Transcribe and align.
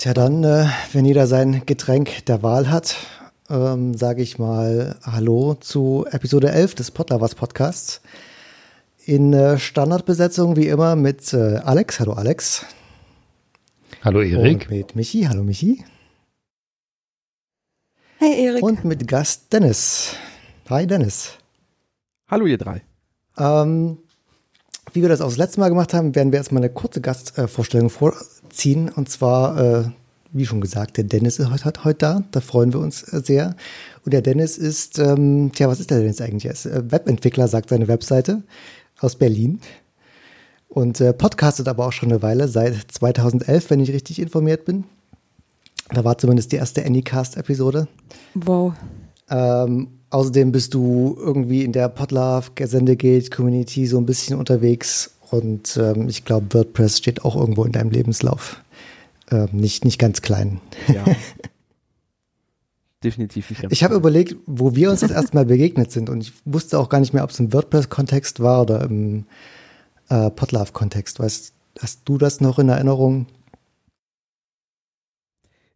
Tja, 0.00 0.14
dann, 0.14 0.44
äh, 0.44 0.66
wenn 0.92 1.04
jeder 1.04 1.26
sein 1.26 1.62
Getränk 1.66 2.24
der 2.26 2.44
Wahl 2.44 2.70
hat, 2.70 2.98
ähm, 3.50 3.94
sage 3.94 4.22
ich 4.22 4.38
mal 4.38 4.94
Hallo 5.02 5.56
zu 5.58 6.06
Episode 6.08 6.52
11 6.52 6.76
des 6.76 6.92
Potlavers 6.92 7.34
Podcasts. 7.34 8.00
In 9.06 9.32
äh, 9.32 9.58
Standardbesetzung 9.58 10.54
wie 10.54 10.68
immer 10.68 10.94
mit 10.94 11.32
äh, 11.34 11.56
Alex. 11.56 11.98
Hallo 11.98 12.12
Alex. 12.12 12.64
Hallo 14.04 14.22
Erik. 14.22 14.68
Und 14.68 14.70
mit 14.70 14.94
Michi. 14.94 15.24
Hallo 15.24 15.42
Michi. 15.42 15.84
Hey 18.18 18.44
Erik. 18.44 18.62
Und 18.62 18.84
mit 18.84 19.08
Gast 19.08 19.52
Dennis. 19.52 20.14
Hi 20.70 20.86
Dennis. 20.86 21.32
Hallo 22.28 22.46
ihr 22.46 22.58
drei. 22.58 22.82
Ähm, 23.36 23.98
wie 24.92 25.02
wir 25.02 25.08
das 25.08 25.20
auch 25.20 25.28
das 25.28 25.38
letzte 25.38 25.58
Mal 25.58 25.70
gemacht 25.70 25.92
haben, 25.92 26.14
werden 26.14 26.30
wir 26.30 26.38
erstmal 26.38 26.62
eine 26.62 26.72
kurze 26.72 27.00
Gastvorstellung 27.00 27.90
vorziehen. 28.48 28.88
Und 28.88 29.08
zwar, 29.08 29.58
äh, 29.60 29.84
wie 30.32 30.46
schon 30.46 30.60
gesagt, 30.60 30.96
der 30.96 31.04
Dennis 31.04 31.38
ist 31.38 31.50
heute, 31.50 31.84
heute 31.84 31.98
da. 31.98 32.24
Da 32.30 32.40
freuen 32.40 32.72
wir 32.72 32.80
uns 32.80 33.02
äh, 33.12 33.20
sehr. 33.20 33.56
Und 34.04 34.12
der 34.12 34.22
Dennis 34.22 34.58
ist, 34.58 34.98
ähm, 34.98 35.52
tja, 35.54 35.68
was 35.68 35.80
ist 35.80 35.90
der 35.90 35.98
Dennis 35.98 36.20
eigentlich? 36.20 36.46
Er 36.46 36.52
ist 36.52 36.66
äh, 36.66 36.90
Webentwickler, 36.90 37.48
sagt 37.48 37.70
seine 37.70 37.88
Webseite 37.88 38.42
aus 39.00 39.16
Berlin. 39.16 39.60
Und 40.68 41.00
äh, 41.00 41.12
podcastet 41.12 41.68
aber 41.68 41.86
auch 41.86 41.92
schon 41.92 42.10
eine 42.10 42.22
Weile, 42.22 42.48
seit 42.48 42.76
2011, 42.90 43.70
wenn 43.70 43.80
ich 43.80 43.92
richtig 43.92 44.20
informiert 44.20 44.64
bin. 44.64 44.84
Da 45.90 46.04
war 46.04 46.18
zumindest 46.18 46.52
die 46.52 46.56
erste 46.56 46.84
Anycast-Episode. 46.84 47.88
Wow. 48.34 48.74
Ähm, 49.30 49.88
außerdem 50.10 50.52
bist 50.52 50.74
du 50.74 51.16
irgendwie 51.18 51.64
in 51.64 51.72
der 51.72 51.88
Podlove 51.88 52.50
Sendegate 52.64 53.30
Community 53.30 53.86
so 53.86 53.98
ein 53.98 54.04
bisschen 54.04 54.38
unterwegs 54.38 55.17
und 55.30 55.76
ähm, 55.76 56.08
ich 56.08 56.24
glaube, 56.24 56.52
WordPress 56.54 56.98
steht 56.98 57.24
auch 57.24 57.36
irgendwo 57.36 57.64
in 57.64 57.72
deinem 57.72 57.90
Lebenslauf. 57.90 58.62
Ähm, 59.30 59.48
nicht, 59.52 59.84
nicht 59.84 59.98
ganz 59.98 60.22
klein. 60.22 60.60
Ja. 60.88 61.04
Definitiv 63.04 63.50
nicht. 63.50 63.62
ganz 63.62 63.72
Ich 63.72 63.84
habe 63.84 63.94
überlegt, 63.94 64.36
wo 64.46 64.74
wir 64.74 64.90
uns 64.90 65.00
das 65.00 65.12
erste 65.12 65.36
Mal 65.36 65.44
begegnet 65.46 65.92
sind 65.92 66.10
und 66.10 66.20
ich 66.20 66.32
wusste 66.44 66.78
auch 66.78 66.88
gar 66.88 66.98
nicht 66.98 67.12
mehr, 67.12 67.22
ob 67.22 67.30
es 67.30 67.38
im 67.38 67.52
WordPress-Kontext 67.52 68.40
war 68.40 68.62
oder 68.62 68.82
im 68.82 69.26
äh, 70.08 70.30
Podlove-Kontext. 70.30 71.20
Weißt, 71.20 71.52
hast 71.80 72.00
du 72.06 72.18
das 72.18 72.40
noch 72.40 72.58
in 72.58 72.68
Erinnerung? 72.68 73.26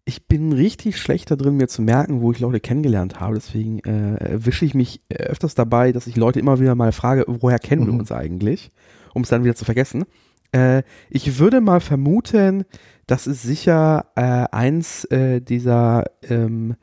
Ich 0.05 0.27
bin 0.27 0.53
richtig 0.53 0.99
schlecht 0.99 1.31
da 1.31 1.37
drin, 1.37 1.57
mir 1.57 1.69
zu 1.69 1.81
merken, 1.81 2.23
wo 2.23 2.33
ich 2.33 2.41
Leute 2.41 2.59
kennengelernt 2.59 3.21
habe. 3.21 3.37
Deswegen 3.37 3.79
äh, 3.81 4.17
erwische 4.17 4.65
ich 4.65 4.75
mich 4.75 5.01
öfters 5.09 5.55
dabei, 5.55 5.93
dass 5.93 6.09
ich 6.09 6.17
Leute 6.17 6.41
immer 6.41 6.59
wieder 6.59 6.75
mal 6.75 6.91
frage, 6.91 7.25
woher 7.29 7.61
kennen 7.61 7.87
wir 7.87 7.93
Mhm. 7.93 8.01
uns 8.01 8.11
eigentlich, 8.11 8.73
um 9.15 9.23
es 9.23 9.29
dann 9.29 9.45
wieder 9.45 9.55
zu 9.55 9.65
vergessen. 9.65 10.05
Äh, 10.53 10.83
ich 11.11 11.39
würde 11.39 11.61
mal 11.61 11.81
vermuten, 11.81 12.65
dass 13.07 13.27
es 13.27 13.43
sicher 13.43 14.07
äh, 14.17 14.47
eins 14.53 15.05
äh, 15.07 15.41
dieser 15.41 16.05
ähm, 16.23 16.77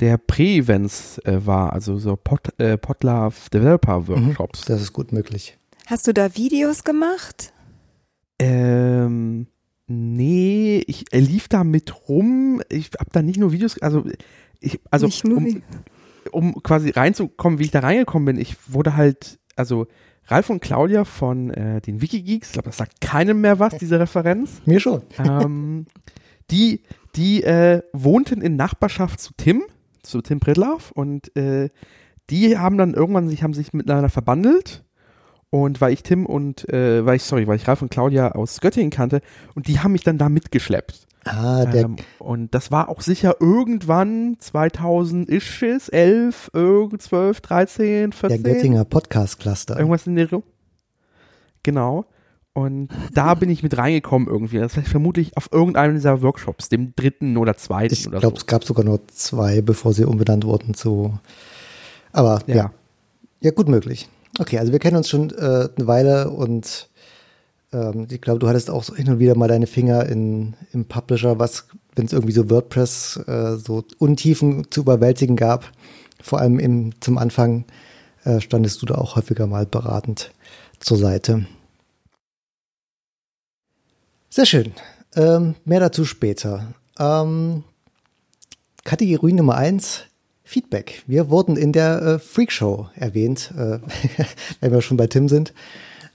der 0.00 0.18
Pre-Events 0.18 1.18
äh, 1.18 1.46
war, 1.46 1.72
also 1.72 1.96
so 1.98 2.16
Pod, 2.16 2.58
äh, 2.58 2.76
Podlove 2.76 3.36
Developer 3.52 4.08
Workshops. 4.08 4.64
Das 4.64 4.82
ist 4.82 4.92
gut 4.92 5.12
möglich. 5.12 5.58
Hast 5.86 6.06
du 6.06 6.14
da 6.14 6.34
Videos 6.36 6.84
gemacht? 6.84 7.52
Ähm, 8.38 9.46
nee, 9.86 10.82
ich 10.86 11.04
lief 11.12 11.48
da 11.48 11.62
mit 11.62 12.08
rum. 12.08 12.62
Ich 12.68 12.90
habe 12.98 13.10
da 13.12 13.22
nicht 13.22 13.38
nur 13.38 13.52
Videos, 13.52 13.80
also 13.80 14.04
ich, 14.58 14.80
also 14.90 15.06
Nicht 15.06 15.24
nur 15.24 15.38
um, 15.38 15.62
um 16.30 16.62
quasi 16.62 16.90
reinzukommen, 16.90 17.58
wie 17.58 17.64
ich 17.64 17.70
da 17.70 17.80
reingekommen 17.80 18.26
bin, 18.26 18.40
ich 18.40 18.56
wurde 18.72 18.96
halt, 18.96 19.38
also 19.56 19.86
Ralf 20.26 20.50
und 20.50 20.60
Claudia 20.60 21.04
von 21.04 21.50
äh, 21.50 21.80
den 21.80 22.00
Wikigeeks, 22.00 22.48
ich 22.48 22.52
glaube, 22.52 22.68
das 22.68 22.76
sagt 22.76 23.00
keinem 23.00 23.40
mehr 23.40 23.58
was, 23.58 23.76
diese 23.76 23.98
Referenz. 23.98 24.62
Mir 24.64 24.80
schon. 24.80 25.02
ähm, 25.18 25.86
die 26.50 26.82
die 27.16 27.42
äh, 27.42 27.82
wohnten 27.92 28.40
in 28.40 28.56
Nachbarschaft 28.56 29.20
zu 29.20 29.32
Tim, 29.36 29.64
zu 30.02 30.22
Tim 30.22 30.40
Pridlaff 30.40 30.90
und 30.92 31.34
äh, 31.36 31.68
die 32.30 32.56
haben 32.56 32.78
dann 32.78 32.94
irgendwann 32.94 33.28
sich, 33.28 33.42
haben 33.42 33.54
sich 33.54 33.72
miteinander 33.72 34.08
verbandelt 34.08 34.84
und 35.50 35.80
weil 35.80 35.92
ich 35.92 36.02
Tim 36.02 36.24
und, 36.24 36.68
äh, 36.70 37.04
weil 37.04 37.16
ich, 37.16 37.24
sorry, 37.24 37.46
weil 37.46 37.56
ich 37.56 37.68
Ralf 37.68 37.82
und 37.82 37.90
Claudia 37.90 38.32
aus 38.32 38.60
Göttingen 38.60 38.90
kannte 38.90 39.20
und 39.54 39.68
die 39.68 39.80
haben 39.80 39.92
mich 39.92 40.04
dann 40.04 40.18
da 40.18 40.28
mitgeschleppt. 40.28 41.06
Ah, 41.24 41.64
der, 41.66 41.84
Ähm, 41.84 41.96
und 42.18 42.52
das 42.54 42.70
war 42.72 42.88
auch 42.88 43.00
sicher 43.00 43.36
irgendwann 43.40 44.36
2000 44.40 45.28
ist 45.28 45.62
es, 45.62 45.88
11, 45.88 46.50
irgend 46.52 47.00
12, 47.02 47.40
13, 47.40 48.10
der 48.10 48.12
14. 48.18 48.42
Göttinger 48.42 48.84
Podcast-Cluster. 48.84 49.76
Irgendwas 49.78 50.06
in 50.06 50.16
der 50.16 50.24
Richtung. 50.24 50.42
Genau. 51.62 52.06
Und 52.54 52.88
da 53.14 53.34
bin 53.34 53.48
ich 53.48 53.62
mit 53.62 53.78
reingekommen 53.78 54.28
irgendwie. 54.28 54.58
Das 54.58 54.76
heißt 54.76 54.88
vermutlich 54.88 55.36
auf 55.36 55.48
irgendeinem 55.52 55.94
dieser 55.94 56.20
Workshops, 56.22 56.68
dem 56.68 56.94
dritten 56.94 57.36
oder 57.38 57.56
zweiten 57.56 57.94
Ich 57.94 58.06
oder 58.06 58.18
glaube, 58.20 58.36
so. 58.36 58.40
es 58.40 58.46
gab 58.46 58.64
sogar 58.64 58.84
nur 58.84 59.06
zwei, 59.08 59.62
bevor 59.62 59.94
sie 59.94 60.04
umbenannt 60.04 60.44
wurden 60.44 60.74
zu. 60.74 61.18
Aber 62.12 62.40
ja, 62.46 62.54
ja, 62.56 62.70
Ja. 63.40 63.50
gut 63.52 63.68
möglich. 63.68 64.08
Okay, 64.38 64.58
also 64.58 64.72
wir 64.72 64.80
kennen 64.80 64.96
uns 64.96 65.08
schon 65.08 65.30
äh, 65.30 65.68
eine 65.76 65.86
Weile 65.86 66.30
und 66.30 66.90
ähm, 67.72 68.06
ich 68.10 68.20
glaube, 68.20 68.38
du 68.38 68.48
hattest 68.48 68.70
auch 68.70 68.84
so 68.84 68.94
hin 68.94 69.08
und 69.08 69.18
wieder 69.18 69.36
mal 69.36 69.48
deine 69.48 69.66
Finger 69.66 70.06
in, 70.06 70.54
im 70.72 70.84
Publisher, 70.84 71.38
was, 71.38 71.66
wenn 71.94 72.06
es 72.06 72.12
irgendwie 72.12 72.32
so 72.32 72.50
WordPress 72.50 73.16
äh, 73.26 73.56
so 73.56 73.84
Untiefen 73.98 74.70
zu 74.70 74.82
überwältigen 74.82 75.36
gab, 75.36 75.70
vor 76.22 76.40
allem 76.40 76.58
im, 76.58 77.00
zum 77.00 77.18
Anfang, 77.18 77.64
äh, 78.24 78.40
standest 78.40 78.82
du 78.82 78.86
da 78.86 78.94
auch 78.96 79.16
häufiger 79.16 79.46
mal 79.46 79.66
beratend 79.66 80.32
zur 80.80 80.98
Seite. 80.98 81.46
Sehr 84.30 84.46
schön. 84.46 84.72
Ähm, 85.14 85.54
mehr 85.64 85.80
dazu 85.80 86.04
später. 86.04 86.72
Ähm, 86.98 87.64
Kategorie 88.84 89.34
Nummer 89.34 89.56
eins 89.56 90.04
Feedback. 90.42 91.02
Wir 91.06 91.30
wurden 91.30 91.56
in 91.56 91.72
der 91.72 92.02
äh, 92.02 92.18
Freakshow 92.18 92.88
erwähnt, 92.94 93.52
äh, 93.56 93.78
wenn 94.60 94.72
wir 94.72 94.82
schon 94.82 94.96
bei 94.96 95.06
Tim 95.06 95.28
sind. 95.28 95.52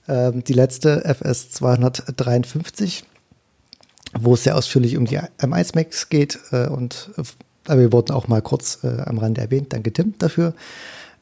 Ähm, 0.07 0.43
die 0.43 0.53
letzte 0.53 1.03
FS 1.03 1.51
253, 1.51 3.03
wo 4.19 4.35
es 4.35 4.43
sehr 4.43 4.55
ausführlich 4.55 4.97
um 4.97 5.05
die 5.05 5.19
M1 5.19 5.75
Max 5.75 6.09
geht. 6.09 6.39
Äh, 6.51 6.67
und 6.67 7.11
äh, 7.67 7.77
wir 7.77 7.91
wurden 7.91 8.13
auch 8.13 8.27
mal 8.27 8.41
kurz 8.41 8.79
äh, 8.83 9.01
am 9.01 9.17
Rande 9.17 9.41
erwähnt. 9.41 9.73
Danke, 9.73 9.91
Tim, 9.91 10.13
dafür. 10.17 10.53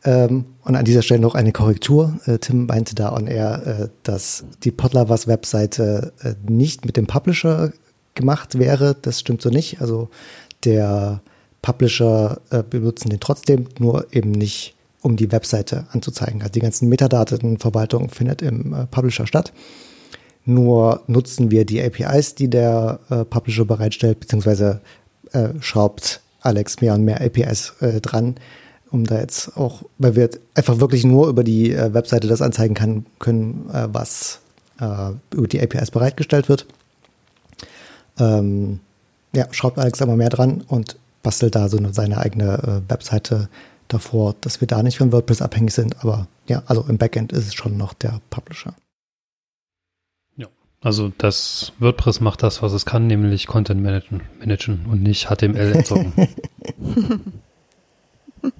Ähm, 0.03 0.45
und 0.63 0.75
an 0.75 0.85
dieser 0.85 1.01
Stelle 1.01 1.21
noch 1.21 1.33
eine 1.35 1.51
Korrektur. 1.51 2.19
Tim 2.41 2.67
meinte 2.67 2.93
da 2.93 3.11
on 3.11 3.27
air, 3.27 3.89
dass 4.03 4.43
die 4.63 4.71
Podlovers 4.71 5.27
Webseite 5.27 6.13
nicht 6.47 6.85
mit 6.85 6.97
dem 6.97 7.07
Publisher 7.07 7.71
gemacht 8.13 8.59
wäre. 8.59 8.95
Das 9.01 9.19
stimmt 9.19 9.41
so 9.41 9.49
nicht. 9.49 9.81
Also 9.81 10.09
der 10.63 11.21
Publisher 11.61 12.41
benutzen 12.69 13.09
den 13.09 13.19
trotzdem, 13.19 13.67
nur 13.79 14.07
eben 14.11 14.31
nicht, 14.31 14.75
um 15.05 15.15
die 15.17 15.31
Webseite 15.31 15.85
anzuzeigen. 15.91 16.41
Also 16.41 16.53
die 16.53 16.61
ganzen 16.61 16.89
Metadatenverwaltung 16.89 18.09
findet 18.09 18.41
im 18.41 18.73
äh, 18.73 18.85
Publisher 18.87 19.27
statt. 19.27 19.53
Nur 20.45 21.03
nutzen 21.05 21.51
wir 21.51 21.63
die 21.63 21.79
APIs, 21.79 22.33
die 22.33 22.49
der 22.49 22.99
äh, 23.11 23.23
Publisher 23.23 23.65
bereitstellt, 23.65 24.19
beziehungsweise 24.19 24.81
äh, 25.31 25.49
schraubt 25.59 26.21
Alex 26.41 26.81
mehr 26.81 26.95
und 26.95 27.03
mehr 27.03 27.21
APIs 27.21 27.73
äh, 27.81 28.01
dran, 28.01 28.35
um 28.89 29.05
da 29.05 29.19
jetzt 29.19 29.55
auch, 29.55 29.83
weil 29.99 30.15
wir 30.15 30.31
einfach 30.55 30.79
wirklich 30.79 31.03
nur 31.03 31.27
über 31.27 31.43
die 31.43 31.71
äh, 31.71 31.93
Webseite 31.93 32.27
das 32.27 32.41
anzeigen 32.41 32.73
kann, 32.73 33.05
können, 33.19 33.69
was 33.69 34.39
über 34.77 35.47
die 35.47 35.61
APIs 35.61 35.89
bereitgestellt 35.89 36.49
wird. 36.49 36.65
Ähm, 38.19 38.81
ja, 39.33 39.47
schraubt 39.51 39.79
Alex 39.79 40.01
aber 40.01 40.17
mehr 40.17 40.27
dran 40.27 40.65
und 40.67 40.97
bastelt 41.23 41.55
da 41.55 41.69
so 41.69 41.77
eine, 41.77 41.93
seine 41.93 42.17
eigene 42.17 42.83
Webseite 42.89 43.47
davor, 43.87 44.35
dass 44.41 44.61
wir 44.61 44.67
da 44.67 44.83
nicht 44.83 44.97
von 44.97 45.11
WordPress 45.11 45.41
abhängig 45.41 45.73
sind. 45.73 46.01
Aber 46.03 46.27
ja, 46.47 46.63
also 46.65 46.85
im 46.87 46.97
Backend 46.97 47.31
ist 47.31 47.47
es 47.47 47.53
schon 47.53 47.77
noch 47.77 47.93
der 47.93 48.21
Publisher. 48.29 48.75
Also 50.85 51.11
das 51.17 51.73
WordPress 51.79 52.19
macht 52.19 52.43
das, 52.43 52.61
was 52.61 52.71
es 52.71 52.85
kann, 52.85 53.07
nämlich 53.07 53.47
Content 53.47 53.81
managen, 53.81 54.21
managen 54.39 54.85
und 54.85 55.01
nicht 55.01 55.29
HTML 55.29 55.71
entsorgen. 55.73 56.13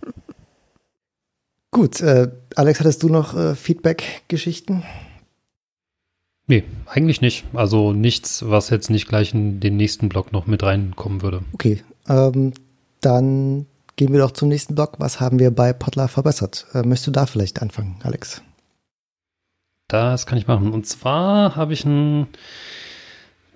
Gut, 1.71 2.01
äh, 2.01 2.31
Alex, 2.56 2.80
hattest 2.80 3.04
du 3.04 3.10
noch 3.10 3.38
äh, 3.38 3.54
Feedback-Geschichten? 3.54 4.83
nee, 6.48 6.63
eigentlich 6.88 7.21
nicht. 7.21 7.45
Also 7.54 7.94
nichts, 7.94 8.44
was 8.50 8.71
jetzt 8.71 8.89
nicht 8.89 9.07
gleich 9.07 9.36
in 9.36 9.60
den 9.60 9.78
nächsten 9.78 10.10
Block 10.10 10.31
noch 10.31 10.48
mit 10.48 10.63
reinkommen 10.63 11.21
würde. 11.21 11.44
Okay, 11.54 11.83
ähm, 12.10 12.54
dann 13.01 13.68
gehen 13.95 14.12
wir 14.12 14.19
doch 14.19 14.31
zum 14.31 14.50
nächsten 14.50 14.75
Block. 14.75 14.95
Was 15.00 15.19
haben 15.19 15.39
wir 15.39 15.51
bei 15.51 15.74
Potlar 15.74 16.07
verbessert? 16.07 16.65
Äh, 16.74 16.83
möchtest 16.83 17.07
du 17.07 17.12
da 17.12 17.25
vielleicht 17.25 17.62
anfangen, 17.62 17.97
Alex? 18.03 18.42
Das 19.88 20.25
kann 20.25 20.38
ich 20.38 20.47
machen. 20.47 20.74
Und 20.74 20.88
zwar 20.88 21.56
habe 21.56 21.74
ich 21.74 21.86
ein, 21.86 22.27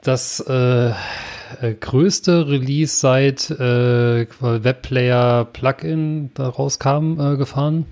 das 0.03 0.39
äh, 0.41 0.89
äh, 0.89 1.73
größte 1.79 2.47
Release 2.47 2.99
seit 2.99 3.49
äh, 3.49 4.27
Webplayer 4.39 5.45
Plugin 5.45 6.31
da 6.35 6.49
rauskam 6.49 7.19
äh, 7.19 7.37
gefahren. 7.37 7.85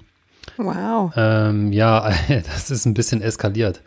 Wow. 0.57 1.11
Ähm, 1.15 1.73
ja, 1.73 2.11
das 2.27 2.71
ist 2.71 2.85
ein 2.85 2.93
bisschen 2.93 3.21
eskaliert. 3.21 3.81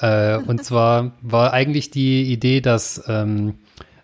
Äh, 0.00 0.38
und 0.38 0.64
zwar 0.64 1.12
war 1.20 1.52
eigentlich 1.52 1.90
die 1.90 2.32
Idee, 2.32 2.60
dass 2.60 3.02
ähm, 3.06 3.54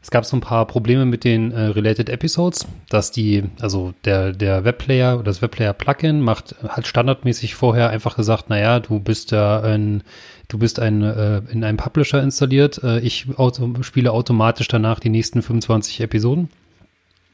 Es 0.06 0.10
gab 0.12 0.24
so 0.24 0.36
ein 0.36 0.40
paar 0.40 0.68
Probleme 0.68 1.04
mit 1.04 1.24
den 1.24 1.50
äh, 1.50 1.62
Related 1.62 2.08
Episodes, 2.08 2.64
dass 2.88 3.10
die, 3.10 3.42
also 3.58 3.92
der, 4.04 4.30
der 4.30 4.64
Webplayer 4.64 5.14
oder 5.16 5.24
das 5.24 5.42
Webplayer-Plugin 5.42 6.20
macht 6.20 6.54
halt 6.62 6.86
standardmäßig 6.86 7.56
vorher 7.56 7.90
einfach 7.90 8.14
gesagt, 8.14 8.48
naja, 8.48 8.78
du 8.78 9.00
bist 9.00 9.32
ja 9.32 9.60
ein, 9.62 10.04
du 10.46 10.58
bist 10.58 10.78
ein, 10.78 11.02
äh, 11.02 11.42
in 11.50 11.64
einem 11.64 11.76
Publisher 11.76 12.22
installiert, 12.22 12.80
äh, 12.84 13.00
ich 13.00 13.36
auto, 13.36 13.82
spiele 13.82 14.12
automatisch 14.12 14.68
danach 14.68 15.00
die 15.00 15.08
nächsten 15.08 15.42
25 15.42 16.00
Episoden. 16.00 16.50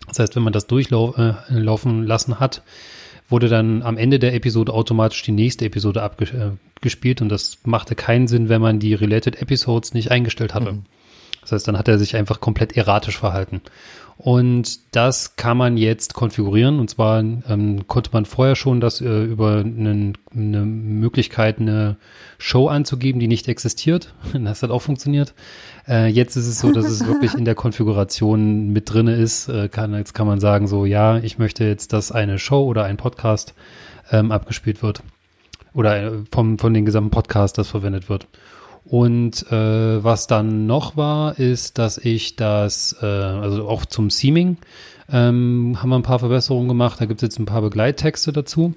Das 0.09 0.21
heißt, 0.21 0.35
wenn 0.35 0.43
man 0.43 0.55
das 0.55 0.67
durchlaufen 0.67 2.03
äh, 2.03 2.07
lassen 2.07 2.41
hat, 2.41 2.63
wurde 3.29 3.51
dann 3.51 3.83
am 3.83 3.99
Ende 3.99 4.19
der 4.19 4.33
Episode 4.33 4.73
automatisch 4.73 5.23
die 5.23 5.33
nächste 5.33 5.67
Episode 5.67 6.03
abgespielt 6.03 7.21
und 7.21 7.29
das 7.29 7.59
machte 7.67 7.95
keinen 7.97 8.29
Sinn, 8.29 8.49
wenn 8.49 8.63
man 8.63 8.79
die 8.79 8.95
Related 8.95 9.43
Episodes 9.43 9.93
nicht 9.93 10.11
eingestellt 10.11 10.55
hatte. 10.55 10.73
Mhm. 10.73 10.83
Das 11.43 11.53
heißt, 11.53 11.69
dann 11.69 11.77
hat 11.77 11.89
er 11.89 11.99
sich 11.99 12.17
einfach 12.17 12.41
komplett 12.41 12.77
erratisch 12.77 13.19
verhalten. 13.19 13.61
Und 14.17 14.95
das 14.95 15.35
kann 15.35 15.57
man 15.57 15.77
jetzt 15.77 16.15
konfigurieren. 16.15 16.79
Und 16.79 16.89
zwar 16.89 17.19
ähm, 17.21 17.89
konnte 17.89 18.11
man 18.13 18.25
vorher 18.25 18.55
schon 18.55 18.81
das 18.81 19.01
äh, 19.01 19.25
über 19.25 19.59
einen, 19.59 20.17
eine 20.33 20.65
Möglichkeit, 20.65 21.59
eine 21.59 21.97
Show 22.39 22.69
anzugeben, 22.69 23.19
die 23.21 23.29
nicht 23.29 23.49
existiert. 23.49 24.15
Das 24.33 24.63
hat 24.63 24.71
auch 24.71 24.83
funktioniert. 24.83 25.35
Äh, 25.89 26.07
jetzt 26.07 26.37
ist 26.37 26.47
es 26.47 26.61
so, 26.61 26.71
dass 26.71 26.87
es 26.87 27.07
wirklich 27.07 27.35
in 27.35 27.45
der 27.45 27.57
Konfiguration 27.57 28.69
mit 28.69 28.93
drinne 28.93 29.17
ist. 29.17 29.49
Äh, 29.49 29.69
kann, 29.69 29.93
jetzt 29.95 30.15
kann 30.15 30.29
man 30.29 30.39
sagen, 30.39 30.69
so, 30.69 30.85
ja, 30.85 31.19
ich 31.19 31.39
möchte 31.39 31.65
jetzt, 31.65 31.93
dass 31.93 32.13
eine 32.13 32.39
Show 32.39 32.65
oder 32.65 32.85
ein 32.85 32.99
Podcast 32.99 33.55
ähm, 34.13 34.31
abgespielt 34.31 34.85
wird. 34.85 35.03
Oder 35.75 36.01
äh, 36.01 36.13
vom, 36.31 36.59
von 36.59 36.75
den 36.75 36.85
gesamten 36.85 37.11
Podcast, 37.11 37.59
das 37.59 37.69
verwendet 37.69 38.09
wird. 38.09 38.29
Und 38.85 39.51
äh, 39.51 40.05
was 40.05 40.27
dann 40.27 40.67
noch 40.67 40.97
war, 40.97 41.39
ist, 41.39 41.79
dass 41.79 41.99
ich 41.99 42.37
das, 42.37 42.97
äh, 43.01 43.07
also 43.07 43.69
auch 43.69 43.87
zum 43.87 44.11
Seaming, 44.11 44.57
ähm, 45.11 45.79
haben 45.81 45.91
wir 45.91 45.97
ein 45.97 46.03
paar 46.03 46.19
Verbesserungen 46.19 46.69
gemacht. 46.69 47.01
Da 47.01 47.07
gibt 47.07 47.23
es 47.23 47.27
jetzt 47.27 47.39
ein 47.39 47.47
paar 47.47 47.63
Begleittexte 47.63 48.33
dazu. 48.33 48.75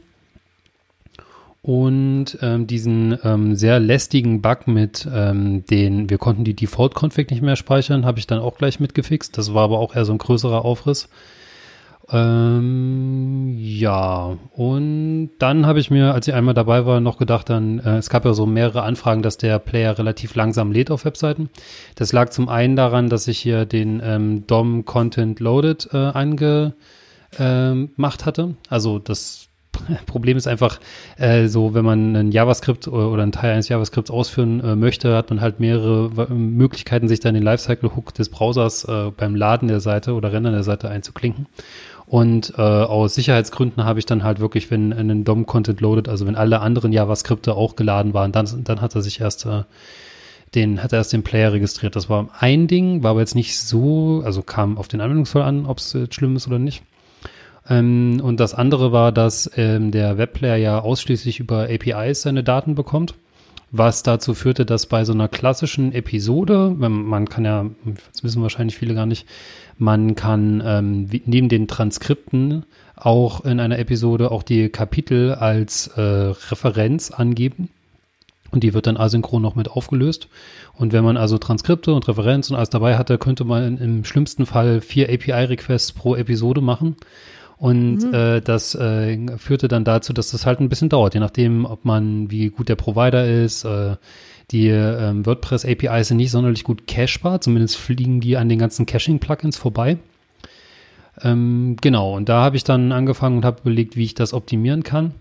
Und 1.62 2.38
ähm, 2.44 2.68
diesen 2.68 3.18
ähm, 3.24 3.56
sehr 3.56 3.80
lästigen 3.80 4.44
Bug 4.44 4.68
mit 4.68 5.07
ähm, 5.12 5.66
den, 5.66 6.12
wir 6.12 6.19
konnten 6.19 6.44
die 6.44 6.54
Default-Config 6.54 7.31
nicht 7.31 7.42
mehr 7.42 7.56
speichern, 7.56 8.06
habe 8.06 8.19
ich 8.19 8.28
dann 8.28 8.38
auch 8.38 8.60
gleich 8.60 8.80
mitgefixt. 8.80 9.36
Das 9.36 9.56
war 9.56 9.63
aber 9.63 9.80
auch 9.80 9.96
eher 9.96 10.06
so 10.06 10.12
ein 10.12 10.19
größerer 10.19 10.63
Aufriss. 10.63 11.10
Ähm, 12.12 13.56
ja, 13.57 14.38
und 14.52 15.31
dann 15.40 15.66
habe 15.66 15.80
ich 15.80 15.90
mir, 15.90 16.13
als 16.13 16.28
ich 16.28 16.34
einmal 16.34 16.54
dabei 16.54 16.86
war, 16.86 17.00
noch 17.00 17.18
gedacht, 17.18 17.50
dann, 17.50 17.80
äh, 17.80 17.98
es 17.98 18.10
gab 18.10 18.25
ja 18.25 18.34
so 18.34 18.46
mehrere 18.46 18.84
Anfragen, 18.84 19.24
dass 19.24 19.38
der 19.38 19.57
Player 19.57 19.98
relativ 19.98 20.36
langsam 20.36 20.72
lädt 20.72 20.92
auf 20.92 21.06
Webseiten. 21.06 21.50
Das 21.96 22.13
lag 22.13 22.30
zum 22.30 22.48
einen 22.48 22.75
daran, 22.75 23.10
dass 23.10 23.28
ich 23.28 23.40
hier 23.40 23.66
den 23.66 24.02
ähm, 24.04 24.46
DOM 24.46 24.86
Content 24.86 25.40
Loaded 25.40 25.90
äh, 25.94 25.98
angemacht 25.98 26.75
ähm, 27.40 27.90
hatte. 27.98 28.56
Also 28.69 29.00
das 29.00 29.50
Problem 30.06 30.38
ist 30.38 30.48
einfach 30.48 30.80
äh, 31.18 31.48
so, 31.48 31.74
wenn 31.74 31.86
man 31.86 32.16
ein 32.16 32.31
JavaScript 32.31 32.88
oder, 32.88 33.12
oder 33.12 33.24
einen 33.24 33.31
Teil 33.31 33.54
eines 33.54 33.69
JavaScripts 33.69 34.12
ausführen 34.12 34.63
äh, 34.63 34.75
möchte, 34.75 35.16
hat 35.16 35.30
man 35.30 35.42
halt 35.42 35.60
mehrere 35.60 36.28
Möglichkeiten, 36.30 37.07
sich 37.07 37.19
dann 37.19 37.34
den 37.34 37.44
Lifecycle-Hook 37.44 38.13
des 38.13 38.30
Browsers 38.30 38.86
äh, 38.86 39.12
beim 39.16 39.36
Laden 39.36 39.68
der 39.68 39.80
Seite 39.80 40.13
oder 40.13 40.31
Rendern 40.31 40.54
der 40.54 40.63
Seite 40.63 40.90
einzuklinken. 40.90 41.48
Und 42.07 42.54
äh, 42.57 42.62
aus 42.62 43.16
Sicherheitsgründen 43.16 43.84
habe 43.84 44.00
ich 44.00 44.06
dann 44.06 44.24
halt 44.24 44.40
wirklich, 44.40 44.69
wenn 44.69 44.94
ein 44.94 45.24
DOM-Content 45.24 45.81
loaded, 45.81 46.07
also 46.07 46.28
wenn 46.28 46.36
alle 46.36 46.62
anderen 46.62 46.94
JavaScripte 46.94 47.56
auch 47.56 47.75
geladen 47.75 48.13
waren, 48.13 48.31
dann, 48.31 48.63
dann 48.63 48.81
hat 48.81 48.94
er 48.96 49.02
sich 49.02 49.22
erst 49.22 49.46
äh, 49.46 49.63
den, 50.54 50.84
hat 50.84 50.94
er 50.94 51.00
erst 51.00 51.13
den 51.13 51.24
Player 51.24 51.52
registriert. 51.52 51.96
Das 51.96 52.10
war 52.10 52.30
ein 52.40 52.68
Ding, 52.68 53.02
war 53.02 53.12
aber 53.12 53.22
jetzt 53.22 53.36
nicht 53.36 53.60
so, 53.60 54.22
also 54.24 54.44
kam 54.44 54.78
auf 54.78 54.88
den 54.88 55.02
Anwendungsfall 55.02 55.42
an, 55.42 55.66
ob 55.66 55.80
es 55.80 55.98
schlimm 56.12 56.36
ist 56.36 56.48
oder 56.48 56.60
nicht. 56.60 56.84
Ähm, 57.68 58.22
und 58.24 58.40
das 58.40 58.54
andere 58.54 58.92
war, 58.92 59.12
dass 59.12 59.50
ähm, 59.56 59.90
der 59.90 60.19
Webplayer 60.19 60.57
ja 60.57 60.80
ausschließlich 60.80 61.40
über 61.40 61.63
APIs 61.69 62.22
seine 62.22 62.44
Daten 62.44 62.75
bekommt 62.75 63.16
was 63.78 64.04
dazu 64.04 64.34
führte, 64.34 64.66
dass 64.66 64.86
bei 64.86 65.04
so 65.04 65.13
einer 65.13 65.28
klassischen 65.28 65.92
Episode, 65.92 66.74
man 66.78 67.28
kann 67.28 67.46
ja, 67.46 67.66
das 68.12 68.24
wissen 68.24 68.42
wahrscheinlich 68.42 68.78
viele 68.78 68.96
gar 68.96 69.06
nicht, 69.06 69.28
man 69.77 70.16
kann 70.16 70.63
ähm, 70.66 71.10
neben 71.25 71.50
den 71.50 71.68
Transkripten 71.68 72.66
auch 72.95 73.44
in 73.44 73.60
einer 73.60 73.77
Episode 73.77 74.31
auch 74.31 74.44
die 74.44 74.69
Kapitel 74.69 75.33
als 75.33 75.88
äh, 75.88 76.01
Referenz 76.01 77.12
angeben. 77.12 77.69
Und 78.51 78.63
die 78.63 78.74
wird 78.74 78.88
dann 78.88 78.95
asynchron 78.95 79.42
noch 79.42 79.56
mit 79.56 79.69
aufgelöst. 79.69 80.30
Und 80.74 80.94
wenn 80.94 81.04
man 81.04 81.18
also 81.18 81.38
Transkripte 81.38 81.94
und 81.94 82.07
Referenzen 82.07 82.54
und 82.54 82.57
alles 82.57 82.69
dabei 82.69 82.98
hatte, 82.98 83.18
könnte 83.18 83.44
man 83.44 83.77
im 83.77 84.06
schlimmsten 84.06 84.45
Fall 84.45 84.80
vier 84.80 85.10
API-Requests 85.10 85.92
pro 85.92 86.16
Episode 86.16 86.62
machen. 86.62 86.95
Und 87.57 87.98
mhm. 87.98 88.13
äh, 88.13 88.42
das 88.42 88.75
äh, 88.75 89.38
führte 89.38 89.68
dann 89.68 89.83
dazu, 89.83 90.13
dass 90.13 90.31
das 90.31 90.45
halt 90.45 90.60
ein 90.60 90.69
bisschen 90.69 90.89
dauert, 90.89 91.13
je 91.13 91.19
nachdem, 91.19 91.66
ob 91.66 91.83
man, 91.86 92.30
wie 92.31 92.50
gut 92.50 92.69
der 92.69 92.75
Provider 92.75 93.25
ist. 93.28 93.66
Äh, 93.66 93.95
die 94.51 94.68
ähm, 94.68 95.25
WordPress-APIs 95.25 96.09
sind 96.09 96.18
nicht 96.18 96.31
sonderlich 96.31 96.63
gut 96.63 96.88
cachebar, 96.88 97.42
zumindest 97.42 97.77
fliegen 97.77 98.21
die 98.21 98.38
an 98.38 98.50
den 98.50 98.59
ganzen 98.59 98.86
Caching-Plugins 98.86 99.57
vorbei. 99.57 99.97
Ähm, 101.21 101.77
genau, 101.81 102.15
und 102.15 102.30
da 102.30 102.44
habe 102.44 102.57
ich 102.57 102.63
dann 102.63 102.92
angefangen 102.92 103.38
und 103.38 103.45
habe 103.45 103.62
überlegt, 103.62 103.95
wie 103.95 104.03
ich 104.03 104.15
das 104.15 104.33
optimieren 104.33 104.83
kann. 104.83 105.15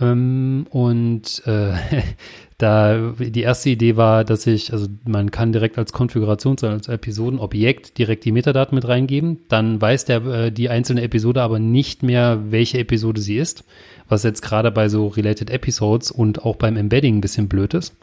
Ähm, 0.00 0.66
und 0.70 1.42
äh, 1.46 1.72
da 2.58 3.12
die 3.18 3.42
erste 3.42 3.70
Idee 3.70 3.96
war, 3.96 4.24
dass 4.24 4.46
ich, 4.46 4.72
also 4.72 4.86
man 5.06 5.30
kann 5.30 5.52
direkt 5.52 5.78
als 5.78 5.94
Konfigurations- 5.94 6.66
als 6.66 6.88
Episodenobjekt 6.88 7.98
direkt 7.98 8.24
die 8.24 8.32
Metadaten 8.32 8.74
mit 8.74 8.88
reingeben. 8.88 9.40
Dann 9.48 9.80
weiß 9.80 10.04
der 10.04 10.24
äh, 10.26 10.52
die 10.52 10.68
einzelne 10.68 11.02
Episode 11.02 11.42
aber 11.42 11.58
nicht 11.58 12.02
mehr, 12.02 12.40
welche 12.50 12.78
Episode 12.78 13.20
sie 13.20 13.36
ist, 13.36 13.64
was 14.08 14.24
jetzt 14.24 14.42
gerade 14.42 14.70
bei 14.70 14.88
so 14.88 15.08
Related 15.08 15.50
Episodes 15.50 16.10
und 16.10 16.44
auch 16.44 16.56
beim 16.56 16.76
Embedding 16.76 17.18
ein 17.18 17.20
bisschen 17.20 17.48
blöd 17.48 17.74
ist, 17.74 17.94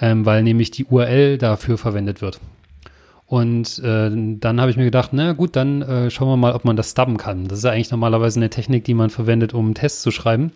ähm, 0.00 0.24
weil 0.26 0.42
nämlich 0.42 0.70
die 0.70 0.84
URL 0.84 1.38
dafür 1.38 1.78
verwendet 1.78 2.20
wird. 2.22 2.40
Und 3.26 3.78
äh, 3.78 4.10
dann 4.12 4.60
habe 4.60 4.70
ich 4.70 4.76
mir 4.76 4.84
gedacht, 4.84 5.10
na 5.12 5.32
gut, 5.32 5.56
dann 5.56 5.80
äh, 5.80 6.10
schauen 6.10 6.28
wir 6.28 6.36
mal, 6.36 6.52
ob 6.52 6.66
man 6.66 6.76
das 6.76 6.90
stubben 6.90 7.16
kann. 7.16 7.48
Das 7.48 7.58
ist 7.58 7.64
ja 7.64 7.70
eigentlich 7.70 7.90
normalerweise 7.90 8.38
eine 8.38 8.50
Technik, 8.50 8.84
die 8.84 8.92
man 8.92 9.08
verwendet, 9.08 9.54
um 9.54 9.72
Tests 9.72 10.02
zu 10.02 10.10
schreiben. 10.10 10.52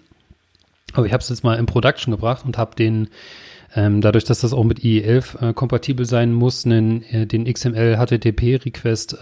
Aber 0.93 1.07
ich 1.07 1.13
habe 1.13 1.23
es 1.23 1.29
jetzt 1.31 1.43
mal 1.43 1.59
in 1.59 1.65
Production 1.65 2.13
gebracht 2.13 2.45
und 2.45 2.59
habe 2.59 2.77
den, 2.77 3.09
ähm, 3.75 4.03
dadurch, 4.03 4.25
dass 4.25 4.41
das 4.41 4.53
auch 4.53 4.65
mit 4.65 4.81
IE11 4.81 5.51
äh, 5.51 5.53
kompatibel 5.55 6.05
sein 6.05 6.35
muss, 6.35 6.67
einen, 6.67 7.03
äh, 7.05 7.27
den 7.27 7.51
XML 7.51 7.97
HTTP 7.97 8.57
Request 8.65 9.17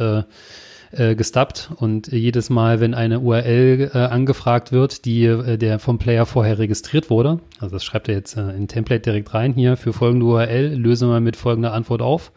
äh, 0.99 1.15
gestubbt 1.15 1.71
und 1.77 2.09
jedes 2.09 2.51
Mal, 2.51 2.81
wenn 2.81 2.95
eine 2.95 3.21
URL 3.21 3.91
äh, 3.95 3.99
angefragt 3.99 4.73
wird, 4.73 5.05
die 5.05 5.25
äh, 5.25 5.57
der 5.57 5.79
vom 5.79 5.99
Player 5.99 6.27
vorher 6.27 6.59
registriert 6.59 7.11
wurde, 7.11 7.41
also 7.61 7.75
das 7.75 7.85
schreibt 7.85 8.09
er 8.09 8.15
jetzt 8.15 8.37
äh, 8.37 8.51
in 8.51 8.69
Template 8.69 9.03
direkt 9.03 9.35
rein 9.35 9.55
hier 9.55 9.77
für 9.77 9.93
folgende 9.93 10.27
URL, 10.27 10.75
löse 10.75 11.07
mal 11.07 11.21
mit 11.21 11.37
folgender 11.37 11.73
Antwort 11.73 12.03
auf, 12.03 12.33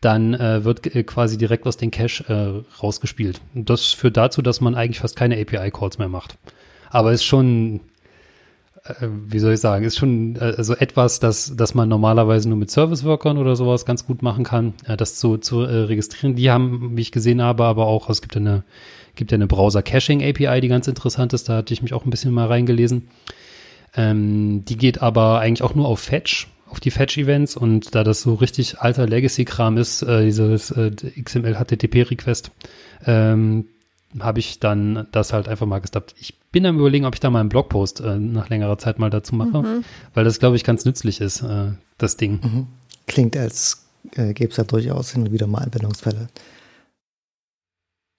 dann 0.00 0.34
äh, 0.34 0.64
wird 0.64 0.94
äh, 0.94 1.02
quasi 1.02 1.36
direkt 1.36 1.66
aus 1.66 1.76
dem 1.76 1.90
Cache 1.90 2.24
äh, 2.28 2.80
rausgespielt. 2.82 3.40
Und 3.54 3.68
das 3.68 3.92
führt 3.92 4.16
dazu, 4.16 4.42
dass 4.42 4.60
man 4.60 4.74
eigentlich 4.74 5.00
fast 5.00 5.16
keine 5.16 5.38
API-Calls 5.38 5.98
mehr 5.98 6.08
macht. 6.08 6.38
Aber 6.90 7.12
ist 7.12 7.24
schon 7.24 7.80
wie 9.08 9.38
soll 9.38 9.52
ich 9.54 9.60
sagen, 9.60 9.84
ist 9.84 9.98
schon 9.98 10.36
äh, 10.36 10.54
also 10.56 10.74
etwas, 10.74 11.20
das, 11.20 11.54
das 11.56 11.74
man 11.74 11.88
normalerweise 11.88 12.48
nur 12.48 12.58
mit 12.58 12.70
Service-Workern 12.70 13.38
oder 13.38 13.56
sowas 13.56 13.84
ganz 13.84 14.06
gut 14.06 14.22
machen 14.22 14.44
kann, 14.44 14.74
äh, 14.86 14.96
das 14.96 15.16
zu, 15.16 15.38
zu 15.38 15.60
äh, 15.60 15.84
registrieren. 15.84 16.34
Die 16.34 16.50
haben, 16.50 16.96
wie 16.96 17.02
ich 17.02 17.12
gesehen 17.12 17.42
habe, 17.42 17.64
aber 17.64 17.86
auch, 17.86 18.08
es 18.08 18.22
gibt 18.22 18.36
eine, 18.36 18.64
gibt 19.16 19.32
eine 19.32 19.46
Browser-Caching-API, 19.46 20.60
die 20.60 20.68
ganz 20.68 20.88
interessant 20.88 21.32
ist, 21.32 21.48
da 21.48 21.56
hatte 21.56 21.74
ich 21.74 21.82
mich 21.82 21.92
auch 21.92 22.04
ein 22.04 22.10
bisschen 22.10 22.32
mal 22.32 22.46
reingelesen. 22.46 23.08
Ähm, 23.94 24.64
die 24.64 24.76
geht 24.76 25.02
aber 25.02 25.40
eigentlich 25.40 25.62
auch 25.62 25.74
nur 25.74 25.86
auf 25.86 26.00
Fetch, 26.00 26.48
auf 26.68 26.80
die 26.80 26.90
Fetch-Events 26.90 27.56
und 27.56 27.94
da 27.94 28.04
das 28.04 28.22
so 28.22 28.34
richtig 28.34 28.78
alter 28.78 29.06
Legacy-Kram 29.06 29.76
ist, 29.76 30.02
äh, 30.02 30.24
dieses 30.24 30.70
äh, 30.70 30.90
XML-HTTP-Request, 30.90 32.50
ähm, 33.04 33.66
habe 34.18 34.40
ich 34.40 34.58
dann 34.58 35.06
das 35.12 35.32
halt 35.32 35.48
einfach 35.48 35.66
mal 35.66 35.78
gestoppt. 35.78 36.14
Ich 36.18 36.38
bin 36.50 36.66
am 36.66 36.78
überlegen, 36.78 37.04
ob 37.04 37.14
ich 37.14 37.20
da 37.20 37.30
mal 37.30 37.40
einen 37.40 37.48
Blogpost 37.48 38.00
äh, 38.00 38.18
nach 38.18 38.48
längerer 38.48 38.78
Zeit 38.78 38.98
mal 38.98 39.10
dazu 39.10 39.34
mache, 39.34 39.62
mhm. 39.62 39.84
weil 40.14 40.24
das, 40.24 40.40
glaube 40.40 40.56
ich, 40.56 40.64
ganz 40.64 40.84
nützlich 40.84 41.20
ist, 41.20 41.42
äh, 41.42 41.72
das 41.98 42.16
Ding. 42.16 42.40
Mhm. 42.42 42.66
Klingt, 43.06 43.36
als 43.36 43.86
äh, 44.16 44.32
gäbe 44.32 44.50
es 44.50 44.56
da 44.56 44.64
durchaus 44.64 45.12
hin 45.12 45.22
und 45.22 45.32
wieder 45.32 45.46
mal 45.46 45.62
Anwendungsfälle. 45.62 46.28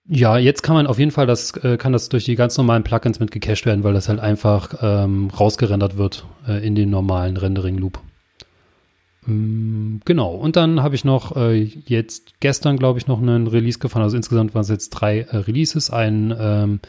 Ja, 0.07 0.37
jetzt 0.37 0.63
kann 0.63 0.75
man 0.75 0.87
auf 0.87 0.99
jeden 0.99 1.11
Fall 1.11 1.27
das, 1.27 1.51
äh, 1.57 1.77
kann 1.77 1.93
das 1.93 2.09
durch 2.09 2.25
die 2.25 2.35
ganz 2.35 2.57
normalen 2.57 2.83
Plugins 2.83 3.19
mit 3.19 3.31
gecached 3.31 3.65
werden, 3.65 3.83
weil 3.83 3.93
das 3.93 4.09
halt 4.09 4.19
einfach 4.19 4.73
ähm, 4.81 5.29
rausgerendert 5.29 5.97
wird 5.97 6.25
äh, 6.47 6.65
in 6.65 6.75
den 6.75 6.89
normalen 6.89 7.37
Rendering-Loop. 7.37 7.99
Mm, 9.25 9.97
genau, 10.03 10.33
und 10.35 10.55
dann 10.55 10.81
habe 10.81 10.95
ich 10.95 11.05
noch 11.05 11.35
äh, 11.35 11.61
jetzt 11.61 12.39
gestern, 12.39 12.77
glaube 12.77 12.99
ich, 12.99 13.07
noch 13.07 13.21
einen 13.21 13.47
Release 13.47 13.79
gefahren. 13.79 14.03
Also 14.03 14.17
insgesamt 14.17 14.55
waren 14.55 14.61
es 14.61 14.69
jetzt 14.69 14.89
drei 14.89 15.19
äh, 15.21 15.37
Releases, 15.37 15.91
ein 15.91 16.33
ähm, 16.37 16.79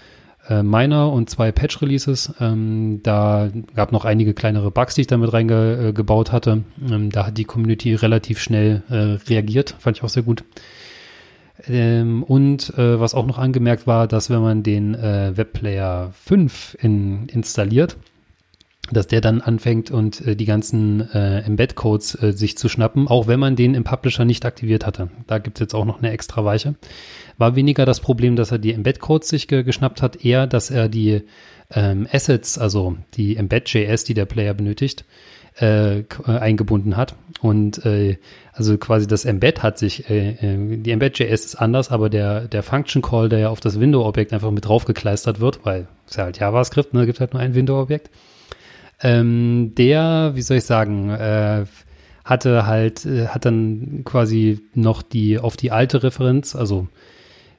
äh, 0.49 0.63
Minor 0.63 1.13
und 1.13 1.29
zwei 1.29 1.53
Patch-Releases. 1.53 2.35
Ähm, 2.41 3.01
da 3.03 3.51
gab 3.75 3.93
noch 3.93 4.05
einige 4.05 4.35
kleinere 4.35 4.71
Bugs, 4.71 4.95
die 4.95 5.03
ich 5.03 5.07
damit 5.07 5.33
reingebaut 5.33 6.33
hatte. 6.33 6.65
Ähm, 6.91 7.11
da 7.11 7.27
hat 7.27 7.39
die 7.39 7.45
Community 7.45 7.95
relativ 7.95 8.41
schnell 8.41 8.83
äh, 8.89 9.29
reagiert, 9.29 9.77
fand 9.79 9.99
ich 9.99 10.03
auch 10.03 10.09
sehr 10.09 10.23
gut. 10.23 10.45
Ähm, 11.69 12.23
und 12.23 12.77
äh, 12.77 12.99
was 12.99 13.15
auch 13.15 13.27
noch 13.27 13.39
angemerkt 13.39 13.87
war, 13.87 14.09
dass 14.09 14.31
wenn 14.31 14.41
man 14.41 14.63
den 14.63 14.95
äh, 14.95 15.37
Webplayer 15.37 16.13
5 16.25 16.79
in, 16.81 17.27
installiert, 17.29 17.97
dass 18.93 19.07
der 19.07 19.21
dann 19.21 19.41
anfängt 19.41 19.91
und 19.91 20.27
äh, 20.27 20.37
die 20.37 20.45
ganzen 20.45 21.01
äh, 21.13 21.41
Embed-Codes 21.41 22.23
äh, 22.23 22.33
sich 22.33 22.57
zu 22.59 22.69
schnappen, 22.69 23.09
auch 23.09 23.27
wenn 23.27 23.41
man 23.41 23.57
den 23.57 23.75
im 23.75 23.85
Publisher 23.85 24.25
nicht 24.25 24.45
aktiviert 24.45 24.87
hatte. 24.87 25.09
Da 25.27 25.39
gibt's 25.39 25.61
jetzt 25.61 25.75
auch 25.75 25.85
noch 25.85 25.99
eine 25.99 26.11
extra 26.11 26.45
Weiche. 26.45 26.75
War 27.39 27.57
weniger 27.57 27.87
das 27.87 28.01
Problem, 28.01 28.37
dass 28.37 28.53
er 28.53 28.59
die 28.59 28.73
Embed-Codes 28.75 29.29
sich 29.29 29.49
ge 29.49 29.63
geschnappt 29.63 30.03
hat, 30.03 30.25
eher, 30.25 30.47
dass 30.47 30.71
er 30.71 30.89
die 30.89 31.23
ähm, 31.75 32.07
Assets, 32.13 32.59
also 32.59 32.97
die 33.15 33.37
Embed.js, 33.37 34.05
die 34.05 34.15
der 34.15 34.27
Player 34.27 34.55
benötigt, 34.55 35.05
äh, 35.61 36.01
äh, 36.01 36.05
eingebunden 36.27 36.97
hat. 36.97 37.15
Und 37.41 37.85
äh, 37.85 38.19
also 38.53 38.79
quasi 38.79 39.07
das 39.07 39.25
Embed 39.25 39.63
hat 39.63 39.79
sich, 39.79 40.09
äh, 40.09 40.31
äh 40.41 40.77
die 40.79 40.91
Embed.js 40.91 41.45
ist 41.45 41.55
anders, 41.57 41.91
aber 41.91 42.11
der, 42.11 42.43
der 42.43 42.63
Function 42.63 43.03
Call, 43.03 43.29
der 43.29 43.39
ja 43.39 43.49
auf 43.49 43.61
das 43.61 43.81
Window-Objekt 43.81 44.33
einfach 44.33 44.51
mit 44.51 44.67
draufgekleistert 44.67 45.41
wird, 45.41 45.65
weil 45.65 45.89
es 46.09 46.17
ja 46.17 46.25
halt 46.25 46.39
JavaScript, 46.39 46.95
ne, 46.95 47.07
gibt 47.07 47.21
halt 47.21 47.33
nur 47.33 47.43
ein 47.43 47.55
Window-Objekt 47.55 48.11
ähm, 49.03 49.73
der, 49.77 50.33
wie 50.35 50.43
soll 50.43 50.59
ich 50.59 50.65
sagen, 50.65 51.11
äh, 51.11 51.65
hatte 52.25 52.67
halt, 52.67 53.05
äh, 53.05 53.29
hat 53.29 53.45
dann 53.45 54.03
quasi 54.05 54.61
noch 54.75 55.03
die, 55.03 55.39
auf 55.39 55.57
die 55.57 55.71
alte 55.71 56.03
Referenz, 56.03 56.55
also 56.55 56.89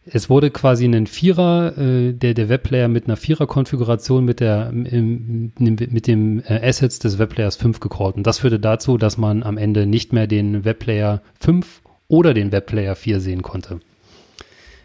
es 0.06 0.30
wurde 0.30 0.52
quasi 0.52 0.86
ein 0.86 1.08
Vierer, 1.08 1.78
äh, 1.78 2.14
der, 2.14 2.34
der 2.34 2.50
Webplayer 2.50 2.88
mit 2.88 3.06
einer 3.06 3.16
Vierer-Konfiguration 3.16 4.26
mit 4.26 4.40
der, 4.42 4.70
im, 4.70 5.54
mit 5.58 6.08
dem 6.08 6.42
äh, 6.46 6.68
Assets 6.68 7.00
des 7.00 7.20
Webplayers 7.20 7.56
5 7.56 7.80
gecallt. 7.80 8.16
Und 8.16 8.28
das 8.28 8.40
führte 8.40 8.60
dazu, 8.60 8.98
dass 8.98 9.18
man 9.18 9.44
am 9.44 9.58
Ende 9.58 9.86
nicht 9.86 10.12
mehr 10.12 10.28
den 10.28 10.66
Webplayer 10.66 11.22
5 11.40 11.82
oder 12.10 12.34
den 12.34 12.52
Webplayer 12.52 12.96
4 12.96 13.22
sehen 13.22 13.42
konnte. 13.44 13.80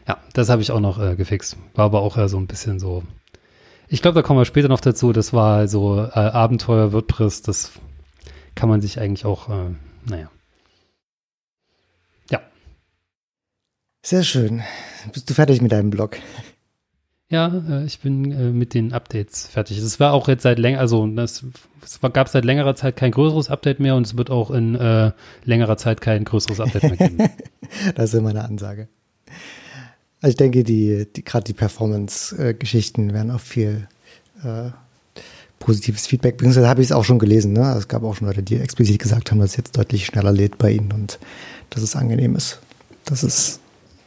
Ja, 0.06 0.18
das 0.34 0.48
habe 0.50 0.62
ich 0.62 0.70
auch 0.70 0.80
noch 0.80 1.02
äh, 1.02 1.16
gefixt. 1.16 1.56
War 1.74 1.86
aber 1.86 2.00
auch 2.00 2.28
so 2.28 2.38
ein 2.38 2.46
bisschen 2.46 2.78
so, 2.78 3.02
ich 3.88 4.02
glaube, 4.02 4.14
da 4.14 4.22
kommen 4.22 4.40
wir 4.40 4.44
später 4.44 4.68
noch 4.68 4.80
dazu. 4.80 5.12
Das 5.12 5.32
war 5.32 5.68
so 5.68 5.98
äh, 5.98 6.10
Abenteuer 6.10 6.92
WordPress. 6.92 7.42
Das 7.42 7.72
kann 8.54 8.68
man 8.68 8.80
sich 8.80 9.00
eigentlich 9.00 9.24
auch, 9.24 9.48
äh, 9.48 9.70
naja. 10.08 10.30
Ja. 12.30 12.40
Sehr 14.02 14.22
schön. 14.22 14.62
Bist 15.12 15.28
du 15.30 15.34
fertig 15.34 15.62
mit 15.62 15.72
deinem 15.72 15.90
Blog? 15.90 16.18
Ja, 17.30 17.52
äh, 17.68 17.84
ich 17.84 18.00
bin 18.00 18.32
äh, 18.32 18.50
mit 18.50 18.74
den 18.74 18.92
Updates 18.92 19.46
fertig. 19.46 19.78
Es 19.78 20.00
war 20.00 20.12
auch 20.12 20.28
jetzt 20.28 20.42
seit 20.42 20.58
länger, 20.58 20.80
also 20.80 21.06
es 21.16 21.44
gab 22.12 22.28
seit 22.28 22.44
längerer 22.44 22.74
Zeit 22.74 22.96
kein 22.96 23.10
größeres 23.10 23.50
Update 23.50 23.80
mehr 23.80 23.96
und 23.96 24.06
es 24.06 24.16
wird 24.16 24.30
auch 24.30 24.50
in 24.50 24.74
äh, 24.74 25.12
längerer 25.44 25.76
Zeit 25.76 26.00
kein 26.00 26.24
größeres 26.24 26.60
Update 26.60 26.84
mehr 26.84 26.96
geben. 26.96 27.18
das 27.94 28.12
ist 28.12 28.18
immer 28.18 28.30
eine 28.30 28.44
Ansage. 28.44 28.88
Also 30.20 30.30
ich 30.30 30.36
denke, 30.36 30.64
die, 30.64 31.06
die 31.14 31.24
gerade 31.24 31.44
die 31.44 31.52
Performance-Geschichten 31.52 33.12
werden 33.12 33.30
auch 33.30 33.40
viel 33.40 33.88
äh, 34.42 34.70
positives 35.58 36.06
Feedback 36.06 36.36
bringen. 36.36 36.54
Da 36.54 36.68
habe 36.68 36.82
ich 36.82 36.88
es 36.88 36.92
auch 36.92 37.04
schon 37.04 37.18
gelesen. 37.18 37.52
Ne? 37.52 37.74
Es 37.76 37.88
gab 37.88 38.02
auch 38.02 38.16
schon 38.16 38.26
Leute, 38.26 38.42
die 38.42 38.56
explizit 38.56 38.98
gesagt 38.98 39.30
haben, 39.30 39.38
dass 39.38 39.50
es 39.50 39.56
jetzt 39.56 39.76
deutlich 39.76 40.06
schneller 40.06 40.32
lädt 40.32 40.58
bei 40.58 40.72
ihnen 40.72 40.92
und 40.92 41.18
dass 41.70 41.82
es 41.82 41.94
angenehm 41.94 42.34
ist. 42.34 42.60
Das 43.04 43.22
ist 43.22 43.60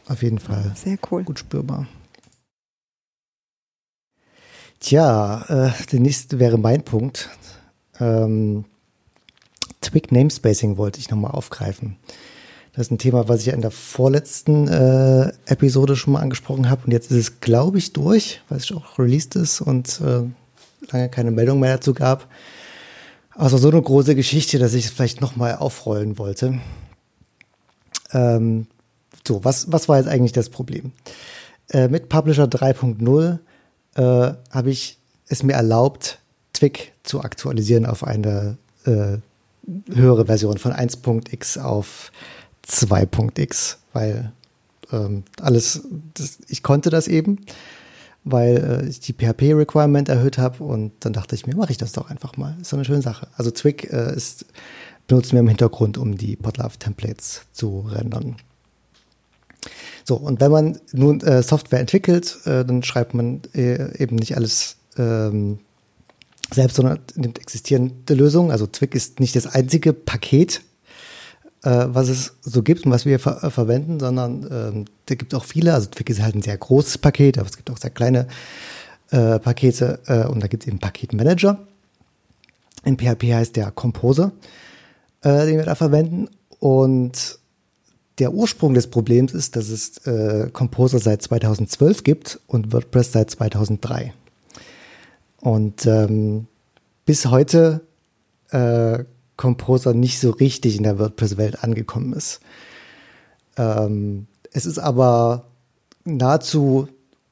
auf 0.06 0.22
jeden 0.22 0.38
Fall 0.38 0.72
Sehr 0.74 0.98
cool. 1.10 1.24
gut 1.24 1.38
spürbar. 1.38 1.86
Tja, 4.80 5.44
äh, 5.48 5.86
der 5.92 6.00
nächste 6.00 6.38
wäre 6.38 6.58
mein 6.58 6.82
Punkt. 6.82 7.30
Ähm, 8.00 8.64
Twig 9.80 10.10
Namespacing 10.10 10.76
wollte 10.76 10.98
ich 11.00 11.10
nochmal 11.10 11.30
aufgreifen. 11.30 11.96
Das 12.72 12.86
ist 12.86 12.90
ein 12.90 12.98
Thema, 12.98 13.28
was 13.28 13.42
ich 13.42 13.48
in 13.48 13.60
der 13.60 13.70
vorletzten 13.70 14.66
äh, 14.66 15.32
Episode 15.44 15.94
schon 15.94 16.14
mal 16.14 16.20
angesprochen 16.20 16.70
habe. 16.70 16.86
Und 16.86 16.92
jetzt 16.92 17.10
ist 17.10 17.18
es, 17.18 17.40
glaube 17.40 17.76
ich, 17.76 17.92
durch, 17.92 18.40
weil 18.48 18.58
es 18.58 18.72
auch 18.72 18.98
released 18.98 19.36
ist 19.36 19.60
und 19.60 20.00
äh, 20.00 20.22
lange 20.90 21.08
keine 21.10 21.30
Meldung 21.30 21.60
mehr 21.60 21.74
dazu 21.74 21.92
gab. 21.92 22.28
Also 23.34 23.58
so 23.58 23.70
eine 23.70 23.82
große 23.82 24.14
Geschichte, 24.14 24.58
dass 24.58 24.72
ich 24.72 24.86
es 24.86 24.90
vielleicht 24.90 25.20
nochmal 25.20 25.56
aufrollen 25.56 26.16
wollte. 26.16 26.60
Ähm, 28.12 28.66
so, 29.26 29.44
was, 29.44 29.70
was 29.70 29.88
war 29.88 29.98
jetzt 29.98 30.08
eigentlich 30.08 30.32
das 30.32 30.48
Problem? 30.48 30.92
Äh, 31.70 31.88
mit 31.88 32.08
Publisher 32.08 32.44
3.0 32.44 33.38
äh, 33.96 34.34
habe 34.50 34.70
ich 34.70 34.98
es 35.28 35.42
mir 35.42 35.54
erlaubt, 35.54 36.20
Twig 36.54 36.92
zu 37.02 37.20
aktualisieren 37.20 37.86
auf 37.86 38.04
eine 38.04 38.56
äh, 38.84 39.18
höhere 39.92 40.26
Version 40.26 40.58
von 40.58 40.72
1.x 40.72 41.58
auf 41.58 42.12
2.x, 42.66 43.78
weil 43.92 44.32
ähm, 44.92 45.24
alles, 45.40 45.82
das, 46.14 46.38
ich 46.48 46.62
konnte 46.62 46.90
das 46.90 47.08
eben, 47.08 47.38
weil 48.24 48.82
äh, 48.84 48.88
ich 48.88 49.00
die 49.00 49.12
PHP-Requirement 49.12 50.08
erhöht 50.08 50.38
habe 50.38 50.62
und 50.62 50.92
dann 51.00 51.12
dachte 51.12 51.34
ich 51.34 51.46
mir, 51.46 51.56
mache 51.56 51.72
ich 51.72 51.78
das 51.78 51.92
doch 51.92 52.10
einfach 52.10 52.36
mal. 52.36 52.56
Ist 52.60 52.72
doch 52.72 52.78
eine 52.78 52.84
schöne 52.84 53.02
Sache. 53.02 53.28
Also 53.36 53.50
Twig 53.50 53.92
äh, 53.92 54.14
ist, 54.14 54.46
benutzen 55.06 55.32
wir 55.32 55.40
im 55.40 55.48
Hintergrund, 55.48 55.98
um 55.98 56.16
die 56.16 56.36
Podlove-Templates 56.36 57.42
zu 57.52 57.80
rendern. 57.80 58.36
So, 60.04 60.16
und 60.16 60.40
wenn 60.40 60.50
man 60.50 60.78
nun 60.92 61.20
äh, 61.20 61.42
Software 61.42 61.80
entwickelt, 61.80 62.38
äh, 62.44 62.64
dann 62.64 62.82
schreibt 62.82 63.14
man 63.14 63.42
äh, 63.54 63.96
eben 64.02 64.16
nicht 64.16 64.36
alles 64.36 64.76
ähm, 64.96 65.60
selbst, 66.52 66.76
sondern 66.76 66.98
nimmt 67.14 67.38
existierende 67.38 68.14
Lösungen. 68.14 68.50
Also 68.50 68.66
Twig 68.66 68.94
ist 68.94 69.20
nicht 69.20 69.36
das 69.36 69.46
einzige 69.46 69.92
Paket, 69.92 70.62
äh, 71.62 71.86
was 71.88 72.08
es 72.08 72.34
so 72.42 72.62
gibt 72.62 72.86
und 72.86 72.92
was 72.92 73.06
wir 73.06 73.18
ver 73.18 73.42
äh, 73.44 73.50
verwenden, 73.50 74.00
sondern 74.00 74.46
ähm, 74.50 74.84
da 75.06 75.14
gibt 75.14 75.32
es 75.32 75.38
auch 75.38 75.44
viele. 75.44 75.74
Also 75.74 75.88
Twig 75.90 76.10
ist 76.10 76.22
halt 76.22 76.34
ein 76.34 76.42
sehr 76.42 76.56
großes 76.56 76.98
Paket, 76.98 77.38
aber 77.38 77.48
es 77.48 77.56
gibt 77.56 77.70
auch 77.70 77.78
sehr 77.78 77.90
kleine 77.90 78.26
äh, 79.10 79.38
Pakete 79.38 80.00
äh, 80.06 80.26
und 80.26 80.42
da 80.42 80.46
gibt 80.46 80.64
es 80.64 80.68
eben 80.68 80.78
Paketmanager. 80.78 81.58
In 82.84 82.98
PHP 82.98 83.32
heißt 83.32 83.56
der 83.56 83.70
Composer, 83.70 84.32
äh, 85.22 85.46
den 85.46 85.58
wir 85.58 85.64
da 85.64 85.74
verwenden. 85.74 86.28
Und 86.58 87.38
der 88.18 88.32
Ursprung 88.32 88.74
des 88.74 88.88
Problems 88.88 89.32
ist, 89.32 89.56
dass 89.56 89.68
es 89.68 89.98
äh, 90.06 90.50
Composer 90.52 90.98
seit 90.98 91.22
2012 91.22 92.04
gibt 92.04 92.40
und 92.46 92.72
WordPress 92.72 93.12
seit 93.12 93.30
2003. 93.30 94.12
Und 95.40 95.86
ähm, 95.86 96.46
bis 97.04 97.26
heute 97.26 97.80
äh, 98.50 99.04
Composer 99.36 99.94
nicht 99.94 100.20
so 100.20 100.30
richtig 100.30 100.76
in 100.76 100.82
der 100.82 100.98
WordPress-Welt 100.98 101.62
angekommen 101.62 102.12
ist. 102.12 102.40
Ähm, 103.56 104.26
es 104.52 104.66
ist 104.66 104.78
aber 104.78 105.46
nahezu 106.04 106.88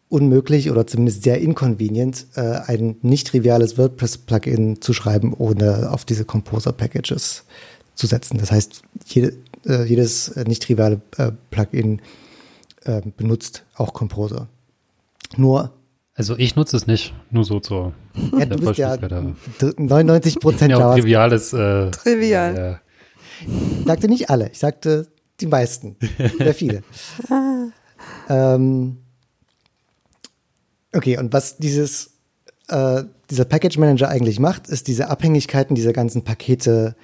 unmöglich 0.08 0.70
oder 0.70 0.86
zumindest 0.86 1.22
sehr 1.22 1.40
inconvenient, 1.40 2.26
äh, 2.34 2.60
ein 2.66 2.96
nicht 3.02 3.28
triviales 3.28 3.78
WordPress-Plugin 3.78 4.80
zu 4.80 4.92
schreiben, 4.92 5.34
ohne 5.34 5.90
auf 5.92 6.04
diese 6.04 6.24
Composer-Packages 6.24 7.44
zu 7.94 8.06
setzen. 8.06 8.38
Das 8.38 8.50
heißt, 8.50 8.82
jede, 9.06 9.36
äh, 9.66 9.84
jedes 9.84 10.34
nicht 10.36 10.62
triviale 10.62 11.00
äh, 11.16 11.30
Plugin 11.50 12.00
äh, 12.84 13.02
benutzt 13.16 13.64
auch 13.74 13.92
Composer. 13.92 14.48
Nur 15.36 15.72
also 16.20 16.36
ich 16.36 16.54
nutze 16.54 16.76
es 16.76 16.86
nicht, 16.86 17.14
nur 17.30 17.44
so 17.44 17.60
zur 17.60 17.94
ja, 18.38 18.44
du 18.44 18.58
bist 18.58 18.76
ja 18.76 18.94
99 18.98 20.38
Prozent 20.38 20.70
ja, 20.78 20.94
triviales. 20.94 21.54
Äh, 21.54 21.90
Trivial. 21.92 22.54
Ja. 22.54 22.80
Ich 23.80 23.86
sagte 23.86 24.06
nicht 24.06 24.28
alle, 24.28 24.50
ich 24.50 24.58
sagte 24.58 25.08
die 25.40 25.46
meisten, 25.46 25.96
sehr 26.36 26.52
viele. 26.52 26.82
ähm, 28.28 28.98
okay, 30.94 31.16
und 31.16 31.32
was 31.32 31.56
dieses 31.56 32.18
äh, 32.68 33.04
dieser 33.30 33.46
Package 33.46 33.78
Manager 33.78 34.10
eigentlich 34.10 34.38
macht, 34.38 34.68
ist 34.68 34.88
diese 34.88 35.08
Abhängigkeiten 35.08 35.74
dieser 35.74 35.94
ganzen 35.94 36.22
Pakete 36.22 36.96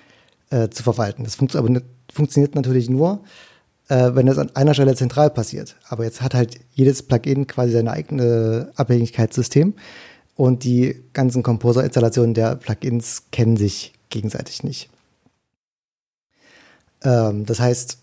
äh, 0.51 0.69
zu 0.69 0.83
verwalten. 0.83 1.25
Das 1.25 1.37
funkt 1.37 1.57
aber 1.57 1.81
funktioniert 2.13 2.55
natürlich 2.55 2.91
nur, 2.91 3.25
äh, 3.89 4.11
wenn 4.15 4.27
das 4.27 4.39
an 4.39 4.55
einer 4.55 4.75
Stelle 4.75 4.95
zentral 4.95 5.31
passiert. 5.31 5.77
Aber 5.89 6.05
jetzt 6.05 6.23
hat 6.23 6.35
halt 6.35 6.59
jedes 6.73 7.03
Plugin 7.03 7.47
quasi 7.47 7.73
sein 7.73 7.89
eigenes 7.89 8.67
Abhängigkeitssystem 8.77 9.75
und 10.35 10.65
die 10.65 11.03
ganzen 11.13 11.43
Composer-Installationen 11.43 12.35
der 12.35 12.57
Plugins 12.57 13.25
kennen 13.31 13.57
sich 13.57 13.95
gegenseitig 14.11 14.63
nicht. 14.63 14.91
Ähm, 17.03 17.47
das 17.47 17.61
heißt, 17.61 17.99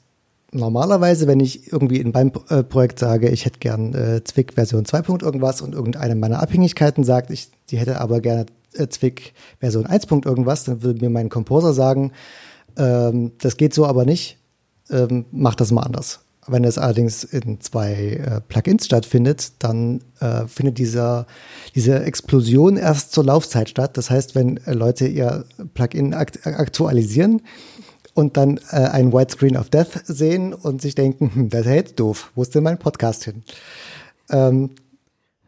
normalerweise, 0.51 1.27
wenn 1.27 1.39
ich 1.39 1.71
irgendwie 1.71 1.99
in 1.99 2.11
meinem 2.11 2.31
äh, 2.49 2.63
Projekt 2.63 2.99
sage, 2.99 3.29
ich 3.29 3.45
hätte 3.45 3.59
gern 3.59 3.93
äh, 3.93 4.23
Zwick 4.23 4.53
Version 4.53 4.85
2. 4.85 5.03
irgendwas 5.21 5.61
und 5.61 5.73
irgendeine 5.73 6.15
meiner 6.15 6.41
Abhängigkeiten 6.41 7.03
sagt, 7.03 7.29
ich 7.29 7.49
die 7.69 7.77
hätte 7.77 7.99
aber 7.99 8.21
gerne 8.21 8.45
äh, 8.73 8.87
Zwick 8.87 9.33
Version 9.59 9.85
1. 9.85 10.05
irgendwas, 10.25 10.63
dann 10.63 10.83
würde 10.83 11.01
mir 11.01 11.09
mein 11.09 11.29
Composer 11.29 11.73
sagen, 11.73 12.11
ähm, 12.77 13.33
das 13.39 13.57
geht 13.57 13.73
so 13.73 13.85
aber 13.85 14.05
nicht, 14.05 14.37
ähm, 14.89 15.25
mach 15.31 15.55
das 15.55 15.71
mal 15.71 15.81
anders. 15.83 16.19
Wenn 16.45 16.65
es 16.65 16.77
allerdings 16.77 17.23
in 17.23 17.61
zwei 17.61 17.93
äh, 17.93 18.41
Plugins 18.41 18.85
stattfindet, 18.85 19.53
dann 19.59 20.01
äh, 20.19 20.45
findet 20.47 20.77
dieser, 20.77 21.25
diese 21.73 22.03
Explosion 22.03 22.75
erst 22.75 23.13
zur 23.13 23.23
Laufzeit 23.23 23.69
statt. 23.69 23.97
Das 23.97 24.09
heißt, 24.09 24.35
wenn 24.35 24.57
äh, 24.65 24.73
Leute 24.73 25.07
ihr 25.07 25.45
Plugin 25.73 26.13
akt 26.13 26.45
aktualisieren 26.45 27.41
und 28.13 28.35
dann 28.35 28.57
äh, 28.71 28.75
ein 28.75 29.13
Widescreen 29.13 29.55
of 29.55 29.69
Death 29.69 30.01
sehen 30.05 30.53
und 30.53 30.81
sich 30.81 30.95
denken, 30.95 31.31
hm, 31.33 31.49
das 31.49 31.65
jetzt 31.65 31.99
doof. 31.99 32.31
Wo 32.35 32.41
ist 32.41 32.53
denn 32.53 32.63
mein 32.63 32.77
Podcast 32.77 33.23
hin? 33.23 33.43
Ähm, 34.29 34.71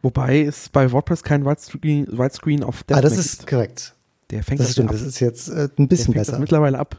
Wobei 0.01 0.43
es 0.43 0.69
bei 0.69 0.91
WordPress 0.91 1.23
kein 1.23 1.45
Widescreen, 1.45 2.05
Widescreen 2.17 2.63
of 2.63 2.83
Death 2.83 2.97
ah, 2.97 3.01
das 3.01 3.17
ist 3.17 3.39
gibt. 3.39 3.49
korrekt. 3.49 3.95
Der 4.29 4.43
fängt 4.43 4.59
Das 4.59 4.67
das, 4.67 4.73
stimmt, 4.73 4.89
ab. 4.89 4.95
das 4.95 5.01
ist 5.01 5.19
jetzt 5.19 5.49
äh, 5.49 5.67
ein 5.77 5.87
bisschen 5.87 6.13
besser. 6.13 6.37
mittlerweile 6.39 6.77
ab. 6.79 6.97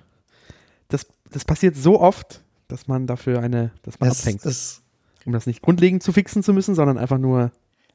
Das, 0.88 1.06
das 1.30 1.44
passiert 1.44 1.76
so 1.76 2.00
oft, 2.00 2.42
dass 2.68 2.88
man 2.88 3.06
dafür 3.06 3.40
eine, 3.40 3.72
dass 3.82 4.00
man 4.00 4.10
Es 4.10 4.20
abhängt. 4.20 4.44
ist, 4.44 4.82
Um 5.24 5.32
das 5.32 5.46
nicht 5.46 5.62
grundlegend 5.62 6.02
zu 6.02 6.12
fixen 6.12 6.42
zu 6.42 6.52
müssen, 6.52 6.74
sondern 6.74 6.98
einfach 6.98 7.18
nur 7.18 7.52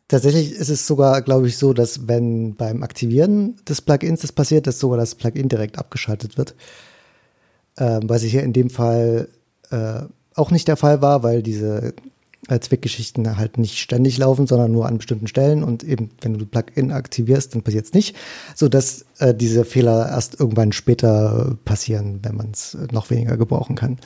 tatsächlich 0.07 0.51
ist 0.51 0.69
es 0.69 0.85
sogar, 0.85 1.21
glaube 1.21 1.47
ich, 1.47 1.57
so, 1.57 1.73
dass 1.73 2.07
wenn 2.07 2.55
beim 2.55 2.83
Aktivieren 2.83 3.55
des 3.67 3.81
Plugins 3.81 4.21
das 4.21 4.31
passiert, 4.31 4.67
dass 4.67 4.79
sogar 4.79 4.97
das 4.97 5.15
Plugin 5.15 5.49
direkt 5.49 5.77
abgeschaltet 5.77 6.37
wird. 6.37 6.55
Ähm, 7.77 8.01
was 8.03 8.21
hier 8.21 8.43
in 8.43 8.53
dem 8.53 8.69
Fall 8.69 9.29
äh, 9.69 10.01
auch 10.35 10.51
nicht 10.51 10.67
der 10.67 10.77
Fall 10.77 11.01
war, 11.01 11.23
weil 11.23 11.41
diese 11.41 11.93
Zwickgeschichten 12.47 13.37
halt 13.37 13.57
nicht 13.57 13.77
ständig 13.77 14.17
laufen, 14.17 14.47
sondern 14.47 14.71
nur 14.71 14.87
an 14.87 14.97
bestimmten 14.97 15.27
Stellen 15.27 15.63
und 15.63 15.83
eben, 15.83 16.09
wenn 16.21 16.37
du 16.37 16.45
Plugin 16.45 16.91
aktivierst, 16.91 17.53
dann 17.53 17.61
passiert 17.61 17.85
es 17.85 17.93
nicht, 17.93 18.15
sodass 18.55 19.05
äh, 19.19 19.33
diese 19.33 19.63
Fehler 19.63 20.09
erst 20.09 20.39
irgendwann 20.39 20.71
später 20.71 21.55
passieren, 21.65 22.19
wenn 22.23 22.35
man 22.35 22.51
es 22.51 22.75
noch 22.91 23.09
weniger 23.09 23.37
gebrauchen 23.37 23.75
kann. 23.75 23.99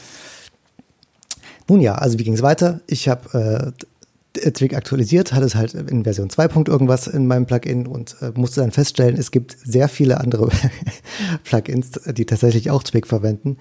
Nun 1.68 1.82
ja, 1.82 1.96
also 1.96 2.20
wie 2.20 2.24
ging 2.24 2.34
es 2.34 2.42
weiter? 2.42 2.82
Ich 2.88 3.08
habe 3.08 3.74
äh, 3.74 4.52
Twig 4.52 4.76
aktualisiert, 4.76 5.34
hatte 5.34 5.46
es 5.46 5.56
halt 5.56 5.74
in 5.74 6.04
Version 6.04 6.30
2. 6.30 6.48
Punkt 6.50 6.70
irgendwas 6.70 7.08
in 7.08 7.28
meinem 7.28 7.46
Plugin 7.46 7.88
und 7.88 8.18
äh, 8.22 8.32
musste 8.36 8.62
dann 8.62 8.72
feststellen, 8.72 9.18
es 9.18 9.32
gibt 9.32 9.56
sehr 9.64 9.88
viele 9.88 10.20
andere 10.20 10.50
Plugins, 11.44 11.92
die 12.06 12.26
tatsächlich 12.26 12.70
auch 12.70 12.84
Twig 12.84 13.08
verwenden, 13.08 13.58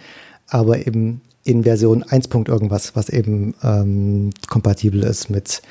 aber 0.49 0.87
eben 0.87 1.21
in 1.45 1.63
Version 1.65 2.03
1. 2.03 2.29
Punkt 2.29 2.49
irgendwas, 2.49 2.97
was 2.97 3.09
eben 3.09 3.55
ähm, 3.63 4.31
kompatibel 4.49 5.03
ist 5.03 5.31
mit 5.31 5.63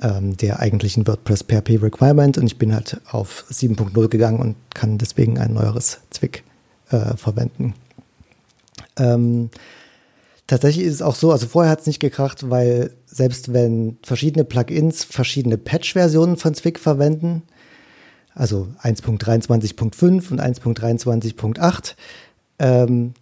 ähm, 0.00 0.36
der 0.36 0.60
eigentlichen 0.60 1.06
WordPress 1.06 1.44
PHP 1.44 1.82
Requirement 1.82 2.38
und 2.38 2.46
ich 2.46 2.58
bin 2.58 2.74
halt 2.74 3.00
auf 3.10 3.44
7.0 3.50 4.08
gegangen 4.08 4.40
und 4.40 4.56
kann 4.74 4.98
deswegen 4.98 5.38
ein 5.38 5.54
neueres 5.54 6.00
Twig 6.10 6.44
äh, 6.90 7.16
verwenden. 7.16 7.74
Ähm, 8.98 9.50
Tatsächlich 10.46 10.86
ist 10.86 10.94
es 10.94 11.02
auch 11.02 11.16
so, 11.16 11.32
also 11.32 11.48
vorher 11.48 11.72
hat 11.72 11.80
es 11.80 11.86
nicht 11.86 11.98
gekracht, 11.98 12.50
weil 12.50 12.92
selbst 13.06 13.52
wenn 13.52 13.98
verschiedene 14.02 14.44
Plugins 14.44 15.02
verschiedene 15.02 15.58
Patch-Versionen 15.58 16.36
von 16.36 16.54
Zwig 16.54 16.78
verwenden, 16.78 17.42
also 18.34 18.68
1.23.5 18.82 20.30
und 20.30 20.40
1.23.8, 20.40 21.94
ähm, 22.60 23.14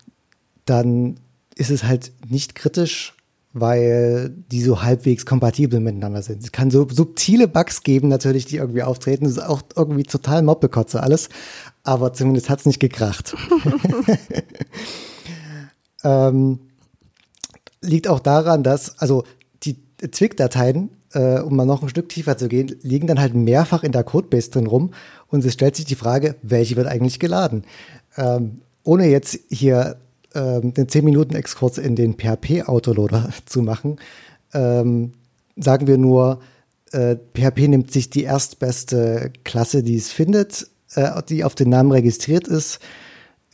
dann 0.64 1.16
ist 1.56 1.70
es 1.70 1.84
halt 1.84 2.12
nicht 2.28 2.54
kritisch, 2.54 3.14
weil 3.52 4.30
die 4.50 4.62
so 4.62 4.82
halbwegs 4.82 5.24
kompatibel 5.24 5.78
miteinander 5.78 6.22
sind. 6.22 6.42
Es 6.42 6.50
kann 6.50 6.72
so 6.72 6.88
subtile 6.90 7.46
Bugs 7.46 7.84
geben, 7.84 8.08
natürlich, 8.08 8.46
die 8.46 8.56
irgendwie 8.56 8.82
auftreten. 8.82 9.24
Das 9.24 9.34
ist 9.34 9.44
auch 9.44 9.62
irgendwie 9.76 10.02
total 10.02 10.42
Mobbekotze 10.42 11.02
alles, 11.02 11.28
aber 11.84 12.12
zumindest 12.12 12.50
hat 12.50 12.58
es 12.58 12.66
nicht 12.66 12.80
gekracht. 12.80 13.36
ähm, 16.04 16.58
liegt 17.80 18.08
auch 18.08 18.18
daran, 18.18 18.64
dass, 18.64 18.98
also 18.98 19.22
die 19.62 19.76
Zwig-Dateien, 20.10 20.90
äh, 21.12 21.38
um 21.38 21.54
mal 21.54 21.64
noch 21.64 21.82
ein 21.82 21.88
Stück 21.88 22.08
tiefer 22.08 22.36
zu 22.36 22.48
gehen, 22.48 22.74
liegen 22.82 23.06
dann 23.06 23.20
halt 23.20 23.34
mehrfach 23.34 23.84
in 23.84 23.92
der 23.92 24.02
Codebase 24.02 24.50
drin 24.50 24.66
rum 24.66 24.92
und 25.28 25.44
es 25.44 25.52
stellt 25.52 25.76
sich 25.76 25.84
die 25.84 25.94
Frage, 25.94 26.34
welche 26.42 26.74
wird 26.74 26.88
eigentlich 26.88 27.20
geladen? 27.20 27.64
Ähm, 28.16 28.62
ohne 28.82 29.06
jetzt 29.06 29.38
hier 29.48 29.96
ähm, 30.34 30.74
den 30.74 30.88
10 30.88 31.04
Minuten 31.04 31.34
Exkurs 31.34 31.78
in 31.78 31.96
den 31.96 32.14
PHP-Autoloader 32.14 33.30
zu 33.46 33.62
machen, 33.62 33.96
ähm, 34.52 35.12
sagen 35.56 35.86
wir 35.86 35.98
nur, 35.98 36.40
äh, 36.92 37.16
PHP 37.34 37.68
nimmt 37.68 37.92
sich 37.92 38.10
die 38.10 38.22
erstbeste 38.22 39.32
Klasse, 39.44 39.82
die 39.82 39.96
es 39.96 40.12
findet, 40.12 40.68
äh, 40.94 41.22
die 41.28 41.44
auf 41.44 41.54
den 41.54 41.70
Namen 41.70 41.92
registriert 41.92 42.48
ist 42.48 42.78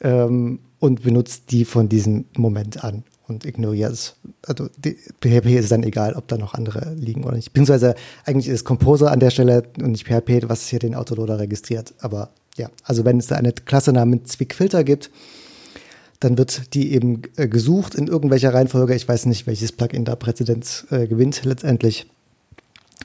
ähm, 0.03 0.61
und 0.79 1.03
benutzt 1.03 1.51
die 1.51 1.65
von 1.65 1.89
diesem 1.89 2.27
Moment 2.37 2.85
an 2.85 3.05
und 3.31 3.47
ignoriert 3.47 3.93
es. 3.93 4.17
Also 4.47 4.69
PHP 5.23 5.59
ist 5.59 5.73
dann 5.73 5.85
egal, 5.85 6.15
ob 6.15 6.29
da 6.29 6.37
noch 6.37 6.55
andere 6.55 6.95
liegen 6.95 7.25
oder 7.25 7.37
nicht. 7.37 7.53
Beziehungsweise 7.53 7.95
eigentlich 8.25 8.49
ist 8.49 8.65
Composer 8.65 9.11
an 9.11 9.21
der 9.21 9.31
Stelle 9.31 9.63
und 9.79 9.93
nicht 9.93 10.07
PHP, 10.07 10.49
was 10.49 10.67
hier 10.67 10.81
den 10.81 10.95
Autoloader 10.95 11.39
registriert. 11.39 11.95
Aber 12.01 12.31
ja, 12.57 12.69
also 12.85 13.05
wenn 13.05 13.19
es 13.19 13.29
da 13.29 13.37
eine 13.37 13.53
Klasse 13.53 13.93
namens 13.93 14.33
Zwickfilter 14.33 14.85
gibt, 14.85 15.11
dann 16.21 16.37
wird 16.37 16.75
die 16.75 16.93
eben 16.93 17.23
äh, 17.37 17.49
gesucht 17.49 17.95
in 17.95 18.07
irgendwelcher 18.07 18.53
Reihenfolge. 18.55 18.95
Ich 18.95 19.09
weiß 19.09 19.27
nicht, 19.27 19.47
welches 19.47 19.73
Plugin 19.73 20.05
da 20.05 20.17
Präzedenz 20.17 20.87
äh, 20.91 21.07
gewinnt 21.07 21.45
letztendlich. 21.45 22.07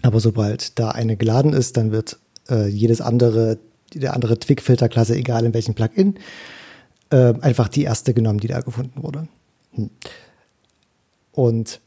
Aber 0.02 0.20
sobald 0.20 0.78
da 0.78 0.92
eine 0.92 1.16
geladen 1.16 1.54
ist, 1.54 1.78
dann 1.78 1.92
wird 1.92 2.20
äh, 2.50 2.68
jedes 2.68 3.00
andere, 3.02 3.58
der 3.94 4.14
andere 4.14 4.38
Twig-Filterklasse, 4.38 5.16
egal 5.16 5.46
in 5.46 5.54
welchem 5.54 5.74
Plugin, 5.74 6.16
äh, 7.10 7.34
einfach 7.40 7.70
die 7.70 7.84
erste 7.84 8.14
genommen, 8.14 8.40
die 8.40 8.48
da 8.48 8.60
gefunden 8.60 9.02
wurde. 9.02 9.28
Hm. 9.72 9.90
Und 11.32 11.80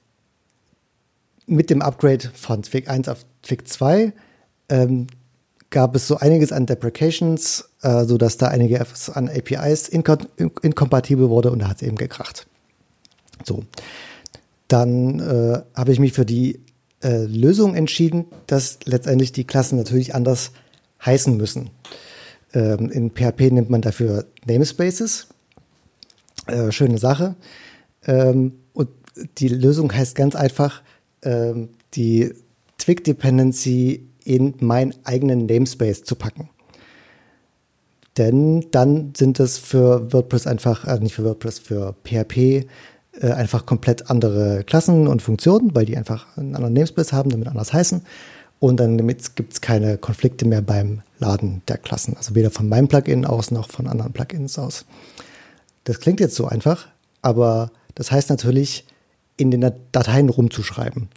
mit 1.47 1.71
dem 1.71 1.83
Upgrade 1.83 2.31
von 2.35 2.62
Twig 2.62 2.88
1 2.88 3.09
auf 3.09 3.25
Twig 3.43 3.69
2 3.69 4.12
ähm, 4.69 5.07
gab 5.71 5.95
es 5.95 6.07
so 6.07 6.17
einiges 6.17 6.53
an 6.53 6.67
Deprecations, 6.67 7.69
äh, 7.83 8.05
sodass 8.05 8.37
da 8.37 8.49
einiges 8.49 9.11
an 9.11 9.29
APIs 9.29 9.89
inko 9.89 10.17
inkompatibel 10.37 11.29
wurde 11.29 11.51
und 11.51 11.61
da 11.61 11.69
hat 11.69 11.77
es 11.77 11.83
eben 11.83 11.97
gekracht. 11.97 12.47
So. 13.45 13.65
Dann 14.69 15.21
äh, 15.21 15.63
habe 15.75 15.93
ich 15.93 15.99
mich 15.99 16.13
für 16.13 16.27
die 16.27 16.61
äh, 17.03 17.25
Lösung 17.25 17.75
entschieden, 17.75 18.27
dass 18.47 18.79
letztendlich 18.85 19.33
die 19.33 19.45
Klassen 19.45 19.79
natürlich 19.79 20.15
anders 20.15 20.53
heißen 21.05 21.37
müssen. 21.37 21.71
Ähm, 22.53 22.91
in 22.91 23.11
PHP 23.11 23.53
nimmt 23.53 23.71
man 23.71 23.83
dafür 23.83 24.27
Namespaces. 24.47 25.29
Äh, 26.47 26.73
schöne 26.73 26.99
Sache. 26.99 27.37
Ähm, 28.05 28.55
und 28.73 28.89
die 29.39 29.49
Lösung 29.49 29.93
heißt 29.93 30.15
ganz 30.15 30.35
einfach, 30.35 30.83
ähm, 31.23 31.71
die 31.95 32.35
Twig 32.79 33.05
Dependency 33.05 34.08
in 34.29 34.55
meinen 34.61 34.95
eigenen 35.05 35.47
Namespace 35.47 36.05
zu 36.05 36.14
packen. 36.14 36.51
Denn 38.19 38.67
dann 38.73 39.12
sind 39.17 39.41
es 39.41 39.59
für 39.59 40.12
WordPress 40.12 40.47
einfach, 40.47 40.85
äh, 40.85 40.99
nicht 40.99 41.14
für 41.14 41.25
WordPress, 41.25 41.61
für 41.61 41.95
PHP 42.05 42.37
äh, 42.37 43.31
einfach 43.33 43.64
komplett 43.64 44.11
andere 44.11 44.64
Klassen 44.64 45.07
und 45.07 45.23
Funktionen, 45.23 45.75
weil 45.75 45.87
die 45.87 45.97
einfach 45.97 46.37
einen 46.37 46.55
anderen 46.55 46.75
Namespace 46.75 47.12
haben, 47.12 47.31
damit 47.31 47.49
anders 47.49 47.73
heißen. 47.73 48.03
Und 48.61 48.81
dann 48.81 48.99
gibt 49.07 49.53
es 49.53 49.61
keine 49.61 49.99
Konflikte 49.99 50.45
mehr 50.47 50.62
beim 50.62 51.03
Laden 51.21 51.62
der 51.69 51.79
Klassen. 51.79 52.17
Also 52.17 52.35
weder 52.35 52.51
von 52.51 52.69
meinem 52.69 52.88
Plugin 52.88 53.25
aus 53.25 53.53
noch 53.53 53.71
von 53.71 53.87
anderen 53.87 54.12
Plugins 54.12 54.59
aus. 54.59 54.85
Das 55.85 56.01
klingt 56.01 56.19
jetzt 56.19 56.35
so 56.35 56.47
einfach, 56.47 56.88
aber 57.23 57.71
das 57.95 58.11
heißt 58.11 58.31
natürlich, 58.31 58.85
in 59.37 59.53
den 59.53 59.73
Dateien 59.93 60.29
rumzuschreiben. 60.29 61.09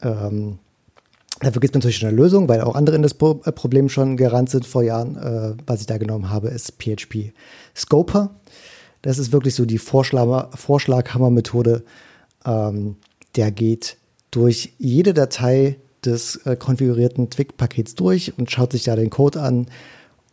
Ähm, 0.00 0.58
dafür 1.40 1.60
gibt 1.60 1.74
es 1.74 1.74
natürlich 1.74 1.96
schon 1.96 2.08
eine 2.08 2.16
Lösung, 2.16 2.48
weil 2.48 2.60
auch 2.60 2.74
andere 2.74 2.96
in 2.96 3.02
das 3.02 3.14
Pro 3.14 3.34
Problem 3.34 3.88
schon 3.88 4.16
gerannt 4.16 4.50
sind 4.50 4.66
vor 4.66 4.82
Jahren. 4.82 5.16
Äh, 5.16 5.54
was 5.66 5.80
ich 5.80 5.86
da 5.86 5.98
genommen 5.98 6.30
habe, 6.30 6.48
ist 6.48 6.74
PHP 6.78 7.32
Scoper. 7.76 8.30
Das 9.02 9.18
ist 9.18 9.32
wirklich 9.32 9.54
so 9.54 9.64
die 9.64 9.78
Vorschlag 9.78 10.56
Vorschlaghammer-Methode. 10.56 11.84
Ähm, 12.44 12.96
der 13.36 13.50
geht 13.50 13.96
durch 14.30 14.72
jede 14.78 15.14
Datei 15.14 15.76
des 16.04 16.36
äh, 16.46 16.56
konfigurierten 16.56 17.30
Twig-Pakets 17.30 17.94
durch 17.94 18.36
und 18.38 18.50
schaut 18.50 18.72
sich 18.72 18.84
da 18.84 18.96
den 18.96 19.10
Code 19.10 19.40
an 19.40 19.66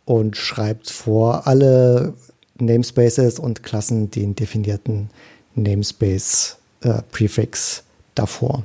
und 0.04 0.36
schreibt 0.36 0.90
vor 0.90 1.46
alle 1.46 2.14
Namespaces 2.58 3.38
und 3.38 3.62
Klassen 3.62 4.10
den 4.10 4.34
definierten 4.34 5.10
Namespace-Prefix 5.54 7.78
äh, 7.78 7.82
davor. 8.14 8.64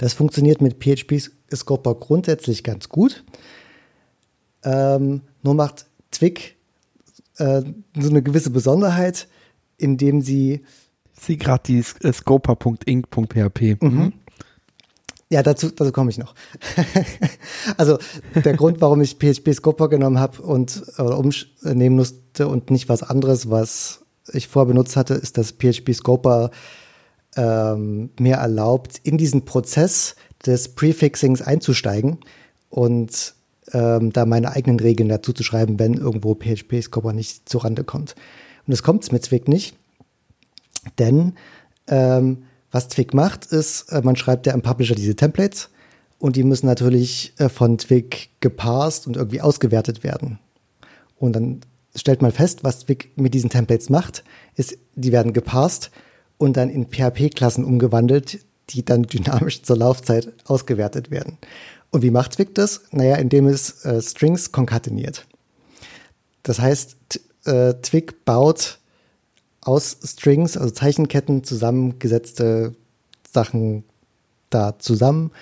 Das 0.00 0.14
funktioniert 0.14 0.62
mit 0.62 0.82
PHP 0.82 1.30
Scoper 1.54 1.94
grundsätzlich 1.94 2.64
ganz 2.64 2.88
gut. 2.88 3.22
Ähm, 4.64 5.20
nur 5.42 5.52
macht 5.52 5.84
Twig 6.10 6.56
äh, 7.36 7.60
so 7.94 8.08
eine 8.08 8.22
gewisse 8.22 8.48
Besonderheit, 8.48 9.28
indem 9.76 10.22
sie. 10.22 10.64
Sehe 11.12 11.36
gerade 11.36 11.64
die 11.66 11.84
äh, 12.02 12.12
scoper.inc.php. 12.14 13.82
Mhm. 13.82 14.14
Ja, 15.28 15.42
dazu, 15.42 15.68
dazu 15.70 15.92
komme 15.92 16.08
ich 16.08 16.16
noch. 16.16 16.34
also 17.76 17.98
der 18.34 18.56
Grund, 18.56 18.80
warum 18.80 19.02
ich 19.02 19.16
PHP 19.18 19.52
Scoper 19.52 19.90
genommen 19.90 20.18
habe 20.18 20.40
und 20.40 20.82
äh, 20.96 21.02
umnehmen 21.02 21.96
musste 21.96 22.48
und 22.48 22.70
nicht 22.70 22.88
was 22.88 23.02
anderes, 23.02 23.50
was 23.50 24.02
ich 24.32 24.48
vorher 24.48 24.68
benutzt 24.68 24.96
hatte, 24.96 25.12
ist, 25.12 25.36
dass 25.36 25.52
PHP 25.52 25.92
Scoper 25.92 26.50
ähm, 27.36 28.10
mir 28.18 28.36
erlaubt, 28.36 29.00
in 29.02 29.18
diesen 29.18 29.44
Prozess 29.44 30.16
des 30.44 30.74
Prefixings 30.74 31.42
einzusteigen 31.42 32.18
und 32.68 33.34
ähm, 33.72 34.12
da 34.12 34.26
meine 34.26 34.52
eigenen 34.52 34.80
Regeln 34.80 35.08
dazu 35.08 35.32
zu 35.32 35.42
schreiben, 35.42 35.78
wenn 35.78 35.94
irgendwo 35.94 36.34
PHP 36.34 36.82
Scoper 36.82 37.12
nicht 37.12 37.48
zurande 37.48 37.84
kommt. 37.84 38.14
Und 38.66 38.72
das 38.72 38.82
kommt 38.82 39.10
mit 39.12 39.24
Zwig 39.24 39.48
nicht. 39.48 39.76
Denn 40.98 41.34
ähm, 41.88 42.44
was 42.70 42.88
Twig 42.88 43.14
macht, 43.14 43.46
ist, 43.46 43.92
äh, 43.92 44.00
man 44.02 44.16
schreibt 44.16 44.46
ja 44.46 44.54
im 44.54 44.62
Publisher 44.62 44.94
diese 44.94 45.16
Templates 45.16 45.70
und 46.18 46.36
die 46.36 46.44
müssen 46.44 46.66
natürlich 46.66 47.34
äh, 47.38 47.48
von 47.48 47.78
Twig 47.78 48.30
geparsed 48.40 49.06
und 49.06 49.16
irgendwie 49.16 49.40
ausgewertet 49.40 50.02
werden. 50.02 50.38
Und 51.16 51.34
dann 51.34 51.60
stellt 51.94 52.22
man 52.22 52.32
fest, 52.32 52.64
was 52.64 52.80
Twig 52.80 53.10
mit 53.16 53.34
diesen 53.34 53.50
Templates 53.50 53.90
macht, 53.90 54.24
ist, 54.54 54.78
die 54.94 55.12
werden 55.12 55.32
geparsed 55.32 55.90
und 56.40 56.56
dann 56.56 56.70
in 56.70 56.86
PHP-Klassen 56.86 57.64
umgewandelt, 57.64 58.40
die 58.70 58.82
dann 58.82 59.02
dynamisch 59.02 59.62
zur 59.62 59.76
Laufzeit 59.76 60.32
ausgewertet 60.46 61.10
werden. 61.10 61.36
Und 61.90 62.02
wie 62.02 62.10
macht 62.10 62.32
Twig 62.32 62.54
das? 62.54 62.82
Naja, 62.92 63.16
indem 63.16 63.46
es 63.46 63.84
äh, 63.84 64.00
Strings 64.00 64.50
konkateniert. 64.50 65.26
Das 66.42 66.58
heißt, 66.58 66.96
äh, 67.44 67.74
Twig 67.82 68.24
baut 68.24 68.78
aus 69.60 69.98
Strings, 70.02 70.56
also 70.56 70.70
Zeichenketten 70.70 71.44
zusammengesetzte 71.44 72.74
Sachen 73.30 73.84
da 74.48 74.78
zusammen. 74.78 75.32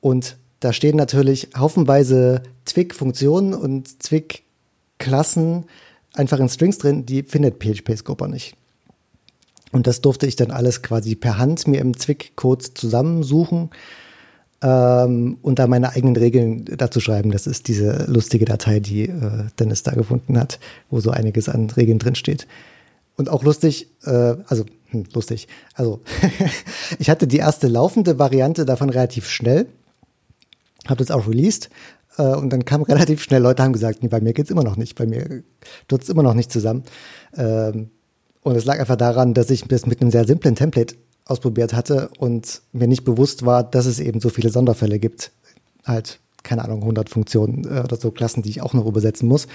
Und 0.00 0.36
da 0.58 0.72
stehen 0.72 0.96
natürlich 0.96 1.50
haufenweise 1.56 2.42
Twig-Funktionen 2.64 3.54
und 3.54 4.00
Twig-Klassen 4.00 5.66
einfach 6.12 6.40
in 6.40 6.48
Strings 6.48 6.78
drin, 6.78 7.06
die 7.06 7.22
findet 7.22 7.62
PHP-Scoper 7.62 8.26
nicht. 8.26 8.56
Und 9.74 9.88
das 9.88 10.00
durfte 10.00 10.28
ich 10.28 10.36
dann 10.36 10.52
alles 10.52 10.82
quasi 10.82 11.16
per 11.16 11.36
Hand 11.36 11.66
mir 11.66 11.80
im 11.80 11.96
Twig-Code 11.96 12.74
zusammensuchen 12.74 13.70
ähm, 14.62 15.36
und 15.42 15.58
da 15.58 15.66
meine 15.66 15.90
eigenen 15.90 16.14
Regeln 16.14 16.64
dazu 16.64 17.00
schreiben. 17.00 17.32
Das 17.32 17.48
ist 17.48 17.66
diese 17.66 18.04
lustige 18.06 18.44
Datei, 18.44 18.78
die 18.78 19.08
äh, 19.08 19.46
Dennis 19.58 19.82
da 19.82 19.90
gefunden 19.90 20.38
hat, 20.38 20.60
wo 20.90 21.00
so 21.00 21.10
einiges 21.10 21.48
an 21.48 21.68
Regeln 21.70 21.98
drin 21.98 22.14
steht. 22.14 22.46
Und 23.16 23.28
auch 23.28 23.42
lustig, 23.42 23.88
äh, 24.04 24.36
also 24.46 24.64
hm, 24.90 25.06
lustig, 25.12 25.48
also 25.74 26.00
ich 27.00 27.10
hatte 27.10 27.26
die 27.26 27.38
erste 27.38 27.66
laufende 27.66 28.16
Variante 28.16 28.64
davon 28.64 28.90
relativ 28.90 29.28
schnell, 29.28 29.66
habe 30.86 30.98
das 30.98 31.10
auch 31.10 31.26
released 31.26 31.68
äh, 32.16 32.22
und 32.22 32.50
dann 32.50 32.64
kam 32.64 32.82
relativ 32.84 33.24
schnell 33.24 33.42
Leute 33.42 33.64
haben 33.64 33.72
gesagt, 33.72 34.04
nee, 34.04 34.08
bei 34.08 34.20
mir 34.20 34.34
geht's 34.34 34.52
immer 34.52 34.62
noch 34.62 34.76
nicht, 34.76 34.94
bei 34.94 35.06
mir 35.06 35.42
tut's 35.88 36.08
immer 36.08 36.22
noch 36.22 36.34
nicht 36.34 36.52
zusammen. 36.52 36.84
Ähm, 37.36 37.90
und 38.44 38.56
es 38.56 38.66
lag 38.66 38.78
einfach 38.78 38.96
daran, 38.96 39.34
dass 39.34 39.50
ich 39.50 39.64
das 39.64 39.86
mit 39.86 40.00
einem 40.00 40.10
sehr 40.10 40.26
simplen 40.26 40.54
Template 40.54 40.94
ausprobiert 41.24 41.72
hatte 41.72 42.10
und 42.18 42.60
mir 42.72 42.86
nicht 42.86 43.04
bewusst 43.04 43.46
war, 43.46 43.64
dass 43.64 43.86
es 43.86 43.98
eben 43.98 44.20
so 44.20 44.28
viele 44.28 44.50
Sonderfälle 44.50 44.98
gibt. 44.98 45.32
Halt, 45.84 46.20
keine 46.42 46.62
Ahnung, 46.62 46.82
100 46.82 47.08
Funktionen 47.08 47.64
äh, 47.64 47.80
oder 47.80 47.96
so 47.96 48.10
Klassen, 48.10 48.42
die 48.42 48.50
ich 48.50 48.60
auch 48.60 48.74
noch 48.74 48.86
übersetzen 48.86 49.26
muss. 49.28 49.48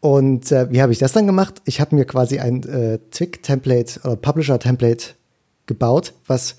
Und 0.00 0.52
äh, 0.52 0.70
wie 0.70 0.82
habe 0.82 0.92
ich 0.92 0.98
das 0.98 1.12
dann 1.12 1.26
gemacht? 1.26 1.62
Ich 1.64 1.80
habe 1.80 1.96
mir 1.96 2.04
quasi 2.04 2.38
ein 2.38 2.62
äh, 2.64 2.98
Twig-Template 3.10 4.00
oder 4.04 4.16
Publisher-Template 4.16 5.14
gebaut, 5.64 6.12
was 6.26 6.56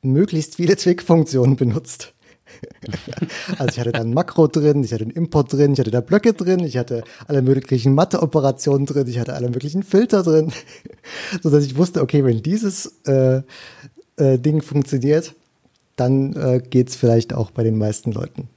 möglichst 0.00 0.56
viele 0.56 0.76
Twig-Funktionen 0.76 1.56
benutzt. 1.56 2.14
Also 3.58 3.70
ich 3.70 3.80
hatte 3.80 3.92
dann 3.92 4.12
Makro 4.12 4.46
drin, 4.46 4.84
ich 4.84 4.92
hatte 4.92 5.04
einen 5.04 5.12
Import 5.12 5.52
drin, 5.52 5.72
ich 5.72 5.80
hatte 5.80 5.90
da 5.90 6.00
Blöcke 6.00 6.32
drin, 6.32 6.60
ich 6.60 6.76
hatte 6.76 7.04
alle 7.26 7.42
möglichen 7.42 7.94
Mathe-Operationen 7.94 8.86
drin, 8.86 9.06
ich 9.06 9.18
hatte 9.18 9.34
alle 9.34 9.50
möglichen 9.50 9.82
Filter 9.82 10.22
drin, 10.22 10.52
so 11.42 11.50
dass 11.50 11.64
ich 11.64 11.76
wusste, 11.76 12.02
okay, 12.02 12.24
wenn 12.24 12.42
dieses 12.42 13.00
äh, 13.06 13.42
äh, 14.16 14.38
Ding 14.38 14.62
funktioniert, 14.62 15.34
dann 15.96 16.34
äh, 16.34 16.60
geht's 16.60 16.96
vielleicht 16.96 17.34
auch 17.34 17.50
bei 17.50 17.62
den 17.62 17.76
meisten 17.76 18.12
Leuten. 18.12 18.48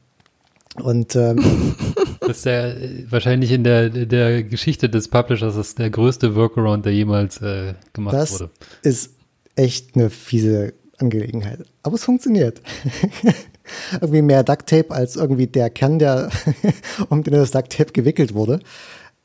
Und 0.75 1.15
ähm, 1.15 1.75
das 2.21 2.37
ist 2.37 2.45
der 2.45 2.75
wahrscheinlich 3.09 3.51
in 3.51 3.63
der, 3.63 3.89
der 3.89 4.43
Geschichte 4.43 4.89
des 4.89 5.09
Publishers 5.09 5.55
ist 5.55 5.79
der 5.79 5.89
größte 5.89 6.35
Workaround, 6.35 6.85
der 6.85 6.93
jemals 6.93 7.41
äh, 7.41 7.73
gemacht 7.93 8.15
das 8.15 8.33
wurde. 8.33 8.51
Ist 8.83 9.11
echt 9.55 9.95
eine 9.95 10.09
fiese 10.09 10.73
Angelegenheit. 10.97 11.65
Aber 11.83 11.95
es 11.95 12.05
funktioniert. 12.05 12.61
irgendwie 13.93 14.21
mehr 14.21 14.43
Duct 14.43 14.67
Tape 14.67 14.91
als 14.91 15.15
irgendwie 15.15 15.47
der 15.47 15.69
Kern, 15.69 15.99
der 15.99 16.29
um 17.09 17.23
den 17.23 17.33
das 17.33 17.51
Duct 17.51 17.71
Tape 17.71 17.91
gewickelt 17.91 18.33
wurde. 18.33 18.59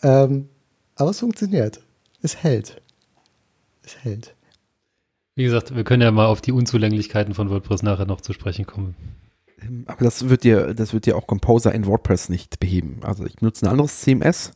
Ähm, 0.02 0.48
aber 0.94 1.10
es 1.10 1.20
funktioniert. 1.20 1.80
Es 2.22 2.42
hält. 2.42 2.80
Es 3.82 3.96
hält. 4.02 4.34
Wie 5.34 5.44
gesagt, 5.44 5.74
wir 5.76 5.84
können 5.84 6.02
ja 6.02 6.10
mal 6.10 6.26
auf 6.26 6.40
die 6.40 6.52
Unzulänglichkeiten 6.52 7.34
von 7.34 7.50
WordPress 7.50 7.82
nachher 7.82 8.06
noch 8.06 8.22
zu 8.22 8.32
sprechen 8.32 8.66
kommen. 8.66 8.96
Aber 9.86 10.04
das 10.04 10.28
wird 10.28 10.44
dir, 10.44 10.74
das 10.74 10.92
wird 10.92 11.06
dir 11.06 11.16
auch 11.16 11.26
Composer 11.26 11.74
in 11.74 11.86
WordPress 11.86 12.28
nicht 12.28 12.58
beheben. 12.60 13.00
Also 13.02 13.24
ich 13.24 13.36
benutze 13.36 13.66
ein 13.66 13.70
anderes 13.70 14.00
CMS 14.00 14.52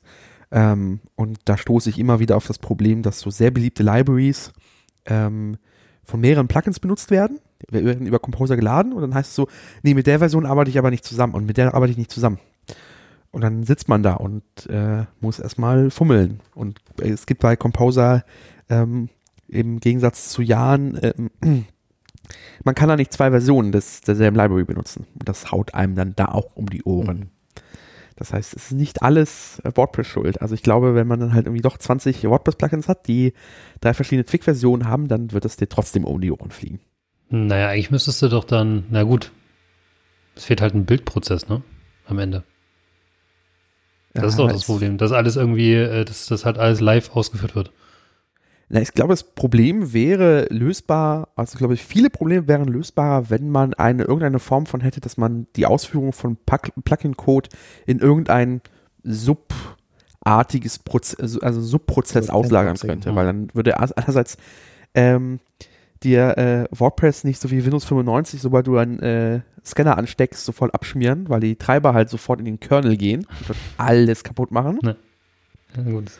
ähm, 0.51 1.01
und 1.17 1.39
da 1.45 1.57
stoße 1.57 1.91
ich 1.91 1.99
immer 1.99 2.19
wieder 2.19 2.37
auf 2.37 2.47
das 2.47 2.59
Problem, 2.59 3.03
dass 3.03 3.21
so 3.21 3.31
sehr 3.31 3.51
beliebte 3.51 3.83
Libraries 3.83 4.53
ähm, 5.07 5.57
von 6.05 6.21
mehreren 6.21 6.49
Plugins 6.49 6.81
benutzt 6.81 7.11
werden 7.11 7.41
über 7.71 8.19
Composer 8.19 8.57
geladen 8.57 8.93
und 8.93 9.03
dann 9.03 9.15
heißt 9.15 9.31
es 9.31 9.37
so, 9.37 9.49
nee, 9.83 9.95
mit 9.95 10.07
der 10.07 10.19
Version 10.19 10.47
arbeite 10.47 10.71
ich 10.71 10.79
aber 10.79 10.91
nicht 10.91 11.05
zusammen 11.05 11.35
und 11.35 11.47
mit 11.47 11.57
der 11.57 11.75
arbeite 11.75 11.93
ich 11.93 11.99
nicht 11.99 12.11
zusammen. 12.11 12.39
Und 13.33 13.43
dann 13.43 13.63
sitzt 13.63 13.89
man 13.89 14.03
da 14.03 14.15
und 14.15 14.43
äh, 14.69 15.05
muss 15.21 15.39
erstmal 15.39 15.91
fummeln. 15.91 16.41
Und 16.55 16.81
es 17.01 17.27
gibt 17.27 17.41
bei 17.41 17.55
Composer 17.55 18.25
ähm, 18.69 19.09
im 19.47 19.79
Gegensatz 19.79 20.31
zu 20.31 20.43
Jahren 20.43 20.99
ähm, 21.01 21.31
man 22.65 22.75
kann 22.75 22.89
da 22.89 22.97
nicht 22.97 23.13
zwei 23.13 23.31
Versionen 23.31 23.73
des, 23.73 24.01
derselben 24.01 24.37
Library 24.37 24.65
benutzen. 24.65 25.07
Und 25.19 25.29
das 25.29 25.53
haut 25.53 25.75
einem 25.75 25.95
dann 25.95 26.15
da 26.17 26.27
auch 26.27 26.57
um 26.57 26.69
die 26.69 26.83
Ohren. 26.85 27.19
Mhm. 27.19 27.31
Das 28.17 28.35
heißt, 28.35 28.55
es 28.55 28.67
ist 28.67 28.73
nicht 28.73 29.03
alles 29.03 29.61
äh, 29.65 29.71
WordPress 29.75 30.07
schuld. 30.07 30.43
Also 30.43 30.55
ich 30.55 30.63
glaube, 30.63 30.95
wenn 30.95 31.07
man 31.07 31.21
dann 31.21 31.33
halt 31.33 31.47
irgendwie 31.47 31.63
doch 31.63 31.79
20 31.79 32.25
WordPress-Plugins 32.25 32.87
hat, 32.87 33.09
die 33.09 33.33
drei 33.81 33.95
verschiedene 33.95 34.27
Twig-Versionen 34.27 34.87
haben, 34.87 35.09
dann 35.09 35.33
wird 35.33 35.47
es 35.47 35.57
dir 35.57 35.69
trotzdem 35.69 36.05
um 36.05 36.21
die 36.21 36.31
Ohren 36.31 36.51
fliegen. 36.51 36.81
Naja, 37.31 37.69
eigentlich 37.69 37.91
müsstest 37.91 38.21
du 38.23 38.29
doch 38.29 38.45
dann, 38.45 38.85
na 38.91 39.05
gut, 39.05 39.31
es 40.35 40.45
fehlt 40.45 40.61
halt 40.61 40.75
ein 40.75 40.85
Bildprozess, 40.85 41.49
ne? 41.49 41.63
Am 42.07 42.19
Ende. 42.19 42.43
Das 44.13 44.23
ja, 44.23 44.29
ist 44.29 44.39
doch 44.39 44.51
das 44.51 44.65
Problem, 44.65 44.99
dass 44.99 45.13
alles 45.13 45.37
irgendwie, 45.37 45.75
äh, 45.75 46.05
dass 46.05 46.27
das 46.27 46.45
halt 46.45 46.59
alles 46.59 46.81
live 46.81 47.15
ausgeführt 47.15 47.55
wird. 47.55 47.73
Na, 48.69 48.81
ich 48.81 48.93
glaube, 48.93 49.13
das 49.13 49.23
Problem 49.23 49.93
wäre 49.93 50.47
lösbar, 50.51 51.29
also 51.37 51.55
ich 51.55 51.59
glaube, 51.59 51.77
viele 51.77 52.11
Probleme 52.11 52.49
wären 52.49 52.67
lösbar, 52.67 53.31
wenn 53.31 53.51
man 53.51 53.75
eine 53.75 54.03
irgendeine 54.03 54.39
Form 54.39 54.67
von 54.67 54.81
hätte, 54.81 55.01
dass 55.01 55.17
man 55.17 55.47
die 55.57 55.67
Ausführung 55.67 56.13
von 56.13 56.37
Plugin-Code 56.37 57.49
in 57.87 57.99
irgendein 57.99 58.61
subartiges 59.03 60.81
Proze 60.81 61.17
also, 61.21 61.41
also 61.41 61.61
Subprozess 61.61 62.31
auslagern 62.31 62.77
könnte, 62.77 63.11
ja. 63.11 63.15
weil 63.17 63.27
dann 63.27 63.55
würde 63.55 63.79
einerseits 63.79 64.37
ähm, 64.95 65.41
dir 66.03 66.39
äh, 66.39 66.69
WordPress 66.71 67.25
nicht 67.25 67.41
so 67.41 67.51
wie 67.51 67.65
Windows 67.65 67.85
95, 67.85 68.41
sobald 68.41 68.67
du 68.67 68.77
einen 68.79 68.99
äh, 69.01 69.41
Scanner 69.65 69.99
ansteckst, 69.99 70.45
sofort 70.45 70.75
abschmieren, 70.75 71.29
weil 71.29 71.41
die 71.41 71.57
Treiber 71.57 71.95
halt 71.95 72.09
sofort 72.09 72.39
in 72.39 72.47
den 72.47 72.61
Kernel 72.61 72.97
gehen 72.97 73.27
und 73.49 73.57
alles 73.77 74.25
kaputt 74.25 74.51
machen. 74.51 74.79
Ne. 74.83 74.97
Ja, 75.77 75.83
gut. 75.83 76.11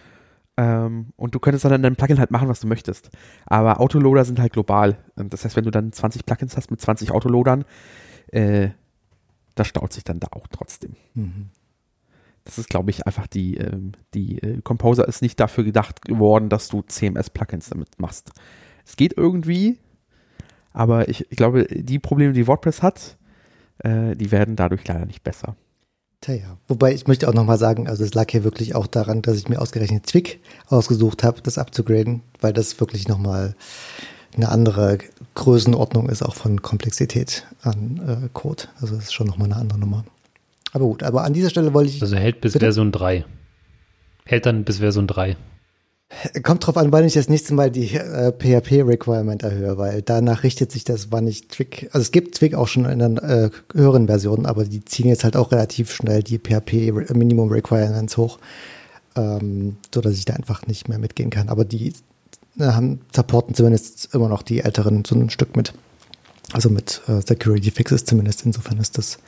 Ähm, 0.57 1.07
und 1.17 1.35
du 1.35 1.39
könntest 1.39 1.65
dann 1.65 1.73
in 1.73 1.83
deinem 1.83 1.97
Plugin 1.97 2.19
halt 2.19 2.31
machen, 2.31 2.49
was 2.49 2.61
du 2.61 2.67
möchtest. 2.67 3.11
Aber 3.47 3.81
Autoloader 3.81 4.25
sind 4.25 4.39
halt 4.39 4.53
global. 4.53 4.99
Das 5.17 5.45
heißt, 5.45 5.57
wenn 5.57 5.65
du 5.65 5.71
dann 5.71 5.93
20 5.93 6.27
Plugins 6.27 6.57
hast 6.57 6.71
mit 6.71 6.81
20 6.81 7.13
Autoloadern, 7.13 7.65
äh, 8.29 8.69
das 9.55 9.69
staut 9.69 9.93
sich 9.93 10.05
dann 10.05 10.21
da 10.21 10.29
auch 10.33 10.47
trotzdem. 10.49 10.97
Mhm. 11.15 11.49
Das 12.45 12.59
ist, 12.59 12.69
glaube 12.69 12.91
ich, 12.91 13.07
einfach 13.07 13.27
die, 13.27 13.57
ähm, 13.57 13.93
die 14.15 14.43
äh, 14.43 14.61
Composer 14.63 15.07
ist 15.07 15.23
nicht 15.23 15.39
dafür 15.41 15.65
gedacht 15.65 16.03
geworden, 16.03 16.49
dass 16.49 16.69
du 16.69 16.83
CMS-Plugins 16.83 17.71
damit 17.71 17.99
machst. 17.99 18.33
Es 18.91 18.97
geht 18.97 19.17
irgendwie, 19.17 19.79
aber 20.73 21.09
ich, 21.09 21.31
ich 21.31 21.37
glaube, 21.37 21.65
die 21.71 22.01
Probleme, 22.01 22.33
die 22.33 22.49
WordPress 22.49 22.83
hat, 22.83 23.17
äh, 23.79 24.17
die 24.17 24.33
werden 24.33 24.57
dadurch 24.57 24.85
leider 24.89 25.07
nicht 25.07 25.23
besser. 25.23 25.55
Tja, 26.21 26.35
ja. 26.35 26.59
Wobei 26.67 26.93
ich 26.93 27.07
möchte 27.07 27.29
auch 27.29 27.33
nochmal 27.33 27.57
sagen, 27.57 27.87
also 27.87 28.03
es 28.03 28.15
lag 28.15 28.29
hier 28.29 28.43
wirklich 28.43 28.75
auch 28.75 28.89
daran, 28.89 29.23
dass 29.23 29.39
ich 29.39 29.49
mir 29.49 29.61
ausgerechnet 29.61 30.07
Twig 30.07 30.41
ausgesucht 30.67 31.23
habe, 31.23 31.41
das 31.41 31.57
abzugraden, 31.57 32.23
weil 32.41 32.53
das 32.53 32.81
wirklich 32.81 33.07
nochmal 33.07 33.55
eine 34.35 34.49
andere 34.49 34.99
Größenordnung 35.37 36.09
ist, 36.09 36.23
auch 36.23 36.35
von 36.35 36.61
Komplexität 36.61 37.47
an 37.63 38.25
äh, 38.25 38.29
Code. 38.33 38.65
Also 38.81 38.97
das 38.97 39.05
ist 39.05 39.13
schon 39.13 39.29
nochmal 39.29 39.53
eine 39.53 39.61
andere 39.61 39.79
Nummer. 39.79 40.05
Aber 40.73 40.87
gut, 40.87 41.05
aber 41.05 41.23
an 41.23 41.33
dieser 41.33 41.51
Stelle 41.51 41.73
wollte 41.75 41.91
ich. 41.91 42.03
Also 42.03 42.17
hält 42.17 42.41
bis 42.41 42.57
Version 42.57 42.91
3. 42.91 43.25
Hält 44.25 44.47
dann 44.47 44.65
bis 44.65 44.79
Version 44.79 45.07
3. 45.07 45.37
Kommt 46.43 46.67
drauf 46.67 46.77
an, 46.77 46.91
wann 46.91 47.05
ich 47.05 47.15
das 47.15 47.29
nächste 47.29 47.55
Mal 47.55 47.71
die 47.71 47.95
äh, 47.95 48.33
PHP-Requirement 48.33 49.45
erhöhe, 49.45 49.79
weil 49.79 50.03
danach 50.03 50.43
richtet 50.43 50.73
sich 50.73 50.83
das, 50.83 51.13
wann 51.13 51.29
ich 51.29 51.47
Twig, 51.47 51.89
also 51.93 52.03
es 52.03 52.11
gibt 52.11 52.35
Twig 52.35 52.57
auch 52.57 52.67
schon 52.67 52.85
in 52.85 52.99
den 52.99 53.19
äh, 53.19 53.51
höheren 53.73 54.07
Versionen, 54.09 54.45
aber 54.45 54.65
die 54.65 54.85
ziehen 54.85 55.07
jetzt 55.07 55.23
halt 55.23 55.37
auch 55.37 55.53
relativ 55.53 55.93
schnell 55.93 56.25
die 56.25 56.39
PHP-Minimum-Requirements 56.39 58.17
hoch, 58.17 58.39
ähm, 59.15 59.77
so 59.95 60.01
dass 60.01 60.15
ich 60.15 60.25
da 60.25 60.35
einfach 60.35 60.67
nicht 60.67 60.89
mehr 60.89 60.99
mitgehen 60.99 61.31
kann. 61.31 61.49
Aber 61.49 61.65
die 61.65 61.93
äh, 62.59 62.65
haben, 62.65 63.01
supporten 63.15 63.55
zumindest 63.55 64.13
immer 64.13 64.29
noch 64.29 64.43
die 64.43 64.61
älteren 64.61 65.05
so 65.05 65.15
ein 65.15 65.31
Stück 65.31 65.57
mit. 65.57 65.73
Also 66.53 66.71
mit 66.71 67.03
äh, 67.07 67.21
Security 67.21 67.71
Fixes 67.71 68.05
zumindest, 68.05 68.45
insofern 68.45 68.79
ist 68.79 68.99
das 68.99 69.19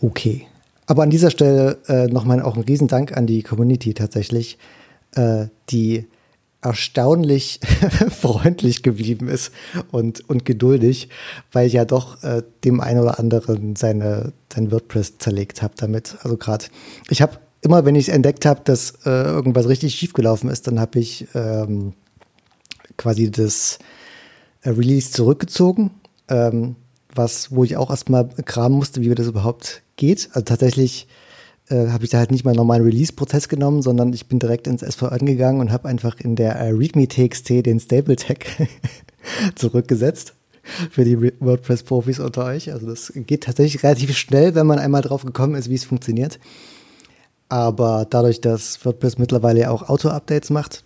okay. 0.00 0.46
Aber 0.86 1.02
an 1.02 1.10
dieser 1.10 1.30
Stelle 1.30 1.78
äh, 1.86 2.06
nochmal 2.06 2.40
auch 2.40 2.56
ein 2.56 2.62
Riesendank 2.62 3.14
an 3.14 3.26
die 3.26 3.42
Community 3.42 3.92
tatsächlich, 3.92 4.58
äh, 5.14 5.46
die 5.70 6.06
erstaunlich 6.62 7.60
freundlich 8.10 8.82
geblieben 8.82 9.28
ist 9.28 9.52
und, 9.90 10.28
und 10.28 10.44
geduldig, 10.44 11.08
weil 11.50 11.66
ich 11.66 11.72
ja 11.72 11.84
doch 11.84 12.22
äh, 12.22 12.42
dem 12.64 12.80
einen 12.80 13.00
oder 13.00 13.18
anderen 13.18 13.74
seine, 13.74 14.32
sein 14.52 14.70
WordPress 14.70 15.18
zerlegt 15.18 15.60
habe 15.60 15.74
damit. 15.76 16.16
Also 16.22 16.36
gerade, 16.36 16.66
ich 17.10 17.20
habe 17.20 17.38
immer, 17.62 17.84
wenn 17.84 17.96
ich 17.96 18.10
entdeckt 18.10 18.46
habe, 18.46 18.60
dass 18.64 18.92
äh, 19.04 19.10
irgendwas 19.10 19.68
richtig 19.68 19.96
schiefgelaufen 19.96 20.48
ist, 20.48 20.68
dann 20.68 20.78
habe 20.78 21.00
ich 21.00 21.26
ähm, 21.34 21.94
quasi 22.96 23.30
das 23.30 23.80
äh, 24.62 24.70
Release 24.70 25.10
zurückgezogen, 25.10 25.90
ähm, 26.28 26.76
was, 27.14 27.50
wo 27.54 27.64
ich 27.64 27.76
auch 27.76 27.90
erstmal 27.90 28.28
kramen 28.28 28.76
musste, 28.76 29.00
wie 29.00 29.14
das 29.14 29.26
überhaupt 29.26 29.82
geht. 29.96 30.30
Also 30.32 30.44
tatsächlich 30.44 31.08
äh, 31.72 31.88
habe 31.88 32.04
ich 32.04 32.10
da 32.10 32.18
halt 32.18 32.30
nicht 32.30 32.44
mal 32.44 32.54
normalen 32.54 32.84
Release-Prozess 32.84 33.48
genommen, 33.48 33.82
sondern 33.82 34.12
ich 34.12 34.26
bin 34.26 34.38
direkt 34.38 34.66
ins 34.66 34.82
SVN 34.82 35.24
gegangen 35.24 35.60
und 35.60 35.72
habe 35.72 35.88
einfach 35.88 36.20
in 36.20 36.36
der 36.36 36.56
äh, 36.56 36.70
README-TXT 36.70 37.64
den 37.64 37.80
Stable-Tag 37.80 38.46
zurückgesetzt 39.54 40.34
für 40.90 41.04
die 41.04 41.18
WordPress-Profis 41.40 42.20
unter 42.20 42.44
euch. 42.44 42.72
Also 42.72 42.86
das 42.86 43.12
geht 43.14 43.44
tatsächlich 43.44 43.82
relativ 43.82 44.16
schnell, 44.16 44.54
wenn 44.54 44.66
man 44.66 44.78
einmal 44.78 45.02
drauf 45.02 45.24
gekommen 45.24 45.54
ist, 45.54 45.70
wie 45.70 45.74
es 45.74 45.84
funktioniert. 45.84 46.38
Aber 47.48 48.06
dadurch, 48.08 48.40
dass 48.40 48.84
WordPress 48.84 49.18
mittlerweile 49.18 49.70
auch 49.70 49.88
Auto-Updates 49.88 50.50
macht, 50.50 50.84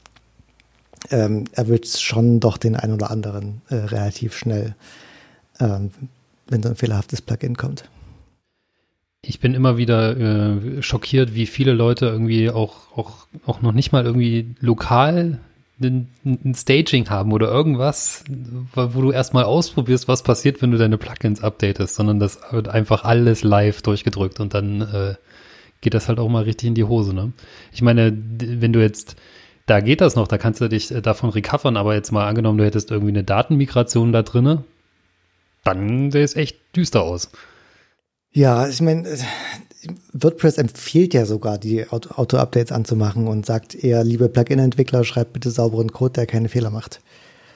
ähm, 1.10 1.44
erwischt 1.52 1.84
es 1.84 2.00
schon 2.00 2.40
doch 2.40 2.56
den 2.56 2.76
einen 2.76 2.94
oder 2.94 3.10
anderen 3.10 3.60
äh, 3.68 3.74
relativ 3.74 4.36
schnell, 4.36 4.74
ähm, 5.60 5.90
wenn 6.48 6.62
so 6.62 6.68
ein 6.68 6.76
fehlerhaftes 6.76 7.22
Plugin 7.22 7.56
kommt. 7.56 7.88
Ich 9.22 9.40
bin 9.40 9.54
immer 9.54 9.76
wieder 9.76 10.16
äh, 10.16 10.82
schockiert, 10.82 11.34
wie 11.34 11.46
viele 11.46 11.72
Leute 11.72 12.06
irgendwie 12.06 12.50
auch, 12.50 12.96
auch, 12.96 13.26
auch 13.44 13.60
noch 13.60 13.72
nicht 13.72 13.92
mal 13.92 14.04
irgendwie 14.04 14.54
lokal 14.60 15.40
ein, 15.80 16.54
Staging 16.54 17.10
haben 17.10 17.32
oder 17.32 17.48
irgendwas, 17.48 18.24
wo 18.74 19.02
du 19.02 19.12
erstmal 19.12 19.44
ausprobierst, 19.44 20.08
was 20.08 20.22
passiert, 20.22 20.62
wenn 20.62 20.70
du 20.70 20.78
deine 20.78 20.98
Plugins 20.98 21.42
updatest, 21.42 21.94
sondern 21.94 22.18
das 22.18 22.40
wird 22.50 22.68
einfach 22.68 23.04
alles 23.04 23.42
live 23.44 23.82
durchgedrückt 23.82 24.40
und 24.40 24.54
dann 24.54 24.80
äh, 24.80 25.14
geht 25.80 25.94
das 25.94 26.08
halt 26.08 26.18
auch 26.18 26.28
mal 26.28 26.44
richtig 26.44 26.68
in 26.68 26.74
die 26.74 26.84
Hose. 26.84 27.14
Ne? 27.14 27.32
Ich 27.72 27.82
meine, 27.82 28.16
wenn 28.16 28.72
du 28.72 28.80
jetzt, 28.80 29.16
da 29.66 29.80
geht 29.80 30.00
das 30.00 30.16
noch, 30.16 30.28
da 30.28 30.38
kannst 30.38 30.60
du 30.60 30.68
dich 30.68 30.90
äh, 30.90 31.02
davon 31.02 31.30
recovern, 31.30 31.76
aber 31.76 31.94
jetzt 31.94 32.10
mal 32.10 32.26
angenommen, 32.26 32.58
du 32.58 32.64
hättest 32.64 32.90
irgendwie 32.90 33.12
eine 33.12 33.24
Datenmigration 33.24 34.12
da 34.12 34.22
drinne, 34.22 34.64
dann 35.62 36.10
sähe 36.10 36.24
es 36.24 36.36
echt 36.36 36.56
düster 36.74 37.02
aus. 37.02 37.30
Ja, 38.36 38.68
ich 38.68 38.82
meine, 38.82 39.08
WordPress 40.12 40.58
empfiehlt 40.58 41.14
ja 41.14 41.24
sogar, 41.24 41.56
die 41.56 41.88
Auto-Updates 41.88 42.70
anzumachen 42.70 43.28
und 43.28 43.46
sagt 43.46 43.74
eher, 43.74 44.04
liebe 44.04 44.28
Plugin-Entwickler, 44.28 45.04
schreibt 45.04 45.32
bitte 45.32 45.50
sauberen 45.50 45.90
Code, 45.90 46.12
der 46.12 46.26
keine 46.26 46.50
Fehler 46.50 46.68
macht. 46.68 47.00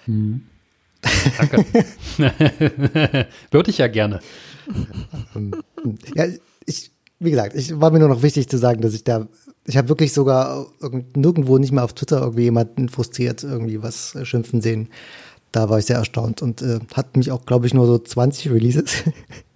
Hm. 0.06 0.40
Danke. 1.38 1.66
Würde 3.50 3.70
ich 3.70 3.76
ja 3.76 3.88
gerne. 3.88 4.20
ja, 6.14 6.24
ich, 6.64 6.90
wie 7.18 7.30
gesagt, 7.30 7.56
ich 7.56 7.78
war 7.78 7.90
mir 7.90 7.98
nur 7.98 8.08
noch 8.08 8.22
wichtig 8.22 8.48
zu 8.48 8.56
sagen, 8.56 8.80
dass 8.80 8.94
ich 8.94 9.04
da, 9.04 9.28
ich 9.66 9.76
habe 9.76 9.90
wirklich 9.90 10.14
sogar 10.14 10.66
nirgendwo 11.14 11.58
nicht 11.58 11.72
mal 11.72 11.82
auf 11.82 11.92
Twitter 11.92 12.22
irgendwie 12.22 12.44
jemanden 12.44 12.88
frustriert 12.88 13.44
irgendwie 13.44 13.82
was 13.82 14.16
schimpfen 14.22 14.62
sehen. 14.62 14.88
Da 15.52 15.68
war 15.68 15.78
ich 15.78 15.84
sehr 15.84 15.96
erstaunt 15.96 16.40
und 16.40 16.62
äh, 16.62 16.78
hat 16.94 17.18
mich 17.18 17.30
auch, 17.32 17.44
glaube 17.44 17.66
ich, 17.66 17.74
nur 17.74 17.86
so 17.86 17.98
20 17.98 18.50
Releases 18.50 19.04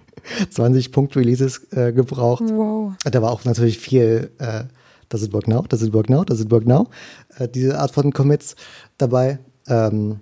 20 0.50 0.92
Punkt 0.92 1.16
Releases 1.16 1.66
äh, 1.72 1.92
gebraucht. 1.92 2.44
Wow. 2.48 2.94
Da 3.04 3.22
war 3.22 3.30
auch 3.32 3.44
natürlich 3.44 3.78
viel 3.78 4.30
äh, 4.38 4.64
Does 5.08 5.22
it 5.22 5.32
work 5.32 5.48
now? 5.48 5.62
Does 5.62 5.82
it 5.82 5.92
work 5.92 6.10
now? 6.10 6.24
Does 6.24 6.40
it 6.40 6.50
work 6.50 6.66
now? 6.66 6.88
Äh, 7.38 7.48
diese 7.48 7.78
Art 7.78 7.92
von 7.92 8.12
Commits 8.12 8.56
dabei. 8.98 9.38
Ähm, 9.68 10.20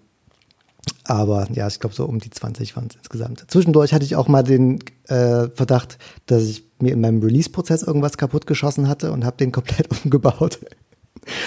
aber 1.05 1.49
ja, 1.53 1.67
ich 1.67 1.81
glaube, 1.81 1.95
so 1.95 2.05
um 2.05 2.19
die 2.19 2.31
20 2.31 2.77
waren 2.77 2.88
es 2.91 2.97
insgesamt. 2.97 3.45
Zwischendurch 3.49 3.93
hatte 3.93 4.05
ich 4.05 4.17
auch 4.17 4.29
mal 4.29 4.43
den 4.43 4.81
äh, 5.09 5.49
Verdacht, 5.55 5.99
dass 6.27 6.43
ich 6.45 6.65
mir 6.81 6.93
in 6.93 7.01
meinem 7.01 7.23
Release-Prozess 7.23 7.83
irgendwas 7.83 8.17
kaputt 8.17 8.47
geschossen 8.47 8.88
hatte 8.88 9.12
und 9.12 9.25
habe 9.25 9.37
den 9.37 9.53
komplett 9.53 9.88
umgebaut. 10.05 10.59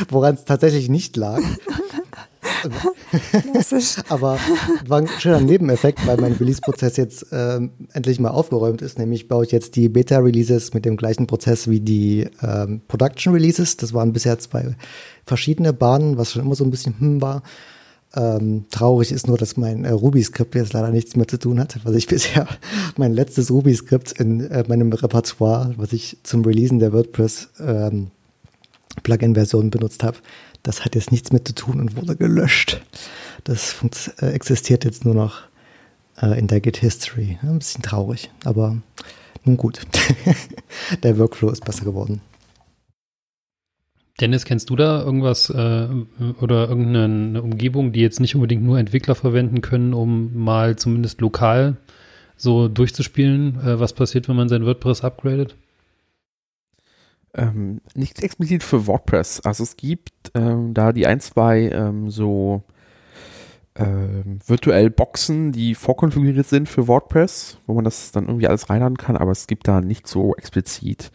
Woran 0.10 0.36
es 0.36 0.46
tatsächlich 0.46 0.90
nicht 0.90 1.18
lag. 1.18 1.42
Aber 4.10 4.40
war 4.88 5.00
ein 5.00 5.08
schöner 5.20 5.42
Nebeneffekt, 5.42 6.06
weil 6.06 6.18
mein 6.18 6.34
Release-Prozess 6.34 6.98
jetzt 6.98 7.32
äh, 7.32 7.60
endlich 7.94 8.20
mal 8.20 8.30
aufgeräumt 8.30 8.82
ist. 8.82 9.00
Nämlich 9.00 9.28
baue 9.28 9.46
ich 9.46 9.52
jetzt 9.52 9.76
die 9.76 9.90
Beta-Releases 9.90 10.74
mit 10.74 10.86
dem 10.86 10.98
gleichen 10.98 11.28
Prozess 11.28 11.70
wie 11.70 11.80
die 11.80 12.28
ähm, 12.42 12.82
Production-Releases. 12.88 13.78
Das 13.78 13.94
waren 13.94 14.14
bisher 14.14 14.40
zwei 14.40 14.76
verschiedene 15.26 15.74
Bahnen, 15.74 16.18
was 16.18 16.32
schon 16.32 16.44
immer 16.44 16.56
so 16.56 16.64
ein 16.64 16.72
bisschen 16.72 17.00
hm 17.00 17.22
war. 17.22 17.44
Ähm, 18.16 18.66
traurig 18.72 19.12
ist 19.12 19.28
nur, 19.28 19.38
dass 19.38 19.58
mein 19.58 19.84
äh, 19.84 19.90
Ruby-Skript 19.90 20.56
jetzt 20.56 20.74
leider 20.74 20.90
nichts 20.90 21.18
mehr 21.18 21.28
zu 21.28 21.38
tun 21.38 21.60
hat, 21.60 21.80
was 21.84 21.96
ich 21.96 22.08
bisher 22.08 22.48
mein 22.96 23.14
letztes 23.14 23.52
Ruby-Skript 23.52 24.14
in 24.14 24.42
äh, 24.50 24.64
meinem 24.68 24.94
Repertoire, 24.94 25.74
was 25.78 25.92
ich 25.92 26.18
zum 26.24 26.46
Releasen 26.46 26.80
der 26.80 26.94
WordPress 26.94 27.50
ähm, 27.60 28.12
Plugin-Version 29.04 29.70
benutzt 29.70 30.04
habe, 30.04 30.18
das 30.66 30.84
hat 30.84 30.96
jetzt 30.96 31.12
nichts 31.12 31.32
mit 31.32 31.48
zu 31.48 31.54
tun 31.54 31.80
und 31.80 31.96
wurde 31.96 32.16
gelöscht. 32.16 32.82
Das 33.44 33.82
äh, 34.20 34.28
existiert 34.28 34.84
jetzt 34.84 35.06
nur 35.06 35.14
noch 35.14 35.42
äh, 36.22 36.38
in 36.38 36.48
der 36.48 36.60
Git 36.60 36.78
History. 36.78 37.38
Ein 37.42 37.60
bisschen 37.60 37.84
traurig, 37.84 38.32
aber 38.44 38.78
nun 39.44 39.58
gut. 39.58 39.82
der 41.04 41.18
Workflow 41.20 41.50
ist 41.52 41.64
besser 41.64 41.86
geworden. 41.86 42.22
Dennis, 44.20 44.46
kennst 44.46 44.70
du 44.70 44.76
da 44.76 45.04
irgendwas 45.04 45.50
äh, 45.50 45.88
oder 46.40 46.70
irgendeine 46.70 47.42
Umgebung, 47.42 47.92
die 47.92 48.00
jetzt 48.00 48.20
nicht 48.20 48.34
unbedingt 48.34 48.64
nur 48.64 48.80
Entwickler 48.80 49.14
verwenden 49.14 49.62
können, 49.62 49.94
um 49.94 50.36
mal 50.36 50.78
zumindest 50.78 51.22
lokal 51.22 51.78
so 52.38 52.68
durchzuspielen, 52.68 53.60
äh, 53.60 53.80
was 53.80 53.94
passiert, 53.94 54.28
wenn 54.28 54.36
man 54.36 54.50
sein 54.50 54.66
WordPress 54.66 55.04
upgradet? 55.04 55.56
Ähm, 57.36 57.82
nicht 57.94 58.22
explizit 58.22 58.64
für 58.64 58.88
WordPress. 58.88 59.42
Also 59.42 59.64
es 59.64 59.78
gibt 59.78 60.32
ähm, 60.34 60.74
da 60.74 60.92
die 60.92 61.08
ein, 61.08 61.20
zwei 61.20 61.70
ähm, 61.70 62.10
so 62.10 62.64
ähm, 63.76 64.40
virtuell 64.46 64.90
Boxen, 64.90 65.52
die 65.52 65.76
vorkonfiguriert 65.76 66.48
sind 66.48 66.70
für 66.70 66.88
WordPress, 66.88 67.58
wo 67.68 67.74
man 67.74 67.84
das 67.84 68.12
dann 68.12 68.28
irgendwie 68.28 68.48
alles 68.48 68.70
reinladen 68.70 68.98
kann, 68.98 69.18
aber 69.18 69.32
es 69.32 69.48
gibt 69.48 69.68
da 69.68 69.82
nicht 69.82 70.08
so 70.08 70.36
explizit. 70.36 71.12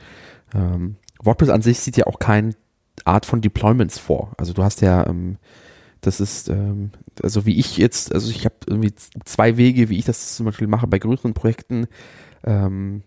Ähm, 0.55 0.97
WordPress 1.23 1.49
an 1.49 1.63
sich 1.63 1.81
sieht 1.81 1.97
ja 1.97 2.07
auch 2.07 2.19
keine 2.19 2.55
Art 3.05 3.25
von 3.25 3.41
Deployments 3.41 3.99
vor. 3.99 4.33
Also 4.37 4.53
du 4.53 4.63
hast 4.63 4.83
ja 4.83 5.07
ähm, 5.07 5.39
das 6.01 6.21
ist, 6.21 6.49
ähm, 6.49 6.91
also 7.23 7.45
wie 7.47 7.59
ich 7.59 7.77
jetzt, 7.77 8.15
also 8.15 8.31
ich 8.31 8.45
habe 8.45 8.55
irgendwie 8.67 8.95
zwei 9.25 9.57
Wege, 9.57 9.89
wie 9.89 9.99
ich 9.99 10.05
das 10.05 10.37
zum 10.37 10.47
Beispiel 10.47 10.67
mache 10.67 10.87
bei 10.87 10.99
größeren 10.99 11.35
Projekten. 11.35 11.87
Ähm, 12.45 13.03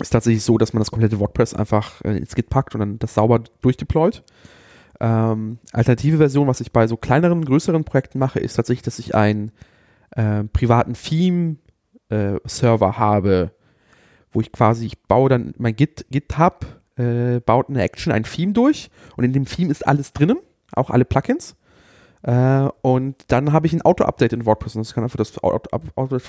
ist 0.00 0.10
tatsächlich 0.10 0.42
so, 0.42 0.58
dass 0.58 0.72
man 0.72 0.80
das 0.80 0.90
komplette 0.90 1.18
WordPress 1.18 1.54
einfach 1.54 2.02
äh, 2.02 2.16
ins 2.16 2.34
Git 2.34 2.50
packt 2.50 2.74
und 2.74 2.80
dann 2.80 2.98
das 2.98 3.14
sauber 3.14 3.42
durchdeployt. 3.60 4.22
Ähm, 5.00 5.58
alternative 5.72 6.18
Version, 6.18 6.46
was 6.46 6.60
ich 6.60 6.72
bei 6.72 6.86
so 6.86 6.96
kleineren, 6.96 7.44
größeren 7.44 7.84
Projekten 7.84 8.18
mache, 8.18 8.38
ist 8.38 8.54
tatsächlich, 8.54 8.82
dass 8.82 8.98
ich 8.98 9.14
einen 9.14 9.52
äh, 10.10 10.44
privaten 10.44 10.94
Theme-Server 10.94 12.98
habe, 12.98 13.52
wo 14.30 14.40
ich 14.40 14.52
quasi, 14.52 14.86
ich 14.86 15.02
baue 15.02 15.28
dann 15.28 15.54
mein 15.58 15.76
Git, 15.76 16.06
GitHub, 16.10 16.66
äh, 16.96 17.40
baut 17.40 17.68
eine 17.68 17.82
Action, 17.82 18.12
ein 18.12 18.24
Theme 18.24 18.52
durch 18.52 18.90
und 19.16 19.24
in 19.24 19.32
dem 19.32 19.44
Theme 19.44 19.70
ist 19.70 19.86
alles 19.86 20.12
drinnen, 20.12 20.38
auch 20.72 20.90
alle 20.90 21.04
Plugins. 21.04 21.56
Äh, 22.22 22.68
und 22.82 23.16
dann 23.28 23.52
habe 23.52 23.66
ich 23.66 23.72
ein 23.72 23.82
Auto-Update 23.82 24.32
in 24.32 24.46
WordPress 24.46 24.76
und 24.76 24.86
das 24.86 24.94
kann 24.94 25.04
einfach 25.04 25.16
das 25.16 25.42
Auto, 25.42 25.68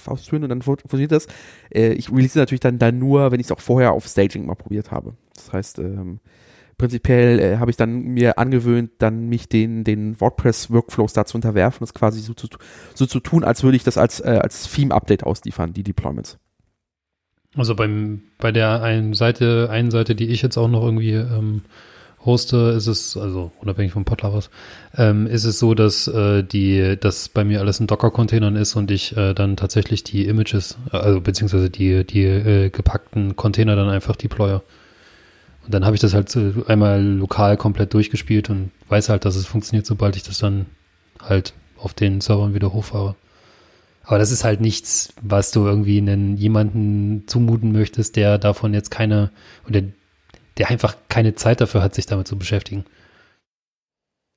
ausführen 0.06 0.44
und 0.44 0.50
dann 0.50 0.62
funktioniert 0.62 1.12
das. 1.12 1.28
Äh, 1.74 1.94
ich 1.94 2.12
release 2.12 2.38
natürlich 2.38 2.62
dann, 2.62 2.80
dann 2.80 2.98
nur, 3.00 3.32
wenn 3.32 3.40
ich 3.40 3.48
es 3.48 3.52
auch 3.52 3.60
vorher 3.60 3.92
auf 3.92 4.08
Staging 4.08 4.46
mal 4.46 4.56
probiert 4.56 4.92
habe. 4.92 5.14
Das 5.36 5.54
heißt, 5.54 5.80
ähm, 5.80 6.20
prinzipiell 6.78 7.40
äh, 7.40 7.58
habe 7.58 7.70
ich 7.70 7.78
dann 7.78 8.02
mir 8.02 8.40
angewöhnt, 8.40 8.92
dann 8.98 9.30
mich 9.30 9.48
den, 9.48 9.84
den 9.84 10.20
WordPress-Workflows 10.20 11.14
da 11.14 11.26
zu 11.26 11.38
unterwerfen, 11.38 11.80
das 11.82 11.94
quasi 11.94 12.22
so 12.22 12.34
zu, 12.34 12.48
so 12.96 13.06
zu 13.06 13.20
tun, 13.20 13.44
als 13.44 13.64
würde 13.64 13.78
ich 13.78 13.84
das 13.84 13.98
als, 13.98 14.20
äh, 14.20 14.40
als 14.42 14.72
Theme-Update 14.72 15.24
ausliefern, 15.24 15.74
die 15.74 15.84
Deployments. 15.84 16.40
Also 17.56 17.76
beim, 17.76 18.24
bei 18.40 18.52
der 18.52 18.82
einen 18.82 19.14
Seite, 19.14 19.70
einen 19.70 19.92
Seite, 19.92 20.16
die 20.16 20.30
ich 20.30 20.42
jetzt 20.42 20.58
auch 20.58 20.68
noch 20.68 20.84
irgendwie 20.84 21.12
ähm, 21.14 21.62
hoste, 22.26 22.74
ist 22.78 22.88
es, 22.88 23.18
also 23.18 23.52
unabhängig 23.60 23.94
vom 23.94 24.06
Podlovers, 24.06 24.50
ähm, 24.96 25.28
ist 25.28 25.44
es 25.44 25.60
so, 25.60 25.74
dass 25.74 26.08
äh, 26.08 26.44
die, 26.44 26.98
dass 27.00 27.30
bei 27.30 27.44
mir 27.44 27.60
alles 27.60 27.80
in 27.80 27.88
Docker-Containern 27.88 28.56
ist 28.56 28.76
und 28.76 28.92
ich 28.92 29.16
äh, 29.18 29.34
dann 29.34 29.58
tatsächlich 29.58 30.04
die 30.04 30.26
Images, 30.26 30.78
äh, 30.92 30.98
also 30.98 31.22
beziehungsweise 31.22 31.70
die, 31.70 32.06
die 32.06 32.24
äh, 32.24 32.70
gepackten 32.70 33.36
Container 33.36 33.76
dann 33.76 33.90
einfach 33.90 34.16
deploye. 34.16 34.62
Und 35.66 35.74
dann 35.74 35.86
habe 35.86 35.96
ich 35.96 36.02
das 36.02 36.14
halt 36.14 36.36
einmal 36.68 37.02
lokal 37.02 37.58
komplett 37.58 37.94
durchgespielt 37.94 38.50
und 38.50 38.72
weiß 38.90 39.10
halt, 39.10 39.26
dass 39.26 39.36
es 39.36 39.46
funktioniert, 39.46 39.86
sobald 39.86 40.16
ich 40.16 40.24
das 40.24 40.38
dann 40.38 40.66
halt 41.22 41.54
auf 41.78 41.94
den 41.94 42.22
Servern 42.22 42.54
wieder 42.54 42.74
hochfahre. 42.74 43.16
Aber 44.06 44.18
das 44.18 44.32
ist 44.32 44.44
halt 44.44 44.60
nichts, 44.60 45.14
was 45.22 45.52
du 45.52 45.66
irgendwie 45.66 45.98
einen, 45.98 46.36
jemanden 46.36 47.24
zumuten 47.28 47.72
möchtest, 47.72 48.18
der 48.18 48.38
davon 48.38 48.74
jetzt 48.74 48.92
keine, 48.92 49.32
oder 49.68 49.82
der 50.58 50.70
einfach 50.70 50.96
keine 51.10 51.36
Zeit 51.36 51.62
dafür 51.62 51.82
hat, 51.82 51.96
sich 51.96 52.06
damit 52.06 52.28
zu 52.28 52.38
beschäftigen. 52.38 52.86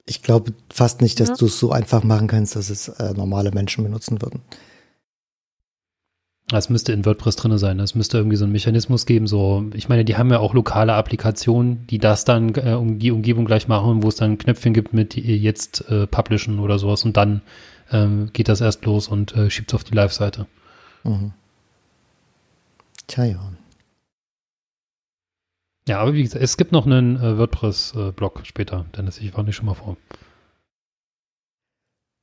Ich 0.07 0.23
glaube 0.23 0.53
fast 0.73 1.01
nicht, 1.03 1.19
dass 1.21 1.31
Ja. 1.31 1.35
du 1.37 1.47
es 1.47 1.59
so 1.59 1.73
einfach 1.73 2.05
machen 2.05 2.29
kannst, 2.29 2.55
dass 2.57 2.71
es 2.71 2.89
äh, 2.89 3.13
normale 3.15 3.51
Menschen 3.51 3.83
benutzen 3.85 4.23
würden. 4.23 4.43
Es 6.53 6.69
müsste 6.71 6.93
in 6.93 7.05
WordPress 7.05 7.35
drin 7.35 7.59
sein. 7.59 7.81
Es 7.81 7.97
müsste 7.97 8.19
irgendwie 8.19 8.37
so 8.37 8.45
einen 8.45 8.53
Mechanismus 8.53 9.05
geben. 9.05 9.27
So, 9.27 9.65
ich 9.75 9.89
meine, 9.89 10.05
die 10.05 10.17
haben 10.17 10.31
ja 10.31 10.39
auch 10.39 10.55
lokale 10.55 10.95
Applikationen, 10.95 11.89
die 11.89 11.99
das 11.99 12.25
dann 12.25 12.55
äh, 12.55 12.75
um 12.75 13.01
die 13.01 13.11
Umgebung 13.11 13.47
gleich 13.47 13.67
machen, 13.67 14.05
wo 14.05 14.09
es 14.09 14.15
dann 14.15 14.39
Knöpfchen 14.39 14.73
gibt 14.73 14.93
mit 14.93 15.17
äh, 15.17 15.21
jetzt 15.35 15.91
äh, 15.91 16.07
publishen 16.07 16.61
oder 16.61 16.79
sowas 16.79 17.05
und 17.05 17.17
dann 17.17 17.43
ähm, 17.91 18.31
geht 18.33 18.49
das 18.49 18.61
erst 18.61 18.85
los 18.85 19.09
und 19.09 19.35
äh, 19.35 19.51
schiebt 19.51 19.71
es 19.71 19.75
auf 19.75 19.83
die 19.83 19.95
Live-Seite. 19.95 20.47
Mhm. 21.03 21.33
Tja, 23.09 23.25
ja. 23.25 23.53
Ja, 25.89 26.01
aber 26.01 26.15
wie 26.15 26.23
gesagt, 26.23 26.43
es 26.43 26.57
gibt 26.57 26.73
noch 26.73 26.85
einen 26.87 27.17
äh, 27.17 27.39
WordPress-Blog 27.39 28.41
später, 28.45 28.87
Dennis, 28.97 29.19
ich 29.19 29.37
war 29.37 29.45
nicht 29.45 29.55
schon 29.57 29.67
mal 29.67 29.75
vor. 29.75 29.97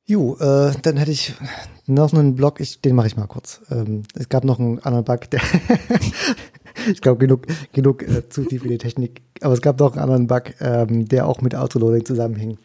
Jo, 0.05 0.35
äh, 0.37 0.73
dann 0.81 0.97
hätte 0.97 1.11
ich 1.11 1.33
noch 1.87 2.11
einen 2.13 2.35
Blog, 2.35 2.59
ich, 2.59 2.81
den 2.81 2.93
mache 2.95 3.07
ich 3.07 3.15
mal 3.15 3.27
kurz. 3.27 3.61
Ähm, 3.71 4.03
es 4.15 4.27
gab 4.27 4.43
noch 4.43 4.59
einen 4.59 4.79
anderen 4.79 5.05
Bug, 5.05 5.29
der 5.29 5.39
ich 6.91 6.99
glaube 7.01 7.19
genug, 7.19 7.47
genug 7.71 8.03
äh, 8.03 8.27
zu 8.27 8.43
tief 8.43 8.63
in 8.63 8.69
die 8.71 8.77
Technik, 8.77 9.21
aber 9.39 9.53
es 9.53 9.61
gab 9.61 9.79
noch 9.79 9.93
einen 9.93 10.01
anderen 10.01 10.27
Bug, 10.27 10.53
ähm, 10.59 11.07
der 11.07 11.25
auch 11.25 11.39
mit 11.39 11.55
Autoloading 11.55 12.05
zusammenhing. 12.05 12.57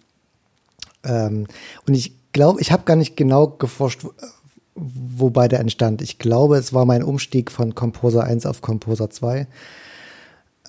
Ähm, 1.04 1.46
und 1.86 1.94
ich 1.94 2.12
glaube, 2.32 2.60
ich 2.60 2.72
habe 2.72 2.82
gar 2.82 2.96
nicht 2.96 3.16
genau 3.16 3.46
geforscht, 3.46 4.02
wo- 4.02 4.14
wobei 4.74 5.46
der 5.46 5.60
entstand. 5.60 6.02
Ich 6.02 6.18
glaube, 6.18 6.56
es 6.56 6.72
war 6.74 6.86
mein 6.86 7.04
Umstieg 7.04 7.52
von 7.52 7.76
Composer 7.76 8.24
1 8.24 8.46
auf 8.46 8.62
Composer 8.62 9.10
2. 9.10 9.46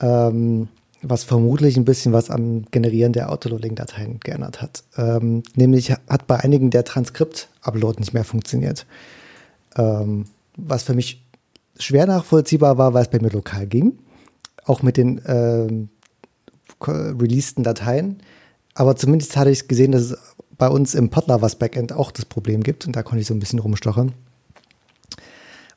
Ähm, 0.02 0.70
was 1.02 1.24
vermutlich 1.24 1.78
ein 1.78 1.86
bisschen 1.86 2.12
was 2.12 2.30
am 2.30 2.66
Generieren 2.72 3.14
der 3.14 3.32
Autoloading-Dateien 3.32 4.20
geändert 4.20 4.62
hat. 4.62 4.84
Ähm, 4.98 5.44
nämlich 5.56 5.92
hat 5.92 6.28
bei 6.28 6.38
einigen 6.38 6.72
der 6.72 6.84
Transkript-Upload 6.84 8.00
nicht 8.00 8.14
mehr 8.14 8.26
funktioniert. 8.26 8.86
Ähm, 9.78 10.26
was 10.58 10.84
für 10.84 10.94
mich 10.94 11.24
schwer 11.80 12.06
nachvollziehbar 12.06 12.78
war, 12.78 12.94
weil 12.94 13.04
es 13.04 13.10
bei 13.10 13.20
mir 13.20 13.30
lokal 13.30 13.68
ging. 13.68 13.98
Auch 14.66 14.84
mit 14.84 14.98
den 14.98 15.22
ähm, 15.26 15.90
releaseden 16.82 17.64
Dateien. 17.64 18.22
Aber 18.76 18.96
zumindest 18.96 19.38
hatte 19.38 19.52
ich 19.52 19.68
gesehen, 19.68 19.94
dass 19.94 20.02
es 20.02 20.18
bei 20.58 20.68
uns 20.68 20.96
im 20.96 21.10
Podlovers 21.10 21.56
Backend 21.56 21.94
auch 21.94 22.12
das 22.12 22.26
Problem 22.26 22.62
gibt. 22.62 22.86
Und 22.86 22.96
da 22.96 23.04
konnte 23.04 23.22
ich 23.22 23.28
so 23.28 23.34
ein 23.34 23.40
bisschen 23.40 23.60
rumstochern. 23.60 24.12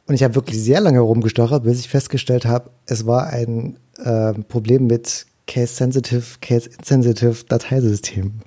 Und 0.06 0.14
ich 0.14 0.24
habe 0.24 0.34
wirklich 0.34 0.60
sehr 0.60 0.80
lange 0.80 0.98
rumgestochert, 0.98 1.62
bis 1.62 1.78
ich 1.78 1.88
festgestellt 1.88 2.44
habe, 2.44 2.70
es 2.86 3.06
war 3.06 3.28
ein 3.28 3.78
äh, 4.04 4.32
Problem 4.48 4.86
mit 4.86 5.26
Case-Sensitive, 5.46 6.38
Case-Insensitive 6.40 7.44
Dateisystemen. 7.48 8.42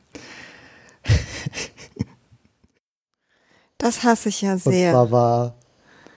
Das 3.78 4.04
hasse 4.04 4.30
ich 4.30 4.42
ja 4.42 4.54
Und 4.54 4.60
sehr. 4.64 4.92
zwar 4.92 5.12
war, 5.12 5.56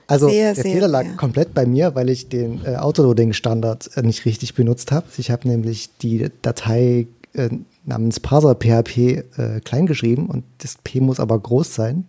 also 0.07 0.29
Sehr, 0.29 0.55
der 0.55 0.62
sehr, 0.62 0.72
Fehler 0.72 0.88
lag 0.88 1.05
sehr. 1.05 1.16
komplett 1.16 1.53
bei 1.55 1.66
mir, 1.66 1.94
weil 1.94 2.09
ich 2.09 2.29
den 2.29 2.64
äh, 2.64 2.77
Autoloading-Standard 2.77 3.96
äh, 3.96 4.03
nicht 4.03 4.24
richtig 4.24 4.55
benutzt 4.55 4.92
habe. 4.92 5.07
Ich 5.18 5.31
habe 5.31 5.46
nämlich 5.48 5.90
die 5.98 6.31
Datei 6.42 7.09
äh, 7.35 7.51
namens 7.85 8.20
Parser 8.20 8.55
PHP 8.55 8.96
äh, 9.37 9.61
klein 9.64 9.87
geschrieben 9.87 10.27
und 10.29 10.44
das 10.59 10.77
P 10.83 11.01
muss 11.01 11.20
aber 11.20 11.38
groß 11.38 11.74
sein. 11.74 12.07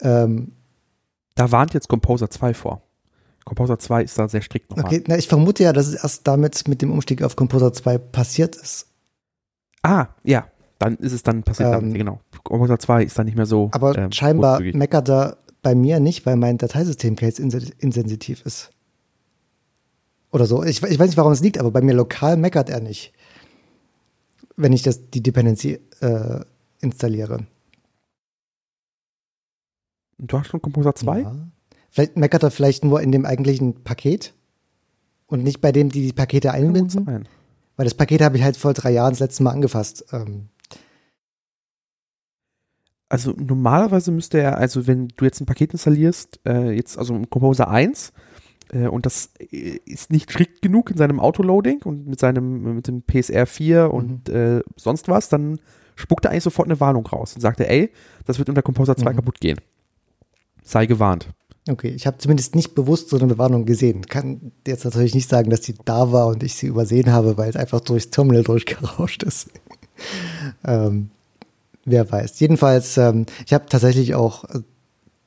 Ähm, 0.00 0.52
Da 1.34 1.50
warnt 1.52 1.74
jetzt 1.74 1.88
Composer 1.88 2.30
2 2.30 2.54
vor. 2.54 2.82
Composer 3.44 3.78
2 3.78 4.02
ist 4.04 4.18
da 4.18 4.28
sehr 4.28 4.42
strikt 4.42 4.70
nochmal. 4.70 4.86
okay, 4.86 5.02
na, 5.06 5.16
ich 5.16 5.28
vermute 5.28 5.62
ja, 5.64 5.72
dass 5.72 5.86
es 5.88 5.94
erst 5.94 6.26
damit 6.26 6.66
mit 6.68 6.82
dem 6.82 6.90
Umstieg 6.90 7.22
auf 7.22 7.36
Composer 7.36 7.72
2 7.72 7.98
passiert 7.98 8.56
ist. 8.56 8.86
Ah, 9.82 10.08
ja, 10.22 10.46
dann 10.78 10.96
ist 10.96 11.12
es 11.12 11.22
dann 11.22 11.42
passiert, 11.42 11.68
Ähm, 11.68 11.80
dann, 11.80 11.94
genau. 11.94 12.20
Composer 12.44 12.78
2 12.78 13.04
ist 13.04 13.18
dann 13.18 13.26
nicht 13.26 13.36
mehr 13.36 13.46
so. 13.46 13.68
Aber 13.72 13.96
ähm, 13.98 14.12
scheinbar 14.12 14.60
meckert 14.60 15.08
er 15.08 15.38
bei 15.62 15.74
mir 15.74 16.00
nicht, 16.00 16.24
weil 16.26 16.36
mein 16.36 16.58
Dateisystem 16.58 17.16
case 17.16 17.40
insen- 17.42 17.72
insensitiv 17.78 18.42
ist. 18.46 18.70
Oder 20.30 20.46
so. 20.46 20.62
Ich, 20.64 20.82
ich 20.82 20.98
weiß 20.98 21.08
nicht, 21.08 21.16
warum 21.16 21.32
es 21.32 21.40
liegt, 21.40 21.58
aber 21.58 21.70
bei 21.70 21.82
mir 21.82 21.94
lokal 21.94 22.36
meckert 22.36 22.70
er 22.70 22.80
nicht. 22.80 23.12
Wenn 24.56 24.72
ich 24.72 24.82
das, 24.82 25.10
die 25.10 25.22
Dependency 25.22 25.78
äh, 26.00 26.40
installiere. 26.80 27.46
Du 30.18 30.38
hast 30.38 30.48
schon 30.48 30.62
Composer 30.62 30.94
2? 30.94 31.20
Ja. 31.20 31.36
Vielleicht 31.92 32.16
meckert 32.16 32.42
er 32.42 32.50
vielleicht 32.50 32.84
nur 32.84 33.00
in 33.02 33.12
dem 33.12 33.24
eigentlichen 33.26 33.84
Paket 33.84 34.34
und 35.26 35.44
nicht 35.44 35.60
bei 35.60 35.70
dem, 35.72 35.90
die 35.90 36.06
die 36.06 36.12
Pakete 36.12 36.50
einbinden. 36.52 37.04
sein. 37.04 37.28
Weil 37.76 37.84
das 37.84 37.94
Paket 37.94 38.22
habe 38.22 38.36
ich 38.36 38.42
halt 38.42 38.56
vor 38.56 38.72
drei 38.74 38.90
Jahren 38.90 39.12
das 39.12 39.20
letzte 39.20 39.42
Mal 39.44 39.50
angefasst. 39.52 40.04
Ähm, 40.12 40.48
Also 43.08 43.32
normalerweise 43.36 44.10
müsste 44.10 44.40
er, 44.40 44.56
also 44.56 44.86
wenn 44.86 45.08
du 45.08 45.26
jetzt 45.26 45.38
ein 45.40 45.46
Paket 45.46 45.72
installierst, 45.72 46.40
äh, 46.46 46.70
jetzt 46.70 46.96
also 46.98 47.14
im 47.14 47.28
Composer 47.28 47.68
1, 47.68 48.12
äh, 48.72 48.86
und 48.86 49.04
das 49.04 49.28
äh, 49.38 49.78
ist 49.84 50.10
nicht 50.10 50.30
strikt 50.30 50.62
genug 50.62 50.90
in 50.90 50.96
seinem 50.96 51.20
Autoloading 51.20 51.82
und 51.82 52.06
mit 52.06 52.18
seinem, 52.20 52.76
mit 52.76 52.88
dem 52.88 53.02
PSR 53.02 53.44
4 53.44 53.92
und 53.92 54.30
äh, 54.30 54.62
sonst 54.76 55.08
was, 55.08 55.28
dann 55.28 55.60
spuckt 55.94 56.24
er 56.24 56.30
eigentlich 56.30 56.44
sofort 56.44 56.68
eine 56.68 56.80
Warnung 56.80 57.06
raus 57.06 57.34
und 57.34 57.42
sagt 57.42 57.60
er, 57.60 57.68
ey, 57.70 57.90
das 58.24 58.38
wird 58.38 58.48
unter 58.48 58.62
Composer 58.62 58.96
2 58.96 59.10
Mhm. 59.12 59.16
kaputt 59.16 59.40
gehen. 59.40 59.60
Sei 60.62 60.86
gewarnt. 60.86 61.28
Okay, 61.68 61.90
ich 61.90 62.08
habe 62.08 62.18
zumindest 62.18 62.56
nicht 62.56 62.74
bewusst 62.74 63.08
so 63.08 63.18
eine 63.18 63.38
Warnung 63.38 63.66
gesehen. 63.66 64.06
Kann 64.06 64.52
jetzt 64.66 64.84
natürlich 64.84 65.14
nicht 65.14 65.28
sagen, 65.28 65.50
dass 65.50 65.60
die 65.60 65.74
da 65.84 66.10
war 66.10 66.26
und 66.26 66.42
ich 66.42 66.54
sie 66.54 66.66
übersehen 66.66 67.12
habe, 67.12 67.36
weil 67.36 67.50
es 67.50 67.56
einfach 67.56 67.80
durchs 67.80 68.10
Terminal 68.10 68.42
durchgerauscht 68.42 69.22
ist. 69.22 69.48
ähm, 70.64 71.10
wer 71.84 72.10
weiß. 72.10 72.40
Jedenfalls, 72.40 72.96
ähm, 72.96 73.26
ich 73.46 73.52
habe 73.52 73.66
tatsächlich 73.68 74.16
auch 74.16 74.44
äh, 74.44 74.60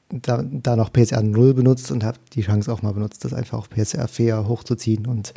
da, 0.10 0.44
da 0.44 0.76
noch 0.76 0.92
PSR 0.92 1.24
0 1.24 1.54
benutzt 1.54 1.90
und 1.92 2.04
habe 2.04 2.18
die 2.34 2.42
Chance 2.42 2.72
auch 2.72 2.82
mal 2.82 2.94
benutzt, 2.94 3.24
das 3.24 3.34
einfach 3.34 3.58
auf 3.58 3.70
PSR 3.70 4.08
4 4.10 4.48
hochzuziehen 4.48 5.08
und 5.08 5.34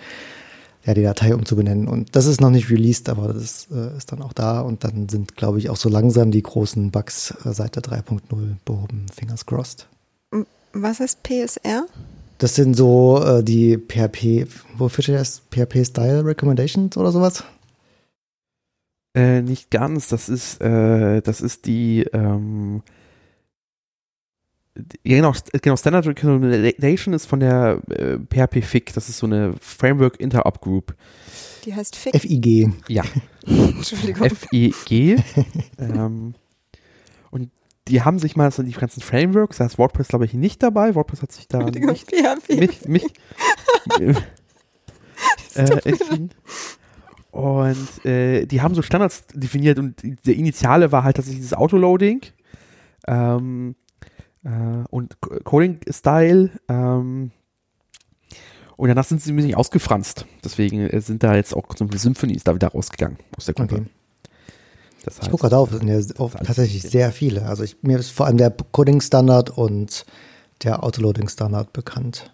ja, 0.85 0.95
die 0.95 1.03
Datei 1.03 1.33
umzubenennen. 1.35 1.87
Und 1.87 2.17
das 2.17 2.27
ist 2.27 2.41
noch 2.41 2.51
nicht 2.51 2.71
released, 2.71 3.09
aber 3.09 3.33
das 3.33 3.69
äh, 3.71 3.97
ist 3.97 4.11
dann 4.11 4.23
auch 4.23 4.33
da. 4.33 4.63
Und 4.63 4.83
dann 4.83 5.09
sind, 5.09 5.37
glaube 5.37 5.59
ich, 5.59 5.71
auch 5.71 5.77
so 5.77 5.89
langsam 5.89 6.33
die 6.33 6.43
großen 6.43 6.91
Bugs 6.91 7.35
äh, 7.45 7.53
seit 7.53 7.77
der 7.77 7.83
3.0 7.83 8.21
behoben. 8.65 9.07
Fingers 9.15 9.47
crossed. 9.47 9.87
Was 10.73 11.01
ist 11.01 11.23
PSR? 11.23 11.87
Das 12.39 12.55
sind 12.55 12.75
so 12.75 13.23
äh, 13.25 13.43
die 13.43 13.77
PHP, 13.79 14.47
wofür 14.77 15.03
steht 15.03 15.17
das? 15.17 15.43
PHP 15.51 15.85
Style 15.85 16.25
Recommendations 16.25 16.97
oder 16.97 17.11
sowas? 17.11 17.43
Äh, 19.17 19.43
nicht 19.43 19.71
ganz, 19.71 20.09
das 20.09 20.29
ist, 20.29 20.61
äh, 20.61 21.21
das 21.23 21.41
ist 21.41 21.67
die, 21.67 22.03
ähm, 22.13 22.83
ja, 25.03 25.17
genau, 25.17 25.31
st- 25.31 25.59
genau, 25.61 25.77
Standard 25.77 26.07
Recommendation 26.07 27.13
ist 27.15 27.27
von 27.27 27.41
der 27.41 27.81
äh, 27.91 28.19
PHP 28.19 28.63
FIG, 28.63 28.93
das 28.95 29.09
ist 29.09 29.19
so 29.19 29.27
eine 29.27 29.55
Framework 29.61 30.21
Interop 30.21 30.61
Group. 30.61 30.95
Die 31.65 31.75
heißt 31.75 31.97
Fick. 31.97 32.15
FIG. 32.21 32.71
Ja, 32.87 33.03
Entschuldigung. 33.47 34.31
FIG. 34.31 35.17
ähm, 35.79 36.35
die 37.89 38.03
haben 38.03 38.19
sich 38.19 38.37
mal 38.37 38.51
so 38.51 38.63
die 38.63 38.73
ganzen 38.73 39.01
Frameworks, 39.03 39.59
da 39.59 39.67
ist 39.67 39.79
WordPress 39.79 40.09
glaube 40.09 40.25
ich 40.25 40.35
nicht 40.35 40.63
dabei, 40.63 40.95
WordPress 40.95 41.23
hat 41.23 41.33
sich 41.33 41.49
da 41.49 41.59
nicht 41.87 42.09
mich, 42.61 42.87
mich 42.89 43.05
äh, 45.55 45.81
entschieden. 45.89 46.31
Und 47.31 48.05
äh, 48.05 48.47
die 48.47 48.63
haben 48.63 48.75
so 48.75 48.83
Standards 48.83 49.25
definiert 49.35 49.79
und 49.79 50.03
der 50.27 50.35
Initiale 50.35 50.91
war 50.93 51.05
halt 51.05 51.17
tatsächlich 51.17 51.41
dieses 51.43 51.55
Autoloading 51.57 52.23
ähm, 53.07 53.75
äh, 54.45 54.49
und 54.91 55.21
Co- 55.21 55.39
Coding-Style. 55.45 56.51
Ähm, 56.69 57.31
und 58.77 58.89
danach 58.89 59.05
sind 59.05 59.21
sie 59.21 59.33
ein 59.33 59.37
bisschen 59.37 59.55
ausgefranst. 59.55 60.27
Deswegen 60.45 60.81
äh, 60.81 61.01
sind 61.01 61.23
da 61.23 61.35
jetzt 61.37 61.55
auch 61.55 61.67
zum 61.75 61.89
Beispiel 61.89 62.01
Symphony 62.01 62.35
ist 62.35 62.49
da 62.49 62.55
wieder 62.55 62.69
rausgegangen 62.69 63.19
aus 63.37 63.45
der 63.45 63.55
Gruppe. 63.55 63.75
Okay. 63.75 63.87
Das 65.05 65.19
Ich 65.23 65.31
gucke 65.31 65.43
gerade 65.43 65.57
auf, 65.57 65.73
es 65.73 65.79
sind 65.79 65.89
ja 65.89 66.29
tatsächlich 66.45 66.83
sehr 66.83 67.13
viele. 67.13 67.47
Also 67.47 67.63
ich, 67.63 67.83
mir 67.83 67.99
ist 67.99 68.11
vor 68.11 68.27
allem 68.27 68.37
der 68.37 68.51
Coding-Standard 68.51 69.51
und 69.51 70.05
der 70.63 70.83
Autoloading-Standard 70.83 71.73
bekannt. 71.73 72.33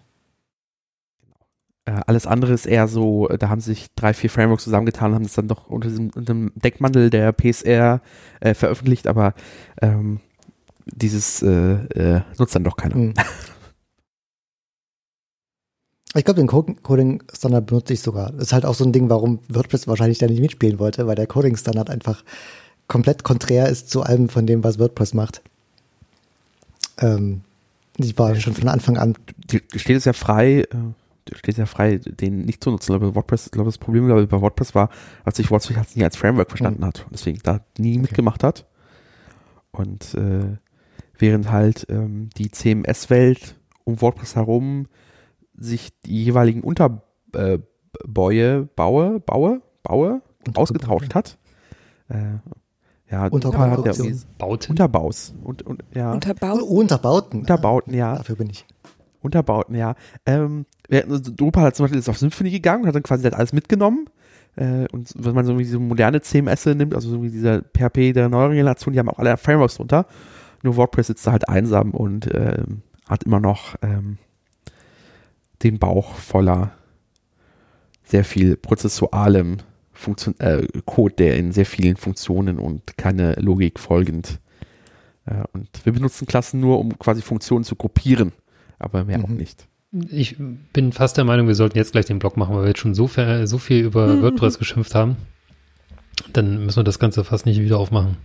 Äh, 1.85 2.01
alles 2.07 2.25
andere 2.25 2.53
ist 2.53 2.65
eher 2.65 2.87
so, 2.87 3.29
äh, 3.29 3.37
da 3.37 3.49
haben 3.49 3.61
sich 3.61 3.87
drei, 3.95 4.13
vier 4.13 4.31
Frameworks 4.31 4.63
zusammengetan 4.63 5.11
und 5.11 5.15
haben 5.15 5.25
es 5.25 5.33
dann 5.33 5.47
doch 5.47 5.67
unter 5.67 5.89
diesem 5.89 6.09
unter 6.09 6.33
dem 6.33 6.51
Deckmantel 6.55 7.11
der 7.11 7.31
PSR 7.31 8.01
äh, 8.39 8.55
veröffentlicht, 8.55 9.07
aber 9.07 9.35
ähm, 9.81 10.19
dieses 10.87 11.43
äh, 11.43 11.49
äh, 11.49 12.21
nutzt 12.39 12.55
dann 12.55 12.63
doch 12.63 12.77
keiner. 12.77 12.95
Hm. 12.95 13.13
Ich 16.15 16.23
glaube, 16.23 16.39
den 16.39 16.47
Co- 16.47 16.63
Coding-Standard 16.81 17.65
benutze 17.65 17.93
ich 17.93 18.01
sogar. 18.01 18.31
Das 18.31 18.47
ist 18.47 18.53
halt 18.53 18.65
auch 18.65 18.73
so 18.75 18.85
ein 18.85 18.93
Ding, 18.93 19.09
warum 19.09 19.39
WordPress 19.49 19.87
wahrscheinlich 19.87 20.17
da 20.17 20.27
nicht 20.27 20.39
mitspielen 20.41 20.79
wollte, 20.79 21.07
weil 21.07 21.15
der 21.15 21.27
Coding-Standard 21.27 21.89
einfach 21.89 22.23
komplett 22.87 23.23
konträr 23.23 23.67
ist 23.69 23.89
zu 23.89 24.01
allem 24.03 24.29
von 24.29 24.47
dem, 24.47 24.63
was 24.63 24.79
WordPress 24.79 25.13
macht. 25.13 25.41
Ähm, 26.99 27.41
ich 27.97 28.17
war 28.17 28.35
schon 28.35 28.53
von 28.53 28.67
Anfang 28.67 28.97
an 28.97 29.15
steht 29.75 29.97
es 29.97 30.05
ja 30.05 30.13
frei, 30.13 30.61
äh, 30.61 31.35
steht 31.35 31.57
ja 31.57 31.65
frei, 31.65 31.97
den 31.97 32.41
nicht 32.45 32.63
zu 32.63 32.71
nutzen. 32.71 32.93
Aber 32.93 33.15
WordPress, 33.15 33.47
ich 33.47 33.51
glaube, 33.51 33.67
das 33.69 33.77
Problem 33.77 34.05
glaube 34.05 34.23
ich, 34.23 34.29
bei 34.29 34.39
WordPress 34.39 34.75
war, 34.75 34.89
als 35.23 35.37
sich 35.37 35.49
WordPress 35.51 35.77
halt 35.77 35.95
nie 35.95 36.03
als 36.03 36.15
Framework 36.17 36.49
verstanden 36.49 36.81
Mhm. 36.81 36.85
hat 36.87 37.01
und 37.05 37.13
deswegen 37.13 37.39
da 37.43 37.61
nie 37.77 37.97
mitgemacht 37.97 38.43
hat. 38.43 38.65
Und 39.71 40.13
äh, 40.13 40.57
während 41.17 41.51
halt 41.51 41.87
ähm, 41.89 42.29
die 42.37 42.51
CMS-Welt 42.51 43.55
um 43.83 44.01
WordPress 44.01 44.35
herum 44.35 44.87
sich 45.57 45.99
die 46.01 46.23
jeweiligen 46.23 46.61
Unterbäue, 46.61 47.03
äh, 47.33 48.67
Baue, 48.75 49.19
Baue, 49.19 49.61
Baue 49.83 50.21
ausgetauscht 50.53 51.15
hat. 51.15 51.37
Äh, 52.09 52.39
ja, 53.09 53.21
hat 53.21 53.33
Bauten. 54.37 54.71
Unterbaus 54.71 55.33
und, 55.43 55.61
und 55.61 55.83
ja. 55.93 56.11
Unterbaut. 56.13 56.61
Oh, 56.61 56.79
Unterbauten. 56.79 57.41
Unterbauten, 57.41 57.93
ja. 57.93 58.15
Dafür 58.15 58.35
bin 58.35 58.49
ich. 58.49 58.65
Unterbauten, 59.21 59.75
ja. 59.75 59.95
Ähm, 60.25 60.65
Drupal 60.89 61.65
hat 61.65 61.75
zum 61.75 61.85
Beispiel 61.85 61.99
ist 61.99 62.09
auf 62.09 62.17
Symphony 62.17 62.51
gegangen 62.51 62.83
und 62.83 62.87
hat 62.87 62.95
dann 62.95 63.03
quasi 63.03 63.23
das 63.23 63.33
alles 63.33 63.53
mitgenommen. 63.53 64.09
Äh, 64.55 64.87
und 64.91 65.11
wenn 65.17 65.35
man 65.35 65.45
so 65.45 65.51
irgendwie 65.51 65.65
diese 65.65 65.79
moderne 65.79 66.21
CMS 66.21 66.65
nimmt, 66.65 66.95
also 66.95 67.09
so 67.09 67.23
wie 67.23 67.29
dieser 67.29 67.61
PHP 67.61 68.13
der 68.13 68.29
neueren 68.29 68.53
Generation, 68.53 68.93
die 68.93 68.99
haben 68.99 69.09
auch 69.09 69.19
alle 69.19 69.37
Frameworks 69.37 69.75
drunter. 69.75 70.05
Nur 70.63 70.77
WordPress 70.77 71.07
sitzt 71.07 71.27
da 71.27 71.31
halt 71.31 71.47
einsam 71.49 71.91
und 71.91 72.27
ähm, 72.33 72.81
hat 73.07 73.23
immer 73.23 73.39
noch 73.39 73.75
ähm, 73.81 74.17
den 75.65 75.79
Bauch 75.79 76.13
voller 76.15 76.71
sehr 78.03 78.23
viel 78.23 78.55
prozessualem 78.55 79.57
Funktion 79.91 80.39
äh, 80.39 80.67
Code, 80.85 81.15
der 81.15 81.37
in 81.37 81.51
sehr 81.51 81.65
vielen 81.65 81.95
Funktionen 81.97 82.59
und 82.59 82.97
keine 82.97 83.33
Logik 83.33 83.79
folgend. 83.79 84.39
Äh, 85.25 85.43
und 85.53 85.67
wir 85.83 85.93
benutzen 85.93 86.27
Klassen 86.27 86.59
nur, 86.59 86.79
um 86.79 86.97
quasi 86.99 87.21
Funktionen 87.21 87.63
zu 87.63 87.75
gruppieren, 87.75 88.31
aber 88.77 89.05
mehr 89.05 89.23
auch 89.23 89.27
Mhm. 89.27 89.37
nicht. 89.37 89.67
Ich 90.11 90.35
bin 90.73 90.91
fast 90.91 91.15
der 91.17 91.23
Meinung, 91.23 91.47
wir 91.47 91.55
sollten 91.55 91.77
jetzt 91.77 91.93
gleich 91.93 92.05
den 92.05 92.19
Blog 92.19 92.35
machen, 92.37 92.53
weil 92.55 92.63
wir 92.63 92.67
jetzt 92.69 92.79
schon 92.81 92.93
so, 92.93 93.07
viel- 93.07 93.47
so 93.47 93.57
viel 93.57 93.85
über 93.85 94.07
Mhm. 94.07 94.21
WordPress 94.21 94.59
geschimpft 94.59 94.93
haben. 94.93 95.15
Dann 96.33 96.65
müssen 96.65 96.77
wir 96.77 96.83
das 96.83 96.99
Ganze 96.99 97.23
fast 97.23 97.45
nicht 97.45 97.59
wieder 97.61 97.79
aufmachen. 97.79 98.17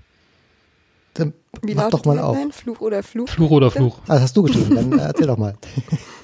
Dann 1.14 1.32
Wie 1.62 1.74
mach 1.74 1.90
doch 1.90 2.04
mal 2.04 2.18
auf. 2.18 2.36
Fluch 2.52 2.80
oder 2.80 3.02
Fluch? 3.02 3.28
Fluch 3.28 3.50
oder 3.50 3.70
Fluch? 3.70 3.98
Ah, 4.08 4.14
das 4.14 4.22
hast 4.22 4.36
du 4.36 4.42
geschrieben, 4.42 4.74
dann 4.74 4.92
äh, 4.98 5.02
erzähl 5.02 5.26
doch 5.28 5.38
mal. 5.38 5.54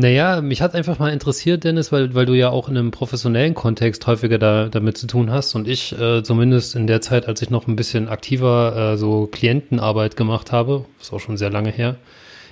Naja, 0.00 0.40
mich 0.40 0.62
hat 0.62 0.74
einfach 0.74 0.98
mal 0.98 1.12
interessiert, 1.12 1.64
Dennis, 1.64 1.92
weil, 1.92 2.14
weil 2.14 2.24
du 2.24 2.32
ja 2.32 2.48
auch 2.48 2.70
in 2.70 2.76
einem 2.78 2.90
professionellen 2.90 3.52
Kontext 3.52 4.06
häufiger 4.06 4.38
da, 4.38 4.68
damit 4.68 4.96
zu 4.96 5.06
tun 5.06 5.30
hast 5.30 5.54
und 5.54 5.68
ich 5.68 5.92
äh, 5.98 6.22
zumindest 6.22 6.74
in 6.74 6.86
der 6.86 7.02
Zeit, 7.02 7.28
als 7.28 7.42
ich 7.42 7.50
noch 7.50 7.66
ein 7.66 7.76
bisschen 7.76 8.08
aktiver 8.08 8.94
äh, 8.94 8.96
so 8.96 9.26
Klientenarbeit 9.26 10.16
gemacht 10.16 10.52
habe, 10.52 10.86
ist 10.98 11.12
auch 11.12 11.18
schon 11.18 11.36
sehr 11.36 11.50
lange 11.50 11.70
her, 11.70 11.96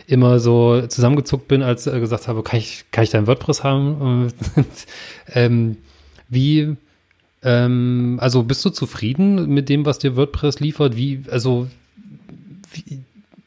immer 0.07 0.40
so 0.40 0.86
zusammengezuckt 0.88 1.49
bin, 1.49 1.62
als 1.62 1.86
äh, 1.86 1.99
gesagt 2.01 2.28
habe, 2.28 2.42
kann 2.42 2.59
ich, 2.59 2.84
kann 2.90 3.05
ich 3.05 3.11
dein 3.11 3.26
WordPress 3.26 3.64
haben? 3.64 4.30
ähm, 5.32 5.78
wie, 6.28 6.76
ähm, 7.42 8.18
also 8.20 8.42
bist 8.42 8.62
du 8.66 8.68
zufrieden 8.68 9.49
mit 9.49 9.70
dem, 9.70 9.86
was 9.86 9.99
dir 9.99 10.16
WordPress 10.16 10.61
liefert? 10.61 10.99
Wie, 10.99 11.24
also, 11.30 11.66
wie, 12.74 13.01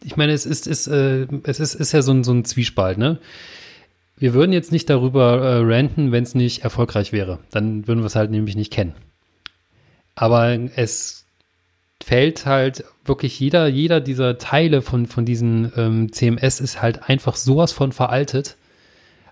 ich 0.04 0.18
meine, 0.18 0.32
es 0.32 0.48
ist, 0.48 0.66
ist, 0.66 0.88
äh, 0.88 1.28
es 1.44 1.60
ist, 1.60 1.76
ist 1.76 1.92
ja 1.92 2.02
so 2.02 2.14
ein, 2.14 2.24
so 2.24 2.32
ein 2.32 2.46
Zwiespalt, 2.46 2.98
ne? 2.98 3.20
Wir 4.22 4.36
würden 4.36 4.54
jetzt 4.54 4.72
nicht 4.72 4.88
darüber 4.88 5.42
äh, 5.42 5.58
ranten, 5.64 6.12
wenn 6.12 6.24
es 6.24 6.36
nicht 6.36 6.64
erfolgreich 6.64 7.12
wäre. 7.12 7.40
Dann 7.50 7.88
würden 7.88 8.02
wir 8.02 8.06
es 8.06 8.16
halt 8.16 8.30
nämlich 8.30 8.56
nicht 8.56 8.72
kennen. 8.72 8.94
Aber 10.14 10.56
es 10.76 11.26
fällt 12.04 12.46
halt 12.46 12.84
wirklich 13.04 13.40
jeder, 13.40 13.66
jeder 13.68 14.00
dieser 14.00 14.38
Teile 14.38 14.84
von, 14.84 15.08
von 15.08 15.26
diesen 15.26 15.72
ähm, 15.76 16.12
CMS 16.12 16.60
ist 16.60 16.84
halt 16.84 17.10
einfach 17.10 17.36
sowas 17.36 17.72
von 17.72 17.92
veraltet. 17.92 18.58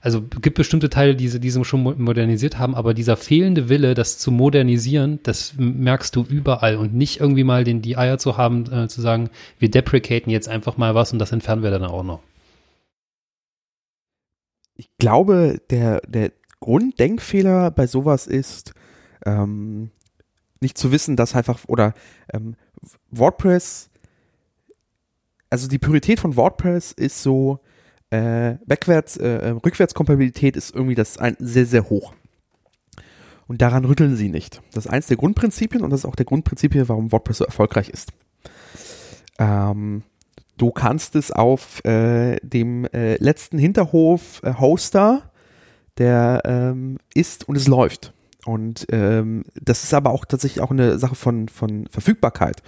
Also 0.02 0.24
gibt 0.24 0.58
bestimmte 0.58 0.90
Teile, 0.90 1.16
die 1.16 1.28
sie, 1.28 1.40
die 1.40 1.52
sie 1.52 1.64
schon 1.66 1.84
mo- 1.84 1.94
modernisiert 1.96 2.58
haben, 2.58 2.74
aber 2.74 2.96
dieser 2.96 3.16
fehlende 3.16 3.70
Wille, 3.70 3.94
das 3.94 4.18
zu 4.18 4.32
modernisieren, 4.32 5.20
das 5.22 5.54
merkst 5.58 6.16
du 6.16 6.24
überall 6.28 6.78
und 6.78 6.96
nicht 6.96 7.20
irgendwie 7.20 7.44
mal 7.44 7.64
den, 7.64 7.84
die 7.84 7.96
Eier 7.96 8.18
zu 8.18 8.38
haben, 8.38 8.66
äh, 8.72 8.88
zu 8.88 9.02
sagen, 9.02 9.30
wir 9.60 9.70
deprecaten 9.70 10.32
jetzt 10.32 10.50
einfach 10.50 10.78
mal 10.78 10.96
was 10.96 11.14
und 11.14 11.20
das 11.20 11.32
entfernen 11.32 11.62
wir 11.62 11.70
dann 11.70 11.84
auch 11.84 12.04
noch. 12.04 12.22
Ich 14.80 14.90
glaube, 14.98 15.60
der, 15.70 16.00
der 16.08 16.32
Grunddenkfehler 16.62 17.70
bei 17.70 17.86
sowas 17.86 18.28
ist, 18.28 18.72
ähm, 19.26 19.92
nicht 20.62 20.78
zu 20.78 20.94
wissen, 20.94 21.18
dass 21.18 21.36
einfach, 21.36 21.60
oder 21.68 21.94
ähm, 22.34 22.56
WordPress, 23.12 23.90
also 25.50 25.68
die 25.68 25.80
Priorität 25.80 26.22
von 26.22 26.38
WordPress 26.38 26.94
ist 26.94 27.22
so, 27.22 27.60
äh, 28.10 28.56
backwards, 28.66 29.18
äh, 29.18 29.50
Rückwärtskompatibilität 29.50 30.56
ist 30.56 30.74
irgendwie 30.74 30.96
das 30.96 31.18
ein, 31.18 31.36
sehr, 31.40 31.66
sehr 31.66 31.90
hoch. 31.90 32.14
Und 33.48 33.62
daran 33.62 33.84
rütteln 33.84 34.16
sie 34.16 34.30
nicht. 34.30 34.62
Das 34.72 34.86
ist 34.86 34.92
eins 34.92 35.08
der 35.08 35.18
Grundprinzipien 35.18 35.84
und 35.84 35.90
das 35.90 36.02
ist 36.02 36.06
auch 36.06 36.16
der 36.16 36.26
Grundprinzipien, 36.26 36.88
warum 36.88 37.12
WordPress 37.12 37.40
so 37.40 37.44
erfolgreich 37.44 37.90
ist. 37.90 38.14
Ähm, 39.40 40.04
du 40.60 40.72
kannst 40.72 41.16
es 41.16 41.32
auf 41.32 41.84
äh, 41.86 42.38
dem 42.44 42.86
äh, 42.86 43.16
letzten 43.16 43.58
Hinterhof 43.58 44.42
äh, 44.44 44.54
Hoster, 44.54 45.32
der 45.98 46.42
ähm, 46.46 46.98
ist 47.14 47.48
und 47.50 47.56
es 47.56 47.68
läuft. 47.68 48.14
Und 48.46 48.88
ähm, 48.92 49.44
das 49.60 49.84
ist 49.84 49.94
aber 49.94 50.12
auch 50.12 50.26
tatsächlich 50.26 50.62
auch 50.62 50.72
eine 50.72 50.98
Sache 50.98 51.16
von, 51.16 51.50
von 51.50 51.88
Verfügbarkeit, 51.88 52.62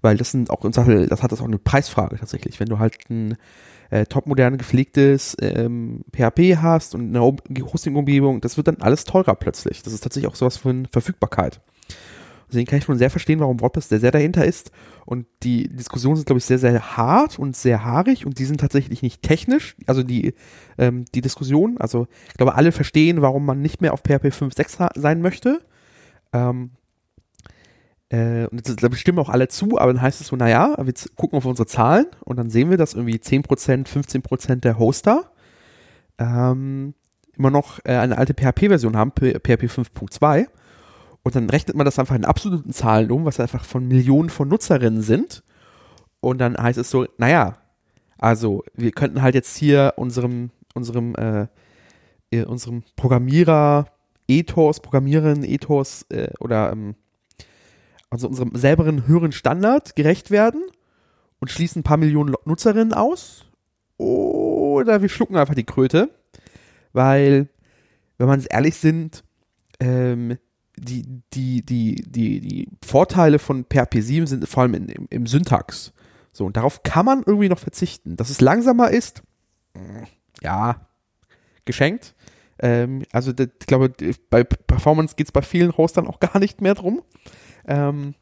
weil 0.00 0.16
das 0.16 0.30
sind 0.30 0.50
auch 0.50 0.62
das 0.62 1.22
hat 1.22 1.32
das 1.32 1.40
auch 1.40 1.46
eine 1.46 1.58
Preisfrage 1.58 2.16
tatsächlich. 2.16 2.60
Wenn 2.60 2.68
du 2.68 2.78
halt 2.78 2.96
ein 3.10 3.36
äh, 3.90 4.06
topmodern 4.06 4.58
gepflegtes 4.58 5.36
ähm, 5.40 6.04
PHP 6.12 6.56
hast 6.56 6.94
und 6.94 7.14
eine 7.14 7.20
Hosting-Umgebung, 7.20 8.40
das 8.40 8.56
wird 8.56 8.68
dann 8.68 8.80
alles 8.80 9.04
teurer 9.04 9.34
plötzlich. 9.34 9.82
Das 9.82 9.92
ist 9.92 10.00
tatsächlich 10.00 10.30
auch 10.30 10.36
sowas 10.36 10.56
von 10.56 10.86
Verfügbarkeit. 10.86 11.60
Deswegen 12.48 12.66
kann 12.66 12.78
ich 12.78 12.84
schon 12.84 12.98
sehr 12.98 13.10
verstehen, 13.10 13.40
warum 13.40 13.60
WordPress 13.60 13.88
sehr, 13.88 14.00
sehr 14.00 14.10
dahinter 14.10 14.44
ist. 14.44 14.70
Und 15.04 15.26
die 15.42 15.68
Diskussionen 15.68 16.16
sind, 16.16 16.26
glaube 16.26 16.38
ich, 16.38 16.44
sehr, 16.44 16.58
sehr 16.58 16.96
hart 16.96 17.38
und 17.38 17.56
sehr 17.56 17.84
haarig 17.84 18.26
und 18.26 18.38
die 18.38 18.44
sind 18.44 18.60
tatsächlich 18.60 19.02
nicht 19.02 19.22
technisch. 19.22 19.76
Also 19.86 20.02
die, 20.02 20.34
ähm, 20.78 21.04
die 21.14 21.20
Diskussion, 21.20 21.76
also 21.78 22.06
ich 22.28 22.34
glaube, 22.34 22.54
alle 22.54 22.72
verstehen, 22.72 23.22
warum 23.22 23.44
man 23.44 23.60
nicht 23.60 23.80
mehr 23.80 23.92
auf 23.92 24.00
PHP 24.00 24.26
5.6 24.26 24.98
sein 24.98 25.20
möchte. 25.20 25.60
Ähm, 26.32 26.70
äh, 28.10 28.46
und 28.46 28.82
da 28.82 28.92
stimmen 28.96 29.18
auch 29.18 29.28
alle 29.28 29.48
zu, 29.48 29.78
aber 29.78 29.92
dann 29.92 30.00
heißt 30.00 30.20
es 30.20 30.28
so, 30.28 30.36
naja, 30.36 30.74
wir 30.82 30.94
gucken 31.16 31.36
auf 31.36 31.44
unsere 31.44 31.66
Zahlen 31.66 32.06
und 32.24 32.38
dann 32.38 32.48
sehen 32.48 32.70
wir, 32.70 32.78
dass 32.78 32.94
irgendwie 32.94 33.16
10%, 33.16 33.86
15% 33.86 34.56
der 34.56 34.78
Hoster 34.78 35.30
ähm, 36.18 36.94
immer 37.36 37.50
noch 37.50 37.80
äh, 37.84 37.96
eine 37.96 38.16
alte 38.16 38.34
PHP-Version 38.34 38.96
haben, 38.96 39.12
PHP 39.12 39.64
5.2. 39.64 40.46
Und 41.28 41.34
dann 41.34 41.50
rechnet 41.50 41.76
man 41.76 41.84
das 41.84 41.98
einfach 41.98 42.14
in 42.14 42.24
absoluten 42.24 42.72
Zahlen 42.72 43.10
um, 43.10 43.26
was 43.26 43.38
einfach 43.38 43.62
von 43.62 43.86
Millionen 43.86 44.30
von 44.30 44.48
Nutzerinnen 44.48 45.02
sind. 45.02 45.42
Und 46.20 46.38
dann 46.38 46.56
heißt 46.56 46.78
es 46.78 46.88
so, 46.88 47.06
naja, 47.18 47.58
also 48.16 48.64
wir 48.72 48.92
könnten 48.92 49.20
halt 49.20 49.34
jetzt 49.34 49.54
hier 49.58 49.92
unserem, 49.96 50.48
unserem, 50.72 51.14
äh, 51.16 51.48
äh, 52.30 52.44
unserem 52.44 52.82
Programmierer 52.96 53.88
Ethos, 54.26 54.80
Programmiererin 54.80 55.44
Ethos 55.44 56.06
äh, 56.08 56.30
oder 56.40 56.72
ähm, 56.72 56.94
also 58.08 58.26
unserem 58.26 58.52
selberen 58.54 59.06
höheren 59.06 59.32
Standard 59.32 59.96
gerecht 59.96 60.30
werden 60.30 60.62
und 61.40 61.50
schließen 61.50 61.80
ein 61.80 61.84
paar 61.84 61.98
Millionen 61.98 62.36
Nutzerinnen 62.46 62.94
aus. 62.94 63.44
Oder 63.98 65.02
wir 65.02 65.10
schlucken 65.10 65.36
einfach 65.36 65.54
die 65.54 65.64
Kröte, 65.64 66.08
weil, 66.94 67.50
wenn 68.16 68.28
man 68.28 68.38
es 68.38 68.46
ehrlich 68.46 68.76
sind, 68.76 69.24
ähm, 69.78 70.38
die, 70.80 71.22
die, 71.34 71.64
die, 71.64 71.94
die, 72.06 72.40
die 72.40 72.68
Vorteile 72.84 73.38
von 73.38 73.64
PHP 73.64 74.00
7 74.00 74.26
sind 74.26 74.48
vor 74.48 74.62
allem 74.62 74.74
in, 74.74 74.88
im, 74.88 75.06
im 75.10 75.26
Syntax. 75.26 75.92
So, 76.32 76.46
und 76.46 76.56
darauf 76.56 76.82
kann 76.82 77.06
man 77.06 77.22
irgendwie 77.24 77.48
noch 77.48 77.58
verzichten. 77.58 78.16
Dass 78.16 78.30
es 78.30 78.40
langsamer 78.40 78.90
ist, 78.90 79.22
mm, 79.74 80.04
ja, 80.42 80.86
geschenkt. 81.64 82.14
Ähm, 82.60 83.02
also, 83.12 83.32
das, 83.32 83.48
ich 83.60 83.66
glaube, 83.66 83.92
bei 84.30 84.44
Performance 84.44 85.14
geht 85.16 85.28
es 85.28 85.32
bei 85.32 85.42
vielen 85.42 85.76
Hostern 85.76 86.06
auch 86.06 86.20
gar 86.20 86.38
nicht 86.38 86.60
mehr 86.60 86.74
drum. 86.74 87.02
Ähm, 87.66 88.14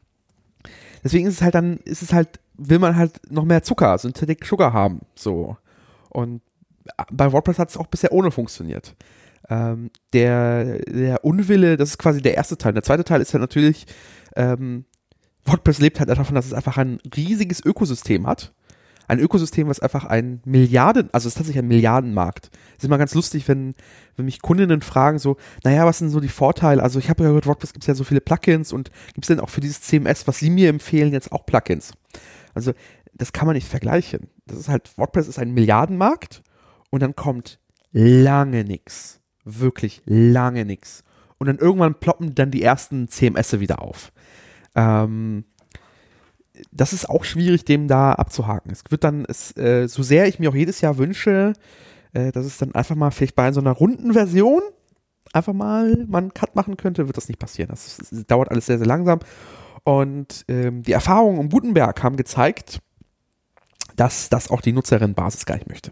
deswegen 1.03 1.27
ist 1.27 1.35
es 1.35 1.41
halt 1.41 1.55
dann, 1.55 1.77
ist 1.77 2.01
es 2.01 2.13
halt, 2.13 2.39
will 2.55 2.79
man 2.79 2.95
halt 2.95 3.31
noch 3.31 3.45
mehr 3.45 3.63
Zucker, 3.63 3.97
Synthetic 3.97 4.45
Sugar 4.45 4.73
haben. 4.73 5.01
So. 5.15 5.57
Und 6.09 6.41
bei 7.11 7.31
WordPress 7.31 7.59
hat 7.59 7.69
es 7.69 7.77
auch 7.77 7.87
bisher 7.87 8.11
ohne 8.11 8.31
funktioniert. 8.31 8.95
Ähm, 9.49 9.91
der, 10.13 10.79
der 10.79 11.23
Unwille, 11.23 11.77
das 11.77 11.91
ist 11.91 11.97
quasi 11.97 12.21
der 12.21 12.35
erste 12.35 12.57
Teil. 12.57 12.73
Der 12.73 12.83
zweite 12.83 13.03
Teil 13.03 13.21
ist 13.21 13.31
ja 13.31 13.39
natürlich, 13.39 13.85
ähm, 14.35 14.85
WordPress 15.45 15.79
lebt 15.79 15.99
halt 15.99 16.09
davon, 16.09 16.35
dass 16.35 16.45
es 16.45 16.53
einfach 16.53 16.77
ein 16.77 16.99
riesiges 17.15 17.63
Ökosystem 17.63 18.27
hat. 18.27 18.53
Ein 19.07 19.19
Ökosystem, 19.19 19.69
was 19.69 19.79
einfach 19.79 20.03
ein 20.03 20.41
Milliarden, 20.43 21.09
also 21.13 21.27
es 21.27 21.31
ist 21.31 21.37
tatsächlich 21.37 21.63
ein 21.63 21.69
Milliardenmarkt. 21.69 22.49
Es 22.71 22.83
ist 22.83 22.87
immer 22.87 22.97
ganz 22.97 23.15
lustig, 23.15 23.47
wenn, 23.47 23.73
wenn 24.17 24.25
mich 24.25 24.41
Kundinnen 24.41 24.81
fragen 24.81 25.17
so, 25.17 25.37
naja, 25.63 25.85
was 25.85 25.99
sind 25.99 26.09
so 26.09 26.19
die 26.19 26.27
Vorteile? 26.27 26.83
Also 26.83 26.99
ich 26.99 27.09
habe 27.09 27.23
ja 27.23 27.29
gehört, 27.29 27.47
WordPress 27.47 27.71
gibt 27.71 27.83
es 27.83 27.87
ja 27.87 27.95
so 27.95 28.03
viele 28.03 28.19
Plugins 28.19 28.73
und 28.73 28.91
gibt 29.13 29.23
es 29.23 29.27
denn 29.27 29.39
auch 29.39 29.49
für 29.49 29.61
dieses 29.61 29.81
CMS, 29.81 30.27
was 30.27 30.39
Sie 30.39 30.49
mir 30.49 30.67
empfehlen, 30.67 31.13
jetzt 31.13 31.31
auch 31.31 31.45
Plugins? 31.45 31.93
Also 32.53 32.73
das 33.13 33.31
kann 33.31 33.45
man 33.45 33.55
nicht 33.55 33.67
vergleichen. 33.67 34.29
Das 34.45 34.57
ist 34.57 34.67
halt, 34.67 34.97
WordPress 34.97 35.29
ist 35.29 35.39
ein 35.39 35.53
Milliardenmarkt 35.53 36.43
und 36.89 37.01
dann 37.01 37.15
kommt 37.15 37.59
lange 37.93 38.65
nix. 38.65 39.21
Wirklich 39.49 40.01
lange 40.05 40.65
nix. 40.65 41.03
Und 41.37 41.47
dann 41.47 41.57
irgendwann 41.57 41.95
ploppen 41.95 42.35
dann 42.35 42.51
die 42.51 42.63
ersten 42.63 43.07
CMS 43.07 43.59
wieder 43.59 43.81
auf. 43.81 44.11
Ähm, 44.75 45.45
das 46.71 46.93
ist 46.93 47.09
auch 47.09 47.23
schwierig, 47.23 47.65
dem 47.65 47.87
da 47.87 48.13
abzuhaken. 48.13 48.71
Es 48.71 48.83
wird 48.89 49.03
dann, 49.03 49.25
es, 49.25 49.55
äh, 49.55 49.87
so 49.87 50.03
sehr 50.03 50.27
ich 50.27 50.39
mir 50.39 50.49
auch 50.49 50.55
jedes 50.55 50.81
Jahr 50.81 50.97
wünsche, 50.97 51.53
äh, 52.13 52.31
dass 52.31 52.45
es 52.45 52.57
dann 52.57 52.73
einfach 52.73 52.95
mal 52.95 53.11
vielleicht 53.11 53.35
bei 53.35 53.51
so 53.51 53.59
einer 53.61 53.71
runden 53.71 54.13
Version 54.13 54.61
einfach 55.33 55.53
mal 55.53 56.05
man 56.07 56.25
einen 56.25 56.33
Cut 56.33 56.55
machen 56.55 56.77
könnte, 56.77 57.07
wird 57.07 57.17
das 57.17 57.27
nicht 57.27 57.39
passieren. 57.39 57.69
Das, 57.69 57.97
das 57.97 58.25
dauert 58.25 58.49
alles 58.49 58.65
sehr, 58.65 58.77
sehr 58.77 58.87
langsam. 58.87 59.19
Und 59.83 60.45
ähm, 60.47 60.83
die 60.83 60.91
Erfahrungen 60.91 61.39
um 61.39 61.49
Gutenberg 61.49 62.01
haben 62.03 62.17
gezeigt, 62.17 62.79
dass 63.95 64.29
das 64.29 64.49
auch 64.49 64.61
die 64.61 64.73
Nutzerinnenbasis 64.73 65.45
gar 65.45 65.55
nicht 65.55 65.69
möchte. 65.69 65.91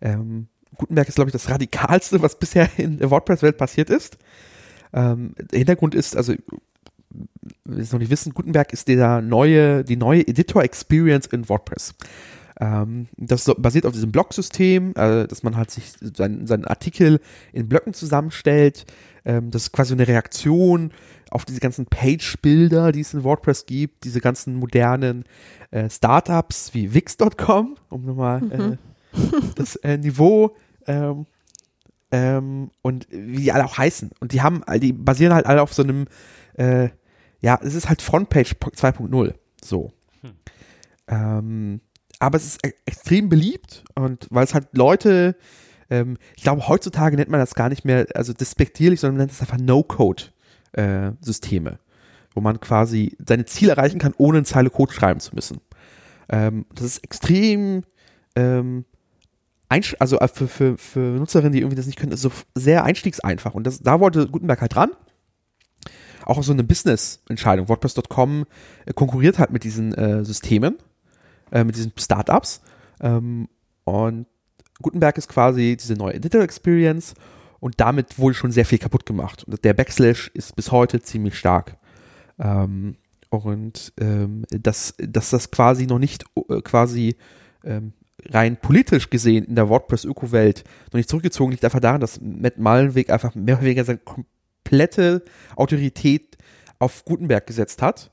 Ähm, 0.00 0.48
Gutenberg 0.76 1.08
ist, 1.08 1.14
glaube 1.16 1.30
ich, 1.30 1.32
das 1.32 1.48
Radikalste, 1.48 2.22
was 2.22 2.38
bisher 2.38 2.68
in 2.76 2.98
der 2.98 3.10
WordPress-Welt 3.10 3.56
passiert 3.56 3.90
ist. 3.90 4.18
Ähm, 4.92 5.34
der 5.50 5.58
Hintergrund 5.58 5.94
ist, 5.94 6.16
also 6.16 6.34
wir 7.64 7.82
es 7.82 7.92
noch 7.92 7.98
nicht 7.98 8.10
wissen, 8.10 8.34
Gutenberg 8.34 8.72
ist 8.72 8.88
der 8.88 9.20
neue, 9.20 9.84
die 9.84 9.96
neue 9.96 10.26
Editor-Experience 10.26 11.26
in 11.26 11.48
WordPress. 11.48 11.94
Ähm, 12.60 13.08
das 13.16 13.50
basiert 13.58 13.86
auf 13.86 13.92
diesem 13.92 14.12
Blocksystem, 14.12 14.92
äh, 14.96 15.26
dass 15.26 15.42
man 15.42 15.56
halt 15.56 15.70
sich 15.70 15.92
seinen, 16.00 16.46
seinen 16.46 16.64
Artikel 16.64 17.20
in 17.52 17.68
Blöcken 17.68 17.94
zusammenstellt. 17.94 18.86
Ähm, 19.24 19.50
das 19.50 19.64
ist 19.64 19.72
quasi 19.72 19.94
eine 19.94 20.08
Reaktion 20.08 20.92
auf 21.30 21.44
diese 21.44 21.60
ganzen 21.60 21.86
Page-Bilder, 21.86 22.90
die 22.92 23.00
es 23.00 23.14
in 23.14 23.22
WordPress 23.22 23.66
gibt, 23.66 24.04
diese 24.04 24.20
ganzen 24.20 24.56
modernen 24.56 25.24
äh, 25.70 25.88
Startups 25.88 26.74
wie 26.74 26.94
Wix.com, 26.94 27.76
um 27.90 28.04
nochmal 28.04 28.40
mhm. 28.40 28.52
äh, 28.52 28.76
das 29.56 29.76
äh, 29.76 29.98
Niveau 29.98 30.56
ähm, 30.86 31.26
ähm, 32.10 32.70
und 32.82 33.06
wie 33.10 33.42
die 33.42 33.52
alle 33.52 33.64
auch 33.64 33.78
heißen. 33.78 34.10
Und 34.20 34.32
die 34.32 34.42
haben, 34.42 34.62
die 34.76 34.92
basieren 34.92 35.34
halt 35.34 35.46
alle 35.46 35.62
auf 35.62 35.74
so 35.74 35.82
einem, 35.82 36.06
äh, 36.54 36.88
ja, 37.40 37.58
es 37.62 37.74
ist 37.74 37.88
halt 37.88 38.02
Frontpage 38.02 38.54
2.0. 38.54 39.34
So. 39.62 39.92
Hm. 40.22 40.32
Ähm, 41.08 41.80
aber 42.18 42.36
es 42.36 42.46
ist 42.46 42.66
e 42.66 42.72
extrem 42.86 43.28
beliebt 43.28 43.84
und 43.94 44.26
weil 44.30 44.44
es 44.44 44.54
halt 44.54 44.76
Leute, 44.76 45.36
ähm, 45.90 46.16
ich 46.36 46.42
glaube, 46.42 46.66
heutzutage 46.68 47.16
nennt 47.16 47.30
man 47.30 47.40
das 47.40 47.54
gar 47.54 47.68
nicht 47.68 47.84
mehr, 47.84 48.06
also 48.14 48.32
despektierlich, 48.32 49.00
sondern 49.00 49.18
nennt 49.18 49.32
es 49.32 49.40
einfach 49.40 49.58
No-Code-Systeme, 49.58 51.70
äh, 51.70 51.78
wo 52.34 52.40
man 52.40 52.58
quasi 52.60 53.16
seine 53.24 53.44
Ziele 53.44 53.70
erreichen 53.72 54.00
kann, 54.00 54.14
ohne 54.16 54.38
eine 54.38 54.46
Zeile 54.46 54.70
Code 54.70 54.92
schreiben 54.92 55.20
zu 55.20 55.34
müssen. 55.34 55.60
Ähm, 56.28 56.66
das 56.74 56.84
ist 56.84 57.04
extrem 57.04 57.84
ähm, 58.34 58.84
also 59.68 60.18
äh, 60.18 60.28
für, 60.28 60.48
für, 60.48 60.78
für 60.78 61.00
Nutzerinnen, 61.00 61.52
die 61.52 61.60
irgendwie 61.60 61.76
das 61.76 61.86
nicht 61.86 61.98
können, 61.98 62.12
ist 62.12 62.22
so 62.22 62.32
sehr 62.54 62.84
einstiegseinfach. 62.84 63.54
Und 63.54 63.66
das, 63.66 63.80
da 63.80 64.00
wollte 64.00 64.26
Gutenberg 64.28 64.60
halt 64.60 64.74
dran. 64.74 64.90
Auch 66.24 66.42
so 66.42 66.52
eine 66.52 66.64
Business-Entscheidung. 66.64 67.68
WordPress.com 67.68 68.46
äh, 68.86 68.92
konkurriert 68.92 69.38
halt 69.38 69.50
mit 69.50 69.64
diesen 69.64 69.94
äh, 69.94 70.24
Systemen, 70.24 70.76
äh, 71.52 71.64
mit 71.64 71.76
diesen 71.76 71.92
Startups. 71.98 72.60
Ähm, 73.00 73.48
und 73.84 74.26
Gutenberg 74.80 75.18
ist 75.18 75.28
quasi 75.28 75.76
diese 75.78 75.94
neue 75.94 76.14
Editor 76.14 76.42
Experience 76.42 77.14
und 77.60 77.80
damit 77.80 78.18
wurde 78.18 78.34
schon 78.34 78.52
sehr 78.52 78.64
viel 78.64 78.78
kaputt 78.78 79.06
gemacht. 79.06 79.44
Und 79.44 79.64
der 79.64 79.74
Backslash 79.74 80.30
ist 80.34 80.54
bis 80.54 80.70
heute 80.70 81.00
ziemlich 81.02 81.36
stark. 81.36 81.76
Ähm, 82.38 82.96
und 83.30 83.92
ähm, 84.00 84.44
dass, 84.50 84.94
dass 84.98 85.30
das 85.30 85.50
quasi 85.50 85.86
noch 85.86 85.98
nicht 85.98 86.24
äh, 86.48 86.62
quasi 86.62 87.16
ähm, 87.64 87.92
rein 88.26 88.56
politisch 88.56 89.10
gesehen 89.10 89.44
in 89.44 89.54
der 89.54 89.68
WordPress-Öko-Welt 89.68 90.64
noch 90.92 90.98
nicht 90.98 91.08
zurückgezogen 91.08 91.52
liegt 91.52 91.64
einfach 91.64 91.80
daran, 91.80 92.00
dass 92.00 92.20
Matt 92.20 92.58
Malenweg 92.58 93.10
einfach 93.10 93.34
mehr 93.34 93.56
oder 93.56 93.64
weniger 93.64 93.84
seine 93.84 93.98
komplette 93.98 95.22
Autorität 95.56 96.36
auf 96.78 97.04
Gutenberg 97.04 97.46
gesetzt 97.46 97.82
hat. 97.82 98.10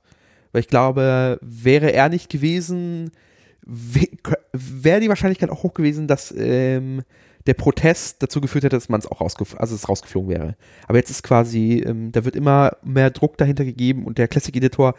Weil 0.52 0.62
ich 0.62 0.68
glaube, 0.68 1.40
wäre 1.42 1.92
er 1.92 2.10
nicht 2.10 2.30
gewesen, 2.30 3.12
wäre 3.66 5.00
die 5.00 5.10
Wahrscheinlichkeit 5.10 5.50
auch 5.50 5.64
hoch 5.64 5.74
gewesen, 5.74 6.08
dass 6.08 6.34
ähm, 6.38 7.02
der 7.48 7.56
Protest 7.56 8.24
dazu 8.24 8.42
geführt 8.42 8.64
hätte, 8.64 8.76
dass 8.76 8.90
man 8.90 9.00
es 9.00 9.08
auch 9.08 9.22
rausgef 9.22 9.56
also 9.58 9.76
es 9.76 9.88
rausgeflogen 9.88 10.30
wäre. 10.30 10.56
Aber 10.88 10.98
jetzt 10.98 11.10
ist 11.10 11.24
quasi, 11.24 11.84
ähm, 11.86 12.12
da 12.12 12.26
wird 12.26 12.36
immer 12.36 12.78
mehr 12.84 13.12
Druck 13.12 13.38
dahinter 13.38 13.66
gegeben 13.66 14.06
und 14.06 14.18
der 14.18 14.28
Classic 14.28 14.56
Editor, 14.56 14.96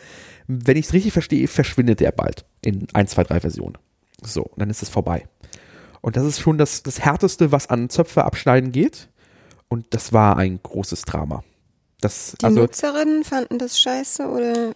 wenn 0.47 0.77
ich 0.77 0.87
es 0.87 0.93
richtig 0.93 1.13
verstehe, 1.13 1.49
verschwindet 1.49 2.01
er 2.03 2.13
bald 2.13 2.45
in 2.63 2.87
1, 2.93 3.13
2, 3.13 3.25
3 3.25 3.41
Versionen. 3.41 3.79
So, 4.23 4.43
und 4.43 4.61
dann 4.61 4.71
ist 4.71 4.83
es 4.83 4.89
vorbei. 4.89 5.27
Und 6.01 6.17
das 6.17 6.25
ist 6.25 6.41
schon 6.41 6.59
das, 6.59 6.83
das 6.83 7.01
Härteste, 7.01 7.53
was 7.53 7.69
an 7.69 7.89
Zöpfe 7.89 8.25
abschneiden 8.25 8.73
geht. 8.73 9.09
Und 9.69 9.87
das 9.91 10.13
war 10.13 10.37
ein 10.37 10.61
großes 10.63 11.03
Drama. 11.03 11.43
Das, 12.01 12.37
Die 12.41 12.45
also, 12.45 12.61
Nutzerinnen 12.61 13.25
fanden 13.25 13.59
das 13.59 13.81
scheiße 13.81 14.29
oder? 14.29 14.75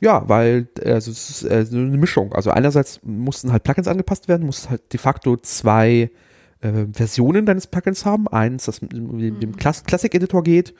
Ja, 0.00 0.28
weil 0.28 0.68
also 0.84 1.10
es 1.10 1.30
ist 1.30 1.42
äh, 1.42 1.66
eine 1.70 1.96
Mischung. 1.96 2.32
Also 2.32 2.50
einerseits 2.50 3.00
mussten 3.02 3.50
halt 3.50 3.64
Plugins 3.64 3.88
angepasst 3.88 4.28
werden, 4.28 4.46
musst 4.46 4.70
halt 4.70 4.92
de 4.92 5.00
facto 5.00 5.36
zwei 5.38 6.10
äh, 6.60 6.86
Versionen 6.92 7.46
deines 7.46 7.66
Plugins 7.66 8.04
haben. 8.04 8.28
Eins, 8.28 8.66
das 8.66 8.82
mit, 8.82 8.92
mit 8.92 9.42
dem 9.42 9.50
mhm. 9.50 9.56
Classic 9.56 10.14
Editor 10.14 10.42
geht 10.42 10.74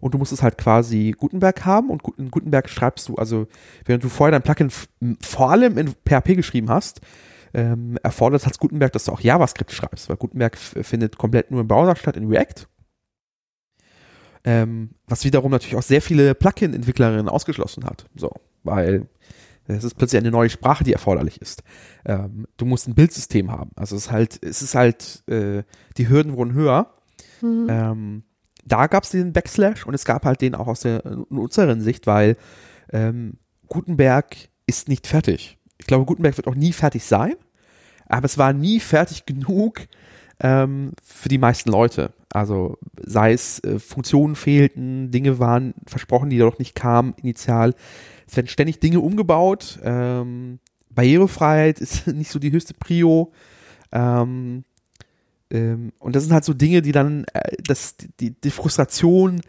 und 0.00 0.14
du 0.14 0.18
musst 0.18 0.32
es 0.32 0.42
halt 0.42 0.58
quasi 0.58 1.14
Gutenberg 1.16 1.64
haben 1.64 1.90
und 1.90 2.02
in 2.18 2.30
Gutenberg 2.30 2.68
schreibst 2.68 3.08
du, 3.08 3.14
also 3.16 3.46
während 3.84 4.04
du 4.04 4.08
vorher 4.08 4.32
dein 4.32 4.42
Plugin 4.42 4.70
vor 5.20 5.50
allem 5.50 5.78
in 5.78 5.88
PHP 5.88 6.34
geschrieben 6.34 6.70
hast, 6.70 7.00
ähm, 7.56 7.98
erfordert 8.02 8.46
als 8.46 8.58
Gutenberg, 8.58 8.92
dass 8.92 9.04
du 9.04 9.12
auch 9.12 9.20
JavaScript 9.20 9.72
schreibst, 9.72 10.10
weil 10.10 10.16
Gutenberg 10.16 10.58
findet 10.58 11.16
komplett 11.16 11.50
nur 11.50 11.62
im 11.62 11.68
Browser 11.68 11.96
statt, 11.96 12.16
in 12.16 12.28
React. 12.28 12.66
Ähm, 14.44 14.90
was 15.06 15.24
wiederum 15.24 15.50
natürlich 15.50 15.74
auch 15.74 15.82
sehr 15.82 16.02
viele 16.02 16.34
Plugin-Entwicklerinnen 16.34 17.30
ausgeschlossen 17.30 17.84
hat. 17.84 18.04
So, 18.14 18.30
weil 18.62 19.08
es 19.64 19.84
ist 19.84 19.94
plötzlich 19.94 20.20
eine 20.20 20.30
neue 20.30 20.50
Sprache, 20.50 20.84
die 20.84 20.92
erforderlich 20.92 21.40
ist. 21.40 21.62
Ähm, 22.04 22.46
du 22.58 22.66
musst 22.66 22.88
ein 22.88 22.94
Bildsystem 22.94 23.50
haben. 23.50 23.70
Also 23.74 23.96
es 23.96 24.06
ist 24.06 24.12
halt, 24.12 24.38
es 24.44 24.60
ist 24.60 24.74
halt, 24.74 25.24
äh, 25.26 25.62
die 25.96 26.08
Hürden 26.10 26.36
wurden 26.36 26.52
höher. 26.52 26.94
Mhm. 27.40 27.66
Ähm, 27.70 28.22
da 28.66 28.86
gab 28.86 29.04
es 29.04 29.10
den 29.10 29.32
Backslash 29.32 29.86
und 29.86 29.94
es 29.94 30.04
gab 30.04 30.26
halt 30.26 30.42
den 30.42 30.54
auch 30.54 30.66
aus 30.66 30.80
der 30.80 31.04
unseren 31.30 31.80
Sicht, 31.80 32.06
weil 32.06 32.36
ähm, 32.92 33.38
Gutenberg 33.66 34.36
ist 34.66 34.88
nicht 34.88 35.06
fertig. 35.06 35.58
Ich 35.78 35.86
glaube, 35.86 36.04
Gutenberg 36.04 36.36
wird 36.36 36.48
auch 36.48 36.54
nie 36.54 36.72
fertig 36.72 37.04
sein 37.04 37.34
aber 38.08 38.26
es 38.26 38.38
war 38.38 38.52
nie 38.52 38.80
fertig 38.80 39.26
genug 39.26 39.86
ähm, 40.40 40.92
für 41.02 41.28
die 41.28 41.38
meisten 41.38 41.70
Leute. 41.70 42.12
Also 42.32 42.78
sei 43.02 43.32
es 43.32 43.62
äh, 43.64 43.78
Funktionen 43.78 44.36
fehlten, 44.36 45.10
Dinge 45.10 45.38
waren 45.38 45.74
versprochen, 45.86 46.30
die 46.30 46.38
doch 46.38 46.58
nicht 46.58 46.74
kamen 46.74 47.14
initial. 47.22 47.74
Es 48.26 48.36
werden 48.36 48.48
ständig 48.48 48.80
Dinge 48.80 49.00
umgebaut. 49.00 49.78
Ähm, 49.82 50.58
Barrierefreiheit 50.90 51.80
ist 51.80 52.06
nicht 52.06 52.30
so 52.30 52.38
die 52.38 52.52
höchste 52.52 52.74
Prio. 52.74 53.32
Ähm, 53.92 54.64
ähm, 55.50 55.92
und 55.98 56.16
das 56.16 56.24
sind 56.24 56.32
halt 56.32 56.44
so 56.44 56.52
Dinge, 56.52 56.82
die 56.82 56.92
dann 56.92 57.24
äh, 57.32 57.56
das, 57.64 57.96
die, 58.20 58.32
die 58.32 58.50
Frustration 58.50 59.40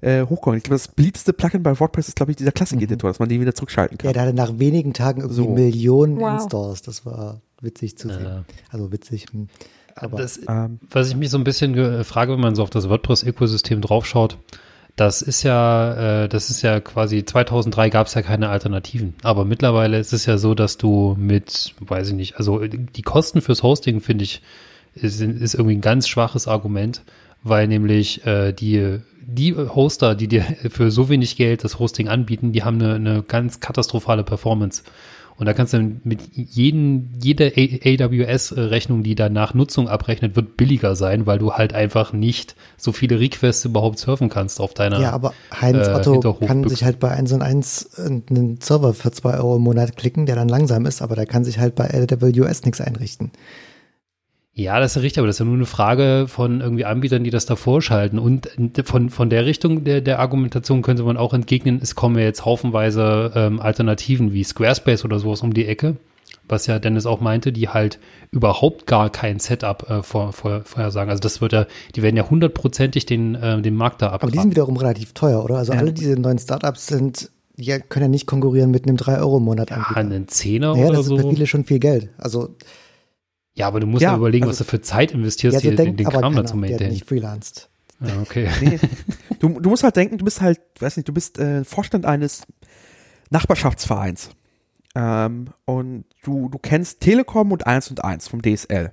äh, 0.00 0.24
hochkommen. 0.26 0.56
Ich 0.56 0.64
glaube, 0.64 0.76
das 0.76 0.88
beliebteste 0.88 1.32
Plugin 1.32 1.62
bei 1.62 1.78
WordPress 1.78 2.08
ist, 2.08 2.16
glaube 2.16 2.32
ich, 2.32 2.36
dieser 2.36 2.52
Classic-Editor, 2.52 3.08
mhm. 3.08 3.12
dass 3.12 3.18
man 3.18 3.28
den 3.28 3.40
wieder 3.40 3.54
zurückschalten 3.54 3.98
kann. 3.98 4.08
Ja, 4.08 4.12
der 4.12 4.22
hatte 4.22 4.34
nach 4.34 4.58
wenigen 4.58 4.94
Tagen 4.94 5.20
irgendwie 5.20 5.42
so. 5.42 5.48
Millionen 5.48 6.18
wow. 6.18 6.34
Installs. 6.34 6.82
Das 6.82 7.04
war 7.06 7.40
witzig 7.62 7.96
zu 7.96 8.08
sehen. 8.08 8.26
Äh, 8.26 8.42
also 8.70 8.92
witzig. 8.92 9.26
Hm. 9.32 9.48
Aber, 9.94 10.18
das, 10.18 10.40
ähm, 10.48 10.80
was 10.90 11.08
ich 11.08 11.16
mich 11.16 11.30
so 11.30 11.38
ein 11.38 11.44
bisschen 11.44 12.04
frage, 12.04 12.32
wenn 12.32 12.40
man 12.40 12.54
so 12.54 12.62
auf 12.62 12.70
das 12.70 12.88
WordPress-Ökosystem 12.88 13.80
draufschaut, 13.80 14.38
das 14.96 15.22
ist 15.22 15.42
ja, 15.42 16.24
äh, 16.24 16.28
das 16.28 16.50
ist 16.50 16.62
ja 16.62 16.80
quasi 16.80 17.24
2003 17.24 17.90
gab 17.90 18.06
es 18.06 18.14
ja 18.14 18.22
keine 18.22 18.48
Alternativen. 18.50 19.14
Aber 19.22 19.44
mittlerweile 19.44 19.98
ist 19.98 20.12
es 20.12 20.26
ja 20.26 20.36
so, 20.38 20.54
dass 20.54 20.76
du 20.76 21.16
mit, 21.18 21.74
weiß 21.80 22.08
ich 22.08 22.14
nicht, 22.14 22.36
also 22.36 22.58
die 22.58 23.02
Kosten 23.02 23.40
fürs 23.40 23.62
Hosting 23.62 24.00
finde 24.00 24.24
ich 24.24 24.42
ist, 24.94 25.20
ist 25.22 25.54
irgendwie 25.54 25.76
ein 25.76 25.80
ganz 25.80 26.06
schwaches 26.08 26.46
Argument, 26.46 27.02
weil 27.42 27.66
nämlich 27.68 28.26
äh, 28.26 28.52
die 28.52 29.00
die 29.24 29.54
Hoster, 29.54 30.14
die 30.14 30.28
dir 30.28 30.42
für 30.70 30.90
so 30.90 31.08
wenig 31.08 31.36
Geld 31.36 31.64
das 31.64 31.78
Hosting 31.78 32.08
anbieten, 32.08 32.52
die 32.52 32.64
haben 32.64 32.80
eine, 32.82 32.94
eine 32.94 33.22
ganz 33.22 33.60
katastrophale 33.60 34.24
Performance. 34.24 34.82
Und 35.42 35.46
da 35.46 35.54
kannst 35.54 35.72
du 35.72 35.96
mit 36.04 36.20
jeden, 36.36 37.18
jede 37.20 37.52
AWS-Rechnung, 37.56 39.02
die 39.02 39.16
danach 39.16 39.54
Nutzung 39.54 39.88
abrechnet, 39.88 40.36
wird 40.36 40.56
billiger 40.56 40.94
sein, 40.94 41.26
weil 41.26 41.40
du 41.40 41.54
halt 41.54 41.72
einfach 41.72 42.12
nicht 42.12 42.54
so 42.76 42.92
viele 42.92 43.18
Requests 43.18 43.64
überhaupt 43.64 43.98
surfen 43.98 44.28
kannst 44.28 44.60
auf 44.60 44.72
deiner. 44.72 45.00
Ja, 45.00 45.10
aber 45.10 45.34
Heinz 45.60 45.88
äh, 45.88 45.94
Otto 45.94 46.34
kann 46.34 46.68
sich 46.68 46.84
halt 46.84 47.00
bei 47.00 47.10
1 47.10 47.32
und 47.32 47.42
1 47.42 47.98
einen 47.98 48.60
Server 48.60 48.94
für 48.94 49.10
2 49.10 49.34
Euro 49.38 49.56
im 49.56 49.62
Monat 49.62 49.96
klicken, 49.96 50.26
der 50.26 50.36
dann 50.36 50.48
langsam 50.48 50.86
ist, 50.86 51.02
aber 51.02 51.16
der 51.16 51.26
kann 51.26 51.42
sich 51.42 51.58
halt 51.58 51.74
bei 51.74 51.90
AWS 51.92 52.64
nichts 52.64 52.80
einrichten. 52.80 53.32
Ja, 54.54 54.80
das 54.80 54.96
ist 54.96 55.02
richtig, 55.02 55.18
aber 55.18 55.28
das 55.28 55.36
ist 55.36 55.40
ja 55.40 55.46
nur 55.46 55.54
eine 55.54 55.64
Frage 55.64 56.26
von 56.28 56.60
irgendwie 56.60 56.84
Anbietern, 56.84 57.24
die 57.24 57.30
das 57.30 57.46
da 57.46 57.56
vorschalten. 57.56 58.18
Und 58.18 58.50
von, 58.84 59.08
von 59.08 59.30
der 59.30 59.46
Richtung 59.46 59.84
der, 59.84 60.02
der 60.02 60.18
Argumentation 60.18 60.82
könnte 60.82 61.04
man 61.04 61.16
auch 61.16 61.32
entgegnen, 61.32 61.80
es 61.82 61.94
kommen 61.94 62.18
ja 62.18 62.24
jetzt 62.24 62.44
haufenweise 62.44 63.32
ähm, 63.34 63.60
Alternativen 63.60 64.34
wie 64.34 64.44
Squarespace 64.44 65.06
oder 65.06 65.18
sowas 65.18 65.40
um 65.40 65.54
die 65.54 65.66
Ecke. 65.66 65.96
was 66.48 66.66
ja 66.66 66.78
Dennis 66.78 67.06
auch 67.06 67.20
meinte, 67.20 67.50
die 67.50 67.70
halt 67.70 67.98
überhaupt 68.30 68.86
gar 68.86 69.08
kein 69.08 69.38
Setup 69.38 69.88
äh, 69.88 70.02
vor, 70.02 70.34
vor, 70.34 70.62
vorhersagen. 70.64 71.10
Also 71.10 71.22
das 71.22 71.40
wird 71.40 71.54
ja, 71.54 71.66
die 71.96 72.02
werden 72.02 72.16
ja 72.16 72.28
hundertprozentig 72.28 73.06
den, 73.06 73.34
äh, 73.34 73.62
den 73.62 73.74
Markt 73.74 74.02
da 74.02 74.08
abgraben. 74.08 74.22
Aber 74.22 74.32
die 74.32 74.38
sind 74.38 74.50
wiederum 74.50 74.76
relativ 74.76 75.14
teuer, 75.14 75.42
oder? 75.42 75.56
Also 75.56 75.72
ja. 75.72 75.78
alle 75.78 75.94
diese 75.94 76.20
neuen 76.20 76.38
Startups 76.38 76.88
sind, 76.88 77.30
die 77.56 77.70
können 77.88 78.04
ja 78.04 78.08
nicht 78.08 78.26
konkurrieren 78.26 78.70
mit 78.70 78.86
einem 78.86 78.96
3-Euro-Monat 78.96 79.70
ja, 79.70 79.82
einen 79.94 80.28
Zehner 80.28 80.74
naja, 80.74 80.88
oder 80.88 80.96
das 80.98 81.06
so. 81.06 81.16
ist 81.16 81.22
für 81.22 81.30
viele 81.30 81.46
schon 81.46 81.64
viel 81.64 81.78
Geld. 81.78 82.10
Also 82.18 82.50
ja, 83.54 83.66
aber 83.66 83.80
du 83.80 83.86
musst 83.86 84.02
ja, 84.02 84.16
überlegen, 84.16 84.44
also, 84.44 84.60
was 84.60 84.66
du 84.66 84.70
für 84.70 84.80
Zeit 84.80 85.12
investierst, 85.12 85.56
ja, 85.56 85.60
hier 85.60 85.76
denkt, 85.76 86.00
den, 86.00 86.06
den 86.06 86.12
Kram 86.12 86.34
dazu 86.34 86.56
maintainen. 86.56 86.92
nicht 86.92 87.06
freelanced. 87.06 87.68
Ja, 88.00 88.20
okay. 88.20 88.48
Nee. 88.60 88.78
Du, 89.38 89.58
du 89.58 89.70
musst 89.70 89.82
halt 89.82 89.96
denken, 89.96 90.18
du 90.18 90.24
bist 90.24 90.40
halt, 90.40 90.60
weiß 90.78 90.96
nicht, 90.96 91.08
du 91.08 91.12
bist 91.12 91.36
äh, 91.40 91.64
Vorstand 91.64 92.06
eines 92.06 92.42
Nachbarschaftsvereins. 93.30 94.30
Ähm, 94.94 95.48
und 95.64 96.04
du, 96.22 96.48
du 96.48 96.58
kennst 96.58 97.00
Telekom 97.00 97.50
und 97.50 97.66
1 97.66 97.90
und 97.90 98.04
1 98.04 98.28
vom 98.28 98.40
DSL. 98.40 98.92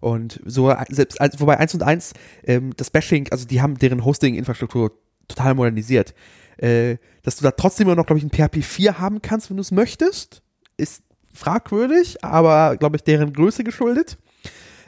Und 0.00 0.38
so, 0.44 0.70
selbst, 0.90 1.18
also, 1.18 1.40
wobei 1.40 1.58
1 1.58 1.72
und 1.72 1.82
1, 1.82 2.12
ähm, 2.44 2.74
das 2.76 2.90
Bashing, 2.90 3.28
also 3.30 3.46
die 3.46 3.62
haben 3.62 3.78
deren 3.78 4.04
Hosting-Infrastruktur 4.04 4.92
total 5.28 5.54
modernisiert. 5.54 6.14
Äh, 6.58 6.98
dass 7.22 7.36
du 7.36 7.42
da 7.42 7.52
trotzdem 7.52 7.86
immer 7.86 7.96
noch, 7.96 8.04
glaube 8.04 8.18
ich, 8.18 8.24
ein 8.24 8.30
PHP 8.30 8.62
4 8.62 8.98
haben 8.98 9.22
kannst, 9.22 9.48
wenn 9.48 9.56
du 9.56 9.62
es 9.62 9.72
möchtest, 9.72 10.42
ist 10.76 11.02
fragwürdig, 11.36 12.24
aber, 12.24 12.76
glaube 12.76 12.96
ich, 12.96 13.04
deren 13.04 13.32
Größe 13.32 13.64
geschuldet. 13.64 14.18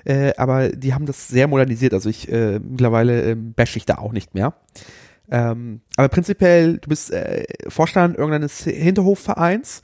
Äh, 0.05 0.33
aber 0.37 0.71
die 0.71 0.95
haben 0.95 1.07
das 1.07 1.29
sehr 1.29 1.49
modernisiert. 1.49 1.93
Also 1.93 2.09
ich 2.09 2.31
äh, 2.31 2.59
mittlerweile 2.59 3.33
äh, 3.33 3.35
bash 3.35 3.77
ich 3.77 3.85
da 3.85 3.99
auch 3.99 4.13
nicht 4.13 4.35
mehr. 4.35 4.55
Ähm, 5.31 5.83
aber 5.97 6.09
prinzipiell, 6.09 6.79
du 6.79 6.89
bist 6.89 7.11
äh, 7.11 7.45
Vorstand 7.69 8.17
irgendeines 8.17 8.65
Hinterhofvereins, 8.65 9.83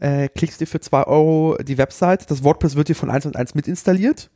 äh, 0.00 0.28
klickst 0.28 0.60
dir 0.60 0.66
für 0.66 0.80
zwei 0.80 1.04
Euro 1.04 1.56
die 1.62 1.78
Website, 1.78 2.30
das 2.30 2.42
WordPress 2.42 2.74
wird 2.74 2.88
dir 2.88 2.96
von 2.96 3.10
eins 3.10 3.26
und 3.26 3.36
eins 3.36 3.54
mit 3.54 3.68
installiert. 3.68 4.30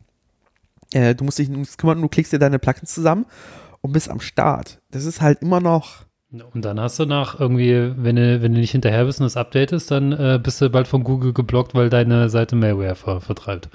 Äh, 0.92 1.14
du 1.14 1.24
musst 1.24 1.38
dich 1.38 1.48
nicht 1.48 1.78
kümmern, 1.78 2.00
du 2.00 2.08
klickst 2.08 2.32
dir 2.32 2.38
deine 2.38 2.60
Plugins 2.60 2.94
zusammen 2.94 3.26
und 3.80 3.92
bist 3.92 4.08
am 4.08 4.20
Start. 4.20 4.80
Das 4.90 5.04
ist 5.04 5.20
halt 5.20 5.42
immer 5.42 5.60
noch. 5.60 6.04
Und 6.52 6.64
dann 6.64 6.80
hast 6.80 6.98
du 6.98 7.06
nach 7.06 7.38
irgendwie, 7.38 7.92
wenn 7.96 8.16
du, 8.16 8.42
wenn 8.42 8.54
du 8.54 8.60
nicht 8.60 8.72
hinterher 8.72 9.04
bist 9.04 9.20
und 9.20 9.24
das 9.24 9.36
updatest, 9.36 9.90
dann 9.90 10.12
äh, 10.12 10.40
bist 10.42 10.60
du 10.60 10.70
bald 10.70 10.88
von 10.88 11.04
Google 11.04 11.32
geblockt, 11.32 11.74
weil 11.74 11.90
deine 11.90 12.28
Seite 12.28 12.56
Malware 12.56 12.94
ver 12.94 13.20
vertreibt. 13.20 13.68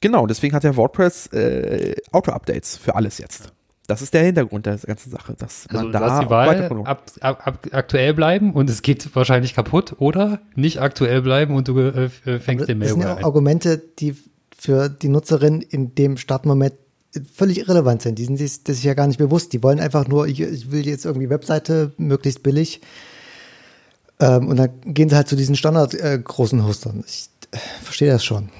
Genau, 0.00 0.26
deswegen 0.26 0.54
hat 0.54 0.64
ja 0.64 0.76
WordPress 0.76 1.28
äh, 1.28 1.94
Auto-Updates 2.12 2.76
für 2.76 2.94
alles 2.94 3.18
jetzt. 3.18 3.52
Das 3.86 4.00
ist 4.00 4.14
der 4.14 4.22
Hintergrund 4.22 4.64
der 4.64 4.78
ganzen 4.78 5.10
Sache, 5.10 5.34
dass 5.38 5.66
also 5.68 5.82
man 5.82 5.92
da 5.92 6.20
die 6.20 6.30
Wahl 6.30 6.64
ab, 6.84 7.10
ab, 7.20 7.46
ab, 7.46 7.58
aktuell 7.70 8.14
bleiben 8.14 8.54
und 8.54 8.70
es 8.70 8.80
geht 8.80 9.14
wahrscheinlich 9.14 9.54
kaputt 9.54 9.96
oder 9.98 10.40
nicht 10.54 10.80
aktuell 10.80 11.20
bleiben 11.20 11.54
und 11.54 11.68
du 11.68 11.78
äh, 11.78 12.08
fängst 12.08 12.68
den 12.68 12.78
Mail 12.78 12.88
Das 12.88 12.94
sind 12.94 13.02
ja 13.02 13.14
auch 13.14 13.22
Argumente, 13.24 13.76
die 13.98 14.16
für 14.56 14.88
die 14.88 15.08
Nutzerin 15.08 15.60
in 15.60 15.94
dem 15.94 16.16
Startmoment 16.16 16.74
völlig 17.32 17.58
irrelevant 17.58 18.02
sind. 18.02 18.18
Die 18.18 18.24
sind 18.24 18.36
sich 18.36 18.64
das 18.64 18.78
ist 18.78 18.84
ja 18.84 18.94
gar 18.94 19.06
nicht 19.06 19.18
bewusst. 19.18 19.52
Die 19.52 19.62
wollen 19.62 19.80
einfach 19.80 20.08
nur, 20.08 20.26
ich, 20.26 20.40
ich 20.40 20.70
will 20.70 20.86
jetzt 20.86 21.04
irgendwie 21.04 21.30
Webseite 21.30 21.92
möglichst 21.96 22.42
billig. 22.42 22.80
Ähm, 24.20 24.48
und 24.48 24.56
dann 24.56 24.70
gehen 24.84 25.08
sie 25.08 25.16
halt 25.16 25.28
zu 25.28 25.36
diesen 25.36 25.56
Standard 25.56 25.94
äh, 25.94 26.18
großen 26.22 26.64
Hostern. 26.64 27.04
Ich 27.06 27.28
äh, 27.52 27.58
verstehe 27.82 28.10
das 28.10 28.24
schon. 28.24 28.50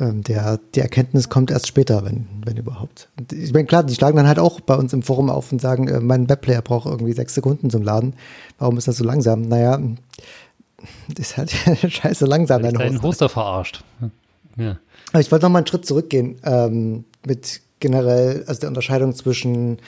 Ähm, 0.00 0.22
der, 0.22 0.58
die 0.74 0.80
Erkenntnis 0.80 1.28
kommt 1.28 1.50
erst 1.50 1.68
später, 1.68 2.04
wenn, 2.04 2.26
wenn 2.44 2.56
überhaupt. 2.56 3.08
Und 3.18 3.32
ich 3.32 3.52
meine, 3.52 3.66
klar, 3.66 3.84
die 3.84 3.94
schlagen 3.94 4.16
dann 4.16 4.26
halt 4.26 4.38
auch 4.38 4.60
bei 4.60 4.74
uns 4.74 4.92
im 4.92 5.02
Forum 5.02 5.30
auf 5.30 5.52
und 5.52 5.60
sagen, 5.60 5.88
äh, 5.88 6.00
mein 6.00 6.28
Webplayer 6.28 6.62
braucht 6.62 6.86
irgendwie 6.86 7.12
sechs 7.12 7.34
Sekunden 7.34 7.70
zum 7.70 7.82
Laden. 7.82 8.14
Warum 8.58 8.78
ist 8.78 8.88
das 8.88 8.96
so 8.96 9.04
langsam? 9.04 9.42
Naja, 9.42 9.80
das 11.08 11.30
ist 11.30 11.36
halt 11.36 11.50
scheiße 11.92 12.26
langsam. 12.26 12.62
Dein 12.62 12.78
Hoster. 12.78 13.02
Hoster 13.02 13.28
verarscht. 13.28 13.84
Ja. 14.56 14.78
Aber 15.12 15.20
ich 15.20 15.30
wollte 15.30 15.44
noch 15.44 15.50
mal 15.50 15.58
einen 15.58 15.66
Schritt 15.66 15.86
zurückgehen 15.86 16.36
ähm, 16.44 17.04
mit 17.24 17.60
generell, 17.80 18.44
also 18.46 18.60
der 18.60 18.68
Unterscheidung 18.68 19.14
zwischen 19.14 19.78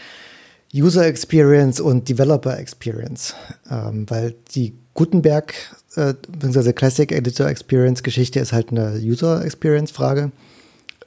User 0.75 1.07
Experience 1.07 1.81
und 1.81 2.09
Developer 2.09 2.59
Experience, 2.59 3.35
ähm, 3.71 4.05
weil 4.09 4.35
die 4.55 4.75
Gutenberg 4.95 5.55
äh, 5.97 6.15
beziehungsweise 6.31 6.73
Classic 6.73 7.11
Editor 7.11 7.49
Experience 7.49 8.03
Geschichte 8.03 8.41
ist 8.41 8.53
halt 8.53 8.71
eine 8.71 8.99
User 8.99 9.45
Experience 9.45 9.91
Frage. 9.91 10.31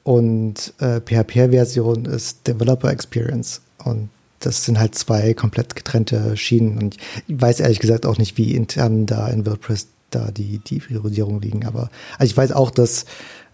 Und 0.04 0.74
äh, 0.80 1.00
PHP-Version 1.00 2.06
ist 2.06 2.46
Developer 2.48 2.90
Experience. 2.90 3.60
Und 3.84 4.10
das 4.40 4.64
sind 4.64 4.80
halt 4.80 4.96
zwei 4.96 5.32
komplett 5.34 5.76
getrennte 5.76 6.36
Schienen. 6.36 6.78
Und 6.78 6.96
ich 7.28 7.40
weiß 7.40 7.60
ehrlich 7.60 7.78
gesagt 7.78 8.04
auch 8.04 8.18
nicht, 8.18 8.36
wie 8.36 8.54
intern 8.54 9.06
da 9.06 9.28
in 9.28 9.46
WordPress 9.46 9.86
da 10.10 10.30
die, 10.30 10.58
die 10.58 10.78
Priorisierung 10.78 11.40
liegen, 11.40 11.64
aber 11.64 11.90
also 12.18 12.30
ich 12.30 12.36
weiß 12.36 12.52
auch, 12.52 12.70
dass 12.70 13.06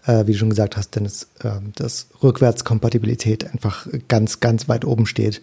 äh, 0.05 0.25
wie 0.27 0.33
du 0.33 0.37
schon 0.37 0.49
gesagt 0.49 0.77
hast, 0.77 0.95
Dennis, 0.95 1.27
äh, 1.43 1.51
dass 1.75 2.07
Rückwärtskompatibilität 2.21 3.45
einfach 3.51 3.87
ganz, 4.07 4.39
ganz 4.39 4.67
weit 4.67 4.85
oben 4.85 5.05
steht 5.05 5.41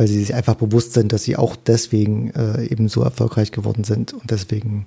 weil 0.00 0.06
sie 0.06 0.18
sich 0.18 0.34
einfach 0.34 0.54
bewusst 0.54 0.94
sind, 0.94 1.12
dass 1.12 1.24
sie 1.24 1.36
auch 1.36 1.56
deswegen 1.56 2.30
äh, 2.30 2.64
eben 2.64 2.88
so 2.88 3.02
erfolgreich 3.02 3.52
geworden 3.52 3.84
sind 3.84 4.14
und 4.14 4.30
deswegen 4.30 4.86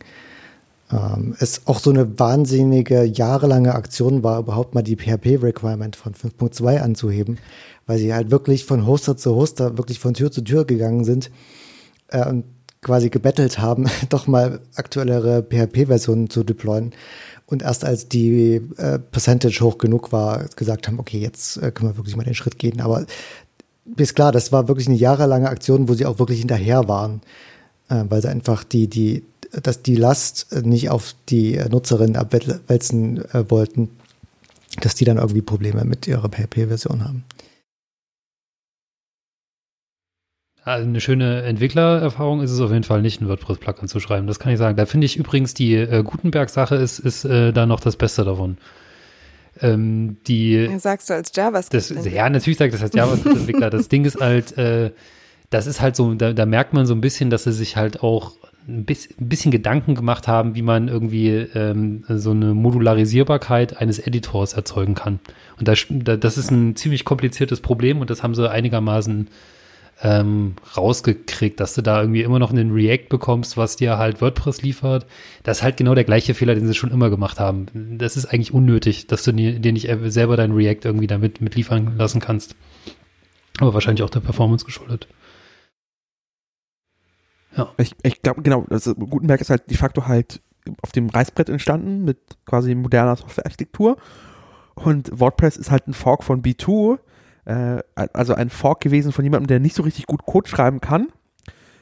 ähm, 0.92 1.36
es 1.40 1.68
auch 1.68 1.78
so 1.78 1.92
eine 1.92 2.18
wahnsinnige 2.20 3.04
jahrelange 3.04 3.76
Aktion 3.76 4.24
war, 4.24 4.40
überhaupt 4.40 4.74
mal 4.74 4.82
die 4.82 4.96
PHP-Requirement 4.96 5.96
von 5.96 6.14
5.2 6.14 6.80
anzuheben, 6.80 7.38
weil 7.86 8.00
sie 8.00 8.12
halt 8.12 8.32
wirklich 8.32 8.66
von 8.66 8.88
Hoster 8.88 9.16
zu 9.16 9.36
Hoster, 9.36 9.78
wirklich 9.78 10.00
von 10.00 10.16
Tür 10.16 10.32
zu 10.32 10.42
Tür 10.42 10.66
gegangen 10.66 11.04
sind 11.04 11.30
äh, 12.08 12.28
und 12.28 12.46
quasi 12.84 13.10
gebettelt 13.10 13.60
haben, 13.60 13.90
doch 14.10 14.28
mal 14.28 14.60
aktuellere 14.76 15.42
PHP-Versionen 15.44 16.30
zu 16.30 16.44
deployen. 16.44 16.92
Und 17.46 17.62
erst 17.62 17.84
als 17.86 18.08
die 18.08 18.62
äh, 18.78 19.00
Percentage 19.00 19.60
hoch 19.62 19.78
genug 19.78 20.12
war, 20.12 20.46
gesagt 20.56 20.88
haben, 20.88 21.00
okay, 21.00 21.20
jetzt 21.20 21.58
äh, 21.58 21.72
können 21.72 21.92
wir 21.92 21.98
wirklich 21.98 22.16
mal 22.16 22.24
den 22.24 22.36
Schritt 22.36 22.58
gehen. 22.58 22.82
Aber 22.82 23.06
ist 23.98 24.16
klar, 24.16 24.32
das 24.32 24.52
war 24.52 24.68
wirklich 24.68 24.88
eine 24.88 24.96
jahrelange 24.96 25.50
Aktion, 25.50 25.90
wo 25.90 25.94
sie 25.94 26.06
auch 26.06 26.20
wirklich 26.20 26.40
hinterher 26.40 26.88
waren, 26.88 27.22
äh, 27.90 28.04
weil 28.08 28.22
sie 28.22 28.30
einfach 28.30 28.64
die, 28.64 28.88
die, 28.88 29.24
dass 29.62 29.82
die 29.82 29.96
Last 29.96 30.56
nicht 30.64 30.90
auf 30.90 31.16
die 31.30 31.60
Nutzerin 31.70 32.16
abwälzen 32.16 33.24
äh, 33.34 33.50
wollten, 33.50 33.90
dass 34.82 34.96
die 34.96 35.06
dann 35.06 35.18
irgendwie 35.18 35.42
Probleme 35.42 35.84
mit 35.86 36.08
ihrer 36.08 36.30
PHP-Version 36.30 37.04
haben. 37.04 37.24
Also 40.66 40.88
eine 40.88 41.02
schöne 41.02 41.44
Entwicklererfahrung 41.44 42.42
ist 42.42 42.52
es 42.52 42.62
auf 42.62 42.72
jeden 42.72 42.84
Fall 42.84 43.02
nicht, 43.02 43.22
ein 43.22 43.28
WordPress-Plugin 43.28 43.88
zu 43.90 44.00
schreiben. 44.00 44.28
Das 44.28 44.40
kann 44.40 44.54
ich 44.54 44.58
sagen. 44.58 44.78
Da 44.78 44.86
finde 44.86 45.06
ich 45.06 45.18
übrigens 45.18 45.54
die 45.54 45.76
äh, 45.76 46.04
Gutenberg-Sache 46.04 46.76
ist, 46.76 47.00
ist 47.00 47.26
äh, 47.26 47.52
da 47.52 47.66
noch 47.66 47.82
das 47.82 47.98
Beste 47.98 48.24
davon. 48.24 48.58
Ähm, 49.62 50.18
die, 50.26 50.70
Sagst 50.80 51.10
du 51.10 51.16
als 51.16 51.32
JavaScript? 51.36 52.06
Ja, 52.06 52.30
natürlich 52.30 52.58
sagt 52.58 52.74
das 52.74 52.82
als 52.82 52.96
JavaScript-Entwickler. 52.96 53.70
das 53.70 53.90
Ding 53.90 54.06
ist 54.06 54.22
halt, 54.22 54.58
äh, 54.58 54.92
das 55.50 55.68
ist 55.68 55.82
halt 55.82 55.98
so, 55.98 56.14
da, 56.14 56.32
da 56.32 56.46
merkt 56.46 56.74
man 56.74 56.86
so 56.86 56.96
ein 56.96 57.02
bisschen, 57.02 57.30
dass 57.30 57.44
sie 57.44 57.52
sich 57.52 57.76
halt 57.76 58.02
auch 58.02 58.32
ein 58.66 58.86
bisschen, 58.86 59.16
ein 59.20 59.28
bisschen 59.28 59.52
Gedanken 59.52 59.96
gemacht 59.96 60.30
haben, 60.30 60.56
wie 60.56 60.62
man 60.62 60.88
irgendwie 60.88 61.30
ähm, 61.30 62.06
so 62.08 62.32
eine 62.32 62.54
Modularisierbarkeit 62.54 63.78
eines 63.78 64.00
Editors 64.00 64.54
erzeugen 64.54 64.96
kann. 64.96 65.20
Und 65.60 65.68
das, 65.68 65.86
das 65.90 66.38
ist 66.38 66.52
ein 66.52 66.78
ziemlich 66.78 67.04
kompliziertes 67.04 67.60
Problem 67.60 68.00
und 68.00 68.10
das 68.10 68.24
haben 68.24 68.34
sie 68.34 68.50
einigermaßen 68.50 69.28
ähm, 70.02 70.56
rausgekriegt, 70.76 71.60
dass 71.60 71.76
du 71.76 71.82
da 71.82 72.02
irgendwie 72.02 72.24
immer 72.24 72.40
noch 72.40 72.52
einen 72.52 72.72
React 72.72 73.08
bekommst, 73.10 73.58
was 73.58 73.76
dir 73.76 73.98
halt 73.98 74.22
WordPress 74.22 74.62
liefert. 74.62 75.06
Das 75.44 75.58
ist 75.58 75.64
halt 75.64 75.78
genau 75.78 75.96
der 75.96 76.04
gleiche 76.04 76.34
Fehler, 76.34 76.56
den 76.56 76.68
sie 76.68 76.74
schon 76.74 76.92
immer 76.92 77.10
gemacht 77.10 77.40
haben. 77.40 77.98
Das 77.98 78.18
ist 78.18 78.26
eigentlich 78.26 78.54
unnötig, 78.54 79.08
dass 79.08 79.24
du 79.24 79.32
dir, 79.32 79.72
nicht 79.72 79.90
selber 80.06 80.36
dein 80.36 80.52
React 80.52 80.82
irgendwie 80.84 81.08
damit 81.08 81.42
mitliefern 81.42 81.98
lassen 81.98 82.20
kannst. 82.20 82.56
Aber 83.60 83.74
wahrscheinlich 83.74 84.04
auch 84.04 84.10
der 84.10 84.20
Performance 84.20 84.66
geschuldet. 84.66 85.08
Ja. 87.56 87.72
Ich, 87.78 87.96
ich 88.02 88.22
glaube, 88.22 88.42
genau, 88.42 88.66
also 88.70 88.96
Gutenberg 88.96 89.40
ist 89.40 89.52
halt 89.52 89.70
de 89.70 89.78
facto 89.78 90.08
halt 90.08 90.42
auf 90.82 90.92
dem 90.92 91.10
Reißbrett 91.10 91.50
entstanden 91.50 92.04
mit 92.04 92.18
quasi 92.46 92.74
moderner 92.74 93.16
Softwarearchitektur. 93.16 93.98
Und 94.76 95.20
WordPress 95.20 95.58
ist 95.58 95.70
halt 95.70 95.88
ein 95.88 95.94
Fork 95.94 96.24
von 96.24 96.42
B2 96.42 96.98
äh, 97.46 97.82
also 97.96 98.36
ein 98.36 98.50
Fork 98.50 98.82
gewesen 98.82 99.12
von 99.12 99.24
jemandem, 99.24 99.48
der 99.48 99.60
nicht 99.60 99.76
so 99.76 99.84
richtig 99.84 100.06
gut 100.06 100.26
Code 100.26 100.50
schreiben 100.50 100.82
kann. 100.82 101.08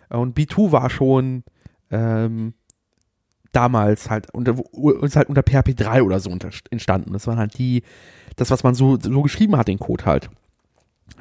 Und 0.10 0.38
B2 0.38 0.72
war 0.72 0.90
schon 0.90 1.44
ähm, 1.90 2.54
damals 3.52 4.10
halt 4.10 4.34
unter, 4.34 4.58
uns 4.74 5.16
halt 5.16 5.30
unter 5.30 5.44
PHP 5.44 5.76
3 5.76 6.04
oder 6.04 6.20
so 6.20 6.32
entstanden. 6.70 7.14
Das 7.14 7.28
waren 7.28 7.38
halt 7.38 7.58
die, 7.58 7.84
das, 8.36 8.52
was 8.52 8.64
man 8.64 8.76
so, 8.76 8.98
so 9.00 9.22
geschrieben 9.22 9.58
hat, 9.58 9.68
den 9.68 9.80
Code 9.80 10.06
halt. 10.06 10.30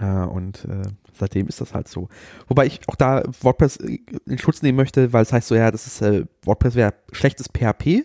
Äh, 0.01 0.07
und 0.07 0.65
äh, 0.65 0.83
seitdem 1.13 1.49
ist 1.49 1.61
das 1.61 1.75
halt 1.75 1.89
so. 1.89 2.09
Wobei 2.49 2.67
ich 2.67 2.81
auch 2.89 2.97
da 2.97 3.23
WordPress 3.41 3.77
in 3.77 4.39
Schutz 4.39 4.63
nehmen 4.63 4.77
möchte, 4.77 5.13
weil 5.13 5.23
es 5.23 5.33
heißt 5.33 5.49
so, 5.49 5.55
ja, 5.55 5.71
das 5.71 5.87
ist 5.87 6.03
äh, 6.03 6.25
WordPress 6.45 6.75
wäre 6.75 6.95
schlechtes 7.13 7.49
PHP. 7.49 8.05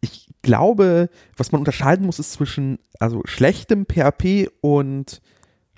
Ich 0.00 0.28
glaube, 0.42 1.10
was 1.36 1.52
man 1.52 1.60
unterscheiden 1.60 2.06
muss, 2.06 2.18
ist 2.18 2.32
zwischen 2.32 2.78
also 2.98 3.20
schlechtem 3.24 3.86
PHP 3.86 4.48
und 4.62 5.20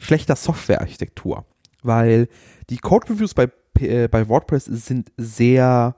schlechter 0.03 0.37
Softwarearchitektur, 0.37 1.45
weil 1.83 2.29
die 2.71 2.79
Code-Reviews 2.79 3.35
bei, 3.35 3.49
äh, 3.79 4.09
bei 4.09 4.29
WordPress 4.29 4.67
sind 4.67 5.13
sehr 5.17 5.97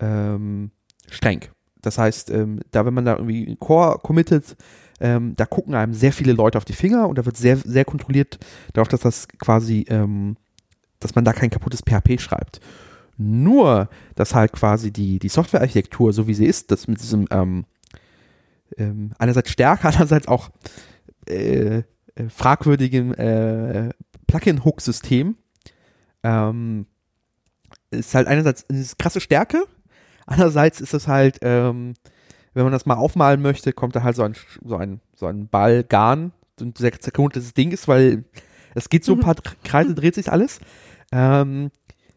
ähm, 0.00 0.70
streng. 1.10 1.46
Das 1.82 1.98
heißt, 1.98 2.30
ähm, 2.30 2.60
da 2.70 2.84
wenn 2.84 2.94
man 2.94 3.04
da 3.04 3.16
irgendwie 3.16 3.56
Core 3.56 3.98
committet, 4.02 4.56
ähm, 5.00 5.34
da 5.36 5.46
gucken 5.46 5.74
einem 5.74 5.94
sehr 5.94 6.12
viele 6.12 6.32
Leute 6.32 6.58
auf 6.58 6.64
die 6.64 6.72
Finger 6.72 7.08
und 7.08 7.18
da 7.18 7.24
wird 7.24 7.36
sehr, 7.36 7.56
sehr 7.56 7.84
kontrolliert 7.84 8.38
darauf, 8.72 8.88
dass 8.88 9.00
das 9.00 9.28
quasi, 9.28 9.84
ähm, 9.88 10.36
dass 10.98 11.14
man 11.14 11.24
da 11.24 11.32
kein 11.32 11.50
kaputtes 11.50 11.82
PHP 11.82 12.20
schreibt. 12.20 12.60
Nur, 13.16 13.88
dass 14.14 14.34
halt 14.34 14.52
quasi 14.52 14.92
die, 14.92 15.18
die 15.18 15.28
Softwarearchitektur, 15.28 16.12
so 16.12 16.26
wie 16.26 16.34
sie 16.34 16.46
ist, 16.46 16.70
das 16.70 16.88
mit 16.88 17.00
diesem 17.00 17.26
ähm, 17.30 17.64
ähm, 18.76 19.12
einerseits 19.18 19.50
stärker, 19.50 19.88
andererseits 19.88 20.28
auch 20.28 20.50
äh, 21.26 21.82
äh, 22.18 22.28
fragwürdigen 22.28 23.14
äh, 23.14 23.90
Plugin-Hook-System 24.26 25.36
ähm, 26.22 26.86
ist 27.90 28.14
halt 28.14 28.26
einerseits 28.26 28.68
eine 28.68 28.84
krasse 28.98 29.20
Stärke, 29.20 29.64
andererseits 30.26 30.80
ist 30.80 30.94
es 30.94 31.08
halt, 31.08 31.38
ähm, 31.42 31.94
wenn 32.54 32.64
man 32.64 32.72
das 32.72 32.86
mal 32.86 32.96
aufmalen 32.96 33.40
möchte, 33.40 33.72
kommt 33.72 33.96
da 33.96 34.02
halt 34.02 34.16
so 34.16 34.22
ein, 34.22 34.34
so 34.64 34.76
ein, 34.76 35.00
so 35.14 35.26
ein 35.26 35.48
Ball 35.48 35.84
Garn, 35.84 36.32
so 36.58 36.64
ein 36.64 36.74
sehr 36.76 36.92
zerknotete 36.98 37.52
Ding 37.52 37.70
ist, 37.70 37.88
weil 37.88 38.24
es 38.74 38.88
geht 38.88 39.04
so 39.04 39.14
ein 39.14 39.20
paar 39.20 39.36
Kreise, 39.64 39.94
dreht 39.94 40.14
sich 40.14 40.30
alles. 40.30 40.60
Ähm, 41.12 41.70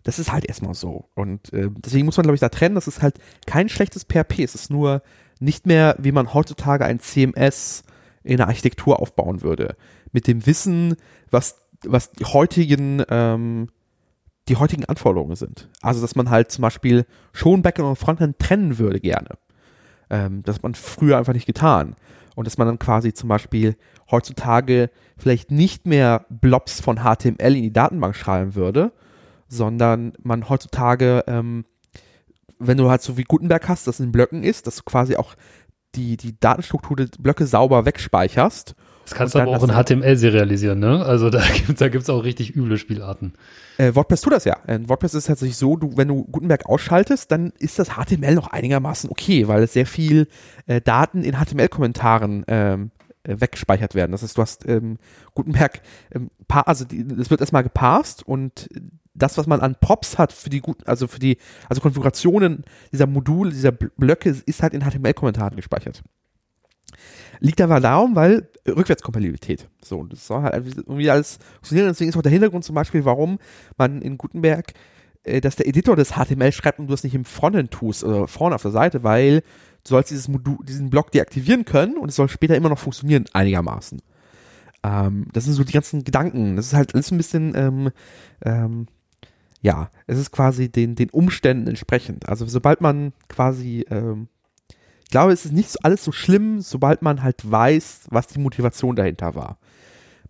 das 0.03 0.19
ist 0.19 0.31
halt 0.31 0.45
erstmal 0.45 0.73
so. 0.73 1.09
Und 1.15 1.53
äh, 1.53 1.69
deswegen 1.71 2.05
muss 2.05 2.17
man, 2.17 2.23
glaube 2.23 2.35
ich, 2.35 2.41
da 2.41 2.49
trennen. 2.49 2.75
Das 2.75 2.87
ist 2.87 3.01
halt 3.01 3.19
kein 3.45 3.69
schlechtes 3.69 4.03
PHP. 4.03 4.39
Es 4.39 4.55
ist 4.55 4.71
nur 4.71 5.03
nicht 5.39 5.67
mehr, 5.67 5.95
wie 5.99 6.11
man 6.11 6.33
heutzutage 6.33 6.85
ein 6.85 6.99
CMS 6.99 7.83
in 8.24 8.38
der 8.38 8.47
Architektur 8.47 8.99
aufbauen 8.99 9.41
würde. 9.41 9.76
Mit 10.11 10.28
dem 10.28 10.45
Wissen, 10.45 10.95
was, 11.30 11.61
was 11.84 12.11
die 12.11 12.26
heutigen, 12.26 13.03
ähm, 13.09 13.67
die 14.47 14.57
heutigen 14.57 14.86
Anforderungen 14.86 15.36
sind. 15.36 15.69
Also, 15.82 16.01
dass 16.01 16.15
man 16.15 16.30
halt 16.30 16.51
zum 16.51 16.61
Beispiel 16.61 17.05
schon 17.34 17.61
Backend 17.61 17.88
und 17.88 17.95
Frontend 17.95 18.39
trennen 18.39 18.78
würde 18.78 18.99
gerne. 18.99 19.38
Ähm, 20.09 20.43
das 20.43 20.55
hat 20.55 20.63
man 20.63 20.76
früher 20.76 21.17
einfach 21.17 21.34
nicht 21.34 21.47
getan. 21.47 21.95
Und 22.36 22.47
dass 22.47 22.57
man 22.57 22.67
dann 22.67 22.80
quasi 22.80 23.13
zum 23.13 23.30
Beispiel 23.30 23.76
heutzutage 24.09 24.89
vielleicht 25.17 25.51
nicht 25.51 25.86
mehr 25.86 26.26
Blobs 26.30 26.82
von 26.82 26.99
HTML 26.99 27.55
in 27.55 27.63
die 27.63 27.74
Datenbank 27.74 28.15
schreiben 28.15 28.55
würde, 28.55 28.91
sondern 29.47 30.13
man 30.24 30.47
heutzutage, 30.47 31.24
ähm, 31.28 31.65
wenn 32.59 32.78
du 32.78 32.89
halt 32.89 33.01
so 33.01 33.17
wie 33.17 33.24
Gutenberg 33.24 33.67
hast, 33.67 33.88
das 33.88 33.99
in 33.99 34.11
Blöcken 34.11 34.43
ist, 34.43 34.67
dass 34.67 34.78
du 34.78 34.84
quasi 34.84 35.15
auch 35.15 35.36
die, 35.95 36.17
die 36.17 36.39
Datenstruktur 36.39 36.97
der 36.97 37.07
Blöcke 37.19 37.45
sauber 37.45 37.85
wegspeicherst. 37.85 38.75
Das 39.03 39.15
kannst 39.15 39.35
du 39.35 39.39
aber 39.39 39.51
auch 39.51 39.63
in 39.63 39.71
HTML 39.71 40.15
serialisieren, 40.15 40.79
ne? 40.79 41.03
Also 41.03 41.29
da 41.29 41.41
gibt 41.53 41.69
es 41.69 41.75
da 41.75 41.89
gibt's 41.89 42.09
auch 42.09 42.23
richtig 42.23 42.55
üble 42.55 42.77
Spielarten. 42.77 43.33
Äh, 43.77 43.95
WordPress 43.95 44.21
tut 44.21 44.33
das 44.33 44.45
ja. 44.45 44.57
In 44.67 44.87
WordPress 44.87 45.13
ist 45.13 45.23
es 45.23 45.25
tatsächlich 45.25 45.57
so, 45.57 45.75
du, 45.75 45.97
wenn 45.97 46.07
du 46.07 46.23
Gutenberg 46.25 46.65
ausschaltest, 46.67 47.31
dann 47.31 47.51
ist 47.59 47.79
das 47.79 47.89
HTML 47.89 48.35
noch 48.35 48.47
einigermaßen 48.47 49.09
okay, 49.09 49.47
weil 49.47 49.63
es 49.63 49.73
sehr 49.73 49.85
viel 49.85 50.27
äh, 50.67 50.81
Daten 50.81 51.23
in 51.23 51.35
HTML-Kommentaren 51.35 52.45
ähm, 52.47 52.91
äh, 53.23 53.35
weggespeichert 53.39 53.95
werden. 53.95 54.11
Das 54.11 54.23
heißt, 54.23 54.37
du 54.37 54.41
hast 54.41 54.67
ähm, 54.67 54.97
Gutenberg, 55.33 55.81
ähm, 56.13 56.29
also 56.47 56.85
es 57.19 57.29
wird 57.29 57.41
erstmal 57.41 57.63
geparst 57.63 58.27
und 58.27 58.69
das, 59.14 59.38
was 59.38 59.47
man 59.47 59.59
an 59.59 59.76
Props 59.80 60.18
hat 60.18 60.32
für 60.32 60.49
die 60.49 60.62
guten, 60.62 60.84
also 60.86 61.07
für 61.07 61.20
die, 61.20 61.38
also 61.70 61.82
Konfigurationen 61.82 62.64
dieser 62.91 63.07
Module, 63.07 63.51
dieser 63.51 63.72
Blöcke, 63.72 64.36
ist 64.45 64.64
halt 64.64 64.74
in 64.74 64.82
HTML-Kommentaren 64.82 65.55
gespeichert. 65.55 66.01
Liegt 67.39 67.59
aber 67.62 67.80
darum, 67.80 68.16
weil 68.16 68.49
Rückwärtskompatibilität. 68.68 69.68
So, 69.84 70.03
das 70.03 70.28
soll 70.28 70.43
halt 70.43 70.53
irgendwie 70.53 71.09
alles 71.09 71.39
funktionieren. 71.55 71.88
Deswegen 71.88 72.09
ist 72.09 72.18
auch 72.18 72.22
der 72.22 72.32
Hintergrund 72.32 72.64
zum 72.64 72.76
Beispiel, 72.76 73.03
warum 73.05 73.39
man 73.78 74.01
in 74.01 74.18
Gutenberg, 74.18 74.74
äh, 75.24 75.41
dass 75.41 75.55
der 75.55 75.68
Editor 75.68 75.95
das 75.95 76.12
HTML 76.12 76.51
schreibt 76.51 76.80
und 76.80 76.88
du 76.88 76.93
es 76.93 77.03
nicht 77.03 77.16
im 77.16 77.26
Frontend 77.26 77.72
tust, 77.72 78.03
oder 78.03 78.28
vorne 78.28 78.55
auf 78.55 78.62
der 78.62 78.72
Seite, 78.72 79.03
weil 79.03 79.41
du 79.84 79.89
sollst 79.89 80.12
dieses 80.12 80.28
Modul, 80.28 80.57
diesen 80.64 80.89
Block 80.89 81.12
deaktivieren 81.12 81.66
können 81.66 81.97
und 81.97 82.09
es 82.09 82.16
soll 82.16 82.30
später 82.30 82.55
immer 82.55 82.70
noch 82.70 82.80
funktionieren, 82.80 83.26
einigermaßen. 83.34 84.01
Ähm, 84.84 85.28
das 85.34 85.45
sind 85.45 85.53
so 85.53 85.64
die 85.64 85.74
ganzen 85.74 86.03
Gedanken. 86.03 86.55
Das 86.55 86.68
ist 86.68 86.74
halt 86.74 86.93
alles 86.93 87.12
ein 87.12 87.18
bisschen, 87.18 87.53
ähm, 87.55 87.91
ähm, 88.43 88.88
ja, 89.62 89.89
es 90.07 90.18
ist 90.18 90.32
quasi 90.32 90.70
den, 90.70 90.95
den 90.95 91.09
Umständen 91.09 91.68
entsprechend. 91.68 92.28
Also 92.28 92.45
sobald 92.45 92.82
man 92.82 93.14
quasi, 93.30 93.86
ähm, 93.89 94.28
ich 95.03 95.09
glaube, 95.09 95.32
es 95.32 95.45
ist 95.45 95.53
nicht 95.53 95.86
alles 95.86 96.03
so 96.03 96.12
schlimm, 96.12 96.62
sobald 96.62 97.01
man 97.01 97.22
halt 97.22 97.49
weiß, 97.49 98.07
was 98.09 98.28
die 98.28 98.39
Motivation 98.39 98.95
dahinter 98.95 99.36
war. 99.36 99.57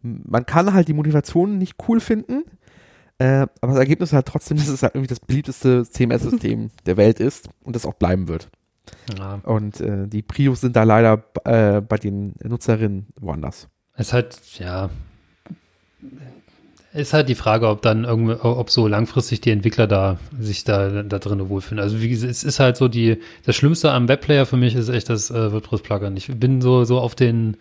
Man 0.02 0.46
kann 0.46 0.74
halt 0.74 0.88
die 0.88 0.94
Motivation 0.94 1.58
nicht 1.58 1.76
cool 1.88 2.00
finden, 2.00 2.44
äh, 3.20 3.48
aber 3.62 3.74
das 3.74 3.78
Ergebnis 3.78 4.10
ist 4.10 4.14
halt 4.14 4.26
trotzdem, 4.26 4.58
dass 4.58 4.68
es 4.68 4.84
halt 4.84 4.96
irgendwie 4.96 5.10
das 5.10 5.20
beliebteste 5.20 5.84
CMS-System 5.84 6.72
der 6.86 6.98
Welt 6.98 7.20
ist 7.20 7.50
und 7.64 7.76
das 7.76 7.86
auch 7.86 7.94
bleiben 7.94 8.28
wird. 8.28 8.50
Ja. 9.18 9.36
Und 9.44 9.80
äh, 9.80 10.08
die 10.08 10.24
Prius 10.24 10.62
sind 10.62 10.76
da 10.76 10.84
leider 10.84 11.24
äh, 11.46 11.82
bei 11.82 11.98
den 11.98 12.34
Nutzerinnen 12.44 13.08
woanders. 13.20 13.70
Es 13.94 14.08
ist 14.08 14.14
halt, 14.14 14.42
ja, 14.58 14.90
ist 16.94 17.14
halt 17.14 17.30
die 17.30 17.36
Frage, 17.36 17.68
ob 17.70 17.82
dann 17.82 18.04
irgendwie, 18.04 18.34
ob 18.34 18.70
so 18.70 18.88
langfristig 18.88 19.42
die 19.42 19.52
Entwickler 19.52 19.88
da 19.88 20.20
sich 20.38 20.64
da, 20.64 21.04
da 21.04 21.20
drin 21.20 21.48
wohlfühlen. 21.48 21.82
Also 21.82 22.02
wie 22.02 22.12
es 22.12 22.44
ist 22.44 22.60
halt 22.60 22.76
so 22.76 22.88
die, 22.88 23.18
das 23.46 23.56
Schlimmste 23.56 23.92
am 23.92 24.08
Webplayer 24.08 24.46
für 24.46 24.58
mich 24.58 24.76
ist 24.76 24.90
echt 24.90 25.10
das 25.10 25.32
äh, 25.32 25.52
WordPress-Plugin. 25.52 26.18
Ich 26.18 26.28
bin 26.28 26.62
so, 26.62 26.84
so 26.84 27.00
auf 27.00 27.16
den, 27.16 27.56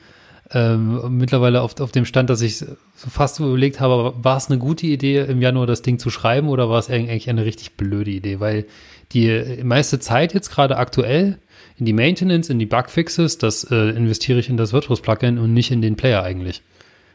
ähm, 0.52 1.16
mittlerweile 1.16 1.62
auf, 1.62 1.80
auf 1.80 1.92
dem 1.92 2.06
Stand, 2.06 2.28
dass 2.28 2.42
ich 2.42 2.58
so 2.58 2.66
fast 3.08 3.38
überlegt 3.38 3.78
habe, 3.78 4.14
war 4.20 4.36
es 4.36 4.48
eine 4.48 4.58
gute 4.58 4.86
Idee, 4.86 5.20
im 5.20 5.40
Januar 5.40 5.66
das 5.66 5.82
Ding 5.82 6.00
zu 6.00 6.10
schreiben 6.10 6.48
oder 6.48 6.68
war 6.68 6.80
es 6.80 6.90
eigentlich 6.90 7.30
eine 7.30 7.44
richtig 7.44 7.76
blöde 7.76 8.10
Idee? 8.10 8.40
Weil 8.40 8.66
die 9.12 9.60
meiste 9.62 10.00
Zeit 10.00 10.34
jetzt 10.34 10.50
gerade 10.50 10.76
aktuell 10.76 11.38
in 11.78 11.86
die 11.86 11.92
Maintenance, 11.92 12.50
in 12.50 12.58
die 12.58 12.66
Bugfixes, 12.66 13.38
das 13.38 13.64
äh, 13.70 13.90
investiere 13.90 14.40
ich 14.40 14.48
in 14.48 14.56
das 14.56 14.72
WordPress-Plugin 14.72 15.38
und 15.38 15.54
nicht 15.54 15.70
in 15.70 15.82
den 15.82 15.94
Player 15.94 16.24
eigentlich. 16.24 16.62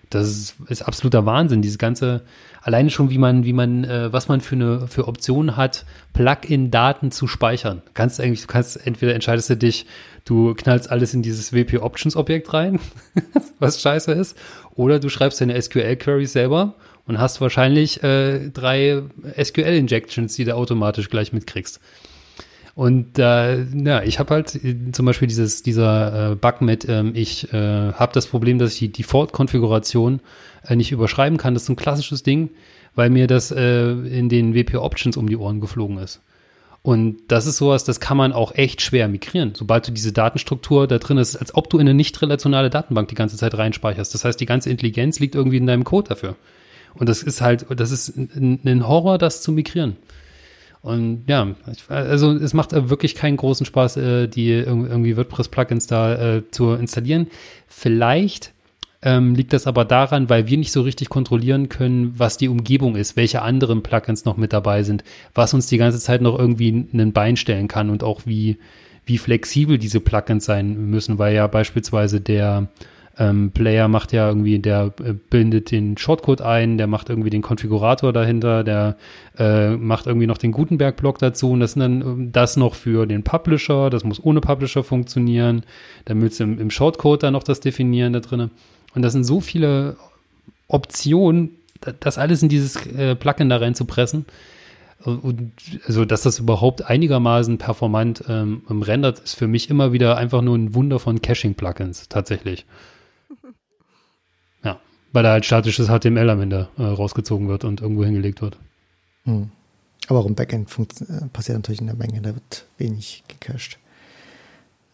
Das 0.09 0.27
ist, 0.27 0.55
ist, 0.67 0.81
absoluter 0.81 1.25
Wahnsinn. 1.25 1.61
Dieses 1.61 1.77
ganze, 1.77 2.21
alleine 2.61 2.89
schon, 2.89 3.09
wie 3.09 3.17
man, 3.17 3.43
wie 3.43 3.53
man, 3.53 3.83
äh, 3.83 4.11
was 4.13 4.27
man 4.27 4.41
für 4.41 4.55
eine, 4.55 4.87
für 4.87 5.07
Optionen 5.07 5.57
hat, 5.57 5.85
Plugin-Daten 6.13 7.11
zu 7.11 7.27
speichern. 7.27 7.81
Kannst 7.93 8.21
eigentlich, 8.21 8.41
du 8.41 8.47
kannst, 8.47 8.85
entweder 8.85 9.15
entscheidest 9.15 9.49
du 9.49 9.57
dich, 9.57 9.85
du 10.25 10.53
knallst 10.53 10.91
alles 10.91 11.13
in 11.13 11.21
dieses 11.21 11.53
WP 11.53 11.81
Options 11.81 12.15
Objekt 12.15 12.53
rein, 12.53 12.79
was 13.59 13.81
scheiße 13.81 14.11
ist, 14.11 14.37
oder 14.75 14.99
du 14.99 15.09
schreibst 15.09 15.41
deine 15.41 15.59
SQL 15.59 15.95
Queries 15.95 16.33
selber 16.33 16.75
und 17.05 17.19
hast 17.19 17.41
wahrscheinlich 17.41 18.03
äh, 18.03 18.49
drei 18.49 19.03
SQL 19.41 19.73
Injections, 19.73 20.35
die 20.35 20.45
du 20.45 20.55
automatisch 20.55 21.09
gleich 21.09 21.33
mitkriegst. 21.33 21.79
Und 22.75 23.17
äh, 23.17 23.63
ja, 23.63 24.03
ich 24.03 24.19
habe 24.19 24.33
halt 24.33 24.53
äh, 24.55 24.91
zum 24.91 25.05
Beispiel 25.05 25.29
dieses, 25.29 25.63
dieser 25.63 26.31
äh, 26.31 26.35
Bug 26.35 26.59
mit, 26.59 26.87
ähm, 26.89 27.13
ich 27.15 27.51
äh, 27.53 27.93
habe 27.93 28.11
das 28.13 28.27
Problem, 28.27 28.59
dass 28.59 28.73
ich 28.73 28.79
die 28.79 28.91
Default-Konfiguration 28.91 30.19
äh, 30.67 30.75
nicht 30.75 30.91
überschreiben 30.91 31.37
kann. 31.37 31.53
Das 31.53 31.63
ist 31.63 31.69
ein 31.69 31.77
klassisches 31.77 32.23
Ding, 32.23 32.49
weil 32.93 33.09
mir 33.09 33.27
das 33.27 33.51
äh, 33.51 33.91
in 33.91 34.27
den 34.27 34.53
WP-Options 34.53 35.15
um 35.15 35.29
die 35.29 35.37
Ohren 35.37 35.61
geflogen 35.61 35.97
ist. 35.99 36.21
Und 36.81 37.17
das 37.29 37.47
ist 37.47 37.57
sowas, 37.57 37.85
das 37.85 37.99
kann 37.99 38.17
man 38.17 38.33
auch 38.33 38.53
echt 38.53 38.81
schwer 38.81 39.07
migrieren. 39.07 39.53
Sobald 39.55 39.87
du 39.87 39.91
diese 39.91 40.11
Datenstruktur 40.11 40.85
da 40.85 40.99
drin 40.99 41.17
ist, 41.17 41.37
als 41.37 41.55
ob 41.55 41.69
du 41.69 41.77
in 41.79 41.87
eine 41.87 41.95
nicht 41.95 42.21
relationale 42.21 42.69
Datenbank 42.69 43.07
die 43.07 43.15
ganze 43.15 43.37
Zeit 43.37 43.57
reinspeicherst. 43.57 44.13
Das 44.13 44.25
heißt, 44.25 44.39
die 44.39 44.45
ganze 44.45 44.69
Intelligenz 44.69 45.19
liegt 45.19 45.33
irgendwie 45.33 45.57
in 45.57 45.65
deinem 45.65 45.85
Code 45.85 46.09
dafür. 46.09 46.35
Und 46.93 47.09
das 47.09 47.23
ist 47.23 47.41
halt, 47.41 47.65
das 47.75 47.91
ist 47.91 48.15
ein, 48.17 48.59
ein 48.65 48.87
Horror, 48.87 49.17
das 49.17 49.41
zu 49.41 49.51
migrieren. 49.51 49.95
Und 50.85 51.23
ja, 51.25 51.55
also 51.89 52.31
es 52.33 52.53
macht 52.53 52.71
wirklich 52.73 53.15
keinen 53.15 53.37
großen 53.37 53.65
Spaß, 53.65 53.97
äh, 53.97 54.27
die 54.27 54.51
irgendwie 54.51 55.17
WordPress-Plugins 55.17 55.87
da 55.87 56.35
äh, 56.35 56.43
zu 56.51 56.73
installieren. 56.73 57.25
Vielleicht 57.67 58.53
ähm, 59.01 59.33
liegt 59.33 59.51
das 59.51 59.65
aber 59.65 59.83
daran, 59.83 60.29
weil 60.29 60.45
wir 60.45 60.59
nicht 60.59 60.71
so 60.71 60.83
richtig 60.83 61.09
kontrollieren 61.09 61.69
können, 61.69 62.13
was 62.19 62.37
die 62.37 62.49
Umgebung 62.49 62.95
ist, 62.97 63.15
welche 63.15 63.41
anderen 63.41 63.81
Plugins 63.81 64.25
noch 64.25 64.37
mit 64.37 64.53
dabei 64.53 64.83
sind, 64.83 65.03
was 65.33 65.55
uns 65.55 65.65
die 65.65 65.79
ganze 65.79 65.97
Zeit 65.97 66.21
noch 66.21 66.37
irgendwie 66.37 66.69
ein 66.93 67.13
Bein 67.13 67.35
stellen 67.35 67.67
kann 67.67 67.89
und 67.89 68.03
auch 68.03 68.21
wie, 68.25 68.59
wie 69.07 69.17
flexibel 69.17 69.79
diese 69.79 70.01
Plugins 70.01 70.45
sein 70.45 70.91
müssen, 70.91 71.17
weil 71.17 71.33
ja 71.33 71.47
beispielsweise 71.47 72.21
der 72.21 72.67
ähm, 73.17 73.51
Player 73.51 73.87
macht 73.87 74.11
ja 74.11 74.27
irgendwie, 74.27 74.59
der 74.59 74.93
äh, 75.03 75.13
bindet 75.13 75.71
den 75.71 75.97
Shortcode 75.97 76.41
ein, 76.41 76.77
der 76.77 76.87
macht 76.87 77.09
irgendwie 77.09 77.29
den 77.29 77.41
Konfigurator 77.41 78.11
dahinter, 78.11 78.63
der 78.63 78.97
äh, 79.37 79.69
macht 79.71 80.07
irgendwie 80.07 80.27
noch 80.27 80.37
den 80.37 80.51
Gutenberg-Block 80.51 81.19
dazu 81.19 81.51
und 81.51 81.61
das 81.61 81.73
sind 81.73 81.81
dann 81.81 82.01
ähm, 82.01 82.31
das 82.31 82.57
noch 82.57 82.75
für 82.75 83.05
den 83.05 83.23
Publisher, 83.23 83.89
das 83.89 84.03
muss 84.03 84.23
ohne 84.23 84.41
Publisher 84.41 84.83
funktionieren, 84.83 85.63
dann 86.05 86.21
willst 86.21 86.39
du 86.39 86.43
im, 86.43 86.59
im 86.59 86.69
Shortcode 86.69 87.23
dann 87.23 87.33
noch 87.33 87.43
das 87.43 87.61
definieren 87.61 88.13
da 88.13 88.19
drin. 88.19 88.51
Und 88.93 89.01
das 89.01 89.13
sind 89.13 89.23
so 89.23 89.39
viele 89.39 89.97
Optionen, 90.67 91.51
das 91.99 92.17
alles 92.17 92.43
in 92.43 92.49
dieses 92.49 92.75
äh, 92.87 93.15
Plugin 93.15 93.49
da 93.49 93.57
reinzupressen. 93.57 94.25
Und 95.03 95.51
also, 95.85 96.03
dass 96.03 96.23
das 96.23 96.39
überhaupt 96.39 96.85
einigermaßen 96.85 97.59
performant 97.59 98.23
ähm, 98.27 98.63
rendert, 98.69 99.19
ist 99.19 99.35
für 99.35 99.47
mich 99.47 99.69
immer 99.69 99.91
wieder 99.91 100.17
einfach 100.17 100.41
nur 100.41 100.57
ein 100.57 100.73
Wunder 100.73 100.99
von 100.99 101.21
Caching-Plugins, 101.21 102.09
tatsächlich 102.09 102.65
weil 105.15 105.23
da 105.23 105.31
halt 105.31 105.45
statisches 105.45 105.87
HTML 105.87 106.29
am 106.29 106.41
Ende 106.41 106.67
äh, 106.77 106.83
rausgezogen 106.83 107.47
wird 107.47 107.63
und 107.63 107.81
irgendwo 107.81 108.03
hingelegt 108.03 108.41
wird. 108.41 108.57
Hm. 109.23 109.49
Aber 110.07 110.19
auch 110.19 110.25
im 110.25 110.35
Backend 110.35 110.69
äh, 110.77 111.27
passiert 111.31 111.57
natürlich 111.57 111.81
in 111.81 111.87
der 111.87 111.95
Menge, 111.95 112.21
da 112.21 112.35
wird 112.35 112.65
wenig 112.77 113.23
gecached. 113.27 113.79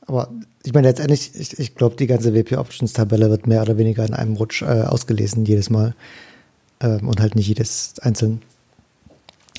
Aber 0.05 0.30
ich 0.63 0.74
meine, 0.74 0.88
letztendlich, 0.88 1.32
ich, 1.36 1.59
ich 1.59 1.76
glaube, 1.76 1.95
die 1.95 2.07
ganze 2.07 2.34
WP-Options-Tabelle 2.34 3.30
wird 3.30 3.47
mehr 3.47 3.61
oder 3.61 3.78
weniger 3.78 4.05
in 4.05 4.13
einem 4.13 4.36
Rutsch 4.36 4.61
äh, 4.61 4.84
ausgelesen 4.84 5.45
jedes 5.45 5.69
Mal. 5.69 5.95
Ähm, 6.80 7.07
und 7.07 7.19
halt 7.19 7.36
nicht 7.36 7.47
jedes 7.47 7.95
einzeln. 7.99 8.41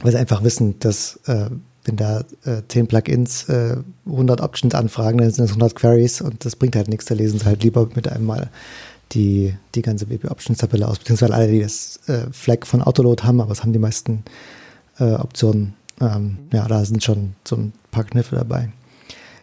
Weil 0.02 0.12
sie 0.12 0.18
einfach 0.18 0.42
wissen, 0.42 0.78
dass 0.78 1.16
äh, 1.26 1.50
wenn 1.84 1.96
da 1.96 2.24
äh, 2.44 2.62
10 2.68 2.86
Plugins 2.86 3.48
äh, 3.48 3.76
100 4.06 4.40
Options 4.40 4.74
anfragen, 4.74 5.18
dann 5.18 5.30
sind 5.30 5.44
das 5.44 5.50
100 5.50 5.74
Queries 5.74 6.20
und 6.20 6.44
das 6.44 6.56
bringt 6.56 6.76
halt 6.76 6.88
nichts. 6.88 7.06
Da 7.06 7.14
lesen 7.14 7.38
sie 7.38 7.44
halt 7.44 7.62
lieber 7.62 7.88
mit 7.94 8.08
einem 8.08 8.26
Mal 8.26 8.50
die, 9.14 9.54
die 9.74 9.82
ganze 9.82 10.08
WP-Options-Tabelle 10.08 10.86
aus. 10.86 10.98
Beziehungsweise 10.98 11.34
alle, 11.34 11.48
die 11.48 11.60
das 11.60 12.00
äh, 12.06 12.26
Flag 12.32 12.66
von 12.66 12.82
Autoload 12.82 13.22
haben, 13.24 13.40
aber 13.40 13.52
es 13.52 13.62
haben 13.62 13.72
die 13.72 13.78
meisten 13.78 14.24
äh, 14.98 15.12
Optionen. 15.14 15.74
Ähm, 16.00 16.38
ja, 16.52 16.66
da 16.66 16.84
sind 16.84 17.02
schon 17.02 17.34
so 17.44 17.56
ein 17.56 17.72
paar 17.90 18.04
Kniffe 18.04 18.36
dabei. 18.36 18.70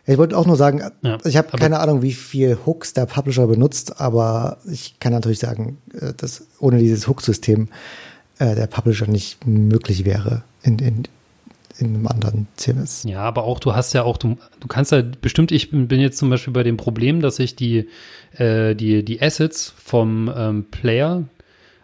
Ich 0.06 0.18
wollte 0.18 0.36
auch 0.38 0.48
nur 0.48 0.56
sagen, 0.56 0.82
Ja, 1.04 1.18
ich 1.24 1.38
habe 1.38 1.56
keine 1.58 1.80
Ahnung, 1.80 2.02
wie 2.02 2.14
viel 2.14 2.58
Hooks 2.66 2.94
der 2.94 3.06
Publisher 3.06 3.46
benutzt, 3.46 4.02
aber 4.02 4.58
ich 4.70 5.00
kann 5.00 5.14
natürlich 5.14 5.40
sagen, 5.40 5.78
äh, 5.94 6.14
dass 6.18 6.48
ohne 6.60 6.80
dieses 6.80 7.08
Hook-System 7.08 7.70
äh, 8.40 8.56
der 8.56 8.68
Publisher 8.68 9.08
nicht 9.08 9.46
möglich 9.46 10.06
wäre 10.06 10.44
in, 10.64 10.80
in, 10.80 11.04
in 11.80 11.96
einem 11.96 12.08
anderen 12.08 12.48
CMS. 12.56 13.04
Ja, 13.04 13.22
aber 13.22 13.44
auch 13.44 13.60
du 13.60 13.74
hast 13.76 13.94
ja 13.94 14.04
auch, 14.04 14.18
du, 14.18 14.38
du 14.60 14.68
kannst 14.68 14.92
ja 14.92 15.02
bestimmt, 15.22 15.52
ich 15.52 15.72
bin 15.72 16.00
jetzt 16.00 16.18
zum 16.18 16.30
Beispiel 16.30 16.54
bei 16.54 16.64
dem 16.64 16.78
Problem, 16.78 17.22
dass 17.22 17.40
ich 17.40 17.56
die, 17.56 17.88
äh, 18.38 18.76
die, 18.76 19.04
die 19.04 19.22
Assets 19.22 19.74
vom 19.78 20.32
ähm, 20.36 20.66
Player, 20.72 21.24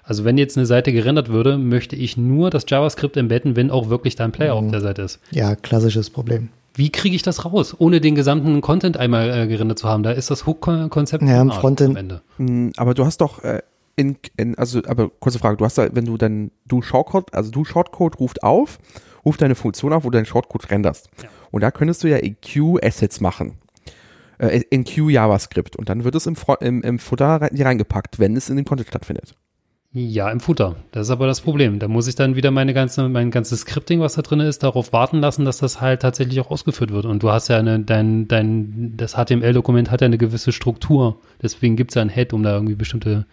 also 0.04 0.24
wenn 0.26 0.38
jetzt 0.38 0.58
eine 0.58 0.66
Seite 0.66 0.92
gerendert 0.94 1.30
würde, 1.30 1.58
möchte 1.58 1.96
ich 1.96 2.16
nur 2.18 2.50
das 2.50 2.66
JavaScript 2.68 3.18
embedden, 3.18 3.56
wenn 3.56 3.72
auch 3.72 3.90
wirklich 3.90 4.16
da 4.16 4.24
ein 4.26 4.32
Player 4.32 4.60
Mhm. 4.60 4.66
auf 4.68 4.72
der 4.72 4.82
Seite 4.82 5.02
ist. 5.02 5.20
Ja, 5.32 5.56
klassisches 5.56 6.10
Problem. 6.10 6.50
Wie 6.78 6.90
kriege 6.92 7.16
ich 7.16 7.24
das 7.24 7.46
raus, 7.46 7.74
ohne 7.78 8.02
den 8.02 8.16
gesamten 8.16 8.60
Content 8.60 8.98
einmal 8.98 9.30
äh, 9.30 9.48
gerendert 9.48 9.80
zu 9.80 9.88
haben? 9.88 10.04
Da 10.04 10.12
ist 10.12 10.30
das 10.30 10.46
Hook-Konzept 10.46 11.24
Ja, 11.24 11.42
im 11.42 11.50
Frontend- 11.50 11.92
am 11.92 11.96
Ende. 11.96 12.22
Mm, 12.38 12.70
Aber 12.76 12.94
du 12.94 13.06
hast 13.06 13.22
doch 13.22 13.44
äh, 13.46 13.62
in, 13.96 14.18
in, 14.36 14.58
also, 14.58 14.82
aber 14.86 15.10
kurze 15.22 15.40
Frage, 15.40 15.56
du 15.56 15.64
hast 15.64 15.78
da, 15.78 15.88
wenn 15.94 16.04
du 16.04 16.18
dann 16.18 16.52
du 16.68 16.82
Shortcode, 16.82 17.34
also 17.34 17.50
du 17.50 17.64
Shortcode 17.64 18.20
ruft 18.20 18.44
auf, 18.44 18.78
ruft 19.26 19.42
deine 19.42 19.56
Funktion 19.56 19.94
auf, 19.94 20.04
wo 20.04 20.10
du 20.10 20.18
deinen 20.18 20.26
Shortcode 20.26 20.70
renderst. 20.70 21.10
Ja. 21.22 21.30
Und 21.52 21.62
da 21.62 21.72
könntest 21.72 22.04
du 22.04 22.08
ja 22.08 22.18
EQ 22.18 22.84
Assets 22.84 23.22
machen. 23.22 23.58
Äh, 24.38 24.62
EQ 24.70 25.10
JavaScript. 25.10 25.76
Und 25.76 25.90
dann 25.90 26.04
wird 26.04 26.16
es 26.16 26.28
im, 26.28 26.36
im, 26.60 26.82
im 26.82 27.00
rein, 27.20 27.50
hier 27.54 27.66
reingepackt, 27.66 28.20
wenn 28.20 28.36
es 28.36 28.50
in 28.50 28.58
dem 28.58 28.66
Content 28.66 28.90
stattfindet. 28.90 29.36
Ja, 29.98 30.30
im 30.30 30.42
Footer. 30.42 30.76
Das 30.92 31.08
ist 31.08 31.12
aber 31.12 31.26
das 31.26 31.40
Problem. 31.40 31.80
Da 31.80 31.88
muss 31.88 32.08
ich 32.08 32.16
dann 32.16 32.36
wieder 32.36 32.52
meine 32.52 32.74
ganze, 32.74 33.08
mein 33.08 33.32
ganzes 33.32 33.62
Scripting, 33.62 34.02
was 34.02 34.16
da 34.16 34.24
drin 34.24 34.42
ist, 34.42 34.62
darauf 34.62 34.92
warten 34.92 35.20
lassen, 35.20 35.46
dass 35.46 35.60
das 35.60 35.80
halt 35.80 36.02
tatsächlich 36.02 36.42
auch 36.42 36.52
ausgeführt 36.52 36.92
wird. 36.92 37.06
Und 37.06 37.24
du 37.24 37.32
hast 37.32 37.48
ja 37.48 37.60
eine, 37.60 37.80
dein, 37.80 38.28
dein, 38.28 38.98
das 38.98 39.14
HTML-Dokument 39.14 39.92
hat 39.92 40.02
ja 40.02 40.06
eine 40.06 40.18
gewisse 40.18 40.52
Struktur. 40.52 41.22
Deswegen 41.42 41.78
gibt's 41.78 41.96
ja 41.96 42.02
ein 42.02 42.10
Head, 42.10 42.34
um 42.34 42.44
da 42.44 42.52
irgendwie 42.52 42.76
bestimmte 42.76 43.26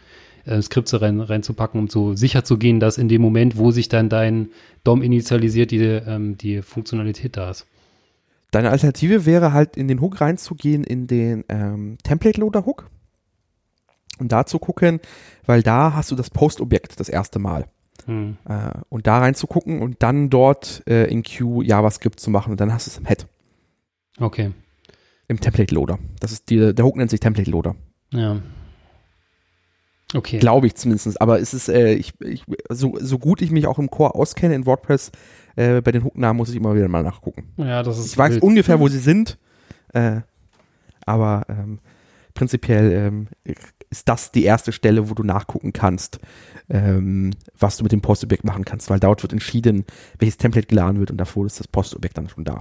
äh, 0.44 0.60
Skripte 0.62 1.00
rein, 1.00 1.20
reinzupacken, 1.20 1.80
um 1.80 1.88
so 1.88 2.14
sicher 2.14 2.44
zu 2.44 2.58
gehen, 2.58 2.80
dass 2.80 2.98
in 2.98 3.08
dem 3.08 3.22
Moment, 3.22 3.56
wo 3.56 3.70
sich 3.70 3.88
dann 3.88 4.08
dein 4.08 4.50
DOM 4.84 5.02
initialisiert, 5.02 5.70
die, 5.70 5.78
ähm, 5.78 6.36
die 6.36 6.62
Funktionalität 6.62 7.36
da 7.36 7.50
ist. 7.50 7.66
Deine 8.50 8.70
Alternative 8.70 9.24
wäre 9.24 9.52
halt 9.52 9.76
in 9.76 9.88
den 9.88 10.00
Hook 10.00 10.20
reinzugehen, 10.20 10.84
in 10.84 11.06
den 11.06 11.44
ähm, 11.48 11.96
Template 12.02 12.38
Loader 12.40 12.66
Hook. 12.66 12.90
Und 14.18 14.30
da 14.30 14.44
zu 14.44 14.58
gucken, 14.58 15.00
weil 15.46 15.62
da 15.62 15.94
hast 15.94 16.10
du 16.10 16.14
das 16.16 16.30
Post-Objekt 16.30 17.00
das 17.00 17.08
erste 17.08 17.38
Mal. 17.38 17.66
Hm. 18.06 18.36
Äh, 18.46 18.70
und 18.88 19.06
da 19.06 19.18
reinzugucken 19.18 19.80
und 19.80 20.02
dann 20.02 20.28
dort 20.28 20.82
äh, 20.86 21.04
in 21.04 21.22
Q 21.22 21.62
JavaScript 21.62 22.20
zu 22.20 22.30
machen 22.30 22.50
und 22.50 22.60
dann 22.60 22.72
hast 22.72 22.86
du 22.86 22.90
es 22.90 22.98
im 22.98 23.06
Head, 23.06 23.26
Okay. 24.20 24.52
im 25.28 25.40
Template 25.40 25.74
Loader. 25.74 25.98
Das 26.20 26.32
ist 26.32 26.50
die, 26.50 26.74
der 26.74 26.84
Hook 26.84 26.96
nennt 26.96 27.10
sich 27.10 27.20
Template 27.20 27.50
Loader. 27.50 27.74
Ja. 28.12 28.40
Okay. 30.14 30.38
Glaube 30.38 30.66
ich 30.66 30.74
zumindest. 30.74 31.20
Aber 31.20 31.40
es 31.40 31.54
ist, 31.54 31.68
äh, 31.68 31.94
ich, 31.94 32.12
ich, 32.20 32.44
so, 32.68 32.94
so 33.00 33.18
gut 33.18 33.40
ich 33.42 33.50
mich 33.50 33.66
auch 33.66 33.78
im 33.78 33.90
Core 33.90 34.14
auskenne 34.14 34.54
in 34.54 34.66
WordPress, 34.66 35.10
äh, 35.56 35.80
bei 35.80 35.92
den 35.92 36.04
Hooknamen 36.04 36.36
muss 36.36 36.50
ich 36.50 36.56
immer 36.56 36.74
wieder 36.74 36.88
mal 36.88 37.02
nachgucken. 37.02 37.52
ja, 37.56 37.82
das 37.82 37.98
ist 37.98 38.12
Ich 38.12 38.18
weiß 38.18 38.34
wild. 38.34 38.42
ungefähr, 38.42 38.80
wo 38.80 38.88
sie 38.88 38.98
sind, 38.98 39.38
äh, 39.94 40.20
aber 41.04 41.44
ähm, 41.48 41.78
prinzipiell 42.34 42.92
ähm, 42.92 43.28
ist 43.90 44.08
das 44.08 44.32
die 44.32 44.44
erste 44.44 44.72
Stelle, 44.72 45.10
wo 45.10 45.14
du 45.14 45.22
nachgucken 45.22 45.72
kannst, 45.72 46.18
ähm, 46.70 47.32
was 47.58 47.76
du 47.76 47.82
mit 47.82 47.92
dem 47.92 48.00
Postobjekt 48.00 48.44
machen 48.44 48.64
kannst, 48.64 48.88
weil 48.90 49.00
dort 49.00 49.22
wird 49.22 49.32
entschieden, 49.32 49.84
welches 50.18 50.38
Template 50.38 50.66
geladen 50.66 50.98
wird 50.98 51.10
und 51.10 51.18
davor 51.18 51.46
ist 51.46 51.60
das 51.60 51.68
Postobjekt 51.68 52.16
dann 52.16 52.28
schon 52.28 52.44
da. 52.44 52.60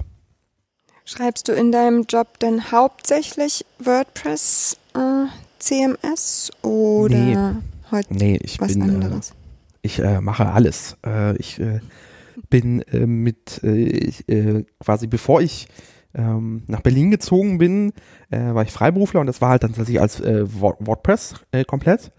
Schreibst 1.04 1.48
du 1.48 1.52
in 1.52 1.72
deinem 1.72 2.04
Job 2.08 2.38
denn 2.38 2.70
hauptsächlich 2.70 3.64
WordPress 3.78 4.76
äh, 4.94 5.26
CMS 5.62 6.50
oder 6.62 7.14
Nee. 7.14 7.36
heute 7.92 8.14
Nee, 8.14 8.38
ich 8.42 8.60
was 8.60 8.72
bin, 8.72 8.80
äh, 8.80 8.84
anderes? 8.94 9.32
ich 9.82 9.98
äh, 10.00 10.20
mache 10.20 10.46
alles. 10.46 10.96
Äh, 11.06 11.36
ich 11.36 11.60
äh, 11.60 11.78
bin 12.50 12.82
äh, 12.82 13.06
mit 13.06 13.60
äh, 13.62 13.74
ich, 13.76 14.28
äh, 14.28 14.64
quasi 14.80 15.06
bevor 15.06 15.40
ich 15.40 15.68
ähm, 16.14 16.64
nach 16.66 16.80
Berlin 16.80 17.10
gezogen 17.12 17.58
bin, 17.58 17.92
äh, 18.30 18.38
war 18.54 18.64
ich 18.64 18.72
Freiberufler 18.72 19.20
und 19.20 19.26
das 19.28 19.40
war 19.40 19.50
halt 19.50 19.62
dann 19.62 19.70
tatsächlich 19.72 20.00
als 20.00 20.20
äh, 20.20 20.44
Word- 20.60 20.78
WordPress 20.80 21.34
äh, 21.52 21.64
komplett. 21.64 22.10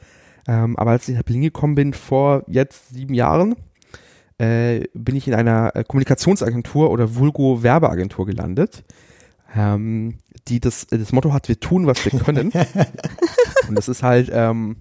Ähm, 0.48 0.78
aber 0.78 0.92
als 0.92 1.08
ich 1.10 1.16
nach 1.16 1.24
Berlin 1.24 1.42
gekommen 1.44 1.76
bin 1.76 1.94
vor 1.94 2.44
jetzt 2.48 2.90
sieben 2.94 3.14
Jahren, 3.14 3.56
äh, 4.40 4.86
bin 4.94 5.16
ich 5.16 5.28
in 5.28 5.34
einer 5.34 5.76
äh, 5.76 5.84
Kommunikationsagentur 5.84 6.90
oder 6.92 7.16
Vulgo 7.16 7.62
Werbeagentur 7.62 8.26
gelandet, 8.26 8.84
ähm, 9.56 10.16
die 10.48 10.60
das, 10.60 10.88
das 10.88 11.12
Motto 11.12 11.34
hat, 11.34 11.48
wir 11.48 11.60
tun, 11.60 11.88
was 11.88 12.04
wir 12.06 12.20
können. 12.20 12.52
und 13.68 13.76
das 13.76 13.88
ist 13.88 14.04
halt 14.04 14.30
ähm, 14.32 14.78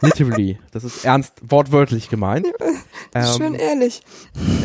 literally, 0.00 0.58
das 0.72 0.84
ist 0.84 1.04
ernst, 1.04 1.34
wortwörtlich 1.42 2.08
gemeint. 2.08 2.46
Schön 3.36 3.54
ehrlich. 3.54 4.02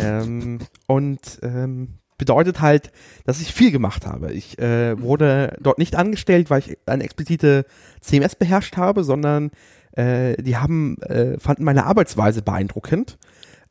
Ähm, 0.01 0.59
und 0.87 1.39
ähm, 1.41 1.99
bedeutet 2.17 2.61
halt, 2.61 2.91
dass 3.25 3.41
ich 3.41 3.53
viel 3.53 3.71
gemacht 3.71 4.05
habe. 4.05 4.31
Ich 4.31 4.59
äh, 4.59 4.99
wurde 5.01 5.57
dort 5.59 5.79
nicht 5.79 5.95
angestellt, 5.95 6.51
weil 6.51 6.59
ich 6.59 6.77
eine 6.85 7.03
explizite 7.03 7.65
CMS 7.99 8.35
beherrscht 8.35 8.77
habe, 8.77 9.03
sondern 9.03 9.49
äh, 9.93 10.35
die 10.41 10.57
haben 10.57 10.97
äh, 11.01 11.39
fanden 11.39 11.63
meine 11.63 11.85
Arbeitsweise 11.85 12.43
beeindruckend. 12.43 13.17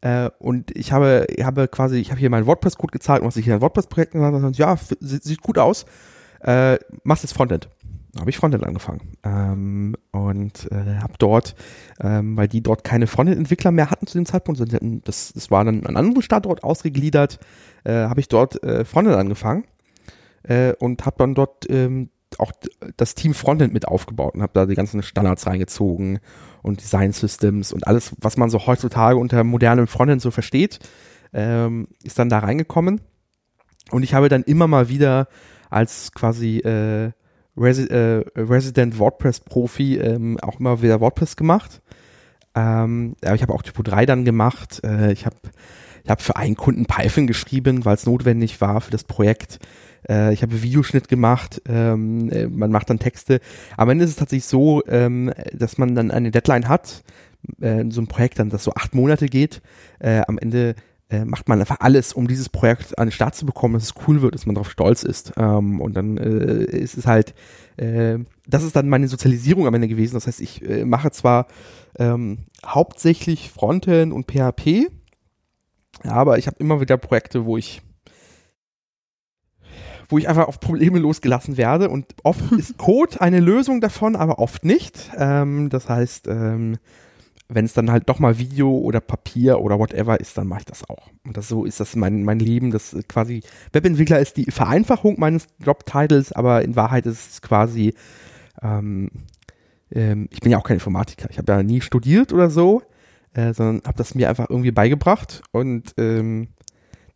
Äh, 0.01 0.31
und 0.39 0.77
ich 0.77 0.93
habe, 0.93 1.27
ich 1.29 1.45
habe 1.45 1.69
quasi, 1.69 1.99
ich 1.99 2.11
habe 2.11 2.19
hier 2.19 2.31
meinen 2.31 2.47
WordPress-Code 2.47 2.91
gezahlt 2.91 3.21
und 3.21 3.29
was 3.29 3.37
ich 3.37 3.45
hier 3.45 3.55
ein 3.55 3.61
WordPress-Projekt 3.61 4.13
gemacht 4.13 4.33
habe, 4.33 4.53
ja, 4.55 4.77
sieht 4.99 5.43
gut 5.43 5.59
aus. 5.59 5.85
Äh, 6.41 6.79
machst 7.05 7.23
jetzt 7.23 7.33
Frontend. 7.33 7.69
Da 8.13 8.21
habe 8.21 8.31
ich 8.31 8.39
Frontend 8.39 8.65
angefangen. 8.65 9.13
Ähm, 9.23 9.97
und 10.11 10.71
äh, 10.73 10.99
habe 11.01 11.15
dort, 11.19 11.55
ähm, 12.01 12.37
weil 12.37 12.49
die 12.49 12.63
dort 12.63 12.83
keine 12.83 13.07
Frontend-Entwickler 13.07 13.71
mehr 13.71 13.91
hatten 13.91 14.07
zu 14.07 14.19
dem 14.19 14.27
Zeitpunkt, 14.27 14.59
sondern 14.59 15.03
das, 15.05 15.33
das 15.33 15.51
war 15.51 15.65
dann 15.65 15.81
an 15.81 15.87
einen 15.87 15.97
anderen 15.97 16.23
Standort 16.23 16.65
ausgegliedert, 16.65 17.39
äh, 17.85 17.93
habe 17.93 18.21
ich 18.21 18.29
dort 18.29 18.63
äh, 18.65 18.85
Frontend 18.85 19.17
angefangen 19.17 19.65
äh, 20.43 20.73
und 20.75 21.07
habe 21.07 21.17
dann 21.19 21.35
dort 21.35 21.71
ähm, 21.71 22.11
auch 22.39 22.53
das 22.97 23.15
Team 23.15 23.35
Frontend 23.35 23.73
mit 23.73 23.87
aufgebaut 23.87 24.35
und 24.35 24.43
habe 24.43 24.53
da 24.55 24.67
die 24.67 24.75
ganzen 24.75 25.03
Standards 25.03 25.47
reingezogen 25.47 26.21
und 26.63 26.81
Design 26.81 27.13
Systems 27.13 27.73
und 27.73 27.87
alles, 27.87 28.15
was 28.21 28.37
man 28.37 28.51
so 28.51 28.67
heutzutage 28.67 29.19
unter 29.19 29.45
modernem 29.45 29.87
Frontend 29.87 30.23
so 30.23 30.31
versteht, 30.31 30.79
ähm, 31.33 31.89
ist 32.03 32.19
dann 32.19 32.29
da 32.29 32.39
reingekommen. 32.41 33.01
Und 33.91 34.03
ich 34.05 34.15
habe 34.15 34.29
dann 34.29 34.43
immer 34.43 34.69
mal 34.69 34.89
wieder 34.89 35.27
als 35.71 36.13
quasi 36.13 36.59
äh, 36.59 37.13
Resi 37.57 37.85
äh, 37.85 38.25
Resident 38.37 38.99
WordPress-Profi 38.99 39.99
ähm, 39.99 40.39
auch 40.41 40.61
immer 40.61 40.83
wieder 40.83 41.01
WordPress 41.01 41.37
gemacht. 41.37 41.81
Ähm, 42.55 43.15
aber 43.25 43.35
ich 43.35 43.43
habe 43.43 43.53
auch 43.53 43.63
Typo 43.63 43.83
3 43.83 44.07
dann 44.07 44.25
gemacht. 44.25 44.83
Äh, 44.85 45.13
ich 45.13 45.27
habe 45.27 45.37
ich 46.03 46.11
hab 46.11 46.23
für 46.23 46.37
einen 46.37 46.57
Kunden 46.57 46.87
Python 46.87 47.27
geschrieben, 47.27 47.85
weil 47.85 47.95
es 47.95 48.07
notwendig 48.07 48.61
war 48.61 48.81
für 48.81 48.91
das 48.91 49.05
Projekt. 49.05 49.59
Äh, 50.09 50.33
ich 50.33 50.43
habe 50.43 50.63
Videoschnitt 50.63 51.09
gemacht. 51.09 51.63
Ähm, 51.69 52.31
äh, 52.31 52.47
man 52.47 52.71
macht 52.71 52.91
dann 52.91 52.99
Texte. 52.99 53.41
Am 53.77 53.91
Ende 53.91 54.05
ist 54.05 54.11
es 54.11 54.17
tatsächlich 54.17 54.47
so, 54.47 54.83
ähm, 54.87 55.33
dass 55.53 55.79
man 55.79 55.95
dann 55.95 56.11
eine 56.11 56.31
Deadline 56.31 56.69
hat. 56.69 57.03
Äh, 57.61 57.85
so 57.91 58.01
ein 58.01 58.07
Projekt 58.07 58.39
dann, 58.39 58.51
das 58.51 58.65
so 58.65 58.73
acht 58.75 58.95
Monate 58.95 59.27
geht. 59.27 59.63
Äh, 59.99 60.23
am 60.27 60.39
Ende 60.39 60.75
äh, 61.11 61.25
macht 61.25 61.49
man 61.49 61.59
einfach 61.61 61.79
alles, 61.81 62.13
um 62.13 62.29
dieses 62.29 62.49
Projekt 62.49 62.99
an 62.99 63.09
den 63.09 63.13
Start 63.13 63.35
zu 63.35 63.45
bekommen, 63.45 63.75
dass 63.75 63.83
es 63.83 63.95
cool 64.07 64.23
wird, 64.23 64.35
dass 64.35 64.47
man 64.47 64.55
darauf 64.55 64.71
stolz 64.71 65.03
ist. 65.03 65.33
Ähm, 65.37 65.81
und 65.81 65.95
dann 65.95 66.17
äh, 66.17 66.65
ist 66.65 66.97
es 66.97 67.07
halt, 67.07 67.35
äh, 67.77 68.19
das 68.47 68.63
ist 68.63 68.77
dann 68.77 68.89
meine 68.89 69.09
Sozialisierung 69.09 69.67
am 69.67 69.75
Ende 69.75 69.89
gewesen. 69.89 70.15
Das 70.15 70.27
heißt, 70.27 70.41
ich 70.41 70.63
äh, 70.69 70.85
mache 70.85 71.11
zwar 71.11 71.47
ähm, 71.99 72.47
hauptsächlich 72.65 73.51
Frontend 73.51 74.13
und 74.13 74.31
PHP, 74.31 74.89
aber 76.05 76.39
ich 76.39 76.47
habe 76.47 76.57
immer 76.61 76.81
wieder 76.81 76.97
Projekte, 76.97 77.45
wo 77.45 77.57
ich 77.57 77.83
wo 80.09 80.19
ich 80.19 80.29
einfach 80.29 80.49
auf 80.49 80.59
Probleme 80.59 80.99
losgelassen 80.99 81.57
werde 81.57 81.89
und 81.89 82.07
oft 82.25 82.53
ist 82.59 82.79
Code 82.79 83.21
eine 83.21 83.41
Lösung 83.41 83.81
davon, 83.81 84.17
aber 84.17 84.39
oft 84.39 84.65
nicht. 84.65 85.11
Ähm, 85.17 85.71
das 85.71 85.89
heißt, 85.89 86.27
ähm, 86.29 86.79
wenn 87.53 87.65
es 87.65 87.75
dann 87.75 87.91
halt 87.91 88.09
doch 88.09 88.21
mal 88.21 88.39
Video 88.39 88.71
oder 88.71 89.01
Papier 89.01 89.61
oder 89.61 89.79
whatever 89.79 90.21
ist, 90.21 90.39
dann 90.39 90.47
mache 90.47 90.61
ich 90.61 90.67
das 90.67 90.89
auch. 90.89 91.11
Und 91.27 91.37
das 91.37 91.49
so 91.49 91.65
ist 91.65 91.81
das 91.81 91.97
mein, 91.97 92.23
mein 92.23 92.39
Leben. 92.39 92.71
Das 92.71 92.93
ist 92.93 93.09
quasi 93.09 93.43
Webentwickler 93.73 94.21
ist 94.21 94.37
die 94.37 94.51
Vereinfachung 94.51 95.19
meines 95.19 95.49
Jobtitles, 95.59 96.33
aber 96.33 96.63
in 96.63 96.77
Wahrheit 96.77 97.07
ist 97.07 97.33
es 97.33 97.43
quasi, 97.43 97.95
ähm, 98.63 99.11
ähm, 99.91 100.29
ich 100.31 100.41
bin 100.41 100.53
ja 100.53 100.59
auch 100.59 100.65
kein 100.65 100.77
Informatiker. 100.77 101.29
Ich 101.31 101.39
habe 101.39 101.53
ja 101.53 101.63
nie 101.63 101.81
studiert 101.81 102.33
oder 102.33 102.51
so, 102.51 102.83
äh, 103.35 103.53
sondern 103.53 103.83
habe 103.85 103.99
das 103.99 104.15
mir 104.15 104.29
einfach 104.29 104.49
irgendwie 104.49 104.71
beigebracht 104.71 105.43
und 105.51 105.93
ähm, 105.99 106.49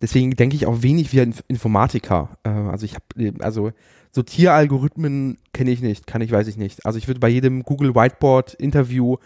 deswegen 0.02 0.32
denke 0.32 0.56
ich 0.56 0.66
auch 0.66 0.82
wenig 0.82 1.12
wie 1.12 1.20
ein 1.20 1.34
Informatiker. 1.46 2.36
Äh, 2.42 2.50
also 2.50 2.84
ich 2.84 2.96
habe, 2.96 3.34
also 3.44 3.70
Sortieralgorithmen 4.10 5.38
kenne 5.52 5.70
ich 5.70 5.80
nicht, 5.80 6.06
kann 6.08 6.22
ich, 6.22 6.32
weiß 6.32 6.48
ich 6.48 6.56
nicht. 6.56 6.86
Also 6.86 6.98
ich 6.98 7.06
würde 7.06 7.20
bei 7.20 7.28
jedem 7.28 7.62
Google 7.62 7.94
Whiteboard 7.94 8.54
Interview 8.54 9.16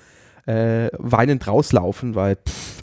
äh, 0.48 0.90
weinend 0.98 1.46
rauslaufen, 1.46 2.14
weil 2.14 2.36
pff, 2.36 2.82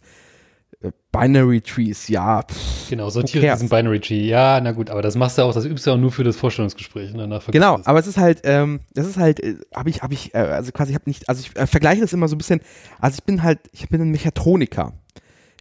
äh, 0.81 0.91
Binary 1.11 1.61
Trees, 1.61 2.07
ja. 2.07 2.43
Pff, 2.43 2.89
genau, 2.89 3.09
sortiere 3.09 3.51
diesen 3.51 3.69
Binary 3.69 3.99
Tree. 3.99 4.27
Ja, 4.27 4.61
na 4.61 4.71
gut, 4.71 4.91
aber 4.91 5.01
das 5.01 5.15
machst 5.15 5.37
du 5.37 5.41
auch, 5.41 5.53
das 5.53 5.65
übst 5.65 5.87
du 5.87 5.91
auch 5.91 5.97
nur 5.97 6.11
für 6.11 6.23
das 6.23 6.35
Vorstellungsgespräch. 6.37 7.13
Ne? 7.13 7.41
Genau, 7.51 7.79
aber 7.83 7.99
es 7.99 8.05
ist 8.05 8.17
halt, 8.17 8.41
ähm, 8.43 8.81
das 8.93 9.07
ist 9.07 9.17
halt, 9.17 9.39
äh, 9.39 9.55
habe 9.73 9.89
ich, 9.89 10.03
habe 10.03 10.13
ich, 10.13 10.35
äh, 10.35 10.37
also 10.37 10.71
quasi, 10.71 10.91
ich 10.91 10.95
habe 10.95 11.09
nicht, 11.09 11.27
also 11.27 11.41
ich 11.41 11.55
äh, 11.55 11.65
vergleiche 11.65 12.01
das 12.01 12.13
immer 12.13 12.27
so 12.27 12.35
ein 12.35 12.37
bisschen, 12.37 12.61
also 12.99 13.15
ich 13.17 13.23
bin 13.23 13.41
halt, 13.41 13.59
ich 13.71 13.89
bin 13.89 13.99
ein 14.01 14.11
Mechatroniker. 14.11 14.93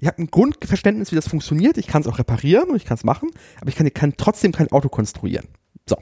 Ich 0.00 0.08
habe 0.08 0.20
ein 0.20 0.26
Grundverständnis, 0.26 1.12
wie 1.12 1.16
das 1.16 1.28
funktioniert. 1.28 1.78
Ich 1.78 1.86
kann 1.86 2.02
es 2.02 2.08
auch 2.08 2.18
reparieren 2.18 2.68
und 2.68 2.76
ich 2.76 2.84
kann 2.84 2.98
es 2.98 3.04
machen, 3.04 3.30
aber 3.60 3.68
ich 3.68 3.76
kann, 3.76 3.90
kann 3.94 4.14
trotzdem 4.18 4.52
kein 4.52 4.70
Auto 4.72 4.90
konstruieren. 4.90 5.46
So. 5.88 5.96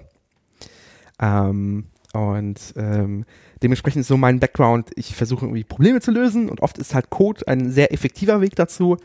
Ähm, 1.20 1.86
und 2.12 2.74
ähm, 2.76 3.24
dementsprechend 3.62 4.02
ist 4.02 4.08
so 4.08 4.16
mein 4.16 4.38
Background, 4.38 4.90
ich 4.96 5.14
versuche 5.14 5.46
irgendwie 5.46 5.64
Probleme 5.64 6.00
zu 6.00 6.10
lösen 6.10 6.48
und 6.48 6.60
oft 6.60 6.78
ist 6.78 6.94
halt 6.94 7.10
Code 7.10 7.46
ein 7.46 7.70
sehr 7.70 7.92
effektiver 7.92 8.40
Weg 8.40 8.54
dazu. 8.54 8.96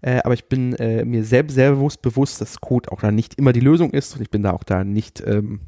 Äh, 0.00 0.20
aber 0.24 0.34
ich 0.34 0.46
bin 0.46 0.74
äh, 0.74 1.04
mir 1.04 1.24
selbst 1.24 1.54
sehr 1.54 1.72
bewusst, 1.72 2.02
bewusst, 2.02 2.40
dass 2.40 2.60
Code 2.60 2.90
auch 2.90 3.00
da 3.00 3.10
nicht 3.10 3.34
immer 3.34 3.52
die 3.52 3.60
Lösung 3.60 3.90
ist 3.90 4.14
und 4.14 4.22
ich 4.22 4.30
bin 4.30 4.42
da 4.42 4.52
auch 4.52 4.64
da 4.64 4.84
nicht 4.84 5.22
ähm, 5.26 5.60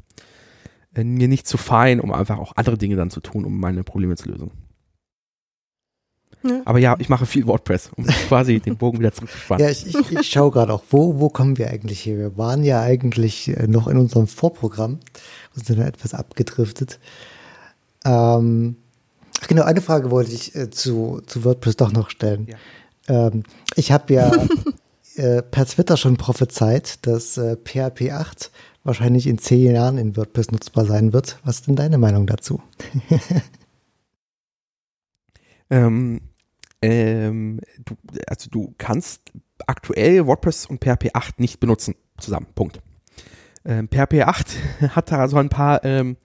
äh, 0.93 1.03
mir 1.03 1.27
nicht 1.27 1.47
zu 1.47 1.57
fein, 1.57 1.99
um 1.99 2.11
einfach 2.11 2.39
auch 2.39 2.53
andere 2.55 2.77
Dinge 2.77 2.95
dann 2.95 3.09
zu 3.09 3.21
tun, 3.21 3.45
um 3.45 3.59
meine 3.59 3.83
Probleme 3.83 4.15
zu 4.15 4.29
lösen. 4.29 4.51
Aber 6.65 6.79
ja, 6.79 6.95
ich 6.99 7.09
mache 7.09 7.25
viel 7.25 7.47
WordPress, 7.47 7.91
um 7.95 8.05
quasi 8.27 8.59
den 8.59 8.77
Bogen 8.77 8.99
wieder 8.99 9.13
zurückzuspannen. 9.13 9.65
Ja, 9.65 9.71
ich, 9.71 9.87
ich, 9.87 10.11
ich 10.11 10.29
schaue 10.29 10.51
gerade 10.51 10.73
auch, 10.73 10.83
wo, 10.89 11.19
wo 11.19 11.29
kommen 11.29 11.57
wir 11.57 11.69
eigentlich 11.69 11.99
hier? 11.99 12.17
Wir 12.17 12.37
waren 12.37 12.63
ja 12.63 12.81
eigentlich 12.81 13.49
äh, 13.49 13.67
noch 13.67 13.87
in 13.87 13.97
unserem 13.97 14.27
Vorprogramm 14.27 14.99
und 15.55 15.65
sind 15.65 15.79
dann 15.79 15.87
etwas 15.87 16.13
abgedriftet. 16.13 16.99
Ähm, 18.03 18.77
ach 19.41 19.47
genau, 19.47 19.63
eine 19.63 19.81
Frage 19.81 20.11
wollte 20.11 20.31
ich 20.31 20.55
äh, 20.55 20.69
zu, 20.69 21.21
zu 21.25 21.43
WordPress 21.43 21.77
doch 21.77 21.91
noch 21.91 22.09
stellen. 22.09 22.47
Ja. 23.07 23.27
Ähm, 23.27 23.43
ich 23.75 23.91
habe 23.91 24.13
ja 24.13 24.31
äh, 25.15 25.41
per 25.41 25.65
Twitter 25.65 25.97
schon 25.97 26.17
prophezeit, 26.17 27.05
dass 27.05 27.37
äh, 27.37 27.57
PHP 27.57 28.11
8 28.11 28.51
wahrscheinlich 28.83 29.27
in 29.27 29.39
zehn 29.39 29.73
Jahren 29.73 29.97
in 29.97 30.15
WordPress 30.15 30.51
nutzbar 30.51 30.85
sein 30.85 31.11
wird. 31.11 31.39
Was 31.43 31.57
ist 31.57 31.67
denn 31.67 31.75
deine 31.75 31.97
Meinung 31.97 32.27
dazu? 32.27 32.61
ähm, 35.69 36.21
ähm, 36.85 37.59
du, 37.83 37.95
also 38.27 38.49
du 38.49 38.73
kannst 38.77 39.31
aktuell 39.65 40.25
WordPress 40.25 40.65
und 40.65 40.83
PHP 40.83 41.11
8 41.13 41.39
nicht 41.39 41.59
benutzen 41.59 41.95
zusammen. 42.17 42.47
Punkt. 42.55 42.81
Ähm, 43.65 43.87
PHP 43.87 44.21
8 44.23 44.57
hat 44.95 45.11
da 45.11 45.27
so 45.27 45.37
ein 45.37 45.49
paar 45.49 45.83
ähm, 45.83 46.17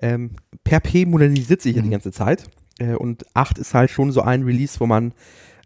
ähm, 0.00 0.32
PHP 0.66 1.06
modernisiert 1.06 1.62
sich 1.62 1.76
ja 1.76 1.82
die 1.82 1.88
mhm. 1.88 1.92
ganze 1.92 2.12
Zeit. 2.12 2.44
Äh, 2.78 2.94
und 2.94 3.24
8 3.34 3.58
ist 3.58 3.74
halt 3.74 3.90
schon 3.90 4.12
so 4.12 4.22
ein 4.22 4.42
Release, 4.42 4.80
wo 4.80 4.86
man 4.86 5.12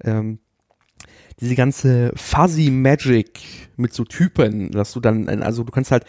ähm, 0.04 0.38
diese 1.40 1.54
ganze 1.54 2.12
Fuzzy 2.14 2.70
Magic 2.70 3.40
mit 3.76 3.92
so 3.92 4.04
Typen, 4.04 4.70
dass 4.70 4.92
du 4.92 5.00
dann, 5.00 5.28
also 5.42 5.64
du 5.64 5.72
kannst 5.72 5.90
halt, 5.90 6.04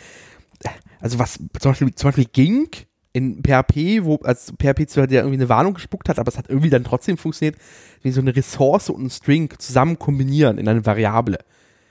also 1.00 1.20
was 1.20 1.40
zum 1.60 1.72
Beispiel, 1.72 1.96
zum 1.96 2.08
Beispiel 2.10 2.28
ging 2.32 2.70
in 3.14 3.44
PHP, 3.44 4.04
wo 4.04 4.16
als 4.24 4.52
PHP 4.60 4.90
zwar 4.90 5.08
der 5.08 5.22
irgendwie 5.22 5.40
eine 5.40 5.50
Warnung 5.50 5.76
gespuckt 5.76 6.10
hat, 6.10 6.20
aber 6.20 6.30
es 6.30 6.38
hat 6.38 6.50
irgendwie 6.50 6.70
dann 6.70 6.84
trotzdem 6.84 7.18
funktioniert, 7.18 7.58
wie 8.02 8.12
so 8.12 8.22
eine 8.22 8.36
Ressource 8.36 8.90
und 8.90 9.04
ein 9.04 9.10
String 9.10 9.54
zusammen 9.60 10.00
kombinieren 10.00 10.58
in 10.58 10.68
eine 10.68 10.86
Variable. 10.86 11.38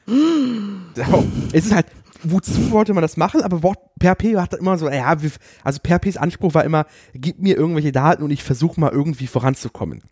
so, 0.06 1.24
es 1.52 1.66
ist 1.66 1.74
halt 1.74 1.86
wozu 2.24 2.70
wollte 2.70 2.94
man 2.94 3.02
das 3.02 3.16
machen? 3.16 3.42
Aber 3.42 3.74
PHP 4.00 4.36
hat 4.36 4.54
immer 4.54 4.78
so, 4.78 4.88
ja, 4.88 5.06
also 5.06 5.80
PHPs 5.82 6.16
Anspruch 6.16 6.54
war 6.54 6.64
immer, 6.64 6.86
gib 7.14 7.40
mir 7.40 7.56
irgendwelche 7.56 7.92
Daten 7.92 8.22
und 8.22 8.30
ich 8.30 8.42
versuche 8.42 8.80
mal 8.80 8.90
irgendwie 8.90 9.26
voranzukommen. 9.26 10.02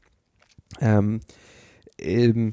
Ähm, 0.80 1.20
ähm, 1.98 2.50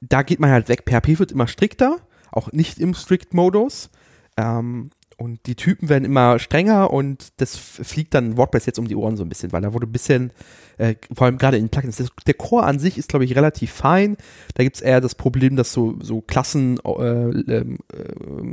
da 0.00 0.22
geht 0.22 0.40
man 0.40 0.50
halt 0.50 0.68
weg. 0.68 0.84
PHP 0.88 1.18
wird 1.18 1.32
immer 1.32 1.46
strikter, 1.46 1.98
auch 2.32 2.52
nicht 2.52 2.78
im 2.78 2.94
Strict-Modus. 2.94 3.90
Ähm, 4.36 4.90
und 5.20 5.44
die 5.44 5.54
Typen 5.54 5.90
werden 5.90 6.06
immer 6.06 6.38
strenger 6.38 6.90
und 6.90 7.34
das 7.42 7.54
fliegt 7.54 8.14
dann 8.14 8.38
WordPress 8.38 8.64
jetzt 8.64 8.78
um 8.78 8.88
die 8.88 8.96
Ohren 8.96 9.18
so 9.18 9.22
ein 9.22 9.28
bisschen, 9.28 9.52
weil 9.52 9.60
da 9.60 9.74
wurde 9.74 9.86
ein 9.86 9.92
bisschen, 9.92 10.32
äh, 10.78 10.94
vor 11.12 11.26
allem 11.26 11.36
gerade 11.36 11.58
in 11.58 11.68
Plugins, 11.68 11.98
das, 11.98 12.08
der 12.26 12.32
Core 12.32 12.64
an 12.64 12.78
sich 12.78 12.96
ist, 12.96 13.10
glaube 13.10 13.26
ich, 13.26 13.36
relativ 13.36 13.70
fein. 13.70 14.16
Da 14.54 14.62
gibt 14.64 14.76
es 14.76 14.82
eher 14.82 15.02
das 15.02 15.14
Problem, 15.14 15.56
dass 15.56 15.74
so, 15.74 15.98
so 16.00 16.22
Klassen, 16.22 16.80
äh, 16.82 17.28
äh, 17.28 17.76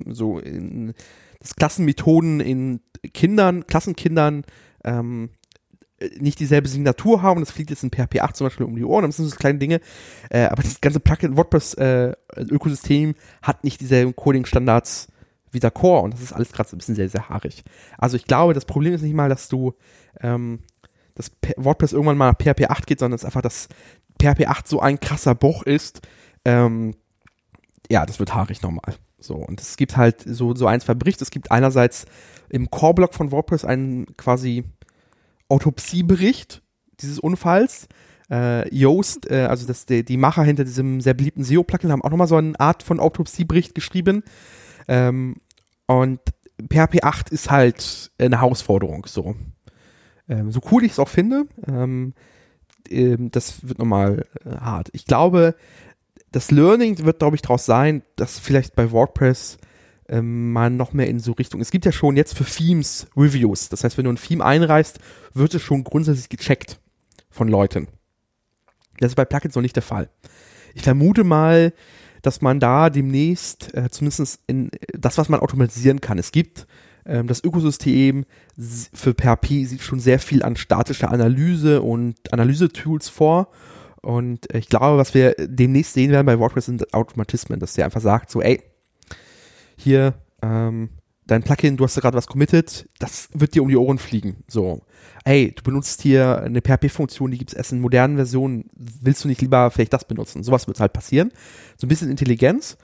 so 0.08 0.40
in, 0.40 0.94
dass 1.40 1.56
Klassenmethoden 1.56 2.42
in 2.42 2.82
Kindern, 3.14 3.66
Klassenkindern, 3.66 4.44
ähm, 4.84 5.30
nicht 6.20 6.42
dieselbe 6.42 6.68
Signatur 6.68 7.22
haben. 7.22 7.40
Das 7.40 7.52
fliegt 7.52 7.70
jetzt 7.70 7.84
in 7.84 7.92
PHP 7.92 8.20
8 8.20 8.36
zum 8.36 8.48
Beispiel 8.48 8.66
um 8.66 8.76
die 8.76 8.84
Ohren. 8.84 9.06
Das 9.06 9.16
sind 9.16 9.30
so 9.30 9.38
kleine 9.38 9.58
Dinge. 9.58 9.80
Äh, 10.30 10.48
aber 10.48 10.64
das 10.64 10.82
ganze 10.82 11.00
Plugin 11.00 11.38
WordPress-Ökosystem 11.38 13.12
äh, 13.12 13.16
hat 13.42 13.64
nicht 13.64 13.80
dieselben 13.80 14.18
Coding-Standards 14.18 15.08
wie 15.52 15.60
der 15.60 15.72
Core 15.72 16.02
und 16.02 16.14
das 16.14 16.22
ist 16.22 16.34
alles 16.34 16.52
gerade 16.52 16.70
so 16.70 16.76
ein 16.76 16.80
bisschen 16.80 16.96
sehr, 16.96 17.10
sehr 17.10 17.30
haarig. 17.30 17.64
Also 17.98 18.18
ich 18.18 18.26
glaube, 18.26 18.54
das 18.54 18.66
Problem 18.66 18.94
ist 18.94 19.02
nicht 19.02 19.14
mal, 19.14 19.30
dass 19.30 19.50
du 19.50 19.74
ähm, 20.22 20.60
das 21.16 21.32
WordPress 21.58 21.94
irgendwann 21.94 22.18
mal 22.18 22.32
nach 22.32 22.38
PHP 22.38 22.70
8 22.70 22.86
geht, 22.86 23.00
sondern 23.00 23.16
es 23.16 23.22
ist 23.22 23.26
einfach, 23.26 23.42
dass 23.42 23.68
PHP 24.22 24.48
8 24.48 24.68
so 24.68 24.80
ein 24.80 25.00
krasser 25.00 25.36
Bruch 25.36 25.64
ist. 25.64 26.02
Ähm, 26.46 26.96
ja, 27.90 28.06
das 28.06 28.20
wird 28.20 28.34
haarig 28.36 28.62
nochmal. 28.62 28.96
So, 29.20 29.36
und 29.36 29.60
es 29.60 29.78
gibt 29.78 29.98
halt 29.98 30.22
so, 30.26 30.54
so 30.56 30.68
ein, 30.68 30.80
zwei 30.82 30.94
Berichte. 30.94 31.24
Es 31.24 31.32
gibt 31.32 31.52
einerseits 31.52 32.06
im 32.50 32.70
Core-Blog 32.70 33.14
von 33.14 33.32
WordPress 33.32 33.66
einen 33.66 34.06
quasi 34.18 34.64
Autopsiebericht 35.50 36.62
dieses 37.00 37.20
Unfalls. 37.20 37.88
Äh, 38.30 38.74
Yoast, 38.76 39.30
äh, 39.32 39.46
also 39.46 39.66
das, 39.66 39.86
die, 39.86 40.04
die 40.04 40.18
Macher 40.18 40.44
hinter 40.44 40.66
diesem 40.66 41.02
sehr 41.02 41.14
beliebten 41.14 41.44
SEO-Plugin, 41.44 41.92
haben 41.92 42.02
auch 42.02 42.10
nochmal 42.10 42.28
so 42.28 42.36
eine 42.36 42.60
Art 42.60 42.84
von 42.84 43.00
Autopsiebericht 43.00 43.74
geschrieben. 43.74 44.24
Ähm, 44.88 45.36
und 45.86 46.20
PHP 46.60 47.04
8 47.04 47.30
ist 47.30 47.50
halt 47.52 48.12
eine 48.18 48.42
Herausforderung, 48.42 49.06
so. 49.08 49.36
Ähm, 50.30 50.52
so 50.52 50.60
cool 50.72 50.84
ich 50.84 50.94
es 50.94 51.00
auch 51.00 51.08
finde, 51.08 51.46
ähm, 51.68 52.14
ähm, 52.90 53.32
das 53.32 53.68
wird 53.68 53.80
nochmal 53.80 54.26
äh, 54.46 54.58
hart. 54.58 54.90
Ich 54.94 55.06
glaube, 55.06 55.56
das 56.32 56.52
Learning 56.52 57.06
wird, 57.06 57.20
glaube 57.20 57.36
ich, 57.36 57.42
daraus 57.42 57.66
sein, 57.66 58.04
dass 58.16 58.40
vielleicht 58.40 58.76
bei 58.76 58.92
WordPress 58.92 59.58
ähm, 60.10 60.52
man 60.52 60.78
noch 60.78 60.94
mehr 60.94 61.08
in 61.08 61.20
so 61.20 61.34
Richtung. 61.34 61.62
Es 61.62 61.72
gibt 61.72 61.86
ja 61.86 61.92
schon 61.92 62.18
jetzt 62.18 62.38
für 62.38 62.46
Themes 62.46 63.08
Reviews. 63.16 63.70
Das 63.70 63.84
heißt, 63.84 63.98
wenn 63.98 64.06
du 64.06 64.12
ein 64.12 64.18
Theme 64.18 64.44
einreißt, 64.44 65.00
wird 65.34 65.54
es 65.54 65.62
schon 65.62 65.84
grundsätzlich 65.84 66.30
gecheckt 66.30 66.80
von 67.30 67.48
Leuten. 67.48 67.88
Das 69.00 69.12
ist 69.12 69.16
bei 69.16 69.26
Plugins 69.26 69.56
noch 69.56 69.62
nicht 69.62 69.76
der 69.76 69.84
Fall. 69.84 70.10
Ich 70.74 70.82
vermute 70.82 71.24
mal, 71.24 71.74
dass 72.22 72.42
man 72.42 72.60
da 72.60 72.90
demnächst, 72.90 73.74
äh, 73.74 73.90
zumindest 73.90 74.40
in 74.48 74.72
das, 74.94 75.18
was 75.18 75.30
man 75.30 75.40
automatisieren 75.40 76.02
kann, 76.02 76.18
es 76.18 76.32
gibt 76.32 76.68
ähm, 77.08 77.28
das 77.28 77.44
Ökosystem 77.44 78.26
für 78.94 79.14
PHP 79.14 79.66
sieht 79.66 79.82
schon 79.82 80.00
sehr 80.00 80.20
viel 80.20 80.44
an 80.44 80.56
statischer 80.56 81.12
Analyse 81.12 81.82
und 81.82 82.16
Analyse-Tools 82.32 83.10
vor. 83.10 83.50
Und 84.02 84.54
ich 84.54 84.70
glaube, 84.70 84.98
was 84.98 85.14
wir 85.14 85.36
demnächst 85.40 85.94
sehen 85.94 86.12
werden 86.12 86.26
bei 86.26 86.40
WordPress 86.40 86.66
sind 86.66 86.94
Automatismen, 86.94 87.60
dass 87.60 87.74
der 87.74 87.86
einfach 87.86 88.02
sagt, 88.02 88.30
so, 88.30 88.42
ey, 88.42 88.62
hier, 89.76 90.14
ähm, 90.42 90.90
dein 91.28 91.44
Plugin, 91.44 91.78
du 91.78 91.84
hast 91.84 91.96
da 91.96 92.02
gerade 92.02 92.18
was 92.18 92.28
committed, 92.28 92.88
das 93.00 93.30
wird 93.34 93.54
dir 93.54 93.62
um 93.62 93.70
die 93.70 93.78
Ohren 93.78 93.98
fliegen. 93.98 94.44
So, 94.48 94.82
hey, 95.26 95.54
du 95.56 95.62
benutzt 95.62 96.02
hier 96.02 96.42
eine 96.42 96.62
PHP-Funktion, 96.62 97.32
die 97.32 97.38
gibt 97.38 97.52
es 97.52 97.58
erst 97.58 97.74
in 97.74 97.82
modernen 97.82 98.16
Versionen, 98.16 98.70
willst 98.76 99.24
du 99.24 99.28
nicht 99.28 99.42
lieber 99.42 99.70
vielleicht 99.70 99.94
das 99.94 100.06
benutzen? 100.06 100.44
Sowas 100.44 100.68
wird 100.68 100.80
halt 100.80 100.94
passieren. 100.94 101.32
So 101.78 101.86
ein 101.86 101.90
bisschen 101.90 102.10
Intelligenz. 102.10 102.78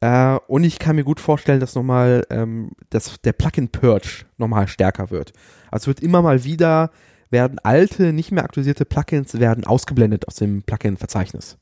Äh, 0.00 0.38
und 0.46 0.64
ich 0.64 0.78
kann 0.78 0.96
mir 0.96 1.04
gut 1.04 1.20
vorstellen, 1.20 1.60
dass 1.60 1.74
nochmal 1.74 2.24
ähm, 2.30 2.70
dass 2.90 3.20
der 3.20 3.32
Plugin-Purge 3.32 4.26
nochmal 4.36 4.68
stärker 4.68 5.10
wird. 5.10 5.32
Also 5.70 5.88
wird 5.88 6.00
immer 6.00 6.22
mal 6.22 6.44
wieder 6.44 6.90
werden 7.30 7.58
alte, 7.62 8.12
nicht 8.12 8.32
mehr 8.32 8.44
aktualisierte 8.44 8.84
Plugins 8.84 9.38
werden 9.38 9.64
ausgeblendet 9.64 10.28
aus 10.28 10.36
dem 10.36 10.62
Plugin-Verzeichnis. 10.62 11.58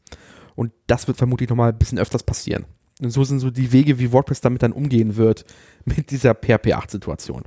Und 0.55 0.73
das 0.87 1.09
wird 1.09 1.19
vermutlich 1.19 1.49
nochmal 1.49 1.73
ein 1.73 1.79
bisschen 1.79 1.99
öfters 1.99 2.23
passieren. 2.23 2.67
Und 3.03 3.11
so 3.11 3.25
sind 3.25 3.41
so 3.41 3.51
die 3.51 3.73
Wege, 3.73 3.99
wie 3.99 4.13
WordPress 4.13 4.41
damit 4.41 4.63
dann 4.63 4.73
umgehen 4.73 5.17
wird 5.17 5.45
mit 5.85 6.11
dieser 6.11 6.35
PHP 6.35 6.75
8-Situation. 6.75 7.43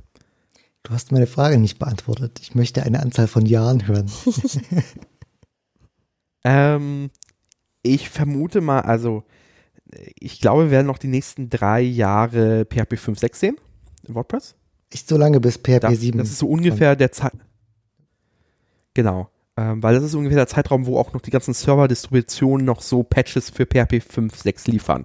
Du 0.82 0.92
hast 0.92 1.12
meine 1.12 1.26
Frage 1.26 1.58
nicht 1.58 1.78
beantwortet. 1.78 2.38
Ich 2.40 2.54
möchte 2.54 2.82
eine 2.82 3.00
Anzahl 3.00 3.26
von 3.26 3.46
Jahren 3.46 3.86
hören. 3.86 4.10
Ähm, 6.44 7.10
ich 7.82 8.08
vermute 8.08 8.60
mal, 8.60 8.80
also 8.80 9.24
ich 10.18 10.40
glaube, 10.40 10.64
wir 10.64 10.70
werden 10.70 10.86
noch 10.86 10.98
die 10.98 11.08
nächsten 11.08 11.50
drei 11.50 11.80
Jahre 11.80 12.64
PHP 12.64 12.94
5.6 12.94 13.36
sehen 13.36 13.56
in 14.06 14.14
WordPress. 14.14 14.54
Nicht 14.92 15.08
so 15.08 15.16
lange 15.16 15.40
bis 15.40 15.56
PHP 15.56 15.80
Das, 15.80 16.00
7. 16.00 16.18
das 16.18 16.30
ist 16.30 16.38
so 16.38 16.48
ungefähr 16.48 16.96
der 16.96 17.12
Zeit. 17.12 17.32
Genau. 18.94 19.28
Ähm, 19.56 19.82
weil 19.82 19.94
das 19.94 20.04
ist 20.04 20.14
ungefähr 20.14 20.36
der 20.38 20.46
Zeitraum, 20.46 20.86
wo 20.86 20.98
auch 20.98 21.12
noch 21.12 21.20
die 21.20 21.30
ganzen 21.30 21.54
Server-Distributionen 21.54 22.64
noch 22.64 22.80
so 22.82 23.02
Patches 23.02 23.50
für 23.50 23.66
PHP 23.66 23.96
5.6 24.02 24.70
liefern. 24.70 25.04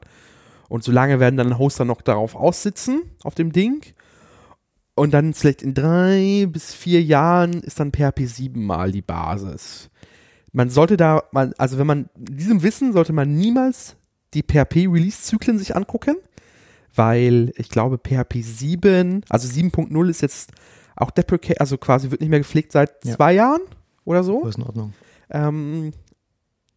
Und 0.69 0.83
solange 0.83 1.19
werden 1.19 1.37
dann 1.37 1.57
Hoster 1.59 1.85
noch 1.85 2.01
darauf 2.01 2.35
aussitzen, 2.35 3.03
auf 3.23 3.35
dem 3.35 3.51
Ding. 3.51 3.81
Und 4.95 5.13
dann 5.13 5.33
vielleicht 5.33 5.61
in 5.61 5.73
drei 5.73 6.47
bis 6.49 6.73
vier 6.73 7.01
Jahren 7.03 7.61
ist 7.61 7.79
dann 7.79 7.91
PHP 7.91 8.21
7 8.25 8.65
mal 8.65 8.91
die 8.91 9.01
Basis. 9.01 9.89
Man 10.53 10.69
sollte 10.69 10.95
da, 10.95 11.23
man, 11.31 11.53
also 11.57 11.77
wenn 11.77 11.87
man, 11.87 12.09
in 12.17 12.37
diesem 12.37 12.63
Wissen 12.63 12.93
sollte 12.93 13.11
man 13.11 13.35
niemals 13.35 13.97
die 14.33 14.41
PHP-Release-Zyklen 14.41 15.57
sich 15.59 15.75
angucken, 15.75 16.15
weil 16.95 17.51
ich 17.57 17.69
glaube 17.69 17.97
PHP 17.97 18.41
7, 18.41 19.21
also 19.29 19.47
7.0 19.49 20.09
ist 20.09 20.21
jetzt 20.21 20.51
auch 20.95 21.11
deprecate, 21.11 21.59
also 21.59 21.77
quasi 21.77 22.09
wird 22.09 22.21
nicht 22.21 22.29
mehr 22.29 22.39
gepflegt 22.39 22.71
seit 22.71 23.03
Ja. 23.03 23.15
zwei 23.15 23.33
Jahren 23.33 23.61
oder 24.05 24.23
so. 24.23 24.45
ist 24.47 24.57
in 24.57 24.63
Ordnung. 24.63 24.93
Ähm, 25.29 25.91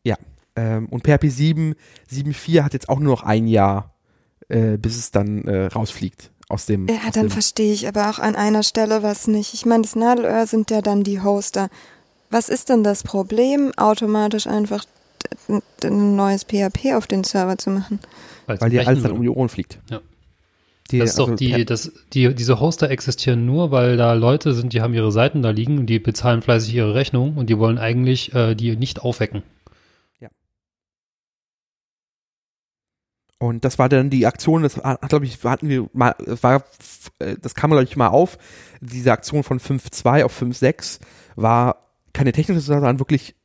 ja. 0.02 0.16
Ähm, 0.58 0.86
und 0.86 1.04
PHP 1.06 1.28
7, 1.28 1.74
7.4 2.12 2.62
hat 2.62 2.72
jetzt 2.72 2.88
auch 2.88 2.98
nur 2.98 3.12
noch 3.12 3.22
ein 3.22 3.46
Jahr, 3.46 3.94
äh, 4.48 4.76
bis 4.76 4.96
es 4.96 5.10
dann 5.10 5.44
äh, 5.44 5.66
rausfliegt 5.66 6.30
aus 6.48 6.66
dem. 6.66 6.88
Ja, 6.88 6.96
aus 7.06 7.12
dann 7.12 7.26
dem 7.26 7.30
verstehe 7.30 7.72
ich 7.72 7.86
aber 7.86 8.10
auch 8.10 8.18
an 8.18 8.34
einer 8.34 8.62
Stelle 8.62 9.02
was 9.02 9.28
nicht. 9.28 9.54
Ich 9.54 9.66
meine, 9.66 9.82
das 9.82 9.94
Nadelöhr 9.94 10.46
sind 10.46 10.70
ja 10.70 10.82
dann 10.82 11.04
die 11.04 11.20
Hoster. 11.22 11.68
Was 12.30 12.48
ist 12.48 12.68
denn 12.68 12.82
das 12.82 13.04
Problem, 13.04 13.72
automatisch 13.76 14.46
einfach 14.46 14.84
ein 15.82 16.16
neues 16.16 16.44
PHP 16.44 16.94
auf 16.94 17.06
den 17.06 17.24
Server 17.24 17.56
zu 17.56 17.70
machen? 17.70 18.00
Weil's 18.46 18.60
weil 18.60 18.70
dir 18.70 18.86
alles 18.86 19.02
dann 19.02 19.12
um 19.12 19.22
die 19.22 19.28
Ohren 19.28 19.48
fliegt. 19.48 19.78
Ja. 19.90 20.00
Die, 20.90 20.98
Das 20.98 21.10
ist 21.10 21.18
doch 21.18 21.28
also, 21.28 21.36
die, 21.36 21.66
das, 21.66 21.92
die, 22.14 22.34
diese 22.34 22.60
Hoster 22.60 22.90
existieren 22.90 23.44
nur, 23.44 23.70
weil 23.70 23.98
da 23.98 24.14
Leute 24.14 24.54
sind, 24.54 24.72
die 24.72 24.80
haben 24.80 24.94
ihre 24.94 25.12
Seiten 25.12 25.42
da 25.42 25.50
liegen 25.50 25.78
und 25.78 25.86
die 25.86 25.98
bezahlen 25.98 26.40
fleißig 26.40 26.74
ihre 26.74 26.94
Rechnung 26.94 27.36
und 27.36 27.50
die 27.50 27.58
wollen 27.58 27.76
eigentlich 27.76 28.34
äh, 28.34 28.54
die 28.54 28.74
nicht 28.76 29.02
aufwecken. 29.02 29.42
Und 33.38 33.64
das 33.64 33.78
war 33.78 33.88
dann 33.88 34.10
die 34.10 34.26
Aktion, 34.26 34.62
das 34.62 34.76
hat, 34.78 35.08
glaube 35.08 35.24
ich, 35.24 35.42
hatten 35.44 35.68
wir 35.68 35.88
mal, 35.92 36.14
war, 36.18 36.64
äh, 37.20 37.36
das 37.40 37.54
kam, 37.54 37.70
glaube 37.70 37.84
ich, 37.84 37.96
mal 37.96 38.08
auf. 38.08 38.36
Diese 38.80 39.12
Aktion 39.12 39.44
von 39.44 39.60
5.2 39.60 40.24
auf 40.24 40.42
5.6 40.42 40.98
war 41.36 41.86
keine 42.12 42.32
technische, 42.32 42.60
sondern 42.60 42.98
wirklich 42.98 43.36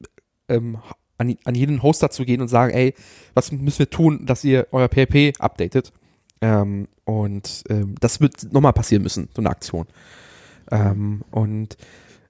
ähm, 0.50 0.80
an, 1.20 1.36
an 1.44 1.56
jeden 1.56 1.84
Hoster 1.84 2.10
zu 2.10 2.26
gehen 2.26 2.42
und 2.42 2.48
sagen, 2.48 2.74
ey, 2.74 2.96
was 3.36 3.52
müssen 3.52 3.80
wir 3.80 3.90
tun, 3.90 4.26
dass 4.26 4.44
ihr 4.44 4.68
euer 4.72 4.90
PHP 4.90 5.40
updatet? 5.40 5.94
Ähm, 6.42 6.88
und 7.06 7.64
ähm, 7.70 7.96
das 8.00 8.20
wird 8.20 8.52
nochmal 8.52 8.74
passieren 8.74 9.04
müssen, 9.04 9.30
so 9.36 9.42
eine 9.42 9.50
Aktion. 9.50 9.86
Ähm, 10.72 11.24
und 11.30 11.78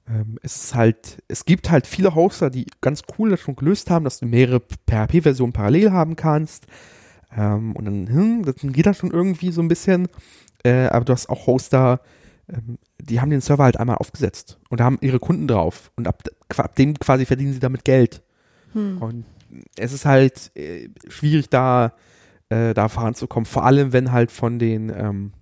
ähm, 0.08 0.38
es 0.42 0.66
ist 0.66 0.76
halt, 0.76 1.24
es 1.28 1.46
gibt 1.46 1.72
halt 1.72 1.88
viele 1.88 2.14
Hoster, 2.14 2.50
die 2.50 2.68
ganz 2.82 3.04
cool 3.18 3.30
das 3.30 3.40
schon 3.40 3.56
gelöst 3.56 3.90
haben, 3.90 4.04
dass 4.04 4.20
du 4.20 4.26
mehrere 4.26 4.60
PHP-Versionen 4.60 5.54
parallel 5.54 5.92
haben 5.92 6.16
kannst. 6.16 6.66
Ähm, 7.36 7.76
und 7.76 7.86
dann, 7.86 8.08
hm, 8.08 8.46
das 8.46 8.56
geht 8.62 8.86
das 8.86 8.98
schon 8.98 9.12
irgendwie 9.12 9.52
so 9.52 9.62
ein 9.62 9.68
bisschen. 9.68 10.08
Äh, 10.64 10.88
aber 10.88 11.06
du 11.06 11.14
hast 11.14 11.30
auch 11.30 11.48
Hoster, 11.48 12.02
ähm, 12.50 12.78
die 13.00 13.20
haben 13.20 13.30
den 13.30 13.42
Server 13.42 13.64
halt 13.64 13.78
einmal 13.78 13.98
aufgesetzt 13.98 14.60
und 14.70 14.82
haben 14.82 14.98
ihre 15.02 15.20
Kunden 15.20 15.48
drauf. 15.48 15.92
Und 15.96 16.08
ab, 16.08 16.24
ab 16.56 16.76
dem 16.76 16.98
quasi 17.00 17.26
verdienen 17.26 17.54
sie 17.54 17.60
damit 17.60 17.86
Geld. 17.86 18.22
Hm. 18.74 19.02
Und 19.02 19.26
es 19.78 19.94
ist 19.94 20.06
halt 20.06 20.52
äh, 20.56 20.90
schwierig, 21.08 21.50
da, 21.50 21.94
äh, 22.50 22.74
da 22.74 22.88
voranzukommen. 22.88 23.46
Vor 23.46 23.66
allem, 23.66 23.94
wenn 23.94 24.12
halt 24.12 24.32
von 24.32 24.60
den 24.60 24.90
ähm, 24.90 25.34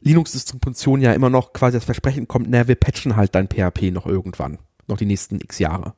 Linux-Distributionen 0.00 1.02
ja 1.02 1.12
immer 1.12 1.30
noch 1.30 1.52
quasi 1.52 1.76
das 1.76 1.84
Versprechen 1.84 2.28
kommt, 2.28 2.48
na, 2.50 2.68
wir 2.68 2.74
patchen 2.74 3.16
halt 3.16 3.34
dein 3.34 3.48
PHP 3.48 3.92
noch 3.92 4.06
irgendwann. 4.06 4.58
Noch 4.88 4.96
die 4.96 5.06
nächsten 5.06 5.40
x 5.40 5.58
Jahre. 5.58 5.94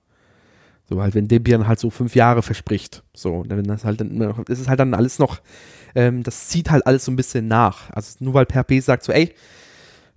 So 0.89 1.01
halt, 1.01 1.15
wenn 1.15 1.29
Debian 1.29 1.67
halt 1.67 1.79
so 1.79 1.91
fünf 1.91 2.15
Jahre 2.15 2.43
verspricht. 2.43 3.03
So, 3.15 3.45
wenn 3.47 3.65
das 3.65 3.85
halt 3.85 4.01
dann 4.01 4.21
ist 4.49 4.61
es 4.61 4.69
halt 4.69 4.81
dann 4.81 4.95
alles 4.95 5.19
noch, 5.19 5.41
ähm, 5.95 6.23
das 6.23 6.49
zieht 6.49 6.71
halt 6.71 6.87
alles 6.87 7.05
so 7.05 7.13
ein 7.13 7.17
bisschen 7.17 7.49
nach. 7.49 7.91
Also 7.93 8.17
nur 8.21 8.35
weil 8.35 8.47
PHP 8.47 8.81
sagt 8.81 9.05
so, 9.05 9.13
ey, 9.13 9.35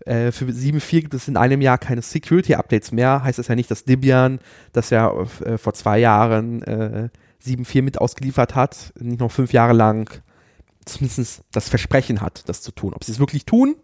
äh, 0.06 0.32
für 0.32 0.46
7.4 0.46 1.02
gibt 1.02 1.14
es 1.14 1.28
in 1.28 1.38
einem 1.38 1.62
Jahr 1.62 1.78
keine 1.78 2.02
Security-Updates 2.02 2.92
mehr, 2.92 3.24
heißt 3.24 3.40
das 3.40 3.48
ja 3.48 3.56
nicht, 3.56 3.72
dass 3.72 3.86
Debian, 3.86 4.40
das 4.74 4.90
ja 4.90 5.12
äh, 5.44 5.58
vor 5.58 5.74
zwei 5.74 6.00
Jahren 6.00 6.62
äh, 6.64 7.10
7.4 7.46 7.82
mit 7.82 8.00
ausgeliefert 8.00 8.56
hat, 8.56 8.94
nicht 9.00 9.20
noch 9.20 9.32
fünf 9.32 9.54
Jahre 9.54 9.74
lang 9.74 10.22
zumindest 10.86 11.44
das 11.52 11.70
Versprechen 11.70 12.22
hat, 12.22 12.48
das 12.48 12.62
zu 12.62 12.72
tun. 12.72 12.94
Ob 12.94 13.04
sie 13.04 13.12
es 13.12 13.20
wirklich 13.20 13.46
tun, 13.46 13.76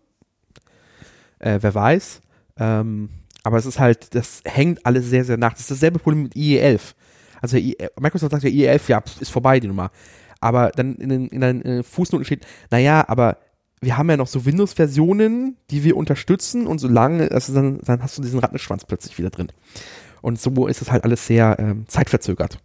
äh, 1.39 1.59
wer 1.61 1.75
weiß. 1.75 2.21
Ähm, 2.57 3.09
aber 3.43 3.57
es 3.57 3.65
ist 3.65 3.79
halt, 3.79 4.15
das 4.15 4.41
hängt 4.45 4.85
alles 4.85 5.09
sehr, 5.09 5.25
sehr 5.25 5.37
nach. 5.37 5.51
Das 5.51 5.61
ist 5.61 5.71
dasselbe 5.71 5.99
Problem 5.99 6.23
mit 6.23 6.33
IE11. 6.33 6.95
Also 7.41 7.57
IE, 7.57 7.75
Microsoft 7.99 8.31
sagt 8.31 8.43
ja 8.43 8.49
IE11, 8.49 8.81
ja, 8.87 9.03
ist 9.19 9.31
vorbei 9.31 9.59
die 9.59 9.67
Nummer. 9.67 9.91
Aber 10.39 10.71
dann 10.71 10.95
in 10.95 11.09
den, 11.09 11.27
in 11.27 11.41
den 11.41 11.61
äh, 11.61 11.83
Fußnoten 11.83 12.25
steht, 12.25 12.45
naja, 12.71 13.03
aber 13.07 13.37
wir 13.81 13.97
haben 13.97 14.09
ja 14.09 14.17
noch 14.17 14.27
so 14.27 14.45
Windows-Versionen, 14.45 15.57
die 15.69 15.83
wir 15.83 15.97
unterstützen 15.97 16.67
und 16.67 16.79
solange, 16.79 17.31
also 17.31 17.53
dann, 17.53 17.79
dann 17.81 18.01
hast 18.01 18.17
du 18.17 18.21
diesen 18.21 18.39
Rattenschwanz 18.39 18.85
plötzlich 18.85 19.17
wieder 19.17 19.29
drin. 19.29 19.49
Und 20.21 20.39
so 20.39 20.67
ist 20.67 20.81
es 20.81 20.89
halt 20.89 21.03
alles 21.03 21.27
sehr 21.27 21.57
ähm, 21.59 21.85
zeitverzögert. 21.87 22.59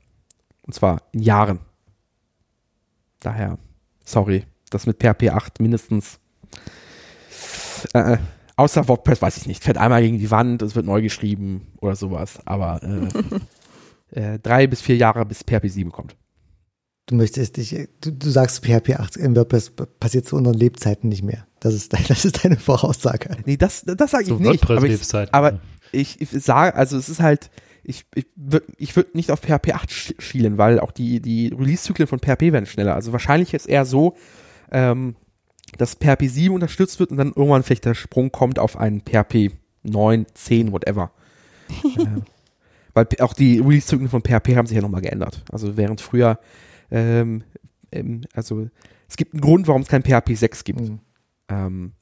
Und 0.63 0.75
zwar 0.75 1.03
in 1.13 1.23
Jahren. 1.23 1.59
Daher, 3.19 3.59
sorry, 4.05 4.45
das 4.71 4.87
mit 4.87 5.03
PHP 5.03 5.31
8 5.31 5.61
mindestens. 5.61 6.21
Äh, 7.95 8.19
außer 8.59 8.89
WordPress 8.89 9.23
weiß 9.23 9.37
ich 9.39 9.47
nicht. 9.47 9.65
Fährt 9.65 9.79
einmal 9.79 10.03
gegen 10.03 10.19
die 10.19 10.31
Wand, 10.31 10.63
es 10.63 10.75
wird 10.75 10.87
neu 10.87 11.01
geschrieben 11.03 11.69
oder 11.81 11.97
sowas. 11.97 12.39
Aber 12.45 12.81
äh, 14.13 14.21
äh, 14.35 14.39
drei 14.39 14.67
bis 14.67 14.81
vier 14.81 14.97
Jahre 14.97 15.25
bis 15.25 15.43
PHP 15.43 15.69
7 15.69 15.91
kommt. 15.93 16.17
Du 17.07 17.15
möchtest 17.15 17.57
dich, 17.57 17.75
du, 18.03 18.13
du 18.13 18.29
sagst 18.31 18.65
PHP 18.67 18.97
8 18.99 19.17
im 19.17 19.35
WordPress 19.35 19.73
passiert 19.99 20.27
zu 20.27 20.37
unseren 20.37 20.55
Lebzeiten 20.55 21.09
nicht 21.09 21.23
mehr. 21.23 21.47
Das 21.61 21.73
ist, 21.75 21.93
dein- 21.95 22.05
das 22.09 22.25
ist 22.25 22.45
deine 22.45 22.57
Voraussage. 22.59 23.31
Nee, 23.47 23.57
das, 23.57 23.85
das 23.87 24.11
sage 24.11 24.25
ich 24.25 24.29
So 24.29 24.35
nicht. 24.37 24.47
Aber 24.47 24.55
ich, 24.55 24.69
WordPress-Lebzeiten. 24.69 25.33
aber 25.35 25.61
ich, 25.93 26.21
ich 26.21 26.29
sage, 26.31 26.75
also 26.77 26.99
es 26.99 27.09
ist 27.09 27.21
halt, 27.21 27.51
ich, 27.83 28.05
ich 28.15 28.27
würde 28.37 28.67
ich 28.77 28.95
würd 28.95 29.15
nicht 29.15 29.31
auf 29.31 29.41
PHP 29.41 29.73
8 29.73 29.89
sch- 29.91 30.21
schielen, 30.21 30.59
weil 30.59 30.79
auch 30.81 30.91
die, 30.93 31.21
die 31.21 31.49
Release-Zyklen 31.49 32.07
von 32.07 32.19
PHP 32.19 32.53
werden 32.53 32.67
schneller. 32.67 32.95
Also 32.95 33.13
wahrscheinlich 33.13 33.55
ist 33.55 33.67
eher 33.67 33.87
so, 33.87 34.15
ähm, 34.71 35.17
dass 35.77 35.95
PHP 35.95 36.29
7 36.29 36.55
unterstützt 36.55 36.99
wird 37.01 37.11
und 37.11 37.17
dann 37.17 37.33
irgendwann 37.35 37.63
vielleicht 37.63 37.85
der 37.85 37.95
Sprung 37.95 38.33
kommt 38.33 38.59
auf 38.59 38.77
einen 38.77 39.01
PHP 39.01 39.53
9, 39.83 40.27
10, 40.35 40.73
whatever. 40.73 41.13
äh, 41.69 42.21
weil 42.95 43.07
auch 43.21 43.35
die 43.35 43.59
Release-Zyklen 43.61 44.09
von 44.09 44.23
PHP 44.23 44.57
haben 44.57 44.67
sich 44.67 44.77
ja 44.77 44.83
nochmal 44.83 45.03
geändert. 45.03 45.45
Also 45.53 45.77
während 45.77 46.01
früher, 46.01 46.39
ähm, 46.91 47.45
ähm, 47.93 48.23
also 48.33 48.69
es 49.09 49.17
gibt 49.17 49.35
einen 49.35 49.41
Grund, 49.41 49.69
warum 49.69 49.83
es 49.83 49.89
kein 49.89 50.03
PHP 50.03 50.35
6 50.35 50.65
gibt. 50.65 50.81
Mhm. 50.81 51.01
Ähm, 51.49 51.93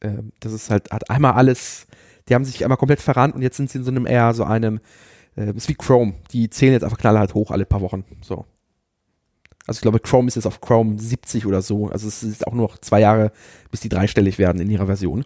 ähm, 0.00 0.32
das 0.40 0.52
ist 0.52 0.70
halt, 0.70 0.90
hat 0.90 1.10
einmal 1.10 1.32
alles, 1.32 1.86
die 2.28 2.34
haben 2.34 2.44
sich 2.44 2.64
einmal 2.64 2.78
komplett 2.78 3.00
verrannt 3.00 3.34
und 3.34 3.42
jetzt 3.42 3.56
sind 3.56 3.70
sie 3.70 3.78
in 3.78 3.84
so 3.84 3.90
einem 3.90 4.06
eher 4.06 4.32
so 4.34 4.44
einem, 4.44 4.80
äh, 5.36 5.52
ist 5.54 5.68
wie 5.68 5.74
Chrome, 5.74 6.14
die 6.32 6.50
zählen 6.50 6.72
jetzt 6.72 6.84
einfach 6.84 6.98
knallhart 6.98 7.34
hoch 7.34 7.50
alle 7.50 7.66
paar 7.66 7.80
Wochen, 7.80 8.04
so. 8.20 8.46
Also 9.66 9.78
ich 9.78 9.82
glaube, 9.82 10.00
Chrome 10.00 10.28
ist 10.28 10.36
jetzt 10.36 10.46
auf 10.46 10.60
Chrome 10.60 10.98
70 10.98 11.46
oder 11.46 11.62
so, 11.62 11.88
also 11.88 12.06
es 12.06 12.22
ist 12.22 12.46
auch 12.46 12.52
nur 12.52 12.68
noch 12.68 12.78
zwei 12.78 13.00
Jahre, 13.00 13.32
bis 13.70 13.80
die 13.80 13.88
dreistellig 13.88 14.38
werden 14.38 14.60
in 14.60 14.70
ihrer 14.70 14.86
Version. 14.86 15.24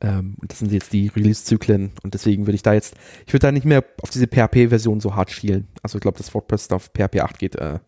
Ähm, 0.00 0.34
und 0.40 0.50
das 0.50 0.58
sind 0.58 0.72
jetzt 0.72 0.92
die 0.92 1.08
Release-Zyklen 1.08 1.92
und 2.02 2.14
deswegen 2.14 2.46
würde 2.46 2.56
ich 2.56 2.62
da 2.62 2.72
jetzt, 2.72 2.96
ich 3.24 3.32
würde 3.32 3.46
da 3.46 3.52
nicht 3.52 3.64
mehr 3.64 3.84
auf 4.02 4.10
diese 4.10 4.26
PHP-Version 4.26 5.00
so 5.00 5.14
hart 5.14 5.30
schielen. 5.30 5.68
Also 5.82 5.98
ich 5.98 6.02
glaube, 6.02 6.18
dass 6.18 6.34
WordPress 6.34 6.68
da 6.68 6.76
auf 6.76 6.90
PHP 6.92 7.20
8 7.20 7.38
geht, 7.38 7.56
äh, 7.56 7.78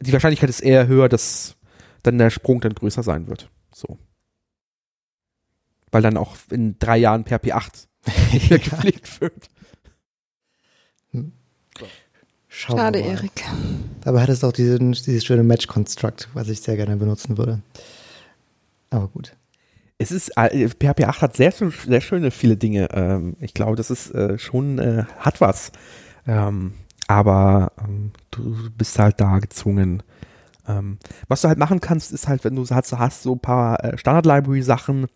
die 0.00 0.12
Wahrscheinlichkeit 0.12 0.50
ist 0.50 0.60
eher 0.60 0.86
höher, 0.86 1.08
dass 1.08 1.56
dann 2.02 2.18
der 2.18 2.30
Sprung 2.30 2.60
dann 2.60 2.74
größer 2.74 3.02
sein 3.02 3.26
wird. 3.26 3.50
So. 3.72 3.98
Weil 5.90 6.02
dann 6.02 6.16
auch 6.16 6.36
in 6.50 6.78
drei 6.78 6.98
Jahren 6.98 7.24
PHP 7.24 7.52
8 7.52 7.88
nicht 8.32 8.50
mehr 8.50 8.58
gepflegt 8.58 9.20
wird. 9.20 9.48
Schauen 12.58 12.78
Schade. 12.78 13.00
Erik. 13.00 13.44
Dabei 14.00 14.22
hat 14.22 14.30
es 14.30 14.42
auch 14.42 14.50
diesen, 14.52 14.92
dieses 14.92 15.26
schöne 15.26 15.42
Match-Construct, 15.42 16.30
was 16.32 16.48
ich 16.48 16.62
sehr 16.62 16.76
gerne 16.76 16.96
benutzen 16.96 17.36
würde. 17.36 17.60
Aber 18.88 19.08
gut. 19.08 19.36
Es 19.98 20.10
ist, 20.10 20.32
PHP 20.34 21.04
8 21.04 21.20
hat 21.20 21.36
sehr, 21.36 21.52
schön- 21.52 21.70
sehr 21.86 22.00
schöne 22.00 22.30
viele 22.30 22.56
Dinge. 22.56 22.88
Ähm, 22.94 23.36
ich 23.40 23.52
glaube, 23.52 23.76
das 23.76 23.90
ist 23.90 24.10
äh, 24.14 24.38
schon, 24.38 24.78
äh, 24.78 25.04
hat 25.18 25.42
was. 25.42 25.70
Ähm, 26.26 26.72
aber 27.08 27.72
ähm, 27.78 28.12
du 28.30 28.70
bist 28.70 28.98
halt 28.98 29.20
da 29.20 29.38
gezwungen. 29.38 30.02
Was 31.28 31.42
du 31.42 31.46
halt 31.48 31.58
machen 31.58 31.80
kannst, 31.80 32.10
ist 32.10 32.26
halt, 32.26 32.42
wenn 32.42 32.56
du 32.56 32.66
hast, 32.68 32.90
du 32.90 32.98
hast 32.98 33.22
so 33.22 33.34
ein 33.34 33.38
paar 33.38 33.84
äh, 33.84 33.96
Standard-Library-Sachen, 33.96 35.06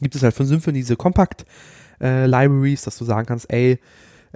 gibt 0.00 0.16
es 0.16 0.22
halt 0.24 0.34
von 0.34 0.46
Symfony 0.46 0.78
diese 0.78 0.96
Compact-Libraries, 0.96 2.82
dass 2.82 2.98
du 2.98 3.04
sagen 3.04 3.26
kannst, 3.26 3.48
ey, 3.52 3.78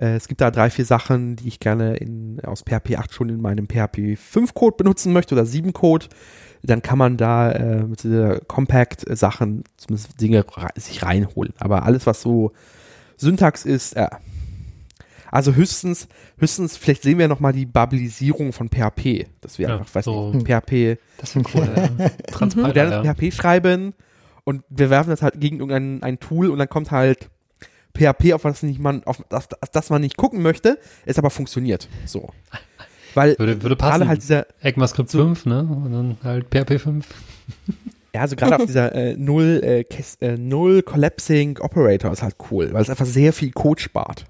Äh, 0.00 0.14
es 0.16 0.28
gibt 0.28 0.40
da 0.40 0.50
drei, 0.50 0.70
vier 0.70 0.84
Sachen, 0.84 1.36
die 1.36 1.48
ich 1.48 1.60
gerne 1.60 1.96
in, 1.96 2.40
aus 2.44 2.62
PHP 2.62 2.96
8 2.96 3.12
schon 3.12 3.28
in 3.28 3.40
meinem 3.40 3.66
PHP 3.66 4.16
5 4.16 4.54
Code 4.54 4.76
benutzen 4.76 5.12
möchte 5.12 5.34
oder 5.34 5.44
7 5.46 5.72
Code. 5.72 6.06
Dann 6.62 6.82
kann 6.82 6.98
man 6.98 7.16
da 7.16 7.52
äh, 7.52 7.82
mit 7.84 8.02
dieser 8.02 8.40
Compact-Sachen 8.40 9.64
zumindest 9.76 10.20
Dinge 10.20 10.44
sich 10.76 11.02
reinholen. 11.04 11.52
Aber 11.58 11.84
alles, 11.84 12.06
was 12.06 12.20
so 12.22 12.52
Syntax 13.16 13.64
ist, 13.64 13.94
äh, 13.96 14.08
also 15.30 15.54
höchstens, 15.54 16.08
höchstens, 16.38 16.76
vielleicht 16.76 17.02
sehen 17.02 17.18
wir 17.18 17.28
nochmal 17.28 17.52
die 17.52 17.66
Babilisierung 17.66 18.52
von 18.52 18.68
PHP. 18.70 19.26
Das 19.40 19.58
wäre 19.58 19.72
Ja, 19.72 19.78
einfach, 19.78 19.94
weiß 19.94 20.04
so- 20.06 20.32
nicht, 20.32 20.46
PHP, 20.46 20.98
Das 21.18 21.36
ist 21.36 21.54
cool. 21.54 21.68
ja. 21.76 22.08
Transparent. 22.32 22.56
modernes 22.76 23.04
ja. 23.04 23.14
PHP 23.14 23.32
schreiben 23.34 23.94
und 24.44 24.62
wir 24.70 24.88
werfen 24.90 25.10
das 25.10 25.20
halt 25.22 25.38
gegen 25.40 25.58
irgendein 25.60 26.02
ein 26.02 26.18
Tool 26.18 26.48
und 26.50 26.58
dann 26.58 26.68
kommt 26.68 26.90
halt 26.90 27.28
PHP, 27.96 28.32
auf 28.34 28.42
das 28.42 28.62
nicht 28.62 28.78
man, 28.78 29.02
auf 29.04 29.22
das, 29.28 29.48
das, 29.48 29.70
das 29.70 29.90
man 29.90 30.00
nicht 30.00 30.16
gucken 30.16 30.42
möchte, 30.42 30.78
es 31.04 31.18
aber 31.18 31.30
funktioniert. 31.30 31.88
So. 32.06 32.30
Weil 33.14 33.38
Würde, 33.38 33.62
würde 33.62 33.74
passen. 33.74 33.98
gerade 33.98 34.08
halt 34.08 34.22
dieser, 34.22 34.46
ECMAScript 34.60 35.10
5, 35.10 35.46
ne? 35.46 35.60
Und 35.62 35.92
dann 35.92 36.16
halt 36.22 36.46
PHP 36.50 36.78
5. 36.78 37.06
ja, 38.14 38.20
also 38.20 38.36
gerade 38.36 38.56
auf 38.56 38.66
dieser 38.66 38.94
äh, 38.94 39.16
Null, 39.16 39.60
äh, 39.64 39.84
äh, 40.20 40.36
Null 40.36 40.82
Collapsing 40.82 41.58
Operator 41.58 42.12
ist 42.12 42.22
halt 42.22 42.36
cool, 42.50 42.72
weil 42.72 42.82
es 42.82 42.90
einfach 42.90 43.06
sehr 43.06 43.32
viel 43.32 43.50
Code 43.50 43.80
spart. 43.80 44.26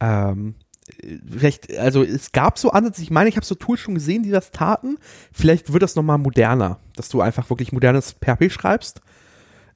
Ähm, 0.00 0.54
äh, 1.00 1.18
vielleicht, 1.30 1.76
also 1.78 2.02
es 2.02 2.32
gab 2.32 2.58
so 2.58 2.70
Ansätze, 2.70 3.02
ich 3.02 3.10
meine, 3.10 3.28
ich 3.28 3.36
habe 3.36 3.46
so 3.46 3.54
Tools 3.54 3.78
schon 3.78 3.94
gesehen, 3.94 4.22
die 4.22 4.30
das 4.30 4.50
taten. 4.50 4.96
Vielleicht 5.32 5.72
wird 5.72 5.82
das 5.82 5.96
nochmal 5.96 6.18
moderner, 6.18 6.80
dass 6.96 7.10
du 7.10 7.20
einfach 7.20 7.50
wirklich 7.50 7.72
modernes 7.72 8.16
PHP 8.20 8.50
schreibst 8.50 9.00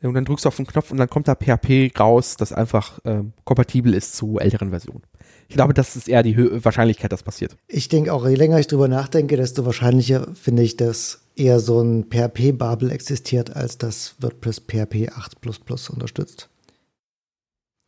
und 0.02 0.14
dann 0.14 0.24
drückst 0.24 0.44
du 0.44 0.48
auf 0.48 0.56
den 0.56 0.66
Knopf 0.66 0.90
und 0.90 0.96
dann 0.96 1.10
kommt 1.10 1.28
da 1.28 1.34
PHP 1.34 1.92
raus, 1.98 2.36
das 2.36 2.52
einfach 2.52 3.00
ähm, 3.04 3.32
kompatibel 3.44 3.94
ist 3.94 4.16
zu 4.16 4.38
älteren 4.38 4.70
Versionen. 4.70 5.02
Ich 5.48 5.56
glaube, 5.56 5.74
das 5.74 5.96
ist 5.96 6.08
eher 6.08 6.22
die 6.22 6.36
Hö 6.36 6.60
Wahrscheinlichkeit, 6.62 7.12
dass 7.12 7.22
passiert. 7.22 7.56
Ich 7.66 7.88
denke 7.88 8.12
auch, 8.12 8.26
je 8.26 8.36
länger 8.36 8.58
ich 8.58 8.68
drüber 8.68 8.88
nachdenke, 8.88 9.36
desto 9.36 9.66
wahrscheinlicher 9.66 10.28
finde 10.34 10.62
ich, 10.62 10.76
dass 10.76 11.22
eher 11.36 11.60
so 11.60 11.80
ein 11.80 12.04
PHP-Babel 12.04 12.90
existiert, 12.90 13.56
als 13.56 13.76
dass 13.76 14.14
WordPress 14.20 14.60
PHP 14.60 15.10
8 15.14 15.90
unterstützt. 15.90 16.48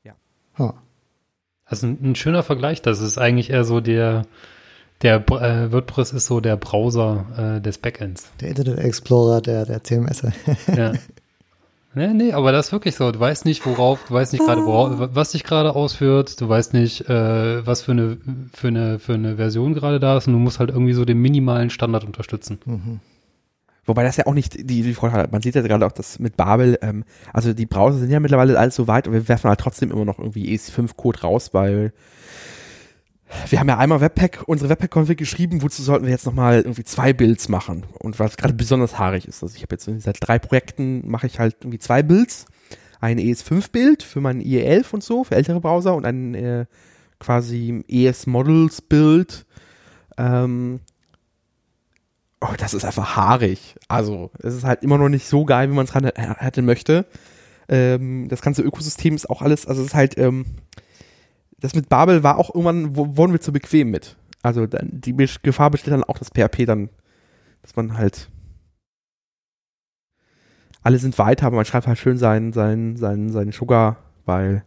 Ja. 0.03 0.15
Huh. 0.59 0.73
Also 1.65 1.87
ein, 1.87 1.99
ein 2.03 2.15
schöner 2.17 2.43
Vergleich. 2.43 2.83
Das 2.83 3.01
ist 3.01 3.17
eigentlich 3.17 3.51
eher 3.51 3.65
so 3.65 3.81
der, 3.81 4.27
der 5.01 5.17
äh, 5.31 5.73
WordPress 5.73 6.13
ist 6.13 6.27
so 6.27 6.41
der 6.41 6.57
Browser 6.57 7.57
äh, 7.57 7.61
des 7.63 7.79
Backends. 7.79 8.29
Der 8.41 8.49
Internet 8.49 8.81
Explorer 8.81 9.41
der, 9.41 9.65
der 9.65 9.83
CMS. 9.83 10.23
Ja. 10.77 10.93
Nee, 11.95 12.15
nee, 12.15 12.33
aber 12.33 12.53
das 12.53 12.67
ist 12.67 12.73
wirklich 12.73 12.97
so. 12.97 13.13
Du 13.13 13.21
weißt 13.21 13.45
nicht, 13.45 13.67
worauf, 13.67 14.05
du 14.09 14.15
weißt 14.15 14.33
nicht 14.33 14.45
gerade, 14.45 14.65
worauf, 14.65 15.15
was 15.15 15.33
dich 15.33 15.45
gerade 15.45 15.75
ausführt, 15.75 16.41
du 16.41 16.49
weißt 16.49 16.73
nicht, 16.73 17.09
äh, 17.09 17.67
was 17.67 17.83
für 17.83 17.93
eine, 17.93 18.17
für 18.53 18.69
eine, 18.69 18.99
für 18.99 19.15
eine 19.15 19.37
Version 19.37 19.75
gerade 19.75 20.01
da 20.01 20.17
ist 20.17 20.27
und 20.27 20.33
du 20.33 20.39
musst 20.39 20.59
halt 20.59 20.71
irgendwie 20.71 20.95
so 20.95 21.05
den 21.05 21.19
minimalen 21.19 21.69
Standard 21.69 22.05
unterstützen. 22.05 22.59
Mhm. 22.65 23.01
Wobei 23.85 24.05
das 24.05 24.17
ja 24.17 24.27
auch 24.27 24.35
nicht 24.35 24.55
die, 24.55 24.83
die 24.83 24.95
Vorteile 24.95 25.25
hat. 25.25 25.33
Man 25.33 25.43
sieht 25.43 25.55
ja 25.55 25.61
gerade 25.61 25.85
auch 25.85 25.93
das 25.93 26.19
mit 26.19 26.37
Babel, 26.37 26.79
ähm, 26.83 27.05
also 27.33 27.53
die 27.53 27.67
Browser 27.67 27.99
sind 27.99 28.11
ja 28.11 28.21
mittlerweile 28.21 28.59
alles 28.59 28.77
so 28.77 28.87
weit 28.87 29.07
und 29.07 29.13
wir 29.13 29.29
werfen 29.29 29.49
halt 29.49 29.61
trotzdem 29.61 29.91
immer 29.91 30.05
noch 30.05 30.19
irgendwie 30.19 30.55
ES5-Code 30.55 31.21
raus, 31.21 31.51
weil 31.53 31.93
wir 33.49 33.61
haben 33.61 33.69
ja 33.69 33.79
einmal 33.79 34.01
Webpack, 34.01 34.43
unsere 34.47 34.71
Webpack-Config 34.71 35.17
geschrieben, 35.17 35.63
wozu 35.63 35.83
sollten 35.83 36.05
wir 36.05 36.13
jetzt 36.13 36.27
nochmal 36.27 36.59
irgendwie 36.59 36.85
zwei 36.85 37.13
Builds 37.13 37.49
machen? 37.49 37.85
Und 37.99 38.19
was 38.19 38.37
gerade 38.37 38.55
besonders 38.55 38.99
haarig 38.99 39.27
ist, 39.27 39.43
also 39.43 39.55
ich 39.57 39.63
habe 39.63 39.75
jetzt 39.75 39.89
seit 40.03 40.17
drei 40.21 40.39
Projekten 40.39 41.09
mache 41.11 41.27
ich 41.27 41.39
halt 41.39 41.57
irgendwie 41.61 41.79
zwei 41.79 42.03
Builds. 42.03 42.47
Ein 43.01 43.19
ES5-Bild 43.19 44.03
für 44.03 44.21
meinen 44.21 44.41
IE11 44.41 44.93
und 44.93 45.03
so, 45.03 45.25
für 45.25 45.35
ältere 45.35 45.61
Browser 45.61 45.95
und 45.97 46.07
ein 46.07 46.35
äh, 46.35 46.67
quasi 47.19 47.83
ES-Models-Bild, 47.89 49.45
ähm, 50.19 50.81
Oh, 52.45 52.55
das 52.59 52.75
ist 52.75 52.85
einfach 52.85 53.15
haarig. 53.15 53.77
Also, 53.87 54.33
es 54.43 54.55
ist 54.55 54.65
halt 54.65 54.83
immer 54.83 54.99
noch 54.99 55.09
nicht 55.09 55.29
so 55.29 55.45
geil, 55.45 55.71
wie 55.71 55.75
man 55.75 55.87
es 55.87 55.95
hätte 55.95 56.63
möchte. 56.63 57.07
Ähm, 57.69 58.27
das 58.29 58.43
ganze 58.43 58.63
Ökosystem 58.63 59.15
ist 59.15 59.31
auch 59.31 59.43
alles, 59.43 59.65
also 59.65 59.81
es 59.81 59.89
ist 59.89 59.95
halt, 59.95 60.19
ähm, 60.19 60.45
das 61.63 61.75
mit 61.75 61.89
Babel 61.89 62.23
war 62.23 62.39
auch 62.39 62.51
irgendwann, 62.55 62.97
wo, 62.97 63.17
wurden 63.17 63.33
wir 63.33 63.41
zu 63.41 63.53
bequem 63.53 63.91
mit. 63.91 64.17
Also 64.43 64.67
dann, 64.67 64.89
die 64.93 65.15
Gefahr 65.15 65.71
besteht 65.71 65.93
dann 65.93 66.05
auch, 66.05 66.19
dass 66.19 66.29
PHP 66.29 66.67
dann, 66.67 66.91
dass 67.63 67.77
man 67.77 67.97
halt 67.97 68.29
alle 70.83 70.99
sind 70.99 71.17
weiter, 71.19 71.47
aber 71.47 71.57
man 71.57 71.65
schreibt 71.65 71.87
halt 71.87 71.99
schön 71.99 72.19
seinen, 72.19 72.53
seinen, 72.53 72.97
seinen, 72.97 73.31
seinen 73.31 73.53
Sugar, 73.53 73.99
weil 74.27 74.65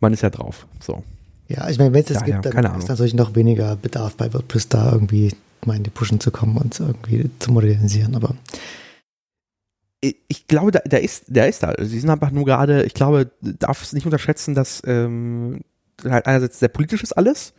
man 0.00 0.14
ist 0.14 0.22
ja 0.22 0.30
drauf. 0.30 0.66
So. 0.80 1.04
Ja, 1.48 1.68
ich 1.68 1.78
meine, 1.78 1.92
wenn 1.92 2.00
es 2.00 2.06
das 2.06 2.22
Ja, 2.22 2.26
ja, 2.26 2.40
gibt, 2.40 2.54
dann 2.54 2.64
Ahnung. 2.64 2.78
ist 2.78 2.88
natürlich 2.88 3.12
noch 3.12 3.34
weniger 3.34 3.76
Bedarf 3.76 4.16
bei 4.16 4.32
WordPress 4.32 4.68
da 4.68 4.92
irgendwie 4.92 5.34
mal 5.66 5.76
in 5.76 5.82
die 5.82 5.90
Pushen 5.90 6.20
zu 6.20 6.30
kommen 6.30 6.56
und 6.56 6.80
irgendwie 6.80 7.28
zu 7.38 7.52
modernisieren. 7.52 8.14
Aber 8.14 8.34
ich 10.00 10.46
glaube, 10.46 10.70
da, 10.70 10.78
der 10.78 11.02
ist, 11.02 11.24
der 11.28 11.48
ist 11.48 11.62
da. 11.62 11.74
Sie 11.78 12.00
sind 12.00 12.08
einfach 12.08 12.30
nur 12.30 12.46
gerade, 12.46 12.84
ich 12.84 12.94
glaube, 12.94 13.30
darf 13.42 13.82
es 13.82 13.92
nicht 13.92 14.06
unterschätzen, 14.06 14.54
dass 14.54 14.80
ähm, 14.86 15.60
halt 16.04 16.26
einerseits 16.26 16.58
sehr 16.58 16.68
politisch 16.68 17.02
ist 17.02 17.12
alles 17.12 17.54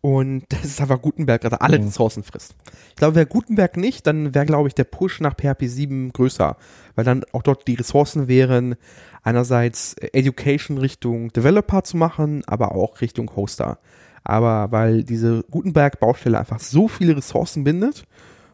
und 0.00 0.44
das 0.48 0.64
ist 0.64 0.80
einfach 0.80 1.00
Gutenberg 1.02 1.42
gerade 1.42 1.60
alle 1.60 1.78
Mhm. 1.78 1.86
Ressourcen 1.86 2.22
frisst. 2.22 2.54
Ich 2.90 2.96
glaube, 2.96 3.16
wäre 3.16 3.26
Gutenberg 3.26 3.76
nicht, 3.76 4.06
dann 4.06 4.34
wäre, 4.34 4.46
glaube 4.46 4.68
ich, 4.68 4.74
der 4.74 4.84
Push 4.84 5.20
nach 5.20 5.34
PHP 5.34 5.64
7 5.66 6.12
größer, 6.12 6.56
weil 6.94 7.04
dann 7.04 7.24
auch 7.32 7.42
dort 7.42 7.66
die 7.66 7.74
Ressourcen 7.74 8.28
wären, 8.28 8.76
einerseits 9.22 9.94
Education 9.94 10.78
Richtung 10.78 11.32
Developer 11.32 11.82
zu 11.82 11.96
machen, 11.96 12.42
aber 12.46 12.72
auch 12.74 13.00
Richtung 13.00 13.34
Hoster. 13.34 13.78
Aber 14.22 14.72
weil 14.72 15.04
diese 15.04 15.44
Gutenberg-Baustelle 15.50 16.38
einfach 16.38 16.60
so 16.60 16.88
viele 16.88 17.16
Ressourcen 17.16 17.64
bindet 17.64 18.00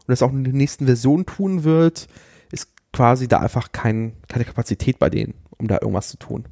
und 0.01 0.09
das 0.09 0.23
auch 0.23 0.31
in 0.33 0.45
den 0.45 0.57
nächsten 0.57 0.87
Versionen 0.87 1.25
tun 1.27 1.65
wird, 1.65 2.09
ist 2.51 2.69
quasi 2.93 3.29
da 3.29 3.39
einfach 3.41 3.73
kein, 3.73 4.13
keine 4.29 4.45
Kapazität 4.45 4.99
bei 4.99 5.09
denen, 5.09 5.35
um 5.59 5.69
da 5.69 5.79
irgendwas 5.81 6.09
zu 6.09 6.19
tun. 6.19 6.45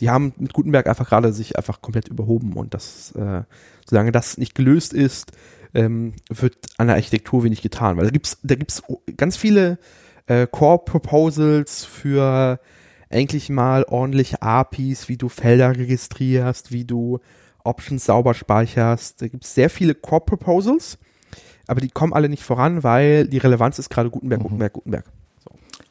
Die 0.00 0.10
haben 0.10 0.32
mit 0.38 0.52
Gutenberg 0.52 0.86
einfach 0.86 1.08
gerade 1.08 1.32
sich 1.32 1.56
einfach 1.56 1.82
komplett 1.82 2.08
überhoben 2.08 2.52
und 2.52 2.74
das, 2.74 3.12
äh, 3.12 3.42
solange 3.88 4.12
das 4.12 4.38
nicht 4.38 4.54
gelöst 4.54 4.92
ist, 4.92 5.32
ähm, 5.74 6.14
wird 6.30 6.56
an 6.78 6.86
der 6.86 6.96
Architektur 6.96 7.44
wenig 7.44 7.62
getan. 7.62 7.96
Weil 7.96 8.04
da 8.04 8.10
gibt's, 8.10 8.38
da 8.42 8.54
gibt's 8.54 8.82
ganz 9.16 9.36
viele 9.36 9.78
äh, 10.26 10.46
Core-Proposals 10.46 11.84
für 11.84 12.60
endlich 13.08 13.48
mal 13.50 13.84
ordentliche 13.84 14.42
APIs, 14.42 15.08
wie 15.08 15.16
du 15.16 15.28
Felder 15.28 15.76
registrierst, 15.76 16.72
wie 16.72 16.84
du 16.84 17.18
Options 17.64 18.04
sauber 18.04 18.34
speicherst. 18.34 19.20
Da 19.20 19.28
gibt's 19.28 19.54
sehr 19.54 19.70
viele 19.70 19.94
Core-Proposals, 19.94 20.98
aber 21.66 21.80
die 21.80 21.88
kommen 21.88 22.12
alle 22.12 22.28
nicht 22.28 22.44
voran, 22.44 22.82
weil 22.82 23.26
die 23.26 23.38
Relevanz 23.38 23.78
ist 23.78 23.90
gerade 23.90 24.10
Gutenberg, 24.10 24.40
Mhm. 24.40 24.44
Gutenberg, 24.44 24.72
Gutenberg. 24.74 25.04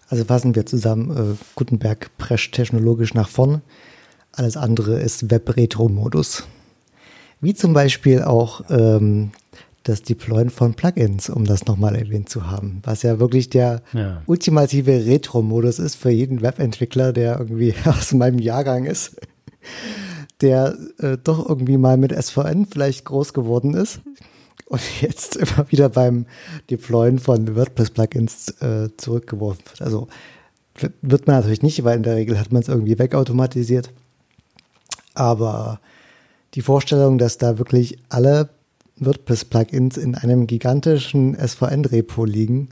also 0.09 0.23
fassen 0.23 0.55
wir 0.55 0.65
zusammen, 0.65 1.33
äh, 1.33 1.35
Gutenberg 1.55 2.09
prescht 2.17 2.55
technologisch 2.55 3.13
nach 3.13 3.27
vorn. 3.29 3.61
Alles 4.37 4.55
andere 4.55 4.99
ist 4.99 5.31
Web-Retro-Modus. 5.31 6.43
Wie 7.41 7.53
zum 7.53 7.73
Beispiel 7.73 8.21
auch 8.21 8.61
ähm, 8.69 9.31
das 9.83 10.03
Deployen 10.03 10.49
von 10.51 10.73
Plugins, 10.75 11.29
um 11.29 11.45
das 11.45 11.65
nochmal 11.65 11.95
erwähnt 11.95 12.29
zu 12.29 12.49
haben, 12.49 12.81
was 12.83 13.01
ja 13.03 13.19
wirklich 13.19 13.49
der 13.49 13.81
Ja. 13.93 14.21
ultimative 14.27 15.05
Retro-Modus 15.05 15.79
ist 15.79 15.95
für 15.95 16.09
jeden 16.11 16.41
Webentwickler, 16.41 17.13
der 17.13 17.39
irgendwie 17.39 17.73
aus 17.85 18.13
meinem 18.13 18.39
Jahrgang 18.39 18.85
ist, 18.85 19.15
der 20.41 20.77
äh, 20.99 21.17
doch 21.23 21.49
irgendwie 21.49 21.77
mal 21.77 21.97
mit 21.97 22.11
SVN 22.11 22.67
vielleicht 22.67 23.05
groß 23.05 23.33
geworden 23.33 23.73
ist 23.73 24.01
und 24.67 24.81
jetzt 25.01 25.35
immer 25.35 25.65
wieder 25.71 25.89
beim 25.89 26.27
Deployen 26.69 27.17
von 27.17 27.55
WordPress-Plugins 27.55 28.49
äh, 28.61 28.89
zurückgeworfen 28.97 29.63
wird. 29.65 29.81
Also 29.81 30.07
wird 31.01 31.25
man 31.25 31.37
natürlich 31.37 31.63
nicht, 31.63 31.83
weil 31.83 31.97
in 31.97 32.03
der 32.03 32.15
Regel 32.17 32.39
hat 32.39 32.51
man 32.51 32.61
es 32.61 32.67
irgendwie 32.67 32.99
wegautomatisiert. 32.99 33.89
Aber 35.17 35.79
die 36.53 36.61
Vorstellung, 36.61 37.17
dass 37.17 37.37
da 37.37 37.57
wirklich 37.57 37.97
alle 38.09 38.49
WordPress-Plugins 38.99 39.97
in 39.97 40.15
einem 40.15 40.47
gigantischen 40.47 41.35
SVN-Repo 41.35 42.25
liegen, 42.25 42.69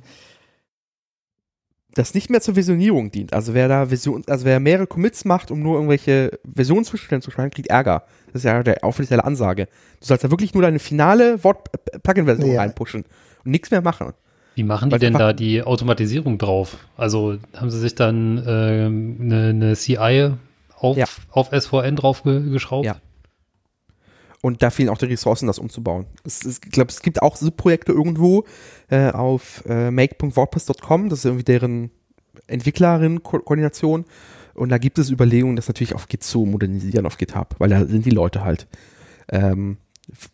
das 1.94 2.14
nicht 2.14 2.30
mehr 2.30 2.42
zur 2.42 2.56
Versionierung 2.56 3.10
dient. 3.12 3.34
Also 3.34 3.54
wer 3.54 3.68
da 3.68 3.86
Version, 3.88 4.24
also 4.28 4.44
wer 4.46 4.60
mehrere 4.60 4.86
Commits 4.86 5.24
macht, 5.24 5.50
um 5.50 5.62
nur 5.62 5.76
irgendwelche 5.76 6.40
Versionszwischenstände 6.54 7.24
zu 7.24 7.32
schreiben, 7.32 7.52
kriegt 7.52 7.70
Ärger. 7.70 8.04
Das 8.28 8.42
ist 8.42 8.44
ja 8.44 8.62
der 8.64 8.84
offizielle 8.84 9.24
Ansage. 9.24 9.68
Du 10.02 10.08
sollst 10.08 10.24
da 10.24 10.30
wirklich 10.30 10.54
nur 10.54 10.64
deine 10.64 10.80
finale 10.80 11.44
Wort-Plugin-Version 11.44 12.52
Ja. 12.52 12.62
reinpushen 12.62 13.06
und 13.46 13.52
nichts 13.52 13.72
mehr 13.72 13.82
machen. 13.82 14.12
Wie 14.56 14.64
machen 14.64 14.90
die 14.90 14.94
Weil 14.94 15.00
denn 15.00 15.14
da 15.14 15.32
die 15.34 15.64
Automatisierung 15.64 16.38
drauf? 16.38 16.78
Also 16.98 17.38
haben 17.56 17.70
sie 17.70 17.80
sich 17.80 17.96
dann 17.96 18.44
ähm, 18.46 19.18
eine, 19.22 19.50
eine 19.50 19.76
CI 19.76 20.32
auf, 20.86 20.98
Ja. 20.98 21.06
auf 21.32 21.50
SVN 21.52 21.96
drauf 21.96 22.24
ge 22.24 22.50
geschraubt? 22.50 22.86
Ja. 22.86 22.98
Und 24.42 24.62
da 24.62 24.70
fehlen 24.70 24.90
auch 24.90 24.98
die 25.00 25.06
Ressourcen, 25.06 25.48
das 25.48 25.58
umzubauen. 25.58 26.06
Es, 26.24 26.46
es, 26.46 26.60
ich 26.64 26.72
glaube, 26.72 26.92
es 26.92 27.02
gibt 27.02 27.22
auch 27.22 27.36
Subprojekte 27.36 27.92
irgendwo 27.92 28.44
äh, 28.90 29.10
auf 29.10 29.64
äh, 29.68 29.90
make.wordpress.com. 29.90 31.10
Das 31.10 31.20
ist 31.20 31.26
irgendwie 31.26 31.44
deren 31.44 31.90
Entwicklerin-Koordination. 32.48 34.06
Und 34.54 34.70
da 34.70 34.78
gibt 34.78 35.00
es 35.00 35.10
Überlegungen, 35.10 35.56
das 35.56 35.68
natürlich 35.68 35.96
auf 35.96 36.08
Git 36.08 36.24
zu 36.24 36.46
modernisieren 36.46 37.06
auf 37.06 37.18
GitHub, 37.18 37.56
weil 37.58 37.70
da 37.70 37.86
sind 37.86 38.06
die 38.06 38.12
Leute 38.12 38.44
halt. 38.44 38.68
Ähm, 39.30 39.78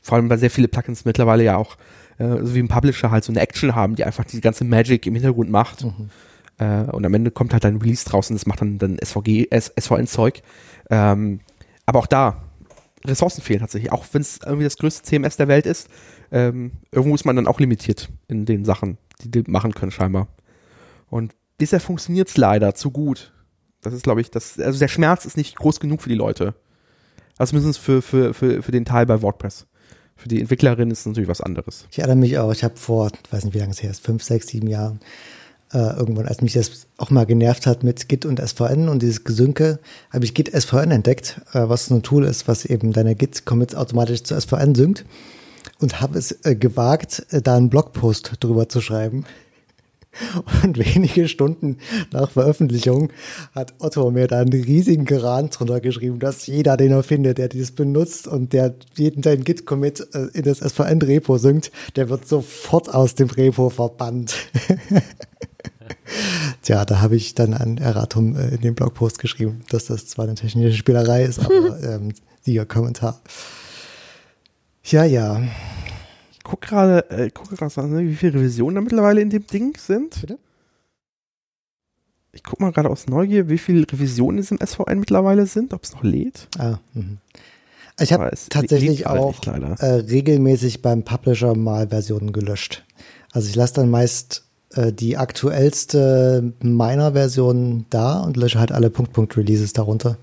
vor 0.02 0.18
allem, 0.18 0.30
weil 0.30 0.38
sehr 0.38 0.52
viele 0.52 0.68
Plugins 0.68 1.06
mittlerweile 1.06 1.44
ja 1.44 1.56
auch, 1.58 1.78
äh, 2.18 2.28
so 2.44 2.54
wie 2.54 2.60
ein 2.60 2.68
Publisher 2.68 3.10
halt 3.10 3.24
so 3.24 3.32
eine 3.32 3.40
Action 3.40 3.74
haben, 3.74 3.96
die 3.96 4.04
einfach 4.04 4.26
die 4.26 4.42
ganze 4.42 4.64
Magic 4.66 5.06
im 5.08 5.16
Hintergrund 5.16 5.50
macht. 5.50 5.86
Mhm. 5.86 6.10
Äh, 6.62 6.84
und 6.92 7.06
am 7.06 7.14
Ende 7.14 7.32
kommt 7.32 7.54
halt 7.54 7.66
ein 7.66 7.78
Release 7.78 8.08
draußen, 8.08 8.36
das 8.36 8.46
macht 8.46 8.62
dann, 8.62 8.78
dann 8.78 8.98
SVG, 9.04 9.48
SVN-Zeug. 9.52 10.44
Ähm, 10.92 11.40
aber 11.88 12.00
auch 12.00 12.08
da, 12.08 12.44
Ressourcen 13.04 13.42
fehlen 13.42 13.62
tatsächlich. 13.62 13.92
Auch 13.92 14.06
wenn 14.12 14.22
es 14.22 14.40
irgendwie 14.46 14.66
das 14.66 14.78
größte 14.78 15.02
CMS 15.04 15.38
der 15.38 15.48
Welt 15.48 15.66
ist, 15.66 15.90
ähm, 16.32 16.72
irgendwo 16.92 17.16
ist 17.16 17.26
man 17.26 17.36
dann 17.36 17.48
auch 17.48 17.60
limitiert 17.60 18.10
in 18.28 18.46
den 18.46 18.64
Sachen, 18.64 19.00
die 19.24 19.32
die 19.32 19.50
machen 19.50 19.74
können 19.74 19.92
scheinbar. 19.92 20.28
Und 21.10 21.34
bisher 21.58 21.80
funktioniert 21.80 22.30
es 22.30 22.38
leider 22.38 22.76
zu 22.76 22.92
gut. 22.92 23.34
Das 23.82 23.94
ist, 23.94 24.04
glaube 24.04 24.22
ich, 24.22 24.30
das, 24.30 24.60
also 24.60 24.78
der 24.78 24.88
Schmerz 24.88 25.26
ist 25.26 25.38
nicht 25.38 25.56
groß 25.56 25.80
genug 25.80 26.04
für 26.04 26.10
die 26.10 26.16
Leute. 26.16 26.54
Also 27.40 27.56
mindestens 27.56 27.84
für, 27.84 28.04
für, 28.04 28.36
für, 28.36 28.62
für 28.62 28.72
den 28.72 28.86
Teil 28.86 29.08
bei 29.08 29.24
WordPress. 29.24 29.66
Für 30.16 30.30
die 30.30 30.40
Entwicklerin 30.40 30.92
ist 30.92 31.00
es 31.00 31.06
natürlich 31.08 31.28
was 31.30 31.42
anderes. 31.42 31.88
Ich 31.90 31.98
erinnere 31.98 32.18
mich 32.18 32.38
auch, 32.38 32.52
ich 32.52 32.64
habe 32.64 32.78
vor, 32.78 33.10
ich 33.26 33.34
weiß 33.34 33.46
nicht, 33.46 33.56
wie 33.56 33.60
lange 33.60 33.72
es 33.72 33.82
her 33.82 33.90
ist, 33.90 34.06
fünf, 34.06 34.22
sechs, 34.22 34.48
sieben 34.48 34.68
Jahren, 34.68 35.00
äh, 35.74 35.98
irgendwann, 35.98 36.28
als 36.28 36.42
mich 36.42 36.54
das 36.54 36.88
auch 36.98 37.10
mal 37.10 37.26
genervt 37.26 37.66
hat 37.68 37.84
mit 37.84 38.10
Git 38.10 38.26
und 38.26 38.40
SVN 38.40 38.90
und 38.90 39.02
dieses 39.02 39.24
Gesünke, 39.24 39.80
habe 40.12 40.26
ich 40.26 40.34
Git 40.34 40.50
SVN 40.54 40.92
entdeckt, 40.92 41.42
äh, 41.54 41.68
was 41.68 41.90
ein 41.90 42.04
Tool 42.04 42.26
ist, 42.26 42.48
was 42.48 42.66
eben 42.66 42.94
deine 42.94 43.16
Git-Commits 43.16 43.76
automatisch 43.76 44.24
zu 44.24 44.40
SVN 44.40 44.76
synkt 44.76 45.06
und 45.80 46.02
habe 46.02 46.18
es 46.18 46.32
äh, 46.44 46.56
gewagt, 46.56 47.26
äh, 47.32 47.42
da 47.42 47.56
einen 47.56 47.70
Blogpost 47.70 48.34
drüber 48.40 48.70
zu 48.70 48.82
schreiben. 48.82 49.26
Und 50.64 50.78
wenige 50.78 51.30
Stunden 51.30 51.78
nach 52.12 52.32
Veröffentlichung 52.32 53.12
hat 53.54 53.74
Otto 53.80 54.12
mir 54.12 54.28
da 54.28 54.40
einen 54.40 54.52
riesigen 54.52 55.06
Geran 55.06 55.50
drunter 55.50 55.80
geschrieben, 55.80 56.20
dass 56.20 56.48
jeder, 56.48 56.76
den 56.76 56.92
er 56.92 57.04
findet, 57.04 57.38
der 57.38 57.48
dieses 57.48 57.72
benutzt 57.72 58.28
und 58.28 58.52
der 58.52 58.76
jeden 58.96 59.24
seinen 59.24 59.46
Git-Commit 59.46 60.08
äh, 60.14 60.28
in 60.34 60.44
das 60.44 60.60
SVN-Repo 60.60 61.38
synkt, 61.38 61.72
der 61.96 62.10
wird 62.10 62.28
sofort 62.28 62.94
aus 62.94 63.16
dem 63.16 63.30
Repo 63.30 63.70
verbannt. 63.70 64.36
Tja, 66.62 66.86
da 66.86 67.02
habe 67.02 67.16
ich 67.16 67.36
dann 67.36 67.54
an 67.54 67.78
Erratum 67.78 68.36
äh, 68.36 68.56
in 68.56 68.62
dem 68.62 68.76
Blogpost 68.76 69.20
geschrieben, 69.20 69.62
dass 69.70 69.86
das 69.86 70.08
zwar 70.08 70.26
eine 70.26 70.36
technische 70.36 70.78
Spielerei 70.78 71.24
ist, 71.24 71.40
aber 71.40 71.82
ähm, 71.84 72.14
sieger 72.42 72.66
Kommentar. 72.66 73.22
Ja, 74.84 75.04
ja. 75.04 75.42
Ich 76.32 76.44
gucke 76.44 76.68
gerade, 76.68 77.10
äh, 77.10 77.30
gerade, 77.30 77.88
ne, 77.88 78.08
wie 78.08 78.16
viele 78.16 78.36
Revisionen 78.36 78.76
da 78.76 78.82
mittlerweile 78.82 79.22
in 79.22 79.30
dem 79.30 79.46
Ding 79.48 79.78
sind. 79.78 80.22
Bitte? 80.22 80.38
Ich 82.34 82.44
gucke 82.44 82.64
mal 82.64 82.72
gerade 82.72 82.90
aus 82.90 83.08
Neugier, 83.08 83.50
wie 83.50 83.58
viele 83.58 83.86
Revisionen 83.92 84.38
in 84.38 84.42
diesem 84.44 84.60
SVN 84.66 85.00
mittlerweile 85.00 85.46
sind, 85.46 85.74
ob 85.74 85.84
es 85.84 85.94
noch 85.94 86.04
lädt. 86.04 86.48
Ah, 86.58 86.80
mhm. 86.94 87.18
Ich 88.00 88.14
habe 88.14 88.32
tatsächlich 88.50 89.06
auch 89.06 89.36
nicht, 89.46 89.82
äh, 89.82 89.86
regelmäßig 89.86 90.82
beim 90.82 91.04
Publisher 91.04 91.56
mal 91.56 91.90
Versionen 91.90 92.32
gelöscht. 92.32 92.84
Also 93.32 93.50
ich 93.50 93.56
lasse 93.56 93.76
dann 93.76 93.90
meist 93.90 94.46
äh, 94.74 94.94
die 94.94 95.18
aktuellste 95.18 96.54
meiner 96.62 97.14
Version 97.14 97.86
da 97.90 98.20
und 98.20 98.38
lösche 98.38 98.60
halt 98.60 98.72
alle 98.72 98.90
Punkt-Punkt-Releases 98.90 99.74
darunter, 99.74 100.18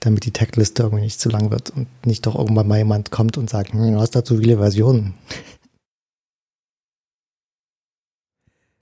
damit 0.00 0.24
die 0.24 0.32
Tagliste 0.32 0.84
irgendwie 0.84 1.04
nicht 1.04 1.20
zu 1.20 1.28
lang 1.28 1.50
wird 1.50 1.70
und 1.70 1.88
nicht 2.04 2.26
doch 2.26 2.36
irgendwann 2.36 2.68
mal 2.68 2.78
jemand 2.78 3.10
kommt 3.10 3.38
und 3.38 3.50
sagt, 3.50 3.72
hm, 3.72 3.92
du 3.92 4.00
hast 4.00 4.14
da 4.14 4.24
zu 4.24 4.38
viele 4.38 4.58
Versionen. 4.58 5.14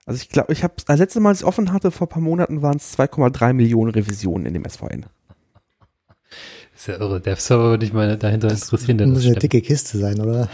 Also 0.07 0.21
ich 0.21 0.29
glaube, 0.29 0.53
ich 0.53 0.63
habe 0.63 0.75
das 0.87 0.99
letzte 0.99 1.21
Mal, 1.21 1.31
als 1.31 1.39
ich 1.39 1.45
es 1.45 1.49
offen 1.49 1.73
hatte, 1.73 1.91
vor 1.91 2.07
ein 2.07 2.11
paar 2.11 2.23
Monaten 2.23 2.61
waren 2.61 2.77
es 2.77 2.99
2,3 2.99 3.55
Millionen 3.55 3.91
Revisionen 3.91 4.47
in 4.47 4.53
dem 4.53 4.69
SVN. 4.69 5.07
Ist 6.75 6.89
ja 6.89 6.99
irre. 6.99 7.21
Der 7.21 7.37
Server 7.37 7.71
würde 7.71 7.87
ich 7.87 7.93
mal 7.93 8.19
dahinter 8.19 8.51
interessieren, 8.51 8.99
der 8.99 9.07
das 9.07 9.17
muss 9.17 9.27
eine 9.27 9.37
dicke 9.37 9.63
Kiste 9.63 9.97
sein, 9.97 10.21
oder? 10.21 10.51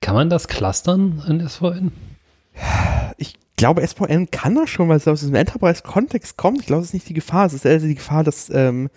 Kann 0.00 0.14
man 0.14 0.30
das 0.30 0.46
clustern 0.46 1.24
in 1.26 1.48
SVN? 1.48 1.90
Ich 3.18 3.34
glaube, 3.56 3.86
SVN 3.86 4.30
kann 4.30 4.54
das 4.54 4.68
schon, 4.70 4.88
weil 4.88 4.98
es 4.98 5.08
aus 5.08 5.20
diesem 5.20 5.34
Enterprise-Kontext 5.34 6.36
kommt. 6.36 6.60
Ich 6.60 6.66
glaube, 6.66 6.82
das 6.82 6.90
ist 6.90 6.94
nicht 6.94 7.08
die 7.08 7.14
Gefahr. 7.14 7.46
Es 7.46 7.54
ist 7.54 7.64
eher 7.64 7.78
die 7.78 7.94
Gefahr, 7.94 8.24
dass 8.24 8.50
ähm, 8.50 8.90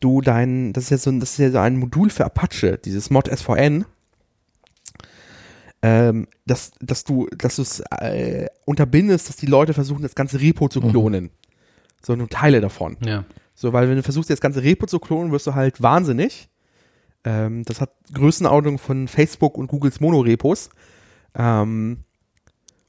du 0.00 0.20
dein, 0.20 0.72
das 0.72 0.84
ist 0.84 0.90
ja 0.90 0.98
so 0.98 1.10
ein, 1.10 1.20
das 1.20 1.32
ist 1.32 1.38
ja 1.38 1.50
so 1.50 1.58
ein 1.58 1.76
Modul 1.76 2.10
für 2.10 2.24
Apache, 2.24 2.78
dieses 2.78 3.10
Mod 3.10 3.28
SVN. 3.28 3.84
Ähm, 5.84 6.28
dass, 6.46 6.72
dass 6.80 7.04
du, 7.04 7.26
dass 7.36 7.56
du 7.56 7.62
es 7.62 7.80
äh, 7.90 8.46
unterbindest, 8.64 9.28
dass 9.28 9.36
die 9.36 9.46
Leute 9.46 9.74
versuchen, 9.74 10.02
das 10.02 10.14
ganze 10.14 10.40
Repo 10.40 10.68
zu 10.68 10.80
klonen. 10.80 11.30
So 12.04 12.14
nur 12.14 12.28
Teile 12.28 12.60
davon. 12.60 12.96
Ja. 13.04 13.24
So, 13.54 13.72
weil 13.72 13.88
wenn 13.88 13.96
du 13.96 14.02
versuchst, 14.02 14.30
das 14.30 14.40
ganze 14.40 14.62
Repo 14.62 14.86
zu 14.86 14.98
klonen, 14.98 15.32
wirst 15.32 15.46
du 15.46 15.54
halt 15.54 15.82
wahnsinnig. 15.82 16.48
Ähm, 17.24 17.64
das 17.64 17.80
hat 17.80 17.90
Größenordnung 18.12 18.78
von 18.78 19.08
Facebook 19.08 19.56
und 19.58 19.68
Googles 19.68 20.00
Monorepos. 20.00 20.70
Ähm, 21.34 21.98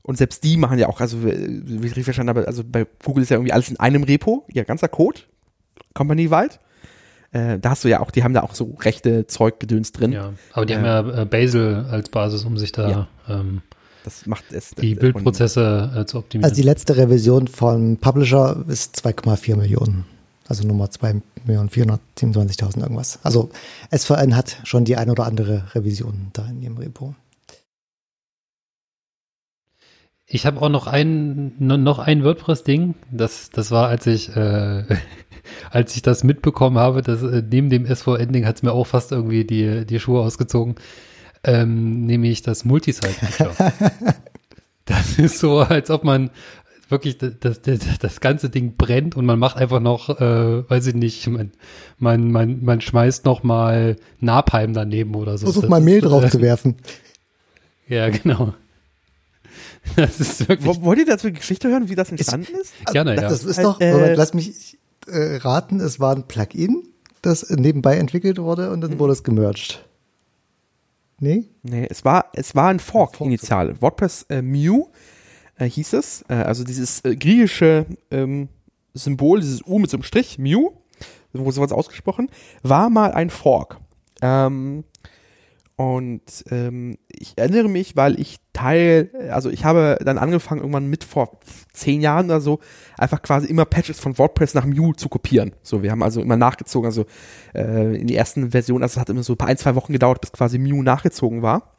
und 0.03 0.17
selbst 0.17 0.43
die 0.43 0.57
machen 0.57 0.77
ja 0.79 0.87
auch, 0.87 0.99
also 1.01 1.23
wie 1.25 1.63
wie 1.65 1.75
ich 1.77 1.83
richtig 1.91 2.03
verstanden 2.05 2.29
habe, 2.29 2.45
also 2.47 2.63
bei 2.63 2.85
Google 3.03 3.23
ist 3.23 3.29
ja 3.29 3.37
irgendwie 3.37 3.53
alles 3.53 3.69
in 3.69 3.79
einem 3.79 4.03
Repo, 4.03 4.45
ihr 4.51 4.63
ganzer 4.65 4.87
Code, 4.89 5.21
company-weit. 5.93 6.59
Äh, 7.31 7.57
da 7.57 7.71
hast 7.71 7.83
du 7.83 7.87
ja 7.87 7.99
auch, 7.99 8.11
die 8.11 8.23
haben 8.23 8.33
da 8.35 8.41
auch 8.43 8.53
so 8.53 8.75
rechte 8.81 9.25
Zeug-Gedöns 9.25 9.91
drin. 9.91 10.11
ja. 10.11 10.33
Aber 10.51 10.65
die 10.67 10.73
Ja. 10.73 10.79
haben 10.79 10.85
ja 11.15 11.21
äh, 11.21 11.25
Bazel 11.25 11.85
als 11.89 12.09
Basis, 12.09 12.43
um 12.45 12.57
sich 12.59 12.71
da 12.71 12.89
Ja. 12.89 13.07
ähm, 13.27 13.61
Das 14.03 14.25
macht 14.27 14.51
es. 14.51 14.71
die 14.71 14.93
Bildprozesse 14.93 15.91
äh, 15.97 16.05
zu 16.05 16.19
optimieren. 16.19 16.43
Also 16.47 16.61
die 16.61 16.67
letzte 16.67 16.95
Revision 16.95 17.47
von 17.47 17.97
Publisher 17.97 18.63
ist 18.67 19.03
2,4 19.03 19.55
Millionen. 19.55 20.05
Also 20.47 20.67
Nummer 20.67 20.85
2.427.000 20.89 22.81
irgendwas. 22.81 23.19
Also 23.23 23.49
SVN 23.91 24.35
hat 24.35 24.57
schon 24.63 24.85
die 24.85 24.95
ein 24.97 25.09
oder 25.09 25.25
andere 25.25 25.63
Revision 25.73 26.27
da 26.33 26.45
in 26.47 26.61
ihrem 26.61 26.77
Repo. 26.77 27.15
Ich 30.33 30.47
habe 30.47 30.59
auch 30.63 30.69
noch 30.69 30.87
ein 30.87 31.53
no- 31.59 31.77
noch 31.77 31.99
ein 31.99 32.23
WordPress-Ding. 32.23 32.95
Das 33.11 33.51
das 33.51 33.69
war, 33.69 33.87
als 33.87 34.07
ich 34.07 34.35
äh, 34.35 34.83
als 35.69 35.95
ich 35.95 36.01
das 36.01 36.23
mitbekommen 36.23 36.79
habe, 36.79 37.03
dass 37.03 37.21
äh, 37.21 37.43
neben 37.47 37.69
dem 37.69 37.85
SVN-Ding 37.85 38.43
hat 38.43 38.55
es 38.55 38.63
mir 38.63 38.71
auch 38.71 38.87
fast 38.87 39.11
irgendwie 39.11 39.45
die 39.45 39.85
die 39.85 39.99
Schuhe 39.99 40.21
ausgezogen. 40.21 40.73
Ähm, 41.43 42.07
nämlich 42.07 42.41
das 42.41 42.65
Multisite-Feature. 42.65 43.53
das 44.85 45.19
ist 45.19 45.37
so, 45.37 45.59
als 45.59 45.91
ob 45.91 46.03
man 46.03 46.31
wirklich 46.89 47.19
das, 47.19 47.61
das, 47.61 47.61
das, 47.99 48.19
ganze 48.19 48.49
Ding 48.49 48.75
brennt 48.75 49.15
und 49.15 49.25
man 49.25 49.37
macht 49.37 49.57
einfach 49.57 49.81
noch, 49.81 50.09
äh, 50.21 50.67
weiß 50.67 50.87
ich 50.87 50.95
nicht, 50.95 51.27
man, 51.27 51.51
man, 51.99 52.31
man, 52.31 52.63
man 52.63 52.81
schmeißt 52.81 53.25
noch 53.25 53.43
mal 53.43 53.97
Napalm 54.19 54.73
daneben 54.73 55.13
oder 55.13 55.37
so. 55.37 55.45
Versuch 55.45 55.61
Das 55.61 55.69
mal 55.69 55.81
Mehl 55.81 56.01
drauf 56.01 56.27
zu 56.31 56.41
werfen. 56.41 56.77
Ja, 57.87 58.09
genau. 58.09 58.53
Das 59.95 60.19
ist 60.19 60.47
wirklich 60.47 60.65
Wo- 60.65 60.81
Wollt 60.83 60.99
ihr 60.99 61.05
dazu 61.05 61.27
die 61.27 61.33
Geschichte 61.33 61.69
hören, 61.69 61.89
wie 61.89 61.95
das 61.95 62.09
entstanden 62.09 62.53
ist? 62.61 62.73
gerne, 62.91 63.15
ja. 63.15 63.21
Das 63.21 63.43
ist 63.43 63.57
Halt, 63.57 63.65
doch, 63.65 63.81
äh, 63.81 63.91
Moment, 63.93 64.17
lass 64.17 64.33
mich 64.33 64.77
äh, 65.07 65.35
raten, 65.37 65.79
es 65.79 65.99
war 65.99 66.15
ein 66.15 66.27
Plugin, 66.27 66.87
das 67.21 67.49
nebenbei 67.49 67.97
entwickelt 67.97 68.37
wurde 68.39 68.71
und 68.71 68.81
dann 68.81 68.97
wurde 68.99 69.13
es 69.13 69.23
gemerged. 69.23 69.83
Nee? 71.19 71.45
Nee, 71.63 71.87
es 71.89 72.03
war, 72.03 72.25
es 72.33 72.55
war 72.55 72.69
ein 72.69 72.79
Fork, 72.79 73.17
Fork. 73.17 73.27
initial. 73.27 73.81
WordPress 73.81 74.25
äh, 74.29 74.41
Mew 74.41 74.87
äh, 75.57 75.65
hieß 75.69 75.93
es. 75.93 76.23
Äh, 76.27 76.33
also 76.35 76.63
dieses 76.63 77.03
äh, 77.05 77.15
griechische 77.15 77.85
ähm, 78.11 78.49
Symbol, 78.93 79.39
dieses 79.39 79.61
U 79.65 79.79
mit 79.79 79.89
so 79.89 79.97
einem 79.97 80.03
Strich, 80.03 80.37
Mew, 80.37 80.71
so 81.33 81.39
wurde 81.45 81.55
sowas 81.55 81.71
ausgesprochen, 81.71 82.29
war 82.61 82.89
mal 82.89 83.11
ein 83.11 83.29
Fork. 83.29 83.77
Ähm, 84.21 84.83
und 85.75 86.21
ähm, 86.51 86.97
ich 87.09 87.33
erinnere 87.35 87.67
mich, 87.67 87.95
weil 87.95 88.19
ich 88.19 88.37
Teil, 88.53 89.09
also 89.31 89.49
ich 89.49 89.65
habe 89.65 89.97
dann 90.05 90.19
angefangen, 90.19 90.61
irgendwann 90.61 90.87
mit 90.87 91.03
vor 91.03 91.39
zehn 91.73 92.01
Jahren 92.01 92.27
oder 92.27 92.41
so, 92.41 92.59
einfach 92.97 93.23
quasi 93.23 93.47
immer 93.47 93.65
Patches 93.65 93.99
von 93.99 94.17
WordPress 94.17 94.53
nach 94.53 94.65
Mew 94.65 94.93
zu 94.93 95.09
kopieren. 95.09 95.53
So, 95.63 95.81
wir 95.81 95.89
haben 95.89 96.03
also 96.03 96.21
immer 96.21 96.37
nachgezogen, 96.37 96.85
also 96.85 97.05
äh, 97.55 97.95
in 97.99 98.05
die 98.05 98.15
ersten 98.15 98.51
Versionen, 98.51 98.83
also 98.83 98.93
es 98.93 99.01
hat 99.01 99.09
immer 99.09 99.23
so 99.23 99.35
ein, 99.39 99.57
zwei 99.57 99.73
Wochen 99.73 99.93
gedauert, 99.93 100.21
bis 100.21 100.31
quasi 100.31 100.59
Mew 100.59 100.83
nachgezogen 100.83 101.41
war. 101.41 101.73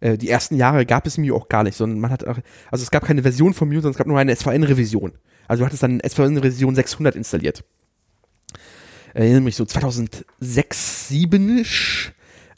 Äh, 0.00 0.18
die 0.18 0.28
ersten 0.28 0.56
Jahre 0.56 0.84
gab 0.84 1.06
es 1.06 1.16
Mew 1.16 1.36
auch 1.36 1.48
gar 1.48 1.62
nicht, 1.62 1.76
sondern 1.76 2.00
man 2.00 2.10
hat 2.10 2.26
auch, 2.26 2.38
also 2.70 2.82
es 2.82 2.90
gab 2.90 3.04
keine 3.04 3.22
Version 3.22 3.54
von 3.54 3.68
Mew, 3.68 3.76
sondern 3.76 3.92
es 3.92 3.98
gab 3.98 4.08
nur 4.08 4.18
eine 4.18 4.34
SVN-Revision. 4.34 5.12
Also 5.46 5.62
du 5.62 5.66
hattest 5.66 5.84
dann 5.84 6.00
SVN-Revision 6.00 6.74
600 6.74 7.14
installiert. 7.14 7.62
Erinnere 9.14 9.40
mich 9.40 9.56
so 9.56 9.64
2006, 9.64 11.08
7 11.08 11.64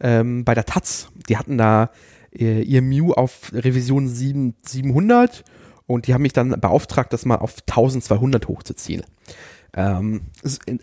ähm, 0.03 0.45
bei 0.45 0.55
der 0.55 0.67
Taz. 0.67 1.09
Die 1.29 1.39
hatten 1.39 1.57
da 1.57 1.91
äh, 2.37 2.63
ihr 2.63 2.83
Mew 2.83 3.13
auf 3.13 3.53
Revision 3.53 4.09
7, 4.09 4.55
700 4.63 5.45
und 5.87 6.07
die 6.07 6.15
haben 6.15 6.23
mich 6.23 6.33
dann 6.33 6.61
beauftragt, 6.61 7.13
das 7.13 7.25
mal 7.25 7.37
auf 7.37 7.57
1200 7.69 8.49
hochzuziehen. 8.49 9.05
Ähm, 9.75 10.23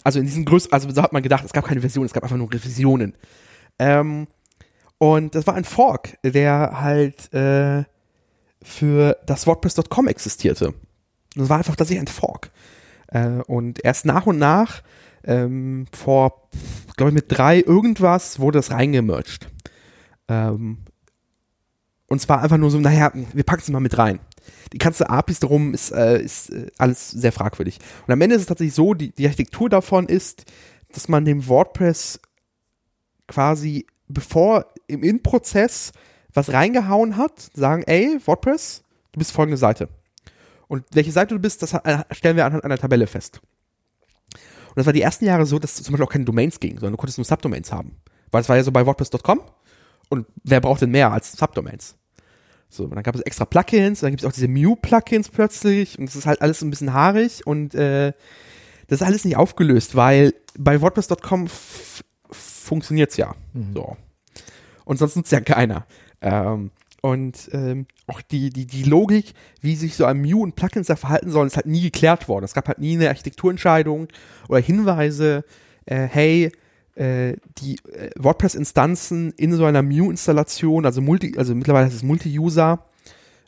also 0.03 0.19
in 0.19 0.25
diesen 0.25 0.45
Größen, 0.45 0.71
also 0.71 0.89
so 0.89 1.01
hat 1.01 1.13
man 1.13 1.21
gedacht, 1.21 1.45
es 1.45 1.53
gab 1.53 1.65
keine 1.65 1.81
Version, 1.81 2.05
es 2.05 2.13
gab 2.13 2.23
einfach 2.23 2.37
nur 2.37 2.51
Revisionen. 2.51 3.15
Ähm, 3.77 4.27
und 4.97 5.35
das 5.35 5.47
war 5.47 5.53
ein 5.53 5.63
Fork, 5.63 6.17
der 6.23 6.81
halt 6.81 7.33
äh, 7.33 7.83
für 8.61 9.17
das 9.25 9.47
WordPress.com 9.47 10.07
existierte. 10.07 10.73
Das 11.35 11.49
war 11.49 11.57
einfach 11.57 11.75
tatsächlich 11.75 12.03
ein 12.03 12.13
Fork. 12.13 12.51
Äh, 13.07 13.41
und 13.47 13.83
erst 13.83 14.05
nach 14.05 14.25
und 14.25 14.37
nach, 14.37 14.81
ähm, 15.29 15.85
vor, 15.93 16.49
glaube 16.97 17.11
ich, 17.11 17.15
mit 17.15 17.25
drei 17.27 17.59
irgendwas, 17.61 18.39
wurde 18.39 18.57
das 18.57 18.71
reingemerged. 18.71 19.47
Ähm, 20.27 20.79
und 22.07 22.19
zwar 22.19 22.41
einfach 22.41 22.57
nur 22.57 22.71
so, 22.71 22.79
naja, 22.79 23.11
wir 23.13 23.43
packen 23.43 23.61
es 23.61 23.69
mal 23.69 23.79
mit 23.79 23.99
rein. 23.99 24.19
Die 24.73 24.79
ganze 24.79 25.07
APIs 25.07 25.39
darum 25.39 25.75
ist, 25.75 25.91
äh, 25.91 26.19
ist 26.19 26.49
äh, 26.49 26.71
alles 26.79 27.11
sehr 27.11 27.31
fragwürdig. 27.31 27.77
Und 28.07 28.13
am 28.13 28.19
Ende 28.21 28.35
ist 28.35 28.41
es 28.41 28.47
tatsächlich 28.47 28.73
so, 28.73 28.95
die, 28.95 29.11
die 29.11 29.27
Architektur 29.27 29.69
davon 29.69 30.07
ist, 30.07 30.45
dass 30.91 31.07
man 31.07 31.25
dem 31.25 31.47
WordPress 31.47 32.19
quasi, 33.27 33.85
bevor 34.07 34.65
im 34.87 35.03
In-Prozess 35.03 35.91
was 36.33 36.51
reingehauen 36.51 37.17
hat, 37.17 37.51
sagen, 37.53 37.83
ey, 37.83 38.17
WordPress, 38.25 38.83
du 39.11 39.19
bist 39.19 39.31
folgende 39.31 39.57
Seite. 39.57 39.89
Und 40.67 40.85
welche 40.91 41.11
Seite 41.11 41.35
du 41.35 41.39
bist, 41.39 41.61
das 41.61 41.73
äh, 41.73 42.03
stellen 42.11 42.35
wir 42.35 42.47
anhand 42.47 42.63
einer 42.63 42.79
Tabelle 42.79 43.05
fest. 43.05 43.41
Das 44.79 44.85
war 44.85 44.93
die 44.93 45.01
ersten 45.01 45.25
Jahre 45.25 45.45
so, 45.45 45.59
dass 45.59 45.75
zum 45.75 45.91
Beispiel 45.91 46.05
auch 46.05 46.11
keine 46.11 46.23
Domains 46.23 46.59
ging, 46.59 46.75
sondern 46.75 46.93
du 46.93 46.97
konntest 46.97 47.17
nur 47.17 47.25
Subdomains 47.25 47.71
haben. 47.71 47.97
Weil 48.31 48.39
das 48.41 48.47
war 48.47 48.55
ja 48.55 48.63
so 48.63 48.71
bei 48.71 48.85
WordPress.com. 48.85 49.41
Und 50.07 50.25
wer 50.45 50.61
braucht 50.61 50.81
denn 50.81 50.91
mehr 50.91 51.11
als 51.11 51.33
Subdomains? 51.33 51.97
So, 52.69 52.85
und 52.85 52.95
dann 52.95 53.03
gab 53.03 53.13
es 53.13 53.21
extra 53.21 53.43
Plugins, 53.43 53.99
dann 53.99 54.11
gibt 54.11 54.21
es 54.21 54.29
auch 54.29 54.31
diese 54.31 54.47
Mew-Plugins 54.47 55.27
plötzlich 55.29 55.99
und 55.99 56.05
das 56.05 56.15
ist 56.15 56.25
halt 56.25 56.41
alles 56.41 56.61
ein 56.61 56.69
bisschen 56.69 56.93
haarig 56.93 57.45
und 57.45 57.75
äh, 57.75 58.13
das 58.87 59.01
ist 59.01 59.05
alles 59.05 59.25
nicht 59.25 59.35
aufgelöst, 59.35 59.95
weil 59.97 60.33
bei 60.57 60.79
WordPress.com 60.79 61.47
funktioniert 62.31 63.11
es 63.11 63.17
ja. 63.17 63.35
Mhm. 63.51 63.73
So. 63.73 63.97
Und 64.85 64.97
sonst 64.97 65.17
nutzt 65.17 65.33
ja 65.33 65.41
keiner. 65.41 65.87
Ähm, 66.21 66.71
und 67.01 67.49
ähm, 67.53 67.85
auch 68.07 68.21
die, 68.21 68.49
die, 68.49 68.65
die 68.65 68.83
Logik, 68.83 69.33
wie 69.61 69.75
sich 69.75 69.95
so 69.95 70.05
ein 70.05 70.19
Mew 70.19 70.41
und 70.41 70.55
Plugins 70.55 70.87
da 70.87 70.95
verhalten 70.95 71.31
sollen, 71.31 71.47
ist 71.47 71.55
halt 71.55 71.65
nie 71.65 71.81
geklärt 71.81 72.27
worden. 72.27 72.45
Es 72.45 72.53
gab 72.53 72.67
halt 72.67 72.79
nie 72.79 72.95
eine 72.95 73.09
Architekturentscheidung 73.09 74.07
oder 74.47 74.59
Hinweise, 74.59 75.45
äh, 75.85 76.07
hey, 76.07 76.51
äh, 76.95 77.37
die 77.59 77.75
äh, 77.93 78.09
WordPress-Instanzen 78.17 79.31
in 79.37 79.53
so 79.53 79.65
einer 79.65 79.81
Mew-Installation, 79.81 80.85
also 80.85 81.01
Multi, 81.01 81.33
also 81.37 81.55
mittlerweile 81.55 81.85
heißt 81.85 81.95
es 81.95 82.03
Multi-User, 82.03 82.85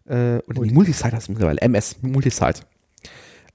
äh, 0.08 0.36
Multi. 0.36 0.70
die 0.70 0.74
Multisite 0.74 1.12
heißt 1.12 1.24
es 1.24 1.30
mittlerweile, 1.30 1.60
MS, 1.62 1.98
Multisite. 2.02 2.62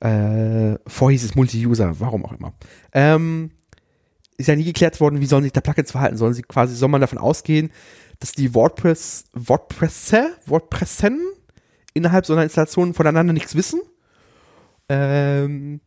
Äh, 0.00 0.76
vorher 0.86 1.12
hieß 1.12 1.24
es 1.24 1.34
Multi-User, 1.34 1.98
warum 1.98 2.26
auch 2.26 2.32
immer. 2.32 2.52
Ähm, 2.92 3.50
ist 4.36 4.48
ja 4.48 4.56
nie 4.56 4.64
geklärt 4.64 5.00
worden, 5.00 5.20
wie 5.20 5.26
sollen 5.26 5.44
sich 5.44 5.52
da 5.52 5.62
Plugins 5.62 5.90
verhalten, 5.90 6.18
sollen 6.18 6.34
sie 6.34 6.42
quasi, 6.42 6.74
soll 6.74 6.90
man 6.90 7.00
davon 7.00 7.18
ausgehen, 7.18 7.70
dass 8.20 8.32
die 8.32 8.54
WordPress, 8.54 9.24
WordPresse, 9.32 10.36
WordPressen 10.46 11.20
innerhalb 11.94 12.26
so 12.26 12.32
einer 12.32 12.42
Installation 12.42 12.94
voneinander 12.94 13.32
nichts 13.32 13.54
wissen. 13.54 13.80
Ähm, 14.88 15.80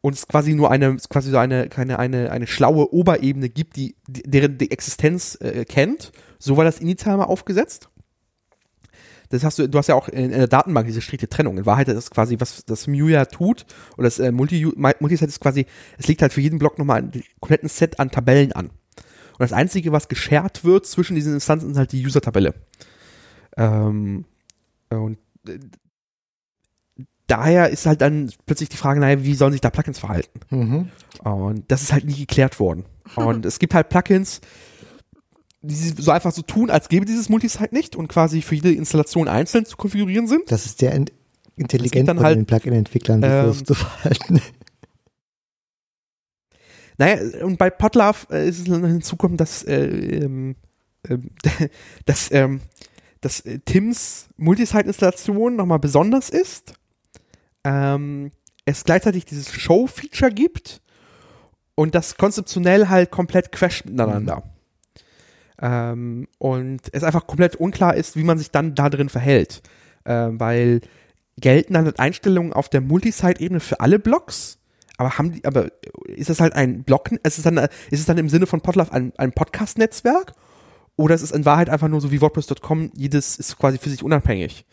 und 0.00 0.14
es 0.14 0.28
quasi 0.28 0.54
nur 0.54 0.70
eine, 0.70 0.96
quasi 1.08 1.30
so 1.30 1.38
eine, 1.38 1.68
keine, 1.68 1.98
eine, 1.98 2.30
eine 2.30 2.46
schlaue 2.46 2.92
Oberebene 2.92 3.48
gibt, 3.48 3.76
die, 3.76 3.96
deren 4.06 4.56
die 4.58 4.70
Existenz 4.70 5.36
äh, 5.40 5.64
kennt. 5.64 6.12
So 6.38 6.56
war 6.56 6.64
das 6.64 6.78
initial 6.78 7.16
mal 7.16 7.24
aufgesetzt. 7.24 7.88
Das 9.30 9.42
hast 9.42 9.58
du, 9.58 9.68
du 9.68 9.78
hast 9.78 9.88
ja 9.88 9.96
auch 9.96 10.08
in, 10.08 10.30
in 10.30 10.38
der 10.38 10.46
Datenbank 10.46 10.86
diese 10.86 11.00
strikte 11.00 11.28
Trennung. 11.28 11.58
In 11.58 11.66
Wahrheit 11.66 11.88
ist 11.88 11.96
das 11.96 12.10
quasi, 12.10 12.36
was 12.38 12.64
das 12.64 12.86
Mu 12.86 13.08
ja 13.08 13.24
tut, 13.24 13.66
oder 13.96 14.04
das 14.04 14.18
äh, 14.18 14.30
Multi, 14.30 14.70
Multiset 14.76 15.28
ist 15.28 15.40
quasi, 15.40 15.66
es 15.98 16.06
liegt 16.06 16.22
halt 16.22 16.32
für 16.32 16.40
jeden 16.40 16.58
Block 16.58 16.78
nochmal 16.78 17.02
ein 17.02 17.22
kompletten 17.40 17.68
Set 17.68 17.98
an 17.98 18.10
Tabellen 18.10 18.52
an. 18.52 18.70
Und 19.38 19.42
das 19.42 19.52
Einzige, 19.52 19.92
was 19.92 20.08
geshared 20.08 20.64
wird 20.64 20.86
zwischen 20.86 21.14
diesen 21.14 21.34
Instanzen, 21.34 21.70
ist 21.70 21.76
halt 21.76 21.92
die 21.92 22.04
User-Tabelle. 22.04 22.54
Ähm, 23.56 24.24
und 24.90 25.18
äh, 25.46 25.58
daher 27.26 27.70
ist 27.70 27.86
halt 27.86 28.00
dann 28.00 28.30
plötzlich 28.46 28.68
die 28.68 28.76
Frage, 28.76 29.00
naja, 29.00 29.22
wie 29.22 29.34
sollen 29.34 29.52
sich 29.52 29.60
da 29.60 29.70
Plugins 29.70 29.98
verhalten? 29.98 30.40
Mhm. 30.50 30.90
Und 31.22 31.64
das 31.68 31.82
ist 31.82 31.92
halt 31.92 32.04
nie 32.04 32.14
geklärt 32.16 32.60
worden. 32.60 32.84
Und 33.14 33.44
es 33.44 33.58
gibt 33.58 33.74
halt 33.74 33.88
Plugins, 33.88 34.40
die 35.62 35.74
so 35.74 36.10
einfach 36.10 36.32
so 36.32 36.42
tun, 36.42 36.70
als 36.70 36.88
gäbe 36.88 37.04
dieses 37.04 37.28
Multisite 37.28 37.74
nicht 37.74 37.96
und 37.96 38.08
quasi 38.08 38.42
für 38.42 38.54
jede 38.54 38.72
Installation 38.72 39.28
einzeln 39.28 39.64
zu 39.64 39.76
konfigurieren 39.76 40.28
sind. 40.28 40.50
Das 40.50 40.66
ist 40.66 40.78
sehr 40.78 40.98
intelligent 41.56 42.08
von 42.08 42.20
halt, 42.20 42.36
den 42.36 42.46
Plugin-Entwicklern, 42.46 43.22
sich 43.22 43.30
ähm, 43.30 43.52
so 43.52 43.64
zu 43.64 43.74
verhalten. 43.74 44.40
Naja, 46.98 47.44
und 47.44 47.58
bei 47.58 47.70
Podlove 47.70 48.26
äh, 48.30 48.48
ist 48.48 48.60
es 48.60 48.66
hinzukommen, 48.66 49.36
dass, 49.36 49.62
äh, 49.64 49.86
ähm, 49.86 50.56
äh, 51.08 51.18
dass, 52.06 52.30
ähm, 52.32 52.60
dass 53.20 53.40
äh, 53.40 53.58
Tims 53.60 54.28
Multisite-Installation 54.36 55.56
nochmal 55.56 55.78
besonders 55.78 56.30
ist. 56.30 56.74
Ähm, 57.64 58.30
es 58.64 58.84
gleichzeitig 58.84 59.24
dieses 59.24 59.52
Show-Feature 59.52 60.32
gibt 60.32 60.80
und 61.74 61.94
das 61.94 62.16
konzeptionell 62.16 62.88
halt 62.88 63.10
komplett 63.10 63.52
crasht 63.52 63.84
miteinander. 63.84 64.36
Mhm. 64.36 64.42
Ähm, 65.58 66.28
und 66.38 66.80
es 66.92 67.02
einfach 67.02 67.26
komplett 67.26 67.56
unklar 67.56 67.94
ist, 67.94 68.16
wie 68.16 68.24
man 68.24 68.38
sich 68.38 68.50
dann 68.50 68.74
da 68.74 68.90
drin 68.90 69.08
verhält. 69.08 69.62
Ähm, 70.04 70.38
weil 70.40 70.80
gelten 71.38 71.74
dann 71.74 71.94
Einstellungen 71.96 72.52
auf 72.52 72.68
der 72.68 72.80
Multisite-Ebene 72.80 73.60
für 73.60 73.80
alle 73.80 73.98
Blocks 73.98 74.58
aber 74.96 75.18
haben 75.18 75.32
die, 75.32 75.44
aber 75.44 75.68
ist 76.06 76.30
das 76.30 76.40
halt 76.40 76.54
ein 76.54 76.82
Blog, 76.84 77.10
ist 77.22 77.38
es 77.38 77.44
dann, 77.44 77.58
ist 77.58 78.00
es 78.00 78.06
dann 78.06 78.18
im 78.18 78.28
Sinne 78.28 78.46
von 78.46 78.60
Podlove 78.60 78.92
ein, 78.92 79.12
ein 79.16 79.32
Podcast-Netzwerk? 79.32 80.32
Oder 80.96 81.14
ist 81.14 81.22
es 81.22 81.30
in 81.30 81.44
Wahrheit 81.44 81.68
einfach 81.68 81.88
nur 81.88 82.00
so 82.00 82.10
wie 82.10 82.20
WordPress.com, 82.20 82.90
jedes 82.94 83.36
ist 83.36 83.58
quasi 83.58 83.76
für 83.78 83.90
sich 83.90 84.02
unabhängig? 84.02 84.64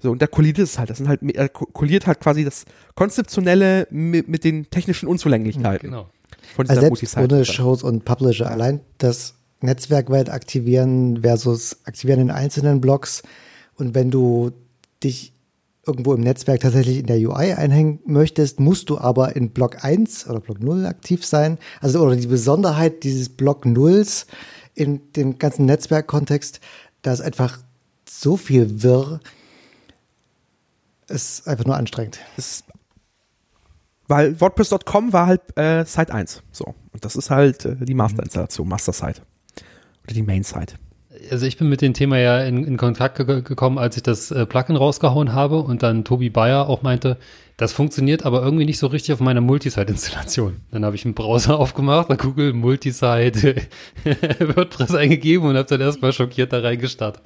So, 0.00 0.10
und 0.10 0.20
da 0.20 0.26
kollidiert 0.26 0.66
es 0.66 0.78
halt. 0.78 0.90
Das 0.90 0.98
sind 0.98 1.08
halt, 1.08 1.20
er 1.22 1.48
kolliert 1.48 2.08
halt 2.08 2.18
quasi 2.18 2.44
das 2.44 2.64
Konzeptionelle 2.96 3.86
mit, 3.90 4.28
mit 4.28 4.42
den 4.42 4.68
technischen 4.68 5.08
Unzulänglichkeiten. 5.08 5.90
Genau. 5.90 6.08
Von 6.56 6.66
dieser 6.66 6.82
also 6.82 6.94
selbst 6.96 7.16
ohne 7.16 7.44
Shows 7.44 7.84
und 7.84 8.04
Publisher. 8.04 8.50
Allein 8.50 8.80
das 8.98 9.34
Netzwerkweit 9.60 10.28
aktivieren 10.28 11.22
versus 11.22 11.78
aktivieren 11.84 12.20
in 12.20 12.30
einzelnen 12.32 12.80
Blogs. 12.80 13.22
Und 13.76 13.94
wenn 13.94 14.10
du 14.10 14.50
dich 15.04 15.31
irgendwo 15.86 16.14
im 16.14 16.20
Netzwerk 16.20 16.60
tatsächlich 16.60 16.98
in 16.98 17.06
der 17.06 17.16
UI 17.18 17.52
einhängen 17.52 18.00
möchtest, 18.04 18.60
musst 18.60 18.88
du 18.88 18.98
aber 18.98 19.34
in 19.34 19.50
Block 19.50 19.84
1 19.84 20.28
oder 20.28 20.40
Block 20.40 20.60
0 20.60 20.86
aktiv 20.86 21.26
sein. 21.26 21.58
Also 21.80 22.00
oder 22.00 22.14
die 22.14 22.26
Besonderheit 22.26 23.02
dieses 23.02 23.28
Block 23.28 23.64
0s 23.64 24.26
in 24.74 25.12
dem 25.12 25.38
ganzen 25.38 25.66
Netzwerkkontext, 25.66 26.60
da 27.02 27.12
ist 27.12 27.20
einfach 27.20 27.58
so 28.08 28.36
viel 28.36 28.82
Wirr, 28.82 29.20
ist 31.08 31.48
einfach 31.48 31.64
nur 31.64 31.76
anstrengend. 31.76 32.20
Das, 32.36 32.64
weil 34.06 34.40
WordPress.com 34.40 35.12
war 35.12 35.26
halt 35.26 35.56
äh, 35.56 35.84
Site 35.84 36.14
1. 36.14 36.42
So. 36.52 36.74
Und 36.92 37.04
das 37.04 37.16
ist 37.16 37.30
halt 37.30 37.64
äh, 37.64 37.76
die 37.80 37.94
Masterinstallation, 37.94 38.68
Master-Site. 38.68 39.22
Oder 40.04 40.14
die 40.14 40.22
Main-Site 40.22 40.74
also 41.32 41.46
ich 41.46 41.56
bin 41.56 41.68
mit 41.68 41.80
dem 41.80 41.94
Thema 41.94 42.18
ja 42.18 42.42
in, 42.42 42.64
in 42.64 42.76
Kontakt 42.76 43.16
ge 43.16 43.40
gekommen, 43.40 43.78
als 43.78 43.96
ich 43.96 44.02
das 44.02 44.30
äh, 44.30 44.44
Plugin 44.44 44.76
rausgehauen 44.76 45.32
habe 45.32 45.60
und 45.60 45.82
dann 45.82 46.04
Tobi 46.04 46.28
Bayer 46.28 46.68
auch 46.68 46.82
meinte, 46.82 47.16
das 47.56 47.72
funktioniert 47.72 48.26
aber 48.26 48.42
irgendwie 48.42 48.66
nicht 48.66 48.78
so 48.78 48.86
richtig 48.86 49.14
auf 49.14 49.20
meiner 49.20 49.40
Multisite-Installation. 49.40 50.60
Dann 50.70 50.84
habe 50.84 50.94
ich 50.94 51.04
einen 51.06 51.14
Browser 51.14 51.58
aufgemacht, 51.58 52.10
dann 52.10 52.18
Google 52.18 52.52
Multisite 52.52 53.56
WordPress 54.04 54.94
eingegeben 54.94 55.48
und 55.48 55.56
habe 55.56 55.68
dann 55.68 55.80
erstmal 55.80 56.12
schockiert 56.12 56.52
da 56.52 56.60
reingestartet. 56.60 57.22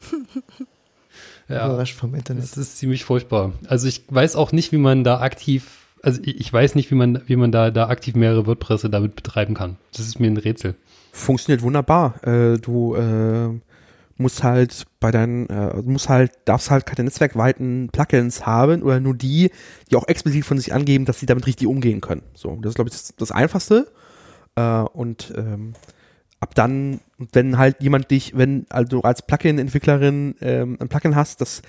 ja, 1.48 1.66
Überrascht 1.66 1.96
vom 1.96 2.14
Internet. 2.14 2.42
Das 2.42 2.58
ist 2.58 2.76
ziemlich 2.76 3.04
furchtbar. 3.04 3.52
Also 3.66 3.88
ich 3.88 4.02
weiß 4.08 4.36
auch 4.36 4.52
nicht, 4.52 4.72
wie 4.72 4.78
man 4.78 5.04
da 5.04 5.20
aktiv 5.20 5.78
also 6.04 6.20
ich 6.24 6.52
weiß 6.52 6.74
nicht, 6.74 6.90
wie 6.90 6.96
man, 6.96 7.22
wie 7.26 7.36
man 7.36 7.52
da, 7.52 7.70
da 7.70 7.86
aktiv 7.86 8.16
mehrere 8.16 8.44
WordPresse 8.44 8.90
damit 8.90 9.14
betreiben 9.14 9.54
kann. 9.54 9.76
Das 9.92 10.04
ist 10.04 10.18
mir 10.18 10.26
ein 10.26 10.36
Rätsel 10.36 10.74
funktioniert 11.12 11.62
wunderbar. 11.62 12.26
Äh, 12.26 12.58
du 12.58 12.96
äh, 12.96 13.50
musst 14.16 14.42
halt 14.42 14.86
bei 14.98 15.10
deinen, 15.10 15.48
äh, 15.48 15.82
musst 15.82 16.08
halt, 16.08 16.32
darfst 16.46 16.70
halt 16.70 16.86
keine 16.86 17.04
netzwerkweiten 17.04 17.90
Plugins 17.92 18.46
haben 18.46 18.82
oder 18.82 18.98
nur 18.98 19.14
die, 19.14 19.50
die 19.90 19.96
auch 19.96 20.08
explizit 20.08 20.44
von 20.44 20.58
sich 20.58 20.72
angeben, 20.72 21.04
dass 21.04 21.20
sie 21.20 21.26
damit 21.26 21.46
richtig 21.46 21.68
umgehen 21.68 22.00
können. 22.00 22.22
So, 22.34 22.56
das 22.62 22.70
ist, 22.70 22.74
glaube 22.76 22.88
ich, 22.88 22.96
das, 22.96 23.14
das 23.16 23.30
Einfachste. 23.30 23.92
Äh, 24.56 24.62
und 24.62 25.32
ähm, 25.36 25.74
ab 26.40 26.54
dann, 26.54 27.00
wenn 27.32 27.58
halt 27.58 27.76
jemand 27.80 28.10
dich, 28.10 28.36
wenn 28.36 28.66
also 28.70 29.02
als 29.02 29.22
Plugin-Entwicklerin 29.22 30.36
ähm, 30.40 30.78
ein 30.80 30.88
Plugin 30.88 31.14
hast, 31.14 31.40
das 31.40 31.62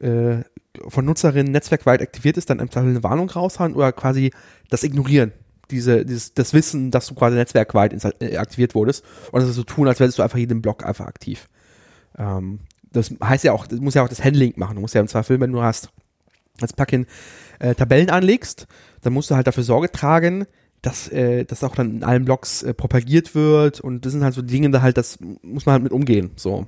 äh, 0.00 0.42
von 0.88 1.04
Nutzerinnen 1.04 1.52
netzwerkweit 1.52 2.02
aktiviert 2.02 2.36
ist, 2.36 2.50
dann 2.50 2.60
einfach 2.60 2.80
eine 2.80 3.02
Warnung 3.02 3.30
raushauen 3.30 3.74
oder 3.74 3.92
quasi 3.92 4.32
das 4.70 4.82
ignorieren 4.82 5.32
diese, 5.72 6.04
dieses, 6.04 6.34
das 6.34 6.52
Wissen, 6.54 6.90
dass 6.90 7.06
du 7.06 7.14
quasi 7.14 7.36
netzwerkweit 7.36 7.96
äh, 8.20 8.36
aktiviert 8.36 8.74
wurdest 8.74 9.04
und 9.32 9.40
das 9.40 9.54
so 9.54 9.64
tun, 9.64 9.88
als 9.88 10.00
wärst 10.00 10.18
du 10.18 10.22
einfach 10.22 10.38
jeden 10.38 10.62
Block 10.62 10.84
einfach 10.84 11.06
aktiv. 11.06 11.48
Ähm, 12.16 12.60
das 12.92 13.12
heißt 13.22 13.44
ja 13.44 13.52
auch, 13.52 13.66
das 13.66 13.80
muss 13.80 13.94
ja 13.94 14.04
auch 14.04 14.08
das 14.08 14.22
Handling 14.22 14.52
machen. 14.56 14.76
Du 14.76 14.80
musst 14.80 14.94
ja 14.94 15.00
im 15.00 15.08
Zweifel, 15.08 15.40
wenn 15.40 15.52
du 15.52 15.62
hast 15.62 15.88
als 16.60 16.72
Plugin 16.72 17.06
äh, 17.58 17.74
Tabellen 17.74 18.10
anlegst, 18.10 18.66
dann 19.00 19.12
musst 19.12 19.30
du 19.30 19.34
halt 19.34 19.46
dafür 19.46 19.64
Sorge 19.64 19.90
tragen, 19.90 20.46
dass 20.82 21.08
äh, 21.08 21.44
das 21.44 21.64
auch 21.64 21.74
dann 21.74 21.90
in 21.96 22.04
allen 22.04 22.24
Blogs 22.24 22.62
äh, 22.62 22.74
propagiert 22.74 23.34
wird 23.34 23.80
und 23.80 24.04
das 24.04 24.12
sind 24.12 24.24
halt 24.24 24.34
so 24.34 24.42
Dinge, 24.42 24.70
da 24.70 24.82
halt, 24.82 24.98
das 24.98 25.18
muss 25.20 25.64
man 25.64 25.74
halt 25.74 25.82
mit 25.82 25.92
umgehen. 25.92 26.32
So. 26.36 26.66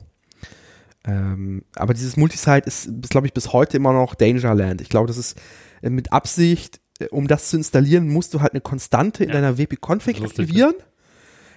Ähm, 1.06 1.64
aber 1.76 1.92
dieses 1.92 2.16
Multisite 2.16 2.66
ist, 2.66 2.86
ist 2.86 3.10
glaube 3.10 3.26
ich, 3.26 3.34
bis 3.34 3.52
heute 3.52 3.76
immer 3.76 3.92
noch 3.92 4.14
Dangerland. 4.14 4.80
Ich 4.80 4.88
glaube, 4.88 5.06
das 5.06 5.18
ist 5.18 5.38
äh, 5.82 5.90
mit 5.90 6.12
Absicht, 6.12 6.80
um 7.10 7.26
das 7.28 7.48
zu 7.50 7.56
installieren, 7.56 8.08
musst 8.08 8.34
du 8.34 8.40
halt 8.40 8.52
eine 8.52 8.60
Konstante 8.60 9.24
in 9.24 9.30
Ja. 9.30 9.34
deiner 9.36 9.58
WP-Config 9.58 10.22
aktivieren. 10.22 10.74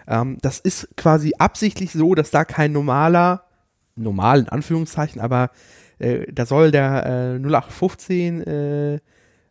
Ähm, 0.07 0.37
das 0.41 0.59
ist 0.59 0.87
quasi 0.97 1.33
absichtlich 1.37 1.91
so, 1.91 2.15
dass 2.15 2.31
da 2.31 2.45
kein 2.45 2.71
normaler, 2.71 3.43
normal 3.95 4.39
in 4.39 4.49
Anführungszeichen, 4.49 5.21
aber 5.21 5.51
äh, 5.99 6.31
da 6.31 6.45
soll 6.45 6.71
der 6.71 7.05
äh, 7.05 7.39
0815 7.39 8.41
äh, 8.41 8.99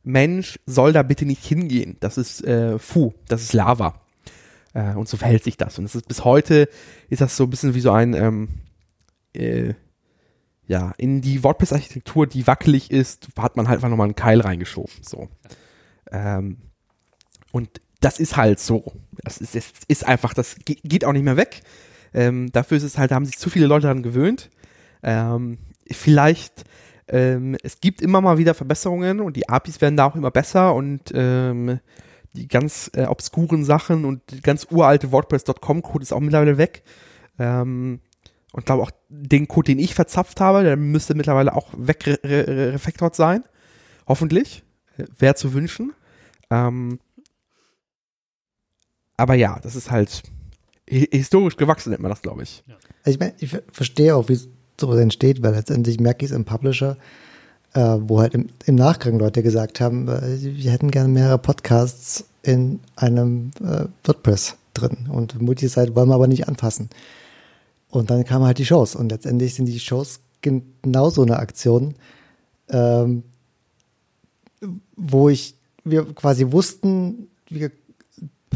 Mensch 0.02 0.58
soll 0.66 0.92
da 0.92 1.02
bitte 1.02 1.26
nicht 1.26 1.44
hingehen. 1.44 1.96
Das 2.00 2.16
ist 2.16 2.44
äh, 2.44 2.78
Fu, 2.78 3.12
das 3.28 3.42
ist 3.42 3.52
Lava. 3.52 4.00
Äh, 4.72 4.94
und 4.94 5.08
so 5.08 5.16
verhält 5.16 5.42
sich 5.44 5.56
das. 5.56 5.78
Und 5.78 5.84
es 5.84 5.94
ist 5.96 6.06
bis 6.08 6.24
heute 6.24 6.68
ist 7.10 7.20
das 7.20 7.36
so 7.36 7.44
ein 7.44 7.50
bisschen 7.50 7.74
wie 7.74 7.80
so 7.80 7.90
ein 7.90 8.14
ähm, 8.14 8.48
äh, 9.34 9.74
ja, 10.68 10.92
in 10.98 11.20
die 11.20 11.42
WordPress-Architektur, 11.44 12.26
die 12.26 12.46
wackelig 12.46 12.90
ist, 12.90 13.28
hat 13.38 13.56
man 13.56 13.68
halt 13.68 13.78
einfach 13.78 13.88
nochmal 13.88 14.06
einen 14.06 14.16
Keil 14.16 14.40
reingeschoben. 14.40 14.92
So. 15.02 15.28
Ähm, 16.10 16.58
und 17.52 17.80
das 18.00 18.18
ist 18.18 18.36
halt 18.36 18.60
so. 18.60 18.92
Das 19.22 19.38
ist, 19.38 19.54
das 19.54 19.72
ist 19.88 20.06
einfach, 20.06 20.34
das 20.34 20.56
ge- 20.64 20.78
geht 20.84 21.04
auch 21.04 21.12
nicht 21.12 21.24
mehr 21.24 21.36
weg. 21.36 21.62
Ähm, 22.14 22.50
dafür 22.52 22.76
ist 22.76 22.82
es 22.82 22.98
halt, 22.98 23.10
da 23.10 23.14
haben 23.16 23.24
sich 23.26 23.38
zu 23.38 23.50
viele 23.50 23.66
Leute 23.66 23.82
daran 23.82 24.02
gewöhnt. 24.02 24.50
Ähm, 25.02 25.58
vielleicht, 25.90 26.64
ähm, 27.08 27.56
es 27.62 27.80
gibt 27.80 28.02
immer 28.02 28.20
mal 28.20 28.38
wieder 28.38 28.54
Verbesserungen 28.54 29.20
und 29.20 29.36
die 29.36 29.48
APIs 29.48 29.80
werden 29.80 29.96
da 29.96 30.06
auch 30.06 30.16
immer 30.16 30.30
besser 30.30 30.74
und 30.74 31.12
ähm, 31.14 31.80
die 32.34 32.48
ganz 32.48 32.90
äh, 32.94 33.04
obskuren 33.04 33.64
Sachen 33.64 34.04
und 34.04 34.22
die 34.30 34.40
ganz 34.40 34.66
uralte 34.70 35.10
WordPress.com-Code 35.12 36.02
ist 36.02 36.12
auch 36.12 36.20
mittlerweile 36.20 36.58
weg. 36.58 36.82
Ähm, 37.38 38.00
und 38.52 38.66
glaube 38.66 38.82
auch 38.82 38.90
den 39.08 39.48
Code, 39.48 39.72
den 39.72 39.78
ich 39.78 39.94
verzapft 39.94 40.40
habe, 40.40 40.62
der 40.62 40.76
müsste 40.76 41.14
mittlerweile 41.14 41.54
auch 41.54 41.72
wegrefactored 41.76 43.14
sein. 43.14 43.44
Hoffentlich. 44.06 44.62
Wäre 45.18 45.34
zu 45.34 45.52
wünschen. 45.52 45.92
Ähm, 46.50 46.98
aber 49.16 49.34
ja, 49.34 49.58
das 49.62 49.74
ist 49.76 49.90
halt 49.90 50.22
hi- 50.90 51.08
historisch 51.10 51.56
gewachsen, 51.56 51.90
nennt 51.90 52.02
man 52.02 52.10
das, 52.10 52.22
glaube 52.22 52.42
ich. 52.42 52.62
Also 53.04 53.14
ich 53.14 53.18
meine, 53.20 53.34
ich 53.38 53.50
ver- 53.50 53.62
verstehe 53.72 54.14
auch, 54.14 54.28
wie 54.28 54.38
sowas 54.80 54.98
entsteht, 54.98 55.42
weil 55.42 55.54
letztendlich 55.54 56.00
merke 56.00 56.24
ich 56.24 56.30
es 56.30 56.36
im 56.36 56.44
Publisher, 56.44 56.96
äh, 57.72 57.80
wo 58.00 58.20
halt 58.20 58.34
im, 58.34 58.48
im 58.66 58.74
Nachgang 58.74 59.18
Leute 59.18 59.42
gesagt 59.42 59.80
haben, 59.80 60.08
äh, 60.08 60.38
wir 60.40 60.70
hätten 60.70 60.90
gerne 60.90 61.08
mehrere 61.08 61.38
Podcasts 61.38 62.24
in 62.42 62.80
einem 62.96 63.50
äh, 63.60 63.86
WordPress 64.04 64.56
drin 64.74 65.08
und 65.10 65.40
Multisite 65.40 65.94
wollen 65.96 66.08
wir 66.08 66.14
aber 66.14 66.28
nicht 66.28 66.48
anfassen. 66.48 66.90
Und 67.88 68.10
dann 68.10 68.24
kamen 68.24 68.44
halt 68.44 68.58
die 68.58 68.66
Shows 68.66 68.94
und 68.94 69.10
letztendlich 69.10 69.54
sind 69.54 69.66
die 69.66 69.80
Shows 69.80 70.20
genau 70.42 71.08
so 71.10 71.22
eine 71.22 71.38
Aktion, 71.38 71.94
ähm, 72.68 73.22
wo 74.96 75.28
ich, 75.28 75.54
wir 75.84 76.04
quasi 76.14 76.50
wussten, 76.52 77.28
wir 77.48 77.70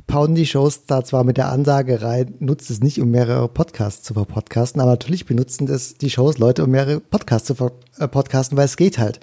pauen 0.06 0.34
die 0.34 0.46
Shows 0.46 0.86
da 0.86 1.04
zwar 1.04 1.24
mit 1.24 1.36
der 1.36 1.50
Ansage 1.50 2.02
rein, 2.02 2.34
nutzt 2.40 2.70
es 2.70 2.80
nicht, 2.80 3.00
um 3.00 3.10
mehrere 3.10 3.48
Podcasts 3.48 4.02
zu 4.02 4.14
verpodcasten, 4.14 4.80
aber 4.80 4.92
natürlich 4.92 5.26
benutzen 5.26 5.66
das 5.66 5.94
die 5.94 6.10
Shows 6.10 6.38
Leute, 6.38 6.64
um 6.64 6.70
mehrere 6.70 7.00
Podcasts 7.00 7.46
zu 7.46 7.54
verpodcasten, 7.54 8.56
weil 8.58 8.64
es 8.64 8.76
geht 8.76 8.98
halt. 8.98 9.20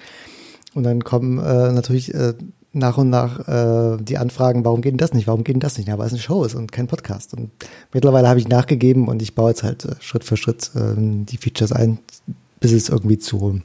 Und 0.74 0.84
dann 0.84 1.04
kommen 1.04 1.38
äh, 1.38 1.72
natürlich 1.72 2.14
äh, 2.14 2.34
nach 2.72 2.98
und 2.98 3.10
nach 3.10 3.48
äh, 3.48 4.02
die 4.02 4.18
Anfragen, 4.18 4.64
warum 4.64 4.80
geht 4.80 4.92
denn 4.92 4.98
das 4.98 5.12
nicht, 5.12 5.26
warum 5.26 5.44
geht 5.44 5.54
denn 5.54 5.60
das 5.60 5.78
nicht? 5.78 5.88
Ja, 5.88 5.98
weil 5.98 6.06
es 6.06 6.12
eine 6.12 6.22
Show 6.22 6.44
ist 6.44 6.54
und 6.54 6.72
kein 6.72 6.86
Podcast. 6.86 7.34
Und 7.34 7.50
mittlerweile 7.92 8.28
habe 8.28 8.40
ich 8.40 8.48
nachgegeben 8.48 9.08
und 9.08 9.22
ich 9.22 9.34
baue 9.34 9.50
jetzt 9.50 9.62
halt 9.62 9.84
äh, 9.84 9.94
Schritt 10.00 10.24
für 10.24 10.36
Schritt 10.36 10.70
äh, 10.74 10.94
die 10.96 11.36
Features 11.36 11.72
ein, 11.72 11.98
bis 12.60 12.72
es 12.72 12.88
irgendwie 12.88 13.18
zu 13.18 13.60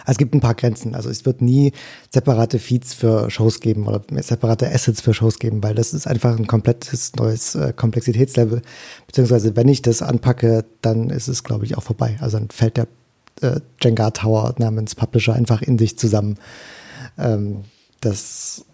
also 0.00 0.12
es 0.12 0.18
gibt 0.18 0.34
ein 0.34 0.40
paar 0.40 0.54
Grenzen. 0.54 0.94
Also 0.94 1.10
es 1.10 1.24
wird 1.26 1.42
nie 1.42 1.72
separate 2.10 2.58
Feeds 2.58 2.94
für 2.94 3.30
Shows 3.30 3.60
geben 3.60 3.86
oder 3.86 4.02
separate 4.22 4.70
Assets 4.70 5.00
für 5.00 5.14
Shows 5.14 5.38
geben, 5.38 5.62
weil 5.62 5.74
das 5.74 5.92
ist 5.92 6.06
einfach 6.06 6.36
ein 6.38 6.46
komplettes 6.46 7.14
neues 7.16 7.54
äh, 7.54 7.72
Komplexitätslevel. 7.74 8.62
Beziehungsweise 9.06 9.56
wenn 9.56 9.68
ich 9.68 9.82
das 9.82 10.02
anpacke, 10.02 10.64
dann 10.82 11.10
ist 11.10 11.28
es, 11.28 11.44
glaube 11.44 11.64
ich, 11.64 11.76
auch 11.76 11.82
vorbei. 11.82 12.18
Also 12.20 12.38
dann 12.38 12.50
fällt 12.50 12.76
der 12.76 12.86
äh, 13.42 13.60
Jenga 13.80 14.10
Tower 14.10 14.54
namens 14.58 14.94
Publisher 14.94 15.34
einfach 15.34 15.62
in 15.62 15.78
sich 15.78 15.98
zusammen. 15.98 16.38
Ähm, 17.18 17.64
das, 18.00 18.64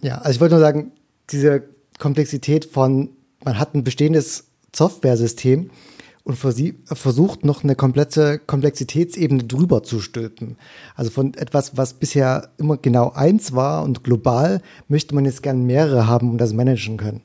ja, 0.00 0.18
also 0.18 0.30
ich 0.30 0.40
wollte 0.40 0.54
nur 0.54 0.62
sagen, 0.62 0.92
diese 1.30 1.62
Komplexität 1.98 2.64
von, 2.66 3.10
man 3.44 3.58
hat 3.58 3.74
ein 3.74 3.84
bestehendes 3.84 4.44
Software-System 4.74 5.70
und 6.26 6.34
versucht 6.36 7.44
noch 7.44 7.62
eine 7.62 7.76
komplette 7.76 8.40
Komplexitätsebene 8.40 9.44
drüber 9.44 9.84
zu 9.84 10.00
stülpen. 10.00 10.56
Also 10.96 11.12
von 11.12 11.34
etwas, 11.34 11.76
was 11.76 11.94
bisher 11.94 12.48
immer 12.58 12.76
genau 12.78 13.12
eins 13.12 13.52
war 13.52 13.84
und 13.84 14.02
global, 14.02 14.60
möchte 14.88 15.14
man 15.14 15.24
jetzt 15.24 15.44
gern 15.44 15.62
mehrere 15.62 16.08
haben 16.08 16.32
und 16.32 16.38
das 16.38 16.52
managen 16.52 16.96
können. 16.96 17.22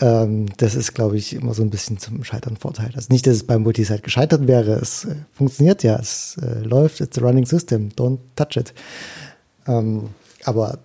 Ähm, 0.00 0.46
das 0.58 0.76
ist, 0.76 0.94
glaube 0.94 1.16
ich, 1.16 1.34
immer 1.34 1.52
so 1.52 1.62
ein 1.62 1.70
bisschen 1.70 1.98
zum 1.98 2.22
Scheitern 2.22 2.56
Vorteil. 2.56 2.92
Also 2.94 3.08
nicht, 3.10 3.26
dass 3.26 3.34
es 3.34 3.44
beim 3.44 3.64
Multisite 3.64 4.02
gescheitert 4.02 4.46
wäre. 4.46 4.74
Es 4.74 5.06
äh, 5.06 5.16
funktioniert 5.32 5.82
ja, 5.82 5.96
es 5.96 6.36
äh, 6.40 6.60
läuft, 6.60 7.00
it's 7.00 7.18
a 7.18 7.22
running 7.22 7.44
system, 7.44 7.88
don't 7.88 8.18
touch 8.36 8.56
it. 8.56 8.72
Ähm, 9.66 10.10
aber 10.44 10.78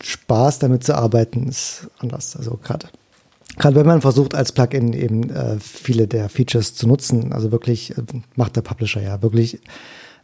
Spaß 0.00 0.60
damit 0.60 0.84
zu 0.84 0.94
arbeiten 0.94 1.48
ist 1.48 1.88
anders. 1.98 2.36
Also 2.36 2.60
gerade 2.62 2.86
gerade 3.56 3.76
wenn 3.76 3.86
man 3.86 4.00
versucht, 4.00 4.34
als 4.34 4.52
Plugin 4.52 4.92
eben 4.92 5.30
äh, 5.30 5.58
viele 5.60 6.06
der 6.06 6.28
Features 6.28 6.74
zu 6.74 6.86
nutzen, 6.86 7.32
also 7.32 7.52
wirklich 7.52 7.96
äh, 7.96 8.02
macht 8.36 8.56
der 8.56 8.62
Publisher 8.62 9.02
ja 9.02 9.22
wirklich 9.22 9.60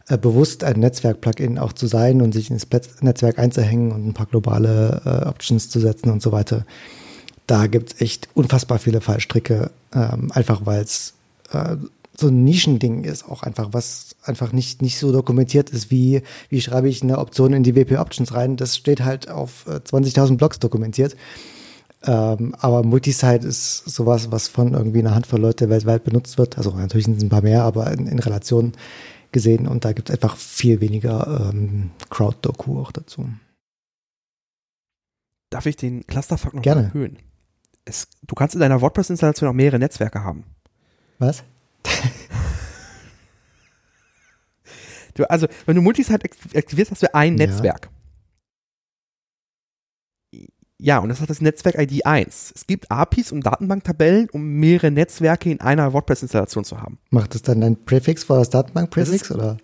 äh, 0.07 0.17
bewusst 0.17 0.63
ein 0.63 0.79
Netzwerk-Plugin 0.79 1.57
auch 1.57 1.73
zu 1.73 1.87
sein 1.87 2.21
und 2.21 2.33
sich 2.33 2.49
ins 2.49 2.67
Netzwerk 3.01 3.39
einzuhängen 3.39 3.91
und 3.91 4.07
ein 4.07 4.13
paar 4.13 4.25
globale 4.25 5.01
äh, 5.05 5.27
Options 5.27 5.69
zu 5.69 5.79
setzen 5.79 6.09
und 6.09 6.21
so 6.21 6.31
weiter. 6.31 6.65
Da 7.47 7.67
gibt 7.67 7.93
es 7.93 8.01
echt 8.01 8.29
unfassbar 8.33 8.79
viele 8.79 9.01
Fallstricke, 9.01 9.71
ähm, 9.93 10.31
einfach 10.31 10.65
weil 10.65 10.81
es 10.81 11.13
äh, 11.51 11.77
so 12.17 12.27
ein 12.27 12.43
Nischending 12.43 13.03
ist, 13.03 13.27
auch 13.27 13.43
einfach, 13.43 13.69
was 13.71 14.15
einfach 14.23 14.53
nicht, 14.53 14.81
nicht 14.81 14.99
so 14.99 15.11
dokumentiert 15.11 15.69
ist, 15.69 15.91
wie, 15.91 16.21
wie 16.49 16.61
schreibe 16.61 16.87
ich 16.87 17.01
eine 17.01 17.17
Option 17.17 17.53
in 17.53 17.63
die 17.63 17.75
WP 17.75 17.97
Options 17.97 18.33
rein. 18.33 18.57
Das 18.57 18.77
steht 18.77 19.03
halt 19.03 19.29
auf 19.29 19.65
äh, 19.67 19.77
20.000 19.77 20.37
Blogs 20.37 20.59
dokumentiert. 20.59 21.15
Ähm, 22.03 22.55
aber 22.59 22.83
Multisite 22.83 23.47
ist 23.47 23.85
sowas, 23.85 24.31
was 24.31 24.47
von 24.47 24.73
irgendwie 24.73 24.99
einer 24.99 25.13
Handvoll 25.13 25.39
Leute 25.39 25.69
weltweit 25.69 26.03
benutzt 26.03 26.37
wird. 26.37 26.57
Also 26.57 26.71
natürlich 26.75 27.05
sind 27.05 27.17
es 27.17 27.23
ein 27.23 27.29
paar 27.29 27.41
mehr, 27.43 27.63
aber 27.63 27.91
in, 27.91 28.07
in 28.07 28.19
Relation 28.19 28.73
gesehen. 29.31 29.67
Und 29.67 29.85
da 29.85 29.93
gibt 29.93 30.09
es 30.09 30.15
einfach 30.15 30.35
viel 30.37 30.81
weniger 30.81 31.49
ähm, 31.53 31.91
Crowd-Doku 32.09 32.79
auch 32.81 32.91
dazu. 32.91 33.29
Darf 35.51 35.65
ich 35.65 35.75
den 35.75 36.05
Clusterfuck 36.07 36.53
noch 36.53 36.61
Gerne. 36.63 36.85
erhöhen? 36.85 37.17
Es, 37.85 38.07
du 38.25 38.35
kannst 38.35 38.55
in 38.55 38.61
deiner 38.61 38.81
WordPress-Installation 38.81 39.49
auch 39.49 39.53
mehrere 39.53 39.79
Netzwerke 39.79 40.23
haben. 40.23 40.43
Was? 41.19 41.43
Du, 45.13 45.29
also, 45.29 45.47
wenn 45.65 45.75
du 45.75 45.81
Multisite 45.81 46.23
ak- 46.23 46.55
aktivierst, 46.55 46.91
hast 46.91 47.03
du 47.03 47.13
ein. 47.13 47.35
Netzwerk. 47.35 47.85
Ja, 47.85 47.91
und 50.97 51.09
das 51.09 51.21
hat 51.21 51.29
das 51.29 51.41
Netzwerk 51.41 51.77
ID 51.77 52.07
1. 52.07 52.53
Es 52.55 52.65
gibt 52.65 52.89
APIs 52.89 53.31
und 53.31 53.45
Datenbanktabellen, 53.45 54.29
um 54.31 54.43
mehrere 54.43 54.89
Netzwerke 54.89 55.51
in 55.51 55.61
einer 55.61 55.93
WordPress-Installation 55.93 56.63
zu 56.63 56.81
haben. 56.81 56.97
Macht 57.11 57.35
es 57.35 57.43
dann 57.43 57.61
ein 57.61 57.85
Präfix 57.85 58.23
vor 58.23 58.37
das 58.37 58.49
Datenbank-Präfix? 58.49 59.27
Das 59.27 59.37
oder? 59.37 59.57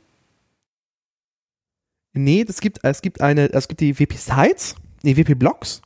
Nee, 2.13 2.45
es 2.47 2.61
gibt, 2.61 2.79
es 2.83 3.01
gibt 3.01 3.19
eine, 3.21 3.51
es 3.51 3.67
gibt 3.67 3.81
die 3.81 3.99
WP 3.99 4.13
Sites, 4.15 4.75
die 5.01 5.17
WP 5.17 5.33
Blocks 5.33 5.81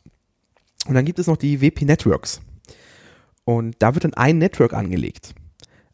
und 0.85 0.95
dann 0.95 1.05
gibt 1.05 1.17
es 1.17 1.27
noch 1.27 1.37
die 1.37 1.61
WP 1.61 1.83
Networks. 1.83 2.41
Und 3.45 3.77
da 3.79 3.93
wird 3.93 4.03
dann 4.03 4.13
ein 4.13 4.37
Network 4.37 4.73
angelegt. 4.73 5.33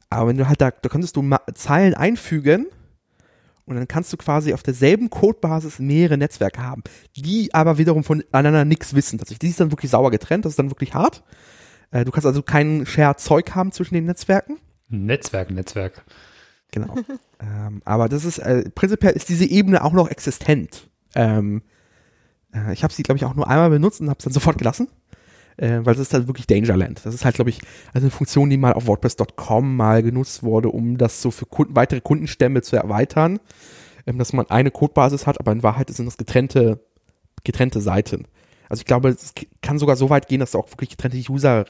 Aber 0.09 0.29
wenn 0.29 0.37
du 0.37 0.47
halt 0.47 0.61
da, 0.61 0.71
da 0.71 0.89
könntest 0.89 1.15
du 1.15 1.29
Zeilen 1.53 1.93
einfügen 1.93 2.65
und 3.67 3.75
dann 3.75 3.87
kannst 3.87 4.11
du 4.13 4.17
quasi 4.17 4.53
auf 4.53 4.63
derselben 4.63 5.09
Codebasis 5.09 5.77
mehrere 5.77 6.17
Netzwerke 6.17 6.63
haben, 6.63 6.83
die 7.15 7.53
aber 7.53 7.77
wiederum 7.77 8.03
voneinander 8.03 8.65
nichts 8.65 8.95
wissen. 8.95 9.19
Tatsächlich, 9.19 9.39
die 9.39 9.49
ist 9.49 9.59
dann 9.59 9.71
wirklich 9.71 9.91
sauer 9.91 10.09
getrennt, 10.09 10.45
das 10.45 10.53
ist 10.53 10.59
dann 10.59 10.71
wirklich 10.71 10.93
hart. 10.93 11.23
Äh, 11.91 12.05
du 12.05 12.11
kannst 12.11 12.25
also 12.25 12.41
kein 12.41 12.85
Share-Zeug 12.85 13.53
haben 13.55 13.73
zwischen 13.73 13.93
den 13.93 14.05
Netzwerken. 14.05 14.57
Netzwerk, 14.87 15.51
Netzwerk. 15.51 16.05
Genau. 16.71 16.95
ähm, 17.41 17.81
aber 17.83 18.07
das 18.07 18.23
ist, 18.23 18.39
äh, 18.39 18.69
prinzipiell 18.69 19.13
ist 19.13 19.27
diese 19.27 19.45
Ebene 19.45 19.83
auch 19.83 19.93
noch 19.93 20.09
existent. 20.09 20.89
Ähm, 21.13 21.61
äh, 22.53 22.71
ich 22.71 22.83
habe 22.83 22.93
sie, 22.93 23.03
glaube 23.03 23.17
ich, 23.17 23.25
auch 23.25 23.35
nur 23.35 23.49
einmal 23.49 23.69
benutzt 23.69 23.99
und 23.99 24.09
habe 24.09 24.17
es 24.17 24.23
dann 24.23 24.33
sofort 24.33 24.57
gelassen. 24.57 24.87
Äh, 25.57 25.79
weil 25.83 25.95
das 25.95 25.99
ist 25.99 26.13
halt 26.13 26.27
wirklich 26.27 26.47
Dangerland. 26.47 27.01
Das 27.03 27.13
ist 27.13 27.25
halt, 27.25 27.35
glaube 27.35 27.49
ich, 27.49 27.59
also 27.93 28.05
eine 28.05 28.11
Funktion, 28.11 28.49
die 28.49 28.57
mal 28.57 28.73
auf 28.73 28.85
WordPress.com 28.87 29.75
mal 29.75 30.03
genutzt 30.03 30.43
wurde, 30.43 30.69
um 30.69 30.97
das 30.97 31.21
so 31.21 31.31
für 31.31 31.47
Kunden, 31.47 31.75
weitere 31.75 31.99
Kundenstämme 31.99 32.61
zu 32.61 32.75
erweitern. 32.75 33.39
Ähm, 34.07 34.17
dass 34.17 34.33
man 34.33 34.49
eine 34.49 34.71
Codebasis 34.71 35.27
hat, 35.27 35.39
aber 35.39 35.51
in 35.51 35.63
Wahrheit 35.63 35.89
sind 35.89 36.05
das 36.05 36.17
getrennte, 36.17 36.79
getrennte 37.43 37.81
Seiten. 37.81 38.25
Also 38.69 38.81
ich 38.81 38.85
glaube, 38.85 39.09
es 39.09 39.33
kann 39.61 39.79
sogar 39.79 39.95
so 39.95 40.09
weit 40.09 40.27
gehen, 40.27 40.39
dass 40.39 40.51
du 40.51 40.59
auch 40.59 40.69
wirklich 40.71 40.91
getrennte 40.91 41.17
User, 41.31 41.65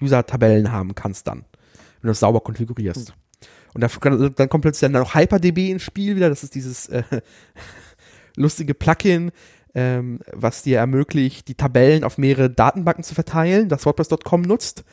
User-Tabellen 0.00 0.70
haben 0.72 0.94
kannst 0.94 1.26
dann, 1.26 1.38
wenn 1.38 2.02
du 2.02 2.08
das 2.08 2.20
sauber 2.20 2.40
konfigurierst. 2.40 3.12
Und 3.74 3.80
da, 3.82 3.88
dann 4.28 4.48
kommt 4.48 4.62
plötzlich 4.62 4.90
dann 4.90 5.00
noch 5.00 5.14
HyperDB 5.14 5.70
ins 5.70 5.82
Spiel 5.82 6.16
wieder. 6.16 6.28
Das 6.28 6.42
ist 6.42 6.54
dieses 6.54 6.88
äh, 6.88 7.02
lustige 8.36 8.74
Plugin, 8.74 9.30
ähm, 9.74 10.20
was 10.32 10.62
dir 10.62 10.78
ermöglicht, 10.78 11.48
die 11.48 11.54
Tabellen 11.54 12.04
auf 12.04 12.18
mehrere 12.18 12.50
Datenbanken 12.50 13.04
zu 13.04 13.14
verteilen, 13.14 13.68
das 13.68 13.86
WordPress.com 13.86 14.42
nutzt, 14.42 14.84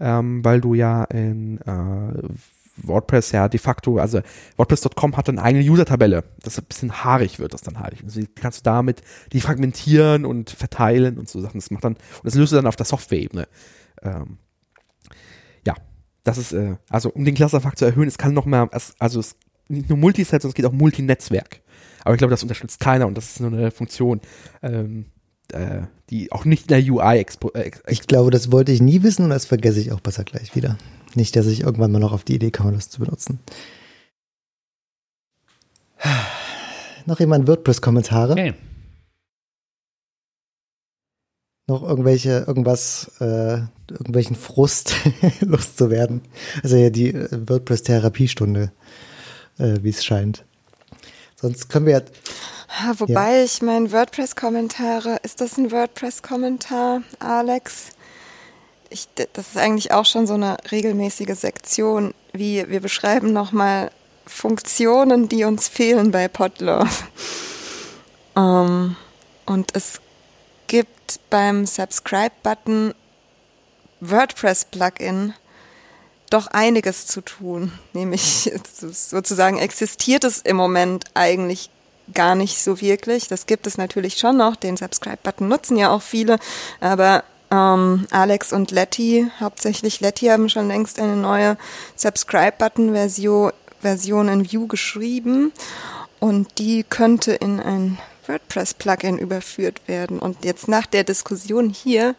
ähm, 0.00 0.44
weil 0.44 0.60
du 0.60 0.74
ja 0.74 1.04
in 1.04 1.58
äh, 1.58 2.28
WordPress 2.76 3.32
ja 3.32 3.48
de 3.48 3.60
facto, 3.60 3.98
also 3.98 4.20
WordPress.com 4.56 5.16
hat 5.16 5.28
eine 5.28 5.42
eigene 5.42 5.64
User-Tabelle, 5.64 6.24
das 6.42 6.58
ein 6.58 6.64
bisschen 6.64 7.04
haarig 7.04 7.38
wird 7.38 7.54
das 7.54 7.62
dann 7.62 7.78
halt. 7.78 8.02
Also 8.02 8.20
kannst 8.34 8.60
du 8.60 8.62
damit 8.64 9.02
die 9.32 9.40
fragmentieren 9.40 10.24
und 10.24 10.50
verteilen 10.50 11.18
und 11.18 11.28
so 11.28 11.40
Sachen. 11.40 11.60
Das 11.60 11.70
macht 11.70 11.84
dann, 11.84 11.94
und 11.94 12.24
das 12.24 12.34
löst 12.34 12.52
du 12.52 12.56
dann 12.56 12.66
auf 12.66 12.76
der 12.76 12.86
Software-Ebene. 12.86 13.46
Ähm, 14.02 14.38
ja, 15.66 15.74
das 16.24 16.38
ist, 16.38 16.52
äh, 16.52 16.76
also 16.88 17.10
um 17.10 17.24
den 17.24 17.34
Clusterfakt 17.34 17.78
zu 17.78 17.84
erhöhen, 17.84 18.08
es 18.08 18.18
kann 18.18 18.34
noch 18.34 18.46
mehr, 18.46 18.68
also 18.98 19.20
es 19.20 19.36
nicht 19.68 19.88
nur 19.88 19.98
Multiset, 19.98 20.42
sondern 20.42 20.50
es 20.50 20.54
geht 20.54 20.66
auch 20.66 20.72
Multinetzwerk. 20.72 21.60
Aber 22.04 22.14
ich 22.14 22.18
glaube, 22.18 22.30
das 22.30 22.42
unterstützt 22.42 22.80
keiner 22.80 23.06
und 23.06 23.16
das 23.16 23.32
ist 23.32 23.40
nur 23.40 23.52
eine 23.52 23.70
Funktion, 23.70 24.20
ähm, 24.62 25.06
äh, 25.52 25.82
die 26.10 26.30
auch 26.32 26.44
nicht 26.44 26.70
in 26.70 26.82
der 26.82 26.92
UI 26.92 27.18
expo 27.18 27.50
äh, 27.52 27.70
Ich 27.88 28.06
glaube, 28.06 28.30
das 28.30 28.52
wollte 28.52 28.72
ich 28.72 28.80
nie 28.80 29.02
wissen 29.02 29.24
und 29.24 29.30
das 29.30 29.46
vergesse 29.46 29.80
ich 29.80 29.92
auch 29.92 30.00
besser 30.00 30.24
gleich 30.24 30.54
wieder. 30.54 30.76
Nicht, 31.14 31.34
dass 31.36 31.46
ich 31.46 31.60
irgendwann 31.60 31.92
mal 31.92 31.98
noch 31.98 32.12
auf 32.12 32.24
die 32.24 32.34
Idee 32.34 32.50
komme, 32.50 32.72
das 32.72 32.90
zu 32.90 33.00
benutzen. 33.00 33.40
Noch 37.06 37.20
jemand 37.20 37.46
WordPress-Kommentare? 37.48 38.32
Okay. 38.32 38.54
Noch 41.66 41.82
irgendwelche, 41.82 42.44
irgendwas, 42.46 43.10
äh, 43.20 43.60
irgendwelchen 43.90 44.36
Frust 44.36 44.94
loszuwerden. 45.40 46.22
Also 46.62 46.76
ja 46.76 46.90
die 46.90 47.14
äh, 47.14 47.48
WordPress-Therapiestunde, 47.48 48.72
äh, 49.58 49.78
wie 49.80 49.88
es 49.88 50.04
scheint. 50.04 50.44
Sonst 51.44 51.68
können 51.68 51.84
wir 51.84 51.92
ja. 51.92 52.98
Wobei 52.98 53.36
ja. 53.36 53.44
ich 53.44 53.60
meine 53.60 53.92
WordPress-Kommentare, 53.92 55.18
ist 55.22 55.42
das 55.42 55.58
ein 55.58 55.70
WordPress-Kommentar, 55.70 57.02
Alex? 57.18 57.90
Ich, 58.88 59.08
das 59.14 59.48
ist 59.48 59.58
eigentlich 59.58 59.92
auch 59.92 60.06
schon 60.06 60.26
so 60.26 60.32
eine 60.32 60.56
regelmäßige 60.72 61.38
Sektion, 61.38 62.14
wie 62.32 62.66
wir 62.70 62.80
beschreiben 62.80 63.34
nochmal 63.34 63.90
Funktionen, 64.26 65.28
die 65.28 65.44
uns 65.44 65.68
fehlen 65.68 66.12
bei 66.12 66.28
Podlove. 66.28 66.88
Um, 68.34 68.42
ähm, 68.42 68.96
und 69.44 69.76
es 69.76 70.00
gibt 70.66 71.20
beim 71.28 71.66
Subscribe-Button 71.66 72.94
WordPress-Plugin 74.00 75.34
doch 76.34 76.48
einiges 76.48 77.06
zu 77.06 77.20
tun. 77.20 77.72
Nämlich 77.92 78.52
sozusagen 78.92 79.58
existiert 79.58 80.24
es 80.24 80.40
im 80.40 80.56
Moment 80.56 81.04
eigentlich 81.14 81.70
gar 82.12 82.34
nicht 82.34 82.62
so 82.62 82.80
wirklich. 82.80 83.28
Das 83.28 83.46
gibt 83.46 83.66
es 83.66 83.78
natürlich 83.78 84.18
schon 84.18 84.36
noch. 84.36 84.56
Den 84.56 84.76
Subscribe-Button 84.76 85.48
nutzen 85.48 85.76
ja 85.76 85.90
auch 85.90 86.02
viele. 86.02 86.38
Aber 86.80 87.24
ähm, 87.50 88.06
Alex 88.10 88.52
und 88.52 88.72
Letty, 88.72 89.30
hauptsächlich 89.40 90.00
Letty, 90.00 90.26
haben 90.26 90.48
schon 90.48 90.68
längst 90.68 90.98
eine 90.98 91.16
neue 91.16 91.56
Subscribe-Button-Version 91.96 93.52
Version 93.80 94.28
in 94.28 94.50
Vue 94.50 94.66
geschrieben. 94.66 95.52
Und 96.18 96.58
die 96.58 96.84
könnte 96.84 97.32
in 97.32 97.60
ein 97.60 97.98
WordPress-Plugin 98.26 99.18
überführt 99.18 99.86
werden. 99.86 100.18
Und 100.18 100.44
jetzt 100.44 100.68
nach 100.68 100.86
der 100.86 101.04
Diskussion 101.04 101.68
hier 101.68 102.14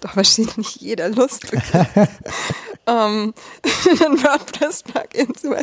doch 0.00 0.16
wahrscheinlich 0.16 0.76
jeder 0.76 1.08
Lust 1.08 1.50
bekommt, 1.50 1.88
ähm, 2.86 3.34
ein 3.64 4.22
WordPress-Plugin 4.22 5.34
zu 5.34 5.54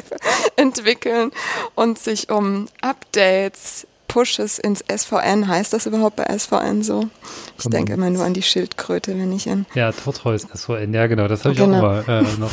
entwickeln 0.55 1.31
und 1.75 1.99
sich 1.99 2.29
um 2.29 2.67
Updates, 2.81 3.87
Pushes 4.07 4.59
ins 4.59 4.83
SVN, 4.87 5.47
heißt 5.47 5.73
das 5.73 5.87
überhaupt 5.87 6.15
bei 6.15 6.25
SVN 6.37 6.83
so? 6.83 7.09
Ich 7.57 7.63
Komm 7.63 7.71
denke 7.71 7.93
immer 7.93 8.09
nur 8.09 8.23
an 8.23 8.33
die 8.33 8.43
Schildkröte, 8.43 9.17
wenn 9.17 9.33
ich 9.33 9.47
in... 9.47 9.65
Ja, 9.73 9.91
Tortoise 9.91 10.47
SVN, 10.55 10.93
ja 10.93 11.07
genau, 11.07 11.27
das 11.27 11.43
habe 11.43 11.53
ich 11.53 11.59
genau. 11.59 11.77
auch 11.77 11.81
mal 11.81 12.05
äh, 12.07 12.39
noch. 12.39 12.51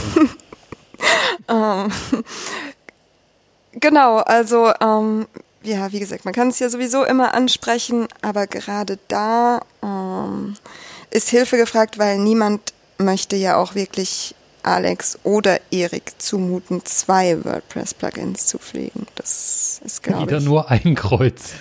ähm, 1.48 2.24
genau, 3.78 4.16
also 4.18 4.72
ähm, 4.80 5.26
ja, 5.62 5.92
wie 5.92 6.00
gesagt, 6.00 6.24
man 6.24 6.34
kann 6.34 6.48
es 6.48 6.58
ja 6.58 6.68
sowieso 6.68 7.04
immer 7.04 7.34
ansprechen, 7.34 8.08
aber 8.20 8.46
gerade 8.46 8.98
da 9.08 9.60
ähm, 9.82 10.54
ist 11.12 11.28
Hilfe 11.28 11.56
gefragt, 11.56 11.98
weil 11.98 12.18
niemand 12.18 12.72
möchte 12.98 13.36
ja 13.36 13.56
auch 13.56 13.74
wirklich 13.74 14.34
Alex 14.62 15.18
oder 15.24 15.60
Erik 15.70 16.12
zumuten, 16.18 16.84
zwei 16.84 17.44
WordPress-Plugins 17.44 18.46
zu 18.46 18.58
pflegen. 18.58 19.06
Das 19.16 19.80
ist, 19.84 20.02
glaube 20.02 20.22
Wieder 20.22 20.40
nur 20.40 20.70
ein 20.70 20.94
Kreuz. 20.94 21.54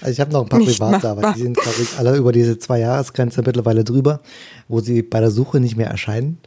Also 0.00 0.10
ich 0.10 0.20
habe 0.20 0.32
noch 0.32 0.42
ein 0.42 0.48
paar 0.48 0.60
private, 0.60 1.08
aber 1.08 1.32
die 1.32 1.42
sind, 1.42 1.56
glaube 1.56 1.80
ich, 1.80 1.98
alle 1.98 2.16
über 2.16 2.32
diese 2.32 2.58
Zwei-Jahres-Grenze 2.58 3.42
mittlerweile 3.42 3.84
drüber, 3.84 4.20
wo 4.68 4.80
sie 4.80 5.02
bei 5.02 5.20
der 5.20 5.30
Suche 5.30 5.60
nicht 5.60 5.76
mehr 5.76 5.88
erscheinen. 5.88 6.38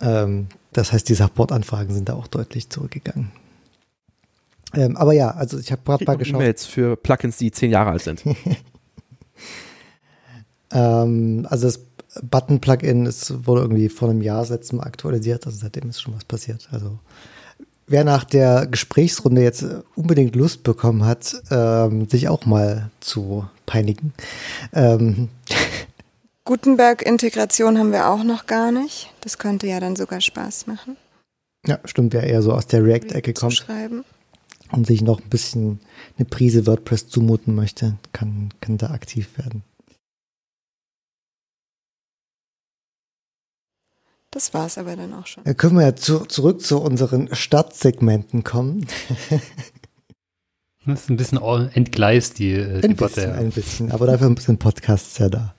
Ähm, 0.00 0.48
das 0.72 0.92
heißt, 0.92 1.08
die 1.08 1.14
Support-Anfragen 1.14 1.94
sind 1.94 2.08
da 2.08 2.14
auch 2.14 2.26
deutlich 2.26 2.68
zurückgegangen. 2.68 3.32
Ähm, 4.74 4.96
aber 4.96 5.12
ja, 5.12 5.30
also 5.30 5.58
ich 5.58 5.72
habe 5.72 5.82
gerade 5.84 6.04
mal 6.04 6.16
geschaut. 6.16 6.36
E-Mails 6.36 6.66
für 6.66 6.96
Plugins, 6.96 7.36
die 7.38 7.50
zehn 7.50 7.70
Jahre 7.70 7.90
alt 7.90 8.02
sind. 8.02 8.22
ähm, 10.72 11.46
also 11.48 11.66
das 11.66 11.80
Button-Plugin 12.22 13.06
wurde 13.44 13.62
irgendwie 13.62 13.88
vor 13.88 14.10
einem 14.10 14.22
Jahr 14.22 14.46
letztem 14.48 14.78
Mal 14.78 14.84
aktualisiert, 14.84 15.46
also 15.46 15.58
seitdem 15.58 15.88
ist 15.88 16.02
schon 16.02 16.14
was 16.14 16.24
passiert. 16.24 16.68
Also 16.70 16.98
wer 17.86 18.04
nach 18.04 18.24
der 18.24 18.66
Gesprächsrunde 18.66 19.42
jetzt 19.42 19.64
unbedingt 19.94 20.36
Lust 20.36 20.62
bekommen 20.62 21.04
hat, 21.04 21.34
ähm, 21.50 22.08
sich 22.08 22.28
auch 22.28 22.46
mal 22.46 22.90
zu 23.00 23.46
peinigen. 23.66 24.12
Ähm. 24.72 25.28
Gutenberg-Integration 26.44 27.78
haben 27.78 27.92
wir 27.92 28.08
auch 28.08 28.24
noch 28.24 28.46
gar 28.46 28.72
nicht. 28.72 29.12
Das 29.20 29.38
könnte 29.38 29.68
ja 29.68 29.78
dann 29.78 29.94
sogar 29.94 30.20
Spaß 30.20 30.66
machen. 30.66 30.96
Ja, 31.64 31.78
stimmt, 31.84 32.12
wer 32.12 32.24
eher 32.24 32.42
so 32.42 32.52
aus 32.52 32.66
der 32.66 32.84
React-Ecke 32.84 33.32
kommt. 33.32 33.54
Schreiben 33.54 34.04
und 34.72 34.86
sich 34.86 35.02
noch 35.02 35.20
ein 35.20 35.28
bisschen 35.28 35.80
eine 36.18 36.24
Prise 36.24 36.66
WordPress 36.66 37.08
zumuten 37.08 37.54
möchte, 37.54 37.96
kann, 38.12 38.48
kann 38.60 38.78
da 38.78 38.90
aktiv 38.90 39.28
werden. 39.38 39.62
Das 44.32 44.54
war 44.54 44.66
es 44.66 44.78
aber 44.78 44.96
dann 44.96 45.12
auch 45.12 45.26
schon. 45.26 45.44
Da 45.44 45.54
können 45.54 45.76
wir 45.76 45.84
ja 45.84 45.94
zu, 45.94 46.20
zurück 46.20 46.62
zu 46.62 46.80
unseren 46.80 47.32
Startsegmenten 47.34 48.42
kommen. 48.42 48.86
Das 50.84 51.02
ist 51.02 51.10
ein 51.10 51.16
bisschen 51.16 51.38
entgleist, 51.74 52.40
die 52.40 52.54
äh, 52.54 52.76
ein 52.76 52.80
Debatte. 52.80 53.14
Bisschen, 53.14 53.32
ein 53.32 53.50
bisschen, 53.50 53.92
aber 53.92 54.06
dafür 54.06 54.34
sind 54.40 54.58
Podcasts 54.58 55.16
ja 55.18 55.28
da. 55.28 55.54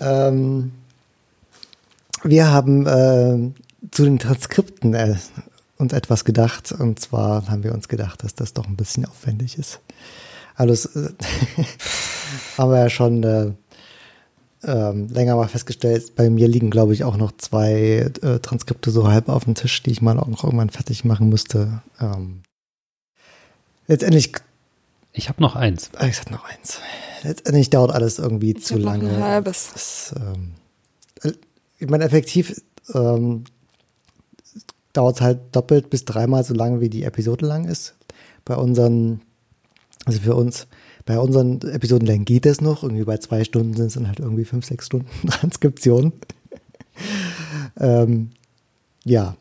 Ähm, 0.00 0.72
wir 2.22 2.50
haben 2.50 2.86
äh, 2.86 3.88
zu 3.90 4.04
den 4.04 4.18
Transkripten 4.18 4.92
äh, 4.92 5.16
uns 5.78 5.92
etwas 5.92 6.24
gedacht. 6.24 6.72
Und 6.72 7.00
zwar 7.00 7.48
haben 7.48 7.64
wir 7.64 7.72
uns 7.72 7.88
gedacht, 7.88 8.22
dass 8.22 8.34
das 8.34 8.52
doch 8.52 8.66
ein 8.66 8.76
bisschen 8.76 9.06
aufwendig 9.06 9.56
ist. 9.56 9.80
Also 10.54 10.88
äh, 10.98 11.08
haben 12.58 12.70
wir 12.70 12.80
ja 12.80 12.90
schon 12.90 13.22
äh, 13.22 13.52
ähm, 14.64 15.08
länger 15.08 15.36
mal 15.36 15.48
festgestellt. 15.48 16.14
Bei 16.14 16.30
mir 16.30 16.48
liegen, 16.48 16.70
glaube 16.70 16.92
ich, 16.94 17.04
auch 17.04 17.16
noch 17.16 17.32
zwei 17.32 18.10
äh, 18.22 18.38
Transkripte 18.38 18.90
so 18.90 19.08
halb 19.08 19.28
auf 19.28 19.44
dem 19.44 19.54
Tisch, 19.54 19.82
die 19.82 19.90
ich 19.90 20.02
mal 20.02 20.18
auch 20.18 20.28
noch 20.28 20.44
irgendwann 20.44 20.70
fertig 20.70 21.04
machen 21.04 21.28
müsste. 21.28 21.82
Ähm, 22.00 22.42
letztendlich. 23.86 24.32
Ich 25.14 25.28
habe 25.28 25.42
noch 25.42 25.56
eins. 25.56 25.90
Ah, 25.96 26.06
ich 26.06 26.18
habe 26.20 26.30
noch 26.30 26.44
eins. 26.44 26.80
Letztendlich 27.22 27.70
dauert 27.70 27.92
alles 27.92 28.18
irgendwie 28.18 28.52
ich 28.52 28.64
zu 28.64 28.78
lange. 28.78 29.04
Noch 29.04 29.16
ein 29.16 29.22
halbes. 29.22 29.70
Das, 29.72 30.14
ähm, 30.16 30.52
äh, 31.22 31.32
ich 31.78 31.88
meine, 31.90 32.04
effektiv 32.04 32.62
ähm, 32.94 33.44
dauert 34.92 35.16
es 35.16 35.20
halt 35.20 35.40
doppelt 35.52 35.90
bis 35.90 36.04
dreimal 36.04 36.44
so 36.44 36.54
lange, 36.54 36.80
wie 36.80 36.88
die 36.88 37.04
Episode 37.04 37.46
lang 37.46 37.66
ist. 37.66 37.94
Bei 38.44 38.56
unseren, 38.56 39.20
also 40.04 40.20
für 40.20 40.34
uns, 40.34 40.66
bei 41.04 41.18
unseren 41.18 41.60
Episodenlängen 41.62 42.24
geht 42.24 42.46
es 42.46 42.60
noch. 42.60 42.82
Irgendwie 42.82 43.04
bei 43.04 43.18
zwei 43.18 43.44
Stunden 43.44 43.74
sind 43.74 43.86
es 43.86 43.94
dann 43.94 44.06
halt 44.06 44.20
irgendwie 44.20 44.44
fünf, 44.44 44.64
sechs 44.66 44.86
Stunden 44.86 45.08
Transkription. 45.28 46.12
ähm, 47.80 48.30
ja. 49.04 49.36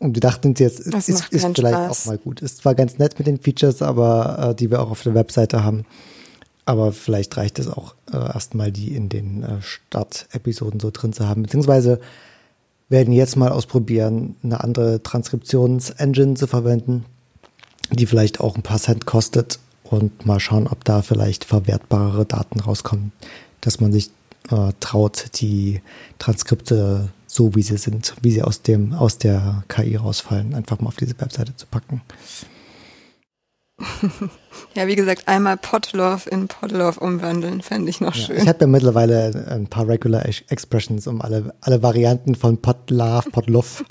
Und 0.00 0.14
wir 0.14 0.20
dachten 0.20 0.48
uns 0.48 0.60
jetzt, 0.60 0.92
das 0.92 1.08
ist, 1.08 1.32
ist 1.32 1.44
vielleicht 1.44 1.58
Spaß. 1.58 2.02
auch 2.02 2.06
mal 2.06 2.18
gut. 2.18 2.40
Ist 2.40 2.58
zwar 2.58 2.74
ganz 2.74 2.98
nett 2.98 3.18
mit 3.18 3.26
den 3.26 3.40
Features, 3.40 3.82
aber 3.82 4.50
äh, 4.50 4.54
die 4.54 4.70
wir 4.70 4.80
auch 4.80 4.90
auf 4.90 5.02
der 5.02 5.14
Webseite 5.14 5.64
haben. 5.64 5.84
Aber 6.66 6.92
vielleicht 6.92 7.36
reicht 7.36 7.58
es 7.58 7.66
auch 7.66 7.94
äh, 8.12 8.16
erstmal, 8.16 8.70
die 8.70 8.94
in 8.94 9.08
den 9.08 9.42
äh, 9.42 9.60
Start-Episoden 9.60 10.78
so 10.78 10.90
drin 10.92 11.12
zu 11.12 11.26
haben. 11.26 11.42
Beziehungsweise 11.42 11.98
werden 12.88 13.12
jetzt 13.12 13.36
mal 13.36 13.50
ausprobieren, 13.50 14.36
eine 14.42 14.62
andere 14.62 15.02
Transkriptions-Engine 15.02 16.34
zu 16.34 16.46
verwenden, 16.46 17.06
die 17.90 18.06
vielleicht 18.06 18.40
auch 18.40 18.54
ein 18.54 18.62
paar 18.62 18.78
Cent 18.78 19.04
kostet 19.06 19.58
und 19.92 20.26
mal 20.26 20.40
schauen, 20.40 20.66
ob 20.66 20.84
da 20.84 21.02
vielleicht 21.02 21.44
verwertbarere 21.44 22.24
Daten 22.26 22.60
rauskommen, 22.60 23.12
dass 23.60 23.80
man 23.80 23.92
sich 23.92 24.10
äh, 24.50 24.72
traut, 24.80 25.40
die 25.40 25.80
Transkripte 26.18 27.08
so 27.26 27.54
wie 27.54 27.62
sie 27.62 27.76
sind, 27.76 28.14
wie 28.22 28.30
sie 28.30 28.42
aus 28.42 28.62
dem, 28.62 28.94
aus 28.94 29.18
der 29.18 29.62
KI 29.68 29.96
rausfallen, 29.96 30.54
einfach 30.54 30.80
mal 30.80 30.88
auf 30.88 30.96
diese 30.96 31.20
Webseite 31.20 31.54
zu 31.54 31.66
packen. 31.66 32.02
Ja, 34.74 34.86
wie 34.86 34.96
gesagt, 34.96 35.28
einmal 35.28 35.56
Podlove 35.56 36.28
in 36.30 36.48
Podlove 36.48 37.00
umwandeln, 37.00 37.62
fände 37.62 37.90
ich 37.90 38.00
noch 38.00 38.14
ja, 38.14 38.26
schön. 38.26 38.36
Ich 38.38 38.48
habe 38.48 38.60
ja 38.60 38.66
mittlerweile 38.66 39.46
ein 39.50 39.66
paar 39.66 39.88
Regular 39.88 40.24
Expressions, 40.26 41.06
um 41.06 41.20
alle, 41.22 41.54
alle 41.60 41.82
Varianten 41.82 42.34
von 42.34 42.58
Podlove, 42.60 43.30
Podlove, 43.30 43.84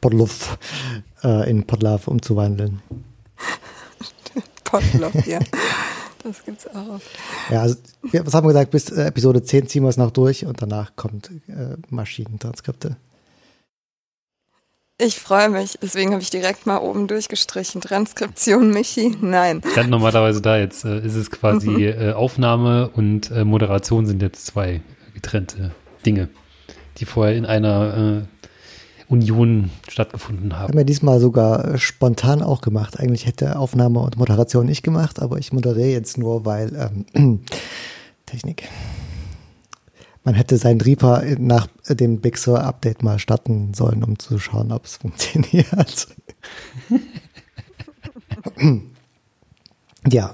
Podlove 0.00 0.58
äh, 1.22 1.48
in 1.48 1.64
Podlove 1.64 2.10
umzuwandeln. 2.10 2.82
Podlove, 4.70 5.22
ja. 5.26 5.40
Das 6.22 6.44
gibt's 6.44 6.66
auch. 6.66 7.00
Ja, 7.50 7.62
also, 7.62 7.76
was 8.02 8.34
haben 8.34 8.44
wir 8.44 8.52
gesagt? 8.52 8.70
Bis 8.70 8.90
äh, 8.90 9.04
Episode 9.04 9.42
10 9.42 9.68
ziehen 9.68 9.82
wir 9.84 9.88
es 9.88 9.96
noch 9.96 10.10
durch 10.10 10.44
und 10.44 10.60
danach 10.60 10.96
kommt 10.96 11.30
äh, 11.48 11.76
Maschinentranskripte. 11.90 12.96
Ich 15.00 15.20
freue 15.20 15.48
mich, 15.48 15.78
deswegen 15.80 16.10
habe 16.10 16.22
ich 16.22 16.30
direkt 16.30 16.66
mal 16.66 16.78
oben 16.78 17.06
durchgestrichen. 17.06 17.80
Transkription 17.80 18.72
Michi, 18.72 19.16
nein. 19.20 19.62
Stand 19.70 19.90
normalerweise 19.90 20.42
da, 20.42 20.58
jetzt 20.58 20.84
äh, 20.84 20.98
ist 20.98 21.14
es 21.14 21.30
quasi 21.30 21.70
mhm. 21.70 21.82
äh, 21.82 22.12
Aufnahme 22.12 22.90
und 22.90 23.30
äh, 23.30 23.44
Moderation 23.44 24.06
sind 24.06 24.20
jetzt 24.20 24.44
zwei 24.46 24.80
getrennte 25.14 25.70
Dinge, 26.04 26.28
die 26.96 27.04
vorher 27.04 27.36
in 27.36 27.46
einer 27.46 28.26
Union 29.08 29.70
stattgefunden 29.88 30.54
haben. 30.54 30.68
Haben 30.68 30.78
wir 30.78 30.84
diesmal 30.84 31.20
sogar 31.20 31.74
äh, 31.74 31.78
spontan 31.78 32.42
auch 32.42 32.60
gemacht. 32.60 32.98
Eigentlich 33.00 33.26
hätte 33.26 33.58
Aufnahme 33.58 34.00
und 34.00 34.18
Moderation 34.18 34.66
nicht 34.66 34.82
gemacht, 34.82 35.20
aber 35.20 35.38
ich 35.38 35.52
moderiere 35.52 35.88
jetzt 35.90 36.18
nur, 36.18 36.44
weil 36.44 37.04
ähm, 37.14 37.40
Technik 38.26 38.64
man 40.28 40.34
hätte 40.34 40.58
sein 40.58 40.78
Reaper 40.78 41.22
nach 41.38 41.68
dem 41.88 42.20
Big 42.20 42.36
Sur 42.36 42.62
Update 42.62 43.02
mal 43.02 43.18
starten 43.18 43.72
sollen, 43.72 44.04
um 44.04 44.18
zu 44.18 44.38
schauen, 44.38 44.72
ob 44.72 44.84
es 44.84 44.98
funktioniert. 44.98 46.06
ja. 50.06 50.32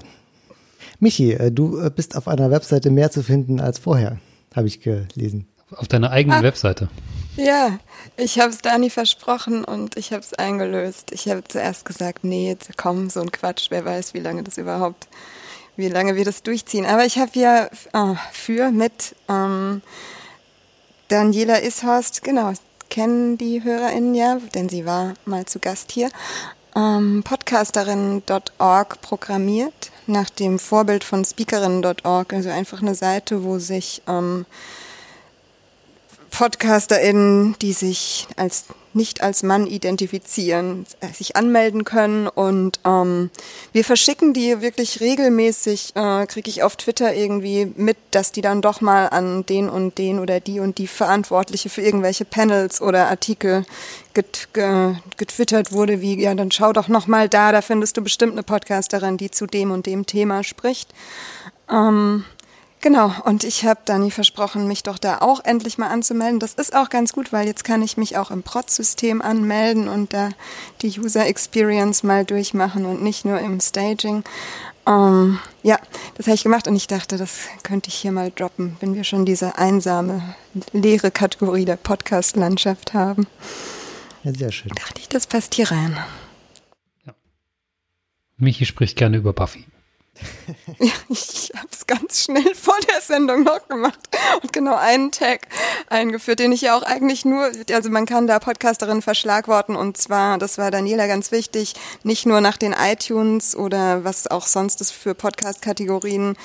Michi, 0.99 1.31
äh, 1.31 1.49
du 1.49 1.79
äh, 1.79 1.89
bist 1.89 2.17
auf 2.17 2.27
einer 2.27 2.51
Webseite 2.51 2.91
mehr 2.91 3.09
zu 3.09 3.23
finden 3.23 3.61
als 3.61 3.79
vorher, 3.79 4.17
habe 4.53 4.67
ich 4.67 4.81
gelesen. 4.81 5.47
Auf 5.71 5.87
deiner 5.87 6.11
eigenen 6.11 6.39
ah, 6.39 6.43
Webseite. 6.43 6.89
Ja, 7.35 7.79
ich 8.17 8.39
habe 8.39 8.51
es 8.51 8.59
Dani 8.59 8.89
versprochen 8.89 9.65
und 9.65 9.97
ich 9.97 10.13
habe 10.13 10.21
es 10.21 10.33
eingelöst. 10.33 11.11
Ich 11.11 11.27
habe 11.29 11.43
zuerst 11.45 11.85
gesagt, 11.85 12.23
nee, 12.23 12.55
komm, 12.77 13.09
so 13.09 13.19
ein 13.19 13.31
Quatsch, 13.31 13.67
wer 13.71 13.83
weiß, 13.83 14.13
wie 14.13 14.19
lange 14.19 14.43
das 14.43 14.57
überhaupt 14.57 15.07
wie 15.75 15.89
lange 15.89 16.15
wir 16.15 16.25
das 16.25 16.43
durchziehen. 16.43 16.85
Aber 16.85 17.05
ich 17.05 17.17
habe 17.17 17.31
ja 17.33 17.69
oh, 17.93 18.15
für 18.31 18.71
mit 18.71 19.15
ähm, 19.29 19.81
Daniela 21.07 21.63
Ishorst, 21.63 22.23
genau, 22.23 22.53
kennen 22.89 23.37
die 23.37 23.63
HörerInnen 23.63 24.15
ja, 24.15 24.37
denn 24.53 24.69
sie 24.69 24.85
war 24.85 25.13
mal 25.25 25.45
zu 25.45 25.59
Gast 25.59 25.91
hier, 25.91 26.09
ähm, 26.75 27.23
podcasterin.org 27.23 29.01
programmiert, 29.01 29.91
nach 30.07 30.29
dem 30.29 30.59
Vorbild 30.59 31.03
von 31.03 31.25
speakerinnen.org, 31.25 32.33
also 32.33 32.49
einfach 32.49 32.81
eine 32.81 32.95
Seite, 32.95 33.43
wo 33.43 33.59
sich 33.59 34.01
ähm, 34.07 34.45
PodcasterInnen, 36.37 37.55
die 37.61 37.71
sich 37.71 38.27
als 38.35 38.65
nicht 38.91 39.21
als 39.21 39.43
Mann 39.43 39.67
identifizieren, 39.67 40.85
äh, 41.01 41.07
sich 41.07 41.35
anmelden 41.35 41.83
können 41.83 42.27
und 42.27 42.79
ähm, 42.85 43.29
wir 43.73 43.83
verschicken 43.83 44.33
die 44.33 44.61
wirklich 44.61 45.01
regelmäßig, 45.01 45.93
äh, 45.95 46.25
kriege 46.27 46.49
ich 46.49 46.63
auf 46.63 46.77
Twitter 46.77 47.13
irgendwie 47.13 47.71
mit, 47.75 47.97
dass 48.11 48.31
die 48.31 48.41
dann 48.41 48.61
doch 48.61 48.79
mal 48.81 49.07
an 49.07 49.45
den 49.45 49.69
und 49.69 49.97
den 49.97 50.19
oder 50.19 50.39
die 50.39 50.61
und 50.61 50.77
die 50.77 50.87
Verantwortliche 50.87 51.69
für 51.69 51.81
irgendwelche 51.81 52.25
Panels 52.25 52.81
oder 52.81 53.09
Artikel 53.09 53.65
get, 54.13 54.47
ge, 54.53 54.95
getwittert 55.17 55.73
wurde, 55.73 55.99
wie 55.99 56.21
ja 56.21 56.33
dann 56.33 56.51
schau 56.51 56.71
doch 56.71 56.87
noch 56.87 57.07
mal 57.07 57.27
da, 57.27 57.51
da 57.51 57.61
findest 57.61 57.97
du 57.97 58.01
bestimmt 58.01 58.33
eine 58.33 58.43
Podcasterin, 58.43 59.17
die 59.17 59.29
zu 59.29 59.45
dem 59.45 59.71
und 59.71 59.85
dem 59.85 60.05
Thema 60.05 60.43
spricht. 60.43 60.89
Ähm, 61.69 62.23
Genau, 62.85 63.11
und 63.23 63.43
ich 63.43 63.65
habe 63.65 63.79
Dani 63.83 64.11
versprochen, 64.11 64.67
mich 64.67 64.83
doch 64.83 64.99
da 64.99 65.17
auch 65.17 65.43
endlich 65.43 65.79
mal 65.79 65.87
anzumelden. 65.87 66.39
Das 66.39 66.53
ist 66.53 66.75
auch 66.75 66.89
ganz 66.89 67.13
gut, 67.13 67.33
weil 67.33 67.47
jetzt 67.47 67.63
kann 67.63 67.81
ich 67.81 67.97
mich 67.97 68.15
auch 68.15 68.29
im 68.29 68.43
Prot-System 68.43 69.23
anmelden 69.23 69.87
und 69.87 70.13
da 70.13 70.29
die 70.83 70.99
User 70.99 71.25
Experience 71.25 72.03
mal 72.03 72.25
durchmachen 72.25 72.85
und 72.85 73.01
nicht 73.01 73.25
nur 73.25 73.39
im 73.39 73.59
Staging. 73.59 74.23
Ähm, 74.85 75.39
ja, 75.63 75.79
das 76.13 76.27
habe 76.27 76.35
ich 76.35 76.43
gemacht 76.43 76.67
und 76.67 76.75
ich 76.75 76.85
dachte, 76.85 77.17
das 77.17 77.47
könnte 77.63 77.89
ich 77.89 77.95
hier 77.95 78.11
mal 78.11 78.29
droppen, 78.29 78.77
wenn 78.81 78.93
wir 78.93 79.03
schon 79.03 79.25
diese 79.25 79.57
einsame, 79.57 80.35
leere 80.71 81.09
Kategorie 81.09 81.65
der 81.65 81.77
Podcast-Landschaft 81.77 82.93
haben. 82.93 83.25
Ja, 84.23 84.31
sehr 84.31 84.51
schön. 84.51 84.71
Dachte 84.75 85.01
ich, 85.01 85.09
das 85.09 85.25
passt 85.25 85.55
hier 85.55 85.71
rein. 85.71 85.97
Ja. 87.07 87.15
Michi 88.37 88.67
spricht 88.67 88.95
gerne 88.95 89.17
über 89.17 89.33
Buffy. 89.33 89.65
Ich 91.09 91.51
habe 91.55 91.67
es 91.71 91.87
ganz 91.87 92.23
schnell 92.23 92.55
vor 92.55 92.75
der 92.89 93.01
Sendung 93.01 93.43
noch 93.43 93.67
gemacht 93.67 93.99
und 94.41 94.51
genau 94.53 94.75
einen 94.75 95.11
Tag 95.11 95.47
eingeführt, 95.89 96.39
den 96.39 96.51
ich 96.51 96.61
ja 96.61 96.77
auch 96.77 96.83
eigentlich 96.83 97.25
nur, 97.25 97.51
also 97.71 97.89
man 97.89 98.05
kann 98.05 98.27
da 98.27 98.39
Podcasterin 98.39 99.01
verschlagworten 99.01 99.75
und 99.75 99.97
zwar, 99.97 100.37
das 100.37 100.57
war 100.57 100.71
Daniela 100.71 101.07
ganz 101.07 101.31
wichtig, 101.31 101.75
nicht 102.03 102.25
nur 102.25 102.41
nach 102.41 102.57
den 102.57 102.73
iTunes 102.73 103.55
oder 103.55 104.03
was 104.03 104.27
auch 104.27 104.47
sonst 104.47 104.81
es 104.81 104.91
für 104.91 105.15
Podcast-Kategorien 105.15 106.35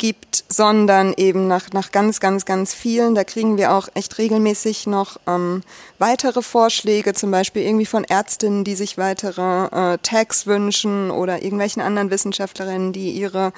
gibt, 0.00 0.44
sondern 0.48 1.12
eben 1.12 1.46
nach, 1.46 1.72
nach 1.74 1.92
ganz, 1.92 2.20
ganz, 2.20 2.46
ganz 2.46 2.72
vielen. 2.72 3.14
Da 3.14 3.22
kriegen 3.22 3.58
wir 3.58 3.74
auch 3.74 3.86
echt 3.92 4.16
regelmäßig 4.16 4.86
noch 4.86 5.18
ähm, 5.26 5.62
weitere 5.98 6.40
Vorschläge, 6.40 7.12
zum 7.12 7.30
Beispiel 7.30 7.62
irgendwie 7.62 7.84
von 7.84 8.04
Ärztinnen, 8.04 8.64
die 8.64 8.74
sich 8.76 8.96
weitere 8.96 9.66
äh, 9.66 9.98
Tags 9.98 10.46
wünschen 10.46 11.10
oder 11.10 11.42
irgendwelchen 11.42 11.82
anderen 11.82 12.10
Wissenschaftlerinnen, 12.10 12.94
die 12.94 13.10
ihre 13.10 13.52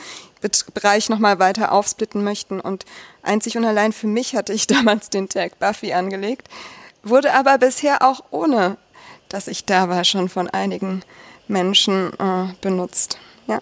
Bereich 0.75 1.09
nochmal 1.09 1.39
weiter 1.39 1.71
aufsplitten 1.71 2.25
möchten. 2.25 2.59
Und 2.59 2.87
einzig 3.23 3.57
und 3.57 3.65
allein 3.65 3.93
für 3.93 4.09
mich 4.09 4.35
hatte 4.35 4.53
ich 4.53 4.67
damals 4.67 5.11
den 5.11 5.29
Tag 5.29 5.61
Buffy 5.61 5.93
angelegt, 5.93 6.49
wurde 7.05 7.35
aber 7.35 7.57
bisher 7.59 8.03
auch 8.03 8.25
ohne, 8.33 8.79
dass 9.29 9.47
ich 9.47 9.65
da 9.65 9.89
war, 9.89 10.03
schon 10.03 10.29
von 10.29 10.51
einigen 10.51 11.03
Menschen 11.47 12.13
äh, 12.19 12.53
benutzt. 12.61 13.19
Ja. 13.47 13.61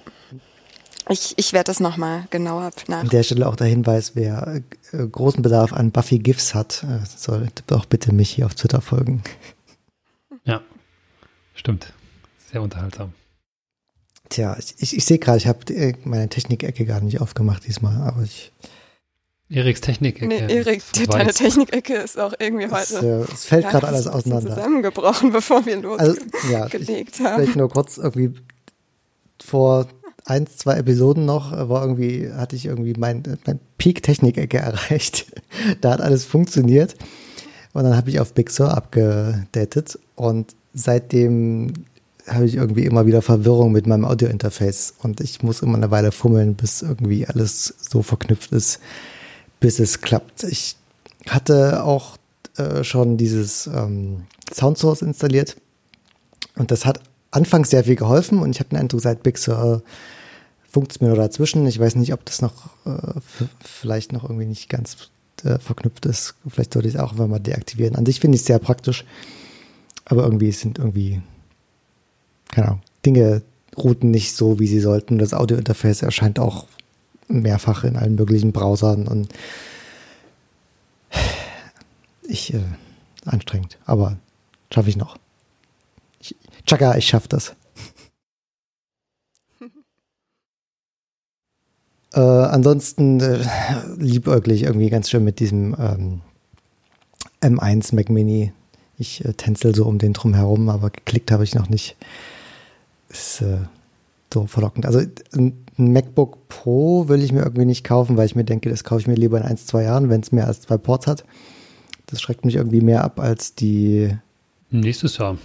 Ich, 1.10 1.34
ich 1.36 1.52
werde 1.52 1.66
das 1.66 1.80
nochmal 1.80 2.26
genauer 2.30 2.70
nach. 2.86 3.00
An 3.00 3.08
der 3.08 3.24
Stelle 3.24 3.48
auch 3.48 3.56
der 3.56 3.66
Hinweis, 3.66 4.14
wer 4.14 4.62
äh, 4.92 5.06
großen 5.06 5.42
Bedarf 5.42 5.72
an 5.72 5.90
Buffy 5.90 6.20
GIFs 6.20 6.54
hat, 6.54 6.84
äh, 6.84 7.04
soll 7.04 7.48
doch 7.66 7.84
bitte 7.84 8.14
mich 8.14 8.30
hier 8.30 8.46
auf 8.46 8.54
Twitter 8.54 8.80
folgen. 8.80 9.22
Ja, 10.44 10.62
stimmt. 11.54 11.92
Sehr 12.52 12.62
unterhaltsam. 12.62 13.12
Tja, 14.28 14.56
ich, 14.78 14.96
ich 14.96 15.04
sehe 15.04 15.18
gerade, 15.18 15.38
ich 15.38 15.48
habe 15.48 15.74
äh, 15.74 15.94
meine 16.04 16.28
Technikecke 16.28 16.86
gar 16.86 17.00
nicht 17.00 17.20
aufgemacht 17.20 17.66
diesmal, 17.66 18.00
aber 18.02 18.22
ich. 18.22 18.52
Eriks 19.48 19.80
Technikecke. 19.80 20.28
Nee, 20.28 20.46
Erik, 20.46 20.80
deine 21.08 21.34
Technikecke 21.34 21.94
ist 21.94 22.20
auch 22.20 22.34
irgendwie 22.38 22.66
heute. 22.66 22.76
Es, 22.76 22.92
äh, 22.92 23.32
es 23.32 23.44
fällt 23.46 23.68
gerade 23.68 23.88
alles 23.88 24.06
auseinander. 24.06 24.54
zusammengebrochen, 24.54 25.32
bevor 25.32 25.66
wir 25.66 25.76
losgelegt 25.82 26.36
also, 26.40 26.52
ja, 26.52 26.66
ich, 26.66 27.20
haben. 27.20 27.42
Vielleicht 27.42 27.56
nur 27.56 27.68
kurz 27.68 27.98
irgendwie 27.98 28.32
vor 29.42 29.88
eins, 30.24 30.56
zwei 30.56 30.76
Episoden 30.76 31.24
noch, 31.24 31.52
war 31.52 31.82
irgendwie, 31.82 32.30
hatte 32.32 32.56
ich 32.56 32.66
irgendwie 32.66 32.94
mein, 32.96 33.22
mein 33.46 33.58
Peak-Technik-Ecke 33.78 34.58
erreicht. 34.58 35.26
da 35.80 35.92
hat 35.92 36.00
alles 36.00 36.24
funktioniert. 36.24 36.96
Und 37.72 37.84
dann 37.84 37.96
habe 37.96 38.10
ich 38.10 38.18
auf 38.18 38.34
Big 38.34 38.50
Sur 38.50 38.76
abgedatet 38.76 39.98
und 40.16 40.56
seitdem 40.74 41.72
habe 42.26 42.44
ich 42.44 42.56
irgendwie 42.56 42.84
immer 42.84 43.06
wieder 43.06 43.22
Verwirrung 43.22 43.72
mit 43.72 43.86
meinem 43.86 44.04
Audio-Interface 44.04 44.94
und 45.02 45.20
ich 45.20 45.42
muss 45.42 45.62
immer 45.62 45.76
eine 45.76 45.90
Weile 45.90 46.12
fummeln, 46.12 46.54
bis 46.54 46.82
irgendwie 46.82 47.26
alles 47.26 47.74
so 47.78 48.02
verknüpft 48.02 48.52
ist, 48.52 48.80
bis 49.58 49.78
es 49.78 50.00
klappt. 50.00 50.44
Ich 50.44 50.76
hatte 51.28 51.84
auch 51.84 52.16
äh, 52.56 52.84
schon 52.84 53.16
dieses 53.16 53.66
ähm, 53.66 54.24
Sound 54.52 54.78
Source 54.78 55.02
installiert 55.02 55.56
und 56.56 56.70
das 56.70 56.86
hat 56.86 57.00
anfangs 57.30 57.70
sehr 57.70 57.84
viel 57.84 57.96
geholfen 57.96 58.38
und 58.40 58.50
ich 58.50 58.60
habe 58.60 58.70
den 58.70 58.78
Eindruck, 58.78 59.00
seit 59.00 59.22
Big 59.22 59.38
Sur 59.38 59.82
funkt 60.70 60.92
es 60.92 61.00
mir 61.00 61.08
nur 61.08 61.16
dazwischen. 61.16 61.66
Ich 61.66 61.78
weiß 61.78 61.96
nicht, 61.96 62.12
ob 62.12 62.24
das 62.24 62.42
noch 62.42 62.66
äh, 62.86 63.20
vielleicht 63.60 64.12
noch 64.12 64.24
irgendwie 64.24 64.46
nicht 64.46 64.68
ganz 64.68 64.96
äh, 65.44 65.58
verknüpft 65.58 66.06
ist. 66.06 66.34
Vielleicht 66.48 66.72
sollte 66.72 66.88
ich 66.88 66.94
es 66.94 67.00
auch 67.00 67.12
einfach 67.12 67.26
mal 67.26 67.40
deaktivieren. 67.40 67.96
An 67.96 68.06
sich 68.06 68.20
finde 68.20 68.36
ich 68.36 68.42
es 68.42 68.46
sehr 68.46 68.58
praktisch, 68.58 69.04
aber 70.04 70.22
irgendwie 70.22 70.52
sind 70.52 70.78
irgendwie, 70.78 71.22
keine 72.50 72.68
Ahnung, 72.68 72.82
Dinge 73.04 73.42
routen 73.76 74.10
nicht 74.10 74.34
so, 74.34 74.58
wie 74.58 74.66
sie 74.66 74.80
sollten. 74.80 75.18
Das 75.18 75.34
Audiointerface 75.34 76.02
erscheint 76.02 76.38
auch 76.38 76.66
mehrfach 77.28 77.84
in 77.84 77.96
allen 77.96 78.16
möglichen 78.16 78.52
Browsern 78.52 79.06
und 79.06 79.28
ich 82.28 82.54
äh, 82.54 82.60
anstrengend, 83.24 83.78
aber 83.86 84.18
schaffe 84.72 84.88
ich 84.88 84.96
noch. 84.96 85.16
Ich, 86.70 86.78
Chaka, 86.78 86.96
ich 86.96 87.06
schaffe 87.06 87.28
das. 87.28 87.54
Äh, 92.12 92.18
ansonsten 92.20 93.20
äh, 93.20 93.44
liebäuglich 93.96 94.64
irgendwie 94.64 94.90
ganz 94.90 95.08
schön 95.08 95.22
mit 95.22 95.38
diesem 95.38 95.76
ähm, 95.78 96.22
M1 97.40 97.94
Mac 97.94 98.10
Mini. 98.10 98.52
Ich 98.98 99.24
äh, 99.24 99.32
tänzel 99.34 99.76
so 99.76 99.84
um 99.84 99.98
den 99.98 100.12
drum 100.12 100.34
herum, 100.34 100.70
aber 100.70 100.90
geklickt 100.90 101.30
habe 101.30 101.44
ich 101.44 101.54
noch 101.54 101.68
nicht. 101.68 101.96
Ist 103.10 103.42
äh, 103.42 103.58
so 104.34 104.48
verlockend. 104.48 104.86
Also 104.86 105.00
ein 105.36 105.64
MacBook 105.76 106.48
Pro 106.48 107.06
will 107.06 107.22
ich 107.22 107.30
mir 107.30 107.42
irgendwie 107.42 107.64
nicht 107.64 107.84
kaufen, 107.84 108.16
weil 108.16 108.26
ich 108.26 108.34
mir 108.34 108.42
denke, 108.44 108.70
das 108.70 108.82
kaufe 108.82 109.02
ich 109.02 109.06
mir 109.06 109.14
lieber 109.14 109.38
in 109.38 109.44
ein, 109.44 109.56
zwei 109.56 109.84
Jahren, 109.84 110.08
wenn 110.08 110.20
es 110.20 110.32
mehr 110.32 110.48
als 110.48 110.62
zwei 110.62 110.78
Ports 110.78 111.06
hat. 111.06 111.24
Das 112.06 112.20
schreckt 112.20 112.44
mich 112.44 112.56
irgendwie 112.56 112.80
mehr 112.80 113.04
ab 113.04 113.20
als 113.20 113.54
die. 113.54 114.16
Nächstes 114.70 115.16
Jahr. 115.18 115.38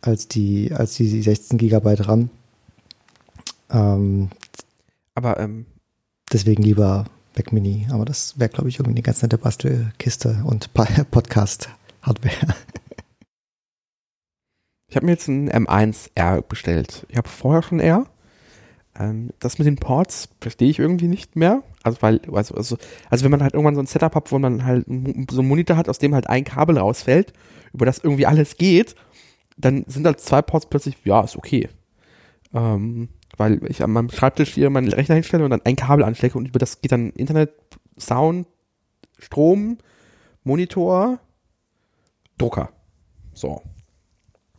Als 0.00 0.28
die, 0.28 0.72
als 0.72 0.94
die 0.94 1.22
16 1.22 1.58
Gigabyte 1.58 2.06
RAM. 2.06 2.30
Ähm, 3.70 4.30
Aber 5.14 5.38
ähm, 5.40 5.66
deswegen 6.32 6.62
lieber 6.62 7.06
Mac 7.36 7.52
Mini. 7.52 7.86
Aber 7.90 8.04
das 8.04 8.38
wäre, 8.38 8.50
glaube 8.50 8.68
ich, 8.68 8.76
irgendwie 8.76 8.96
eine 8.96 9.02
ganz 9.02 9.22
nette 9.22 9.38
Bastelkiste 9.38 10.42
und 10.44 10.72
Podcast-Hardware. 11.10 12.54
Ich 14.88 14.96
habe 14.96 15.04
mir 15.04 15.12
jetzt 15.12 15.28
ein 15.28 15.50
M1R 15.50 16.42
bestellt. 16.42 17.06
Ich 17.10 17.16
habe 17.18 17.28
vorher 17.28 17.62
schon 17.62 17.78
R. 17.78 18.06
Ähm, 18.98 19.30
das 19.38 19.58
mit 19.58 19.66
den 19.66 19.76
Ports 19.76 20.30
verstehe 20.40 20.70
ich 20.70 20.78
irgendwie 20.78 21.08
nicht 21.08 21.36
mehr. 21.36 21.62
Also 21.82 21.98
weil, 22.00 22.20
also, 22.32 22.54
also, 22.54 22.78
also 23.10 23.24
wenn 23.24 23.30
man 23.30 23.42
halt 23.42 23.54
irgendwann 23.54 23.74
so 23.74 23.82
ein 23.82 23.86
Setup 23.86 24.14
hat, 24.14 24.32
wo 24.32 24.38
man 24.38 24.64
halt 24.64 24.86
so 24.86 25.40
einen 25.40 25.48
Monitor 25.48 25.76
hat, 25.76 25.88
aus 25.88 25.98
dem 25.98 26.14
halt 26.14 26.28
ein 26.28 26.44
Kabel 26.44 26.78
rausfällt, 26.78 27.32
über 27.74 27.84
das 27.84 27.98
irgendwie 27.98 28.26
alles 28.26 28.56
geht, 28.56 28.94
dann 29.58 29.84
sind 29.88 30.06
halt 30.06 30.20
zwei 30.20 30.40
Ports 30.42 30.66
plötzlich, 30.66 30.96
ja, 31.04 31.20
ist 31.20 31.36
okay. 31.36 31.68
Ähm, 32.54 33.08
weil 33.36 33.60
ich 33.68 33.82
an 33.82 33.90
meinem 33.92 34.10
Schreibtisch 34.10 34.54
hier 34.54 34.70
meinen 34.70 34.88
Rechner 34.92 35.14
hinstelle 35.16 35.44
und 35.44 35.50
dann 35.50 35.62
ein 35.64 35.76
Kabel 35.76 36.04
anstecke 36.04 36.38
und 36.38 36.46
über 36.48 36.58
das 36.58 36.80
geht 36.80 36.92
dann 36.92 37.10
Internet, 37.10 37.52
Sound, 37.98 38.46
Strom, 39.18 39.78
Monitor, 40.44 41.18
Drucker. 42.38 42.70
So. 43.34 43.62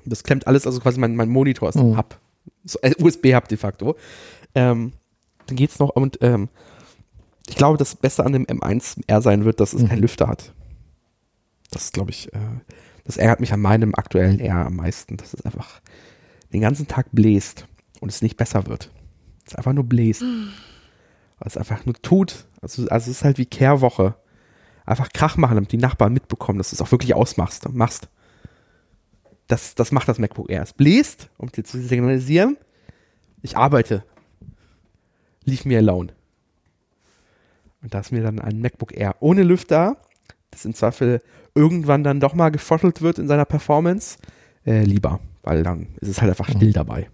Das 0.05 0.23
klemmt 0.23 0.47
alles, 0.47 0.65
also 0.65 0.79
quasi 0.79 0.99
mein, 0.99 1.15
mein 1.15 1.29
Monitor 1.29 1.69
ist 1.69 1.75
ein 1.77 1.91
Mhm. 1.91 1.97
Hub. 1.97 2.19
So, 2.63 2.79
äh, 2.81 2.93
USB-Hub 3.01 3.47
de 3.47 3.57
facto. 3.57 3.95
Ähm, 4.55 4.93
dann 5.47 5.55
geht's 5.57 5.79
noch 5.79 5.89
und 5.89 6.19
ähm, 6.21 6.49
ich 7.47 7.55
glaube, 7.55 7.77
das 7.77 7.95
Beste 7.95 8.23
an 8.25 8.33
dem 8.33 8.45
M1R 8.45 9.21
sein 9.21 9.45
wird, 9.45 9.59
dass 9.59 9.73
es 9.73 9.81
Mhm. 9.83 9.87
keinen 9.87 10.01
Lüfter 10.01 10.27
hat. 10.27 10.53
Das 11.71 11.85
ist, 11.85 11.93
glaube 11.93 12.11
ich, 12.11 12.31
äh, 12.33 12.37
das 13.09 13.17
ärgert 13.17 13.39
mich 13.39 13.51
an 13.53 13.59
meinem 13.59 13.95
aktuellen 13.95 14.39
R 14.39 14.67
am 14.67 14.75
meisten, 14.75 15.17
dass 15.17 15.33
es 15.33 15.43
einfach 15.43 15.81
den 16.53 16.61
ganzen 16.61 16.87
Tag 16.87 17.07
bläst 17.11 17.65
und 18.01 18.09
es 18.09 18.21
nicht 18.21 18.37
besser 18.37 18.67
wird. 18.67 18.91
Es 19.47 19.55
einfach 19.55 19.73
nur 19.73 19.83
bläst. 19.83 20.21
Weil 20.21 21.47
es 21.47 21.57
einfach 21.57 21.87
nur 21.87 21.95
tut. 21.95 22.45
Also, 22.61 22.87
also 22.87 23.09
es 23.09 23.17
ist 23.17 23.23
halt 23.23 23.39
wie 23.39 23.47
Kehrwoche. 23.47 24.13
Einfach 24.85 25.09
Krach 25.11 25.37
machen, 25.37 25.55
damit 25.55 25.71
die 25.71 25.77
Nachbarn 25.77 26.13
mitbekommen, 26.13 26.59
dass 26.59 26.69
du 26.69 26.75
es 26.75 26.83
auch 26.83 26.91
wirklich 26.91 27.15
ausmachst. 27.15 27.67
Machst. 27.69 28.09
Das, 29.47 29.73
das 29.73 29.91
macht 29.91 30.07
das 30.07 30.19
MacBook 30.19 30.51
Air. 30.51 30.61
Es 30.61 30.73
bläst, 30.73 31.31
um 31.39 31.51
dir 31.51 31.63
zu 31.63 31.81
signalisieren, 31.81 32.57
ich 33.41 33.57
arbeite. 33.57 34.03
Leave 35.45 35.67
me 35.67 35.79
alone. 35.79 36.13
Und 37.81 37.91
da 37.91 38.01
ist 38.01 38.11
mir 38.11 38.21
dann 38.21 38.37
ein 38.37 38.61
MacBook 38.61 38.95
Air 38.95 39.15
ohne 39.19 39.41
Lüfter, 39.41 39.97
das 40.59 40.65
im 40.65 40.73
Zweifel 40.73 41.21
irgendwann 41.55 42.03
dann 42.03 42.19
doch 42.19 42.33
mal 42.33 42.49
gefrottelt 42.49 43.01
wird 43.01 43.19
in 43.19 43.27
seiner 43.27 43.45
Performance, 43.45 44.17
äh, 44.65 44.83
lieber. 44.83 45.19
Weil 45.41 45.63
dann 45.63 45.87
ist 46.01 46.09
es 46.09 46.21
halt 46.21 46.29
einfach 46.29 46.49
still 46.49 46.73
dabei. 46.73 47.09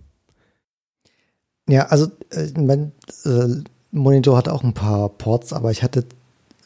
Ja, 1.69 1.87
also 1.87 2.07
äh, 2.31 2.47
mein 2.59 2.91
äh, 3.23 3.63
Monitor 3.91 4.37
hat 4.37 4.49
auch 4.49 4.63
ein 4.63 4.73
paar 4.73 5.09
Ports, 5.09 5.53
aber 5.53 5.71
ich 5.71 5.83
hatte, 5.83 6.05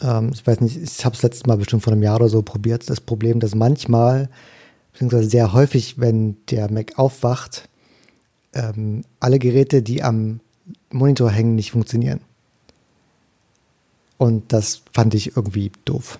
ähm, 0.02 0.32
ich 0.34 0.46
weiß 0.46 0.62
nicht, 0.62 0.78
ich 0.78 1.06
habe 1.06 1.16
es 1.16 1.22
letztes 1.22 1.46
Mal 1.46 1.58
bestimmt 1.58 1.84
vor 1.84 1.94
einem 1.94 2.04
Jahr 2.04 2.16
oder 2.16 2.30
so 2.30 2.42
probiert, 2.42 2.90
das 2.90 3.02
Problem, 3.02 3.40
dass 3.40 3.56
manchmal, 3.56 4.30
beziehungsweise 4.92 5.30
sehr 5.30 5.54
häufig, 5.54 6.00
wenn 6.00 6.38
der 6.50 6.72
Mac 6.72 6.98
aufwacht, 6.98 7.70
ähm, 8.54 9.04
alle 9.20 9.40
Geräte, 9.40 9.82
die 9.82 10.02
am 10.02 10.40
Monitor 10.92 11.30
hängen, 11.30 11.56
nicht 11.56 11.72
funktionieren. 11.72 12.22
Und 14.18 14.52
das 14.52 14.82
fand 14.94 15.14
ich 15.14 15.38
irgendwie 15.38 15.72
doof. 15.86 16.20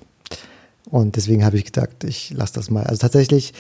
Und 0.90 1.16
deswegen 1.16 1.46
habe 1.46 1.58
ich 1.58 1.66
gedacht, 1.66 2.04
ich 2.04 2.32
lasse 2.32 2.54
das 2.54 2.70
mal. 2.70 2.84
Also 2.84 3.02
tatsächlich, 3.02 3.54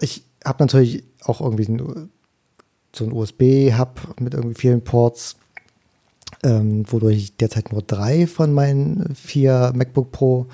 ich 0.00 0.22
habe 0.44 0.62
natürlich 0.62 1.04
auch 1.24 1.40
irgendwie 1.40 1.64
so 2.94 3.04
ein 3.04 3.12
USB-Hub 3.12 4.20
mit 4.20 4.34
irgendwie 4.34 4.58
vielen 4.58 4.82
Ports, 4.82 5.36
ähm, 6.44 6.84
wodurch 6.90 7.16
ich 7.16 7.36
derzeit 7.36 7.72
nur 7.72 7.82
drei 7.82 8.26
von 8.26 8.52
meinen 8.52 9.14
vier 9.16 9.72
MacBook 9.74 10.12
Pro 10.12 10.46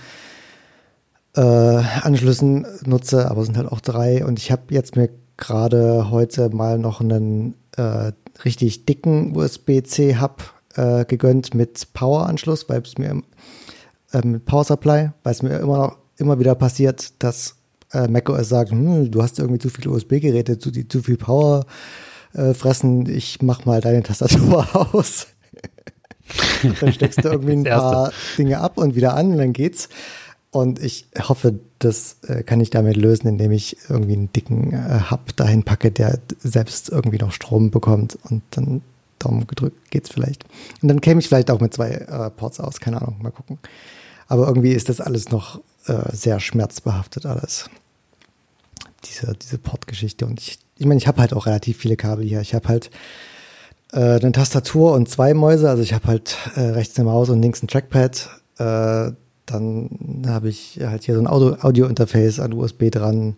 äh, 1.36 1.40
Anschlüssen 1.40 2.66
nutze, 2.86 3.30
aber 3.30 3.40
es 3.42 3.46
sind 3.46 3.56
halt 3.56 3.70
auch 3.70 3.80
drei. 3.80 4.24
Und 4.24 4.38
ich 4.38 4.50
habe 4.50 4.62
jetzt 4.70 4.96
mir 4.96 5.10
gerade 5.36 6.10
heute 6.10 6.48
mal 6.50 6.78
noch 6.78 7.00
einen 7.00 7.54
äh, 7.76 8.12
richtig 8.44 8.86
dicken 8.86 9.36
USB-C-Hub 9.36 10.54
äh, 10.76 11.04
gegönnt 11.04 11.54
mit 11.54 11.92
Power-Anschluss, 11.92 12.68
weil 12.68 12.82
es 12.82 12.98
mir 12.98 13.22
äh, 14.12 14.26
mit 14.26 14.46
Power 14.46 14.64
Supply, 14.64 15.10
weil 15.22 15.32
es 15.32 15.42
mir 15.42 15.58
immer 15.58 15.78
noch 15.78 16.03
immer 16.16 16.38
wieder 16.38 16.54
passiert, 16.54 17.12
dass 17.22 17.56
äh, 17.92 18.08
macOS 18.08 18.48
sagt, 18.48 18.70
hm, 18.70 19.10
du 19.10 19.22
hast 19.22 19.38
irgendwie 19.38 19.58
zu 19.58 19.70
viele 19.70 19.90
USB-Geräte, 19.90 20.58
zu, 20.58 20.70
die 20.70 20.88
zu 20.88 21.02
viel 21.02 21.16
Power 21.16 21.66
äh, 22.34 22.54
fressen, 22.54 23.08
ich 23.08 23.42
mach 23.42 23.64
mal 23.64 23.80
deine 23.80 24.02
Tastatur 24.02 24.66
aus. 24.94 25.28
dann 26.80 26.92
steckst 26.92 27.24
du 27.24 27.28
irgendwie 27.28 27.52
ein 27.52 27.64
paar 27.64 28.12
Dinge 28.38 28.58
ab 28.60 28.78
und 28.78 28.94
wieder 28.94 29.14
an 29.14 29.32
und 29.32 29.38
dann 29.38 29.52
geht's. 29.52 29.88
Und 30.50 30.80
ich 30.80 31.08
hoffe, 31.18 31.58
das 31.80 32.18
äh, 32.28 32.44
kann 32.44 32.60
ich 32.60 32.70
damit 32.70 32.96
lösen, 32.96 33.26
indem 33.26 33.50
ich 33.50 33.76
irgendwie 33.88 34.12
einen 34.12 34.32
dicken 34.32 34.72
äh, 34.72 35.10
Hub 35.10 35.34
dahin 35.36 35.64
packe, 35.64 35.90
der 35.90 36.20
selbst 36.38 36.90
irgendwie 36.90 37.18
noch 37.18 37.32
Strom 37.32 37.70
bekommt 37.70 38.16
und 38.30 38.42
dann 38.50 38.82
Daumen 39.18 39.46
gedrückt 39.46 39.90
geht's 39.90 40.10
vielleicht. 40.10 40.44
Und 40.80 40.88
dann 40.88 41.00
käme 41.00 41.20
ich 41.20 41.28
vielleicht 41.28 41.50
auch 41.50 41.60
mit 41.60 41.74
zwei 41.74 41.90
äh, 41.90 42.30
Ports 42.30 42.60
aus, 42.60 42.78
keine 42.78 43.02
Ahnung, 43.02 43.16
mal 43.20 43.32
gucken. 43.32 43.58
Aber 44.28 44.46
irgendwie 44.46 44.72
ist 44.72 44.88
das 44.88 45.00
alles 45.00 45.30
noch 45.30 45.60
äh, 45.86 46.14
sehr 46.14 46.40
schmerzbehaftet 46.40 47.26
alles. 47.26 47.68
Diese, 49.04 49.34
diese 49.34 49.58
Portgeschichte. 49.58 50.26
Und 50.26 50.40
ich, 50.40 50.58
ich 50.78 50.86
meine, 50.86 50.98
ich 50.98 51.06
habe 51.06 51.20
halt 51.20 51.34
auch 51.34 51.46
relativ 51.46 51.78
viele 51.78 51.96
Kabel 51.96 52.24
hier. 52.26 52.40
Ich 52.40 52.54
habe 52.54 52.68
halt 52.68 52.90
äh, 53.92 53.98
eine 54.20 54.32
Tastatur 54.32 54.92
und 54.92 55.08
zwei 55.08 55.34
Mäuse. 55.34 55.68
Also 55.68 55.82
ich 55.82 55.92
habe 55.92 56.06
halt 56.06 56.36
äh, 56.56 56.60
rechts 56.60 56.96
eine 56.98 57.04
Maus 57.08 57.28
und 57.28 57.42
links 57.42 57.62
ein 57.62 57.68
Trackpad. 57.68 58.30
Äh, 58.58 59.12
dann 59.46 60.22
habe 60.26 60.48
ich 60.48 60.80
halt 60.82 61.04
hier 61.04 61.14
so 61.14 61.20
ein 61.20 61.26
Audio- 61.26 61.58
Audio-Interface 61.60 62.40
an 62.40 62.54
USB 62.54 62.90
dran. 62.90 63.34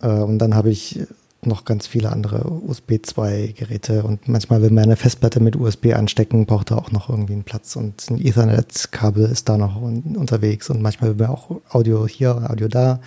Äh, 0.00 0.08
und 0.08 0.38
dann 0.38 0.54
habe 0.54 0.70
ich 0.70 1.00
noch 1.46 1.64
ganz 1.64 1.86
viele 1.86 2.10
andere 2.10 2.48
USB 2.48 2.92
2-Geräte. 2.92 4.02
Und 4.02 4.28
manchmal 4.28 4.62
will 4.62 4.70
man 4.70 4.84
eine 4.84 4.96
Festplatte 4.96 5.40
mit 5.40 5.56
USB 5.56 5.94
anstecken, 5.94 6.46
braucht 6.46 6.70
da 6.70 6.76
auch 6.76 6.90
noch 6.90 7.08
irgendwie 7.08 7.34
einen 7.34 7.44
Platz. 7.44 7.76
Und 7.76 8.10
ein 8.10 8.20
Ethernet-Kabel 8.20 9.24
ist 9.26 9.48
da 9.48 9.56
noch 9.56 9.80
un 9.80 10.16
unterwegs. 10.16 10.70
Und 10.70 10.82
manchmal 10.82 11.10
will 11.10 11.26
man 11.26 11.34
auch 11.34 11.50
Audio 11.70 12.06
hier, 12.06 12.50
Audio 12.50 12.68
da 12.68 13.00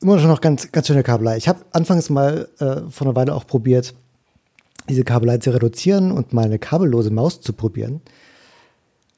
immer 0.00 0.18
schon 0.18 0.28
noch 0.28 0.40
ganz, 0.40 0.70
ganz 0.70 0.86
schöne 0.86 1.02
Kabelei. 1.02 1.36
Ich 1.36 1.48
habe 1.48 1.60
anfangs 1.72 2.10
mal 2.10 2.48
äh, 2.58 2.90
vor 2.90 3.06
einer 3.06 3.16
Weile 3.16 3.34
auch 3.34 3.46
probiert, 3.46 3.94
diese 4.88 5.02
Kabelei 5.02 5.38
zu 5.38 5.50
reduzieren 5.50 6.12
und 6.12 6.32
mal 6.32 6.44
eine 6.44 6.58
kabellose 6.58 7.10
Maus 7.10 7.40
zu 7.40 7.54
probieren. 7.54 8.02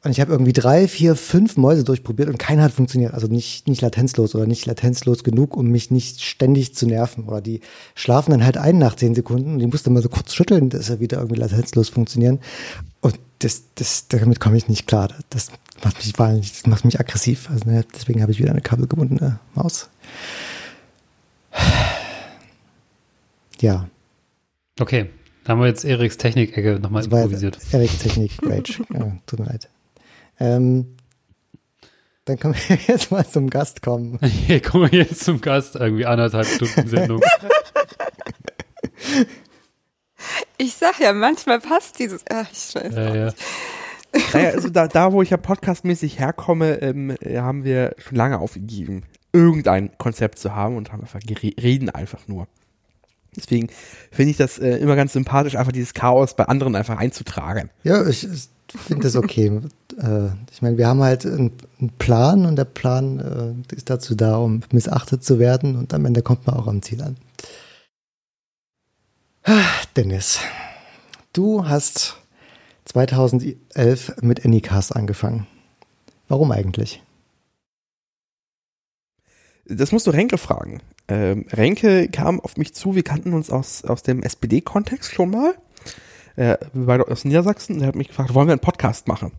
Und 0.07 0.13
ich 0.13 0.21
habe 0.21 0.33
irgendwie 0.33 0.53
drei, 0.53 0.89
vier, 0.89 1.17
fünf 1.17 1.57
Mäuse 1.57 1.85
durchprobiert 1.85 2.29
und 2.29 2.39
keiner 2.39 2.63
hat 2.63 2.73
funktioniert. 2.73 3.13
Also 3.13 3.27
nicht, 3.27 3.69
nicht 3.69 3.83
latenzlos 3.83 4.35
oder 4.35 4.47
nicht 4.47 4.65
latenzlos 4.65 5.25
genug, 5.25 5.57
um 5.57 5.69
mich 5.69 5.91
nicht 5.91 6.23
ständig 6.23 6.75
zu 6.75 6.87
nerven. 6.87 7.25
Oder 7.25 7.41
die 7.41 7.61
schlafen 7.95 8.31
dann 8.31 8.45
halt 8.45 8.57
ein 8.57 8.79
nach 8.79 8.95
zehn 8.95 9.15
Sekunden 9.15 9.55
und 9.55 9.59
die 9.59 9.67
musste 9.67 9.91
mal 9.91 10.03
so 10.03 10.09
kurz 10.09 10.35
schütteln, 10.35 10.71
dass 10.71 10.91
er 10.91 11.01
wieder 11.01 11.19
irgendwie 11.19 11.41
latenzlos 11.41 11.89
funktionieren. 11.89 12.39
Und 13.01 13.19
das, 13.41 13.65
das, 13.75 14.09
damit 14.09 14.41
komme 14.41 14.57
ich 14.57 14.69
nicht 14.69 14.87
klar. 14.87 15.09
Das 15.31 15.51
macht 15.85 15.97
mich 15.97 16.19
wahnsinnig, 16.19 16.53
das 16.53 16.67
macht 16.67 16.85
mich 16.85 17.01
aggressiv. 17.01 17.51
Also 17.51 17.69
ne, 17.69 17.85
deswegen 17.95 18.23
habe 18.23 18.33
ich 18.33 18.39
wieder 18.39 18.51
eine 18.51 18.63
kabelgebundene 18.63 19.41
Maus. 19.55 19.91
Ja, 23.61 23.89
Okay, 24.79 25.09
da 25.45 25.53
haben 25.53 25.61
wir 25.61 25.69
jetzt 25.69 25.85
Eriks 25.85 26.19
Technik-Ecke 26.19 26.79
nochmal 26.81 27.05
improvisiert. 27.05 27.59
Eric 27.73 27.99
Technik 27.99 28.33
Rage. 28.43 28.85
ja, 28.93 29.17
tut 29.27 29.39
mir 29.39 29.47
leid. 29.47 29.71
Ähm, 30.39 30.97
dann 32.25 32.39
können 32.39 32.55
wir 32.55 32.77
jetzt 32.89 33.11
mal 33.11 33.27
zum 33.27 33.51
Gast 33.51 33.83
kommen. 33.83 34.19
Hier 34.23 34.61
kommen 34.61 34.91
wir 34.91 35.01
jetzt 35.01 35.25
zum 35.25 35.41
Gast, 35.41 35.77
irgendwie 35.77 36.07
anderthalb 36.07 36.47
Stunden 36.47 36.89
Sendung. 36.89 37.23
Ich 40.59 40.75
sag 40.75 40.99
ja, 41.01 41.13
manchmal 41.13 41.61
passt 41.61 41.99
dieses. 41.99 42.23
Ach, 42.31 42.47
ich 42.51 42.75
weiß 42.75 42.95
Ja, 42.95 43.11
auch 43.11 43.15
ja. 43.15 43.25
nicht. 43.27 43.37
Naja, 44.33 44.51
also 44.51 44.71
da, 44.71 44.89
da 44.89 45.13
wo 45.13 45.23
ich 45.23 45.31
ja 45.31 45.37
podcastmäßig 45.37 46.19
herkomme, 46.19 46.81
ähm, 46.81 47.15
äh, 47.21 47.39
haben 47.39 47.65
wir 47.65 47.95
schon 47.99 48.17
lange 48.17 48.39
aufgegeben, 48.39 49.03
irgendein 49.33 49.97
Konzept 49.99 50.39
zu 50.39 50.55
haben 50.55 50.77
und 50.77 50.93
haben 50.93 51.03
einfach 51.03 51.21
reden 51.29 51.91
einfach 51.91 52.27
nur. 52.27 52.49
Deswegen 53.37 53.69
finde 54.11 54.31
ich 54.31 54.39
das 54.39 54.59
äh, 54.59 54.77
immer 54.79 54.97
ganz 54.97 55.13
sympathisch, 55.13 55.57
einfach 55.57 55.73
dieses 55.73 55.93
Chaos 55.93 56.35
bei 56.35 56.45
anderen 56.45 56.75
einfach 56.75 56.97
einzutragen. 56.97 57.71
Ja, 57.83 58.07
ich, 58.07 58.25
ich 58.25 58.49
finde 58.69 59.05
das 59.05 59.17
okay. 59.17 59.61
äh, 59.99 60.29
ich 60.51 60.63
meine, 60.63 60.79
wir 60.79 60.89
haben 60.89 61.03
halt 61.03 61.25
einen, 61.25 61.53
Plan 61.99 62.47
und 62.47 62.57
der 62.57 62.65
Plan 62.65 63.65
äh, 63.71 63.75
ist 63.75 63.91
dazu 63.91 64.15
da, 64.15 64.37
um 64.39 64.63
missachtet 64.73 65.25
zu 65.25 65.39
werden 65.39 65.77
und 65.77 65.95
am 65.95 66.05
Ende 66.05 66.23
kommt 66.23 66.47
man 66.47 66.57
auch 66.57 66.67
am 66.67 66.83
Ziel 66.83 67.03
an. 67.03 67.17
Ah, 69.45 69.65
Dennis, 69.95 70.41
du 71.33 71.69
hast 71.69 72.17
2011 72.87 74.17
mit 74.23 74.45
Anycast 74.45 74.97
angefangen. 74.97 75.47
Warum 76.29 76.51
eigentlich? 76.51 77.03
Das 79.69 79.93
musst 79.93 80.07
du 80.07 80.11
Renke 80.11 80.39
fragen. 80.39 80.81
Ähm, 81.09 81.47
Renke 81.53 82.09
kam 82.09 82.41
auf 82.41 82.57
mich 82.57 82.75
zu, 82.75 82.95
wir 82.95 83.03
kannten 83.03 83.33
uns 83.33 83.51
aus, 83.51 83.85
aus 83.85 84.03
dem 84.03 84.23
SPD-Kontext 84.23 85.13
schon 85.13 85.31
mal. 85.31 85.55
Äh, 86.37 86.59
wir 86.73 86.87
beide 86.87 87.09
aus 87.09 87.25
Niedersachsen. 87.25 87.81
Er 87.81 87.89
hat 87.89 87.97
mich 87.97 88.09
gefragt, 88.09 88.35
wollen 88.35 88.49
wir 88.49 88.53
einen 88.53 88.61
Podcast 88.61 89.09
machen? 89.09 89.33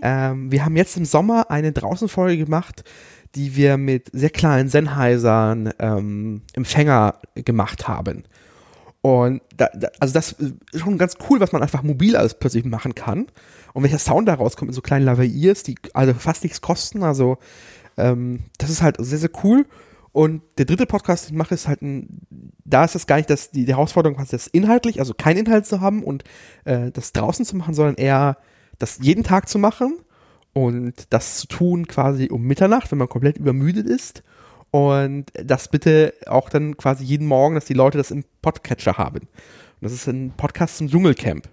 Ähm, 0.01 0.51
wir 0.51 0.65
haben 0.65 0.75
jetzt 0.75 0.97
im 0.97 1.05
Sommer 1.05 1.49
eine 1.49 1.71
Draußenfolge 1.71 2.37
gemacht, 2.37 2.83
die 3.35 3.55
wir 3.55 3.77
mit 3.77 4.09
sehr 4.13 4.29
kleinen 4.29 4.69
Sennheisern 4.69 5.71
ähm, 5.79 6.41
Empfänger 6.53 7.19
gemacht 7.35 7.87
haben. 7.87 8.23
Und 9.01 9.41
da, 9.55 9.69
da, 9.75 9.89
also 9.99 10.13
das 10.13 10.31
ist 10.31 10.55
schon 10.79 10.97
ganz 10.97 11.17
cool, 11.29 11.39
was 11.39 11.51
man 11.51 11.61
einfach 11.61 11.83
mobil 11.83 12.15
alles 12.15 12.33
plötzlich 12.33 12.65
machen 12.65 12.95
kann. 12.95 13.27
Und 13.73 13.83
welcher 13.83 13.99
Sound 13.99 14.27
daraus 14.27 14.55
kommt 14.55 14.69
mit 14.69 14.75
so 14.75 14.81
kleinen 14.81 15.05
Lavaliers, 15.05 15.63
die 15.63 15.75
also 15.93 16.13
fast 16.13 16.43
nichts 16.43 16.61
kosten. 16.61 17.03
Also 17.03 17.37
ähm, 17.97 18.39
das 18.57 18.69
ist 18.69 18.81
halt 18.81 18.95
sehr, 18.99 19.19
sehr 19.19 19.29
cool. 19.43 19.65
Und 20.11 20.41
der 20.57 20.65
dritte 20.65 20.85
Podcast, 20.85 21.25
den 21.27 21.33
ich 21.33 21.37
mache, 21.37 21.53
ist 21.53 21.67
halt 21.67 21.81
ein, 21.81 22.21
da 22.63 22.85
ist 22.85 22.95
es 22.95 23.05
gar 23.05 23.17
nicht 23.17 23.29
dass 23.29 23.51
die, 23.51 23.65
die 23.65 23.73
Herausforderung, 23.73 24.17
das 24.31 24.47
inhaltlich, 24.47 24.99
also 24.99 25.13
kein 25.13 25.37
Inhalt 25.37 25.65
zu 25.65 25.81
haben 25.81 26.03
und 26.03 26.23
äh, 26.63 26.89
das 26.91 27.11
draußen 27.11 27.45
zu 27.45 27.57
machen, 27.57 27.73
sondern 27.73 27.95
eher 27.95 28.37
das 28.79 28.99
jeden 29.01 29.23
Tag 29.23 29.49
zu 29.49 29.59
machen 29.59 29.99
und 30.55 30.93
das 31.11 31.37
zu 31.37 31.47
tun 31.47 31.87
quasi 31.87 32.29
um 32.31 32.41
Mitternacht, 32.41 32.89
wenn 32.91 32.97
man 32.97 33.09
komplett 33.09 33.37
übermüdet 33.37 33.85
ist. 33.85 34.23
Und 34.71 35.25
das 35.33 35.67
bitte 35.67 36.15
auch 36.25 36.49
dann 36.49 36.75
quasi 36.75 37.03
jeden 37.03 37.27
Morgen, 37.27 37.53
dass 37.53 37.65
die 37.65 37.75
Leute 37.75 37.99
das 37.99 38.09
im 38.09 38.25
Podcatcher 38.41 38.97
haben. 38.97 39.19
Und 39.19 39.81
das 39.81 39.93
ist 39.93 40.07
ein 40.07 40.33
Podcast 40.35 40.77
zum 40.77 40.89
Dschungelcamp. 40.89 41.47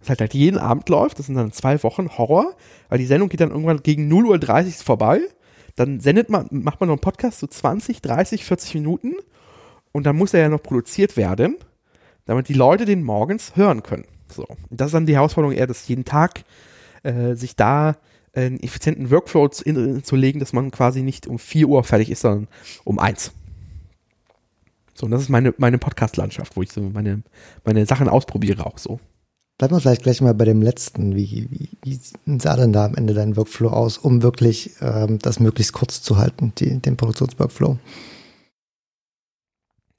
Das 0.00 0.08
halt, 0.08 0.20
halt 0.20 0.34
jeden 0.34 0.58
Abend 0.58 0.88
läuft, 0.88 1.18
das 1.18 1.26
sind 1.26 1.34
dann 1.34 1.52
zwei 1.52 1.82
Wochen 1.82 2.08
Horror, 2.16 2.56
weil 2.88 2.98
die 2.98 3.06
Sendung 3.06 3.28
geht 3.28 3.40
dann 3.40 3.50
irgendwann 3.50 3.82
gegen 3.82 4.10
0.30 4.10 4.66
Uhr 4.66 4.72
vorbei 4.84 5.20
dann 5.78 6.00
sendet 6.00 6.28
man, 6.28 6.48
macht 6.50 6.80
man 6.80 6.88
noch 6.88 6.96
einen 6.96 7.00
Podcast 7.00 7.38
so 7.38 7.46
20, 7.46 8.02
30, 8.02 8.44
40 8.44 8.74
Minuten 8.74 9.14
und 9.92 10.04
dann 10.04 10.16
muss 10.16 10.34
er 10.34 10.40
ja 10.40 10.48
noch 10.48 10.62
produziert 10.62 11.16
werden, 11.16 11.56
damit 12.24 12.48
die 12.48 12.54
Leute 12.54 12.84
den 12.84 13.02
morgens 13.02 13.54
hören 13.56 13.82
können. 13.82 14.04
So. 14.30 14.46
das 14.70 14.88
ist 14.88 14.94
dann 14.94 15.06
die 15.06 15.14
Herausforderung 15.14 15.56
eher, 15.56 15.66
dass 15.66 15.88
jeden 15.88 16.04
Tag 16.04 16.42
äh, 17.02 17.34
sich 17.34 17.56
da 17.56 17.96
einen 18.38 18.60
effizienten 18.62 19.10
Workflow 19.10 19.48
zu, 19.48 19.64
in, 19.64 20.04
zu 20.04 20.16
legen, 20.16 20.40
dass 20.40 20.52
man 20.52 20.70
quasi 20.70 21.02
nicht 21.02 21.26
um 21.26 21.38
4 21.38 21.68
Uhr 21.68 21.84
fertig 21.84 22.10
ist, 22.10 22.20
sondern 22.20 22.48
um 22.84 22.98
1. 22.98 23.32
So, 24.94 25.06
und 25.06 25.12
das 25.12 25.22
ist 25.22 25.28
meine, 25.28 25.54
meine 25.58 25.78
Podcast-Landschaft, 25.78 26.56
wo 26.56 26.62
ich 26.62 26.72
so 26.72 26.80
meine, 26.80 27.22
meine 27.64 27.86
Sachen 27.86 28.08
ausprobiere 28.08 28.66
auch 28.66 28.78
so. 28.78 29.00
Bleiben 29.56 29.74
wir 29.74 29.80
vielleicht 29.80 30.02
gleich 30.02 30.20
mal 30.20 30.34
bei 30.34 30.44
dem 30.44 30.62
letzten. 30.62 31.16
Wie, 31.16 31.48
wie, 31.50 31.68
wie 31.82 32.38
sah 32.38 32.56
denn 32.56 32.72
da 32.72 32.84
am 32.84 32.94
Ende 32.94 33.12
dein 33.12 33.36
Workflow 33.36 33.70
aus, 33.70 33.98
um 33.98 34.22
wirklich 34.22 34.72
ähm, 34.80 35.18
das 35.18 35.40
möglichst 35.40 35.72
kurz 35.72 36.00
zu 36.00 36.16
halten, 36.16 36.52
die, 36.58 36.78
den 36.78 36.96
Produktionsworkflow? 36.96 37.78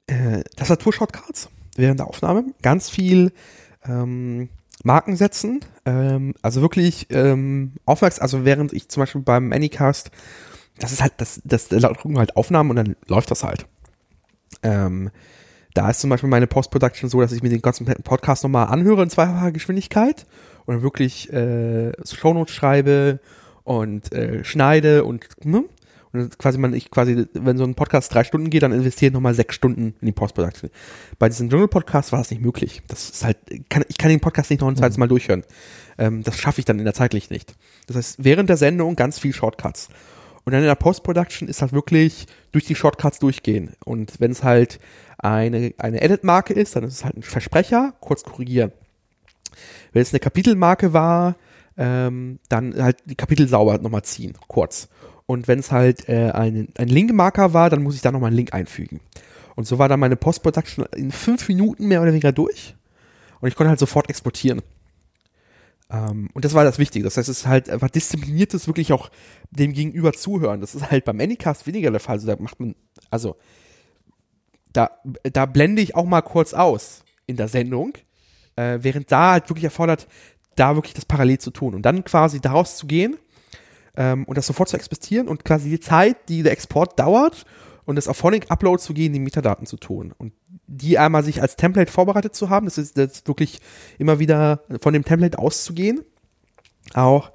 Äh, 0.07 0.43
Tastatur-Shortcuts 0.55 1.49
während 1.75 1.99
der 1.99 2.07
Aufnahme. 2.07 2.45
Ganz 2.61 2.89
viel 2.89 3.33
ähm, 3.85 4.49
Marken 4.84 5.15
setzen. 5.15 5.61
Ähm, 5.85 6.34
also 6.41 6.61
wirklich 6.61 7.07
ähm, 7.10 7.73
aufmerksam. 7.85 8.23
Also 8.23 8.45
während 8.45 8.73
ich 8.73 8.89
zum 8.89 9.01
Beispiel 9.01 9.22
beim 9.22 9.51
Anycast, 9.51 10.11
das 10.80 10.91
ist 10.91 11.01
halt, 11.01 11.14
das, 11.18 11.41
das, 11.43 11.68
da 11.68 11.80
drücken 11.80 12.18
halt 12.18 12.35
Aufnahmen 12.35 12.69
und 12.69 12.76
dann 12.76 12.95
läuft 13.07 13.31
das 13.31 13.43
halt. 13.43 13.65
Ähm, 14.64 15.11
da 15.73 15.89
ist 15.89 15.99
zum 15.99 16.10
Beispiel 16.10 16.30
meine 16.30 16.47
Post-Production 16.47 17.10
so, 17.10 17.22
dass 17.22 17.31
ich 17.31 17.43
mir 17.43 17.49
den 17.49 17.61
ganzen 17.61 17.85
Podcast 17.85 18.43
nochmal 18.43 18.68
anhöre 18.68 19.03
in 19.03 19.10
zweifacher 19.10 19.51
Geschwindigkeit 19.51 20.26
und 20.65 20.76
dann 20.76 20.84
wirklich 20.84 21.31
äh, 21.31 21.91
Shownotes 22.03 22.53
schreibe 22.53 23.19
und 23.64 24.11
äh, 24.11 24.43
schneide 24.43 25.03
und 25.06 25.27
ne? 25.43 25.65
Und 26.11 26.40
quasi 26.40 26.57
man 26.57 26.73
ich 26.73 26.90
quasi 26.90 27.27
wenn 27.34 27.57
so 27.57 27.64
ein 27.64 27.76
Podcast 27.76 28.14
drei 28.14 28.23
Stunden 28.23 28.49
geht, 28.49 28.64
dann 28.64 28.72
investiere 28.72 29.10
ich 29.10 29.14
nochmal 29.14 29.34
sechs 29.34 29.56
Stunden 29.56 29.95
in 30.02 30.06
die 30.06 30.11
Post-Production. 30.11 30.69
Bei 31.19 31.30
diesem 31.30 31.49
Journal-Podcast 31.49 32.11
war 32.11 32.19
das 32.19 32.31
nicht 32.31 32.41
möglich. 32.41 32.81
Das 32.88 33.10
ist 33.10 33.23
halt 33.23 33.38
kann, 33.69 33.84
ich 33.88 33.98
kann 33.98 34.10
den 34.10 34.19
Podcast 34.19 34.49
nicht 34.49 34.61
noch 34.61 34.68
ein 34.68 34.76
zweites 34.76 34.98
mhm. 34.98 35.02
Mal 35.02 35.07
durchhören. 35.07 35.44
Ähm, 35.98 36.23
das 36.23 36.38
schaffe 36.38 36.60
ich 36.60 36.65
dann 36.65 36.80
in 36.80 36.86
der 36.86 36.94
zeitlich 36.94 37.30
nicht. 37.30 37.53
Das 37.88 37.95
heißt 37.95 38.23
während 38.23 38.49
der 38.49 38.57
Sendung 38.57 38.95
ganz 38.95 39.19
viel 39.19 39.34
Shortcuts. 39.34 39.90
Und 40.45 40.53
dann 40.53 40.61
in 40.61 40.68
der 40.68 40.76
Post-Production 40.76 41.48
ist 41.48 41.61
halt 41.61 41.73
wirklich 41.73 42.26
durch 42.52 42.65
die 42.65 42.76
Shortcuts 42.76 43.19
durchgehen. 43.19 43.73
Und 43.86 44.19
wenn 44.19 44.31
es 44.31 44.44
halt 44.44 44.80
eine, 45.19 45.73
eine 45.77 46.02
Edit-Marke 46.02 46.53
ist, 46.53 46.76
dann 46.76 46.86
ist 46.86 46.94
es 46.94 47.06
halt 47.06 47.18
ein 47.18 47.23
Versprecher, 47.23 47.94
kurz 47.99 48.23
korrigieren. 48.23 48.72
Wenn 49.91 50.02
es 50.02 50.14
eine 50.14 50.19
Kapitelmarke 50.19 50.94
war, 50.94 51.36
ähm, 51.77 52.40
dann 52.49 52.81
halt 52.81 52.98
die 53.06 53.15
Kapitel 53.15 53.48
sauber 53.48 53.77
nochmal 53.77 54.03
ziehen, 54.03 54.34
kurz. 54.48 54.90
Und 55.30 55.47
wenn 55.47 55.60
es 55.60 55.72
halt 55.72 56.10
äh, 56.10 56.31
ein, 56.31 56.69
ein 56.76 56.88
Link-Marker 56.88 57.53
war, 57.53 57.69
dann 57.69 57.84
muss 57.84 57.93
ich 57.93 58.01
da 58.01 58.11
nochmal 58.11 58.30
einen 58.30 58.35
Link 58.35 58.51
einfügen. 58.51 58.99
Und 59.56 59.68
so 59.68 59.77
war 59.77 59.88
dann 59.88 59.99
meine 59.99 60.15
Post-Production 60.15 60.88
in 60.95 61.11
fünf 61.11 61.47
Minuten 61.47 61.88
mehr 61.88 62.01
oder 62.01 62.10
weniger 62.10 62.31
durch. 62.31 62.76
Und 63.39 63.47
ich 63.47 63.56
konnte 63.56 63.69
halt 63.69 63.77
sofort 63.77 64.10
exportieren. 64.10 64.64
Ähm, 65.91 66.31
und 66.34 66.45
das 66.45 66.56
war 66.56 66.64
das 66.64 66.80
Wichtige. 66.80 67.03
Das 67.03 67.15
heißt, 67.15 67.30
es 67.30 67.41
ist 67.41 67.45
halt 67.47 67.69
einfach 67.69 67.91
diszipliniertes, 67.91 68.65
wirklich 68.65 68.91
auch 68.91 69.11
dem 69.51 69.73
Gegenüber 69.73 70.14
zuhören. 70.14 70.61
Das 70.61 70.73
ist 70.73 70.89
halt 70.89 71.06
beim 71.06 71.19
Anycast 71.19 71.68
weniger 71.68 71.91
der 71.91 71.99
Fall. 71.99 72.15
Also 72.15 72.26
da 72.26 72.35
macht 72.39 72.60
man, 72.60 72.73
also 73.11 73.35
da, 74.73 74.89
da 75.22 75.45
blende 75.45 75.84
ich 75.84 75.93
auch 75.93 76.06
mal 76.06 76.23
kurz 76.23 76.56
aus 76.56 77.03
in 77.27 77.35
der 77.35 77.49
Sendung, 77.49 77.93
äh, 78.56 78.80
während 78.81 79.11
da 79.11 79.34
halt 79.34 79.47
wirklich 79.47 79.65
erfordert, 79.65 80.07
da 80.56 80.73
wirklich 80.73 80.95
das 80.95 81.06
parallel 81.06 81.38
zu 81.38 81.51
tun 81.51 81.76
und 81.76 81.84
dann 81.84 82.03
quasi 82.03 82.41
daraus 82.41 82.77
zu 82.77 82.88
gehen 82.88 83.19
ähm, 83.99 84.23
und 84.23 84.38
das 84.38 84.47
sofort 84.47 84.69
zu 84.69 84.77
exportieren 84.77 85.27
und 85.27 85.45
quasi 85.45 85.69
die 85.69 85.80
Zeit, 85.80 86.30
die 86.30 86.41
der 86.41 86.53
Export 86.53 86.97
dauert 86.97 87.45
und 87.85 87.97
das 87.97 88.07
auf 88.07 88.17
Phonic 88.17 88.49
Upload 88.49 88.81
zu 88.81 88.93
gehen, 88.93 89.13
die 89.13 89.19
Metadaten 89.19 89.67
zu 89.67 89.77
tun 89.77 90.13
und 90.17 90.31
die 90.67 90.97
einmal 90.97 91.23
sich 91.23 91.41
als 91.41 91.57
Template 91.57 91.91
vorbereitet 91.91 92.34
zu 92.34 92.49
haben, 92.49 92.65
das 92.65 92.77
ist, 92.77 92.97
ist 92.97 93.27
wirklich 93.27 93.59
immer 93.97 94.19
wieder 94.19 94.63
von 94.81 94.93
dem 94.93 95.03
Template 95.03 95.38
auszugehen, 95.38 96.01
auch 96.93 97.31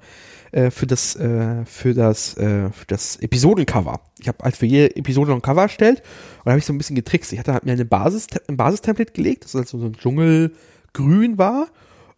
äh, 0.51 0.71
für 0.71 0.87
das 0.87 1.15
äh, 1.17 1.65
für 1.65 1.93
das 1.93 2.35
äh, 2.37 2.71
für 2.71 2.85
das 2.87 3.17
Episodencover. 3.17 4.01
Ich 4.19 4.27
habe 4.27 4.39
halt 4.43 4.57
für 4.57 4.65
jede 4.65 4.95
Episode 4.95 5.29
noch 5.29 5.37
ein 5.37 5.43
Cover 5.43 5.61
erstellt 5.61 6.01
und 6.43 6.49
habe 6.49 6.57
ich 6.57 6.65
so 6.65 6.73
ein 6.73 6.79
bisschen 6.79 6.95
getrickst. 6.95 7.31
Ich 7.31 7.37
hatte 7.37 7.53
halt 7.53 7.65
mir 7.65 7.73
eine 7.73 7.85
Basis 7.85 8.25
ein 8.47 8.57
Basistemplate 8.57 9.13
gelegt, 9.13 9.43
das 9.43 9.55
also 9.55 9.77
so 9.77 9.85
ein 9.85 9.93
Dschungelgrün 9.93 11.37
war 11.37 11.67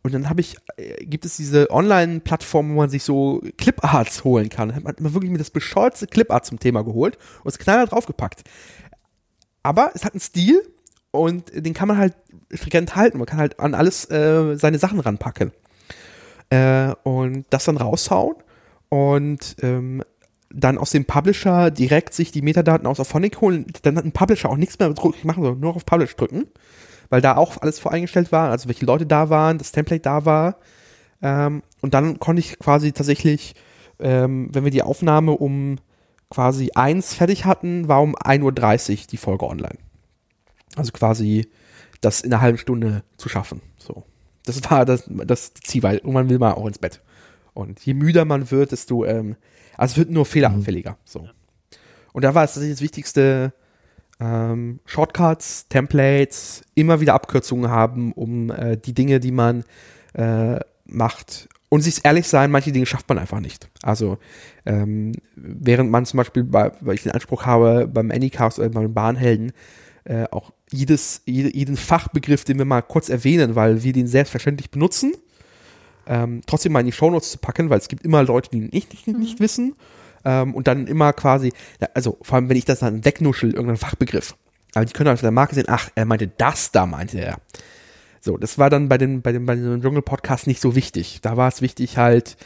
und 0.07 0.13
dann 0.13 0.29
habe 0.29 0.39
ich, 0.39 0.55
äh, 0.77 1.03
gibt 1.05 1.25
es 1.25 1.35
diese 1.35 1.69
Online-Plattform, 1.69 2.69
wo 2.71 2.75
man 2.75 2.89
sich 2.89 3.03
so 3.03 3.41
Cliparts 3.57 4.23
holen 4.23 4.47
kann. 4.47 4.69
Dann 4.69 4.85
hat 4.85 5.01
man 5.01 5.13
wirklich 5.13 5.29
mir 5.29 5.37
das 5.37 5.49
bescheuerte 5.51 6.07
Clipart 6.07 6.45
zum 6.45 6.59
Thema 6.59 6.85
geholt 6.85 7.17
und 7.43 7.49
es 7.49 7.59
knallhart 7.59 7.91
draufgepackt. 7.91 8.43
Aber 9.63 9.91
es 9.95 10.05
hat 10.05 10.13
einen 10.13 10.21
Stil 10.21 10.61
und 11.11 11.51
den 11.53 11.73
kann 11.73 11.89
man 11.89 11.97
halt 11.97 12.15
stringent 12.53 12.95
halten. 12.95 13.17
Man 13.17 13.27
kann 13.27 13.39
halt 13.39 13.59
an 13.59 13.75
alles 13.75 14.09
äh, 14.09 14.55
seine 14.55 14.79
Sachen 14.79 15.01
ranpacken. 15.01 15.51
Äh, 16.49 16.93
und 17.03 17.45
das 17.49 17.65
dann 17.65 17.75
raushauen 17.75 18.37
und 18.87 19.57
ähm, 19.61 20.03
dann 20.49 20.77
aus 20.77 20.91
dem 20.91 21.03
Publisher 21.03 21.69
direkt 21.69 22.13
sich 22.13 22.31
die 22.31 22.41
Metadaten 22.41 22.87
aus 22.87 23.01
Auphonic 23.01 23.41
holen. 23.41 23.65
Dann 23.81 23.97
hat 23.97 24.05
ein 24.05 24.13
Publisher 24.13 24.49
auch 24.49 24.55
nichts 24.55 24.79
mehr 24.79 24.87
machen, 25.23 25.43
sondern 25.43 25.59
nur 25.59 25.75
auf 25.75 25.85
Publish 25.85 26.15
drücken 26.15 26.45
weil 27.09 27.21
da 27.21 27.37
auch 27.37 27.61
alles 27.61 27.79
voreingestellt 27.79 28.31
war, 28.31 28.49
also 28.49 28.67
welche 28.67 28.85
Leute 28.85 29.05
da 29.05 29.29
waren, 29.29 29.57
das 29.57 29.71
Template 29.71 30.01
da 30.01 30.25
war. 30.25 30.57
Ähm, 31.21 31.63
und 31.81 31.93
dann 31.93 32.19
konnte 32.19 32.39
ich 32.39 32.59
quasi 32.59 32.91
tatsächlich, 32.91 33.55
ähm, 33.99 34.49
wenn 34.53 34.63
wir 34.63 34.71
die 34.71 34.83
Aufnahme 34.83 35.31
um 35.31 35.77
quasi 36.29 36.71
eins 36.75 37.13
fertig 37.13 37.45
hatten, 37.45 37.87
war 37.87 38.01
um 38.01 38.15
1.30 38.15 38.91
Uhr 38.91 39.07
die 39.11 39.17
Folge 39.17 39.47
online. 39.47 39.77
Also 40.75 40.91
quasi 40.91 41.49
das 42.01 42.21
in 42.21 42.33
einer 42.33 42.41
halben 42.41 42.57
Stunde 42.57 43.03
zu 43.17 43.29
schaffen. 43.29 43.61
So. 43.77 44.03
Das 44.45 44.61
war 44.69 44.85
das, 44.85 45.05
das 45.07 45.53
Ziel, 45.53 45.83
weil 45.83 45.97
irgendwann 45.97 46.29
will 46.29 46.39
man 46.39 46.53
auch 46.53 46.67
ins 46.67 46.79
Bett. 46.79 47.01
Und 47.53 47.83
je 47.85 47.93
müder 47.93 48.23
man 48.25 48.51
wird, 48.51 48.71
desto, 48.71 49.03
ähm, 49.05 49.35
also 49.77 49.93
es 49.93 49.97
wird 49.97 50.11
nur 50.11 50.25
fehleranfälliger. 50.25 50.97
So. 51.05 51.27
Und 52.13 52.23
da 52.23 52.35
war 52.35 52.43
es 52.43 52.53
das 52.53 52.81
Wichtigste, 52.81 53.53
ähm, 54.19 54.79
Shortcuts, 54.85 55.67
Templates, 55.67 56.63
immer 56.75 56.99
wieder 57.01 57.13
Abkürzungen 57.13 57.69
haben, 57.69 58.13
um 58.13 58.49
äh, 58.51 58.77
die 58.77 58.93
Dinge, 58.93 59.19
die 59.19 59.31
man 59.31 59.63
äh, 60.13 60.59
macht. 60.85 61.49
Und 61.69 61.81
sich 61.81 62.05
ehrlich 62.05 62.27
sein, 62.27 62.49
manche 62.49 62.71
Dinge 62.71 62.85
schafft 62.85 63.09
man 63.09 63.19
einfach 63.19 63.41
nicht. 63.41 63.69
Also 63.83 64.17
ähm, 64.65 65.11
während 65.35 65.91
man 65.91 66.05
zum 66.05 66.17
Beispiel, 66.17 66.43
bei, 66.43 66.71
weil 66.79 66.95
ich 66.95 67.03
den 67.03 67.11
Anspruch 67.11 67.45
habe, 67.45 67.87
beim 67.87 68.09
Anycast 68.09 68.57
oder 68.59 68.69
beim 68.69 68.93
Bahnhelden, 68.93 69.51
äh, 70.05 70.25
auch 70.31 70.53
jedes, 70.71 71.21
jede, 71.25 71.53
jeden 71.55 71.75
Fachbegriff, 71.75 72.45
den 72.45 72.57
wir 72.57 72.65
mal 72.65 72.81
kurz 72.81 73.09
erwähnen, 73.09 73.55
weil 73.55 73.83
wir 73.83 73.91
den 73.91 74.07
selbstverständlich 74.07 74.71
benutzen, 74.71 75.13
ähm, 76.07 76.41
trotzdem 76.47 76.71
mal 76.71 76.79
in 76.79 76.85
die 76.85 76.93
Shownotes 76.93 77.31
zu 77.31 77.37
packen, 77.37 77.69
weil 77.69 77.79
es 77.79 77.89
gibt 77.89 78.05
immer 78.05 78.23
Leute, 78.23 78.49
die 78.49 78.61
nicht, 78.61 78.91
nicht, 78.93 79.07
nicht 79.07 79.39
mhm. 79.39 79.43
wissen 79.43 79.75
ähm, 80.25 80.53
und 80.53 80.67
dann 80.67 80.87
immer 80.87 81.13
quasi, 81.13 81.53
also 81.93 82.17
vor 82.21 82.35
allem, 82.35 82.49
wenn 82.49 82.57
ich 82.57 82.65
das 82.65 82.79
dann 82.79 83.05
wegnuschel, 83.05 83.51
irgendeinen 83.51 83.77
Fachbegriff. 83.77 84.35
Aber 84.73 84.85
die 84.85 84.93
können 84.93 85.09
auf 85.09 85.21
der 85.21 85.31
Marke 85.31 85.55
sehen, 85.55 85.65
ach, 85.67 85.89
er 85.95 86.05
meinte 86.05 86.27
das 86.27 86.71
da, 86.71 86.85
meinte 86.85 87.19
er. 87.19 87.37
So, 88.21 88.37
das 88.37 88.57
war 88.57 88.69
dann 88.69 88.89
bei 88.89 88.97
den, 88.97 89.21
bei 89.21 89.31
dem, 89.31 89.45
bei 89.45 89.55
dem 89.55 89.81
Dschungel-Podcast 89.81 90.47
nicht 90.47 90.61
so 90.61 90.75
wichtig. 90.75 91.19
Da 91.21 91.37
war 91.37 91.47
es 91.47 91.61
wichtig, 91.61 91.97
halt, 91.97 92.37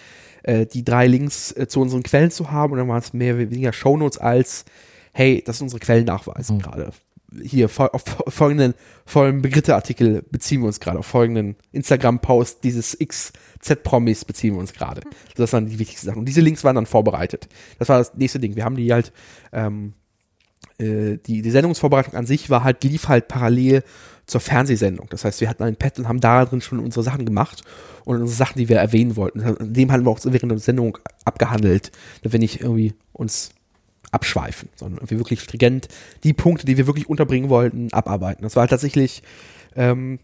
äh, 0.43 0.65
die 0.65 0.83
drei 0.83 1.07
Links 1.07 1.51
äh, 1.51 1.67
zu 1.67 1.81
unseren 1.81 2.03
Quellen 2.03 2.31
zu 2.31 2.51
haben 2.51 2.73
und 2.73 2.79
dann 2.79 2.87
war 2.87 2.97
es 2.97 3.13
mehr 3.13 3.35
oder 3.35 3.49
weniger 3.49 3.73
Shownotes 3.73 4.17
als, 4.17 4.65
hey, 5.13 5.43
das 5.45 5.57
ist 5.57 5.61
unsere 5.61 5.79
Quellennachweis 5.79 6.49
mhm. 6.49 6.59
gerade 6.59 6.91
hier 7.43 7.67
auf 7.67 8.03
folgenden, 8.27 8.73
folgenden 9.05 9.41
Begritte-Artikel 9.41 10.23
beziehen 10.29 10.61
wir 10.61 10.67
uns 10.67 10.79
gerade, 10.79 10.99
auf 10.99 11.05
folgenden 11.05 11.55
Instagram-Post 11.71 12.63
dieses 12.63 12.97
XZ-Promis 12.97 14.25
beziehen 14.25 14.53
wir 14.53 14.59
uns 14.59 14.73
gerade. 14.73 15.01
Das 15.35 15.53
waren 15.53 15.67
die 15.67 15.79
wichtigsten 15.79 16.07
Sachen. 16.07 16.19
Und 16.19 16.25
diese 16.25 16.41
Links 16.41 16.63
waren 16.63 16.75
dann 16.75 16.85
vorbereitet. 16.85 17.47
Das 17.79 17.89
war 17.89 17.99
das 17.99 18.15
nächste 18.15 18.39
Ding. 18.39 18.55
Wir 18.55 18.65
haben 18.65 18.75
die 18.75 18.91
halt, 18.91 19.13
ähm, 19.53 19.93
äh, 20.77 21.17
die, 21.25 21.41
die 21.41 21.51
Sendungsvorbereitung 21.51 22.15
an 22.15 22.25
sich 22.25 22.49
war 22.49 22.63
halt, 22.63 22.83
lief 22.83 23.07
halt 23.07 23.27
parallel 23.27 23.83
zur 24.25 24.41
Fernsehsendung. 24.41 25.07
Das 25.09 25.25
heißt, 25.25 25.41
wir 25.41 25.49
hatten 25.49 25.63
ein 25.63 25.75
Pad 25.75 25.99
und 25.99 26.07
haben 26.07 26.21
da 26.21 26.45
drin 26.45 26.61
schon 26.61 26.79
unsere 26.79 27.03
Sachen 27.03 27.25
gemacht 27.25 27.63
und 28.05 28.21
unsere 28.21 28.37
Sachen, 28.37 28.57
die 28.57 28.69
wir 28.69 28.77
erwähnen 28.77 29.15
wollten. 29.15 29.73
Dem 29.73 29.91
haben 29.91 30.05
wir 30.05 30.11
auch 30.11 30.19
während 30.23 30.51
der 30.51 30.59
Sendung 30.59 30.97
abgehandelt, 31.25 31.91
wenn 32.23 32.41
ich 32.41 32.61
irgendwie 32.61 32.93
uns 33.13 33.51
abschweifen, 34.11 34.69
sondern 34.75 35.09
wir 35.09 35.17
wirklich 35.17 35.41
stringent 35.41 35.87
die 36.23 36.33
Punkte, 36.33 36.65
die 36.65 36.77
wir 36.77 36.87
wirklich 36.87 37.09
unterbringen 37.09 37.49
wollten, 37.49 37.91
abarbeiten. 37.93 38.43
Das 38.43 38.55
war 38.55 38.61
halt 38.61 38.69
tatsächlich, 38.69 39.23
ähm, 39.75 40.19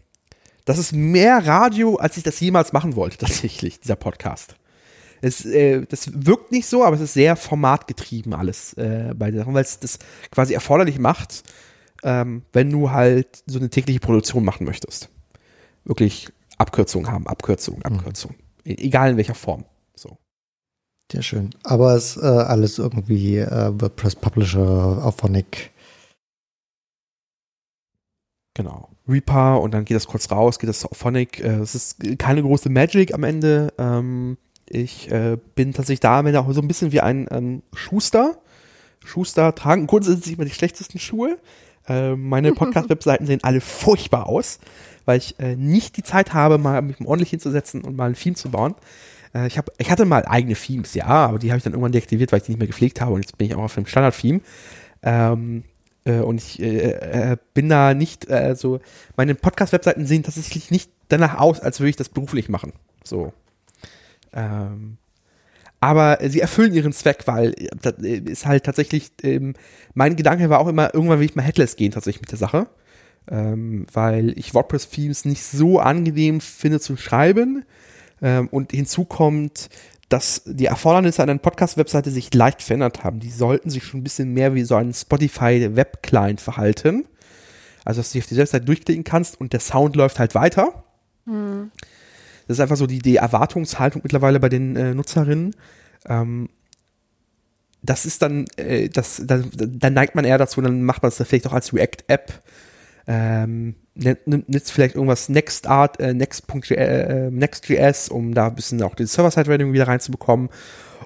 das 0.64 0.78
ist 0.78 0.92
mehr 0.92 1.46
Radio, 1.46 1.96
als 1.96 2.16
ich 2.16 2.22
das 2.22 2.38
jemals 2.40 2.72
machen 2.72 2.96
wollte, 2.96 3.18
tatsächlich, 3.18 3.80
dieser 3.80 3.96
Podcast. 3.96 4.56
Es, 5.20 5.44
äh, 5.44 5.84
das 5.86 6.10
wirkt 6.14 6.52
nicht 6.52 6.66
so, 6.66 6.84
aber 6.84 6.94
es 6.96 7.02
ist 7.02 7.14
sehr 7.14 7.34
formatgetrieben 7.34 8.34
alles 8.34 8.74
äh, 8.74 9.14
bei 9.16 9.30
der 9.30 9.40
Sache, 9.40 9.54
weil 9.54 9.64
es 9.64 9.80
das 9.80 9.98
quasi 10.30 10.54
erforderlich 10.54 10.98
macht, 10.98 11.42
ähm, 12.04 12.42
wenn 12.52 12.70
du 12.70 12.90
halt 12.90 13.42
so 13.46 13.58
eine 13.58 13.70
tägliche 13.70 14.00
Produktion 14.00 14.44
machen 14.44 14.64
möchtest. 14.64 15.08
Wirklich 15.84 16.28
Abkürzungen 16.58 17.10
haben, 17.10 17.26
Abkürzungen, 17.26 17.82
Abkürzungen. 17.84 18.36
Mhm. 18.64 18.76
Egal 18.78 19.12
in 19.12 19.16
welcher 19.16 19.34
Form. 19.34 19.64
Sehr 21.10 21.22
schön. 21.22 21.50
Aber 21.62 21.94
es 21.94 22.16
ist 22.16 22.22
äh, 22.22 22.26
alles 22.26 22.78
irgendwie 22.78 23.38
äh, 23.38 23.72
WordPress 23.80 24.16
Publisher, 24.16 25.04
Auphonic. 25.04 25.70
Genau. 28.54 28.90
Reaper 29.08 29.60
und 29.60 29.72
dann 29.72 29.86
geht 29.86 29.94
das 29.94 30.06
kurz 30.06 30.30
raus, 30.30 30.58
geht 30.58 30.68
das 30.68 30.80
zu 30.80 30.90
Auphonic. 30.90 31.40
Äh, 31.40 31.60
es 31.60 31.74
ist 31.74 32.18
keine 32.18 32.42
große 32.42 32.68
Magic 32.68 33.14
am 33.14 33.24
Ende. 33.24 33.72
Ähm, 33.78 34.36
ich 34.68 35.10
äh, 35.10 35.38
bin 35.54 35.72
tatsächlich 35.72 36.00
da 36.00 36.18
am 36.18 36.26
Ende 36.26 36.40
auch 36.40 36.52
so 36.52 36.60
ein 36.60 36.68
bisschen 36.68 36.92
wie 36.92 37.00
ein, 37.00 37.26
ein 37.28 37.62
Schuster. 37.72 38.36
Schuster 39.04 39.54
tragen 39.54 39.86
grundsätzlich 39.86 40.34
immer 40.34 40.44
die 40.44 40.50
schlechtesten 40.50 40.98
Schuhe. 40.98 41.38
Äh, 41.88 42.16
meine 42.16 42.52
Podcast-Webseiten 42.54 43.26
sehen 43.26 43.40
alle 43.42 43.62
furchtbar 43.62 44.26
aus, 44.26 44.58
weil 45.06 45.18
ich 45.18 45.38
äh, 45.40 45.56
nicht 45.56 45.96
die 45.96 46.02
Zeit 46.02 46.34
habe, 46.34 46.58
mal 46.58 46.82
mich 46.82 47.00
ordentlich 47.00 47.30
hinzusetzen 47.30 47.82
und 47.82 47.96
mal 47.96 48.10
ein 48.10 48.14
Theme 48.14 48.36
zu 48.36 48.50
bauen. 48.50 48.74
Äh, 49.34 49.46
ich, 49.46 49.58
hab, 49.58 49.70
ich 49.78 49.90
hatte 49.90 50.04
mal 50.04 50.24
eigene 50.26 50.54
Themes, 50.54 50.94
ja, 50.94 51.06
aber 51.06 51.38
die 51.38 51.50
habe 51.50 51.58
ich 51.58 51.64
dann 51.64 51.72
irgendwann 51.72 51.92
deaktiviert, 51.92 52.32
weil 52.32 52.38
ich 52.38 52.44
die 52.44 52.52
nicht 52.52 52.58
mehr 52.58 52.66
gepflegt 52.66 53.00
habe 53.00 53.12
und 53.12 53.22
jetzt 53.22 53.36
bin 53.38 53.46
ich 53.46 53.54
auch 53.54 53.62
auf 53.62 53.74
dem 53.74 53.86
Standard-Theme. 53.86 54.40
Ähm, 55.02 55.64
äh, 56.04 56.20
und 56.20 56.38
ich 56.38 56.60
äh, 56.60 57.32
äh, 57.32 57.36
bin 57.54 57.68
da 57.68 57.94
nicht 57.94 58.28
äh, 58.30 58.54
so, 58.56 58.80
meine 59.16 59.34
Podcast-Webseiten 59.34 60.06
sehen 60.06 60.22
tatsächlich 60.22 60.70
nicht 60.70 60.90
danach 61.08 61.38
aus, 61.38 61.60
als 61.60 61.80
würde 61.80 61.90
ich 61.90 61.96
das 61.96 62.08
beruflich 62.08 62.48
machen. 62.48 62.72
So. 63.04 63.32
Ähm, 64.32 64.98
aber 65.80 66.18
sie 66.28 66.40
erfüllen 66.40 66.74
ihren 66.74 66.92
Zweck, 66.92 67.26
weil 67.26 67.52
äh, 67.52 67.68
das 67.80 67.94
ist 67.98 68.46
halt 68.46 68.64
tatsächlich, 68.64 69.12
ähm, 69.22 69.54
mein 69.94 70.16
Gedanke 70.16 70.50
war 70.50 70.58
auch 70.60 70.68
immer, 70.68 70.94
irgendwann 70.94 71.20
will 71.20 71.26
ich 71.26 71.36
mal 71.36 71.42
Headless 71.42 71.76
gehen 71.76 71.92
tatsächlich 71.92 72.22
mit 72.22 72.32
der 72.32 72.38
Sache. 72.38 72.68
Ähm, 73.30 73.86
weil 73.92 74.32
ich 74.38 74.54
WordPress-Themes 74.54 75.26
nicht 75.26 75.44
so 75.44 75.80
angenehm 75.80 76.40
finde 76.40 76.80
zu 76.80 76.96
schreiben. 76.96 77.64
Ähm, 78.22 78.48
und 78.48 78.72
hinzu 78.72 79.04
kommt, 79.04 79.68
dass 80.08 80.42
die 80.46 80.66
Erfordernisse 80.66 81.22
einer 81.22 81.36
Podcast-Webseite 81.36 82.10
sich 82.10 82.32
leicht 82.32 82.62
verändert 82.62 83.04
haben. 83.04 83.20
Die 83.20 83.30
sollten 83.30 83.70
sich 83.70 83.84
schon 83.84 84.00
ein 84.00 84.04
bisschen 84.04 84.32
mehr 84.32 84.54
wie 84.54 84.64
so 84.64 84.74
ein 84.74 84.94
Spotify-Web-Client 84.94 86.40
verhalten. 86.40 87.04
Also, 87.84 88.00
dass 88.00 88.10
du 88.10 88.14
dich 88.14 88.24
auf 88.24 88.28
die 88.28 88.36
Webseite 88.36 88.64
durchklicken 88.64 89.04
kannst 89.04 89.40
und 89.40 89.52
der 89.52 89.60
Sound 89.60 89.96
läuft 89.96 90.18
halt 90.18 90.34
weiter. 90.34 90.84
Mhm. 91.26 91.70
Das 92.46 92.56
ist 92.56 92.60
einfach 92.60 92.76
so 92.76 92.86
die, 92.86 93.00
die 93.00 93.16
Erwartungshaltung 93.16 94.00
mittlerweile 94.02 94.40
bei 94.40 94.48
den 94.48 94.76
äh, 94.76 94.94
Nutzerinnen. 94.94 95.54
Ähm, 96.06 96.48
das 97.82 98.06
ist 98.06 98.22
dann, 98.22 98.46
äh, 98.56 98.88
das, 98.88 99.22
dann, 99.24 99.50
dann 99.54 99.92
neigt 99.92 100.14
man 100.14 100.24
eher 100.24 100.38
dazu, 100.38 100.60
dann 100.60 100.82
macht 100.82 101.02
man 101.02 101.10
es 101.10 101.16
vielleicht 101.16 101.46
auch 101.46 101.52
als 101.52 101.74
React-App 101.74 102.42
ähm, 103.06 103.74
nutzt 103.98 104.72
vielleicht 104.72 104.94
irgendwas 104.94 105.28
Nextart, 105.28 106.00
äh, 106.00 106.14
Next.js, 106.14 106.70
äh, 106.70 107.30
Next.js, 107.30 108.08
um 108.08 108.34
da 108.34 108.46
ein 108.46 108.54
bisschen 108.54 108.82
auch 108.82 108.94
den 108.94 109.06
Server-Side-Rendering 109.06 109.72
wieder 109.72 109.88
reinzubekommen 109.88 110.50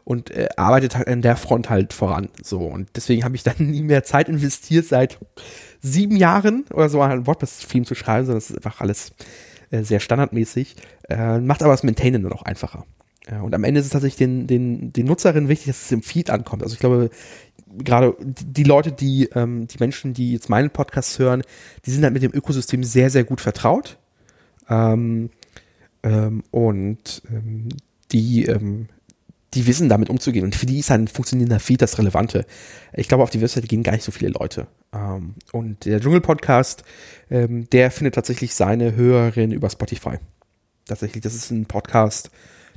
und 0.05 0.31
äh, 0.31 0.48
arbeitet 0.56 0.97
halt 0.97 1.09
in 1.09 1.23
der 1.23 1.36
Front 1.36 1.70
halt 1.70 1.93
voran. 1.93 2.28
So 2.43 2.60
und 2.60 2.89
deswegen 2.97 3.24
habe 3.24 3.36
ich 3.36 3.43
dann 3.43 3.56
nie 3.59 3.82
mehr 3.82 4.05
Zeit 4.05 4.28
investiert 4.28 4.86
seit 4.86 5.19
sieben 5.81 6.16
Jahren 6.16 6.64
oder 6.73 6.89
so 6.89 7.01
an 7.01 7.27
WordPress-Theme 7.27 7.86
zu 7.86 7.94
schreiben, 7.94 8.27
sondern 8.27 8.39
es 8.39 8.51
ist 8.51 8.56
einfach 8.56 8.81
alles 8.81 9.12
äh, 9.70 9.82
sehr 9.82 10.01
standardmäßig, 10.01 10.77
äh, 11.09 11.39
macht 11.39 11.62
aber 11.62 11.73
das 11.73 11.82
Maintainen 11.82 12.23
dann 12.23 12.32
auch 12.32 12.43
einfacher. 12.43 12.85
Ja, 13.31 13.40
und 13.43 13.55
am 13.55 13.62
Ende 13.62 13.78
ist 13.78 13.86
es 13.86 13.93
tatsächlich 13.93 14.19
den, 14.19 14.47
den, 14.48 14.93
den 14.93 15.06
Nutzerinnen 15.06 15.48
wichtig, 15.48 15.69
dass 15.69 15.82
es 15.82 15.93
im 15.93 16.02
Feed 16.02 16.28
ankommt. 16.28 16.62
Also 16.62 16.74
ich 16.74 16.81
glaube, 16.81 17.09
gerade 17.78 18.16
die 18.20 18.65
Leute, 18.65 18.93
die, 18.93 19.28
ähm, 19.35 19.66
die 19.66 19.78
Menschen, 19.78 20.15
die 20.15 20.32
jetzt 20.32 20.49
meinen 20.49 20.70
Podcast 20.70 21.19
hören, 21.19 21.43
die 21.86 21.90
sind 21.90 22.05
halt 22.05 22.12
mit 22.12 22.23
dem 22.23 22.35
Ökosystem 22.35 22.85
sehr, 22.85 23.11
sehr 23.11 23.24
gut 23.24 23.40
vertraut. 23.40 23.99
Ähm, 24.69 25.31
ähm, 26.03 26.43
und 26.51 27.23
ähm, 27.31 27.69
die, 28.11 28.44
ähm, 28.47 28.89
die 29.55 29.66
wissen 29.66 29.89
damit 29.89 30.11
umzugehen. 30.11 30.44
Und 30.44 30.55
für 30.55 30.66
die 30.66 30.78
ist 30.78 30.90
ein 30.90 31.09
funktionierender 31.09 31.61
Feed 31.61 31.82
das 31.82 31.99
Relevante. 31.99 32.47
Ich 32.94 33.09
glaube, 33.09 33.23
auf 33.23 33.31
die 33.31 33.40
Webseite 33.40 33.66
gehen 33.66 33.82
gar 33.82 33.93
nicht 33.93 34.05
so 34.05 34.12
viele 34.12 34.31
Leute. 34.31 34.66
Ähm, 34.94 35.35
und 35.53 35.85
der 35.85 36.01
Dschungel-Podcast, 36.01 36.85
der 37.28 37.90
findet 37.90 38.15
tatsächlich 38.15 38.55
seine 38.55 38.94
Hörerin 38.94 39.53
über 39.53 39.70
Spotify. 39.70 40.19
Tatsächlich, 40.85 41.23
das 41.23 41.35
ist 41.35 41.51
ein 41.51 41.65
Podcast, 41.65 42.31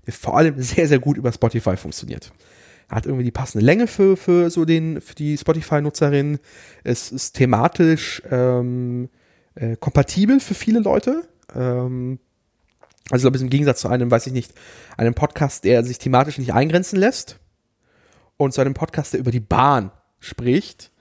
der 0.06 0.14
vor 0.14 0.38
allem 0.38 0.62
sehr, 0.62 0.88
sehr 0.88 1.00
gut 1.00 1.18
über 1.18 1.34
Spotify 1.34 1.76
funktioniert 1.76 2.32
hat 2.90 3.06
irgendwie 3.06 3.24
die 3.24 3.32
passende 3.32 3.66
Länge 3.66 3.88
für, 3.88 4.16
für 4.18 4.50
so 4.50 4.66
den, 4.66 5.02
für 5.02 5.16
die 5.16 5.38
Spotify-Nutzerin. 5.38 6.40
Es 6.84 7.12
ist 7.12 7.34
thematisch 7.34 8.22
ähm, 8.30 9.10
äh, 9.56 9.76
kompatibel 9.78 10.40
für 10.40 10.54
viele 10.54 10.80
Leute. 10.80 11.28
Ähm, 11.54 12.20
also 13.10 13.28
ich 13.28 13.32
glaube, 13.32 13.44
im 13.44 13.50
Gegensatz 13.50 13.82
zu 13.82 13.88
einem, 13.88 14.10
weiß 14.10 14.28
ich 14.28 14.34
nicht, 14.34 14.54
einem 14.98 15.14
Podcast, 15.14 15.64
der 15.64 15.84
sich 15.84 16.00
thematisch 16.00 16.38
nicht 16.38 16.54
eingrenzen 16.54 16.98
lässt 16.98 17.40
und 18.38 18.54
zu 18.54 18.62
einem 18.62 18.74
Podcast, 18.74 19.14
der 19.14 19.20
über 19.20 19.32
die 19.32 19.40
Bahn 19.40 19.92
spricht, 20.20 20.92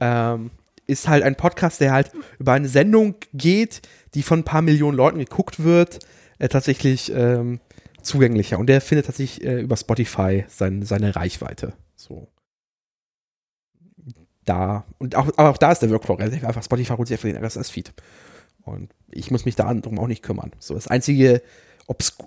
ähm, 0.00 0.50
ist 0.86 1.08
halt 1.08 1.22
ein 1.22 1.36
Podcast, 1.36 1.80
der 1.80 1.92
halt 1.92 2.10
über 2.38 2.52
eine 2.52 2.68
Sendung 2.68 3.16
geht, 3.32 3.82
die 4.14 4.22
von 4.22 4.40
ein 4.40 4.44
paar 4.44 4.62
Millionen 4.62 4.96
Leuten 4.96 5.18
geguckt 5.18 5.62
wird, 5.62 6.00
äh, 6.38 6.48
tatsächlich 6.48 7.12
ähm, 7.14 7.60
zugänglicher. 8.08 8.58
Und 8.58 8.66
der 8.66 8.80
findet 8.80 9.06
tatsächlich 9.06 9.44
äh, 9.44 9.60
über 9.60 9.76
Spotify 9.76 10.44
sein, 10.48 10.82
seine 10.82 11.14
Reichweite. 11.14 11.74
So. 11.94 12.28
Da, 14.44 14.84
und 14.98 15.14
auch, 15.14 15.28
aber 15.36 15.50
auch 15.50 15.58
da 15.58 15.70
ist 15.70 15.80
der 15.80 15.90
Workflow 15.90 16.14
relativ 16.14 16.44
einfach. 16.44 16.64
Spotify 16.64 16.94
holt 16.94 17.08
sich 17.08 17.16
einfach 17.16 17.28
den 17.28 17.44
RSS-Feed. 17.44 17.92
Und 18.64 18.90
ich 19.10 19.30
muss 19.30 19.44
mich 19.44 19.56
da 19.56 19.72
darum 19.72 19.98
auch 19.98 20.06
nicht 20.06 20.22
kümmern. 20.22 20.52
So, 20.58 20.74
das 20.74 20.88
einzige, 20.88 21.42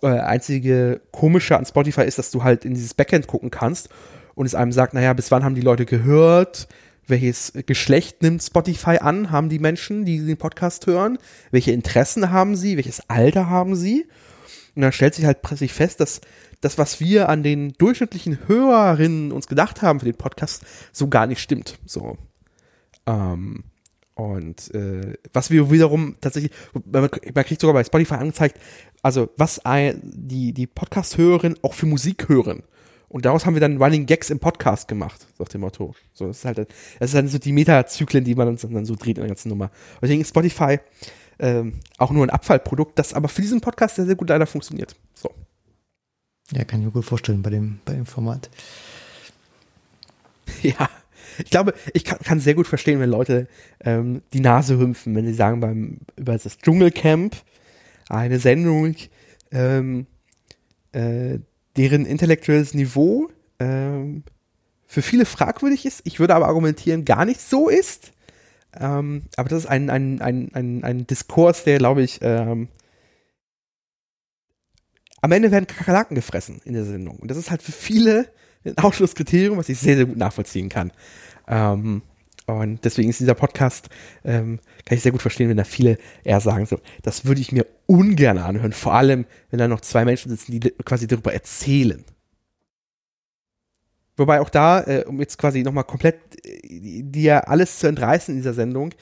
äh, 0.02 0.08
einzige 0.08 1.02
komische 1.12 1.58
an 1.58 1.66
Spotify 1.66 2.04
ist, 2.04 2.18
dass 2.18 2.32
du 2.32 2.44
halt 2.44 2.66
in 2.66 2.74
dieses 2.74 2.94
Backend 2.94 3.28
gucken 3.28 3.52
kannst 3.52 3.90
und 4.36 4.46
es 4.46 4.56
einem 4.56 4.72
sagt, 4.72 4.94
naja, 4.94 5.14
bis 5.14 5.32
wann 5.32 5.44
haben 5.44 5.56
die 5.56 5.62
Leute 5.62 5.86
gehört? 5.86 6.68
Welches 7.08 7.54
Geschlecht 7.66 8.22
nimmt 8.22 8.44
Spotify 8.44 8.98
an? 9.00 9.32
Haben 9.32 9.50
die 9.50 9.60
Menschen, 9.60 10.06
die 10.06 10.26
den 10.26 10.38
Podcast 10.38 10.88
hören? 10.88 11.18
Welche 11.50 11.72
Interessen 11.72 12.32
haben 12.32 12.56
sie? 12.56 12.78
Welches 12.78 13.10
Alter 13.10 13.50
haben 13.50 13.76
sie? 13.76 14.08
Und 14.76 14.84
dann 14.84 14.92
stellt 14.92 15.16
sich 15.16 15.26
halt 15.26 15.42
plötzlich 15.42 15.74
fest, 15.74 16.00
dass 16.00 16.22
das, 16.62 16.78
was 16.78 17.00
wir 17.00 17.30
an 17.30 17.44
den 17.44 17.74
durchschnittlichen 17.74 18.48
Hörerinnen 18.48 19.32
uns 19.32 19.48
gedacht 19.48 19.82
haben 19.82 20.00
für 20.00 20.06
den 20.06 20.16
Podcast, 20.16 20.64
so 20.92 21.08
gar 21.08 21.28
nicht 21.28 21.42
stimmt. 21.42 21.80
So. 21.86 22.18
Ähm, 23.06 23.64
und 24.14 24.74
äh, 24.76 25.16
was 25.34 25.50
wir 25.50 25.72
wiederum 25.72 26.16
tatsächlich, 26.22 26.52
man, 26.86 27.10
kriegt 27.10 27.60
sogar 27.60 27.74
bei 27.74 27.84
Spotify 27.84 28.16
angezeigt, 28.16 28.60
also 29.02 29.30
was 29.38 29.66
ein, 29.66 30.00
die, 30.04 30.54
die 30.54 30.68
Podcast-Hörerin 30.68 31.58
auch 31.64 31.74
für 31.74 31.88
Musik 31.88 32.30
hören. 32.30 32.64
Und 33.10 33.26
daraus 33.26 33.46
haben 33.46 33.56
wir 33.56 33.60
dann 33.60 33.82
Running 33.82 34.06
Gags 34.06 34.30
im 34.30 34.40
Podcast 34.40 34.88
gemacht, 34.88 35.28
so 35.38 35.42
auf 35.42 35.50
dem 35.50 35.62
Motto. 35.62 35.96
So, 36.14 36.28
das 36.28 36.38
ist 36.38 36.46
halt, 36.46 36.60
das 36.60 36.68
ist 37.00 37.14
dann 37.14 37.28
so 37.28 37.40
die 37.40 37.52
Metazyklen, 37.52 38.24
die 38.24 38.36
man 38.36 38.56
dann 38.56 38.86
so 38.86 38.96
dreht 38.96 39.18
in 39.18 39.24
der 39.24 39.28
ganzen 39.28 39.50
Nummer. 39.50 39.66
Und 39.66 40.04
deswegen 40.04 40.22
ist 40.22 40.30
Spotify 40.30 40.80
ähm, 41.42 41.80
auch 41.98 42.12
nur 42.12 42.26
ein 42.26 42.30
Abfallprodukt, 42.30 42.98
das 42.98 43.14
aber 43.14 43.28
für 43.28 43.42
diesen 43.42 43.62
Podcast 43.62 43.96
sehr, 43.96 44.06
sehr 44.06 44.16
gut 44.16 44.30
leider 44.30 44.46
funktioniert. 44.46 44.96
So. 45.16 45.32
Ja, 46.52 46.64
kann 46.64 46.80
ich 46.80 46.86
mir 46.86 46.92
gut 46.92 47.06
vorstellen 47.06 47.42
bei 47.42 47.50
dem, 47.50 47.80
bei 47.84 47.94
dem 47.94 48.06
Format. 48.06 48.50
Ja, 50.64 50.90
ich 51.40 51.50
glaube, 51.50 51.74
ich 51.94 52.04
kann, 52.04 52.20
kann 52.20 52.40
sehr 52.40 52.54
gut 52.54 52.68
verstehen, 52.68 53.00
wenn 53.00 53.10
Leute 53.10 53.48
ähm, 53.80 54.22
die 54.34 54.42
Nase 54.42 54.78
hümpfen, 54.78 55.16
wenn 55.16 55.26
sie 55.26 55.34
sagen, 55.34 55.60
beim, 55.60 56.00
über 56.18 56.38
das 56.38 56.58
Dschungelcamp, 56.58 57.36
eine 58.10 58.38
Sendung, 58.38 58.96
ähm, 59.52 60.06
äh, 60.92 61.40
deren 61.78 62.06
intellektuelles 62.06 62.74
Niveau 62.74 63.30
ähm, 63.60 64.24
für 64.86 65.02
viele 65.02 65.26
fragwürdig 65.26 65.86
ist. 65.86 66.02
Ich 66.04 66.20
würde 66.20 66.36
aber 66.36 66.48
argumentieren, 66.48 67.06
gar 67.06 67.26
nicht 67.26 67.42
so 67.42 67.70
ist. 67.70 68.12
Ähm, 68.80 69.24
aber 69.36 69.50
das 69.50 69.64
ist 69.64 69.70
ein, 69.70 69.90
ein, 69.90 70.22
ein, 70.22 70.52
ein, 70.54 70.84
ein 70.84 71.08
Diskurs, 71.08 71.64
der, 71.64 71.78
glaube 71.78 72.04
ich, 72.04 72.20
ähm, 72.22 72.70
am 75.22 75.32
Ende 75.32 75.52
werden 75.52 75.68
Kakerlaken 75.68 76.16
gefressen 76.16 76.62
in 76.66 76.74
der 76.74 76.86
Sendung. 76.86 77.18
Und 77.18 77.30
das 77.30 77.38
ist 77.38 77.52
halt 77.52 77.62
für 77.62 77.72
viele 77.72 78.28
ein 78.66 78.78
Ausschlusskriterium, 78.78 79.58
was 79.58 79.70
ich 79.70 79.80
sehr, 79.80 79.96
sehr 79.96 80.06
gut 80.06 80.18
nachvollziehen 80.18 80.70
kann. 80.70 80.92
Ähm, 81.48 82.02
und 82.48 82.84
deswegen 82.84 83.10
ist 83.10 83.20
dieser 83.20 83.36
Podcast, 83.36 83.90
ähm, 84.24 84.60
kann 84.86 84.98
ich 84.98 85.04
sehr 85.04 85.12
gut 85.12 85.22
verstehen, 85.22 85.50
wenn 85.50 85.58
da 85.58 85.64
viele 85.64 85.98
eher 86.24 86.40
sagen, 86.42 86.66
so, 86.66 86.80
das 87.04 87.26
würde 87.26 87.42
ich 87.42 87.52
mir 87.52 87.66
ungern 87.86 88.38
anhören, 88.38 88.74
vor 88.74 88.94
allem, 88.94 89.26
wenn 89.50 89.60
da 89.60 89.68
noch 89.68 89.82
zwei 89.82 90.06
Menschen 90.06 90.30
sitzen, 90.30 90.60
die 90.60 90.72
quasi 90.84 91.08
darüber 91.08 91.34
erzählen. 91.34 92.04
Wobei 94.18 94.42
auch 94.42 94.50
da, 94.50 94.82
äh, 94.82 95.06
um 95.08 95.20
jetzt 95.20 95.38
quasi 95.38 95.64
nochmal 95.64 95.84
komplett 95.84 96.20
äh, 96.46 97.02
dir 97.04 97.48
alles 97.48 97.80
zu 97.80 97.88
entreißen 97.88 98.34
in 98.34 98.40
dieser 98.40 98.54
Sendung, 98.54 98.94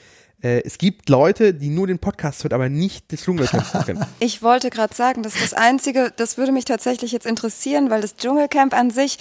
äh, 0.42 0.62
es 0.64 0.78
gibt 0.78 1.08
Leute, 1.08 1.52
die 1.52 1.68
nur 1.68 1.86
den 1.86 1.98
Podcast 1.98 2.44
hört, 2.44 2.52
aber 2.52 2.68
nicht 2.68 3.12
das 3.12 3.22
Dschungelcamp 3.22 3.84
kennen. 3.86 4.04
Ich 4.20 4.42
wollte 4.42 4.70
gerade 4.70 4.94
sagen, 4.94 5.22
dass 5.22 5.34
das 5.34 5.52
Einzige, 5.52 6.12
das 6.16 6.38
würde 6.38 6.52
mich 6.52 6.64
tatsächlich 6.64 7.12
jetzt 7.12 7.26
interessieren, 7.26 7.90
weil 7.90 8.00
das 8.00 8.16
Dschungelcamp 8.16 8.74
an 8.74 8.90
sich, 8.90 9.18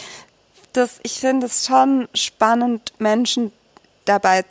das, 0.73 0.99
ich 1.03 1.19
finde 1.19 1.47
es 1.47 1.65
schon 1.65 2.07
spannend, 2.13 2.93
Menschen 2.99 3.51
dabei, 4.05 4.43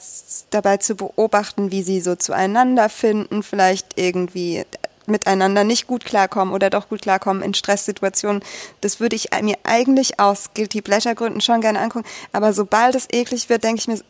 dabei 0.51 0.77
zu 0.77 0.95
beobachten, 0.95 1.71
wie 1.71 1.83
sie 1.83 2.01
so 2.01 2.17
zueinander 2.17 2.89
finden, 2.89 3.43
vielleicht 3.43 3.99
irgendwie 3.99 4.65
miteinander 5.09 5.65
nicht 5.65 5.87
gut 5.87 6.05
klarkommen 6.05 6.55
oder 6.55 6.71
doch 6.71 6.89
gut 6.89 7.03
klarkommen 7.03 7.43
in 7.43 7.55
Stresssituationen. 7.55 8.43
Das 8.81 9.01
würde 9.01 9.17
ich 9.17 9.29
mir 9.43 9.57
eigentlich 9.65 10.21
aus 10.21 10.51
Guilty 10.55 10.83
Pleasure 10.83 11.15
Gründen 11.15 11.41
schon 11.41 11.61
gerne 11.61 11.81
angucken. 11.81 12.07
Aber 12.33 12.53
sobald 12.53 12.95
es 12.95 13.09
eklig 13.11 13.49
wird, 13.49 13.65
denke 13.65 13.81
ich 13.81 13.89
mir, 13.89 14.01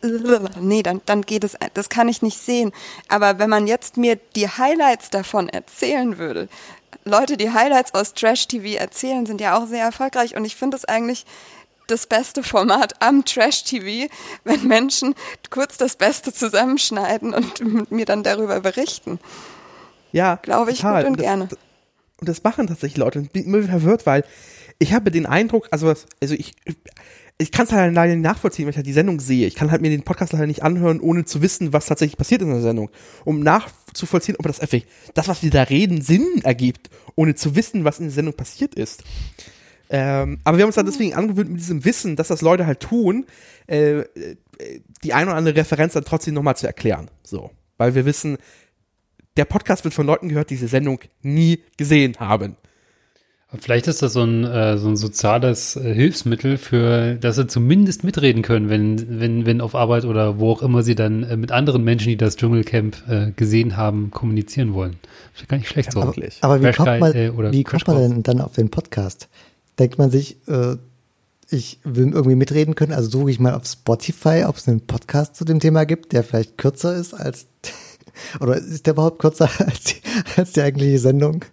nee, 0.59 0.83
dann, 0.83 1.01
dann 1.05 1.21
geht 1.23 1.43
es, 1.43 1.57
das 1.73 1.89
kann 1.89 2.09
ich 2.09 2.21
nicht 2.21 2.39
sehen. 2.39 2.71
Aber 3.07 3.39
wenn 3.39 3.49
man 3.49 3.67
jetzt 3.67 3.97
mir 3.97 4.17
die 4.35 4.47
Highlights 4.47 5.09
davon 5.09 5.49
erzählen 5.49 6.17
würde, 6.17 6.47
Leute, 7.05 7.37
die 7.37 7.51
Highlights 7.51 7.93
aus 7.93 8.13
Trash 8.13 8.47
TV 8.47 8.77
erzählen, 8.77 9.25
sind 9.25 9.41
ja 9.41 9.57
auch 9.57 9.67
sehr 9.67 9.83
erfolgreich 9.83 10.35
und 10.35 10.45
ich 10.45 10.55
finde 10.55 10.77
es 10.77 10.85
eigentlich 10.85 11.25
das 11.87 12.05
beste 12.05 12.43
Format 12.43 13.01
am 13.01 13.25
Trash 13.25 13.63
TV, 13.63 14.11
wenn 14.43 14.67
Menschen 14.67 15.15
kurz 15.49 15.77
das 15.77 15.95
Beste 15.95 16.31
zusammenschneiden 16.31 17.33
und 17.33 17.91
mir 17.91 18.05
dann 18.05 18.23
darüber 18.23 18.59
berichten. 18.59 19.19
Ja, 20.11 20.35
glaube 20.35 20.71
ich 20.71 20.77
total. 20.77 21.03
gut 21.03 21.11
und, 21.11 21.19
das, 21.19 21.25
gerne. 21.25 21.47
Und 22.19 22.29
das 22.29 22.43
machen 22.43 22.67
tatsächlich 22.67 22.97
Leute. 22.97 23.19
Und 23.19 23.25
ich 23.25 23.31
bin 23.31 23.45
immer 23.45 23.63
verwirrt, 23.63 24.05
weil 24.05 24.23
ich 24.79 24.93
habe 24.93 25.11
den 25.11 25.25
Eindruck, 25.25 25.67
also, 25.71 25.93
also 26.21 26.35
ich, 26.35 26.53
ich 27.37 27.51
kann 27.51 27.65
es 27.65 27.71
halt 27.71 27.93
leider 27.93 28.13
nicht 28.13 28.23
nachvollziehen, 28.23 28.65
wenn 28.65 28.71
ich 28.71 28.75
halt 28.75 28.85
die 28.85 28.93
Sendung 28.93 29.19
sehe. 29.19 29.47
Ich 29.47 29.55
kann 29.55 29.71
halt 29.71 29.81
mir 29.81 29.89
den 29.89 30.03
Podcast 30.03 30.33
leider 30.33 30.47
nicht 30.47 30.63
anhören, 30.63 30.99
ohne 30.99 31.25
zu 31.25 31.41
wissen, 31.41 31.71
was 31.71 31.85
tatsächlich 31.85 32.17
passiert 32.17 32.41
in 32.41 32.49
der 32.49 32.61
Sendung. 32.61 32.89
Um 33.23 33.39
nachzuvollziehen, 33.39 34.35
ob 34.37 34.45
das 34.45 34.59
effekt, 34.59 34.89
das, 35.13 35.27
was 35.27 35.41
wir 35.41 35.49
da 35.49 35.63
reden, 35.63 36.01
Sinn 36.01 36.41
ergibt, 36.43 36.89
ohne 37.15 37.35
zu 37.35 37.55
wissen, 37.55 37.85
was 37.85 37.99
in 37.99 38.05
der 38.05 38.13
Sendung 38.13 38.33
passiert 38.33 38.75
ist. 38.75 39.03
Ähm, 39.89 40.39
aber 40.43 40.57
wir 40.57 40.63
haben 40.63 40.69
uns 40.69 40.75
dann 40.75 40.85
deswegen 40.85 41.15
angewöhnt, 41.15 41.49
mit 41.49 41.59
diesem 41.59 41.83
Wissen, 41.83 42.15
dass 42.15 42.27
das 42.27 42.41
Leute 42.41 42.67
halt 42.67 42.79
tun, 42.79 43.25
äh, 43.67 43.99
äh 43.99 44.05
die 45.05 45.13
eine 45.13 45.27
oder 45.27 45.37
andere 45.37 45.55
Referenz 45.55 45.93
dann 45.93 46.03
trotzdem 46.03 46.33
nochmal 46.33 46.57
zu 46.57 46.67
erklären. 46.67 47.09
So. 47.23 47.51
Weil 47.77 47.95
wir 47.95 48.03
wissen, 48.03 48.37
der 49.39 49.45
Podcast 49.45 49.85
wird 49.85 49.93
von 49.93 50.05
Leuten 50.05 50.27
gehört, 50.27 50.49
die 50.49 50.55
diese 50.55 50.67
Sendung 50.67 50.99
nie 51.21 51.59
gesehen 51.77 52.17
haben. 52.19 52.57
Vielleicht 53.57 53.87
ist 53.87 54.01
das 54.01 54.13
so 54.13 54.21
ein, 54.21 54.43
äh, 54.43 54.77
so 54.77 54.89
ein 54.89 54.97
soziales 54.97 55.77
äh, 55.77 55.93
Hilfsmittel 55.93 56.57
für, 56.57 57.15
dass 57.15 57.37
sie 57.37 57.47
zumindest 57.47 58.03
mitreden 58.03 58.43
können, 58.43 58.69
wenn, 58.69 59.19
wenn, 59.19 59.45
wenn 59.45 59.61
auf 59.61 59.75
Arbeit 59.75 60.03
oder 60.03 60.39
wo 60.39 60.51
auch 60.51 60.61
immer 60.61 60.83
sie 60.83 60.93
dann 60.93 61.23
äh, 61.23 61.37
mit 61.37 61.51
anderen 61.51 61.83
Menschen, 61.83 62.09
die 62.09 62.17
das 62.17 62.35
Dschungelcamp 62.35 62.97
äh, 63.07 63.31
gesehen 63.31 63.77
haben, 63.77 64.11
kommunizieren 64.11 64.73
wollen. 64.73 64.97
Das 65.33 65.43
ist 65.43 65.49
gar 65.49 65.57
nicht 65.57 65.69
schlecht 65.69 65.93
so. 65.93 66.01
Aber, 66.01 66.13
aber 66.41 66.61
wie, 66.61 66.71
kommt 66.73 66.99
man, 66.99 67.53
wie 67.53 67.63
kommt 67.63 67.87
man 67.87 67.97
denn 67.97 68.23
dann 68.23 68.41
auf 68.41 68.53
den 68.53 68.69
Podcast? 68.69 69.29
Denkt 69.79 69.97
man 69.97 70.11
sich, 70.11 70.37
äh, 70.47 70.75
ich 71.49 71.79
will 71.83 72.11
irgendwie 72.11 72.35
mitreden 72.35 72.75
können, 72.75 72.91
also 72.91 73.09
suche 73.09 73.31
ich 73.31 73.39
mal 73.39 73.55
auf 73.55 73.65
Spotify, 73.65 74.43
ob 74.45 74.57
es 74.57 74.67
einen 74.67 74.81
Podcast 74.81 75.35
zu 75.37 75.45
dem 75.45 75.59
Thema 75.59 75.85
gibt, 75.85 76.11
der 76.11 76.23
vielleicht 76.23 76.57
kürzer 76.57 76.93
ist 76.95 77.13
als 77.15 77.47
oder 78.39 78.55
ist 78.55 78.85
der 78.85 78.93
überhaupt 78.93 79.19
kürzer 79.19 79.49
als 79.59 79.83
die, 79.83 79.95
als 80.35 80.53
die 80.53 80.61
eigentliche 80.61 80.99
Sendung? 80.99 81.45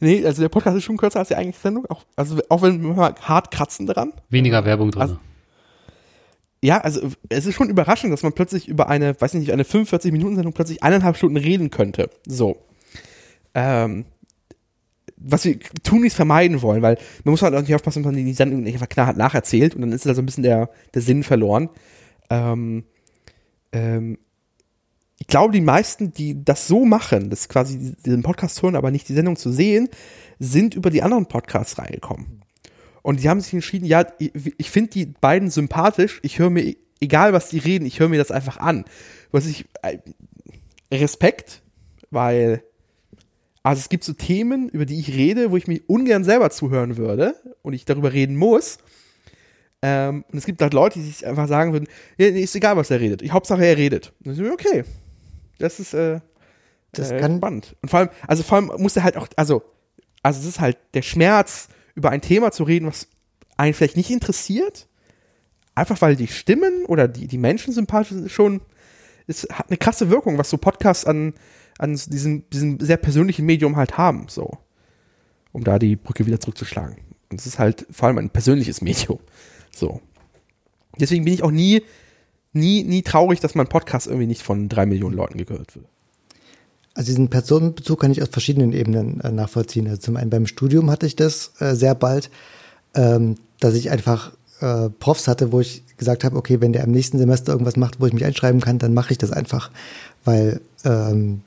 Nee, 0.00 0.24
also 0.24 0.42
der 0.42 0.48
Podcast 0.48 0.76
ist 0.76 0.84
schon 0.84 0.96
kürzer 0.96 1.20
als 1.20 1.28
die 1.28 1.36
eigentliche 1.36 1.60
Sendung. 1.60 1.86
Auch, 1.86 2.04
also 2.16 2.40
auch 2.48 2.62
wenn 2.62 2.82
wir 2.82 2.94
mal 2.94 3.14
hart 3.20 3.50
kratzen 3.50 3.86
dran. 3.86 4.12
Weniger 4.28 4.64
Werbung 4.64 4.90
drin. 4.90 5.02
Also, 5.02 5.18
ja, 6.62 6.78
also 6.80 7.00
es 7.28 7.46
ist 7.46 7.54
schon 7.54 7.70
überraschend, 7.70 8.12
dass 8.12 8.22
man 8.22 8.32
plötzlich 8.32 8.68
über 8.68 8.88
eine, 8.88 9.20
weiß 9.20 9.34
nicht, 9.34 9.52
eine 9.52 9.62
45-Minuten-Sendung 9.62 10.52
plötzlich 10.52 10.82
eineinhalb 10.82 11.16
Stunden 11.16 11.36
reden 11.36 11.70
könnte. 11.70 12.10
So. 12.26 12.58
Ähm, 13.54 14.04
was 15.16 15.44
wir 15.44 15.58
tun 15.82 16.02
nichts 16.02 16.16
vermeiden 16.16 16.62
wollen, 16.62 16.82
weil 16.82 16.96
man 17.24 17.32
muss 17.32 17.42
halt 17.42 17.54
auch 17.54 17.60
nicht 17.60 17.74
aufpassen, 17.74 18.02
dass 18.02 18.12
man 18.12 18.24
die 18.24 18.32
Sendung 18.32 18.62
nicht 18.62 18.74
einfach 18.74 18.88
knallhart 18.88 19.16
nacherzählt 19.16 19.74
und 19.74 19.82
dann 19.82 19.92
ist 19.92 20.06
da 20.06 20.14
so 20.14 20.22
ein 20.22 20.26
bisschen 20.26 20.44
der, 20.44 20.70
der 20.94 21.02
Sinn 21.02 21.22
verloren. 21.22 21.70
Ähm, 22.30 22.84
ähm, 23.72 24.18
ich 25.20 25.26
glaube, 25.26 25.52
die 25.52 25.60
meisten, 25.60 26.12
die 26.12 26.44
das 26.44 26.68
so 26.68 26.84
machen, 26.84 27.28
das 27.30 27.48
quasi 27.48 27.96
diesen 28.04 28.22
Podcast 28.22 28.62
hören, 28.62 28.76
aber 28.76 28.90
nicht 28.90 29.08
die 29.08 29.14
Sendung 29.14 29.36
zu 29.36 29.50
sehen, 29.50 29.88
sind 30.38 30.74
über 30.74 30.90
die 30.90 31.02
anderen 31.02 31.26
Podcasts 31.26 31.78
reingekommen. 31.78 32.42
Und 33.02 33.22
die 33.22 33.28
haben 33.28 33.40
sich 33.40 33.52
entschieden, 33.52 33.86
ja, 33.86 34.06
ich, 34.18 34.70
finde 34.70 34.90
die 34.90 35.06
beiden 35.06 35.50
sympathisch, 35.50 36.20
ich 36.22 36.38
höre 36.38 36.50
mir, 36.50 36.76
egal 37.00 37.32
was 37.32 37.48
die 37.48 37.58
reden, 37.58 37.86
ich 37.86 38.00
höre 38.00 38.08
mir 38.08 38.18
das 38.18 38.30
einfach 38.30 38.58
an. 38.58 38.84
Was 39.32 39.46
ich, 39.46 39.66
äh, 39.82 39.98
Respekt, 40.92 41.62
weil, 42.10 42.62
also 43.62 43.80
es 43.80 43.88
gibt 43.88 44.04
so 44.04 44.12
Themen, 44.12 44.68
über 44.68 44.86
die 44.86 45.00
ich 45.00 45.14
rede, 45.14 45.50
wo 45.50 45.56
ich 45.56 45.66
mich 45.66 45.88
ungern 45.88 46.24
selber 46.24 46.50
zuhören 46.50 46.96
würde 46.96 47.34
und 47.62 47.72
ich 47.72 47.84
darüber 47.84 48.12
reden 48.12 48.36
muss. 48.36 48.78
Ähm, 49.82 50.24
und 50.32 50.38
es 50.38 50.44
gibt 50.46 50.60
halt 50.60 50.74
Leute, 50.74 50.98
die 50.98 51.06
sich 51.06 51.26
einfach 51.26 51.46
sagen 51.46 51.72
würden, 51.72 51.86
ja, 52.16 52.30
nee, 52.30 52.40
ist 52.42 52.54
egal, 52.56 52.76
was 52.76 52.90
er 52.90 53.00
redet. 53.00 53.22
Ich, 53.22 53.30
Hauptsache, 53.32 53.64
er 53.64 53.76
redet. 53.76 54.12
Und 54.24 54.32
ich 54.32 54.38
so, 54.38 54.44
okay. 54.52 54.84
Das 55.58 55.78
ist, 55.78 55.94
äh, 55.94 56.20
Das 56.92 57.10
äh, 57.12 57.20
kann- 57.20 57.36
spannend. 57.36 57.76
Und 57.82 57.88
vor 57.88 58.00
allem, 58.00 58.08
also 58.26 58.42
vor 58.42 58.56
allem 58.56 58.72
muss 58.78 58.96
er 58.96 59.04
halt 59.04 59.16
auch, 59.16 59.28
also, 59.36 59.62
also 60.22 60.40
es 60.40 60.46
ist 60.46 60.60
halt 60.60 60.78
der 60.94 61.02
Schmerz, 61.02 61.68
über 61.94 62.10
ein 62.10 62.20
Thema 62.22 62.50
zu 62.52 62.64
reden, 62.64 62.86
was 62.86 63.08
einen 63.56 63.74
vielleicht 63.74 63.96
nicht 63.96 64.10
interessiert, 64.10 64.88
einfach 65.74 66.00
weil 66.00 66.16
die 66.16 66.28
Stimmen 66.28 66.84
oder 66.86 67.06
die, 67.08 67.26
die 67.26 67.38
Menschen 67.38 67.72
sympathisch 67.72 68.10
sind, 68.10 68.30
schon, 68.30 68.60
es 69.26 69.46
hat 69.52 69.68
eine 69.68 69.76
krasse 69.76 70.10
Wirkung, 70.10 70.38
was 70.38 70.50
so 70.50 70.58
Podcasts 70.58 71.04
an, 71.04 71.34
an 71.78 71.90
diesem, 71.92 72.48
diesem 72.50 72.80
sehr 72.80 72.96
persönlichen 72.96 73.46
Medium 73.46 73.76
halt 73.76 73.96
haben, 73.98 74.26
so. 74.28 74.58
Um 75.52 75.64
da 75.64 75.78
die 75.78 75.96
Brücke 75.96 76.26
wieder 76.26 76.40
zurückzuschlagen. 76.40 76.96
Und 77.30 77.40
es 77.40 77.46
ist 77.46 77.58
halt 77.58 77.86
vor 77.90 78.08
allem 78.08 78.18
ein 78.18 78.30
persönliches 78.30 78.80
Medium. 78.80 79.18
So. 79.78 80.00
Deswegen 80.98 81.24
bin 81.24 81.34
ich 81.34 81.42
auch 81.42 81.50
nie, 81.50 81.82
nie, 82.52 82.82
nie 82.84 83.02
traurig, 83.02 83.40
dass 83.40 83.54
mein 83.54 83.68
Podcast 83.68 84.06
irgendwie 84.06 84.26
nicht 84.26 84.42
von 84.42 84.68
drei 84.68 84.86
Millionen 84.86 85.16
Leuten 85.16 85.38
gehört 85.38 85.74
wird. 85.76 85.86
Also 86.94 87.12
diesen 87.12 87.28
Personenbezug 87.28 88.00
kann 88.00 88.10
ich 88.10 88.20
aus 88.22 88.28
verschiedenen 88.28 88.72
Ebenen 88.72 89.20
äh, 89.20 89.30
nachvollziehen. 89.30 89.86
Also 89.86 90.00
zum 90.00 90.16
einen 90.16 90.30
beim 90.30 90.46
Studium 90.46 90.90
hatte 90.90 91.06
ich 91.06 91.14
das 91.14 91.52
äh, 91.60 91.74
sehr 91.74 91.94
bald, 91.94 92.30
ähm, 92.94 93.36
dass 93.60 93.74
ich 93.74 93.90
einfach 93.90 94.32
äh, 94.60 94.88
Profs 94.98 95.28
hatte, 95.28 95.52
wo 95.52 95.60
ich 95.60 95.84
gesagt 95.96 96.24
habe, 96.24 96.36
okay, 96.36 96.60
wenn 96.60 96.72
der 96.72 96.82
im 96.82 96.90
nächsten 96.90 97.18
Semester 97.18 97.52
irgendwas 97.52 97.76
macht, 97.76 98.00
wo 98.00 98.06
ich 98.06 98.12
mich 98.12 98.24
einschreiben 98.24 98.60
kann, 98.60 98.78
dann 98.78 98.94
mache 98.94 99.12
ich 99.12 99.18
das 99.18 99.30
einfach, 99.30 99.70
weil 100.24 100.60
ähm, 100.84 101.42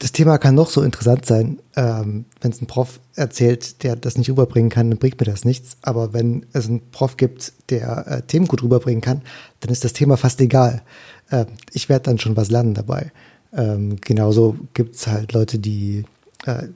das 0.00 0.12
Thema 0.12 0.38
kann 0.38 0.54
noch 0.54 0.70
so 0.70 0.82
interessant 0.82 1.26
sein. 1.26 1.60
Ähm, 1.76 2.24
wenn 2.40 2.50
es 2.50 2.60
ein 2.62 2.66
Prof 2.66 3.00
erzählt, 3.16 3.82
der 3.82 3.96
das 3.96 4.16
nicht 4.16 4.30
rüberbringen 4.30 4.70
kann, 4.70 4.88
dann 4.88 4.98
bringt 4.98 5.20
mir 5.20 5.26
das 5.26 5.44
nichts. 5.44 5.76
Aber 5.82 6.14
wenn 6.14 6.46
es 6.54 6.68
einen 6.68 6.90
Prof 6.90 7.18
gibt, 7.18 7.52
der 7.68 8.06
äh, 8.06 8.22
Themen 8.22 8.48
gut 8.48 8.62
rüberbringen 8.62 9.02
kann, 9.02 9.20
dann 9.60 9.70
ist 9.70 9.84
das 9.84 9.92
Thema 9.92 10.16
fast 10.16 10.40
egal. 10.40 10.82
Äh, 11.30 11.44
ich 11.72 11.90
werde 11.90 12.04
dann 12.04 12.18
schon 12.18 12.34
was 12.34 12.50
lernen 12.50 12.72
dabei. 12.72 13.12
Ähm, 13.52 13.96
genauso 14.00 14.56
gibt 14.72 14.96
es 14.96 15.06
halt 15.06 15.34
Leute, 15.34 15.58
die 15.58 16.04
äh, 16.46 16.68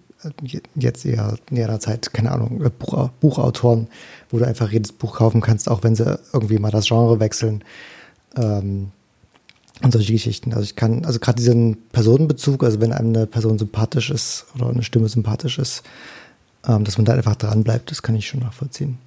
jetzt 0.74 1.06
eher 1.06 1.38
in 1.50 1.56
ihrer 1.56 1.80
Zeit, 1.80 2.12
keine 2.12 2.30
Ahnung, 2.30 2.62
äh, 2.62 2.68
Buch, 2.68 3.08
Buchautoren, 3.20 3.88
wo 4.28 4.38
du 4.38 4.46
einfach 4.46 4.70
jedes 4.70 4.92
Buch 4.92 5.16
kaufen 5.16 5.40
kannst, 5.40 5.70
auch 5.70 5.82
wenn 5.82 5.96
sie 5.96 6.18
irgendwie 6.34 6.58
mal 6.58 6.70
das 6.70 6.88
Genre 6.88 7.20
wechseln. 7.20 7.64
Ähm, 8.36 8.90
und 9.84 9.92
solche 9.92 10.12
Geschichten. 10.12 10.52
Also 10.52 10.64
ich 10.64 10.76
kann, 10.76 11.04
also 11.04 11.18
gerade 11.20 11.36
diesen 11.36 11.76
Personenbezug, 11.92 12.64
also 12.64 12.80
wenn 12.80 12.92
einem 12.92 13.14
eine 13.14 13.26
Person 13.26 13.58
sympathisch 13.58 14.10
ist 14.10 14.46
oder 14.54 14.68
eine 14.68 14.82
Stimme 14.82 15.08
sympathisch 15.08 15.58
ist, 15.58 15.82
ähm, 16.66 16.84
dass 16.84 16.98
man 16.98 17.04
da 17.04 17.12
einfach 17.12 17.36
dran 17.36 17.62
bleibt, 17.62 17.90
das 17.90 18.02
kann 18.02 18.16
ich 18.16 18.26
schon 18.26 18.40
nachvollziehen. 18.40 18.98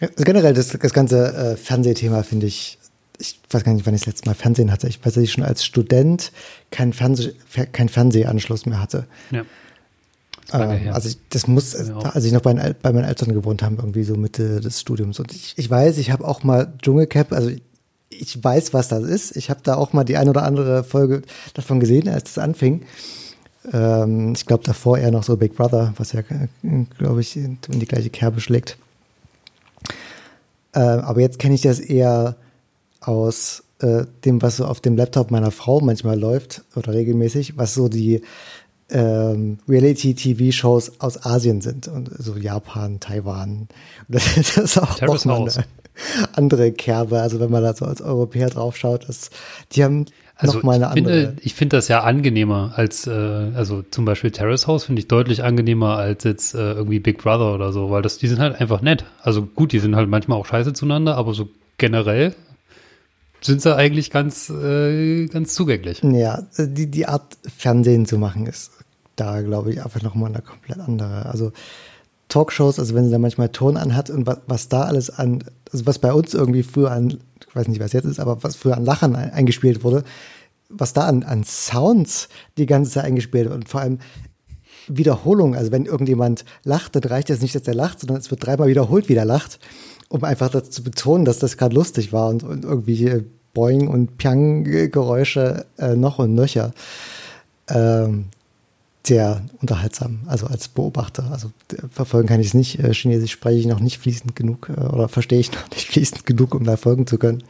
Also 0.00 0.24
generell 0.24 0.54
das, 0.54 0.68
das 0.68 0.92
ganze 0.92 1.34
äh, 1.34 1.56
Fernsehthema 1.56 2.22
finde 2.22 2.46
ich, 2.46 2.78
ich 3.18 3.40
weiß 3.50 3.64
gar 3.64 3.74
nicht, 3.74 3.84
wann 3.84 3.94
ich 3.94 4.02
das 4.02 4.06
letzte 4.06 4.28
Mal 4.28 4.34
Fernsehen 4.34 4.70
hatte. 4.70 4.86
Ich 4.86 5.04
weiß, 5.04 5.14
dass 5.14 5.24
ich 5.24 5.32
schon 5.32 5.42
als 5.42 5.64
Student 5.64 6.30
keinen 6.70 6.92
Fernseh, 6.92 7.32
Fer- 7.52 7.66
keinen 7.66 7.88
Fernsehanschluss 7.88 8.64
mehr 8.64 8.80
hatte. 8.80 9.06
Ja. 9.32 9.42
Ähm, 10.52 10.92
also 10.92 11.08
ich, 11.08 11.18
das 11.30 11.48
muss, 11.48 11.72
Ja, 11.72 11.98
als 11.98 12.24
ich 12.24 12.32
noch 12.32 12.42
bei, 12.42 12.54
bei 12.80 12.92
meinen 12.92 13.04
Eltern 13.04 13.32
gewohnt 13.32 13.62
habe, 13.62 13.74
irgendwie 13.76 14.04
so 14.04 14.14
Mitte 14.14 14.60
des 14.60 14.80
Studiums. 14.80 15.18
Und 15.18 15.32
ich, 15.32 15.54
ich 15.56 15.68
weiß, 15.68 15.98
ich 15.98 16.12
habe 16.12 16.24
auch 16.24 16.44
mal 16.44 16.72
Dschungelcamp, 16.80 17.32
also 17.32 17.50
ich 18.10 18.42
weiß, 18.42 18.72
was 18.72 18.88
das 18.88 19.04
ist. 19.04 19.36
Ich 19.36 19.50
habe 19.50 19.60
da 19.62 19.76
auch 19.76 19.92
mal 19.92 20.04
die 20.04 20.16
ein 20.16 20.28
oder 20.28 20.42
andere 20.42 20.84
Folge 20.84 21.22
davon 21.54 21.80
gesehen, 21.80 22.08
als 22.08 22.30
es 22.30 22.38
anfing. 22.38 22.82
Ähm, 23.72 24.32
ich 24.34 24.46
glaube 24.46 24.64
davor 24.64 24.98
eher 24.98 25.10
noch 25.10 25.24
so 25.24 25.36
Big 25.36 25.56
Brother, 25.56 25.92
was 25.96 26.12
ja, 26.12 26.22
glaube 26.98 27.20
ich, 27.20 27.36
in 27.36 27.58
in 27.70 27.80
die 27.80 27.86
gleiche 27.86 28.10
Kerbe 28.10 28.40
schlägt. 28.40 28.78
Äh, 30.72 30.80
aber 30.80 31.20
jetzt 31.20 31.38
kenne 31.38 31.54
ich 31.54 31.62
das 31.62 31.80
eher 31.80 32.36
aus 33.00 33.64
äh, 33.80 34.04
dem, 34.24 34.42
was 34.42 34.56
so 34.56 34.64
auf 34.64 34.80
dem 34.80 34.96
Laptop 34.96 35.30
meiner 35.30 35.50
Frau 35.50 35.80
manchmal 35.80 36.18
läuft 36.18 36.64
oder 36.76 36.92
regelmäßig, 36.92 37.56
was 37.56 37.74
so 37.74 37.88
die 37.88 38.22
ähm, 38.90 39.58
Reality-TV-Shows 39.68 41.00
aus 41.00 41.24
Asien 41.24 41.60
sind 41.60 41.88
und 41.88 42.10
so 42.18 42.36
Japan, 42.36 43.00
Taiwan. 43.00 43.50
Und 43.50 43.68
das, 44.08 44.34
das 44.36 44.56
ist 44.56 44.78
auch 44.78 44.94
Terrace 44.94 45.24
noch 45.24 45.40
mal 45.40 45.50
eine 45.50 45.64
andere 46.34 46.72
Kerbe. 46.72 47.20
Also 47.20 47.40
wenn 47.40 47.50
man 47.50 47.62
da 47.62 47.74
so 47.74 47.84
als 47.84 48.00
Europäer 48.00 48.48
draufschaut, 48.48 49.08
das, 49.08 49.30
die 49.72 49.84
haben 49.84 50.06
Also 50.36 50.58
noch 50.58 50.64
mal 50.64 50.82
eine 50.82 50.86
ich 50.86 50.92
finde, 50.94 51.10
andere. 51.10 51.36
ich 51.42 51.54
finde 51.54 51.76
das 51.76 51.88
ja 51.88 52.02
angenehmer 52.02 52.72
als, 52.76 53.06
äh, 53.06 53.10
also 53.10 53.82
zum 53.82 54.04
Beispiel 54.04 54.30
Terrace 54.30 54.66
House 54.66 54.84
finde 54.84 55.00
ich 55.00 55.08
deutlich 55.08 55.44
angenehmer 55.44 55.98
als 55.98 56.24
jetzt 56.24 56.54
äh, 56.54 56.72
irgendwie 56.72 57.00
Big 57.00 57.18
Brother 57.18 57.54
oder 57.54 57.72
so, 57.72 57.90
weil 57.90 58.02
das, 58.02 58.18
die 58.18 58.28
sind 58.28 58.38
halt 58.38 58.58
einfach 58.60 58.80
nett. 58.80 59.04
Also 59.20 59.42
gut, 59.42 59.72
die 59.72 59.80
sind 59.80 59.96
halt 59.96 60.08
manchmal 60.08 60.38
auch 60.38 60.46
scheiße 60.46 60.72
zueinander, 60.72 61.16
aber 61.16 61.34
so 61.34 61.48
generell 61.76 62.34
sind 63.40 63.62
sie 63.62 63.76
eigentlich 63.76 64.10
ganz, 64.10 64.50
äh, 64.50 65.26
ganz 65.26 65.54
zugänglich. 65.54 66.02
Ja, 66.02 66.42
die, 66.58 66.90
die 66.90 67.06
Art 67.06 67.36
Fernsehen 67.56 68.06
zu 68.06 68.18
machen 68.18 68.46
ist 68.46 68.77
da, 69.20 69.40
glaube 69.42 69.72
ich, 69.72 69.84
einfach 69.84 70.02
nochmal 70.02 70.30
eine 70.30 70.42
komplett 70.42 70.80
andere. 70.80 71.26
Also 71.26 71.52
Talkshows, 72.28 72.78
also 72.78 72.94
wenn 72.94 73.04
sie 73.04 73.10
da 73.10 73.18
manchmal 73.18 73.48
Ton 73.48 73.76
anhat 73.76 74.10
und 74.10 74.26
was, 74.26 74.38
was 74.46 74.68
da 74.68 74.82
alles 74.82 75.10
an, 75.10 75.44
also 75.72 75.86
was 75.86 75.98
bei 75.98 76.12
uns 76.12 76.34
irgendwie 76.34 76.62
früher 76.62 76.90
an, 76.90 77.18
ich 77.48 77.56
weiß 77.56 77.68
nicht, 77.68 77.80
was 77.80 77.92
jetzt 77.92 78.04
ist, 78.04 78.20
aber 78.20 78.42
was 78.42 78.56
früher 78.56 78.76
an 78.76 78.84
Lachern 78.84 79.16
ein, 79.16 79.32
eingespielt 79.32 79.82
wurde, 79.82 80.04
was 80.68 80.92
da 80.92 81.06
an, 81.06 81.22
an 81.22 81.44
Sounds 81.44 82.28
die 82.58 82.66
ganze 82.66 82.90
Zeit 82.90 83.04
eingespielt 83.04 83.46
wird 83.46 83.54
und 83.54 83.68
vor 83.68 83.80
allem 83.80 83.98
Wiederholung, 84.88 85.54
also 85.54 85.72
wenn 85.72 85.86
irgendjemand 85.86 86.44
lacht, 86.64 86.96
dann 86.96 87.04
reicht 87.04 87.30
es 87.30 87.40
nicht, 87.40 87.54
dass 87.54 87.66
er 87.66 87.74
lacht, 87.74 88.00
sondern 88.00 88.18
es 88.18 88.30
wird 88.30 88.44
dreimal 88.44 88.68
wiederholt, 88.68 89.08
wie 89.08 89.14
er 89.14 89.24
lacht, 89.24 89.58
um 90.08 90.24
einfach 90.24 90.50
das 90.50 90.70
zu 90.70 90.82
betonen, 90.82 91.24
dass 91.24 91.38
das 91.38 91.56
gerade 91.56 91.74
lustig 91.74 92.12
war 92.12 92.28
und, 92.28 92.42
und 92.42 92.64
irgendwie 92.64 93.24
Boing 93.54 93.88
und 93.88 94.18
Piang-Geräusche 94.18 95.66
äh, 95.78 95.94
noch 95.94 96.18
und 96.18 96.34
nöcher. 96.34 96.72
Ähm, 97.68 98.26
sehr 99.06 99.42
unterhaltsam, 99.60 100.20
also 100.26 100.46
als 100.46 100.68
Beobachter. 100.68 101.30
Also 101.30 101.50
verfolgen 101.90 102.28
kann 102.28 102.40
ich 102.40 102.48
es 102.48 102.54
nicht. 102.54 102.78
Äh, 102.78 102.92
Chinesisch 102.92 103.32
spreche 103.32 103.58
ich 103.58 103.66
noch 103.66 103.80
nicht 103.80 103.98
fließend 103.98 104.36
genug 104.36 104.68
äh, 104.68 104.80
oder 104.80 105.08
verstehe 105.08 105.40
ich 105.40 105.52
noch 105.52 105.70
nicht 105.70 105.88
fließend 105.88 106.26
genug, 106.26 106.54
um 106.54 106.64
da 106.64 106.76
folgen 106.76 107.06
zu 107.06 107.18
können. 107.18 107.42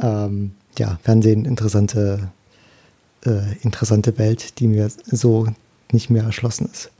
Ähm, 0.00 0.52
ja, 0.78 0.98
Fernsehen, 1.02 1.44
interessante, 1.44 2.30
äh, 3.24 3.56
interessante 3.62 4.18
Welt, 4.18 4.58
die 4.58 4.66
mir 4.66 4.88
so 5.06 5.46
nicht 5.92 6.10
mehr 6.10 6.24
erschlossen 6.24 6.68
ist. 6.72 6.90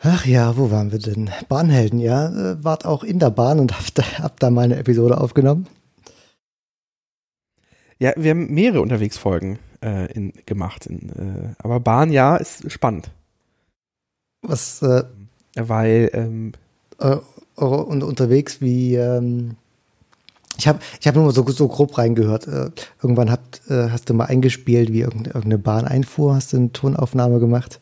Ach 0.00 0.26
ja, 0.26 0.56
wo 0.56 0.70
waren 0.70 0.92
wir 0.92 0.98
denn? 0.98 1.30
Bahnhelden, 1.48 1.98
ja. 1.98 2.28
Äh, 2.28 2.64
wart 2.64 2.84
auch 2.84 3.02
in 3.02 3.18
der 3.18 3.30
Bahn 3.30 3.60
und 3.60 3.72
habt, 3.78 4.20
habt 4.20 4.42
da 4.42 4.50
mal 4.50 4.62
eine 4.62 4.76
Episode 4.76 5.20
aufgenommen. 5.20 5.66
Ja, 7.98 8.12
wir 8.16 8.32
haben 8.32 8.52
mehrere 8.52 8.82
Unterwegsfolgen 8.82 9.58
äh, 9.86 10.12
in, 10.12 10.32
gemacht. 10.44 10.86
In, 10.86 11.08
äh, 11.10 11.54
aber 11.58 11.80
Bahn, 11.80 12.10
ja, 12.10 12.36
ist 12.36 12.70
spannend. 12.70 13.10
Was 14.42 14.82
äh, 14.82 15.04
Weil, 15.54 16.10
ähm, 16.12 16.52
äh, 16.98 17.16
und 17.56 18.02
unterwegs 18.02 18.60
wie 18.60 18.96
ähm, 18.96 19.56
ich 20.58 20.66
habe 20.68 20.78
ich 21.00 21.06
hab 21.06 21.14
nur 21.14 21.32
so, 21.32 21.46
so 21.48 21.68
grob 21.68 21.96
reingehört. 21.96 22.46
Äh, 22.48 22.70
irgendwann 23.02 23.30
habt, 23.30 23.62
äh, 23.68 23.90
hast 23.90 24.10
du 24.10 24.14
mal 24.14 24.24
eingespielt, 24.26 24.92
wie 24.92 25.00
irgendeine, 25.00 25.58
Bahn 25.58 25.86
einfuhr, 25.86 26.34
hast 26.34 26.52
du 26.52 26.56
eine 26.56 26.72
Tonaufnahme 26.72 27.40
gemacht. 27.40 27.80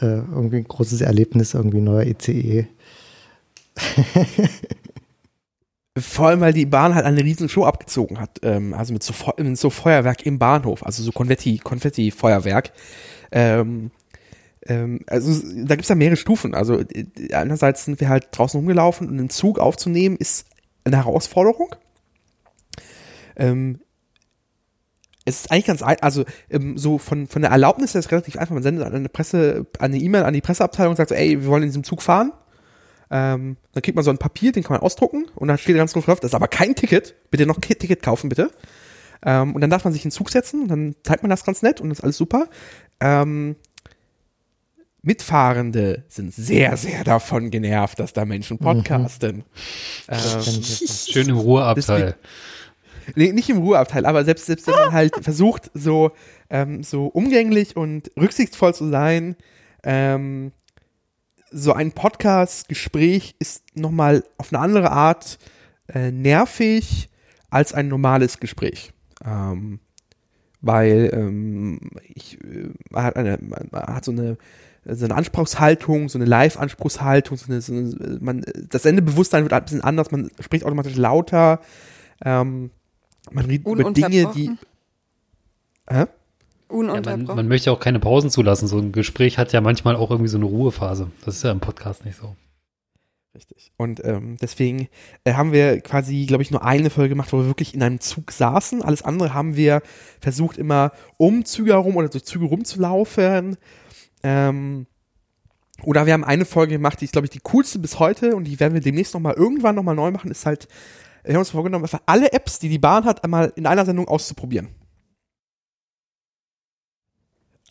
Irgendwie 0.00 0.56
ein 0.56 0.64
großes 0.64 1.02
Erlebnis, 1.02 1.54
irgendwie 1.54 1.80
neuer 1.80 2.04
ICE. 2.04 2.66
vor 5.96 6.28
allem, 6.28 6.40
weil 6.40 6.52
die 6.52 6.66
Bahn 6.66 6.94
halt 6.94 7.04
eine 7.04 7.22
riesen 7.22 7.48
Show 7.48 7.64
abgezogen 7.64 8.18
hat. 8.18 8.40
Ähm, 8.42 8.74
also 8.74 8.92
mit 8.92 9.02
so, 9.02 9.14
mit 9.38 9.58
so 9.58 9.70
Feuerwerk 9.70 10.26
im 10.26 10.38
Bahnhof, 10.38 10.84
also 10.84 11.02
so 11.02 11.12
Konfetti, 11.12 11.58
Konfetti-Feuerwerk. 11.58 12.72
Ähm, 13.30 13.90
ähm, 14.66 15.00
also 15.06 15.40
da 15.64 15.76
gibt's 15.76 15.88
ja 15.88 15.94
mehrere 15.94 16.16
Stufen. 16.16 16.54
Also 16.54 16.80
äh, 16.80 17.32
einerseits 17.32 17.84
sind 17.84 18.00
wir 18.00 18.08
halt 18.08 18.28
draußen 18.32 18.58
rumgelaufen 18.58 19.08
und 19.08 19.18
einen 19.18 19.30
Zug 19.30 19.58
aufzunehmen 19.60 20.16
ist 20.16 20.46
eine 20.84 20.96
Herausforderung. 20.96 21.74
Ähm, 23.36 23.80
es 25.24 25.40
ist 25.40 25.52
eigentlich 25.52 25.66
ganz 25.66 25.82
ein, 25.82 25.96
also 26.00 26.24
ähm, 26.50 26.76
so 26.76 26.98
von, 26.98 27.28
von 27.28 27.42
der 27.42 27.52
Erlaubnis 27.52 27.94
her 27.94 28.00
ist 28.00 28.06
es 28.06 28.12
relativ 28.12 28.36
einfach. 28.36 28.54
Man 28.54 28.62
sendet 28.62 28.92
eine 28.92 29.08
Presse, 29.08 29.66
eine 29.78 29.96
E-Mail 29.96 30.24
an 30.24 30.34
die 30.34 30.40
Presseabteilung 30.40 30.90
und 30.90 30.96
sagt 30.96 31.10
so, 31.10 31.14
ey, 31.14 31.40
wir 31.40 31.46
wollen 31.46 31.62
in 31.62 31.68
diesem 31.68 31.84
Zug 31.84 32.02
fahren. 32.02 32.32
Ähm, 33.16 33.56
dann 33.72 33.82
kriegt 33.82 33.94
man 33.94 34.04
so 34.04 34.10
ein 34.10 34.18
Papier, 34.18 34.50
den 34.50 34.64
kann 34.64 34.74
man 34.74 34.82
ausdrucken 34.82 35.26
und 35.36 35.46
dann 35.46 35.56
steht 35.56 35.76
ganz 35.76 35.92
groß 35.92 36.06
drauf, 36.06 36.18
das 36.18 36.32
ist 36.32 36.34
aber 36.34 36.48
kein 36.48 36.74
Ticket, 36.74 37.14
bitte 37.30 37.46
noch 37.46 37.58
ein 37.58 37.60
Ticket 37.60 38.02
kaufen, 38.02 38.28
bitte. 38.28 38.50
Ähm, 39.24 39.54
und 39.54 39.60
dann 39.60 39.70
darf 39.70 39.84
man 39.84 39.92
sich 39.92 40.04
in 40.04 40.08
den 40.08 40.14
Zug 40.16 40.30
setzen 40.30 40.62
und 40.62 40.68
dann 40.68 40.96
zeigt 41.04 41.22
man 41.22 41.30
das 41.30 41.44
ganz 41.44 41.62
nett 41.62 41.80
und 41.80 41.90
das 41.90 41.98
ist 41.98 42.04
alles 42.04 42.16
super. 42.16 42.48
Ähm, 42.98 43.54
Mitfahrende 45.02 46.02
sind 46.08 46.34
sehr, 46.34 46.76
sehr 46.76 47.04
davon 47.04 47.50
genervt, 47.50 48.00
dass 48.00 48.14
da 48.14 48.24
Menschen 48.24 48.56
Mhm. 48.58 48.64
podcasten. 48.64 49.44
Ähm, 50.08 50.62
Schön 50.62 51.28
im 51.28 51.36
Ruheabteil. 51.36 52.16
Nee, 53.14 53.32
nicht 53.32 53.50
im 53.50 53.58
Ruheabteil, 53.58 54.06
aber 54.06 54.24
selbst, 54.24 54.46
selbst 54.46 54.66
wenn 54.66 54.74
man 54.74 54.92
halt 54.92 55.14
versucht, 55.22 55.70
so, 55.74 56.12
ähm, 56.50 56.82
so 56.82 57.06
umgänglich 57.06 57.76
und 57.76 58.10
rücksichtsvoll 58.18 58.74
zu 58.74 58.88
sein, 58.88 59.36
ähm, 59.84 60.52
so 61.54 61.72
ein 61.72 61.92
Podcast-Gespräch 61.92 63.36
ist 63.38 63.62
nochmal 63.76 64.24
auf 64.38 64.52
eine 64.52 64.60
andere 64.60 64.90
Art 64.90 65.38
äh, 65.88 66.10
nervig 66.10 67.08
als 67.48 67.72
ein 67.72 67.86
normales 67.86 68.40
Gespräch. 68.40 68.92
Ähm, 69.24 69.78
weil 70.60 71.10
ähm, 71.12 71.80
ich, 72.02 72.42
äh, 72.42 72.70
man, 72.90 73.04
hat 73.04 73.16
eine, 73.16 73.38
hat 73.72 74.04
so 74.04 74.12
eine 74.12 74.36
so 74.86 75.06
eine 75.06 75.14
Anspruchshaltung, 75.14 76.10
so 76.10 76.18
eine 76.18 76.26
Live-Anspruchshaltung, 76.26 77.38
so 77.38 77.46
eine, 77.50 77.62
so 77.62 77.72
eine, 77.72 78.18
man, 78.20 78.44
das 78.68 78.82
Sendebewusstsein 78.82 79.42
wird 79.42 79.54
ein 79.54 79.64
bisschen 79.64 79.80
anders, 79.80 80.10
man 80.10 80.30
spricht 80.40 80.64
automatisch 80.64 80.96
lauter, 80.96 81.60
ähm, 82.22 82.70
man 83.30 83.46
redet 83.46 83.66
über 83.66 83.90
Dinge, 83.92 84.30
die. 84.34 84.50
Ununterbrochen. 86.68 87.20
Ja, 87.20 87.26
man, 87.26 87.36
man 87.36 87.48
möchte 87.48 87.70
auch 87.72 87.80
keine 87.80 88.00
Pausen 88.00 88.30
zulassen. 88.30 88.66
So 88.66 88.78
ein 88.78 88.92
Gespräch 88.92 89.38
hat 89.38 89.52
ja 89.52 89.60
manchmal 89.60 89.96
auch 89.96 90.10
irgendwie 90.10 90.28
so 90.28 90.38
eine 90.38 90.46
Ruhephase. 90.46 91.10
Das 91.24 91.36
ist 91.36 91.44
ja 91.44 91.52
im 91.52 91.60
Podcast 91.60 92.04
nicht 92.04 92.16
so. 92.16 92.34
Richtig. 93.34 93.72
Und 93.76 94.04
ähm, 94.04 94.36
deswegen 94.40 94.88
äh, 95.24 95.34
haben 95.34 95.52
wir 95.52 95.80
quasi, 95.80 96.24
glaube 96.26 96.44
ich, 96.44 96.52
nur 96.52 96.64
eine 96.64 96.88
Folge 96.88 97.10
gemacht, 97.10 97.32
wo 97.32 97.38
wir 97.38 97.46
wirklich 97.46 97.74
in 97.74 97.82
einem 97.82 97.98
Zug 97.98 98.30
saßen. 98.30 98.82
Alles 98.82 99.02
andere 99.02 99.34
haben 99.34 99.56
wir 99.56 99.82
versucht, 100.20 100.56
immer 100.56 100.92
um 101.16 101.44
Züge 101.44 101.72
herum 101.72 101.96
oder 101.96 102.08
durch 102.08 102.24
Züge 102.24 102.44
rumzulaufen. 102.44 103.56
Ähm, 104.22 104.86
oder 105.82 106.06
wir 106.06 106.12
haben 106.12 106.24
eine 106.24 106.44
Folge 106.44 106.74
gemacht, 106.74 107.00
die 107.00 107.06
ist, 107.06 107.12
glaube 107.12 107.26
ich, 107.26 107.30
die 107.30 107.40
coolste 107.40 107.80
bis 107.80 107.98
heute 107.98 108.36
und 108.36 108.44
die 108.44 108.60
werden 108.60 108.74
wir 108.74 108.80
demnächst 108.80 109.14
nochmal 109.14 109.34
irgendwann 109.34 109.74
nochmal 109.74 109.96
neu 109.96 110.12
machen, 110.12 110.30
ist 110.30 110.46
halt, 110.46 110.68
wir 111.24 111.34
haben 111.34 111.40
uns 111.40 111.50
vorgenommen, 111.50 111.84
einfach 111.84 112.02
alle 112.06 112.32
Apps, 112.32 112.60
die 112.60 112.68
die 112.68 112.78
Bahn 112.78 113.04
hat, 113.04 113.24
einmal 113.24 113.52
in 113.56 113.66
einer 113.66 113.84
Sendung 113.84 114.06
auszuprobieren. 114.06 114.68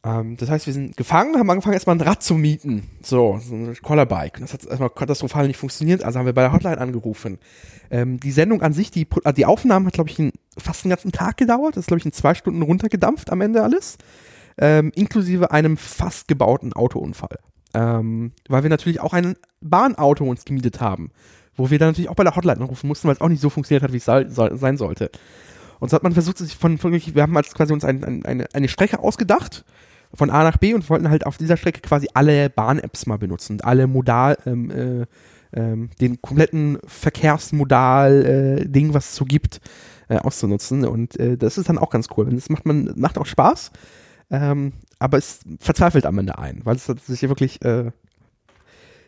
Ähm, 0.06 0.36
das 0.38 0.50
heißt, 0.50 0.66
wir 0.66 0.74
sind 0.74 0.98
gefangen, 0.98 1.38
haben 1.38 1.50
angefangen, 1.50 1.74
erstmal 1.74 1.96
ein 1.96 2.02
Rad 2.02 2.22
zu 2.22 2.36
mieten. 2.36 2.90
So, 3.02 3.40
so 3.42 3.56
ein 3.56 3.76
Collerbike. 3.82 4.38
Und 4.38 4.44
das 4.44 4.54
hat 4.54 4.66
erstmal 4.66 4.90
katastrophal 4.90 5.48
nicht 5.48 5.58
funktioniert, 5.58 6.04
also 6.04 6.20
haben 6.20 6.26
wir 6.26 6.34
bei 6.34 6.42
der 6.42 6.52
Hotline 6.52 6.78
angerufen. 6.78 7.40
Ähm, 7.90 8.20
die 8.20 8.32
Sendung 8.32 8.62
an 8.62 8.74
sich, 8.74 8.92
die, 8.92 9.08
äh, 9.24 9.34
die 9.34 9.46
Aufnahme 9.46 9.88
hat, 9.88 9.94
glaube 9.94 10.10
ich, 10.10 10.18
fast 10.58 10.84
einen 10.84 10.90
ganzen 10.90 11.12
Tag 11.12 11.38
gedauert. 11.38 11.78
Das 11.78 11.84
ist, 11.84 11.88
glaube 11.88 12.00
ich, 12.00 12.06
in 12.06 12.12
zwei 12.12 12.34
Stunden 12.36 12.62
runtergedampft 12.62 13.32
am 13.32 13.42
Ende 13.42 13.64
alles. 13.64 13.98
Ähm, 14.58 14.92
inklusive 14.94 15.52
einem 15.52 15.78
fast 15.78 16.28
gebauten 16.28 16.74
Autounfall. 16.74 17.40
Ähm, 17.74 18.34
weil 18.50 18.64
wir 18.64 18.70
natürlich 18.70 19.00
auch 19.00 19.14
ein 19.14 19.36
Bahnauto 19.62 20.26
uns 20.26 20.46
gemietet 20.46 20.80
haben. 20.80 21.12
Wo 21.56 21.70
wir 21.70 21.80
dann 21.80 21.90
natürlich 21.90 22.10
auch 22.10 22.16
bei 22.16 22.24
der 22.24 22.36
Hotline 22.36 22.60
anrufen 22.60 22.88
mussten, 22.88 23.08
weil 23.08 23.16
es 23.16 23.22
auch 23.22 23.30
nicht 23.30 23.42
so 23.42 23.50
funktioniert 23.50 23.84
hat, 23.84 23.94
wie 23.94 23.98
es 23.98 24.06
sein 24.06 24.78
sollte. 24.78 25.12
Und 25.80 25.90
so 25.90 25.96
hat 25.96 26.04
man 26.04 26.14
versucht, 26.14 26.38
sich 26.38 26.56
von, 26.56 26.78
von 26.78 26.92
wirklich, 26.92 27.16
wir 27.16 27.24
haben 27.24 27.36
als 27.36 27.54
quasi 27.54 27.74
uns 27.74 27.84
ein, 27.84 28.04
ein, 28.04 28.26
eine, 28.26 28.48
eine 28.54 28.68
Strecke 28.68 29.00
ausgedacht, 29.00 29.66
von 30.14 30.30
A 30.30 30.44
nach 30.44 30.58
B 30.58 30.74
und 30.74 30.90
wollten 30.90 31.10
halt 31.10 31.26
auf 31.26 31.38
dieser 31.38 31.58
Strecke 31.58 31.82
quasi 31.82 32.08
alle 32.14 32.50
Bahn-Apps 32.50 33.06
mal 33.06 33.18
benutzen, 33.18 33.62
alle 33.62 33.88
Modal, 33.88 34.38
ähm, 34.46 34.72
äh, 34.72 35.06
ähm, 35.56 35.90
den 36.02 36.22
kompletten 36.22 36.80
Verkehrsmodal-Ding, 36.86 38.94
was 38.94 39.10
es 39.10 39.16
so 39.16 39.26
gibt, 39.26 39.62
äh, 40.10 40.18
auszunutzen. 40.18 40.86
Und 40.86 41.20
äh, 41.20 41.38
das 41.38 41.58
ist 41.58 41.70
dann 41.70 41.78
auch 41.78 41.90
ganz 41.90 42.08
cool. 42.16 42.30
Das 42.30 42.50
macht 42.50 42.66
man, 42.66 42.94
macht 42.96 43.18
auch 43.18 43.26
Spaß, 43.26 43.72
ähm, 44.32 44.74
aber 45.00 45.18
es 45.18 45.40
verzweifelt 45.60 46.06
am 46.06 46.18
Ende 46.18 46.38
ein, 46.38 46.62
weil 46.64 46.76
es 46.76 46.86
sich 46.86 47.22
wirklich, 47.24 47.62
äh, 47.64 47.92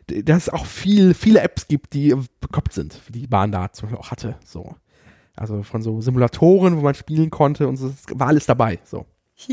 dass 0.07 0.43
es 0.43 0.49
auch 0.49 0.65
viel, 0.65 1.13
viele 1.13 1.41
Apps 1.41 1.67
gibt, 1.67 1.93
die 1.93 2.15
bekoppt 2.39 2.73
sind, 2.73 3.01
wie 3.07 3.21
die 3.21 3.27
Bahn 3.27 3.51
da 3.51 3.71
zum 3.71 3.87
Beispiel 3.87 3.99
auch 3.99 4.11
hatte. 4.11 4.35
So. 4.45 4.75
Also 5.35 5.63
von 5.63 5.81
so 5.81 5.99
Simulatoren, 5.99 6.77
wo 6.77 6.81
man 6.81 6.95
spielen 6.95 7.29
konnte 7.29 7.67
und 7.67 7.77
so, 7.77 7.93
war 8.11 8.27
alles 8.27 8.45
dabei. 8.45 8.79
So. 8.83 9.05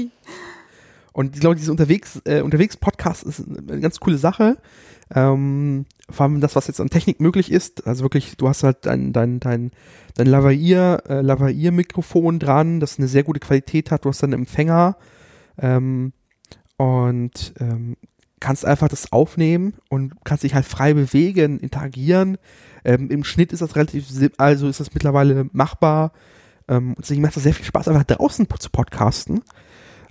Und 1.13 1.35
ich 1.35 1.41
glaube, 1.41 1.57
dieses 1.57 1.69
unterwegs, 1.69 2.21
äh, 2.25 2.41
unterwegs 2.41 2.77
Podcast 2.77 3.23
ist 3.25 3.45
eine 3.47 3.81
ganz 3.81 4.01
coole 4.01 4.19
Sache. 4.19 4.59
Ähm, 5.15 5.85
vor 6.09 6.25
allem 6.25 6.41
das, 6.41 6.57
was 6.57 6.67
jetzt 6.67 6.81
an 6.81 6.91
Technik 6.91 7.21
möglich 7.21 7.51
ist. 7.51 7.87
Also 7.87 8.03
wirklich, 8.05 8.37
du 8.37 8.49
hast 8.49 8.63
halt 8.63 8.79
dein, 8.87 9.13
dein, 9.13 9.41
dein, 9.41 9.73
dein 10.15 10.27
Lavalier, 10.27 11.03
äh, 11.09 11.21
Lavalier-Mikrofon 11.21 12.39
dran, 12.39 12.81
das 12.81 12.99
eine 12.99 13.09
sehr 13.09 13.23
gute 13.23 13.41
Qualität 13.41 13.91
hat. 13.91 14.05
Du 14.05 14.09
hast 14.09 14.23
dann 14.23 14.33
einen 14.33 14.43
Empfänger 14.43 14.97
ähm, 15.59 16.13
und 16.77 17.55
ähm, 17.61 17.97
kannst 18.41 18.65
einfach 18.65 18.89
das 18.89 19.13
aufnehmen 19.13 19.75
und 19.89 20.15
kannst 20.25 20.45
dich 20.45 20.55
halt 20.55 20.67
frei 20.67 20.95
bewegen, 20.95 21.61
interagieren. 21.61 22.39
Ähm, 22.85 23.11
Im 23.11 23.23
Schnitt 23.23 23.53
ist 23.53 23.63
das 23.63 23.77
relativ, 23.77 24.07
also 24.39 24.69
ist 24.69 24.81
das 24.81 24.95
mittlerweile 24.95 25.49
machbar. 25.53 26.13
Ähm, 26.69 26.95
deswegen 26.99 27.23
macht 27.23 27.37
es 27.37 27.43
sehr 27.43 27.55
viel 27.55 27.65
Spaß, 27.67 27.89
einfach 27.89 28.05
draußen 28.05 28.49
zu 28.59 28.71
podcasten. 28.71 29.43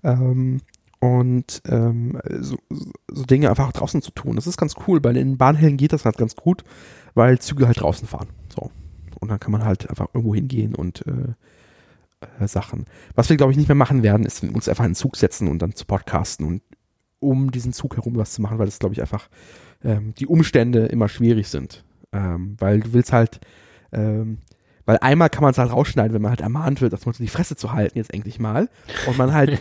Ähm, 0.04 0.62
und 1.02 1.64
ähm, 1.68 2.22
so, 2.42 2.58
so 3.10 3.24
Dinge 3.24 3.50
einfach 3.50 3.72
draußen 3.72 4.04
zu 4.04 4.12
tun. 4.12 4.36
Das 4.36 4.46
ist 4.46 4.58
ganz 4.58 4.76
cool. 4.88 5.02
Bei 5.02 5.12
den 5.12 5.36
Bahnhällen 5.36 5.76
geht 5.76 5.94
das 5.94 6.06
halt 6.06 6.18
ganz 6.18 6.36
gut, 6.36 6.64
weil 7.16 7.40
Züge 7.40 7.66
halt 7.66 7.82
draußen 7.82 8.08
fahren. 8.08 8.28
So. 8.54 8.70
Und 9.20 9.30
dann 9.30 9.40
kann 9.40 9.52
man 9.52 9.66
halt 9.66 9.90
einfach 9.90 10.10
irgendwo 10.14 10.36
hingehen 10.36 10.76
und 10.76 11.04
äh, 11.08 11.34
äh, 12.40 12.48
Sachen. 12.48 12.86
Was 13.16 13.30
wir, 13.30 13.38
glaube 13.38 13.52
ich, 13.52 13.58
nicht 13.58 13.68
mehr 13.68 13.76
machen 13.76 14.04
werden, 14.04 14.28
ist 14.28 14.44
uns 14.44 14.70
einfach 14.70 14.84
in 14.84 14.92
den 14.92 14.96
Zug 14.96 15.16
setzen 15.16 15.48
und 15.48 15.60
dann 15.60 15.74
zu 15.74 15.86
podcasten 15.86 16.46
und 16.46 16.62
um 17.20 17.50
diesen 17.50 17.74
Zug 17.74 17.98
herum 17.98 18.16
was 18.16 18.34
zu 18.34 18.44
machen, 18.44 18.60
weil 18.60 18.68
das, 18.68 18.78
glaube 18.78 18.94
ich, 18.94 19.02
einfach 19.02 19.28
ähm, 19.84 20.14
die 20.20 20.28
Umstände 20.28 20.86
immer 20.86 21.10
schwierig 21.10 21.48
sind. 21.48 21.84
Ähm, 22.12 22.58
weil 22.60 22.82
du 22.82 22.94
willst 22.94 23.12
halt, 23.12 23.40
ähm, 23.92 24.38
weil 24.86 25.00
einmal 25.00 25.32
kann 25.32 25.42
man 25.42 25.52
es 25.52 25.58
halt 25.58 25.72
rausschneiden, 25.72 26.14
wenn 26.14 26.22
man 26.22 26.30
halt 26.30 26.42
ermahnt 26.42 26.80
wird, 26.82 26.94
dass 26.94 27.08
man 27.08 27.16
die 27.18 27.28
Fresse 27.28 27.56
zu 27.56 27.72
halten, 27.72 27.98
jetzt 27.98 28.14
endlich 28.14 28.40
mal. 28.40 28.70
Und 29.08 29.18
man 29.18 29.34
halt 29.34 29.60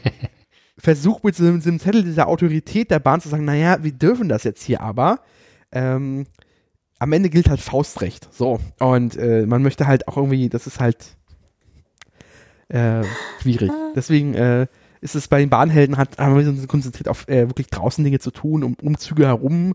versucht 0.78 1.24
mit 1.24 1.34
so 1.34 1.44
einem, 1.44 1.60
so 1.60 1.68
einem 1.68 1.80
Zettel 1.80 2.02
dieser 2.02 2.28
Autorität 2.28 2.90
der 2.90 2.98
Bahn 2.98 3.20
zu 3.20 3.28
sagen, 3.28 3.44
naja, 3.44 3.82
wir 3.82 3.92
dürfen 3.92 4.28
das 4.28 4.44
jetzt 4.44 4.62
hier 4.62 4.80
aber. 4.80 5.20
Ähm, 5.72 6.26
am 6.98 7.12
Ende 7.12 7.30
gilt 7.30 7.48
halt 7.48 7.60
Faustrecht. 7.60 8.32
So. 8.32 8.60
Und 8.78 9.16
äh, 9.16 9.46
man 9.46 9.62
möchte 9.62 9.86
halt 9.86 10.08
auch 10.08 10.16
irgendwie, 10.16 10.48
das 10.48 10.66
ist 10.66 10.80
halt 10.80 11.16
äh, 12.68 13.04
schwierig. 13.40 13.70
Deswegen 13.94 14.34
äh, 14.34 14.66
ist 15.00 15.14
es 15.14 15.28
bei 15.28 15.38
den 15.38 15.50
Bahnhelden 15.50 15.96
halt, 15.96 16.18
haben 16.18 16.36
wir 16.36 16.48
uns 16.48 16.66
konzentriert 16.68 17.08
auf 17.08 17.28
äh, 17.28 17.48
wirklich 17.48 17.68
draußen 17.68 18.02
Dinge 18.02 18.18
zu 18.18 18.30
tun, 18.30 18.62
um 18.62 18.74
Umzüge 18.82 19.26
herum 19.26 19.74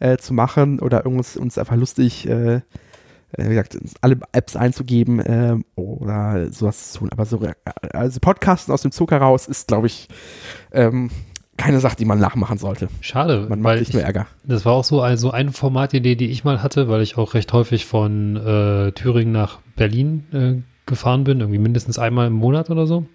äh, 0.00 0.16
zu 0.16 0.34
machen 0.34 0.80
oder 0.80 1.04
irgendwas 1.04 1.36
uns 1.36 1.58
einfach 1.58 1.76
lustig, 1.76 2.28
äh, 2.28 2.60
wie 3.36 3.48
gesagt, 3.48 3.78
alle 4.00 4.18
Apps 4.32 4.56
einzugeben 4.56 5.20
äh, 5.20 5.56
oder 5.74 6.50
sowas 6.52 6.92
zu 6.92 6.98
tun. 7.00 7.08
Aber 7.12 7.24
so, 7.24 7.42
äh, 7.42 7.54
also 7.92 8.20
Podcasten 8.20 8.72
aus 8.72 8.82
dem 8.82 8.92
Zug 8.92 9.10
heraus 9.10 9.46
ist, 9.46 9.68
glaube 9.68 9.86
ich, 9.86 10.08
ähm, 10.72 11.10
keine 11.56 11.80
Sache, 11.80 11.96
die 11.96 12.04
man 12.04 12.18
nachmachen 12.18 12.58
sollte. 12.58 12.88
Schade, 13.00 13.46
Man 13.48 13.60
macht 13.60 13.78
nicht 13.78 13.88
ich, 13.88 13.94
nur 13.94 14.02
Ärger. 14.02 14.26
das 14.44 14.64
war 14.64 14.72
auch 14.72 14.84
so 14.84 15.00
also 15.00 15.30
eine 15.30 15.52
Formatidee, 15.52 16.16
die 16.16 16.30
ich 16.30 16.44
mal 16.44 16.62
hatte, 16.62 16.88
weil 16.88 17.02
ich 17.02 17.16
auch 17.18 17.34
recht 17.34 17.52
häufig 17.52 17.86
von 17.86 18.36
äh, 18.36 18.92
Thüringen 18.92 19.32
nach 19.32 19.58
Berlin 19.76 20.24
äh, 20.32 20.62
gefahren 20.86 21.24
bin, 21.24 21.40
irgendwie 21.40 21.58
mindestens 21.58 21.98
einmal 21.98 22.26
im 22.26 22.32
Monat 22.32 22.70
oder 22.70 22.86
so. 22.86 23.06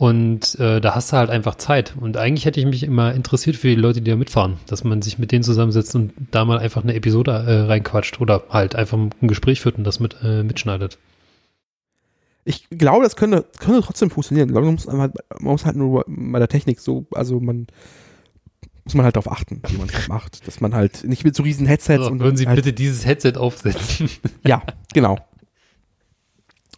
Und 0.00 0.58
äh, 0.58 0.80
da 0.80 0.94
hast 0.94 1.12
du 1.12 1.18
halt 1.18 1.28
einfach 1.28 1.56
Zeit. 1.56 1.92
Und 2.00 2.16
eigentlich 2.16 2.46
hätte 2.46 2.58
ich 2.58 2.64
mich 2.64 2.84
immer 2.84 3.12
interessiert 3.12 3.56
für 3.56 3.68
die 3.68 3.74
Leute, 3.74 4.00
die 4.00 4.10
da 4.10 4.16
mitfahren, 4.16 4.56
dass 4.66 4.82
man 4.82 5.02
sich 5.02 5.18
mit 5.18 5.30
denen 5.30 5.44
zusammensetzt 5.44 5.94
und 5.94 6.14
da 6.30 6.46
mal 6.46 6.58
einfach 6.58 6.82
eine 6.82 6.94
Episode 6.94 7.32
äh, 7.32 7.66
reinquatscht 7.66 8.18
oder 8.18 8.44
halt 8.48 8.74
einfach 8.74 8.96
ein 8.96 9.28
Gespräch 9.28 9.60
führt 9.60 9.76
und 9.76 9.84
das 9.84 10.00
mit 10.00 10.16
äh, 10.24 10.42
mitschneidet. 10.42 10.96
Ich 12.46 12.70
glaube, 12.70 13.04
das 13.04 13.14
könnte, 13.14 13.44
könnte 13.58 13.82
trotzdem 13.82 14.08
funktionieren. 14.08 14.48
Ich 14.48 14.54
glaube, 14.54 14.68
man 14.68 14.76
muss, 14.76 14.86
halt, 14.86 15.12
man 15.38 15.52
muss 15.52 15.66
halt 15.66 15.76
nur 15.76 16.06
bei 16.08 16.38
der 16.38 16.48
Technik 16.48 16.80
so, 16.80 17.04
also 17.12 17.38
man 17.38 17.66
muss 18.84 18.94
man 18.94 19.04
halt 19.04 19.16
darauf 19.16 19.30
achten, 19.30 19.60
wie 19.68 19.76
man 19.76 19.88
das 19.88 20.08
macht. 20.08 20.46
Dass 20.46 20.62
man 20.62 20.74
halt 20.74 21.04
nicht 21.04 21.24
mit 21.24 21.36
so 21.36 21.42
riesen 21.42 21.66
Headsets 21.66 22.00
Also, 22.00 22.10
und 22.10 22.20
würden 22.20 22.38
Sie 22.38 22.46
halt, 22.46 22.56
bitte 22.56 22.72
dieses 22.72 23.04
Headset 23.04 23.34
aufsetzen? 23.36 24.08
Ja, 24.46 24.62
genau. 24.94 25.18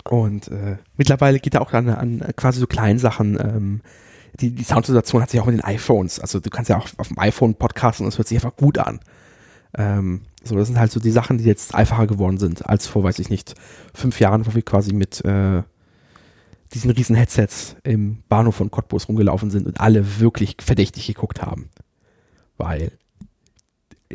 Und 0.04 0.48
äh, 0.48 0.78
mittlerweile 0.96 1.38
geht 1.38 1.54
er 1.54 1.62
auch 1.62 1.72
an, 1.72 1.88
an 1.88 2.24
quasi 2.36 2.60
so 2.60 2.66
kleinen 2.66 2.98
Sachen. 2.98 3.38
Ähm, 3.38 3.80
die, 4.40 4.50
die 4.50 4.64
Soundsituation 4.64 5.22
hat 5.22 5.30
sich 5.30 5.40
auch 5.40 5.46
mit 5.46 5.56
den 5.56 5.64
iPhones, 5.64 6.18
also 6.18 6.40
du 6.40 6.50
kannst 6.50 6.70
ja 6.70 6.78
auch 6.78 6.88
auf 6.96 7.08
dem 7.08 7.18
iPhone 7.18 7.54
podcasten 7.54 8.06
und 8.06 8.12
es 8.12 8.18
hört 8.18 8.28
sich 8.28 8.38
einfach 8.38 8.56
gut 8.56 8.78
an. 8.78 9.00
Ähm, 9.76 10.22
so, 10.42 10.56
das 10.56 10.68
sind 10.68 10.78
halt 10.78 10.90
so 10.90 11.00
die 11.00 11.10
Sachen, 11.10 11.38
die 11.38 11.44
jetzt 11.44 11.74
einfacher 11.74 12.06
geworden 12.06 12.38
sind, 12.38 12.68
als 12.68 12.86
vor, 12.86 13.04
weiß 13.04 13.18
ich 13.18 13.30
nicht, 13.30 13.54
fünf 13.94 14.20
Jahren, 14.20 14.46
wo 14.46 14.54
wir 14.54 14.62
quasi 14.62 14.92
mit 14.92 15.24
äh, 15.24 15.62
diesen 16.72 16.90
riesen 16.90 17.14
Headsets 17.14 17.76
im 17.84 18.22
Bahnhof 18.28 18.56
von 18.56 18.70
Cottbus 18.70 19.08
rumgelaufen 19.08 19.50
sind 19.50 19.66
und 19.66 19.80
alle 19.80 20.20
wirklich 20.20 20.56
verdächtig 20.60 21.06
geguckt 21.06 21.42
haben. 21.42 21.68
Weil 22.56 22.92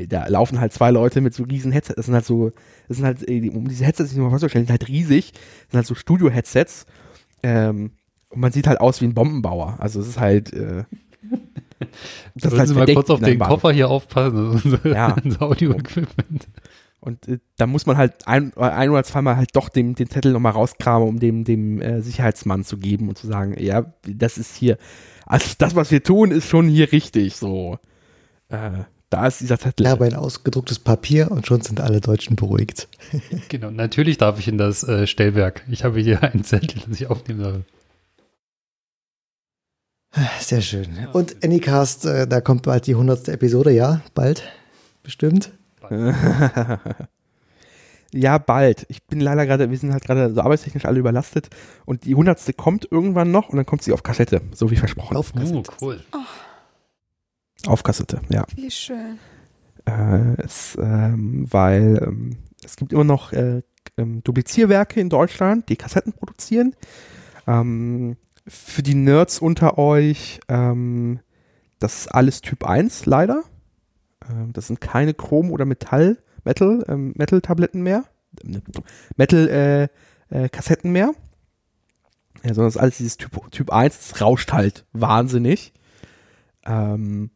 da 0.06 0.28
laufen 0.28 0.60
halt 0.60 0.74
zwei 0.74 0.92
Leute 0.92 1.22
mit 1.22 1.34
so 1.34 1.44
riesen 1.44 1.72
Headsets. 1.72 1.96
Das 1.96 2.06
sind 2.06 2.16
halt 2.16 2.26
so, 2.26 2.52
das 2.88 2.98
sind 2.98 3.06
halt, 3.06 3.28
äh, 3.28 3.50
um 3.50 3.68
diese 3.68 3.86
Headsets 3.86 4.12
sich 4.12 4.20
mal 4.20 4.30
vorzustellen, 4.30 4.66
sind 4.66 4.72
halt 4.72 4.88
riesig. 4.88 5.32
Das 5.32 5.42
sind 5.72 5.78
halt 5.78 5.88
so 5.88 5.96
Studio-Headsets. 5.96 6.86
Ähm, 7.44 7.92
und 8.30 8.40
man 8.40 8.52
sieht 8.52 8.68
halt 8.68 8.80
aus 8.82 9.02
wie 9.02 9.06
ein 9.06 9.14
Bombenbauer. 9.14 9.78
Also 9.80 10.00
es 10.00 10.08
ist 10.08 10.20
halt. 10.20 10.54
Äh, 10.54 10.84
das 12.36 12.54
ist 12.54 12.60
halt 12.60 12.68
Sie 12.68 12.76
mal 12.76 12.94
kurz 12.94 13.10
auf 13.10 13.22
den 13.22 13.40
Koffer 13.40 13.72
hier 13.72 13.90
aufpassen. 13.90 14.80
ja. 14.84 15.16
Das 15.24 15.42
Audio-Equipment. 15.42 16.48
Und 17.00 17.28
äh, 17.28 17.40
da 17.58 17.68
muss 17.68 17.86
man 17.86 17.98
halt 17.98 18.28
ein, 18.28 18.54
ein 18.58 18.90
oder 18.90 19.04
zweimal 19.04 19.38
halt 19.38 19.56
doch 19.56 19.70
dem, 19.70 19.96
den 19.96 20.10
Zettel 20.10 20.34
nochmal 20.34 20.54
rauskramen, 20.54 21.08
um 21.08 21.20
dem, 21.20 21.44
dem 21.44 21.82
äh, 21.82 22.02
Sicherheitsmann 22.02 22.64
zu 22.64 22.78
geben 22.78 23.08
und 23.10 23.18
zu 23.18 23.28
sagen, 23.28 23.56
ja, 23.60 23.94
das 24.06 24.38
ist 24.38 24.56
hier, 24.56 24.78
also 25.26 25.54
das, 25.58 25.76
was 25.76 25.92
wir 25.92 26.04
tun, 26.04 26.32
ist 26.32 26.48
schon 26.48 26.68
hier 26.68 26.92
richtig, 26.92 27.36
so. 27.36 27.78
Äh, 28.50 28.84
da 29.10 29.28
ist 29.28 29.40
dieser 29.40 29.58
Zettel. 29.58 29.86
Ich 29.86 29.92
habe 29.92 30.06
ein 30.06 30.16
ausgedrucktes 30.16 30.80
Papier 30.80 31.32
und 31.32 31.48
schon 31.48 31.62
sind 31.62 31.80
alle 31.80 32.02
Deutschen 32.02 32.36
beruhigt. 32.36 32.90
genau, 33.50 33.72
natürlich 33.72 34.18
darf 34.18 34.40
ich 34.40 34.48
in 34.48 34.58
das 34.58 34.84
äh, 34.84 35.08
Stellwerk. 35.08 35.64
Ich 35.70 35.84
habe 35.84 36.00
hier 36.00 36.24
einen 36.24 36.44
Zettel, 36.44 36.82
den 36.82 36.94
ich 36.94 37.08
aufnehmen 37.10 37.42
darf. 37.42 37.56
Sehr 40.40 40.62
schön. 40.62 40.88
Und 41.14 41.44
Anycast, 41.44 42.06
äh, 42.06 42.28
da 42.28 42.42
kommt 42.42 42.64
bald 42.64 42.88
die 42.88 42.94
100. 42.94 43.30
Episode, 43.30 43.72
ja? 43.72 44.02
Bald? 44.14 44.44
Bestimmt? 45.04 45.52
ja, 48.14 48.38
bald. 48.40 48.86
Ich 48.90 49.04
bin 49.06 49.20
leider 49.22 49.46
gerade, 49.46 49.70
wir 49.70 49.78
sind 49.78 49.94
halt 49.94 50.04
gerade 50.04 50.34
so 50.34 50.42
arbeitstechnisch 50.42 50.86
alle 50.86 51.00
überlastet 51.00 51.50
und 51.86 52.04
die 52.06 52.12
100. 52.12 52.58
kommt 52.58 52.88
irgendwann 52.92 53.32
noch 53.32 53.50
und 53.50 53.58
dann 53.58 53.66
kommt 53.66 53.84
sie 53.84 53.94
auf 53.94 54.04
Kassette, 54.04 54.42
so 54.54 54.72
wie 54.72 54.76
versprochen. 54.76 55.16
Auf 55.16 55.34
Kassette. 55.34 55.70
Oh, 55.70 55.74
cool. 55.82 56.04
Oh. 56.14 56.18
Auf 57.66 57.84
Kassette, 57.84 58.22
ja. 58.30 58.46
Wie 58.56 58.70
schön. 58.72 59.18
Äh, 59.86 60.42
es, 60.44 60.78
ähm, 60.80 61.48
weil 61.50 62.00
ähm, 62.06 62.38
es 62.64 62.76
gibt 62.76 62.94
immer 62.94 63.04
noch 63.04 63.34
äh, 63.34 63.62
ähm, 63.98 64.24
Duplizierwerke 64.24 65.00
in 65.00 65.10
Deutschland, 65.10 65.70
die 65.70 65.76
Kassetten 65.76 66.14
produzieren. 66.14 66.76
Ähm, 67.48 68.18
für 68.48 68.84
die 68.84 68.96
Nerds 68.96 69.40
unter 69.40 69.78
euch, 69.78 70.40
ähm, 70.48 71.20
das 71.80 72.02
ist 72.02 72.08
alles 72.08 72.42
Typ 72.42 72.64
1, 72.64 73.06
leider. 73.06 73.44
Ähm, 74.30 74.54
das 74.54 74.68
sind 74.68 74.82
keine 74.82 75.14
Chrom- 75.14 75.52
oder 75.52 75.66
Metall, 75.66 76.18
Metal, 76.44 76.84
ähm, 76.88 77.14
Metal-Tabletten 77.16 77.82
mehr. 77.82 78.06
Metal-Kassetten 79.16 79.90
äh, 80.30 80.90
äh, 80.90 80.94
mehr. 80.94 81.12
Ja, 82.44 82.54
sondern 82.54 82.68
das 82.68 82.76
ist 82.76 82.82
alles 82.82 82.98
dieses 82.98 83.18
Typ, 83.18 83.52
typ 83.52 83.72
1, 83.72 83.98
das 83.98 84.22
rauscht 84.22 84.54
halt 84.54 84.86
wahnsinnig. 84.94 85.74
Ähm, 86.66 87.32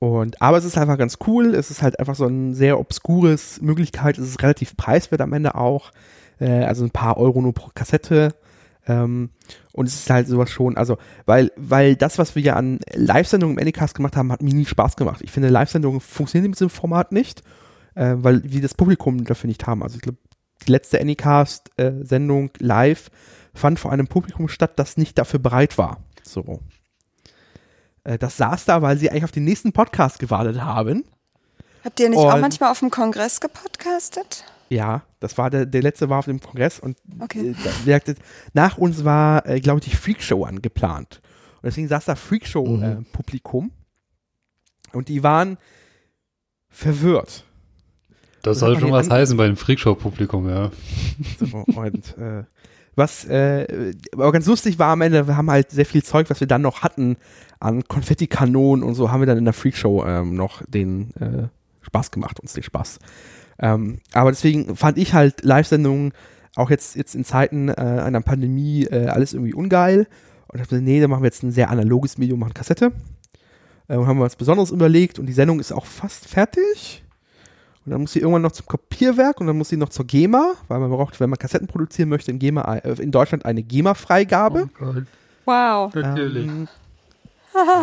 und, 0.00 0.40
aber 0.40 0.56
es 0.56 0.64
ist 0.64 0.78
einfach 0.78 0.96
ganz 0.96 1.18
cool. 1.26 1.54
Es 1.54 1.70
ist 1.70 1.82
halt 1.82 2.00
einfach 2.00 2.14
so 2.14 2.26
ein 2.26 2.54
sehr 2.54 2.80
obskures 2.80 3.60
Möglichkeit. 3.60 4.16
Es 4.16 4.26
ist 4.26 4.42
relativ 4.42 4.74
preiswert 4.76 5.20
am 5.20 5.34
Ende 5.34 5.54
auch. 5.54 5.92
Äh, 6.40 6.64
also 6.64 6.84
ein 6.84 6.90
paar 6.90 7.18
Euro 7.18 7.42
nur 7.42 7.52
pro 7.52 7.68
Kassette. 7.74 8.34
Ähm, 8.88 9.28
und 9.72 9.86
es 9.86 9.94
ist 9.94 10.08
halt 10.08 10.26
sowas 10.26 10.50
schon, 10.50 10.78
also, 10.78 10.96
weil, 11.26 11.52
weil 11.56 11.96
das, 11.96 12.16
was 12.16 12.34
wir 12.34 12.42
ja 12.42 12.56
an 12.56 12.78
Live-Sendungen 12.94 13.58
im 13.58 13.62
Anycast 13.62 13.94
gemacht 13.94 14.16
haben, 14.16 14.32
hat 14.32 14.42
mir 14.42 14.54
nie 14.54 14.64
Spaß 14.64 14.96
gemacht. 14.96 15.20
Ich 15.22 15.32
finde, 15.32 15.50
Live-Sendungen 15.50 16.00
funktionieren 16.00 16.46
in 16.46 16.52
diesem 16.52 16.70
Format 16.70 17.12
nicht, 17.12 17.42
äh, 17.94 18.14
weil 18.16 18.42
wir 18.42 18.62
das 18.62 18.72
Publikum 18.72 19.24
dafür 19.24 19.48
nicht 19.48 19.66
haben. 19.66 19.82
Also 19.82 19.96
ich 19.96 20.02
glaube, 20.02 20.16
die 20.66 20.72
letzte 20.72 20.98
Anycast-Sendung 20.98 22.52
äh, 22.58 22.64
live 22.64 23.10
fand 23.52 23.78
vor 23.78 23.92
einem 23.92 24.06
Publikum 24.06 24.48
statt, 24.48 24.78
das 24.78 24.96
nicht 24.96 25.18
dafür 25.18 25.40
bereit 25.40 25.76
war. 25.76 25.98
So. 26.22 26.60
Äh, 28.04 28.18
das 28.18 28.36
saß 28.36 28.64
da, 28.64 28.82
weil 28.82 28.98
sie 28.98 29.10
eigentlich 29.10 29.24
auf 29.24 29.32
den 29.32 29.44
nächsten 29.44 29.72
Podcast 29.72 30.18
gewartet 30.18 30.60
haben. 30.60 31.04
Habt 31.84 31.98
ihr 32.00 32.08
nicht 32.08 32.18
und, 32.18 32.26
auch 32.26 32.38
manchmal 32.38 32.70
auf 32.70 32.80
dem 32.80 32.90
Kongress 32.90 33.40
gepodcastet? 33.40 34.44
Ja, 34.68 35.02
das 35.18 35.36
war 35.36 35.50
der, 35.50 35.66
der 35.66 35.82
letzte 35.82 36.08
war 36.08 36.20
auf 36.20 36.26
dem 36.26 36.40
Kongress 36.40 36.78
und 36.78 36.96
okay. 37.18 37.54
äh, 37.86 38.14
nach 38.52 38.78
uns 38.78 39.04
war, 39.04 39.44
äh, 39.46 39.60
glaube 39.60 39.80
ich, 39.80 39.90
die 39.90 39.96
Freakshow 39.96 40.44
angeplant. 40.44 41.20
Und 41.56 41.66
deswegen 41.66 41.88
saß 41.88 42.04
da 42.04 42.14
Freakshow-Publikum 42.14 43.64
mhm. 43.64 43.70
äh, 44.92 44.96
und 44.96 45.08
die 45.08 45.22
waren 45.22 45.58
verwirrt. 46.68 47.44
Das 48.42 48.60
soll 48.60 48.78
schon 48.78 48.92
was 48.92 49.10
heißen 49.10 49.36
bei 49.36 49.46
dem 49.46 49.56
Freakshow-Publikum, 49.56 50.48
ja. 50.48 50.70
So, 51.38 51.64
und 51.76 52.16
äh, 52.16 52.44
was 53.00 53.24
äh, 53.24 53.92
aber 54.12 54.30
ganz 54.30 54.46
lustig 54.46 54.78
war 54.78 54.92
am 54.92 55.00
Ende, 55.00 55.26
wir 55.26 55.36
haben 55.36 55.50
halt 55.50 55.70
sehr 55.70 55.86
viel 55.86 56.04
Zeug, 56.04 56.30
was 56.30 56.40
wir 56.40 56.46
dann 56.46 56.62
noch 56.62 56.82
hatten 56.82 57.16
an 57.58 57.82
Konfettikanonen 57.88 58.84
und 58.84 58.94
so, 58.94 59.10
haben 59.10 59.20
wir 59.20 59.26
dann 59.26 59.38
in 59.38 59.44
der 59.44 59.54
Freakshow 59.54 60.04
ähm, 60.06 60.34
noch 60.34 60.62
den 60.68 61.10
äh, 61.16 61.48
Spaß 61.82 62.10
gemacht, 62.10 62.40
uns 62.40 62.52
den 62.52 62.62
Spaß. 62.62 62.98
Ähm, 63.58 63.98
aber 64.12 64.30
deswegen 64.30 64.76
fand 64.76 64.96
ich 64.98 65.12
halt 65.14 65.44
Live-Sendungen 65.44 66.12
auch 66.56 66.70
jetzt, 66.70 66.96
jetzt 66.96 67.14
in 67.14 67.24
Zeiten 67.24 67.68
äh, 67.68 67.72
einer 67.72 68.20
Pandemie 68.20 68.84
äh, 68.84 69.06
alles 69.06 69.34
irgendwie 69.34 69.54
ungeil. 69.54 70.06
Und 70.48 70.58
ich 70.58 70.62
dachte, 70.62 70.80
nee, 70.80 71.00
dann 71.00 71.10
machen 71.10 71.22
wir 71.22 71.28
jetzt 71.28 71.42
ein 71.42 71.52
sehr 71.52 71.70
analoges 71.70 72.18
Medium, 72.18 72.40
machen 72.40 72.54
Kassette. 72.54 72.92
Äh, 73.88 73.96
und 73.96 74.06
haben 74.06 74.18
wir 74.18 74.24
was 74.24 74.36
Besonderes 74.36 74.70
überlegt 74.70 75.18
und 75.18 75.26
die 75.26 75.32
Sendung 75.32 75.60
ist 75.60 75.72
auch 75.72 75.86
fast 75.86 76.26
fertig. 76.26 77.04
Und 77.90 77.94
dann 77.94 78.02
muss 78.02 78.12
sie 78.12 78.20
irgendwann 78.20 78.42
noch 78.42 78.52
zum 78.52 78.66
Kopierwerk 78.66 79.40
und 79.40 79.48
dann 79.48 79.58
muss 79.58 79.70
sie 79.70 79.76
noch 79.76 79.88
zur 79.88 80.06
GEMA, 80.06 80.52
weil 80.68 80.78
man 80.78 80.90
braucht, 80.90 81.18
wenn 81.18 81.28
man 81.28 81.40
Kassetten 81.40 81.66
produzieren 81.66 82.08
möchte, 82.08 82.30
in, 82.30 82.38
GEMA, 82.38 82.76
äh, 82.76 83.02
in 83.02 83.10
Deutschland 83.10 83.44
eine 83.44 83.64
GEMA-Freigabe. 83.64 84.68
Oh 84.80 84.94
wow. 85.44 85.92
Natürlich. 85.92 86.46
Ähm, 86.46 86.68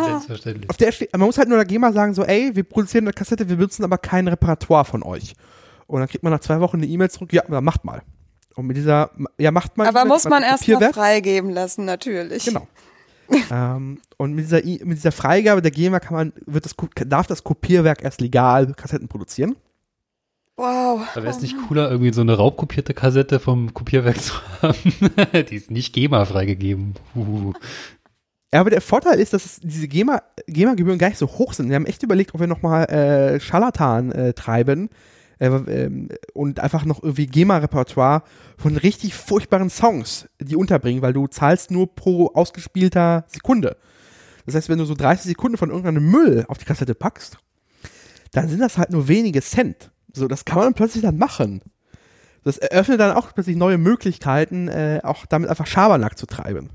Selbstverständlich. 0.06 0.70
Auf 0.70 0.78
der 0.78 0.92
steht, 0.92 1.12
man 1.12 1.26
muss 1.26 1.36
halt 1.36 1.50
nur 1.50 1.58
der 1.58 1.66
GEMA 1.66 1.92
sagen, 1.92 2.14
so, 2.14 2.24
ey, 2.24 2.56
wir 2.56 2.64
produzieren 2.64 3.04
eine 3.04 3.12
Kassette, 3.12 3.50
wir 3.50 3.56
benutzen 3.56 3.84
aber 3.84 3.98
kein 3.98 4.26
Repertoire 4.28 4.86
von 4.86 5.02
euch. 5.02 5.34
Und 5.86 6.00
dann 6.00 6.08
kriegt 6.08 6.24
man 6.24 6.32
nach 6.32 6.40
zwei 6.40 6.58
Wochen 6.60 6.78
eine 6.78 6.86
E-Mail 6.86 7.10
zurück, 7.10 7.30
ja, 7.34 7.42
dann 7.46 7.62
macht 7.62 7.84
mal. 7.84 8.00
Und 8.54 8.66
mit 8.66 8.78
dieser, 8.78 9.10
ja, 9.36 9.50
macht 9.50 9.76
mal. 9.76 9.88
Aber 9.88 10.06
muss 10.06 10.24
man 10.24 10.42
erst 10.42 10.66
mal 10.66 10.90
freigeben 10.90 11.50
lassen, 11.50 11.84
natürlich. 11.84 12.46
Genau. 12.46 12.66
ähm, 13.50 14.00
und 14.16 14.32
mit 14.32 14.46
dieser, 14.46 14.64
mit 14.64 14.96
dieser 14.96 15.12
Freigabe 15.12 15.60
der 15.60 15.70
GEMA 15.70 16.00
kann 16.00 16.16
man, 16.16 16.32
wird 16.46 16.64
das, 16.64 16.74
darf 17.06 17.26
das 17.26 17.44
Kopierwerk 17.44 18.02
erst 18.02 18.22
legal 18.22 18.72
Kassetten 18.72 19.06
produzieren. 19.06 19.54
Wow. 20.58 21.06
Aber 21.12 21.22
wäre 21.22 21.28
es 21.28 21.40
nicht 21.40 21.54
cooler, 21.68 21.88
irgendwie 21.88 22.12
so 22.12 22.20
eine 22.20 22.36
raubkopierte 22.36 22.92
Kassette 22.92 23.38
vom 23.38 23.72
Kopierwerk 23.74 24.20
zu 24.20 24.34
haben? 24.60 24.74
Die 25.48 25.54
ist 25.54 25.70
nicht 25.70 25.94
GEMA 25.94 26.24
freigegeben. 26.24 26.94
Uh. 27.14 27.52
Ja, 28.52 28.60
aber 28.60 28.70
der 28.70 28.80
Vorteil 28.80 29.20
ist, 29.20 29.34
dass 29.34 29.60
diese 29.60 29.86
GEMA-Gebühren 29.86 30.74
GEMA 30.74 30.96
gar 30.96 31.10
nicht 31.10 31.18
so 31.18 31.28
hoch 31.28 31.52
sind. 31.52 31.68
Wir 31.68 31.76
haben 31.76 31.86
echt 31.86 32.02
überlegt, 32.02 32.34
ob 32.34 32.40
wir 32.40 32.48
nochmal 32.48 32.86
äh, 32.86 33.38
Scharlatan 33.38 34.10
äh, 34.10 34.32
treiben 34.32 34.88
äh, 35.38 35.46
ähm, 35.46 36.08
und 36.34 36.58
einfach 36.58 36.84
noch 36.84 37.04
irgendwie 37.04 37.26
GEMA-Repertoire 37.26 38.24
von 38.56 38.76
richtig 38.76 39.14
furchtbaren 39.14 39.70
Songs, 39.70 40.28
die 40.40 40.56
unterbringen, 40.56 41.02
weil 41.02 41.12
du 41.12 41.28
zahlst 41.28 41.70
nur 41.70 41.94
pro 41.94 42.32
ausgespielter 42.34 43.26
Sekunde. 43.28 43.76
Das 44.44 44.56
heißt, 44.56 44.68
wenn 44.68 44.78
du 44.78 44.86
so 44.86 44.94
30 44.94 45.26
Sekunden 45.26 45.56
von 45.56 45.68
irgendeinem 45.68 46.10
Müll 46.10 46.46
auf 46.48 46.58
die 46.58 46.64
Kassette 46.64 46.96
packst, 46.96 47.38
dann 48.32 48.48
sind 48.48 48.58
das 48.58 48.76
halt 48.76 48.90
nur 48.90 49.06
wenige 49.06 49.40
Cent. 49.40 49.92
So, 50.18 50.28
das 50.28 50.44
kann 50.44 50.58
man 50.58 50.74
plötzlich 50.74 51.02
dann 51.02 51.18
machen. 51.18 51.62
Das 52.44 52.58
eröffnet 52.58 53.00
dann 53.00 53.16
auch 53.16 53.34
plötzlich 53.34 53.56
neue 53.56 53.78
Möglichkeiten, 53.78 54.68
äh, 54.68 55.00
auch 55.02 55.26
damit 55.26 55.50
einfach 55.50 55.66
Schabernack 55.66 56.18
zu 56.18 56.26
treiben. 56.26 56.70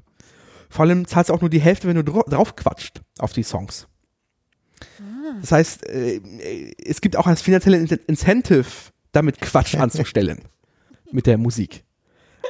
Vor 0.69 0.85
allem 0.85 1.07
zahlst 1.07 1.29
du 1.29 1.33
auch 1.33 1.41
nur 1.41 1.49
die 1.49 1.61
Hälfte, 1.61 1.87
wenn 1.87 1.95
du 1.95 2.03
dra 2.03 2.23
drauf 2.23 2.55
quatscht 2.55 3.01
auf 3.19 3.33
die 3.33 3.43
Songs. 3.43 3.87
Ah. 4.99 5.35
Das 5.41 5.51
heißt, 5.51 5.87
äh, 5.87 6.21
es 6.83 7.01
gibt 7.01 7.15
auch 7.15 7.27
als 7.27 7.41
finanzielle 7.41 7.77
Incentive, 7.77 8.65
damit 9.11 9.39
Quatsch 9.39 9.75
anzustellen 9.75 10.39
mit 11.11 11.27
der 11.27 11.37
Musik. 11.37 11.83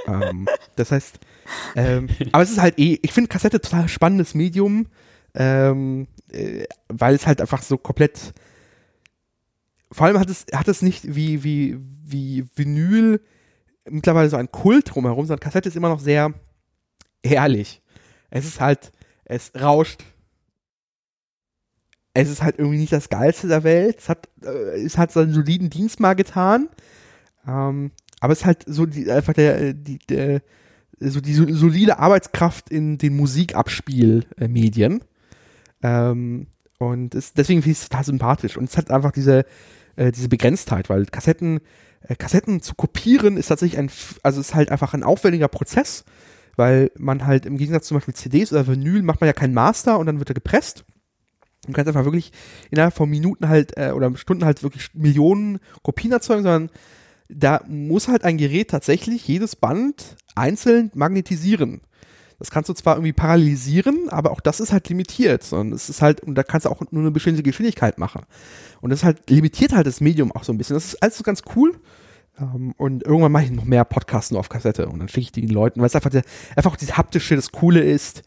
Ähm, 0.07 0.48
das 0.76 0.91
heißt, 0.91 1.20
ähm, 1.76 2.10
aber 2.32 2.44
es 2.44 2.52
ist 2.52 2.61
halt 2.61 2.80
eh, 2.80 2.99
ich 3.02 3.11
finde 3.11 3.28
Kassette 3.28 3.61
total 3.61 3.88
spannendes 3.88 4.34
Medium, 4.34 4.88
ähm, 5.36 6.07
äh, 6.32 6.65
weil 6.88 7.15
es 7.15 7.28
halt 7.28 7.41
einfach 7.41 7.61
so 7.61 7.78
komplett 7.78 8.34
vor 9.94 10.07
allem 10.07 10.20
hat 10.20 10.30
es, 10.30 10.45
hat 10.53 10.68
es 10.68 10.82
nicht 10.82 11.15
wie, 11.15 11.44
wie, 11.44 11.78
wie 12.03 12.45
Vinyl 12.56 13.22
mittlerweile 13.90 14.30
so 14.30 14.38
ein 14.38 14.52
Kult 14.52 14.94
drumherum, 14.94 15.26
sondern 15.26 15.44
Kassette 15.44 15.70
ist 15.70 15.76
immer 15.76 15.90
noch 15.90 15.99
sehr 15.99 16.34
herrlich. 17.24 17.82
Es 18.30 18.45
ist 18.45 18.60
halt, 18.60 18.91
es 19.26 19.52
rauscht. 19.60 20.03
Es 22.14 22.30
ist 22.30 22.44
halt 22.44 22.60
irgendwie 22.60 22.78
nicht 22.78 22.94
das 22.94 23.10
Geilste 23.10 23.48
der 23.48 23.64
Welt. 23.64 23.99
Es 23.99 24.10
hat, 24.10 24.30
äh, 24.44 24.84
es 24.84 24.98
hat 24.98 25.11
seinen 25.11 25.34
soliden 25.34 25.70
Dienst 25.70 25.99
mal 25.99 26.14
getan. 26.14 26.70
Ähm, 27.48 27.91
aber 28.20 28.34
es 28.34 28.40
ist 28.40 28.45
halt 28.45 28.64
so 28.68 28.86
die, 28.86 29.11
einfach 29.11 29.34
der, 29.34 29.74
die, 29.74 29.99
der, 30.10 30.41
so 30.99 31.22
die 31.22 31.34
solide 31.34 31.99
Arbeitskraft 31.99 32.70
in 32.70 32.98
den 32.98 33.15
Musikabspielmedien. 33.18 35.03
Ähm, 35.82 36.48
und 36.78 37.15
es, 37.15 37.34
deswegen 37.34 37.61
finde 37.61 37.74
ich 37.74 37.80
es 37.80 37.90
total 37.90 38.06
sympathisch. 38.06 38.57
Und 38.57 38.65
es 38.65 38.78
hat 38.78 38.91
einfach 38.91 39.11
diese, 39.11 39.45
äh, 39.95 40.11
diese 40.11 40.30
Begrenztheit, 40.30 40.90
weil 40.90 41.06
Kassetten, 41.06 41.61
äh, 42.02 42.15
Kassetten 42.15 42.61
zu 42.61 42.76
kopieren 42.76 43.38
ist 43.38 43.48
tatsächlich 43.48 43.80
ein, 43.80 43.90
also 44.24 44.41
ist 44.41 44.56
halt 44.56 44.72
einfach 44.72 44.94
ein 44.94 45.03
aufwendiger 45.03 45.48
Prozess, 45.48 46.06
weil 46.56 46.91
man 46.98 47.26
halt 47.26 47.45
im 47.45 47.57
Gegensatz 47.57 47.88
zum 47.88 47.98
Beispiel 47.98 48.14
CDs 48.14 48.52
oder 48.52 48.68
Vinyl 48.68 49.02
macht 49.02 49.22
man 49.22 49.28
ja 49.28 49.34
keinen 49.34 49.53
Master 49.53 49.99
und 49.99 50.06
dann 50.06 50.20
wird 50.20 50.30
er 50.30 50.36
gepresst. 50.36 50.86
Du 51.65 51.72
kannst 51.72 51.88
einfach 51.88 52.03
wirklich 52.03 52.32
innerhalb 52.72 52.94
von 52.94 53.10
Minuten 53.10 53.48
halt 53.48 53.78
äh, 53.78 53.91
oder 53.91 54.15
Stunden 54.18 54.45
halt 54.45 54.64
wirklich 54.64 54.94
Millionen 54.94 55.60
Kopien 55.82 56.11
erzeugen, 56.11 56.44
sondern 56.44 56.70
da 57.30 57.61
muss 57.68 58.07
halt 58.07 58.24
ein 58.26 58.38
Gerät 58.38 58.70
tatsächlich 58.70 59.28
jedes 59.28 59.56
Band 59.56 60.18
einzeln 60.36 60.91
magnetisieren. 60.94 61.82
Das 62.44 62.52
kannst 62.52 62.68
du 62.68 62.74
zwar 62.74 62.95
irgendwie 62.95 63.14
parallelisieren, 63.14 64.10
aber 64.10 64.32
auch 64.32 64.41
das 64.41 64.60
ist 64.60 64.74
halt 64.74 64.90
limitiert. 64.90 65.53
Und 65.53 65.72
es 65.72 65.90
ist 65.90 66.02
halt, 66.02 66.20
und 66.20 66.36
da 66.36 66.44
kannst 66.44 66.65
du 66.65 66.70
auch 66.70 66.82
nur 66.91 67.02
eine 67.02 67.10
bestimmte 67.10 67.41
Geschwindigkeit 67.41 67.98
machen. 67.98 68.24
Und 68.82 68.90
das 68.90 69.06
halt 69.06 69.30
limitiert 69.30 69.72
halt 69.72 69.88
das 69.88 70.02
Medium 70.02 70.30
auch 70.34 70.44
so 70.44 70.52
ein 70.52 70.57
bisschen. 70.57 70.74
Das 70.74 70.84
ist 70.84 71.02
alles 71.02 71.18
so 71.18 71.24
ganz 71.24 71.44
cool. 71.56 71.80
Um, 72.38 72.74
und 72.76 73.06
irgendwann 73.06 73.32
mache 73.32 73.45
ich 73.45 73.52
noch 73.52 73.64
mehr 73.64 73.86
Podcasts 73.86 74.30
nur 74.32 74.41
auf 74.41 74.49
Kassette 74.49 74.90
und 74.90 74.99
dann 74.99 75.07
schicke 75.07 75.22
ich 75.22 75.32
die 75.32 75.41
den 75.41 75.52
Leuten, 75.52 75.80
weil 75.80 75.88
es 75.88 75.95
einfach, 75.95 76.10
der, 76.10 76.24
einfach 76.56 76.76
dieses 76.76 76.98
haptische, 76.98 77.38
das 77.38 77.53
Coole 77.53 77.80
ist. 77.80 78.24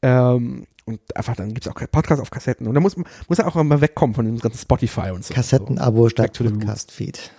Ähm, 0.00 0.66
und 0.86 1.00
einfach, 1.14 1.36
dann 1.36 1.52
gibt 1.52 1.66
es 1.66 1.70
auch 1.70 1.78
Podcasts 1.92 2.22
auf 2.22 2.30
Kassetten. 2.30 2.66
Und 2.66 2.74
da 2.74 2.80
muss, 2.80 2.96
muss 2.96 3.38
er 3.38 3.46
auch 3.46 3.62
mal 3.62 3.82
wegkommen 3.82 4.14
von 4.14 4.24
dem 4.24 4.38
ganzen 4.38 4.60
Spotify 4.60 5.10
und 5.10 5.26
so. 5.26 5.34
Kassettenabo 5.34 6.08
statt 6.08 6.32
Podcast-Feed. 6.32 7.32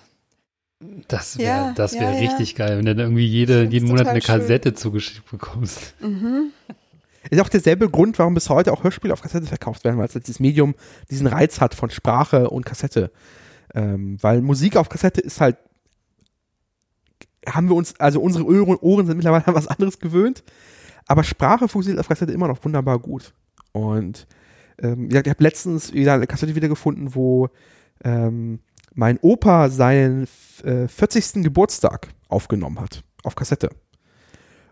Das 0.80 1.38
wäre 1.38 1.68
ja, 1.68 1.74
das 1.74 1.94
wär 1.94 2.14
ja, 2.14 2.20
richtig 2.20 2.54
ja. 2.54 2.66
geil, 2.66 2.78
wenn 2.78 2.86
du 2.86 2.96
dann 2.96 3.06
irgendwie 3.08 3.26
jede, 3.26 3.64
jeden 3.66 3.90
Monat 3.90 4.08
eine 4.08 4.22
Kassette 4.22 4.70
schön. 4.70 4.78
zugeschickt 4.78 5.30
bekommst. 5.30 5.94
Mhm. 6.02 6.52
Ist 7.30 7.42
auch 7.42 7.50
derselbe 7.50 7.90
Grund, 7.90 8.18
warum 8.18 8.34
bis 8.34 8.50
heute 8.50 8.72
auch 8.72 8.84
Hörspiele 8.84 9.12
auf 9.12 9.22
Kassette 9.22 9.46
verkauft 9.46 9.84
werden, 9.84 9.98
weil 9.98 10.08
es 10.08 10.14
dieses 10.14 10.40
Medium 10.40 10.76
diesen 11.12 11.28
Reiz 11.28 11.60
hat 11.60 11.76
von 11.76 11.90
Sprache 11.90 12.50
und 12.50 12.66
Kassette. 12.66 13.12
Ähm, 13.76 14.18
weil 14.22 14.42
Musik 14.42 14.78
auf 14.78 14.88
Kassette 14.88 15.20
ist 15.20 15.42
halt, 15.42 15.58
haben 17.46 17.68
wir 17.68 17.76
uns, 17.76 18.00
also 18.00 18.22
unsere 18.22 18.46
Ohren 18.46 19.06
sind 19.06 19.18
mittlerweile 19.18 19.46
an 19.48 19.56
was 19.56 19.68
anderes 19.68 20.00
gewöhnt, 20.00 20.44
aber 21.08 21.24
Sprache 21.24 21.68
funktioniert 21.68 22.00
auf 22.00 22.08
Kassette 22.08 22.32
immer 22.32 22.48
noch 22.48 22.64
wunderbar 22.64 23.00
gut. 23.00 23.34
Und 23.74 24.28
ähm, 24.82 25.10
ich 25.12 25.18
habe 25.18 25.44
letztens 25.44 25.94
wieder 25.94 26.14
eine 26.14 26.26
Kassette 26.28 26.56
wiedergefunden, 26.56 27.16
wo 27.16 27.50
ähm, 28.04 28.60
mein 29.00 29.18
Opa 29.22 29.70
seinen 29.70 30.28
äh, 30.64 30.90
40. 30.90 31.42
Geburtstag 31.42 32.10
aufgenommen 32.28 32.82
hat, 32.82 33.04
auf 33.24 33.34
Kassette. 33.34 33.70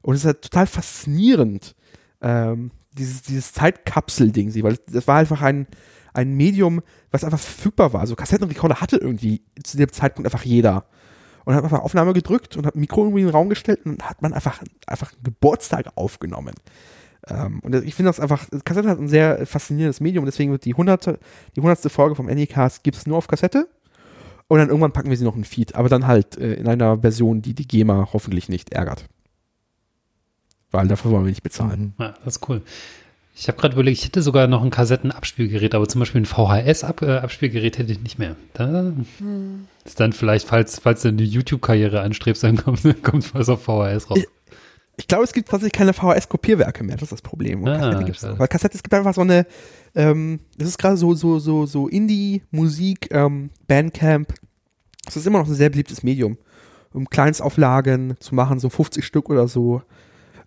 Und 0.01 0.15
es 0.15 0.21
ist 0.21 0.25
halt 0.25 0.41
total 0.41 0.67
faszinierend, 0.67 1.75
ähm, 2.21 2.71
dieses, 2.91 3.21
dieses 3.21 3.53
Zeitkapsel-Ding, 3.53 4.53
weil 4.63 4.77
das 4.91 5.07
war 5.07 5.19
einfach 5.19 5.41
ein, 5.41 5.65
ein 6.13 6.35
Medium, 6.35 6.81
was 7.09 7.23
einfach 7.23 7.39
verfügbar 7.39 7.93
war. 7.93 8.01
Also 8.01 8.15
Kassettenrekorder 8.15 8.81
hatte 8.81 8.97
irgendwie 8.97 9.43
zu 9.63 9.77
dem 9.77 9.91
Zeitpunkt 9.93 10.27
einfach 10.27 10.43
jeder. 10.43 10.85
Und 11.45 11.55
hat 11.55 11.63
einfach 11.63 11.79
Aufnahme 11.79 12.11
gedrückt 12.11 12.57
und 12.57 12.65
hat 12.65 12.75
ein 12.75 12.81
Mikro 12.81 13.03
irgendwie 13.03 13.21
in 13.21 13.27
den 13.27 13.33
Raum 13.33 13.47
gestellt 13.47 13.85
und 13.85 14.03
hat 14.03 14.21
man 14.21 14.33
einfach, 14.33 14.61
einfach 14.85 15.13
einen 15.13 15.23
Geburtstag 15.23 15.87
aufgenommen. 15.95 16.53
Ähm, 17.29 17.61
und 17.61 17.73
ich 17.75 17.95
finde 17.95 18.09
das 18.09 18.19
einfach, 18.19 18.45
Kassette 18.65 18.89
hat 18.89 18.99
ein 18.99 19.07
sehr 19.07 19.45
faszinierendes 19.45 20.01
Medium, 20.01 20.25
deswegen 20.25 20.51
wird 20.51 20.65
die 20.65 20.73
hunderte, 20.73 21.17
die 21.55 21.61
hundertste 21.61 21.89
Folge 21.89 22.15
vom 22.15 22.27
Anycast 22.27 22.83
gibt 22.83 22.97
es 22.97 23.07
nur 23.07 23.17
auf 23.17 23.29
Kassette. 23.29 23.69
Und 24.47 24.59
dann 24.59 24.69
irgendwann 24.69 24.93
packen 24.93 25.09
wir 25.09 25.17
sie 25.17 25.25
noch 25.25 25.35
in 25.35 25.43
Feed, 25.43 25.75
aber 25.75 25.89
dann 25.89 26.07
halt 26.07 26.37
äh, 26.37 26.53
in 26.53 26.67
einer 26.67 26.99
Version, 26.99 27.41
die 27.41 27.53
die 27.53 27.67
GEMA 27.67 28.09
hoffentlich 28.13 28.47
nicht 28.47 28.71
ärgert. 28.71 29.05
Weil 30.71 30.87
dafür 30.87 31.11
wollen 31.11 31.25
wir 31.25 31.29
nicht 31.29 31.43
bezahlen. 31.43 31.93
Mhm. 31.97 32.03
Ja, 32.03 32.13
das 32.23 32.37
ist 32.37 32.49
cool. 32.49 32.61
Ich 33.39 33.47
habe 33.47 33.59
gerade 33.59 33.75
überlegt, 33.75 33.99
ich 33.99 34.05
hätte 34.05 34.23
sogar 34.23 34.47
noch 34.47 34.63
ein 34.63 34.71
Kassettenabspielgerät, 34.71 35.75
aber 35.75 35.87
zum 35.87 35.99
Beispiel 35.99 36.21
ein 36.21 36.25
VHS-Abspielgerät 36.25 37.77
hätte 37.77 37.91
ich 37.91 38.01
nicht 38.01 38.17
mehr. 38.17 38.35
Da 38.53 38.93
hm. 39.19 39.67
ist 39.85 39.99
dann 39.99 40.11
vielleicht, 40.11 40.47
falls, 40.47 40.79
falls 40.79 41.03
du 41.03 41.09
eine 41.09 41.21
YouTube-Karriere 41.21 42.01
anstrebst, 42.01 42.43
dann 42.43 42.57
kommt, 42.57 42.81
kommt 43.03 43.35
was 43.35 43.47
auf 43.49 43.61
VHS 43.63 44.09
raus. 44.09 44.23
Ich, 44.97 45.07
glaube, 45.07 45.23
es 45.23 45.33
gibt 45.33 45.49
tatsächlich 45.49 45.73
keine 45.73 45.93
VHS-Kopierwerke 45.93 46.83
mehr, 46.83 46.95
das 46.95 47.03
ist 47.03 47.11
das 47.11 47.21
Problem. 47.21 47.65
Ah, 47.67 47.77
Kassette 47.77 48.05
gibt's 48.05 48.23
noch. 48.23 48.39
Weil 48.39 48.47
Kassette, 48.47 48.75
es 48.75 48.83
gibt 48.83 48.93
einfach 48.93 49.13
so 49.13 49.21
eine, 49.21 49.45
ähm, 49.95 50.39
das 50.57 50.69
ist 50.69 50.77
gerade 50.77 50.97
so, 50.97 51.13
so, 51.13 51.39
so, 51.39 51.65
so 51.65 51.87
Indie-Musik, 51.87 53.09
ähm, 53.11 53.51
Bandcamp. 53.67 54.33
Das 55.05 55.15
ist 55.15 55.27
immer 55.27 55.39
noch 55.39 55.47
ein 55.47 55.53
sehr 55.53 55.69
beliebtes 55.69 56.03
Medium, 56.03 56.37
um 56.93 57.09
Kleinstauflagen 57.09 58.15
zu 58.19 58.35
machen, 58.35 58.59
so 58.59 58.69
50 58.69 59.05
Stück 59.05 59.29
oder 59.29 59.47
so 59.47 59.81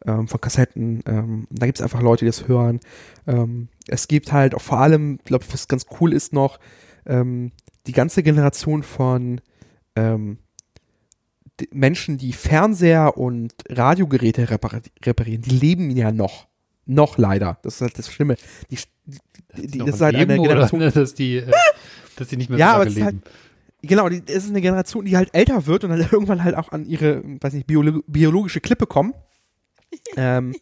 ähm, 0.05 0.29
von 0.29 0.41
Kassetten. 0.41 1.03
Ähm, 1.07 1.47
da 1.51 1.67
gibt 1.67 1.79
es 1.79 1.83
einfach 1.83 2.03
Leute, 2.03 2.25
die 2.25 2.31
das 2.31 2.49
hören. 2.49 2.81
Ähm, 3.27 3.69
es 3.87 4.09
gibt 4.09 4.33
halt 4.33 4.55
auch 4.55 4.61
vor 4.61 4.81
allem, 4.81 5.17
ich 5.21 5.25
glaube, 5.25 5.45
was 5.51 5.69
ganz 5.69 5.87
cool 6.01 6.13
ist 6.13 6.33
noch, 6.33 6.59
ähm, 7.07 7.53
die 7.87 7.93
ganze 7.93 8.23
Generation 8.23 8.83
von 8.83 9.41
ähm, 9.97 10.39
Menschen, 11.73 12.19
die 12.19 12.33
Fernseher 12.33 13.17
und 13.17 13.53
Radiogeräte 13.69 14.49
reparieren, 14.51 15.43
die 15.43 15.51
leben 15.51 15.91
ja 15.91 16.13
noch. 16.13 16.49
Noch 16.87 17.19
leider. 17.19 17.59
Das 17.63 17.77
ist 17.77 17.81
halt 17.83 17.99
das 17.99 18.13
Schlimme. 18.13 18.37
Die, 18.71 18.79
die, 19.07 19.67
die, 19.67 19.79
das 19.79 19.97
ist 19.97 20.01
halt 20.01 20.17
eine 20.17 20.39
Generation. 20.39 20.81
Oder, 20.81 20.91
dass, 21.01 21.15
die, 21.15 21.37
äh, 21.37 21.53
dass 22.17 22.29
die 22.29 22.37
nicht 22.37 22.51
mehr 22.51 22.59
ja, 22.59 22.73
so 22.73 22.79
lange 22.79 22.91
leben. 22.91 23.05
Halt, 23.05 23.17
genau, 23.83 24.09
es 24.09 24.45
ist 24.45 24.51
eine 24.51 24.61
Generation, 24.61 25.05
die 25.05 25.17
halt 25.17 25.31
älter 25.33 25.67
wird 25.67 25.85
und 25.85 25.91
dann 25.91 26.01
irgendwann 26.11 26.43
halt 26.43 26.57
auch 26.57 26.73
an 26.73 26.87
ihre, 26.87 27.23
weiß 27.25 27.53
nicht, 27.53 27.67
biolo 27.67 28.03
biologische 28.07 28.61
Klippe 28.61 28.87
kommen. 28.87 29.15
ähm, 30.17 30.55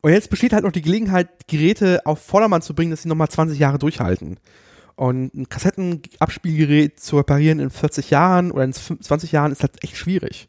und 0.00 0.12
jetzt 0.12 0.30
besteht 0.30 0.52
halt 0.52 0.64
noch 0.64 0.72
die 0.72 0.82
Gelegenheit, 0.82 1.48
Geräte 1.48 2.04
auf 2.04 2.20
Vordermann 2.20 2.62
zu 2.62 2.74
bringen, 2.74 2.90
dass 2.90 3.02
sie 3.02 3.08
nochmal 3.08 3.28
20 3.28 3.58
Jahre 3.58 3.78
durchhalten. 3.78 4.38
Und 4.98 5.32
ein 5.32 5.48
Kassettenabspielgerät 5.48 6.98
zu 6.98 7.18
reparieren 7.18 7.60
in 7.60 7.70
40 7.70 8.10
Jahren 8.10 8.50
oder 8.50 8.64
in 8.64 8.72
20 8.72 9.30
Jahren 9.30 9.52
ist 9.52 9.62
halt 9.62 9.84
echt 9.84 9.96
schwierig. 9.96 10.48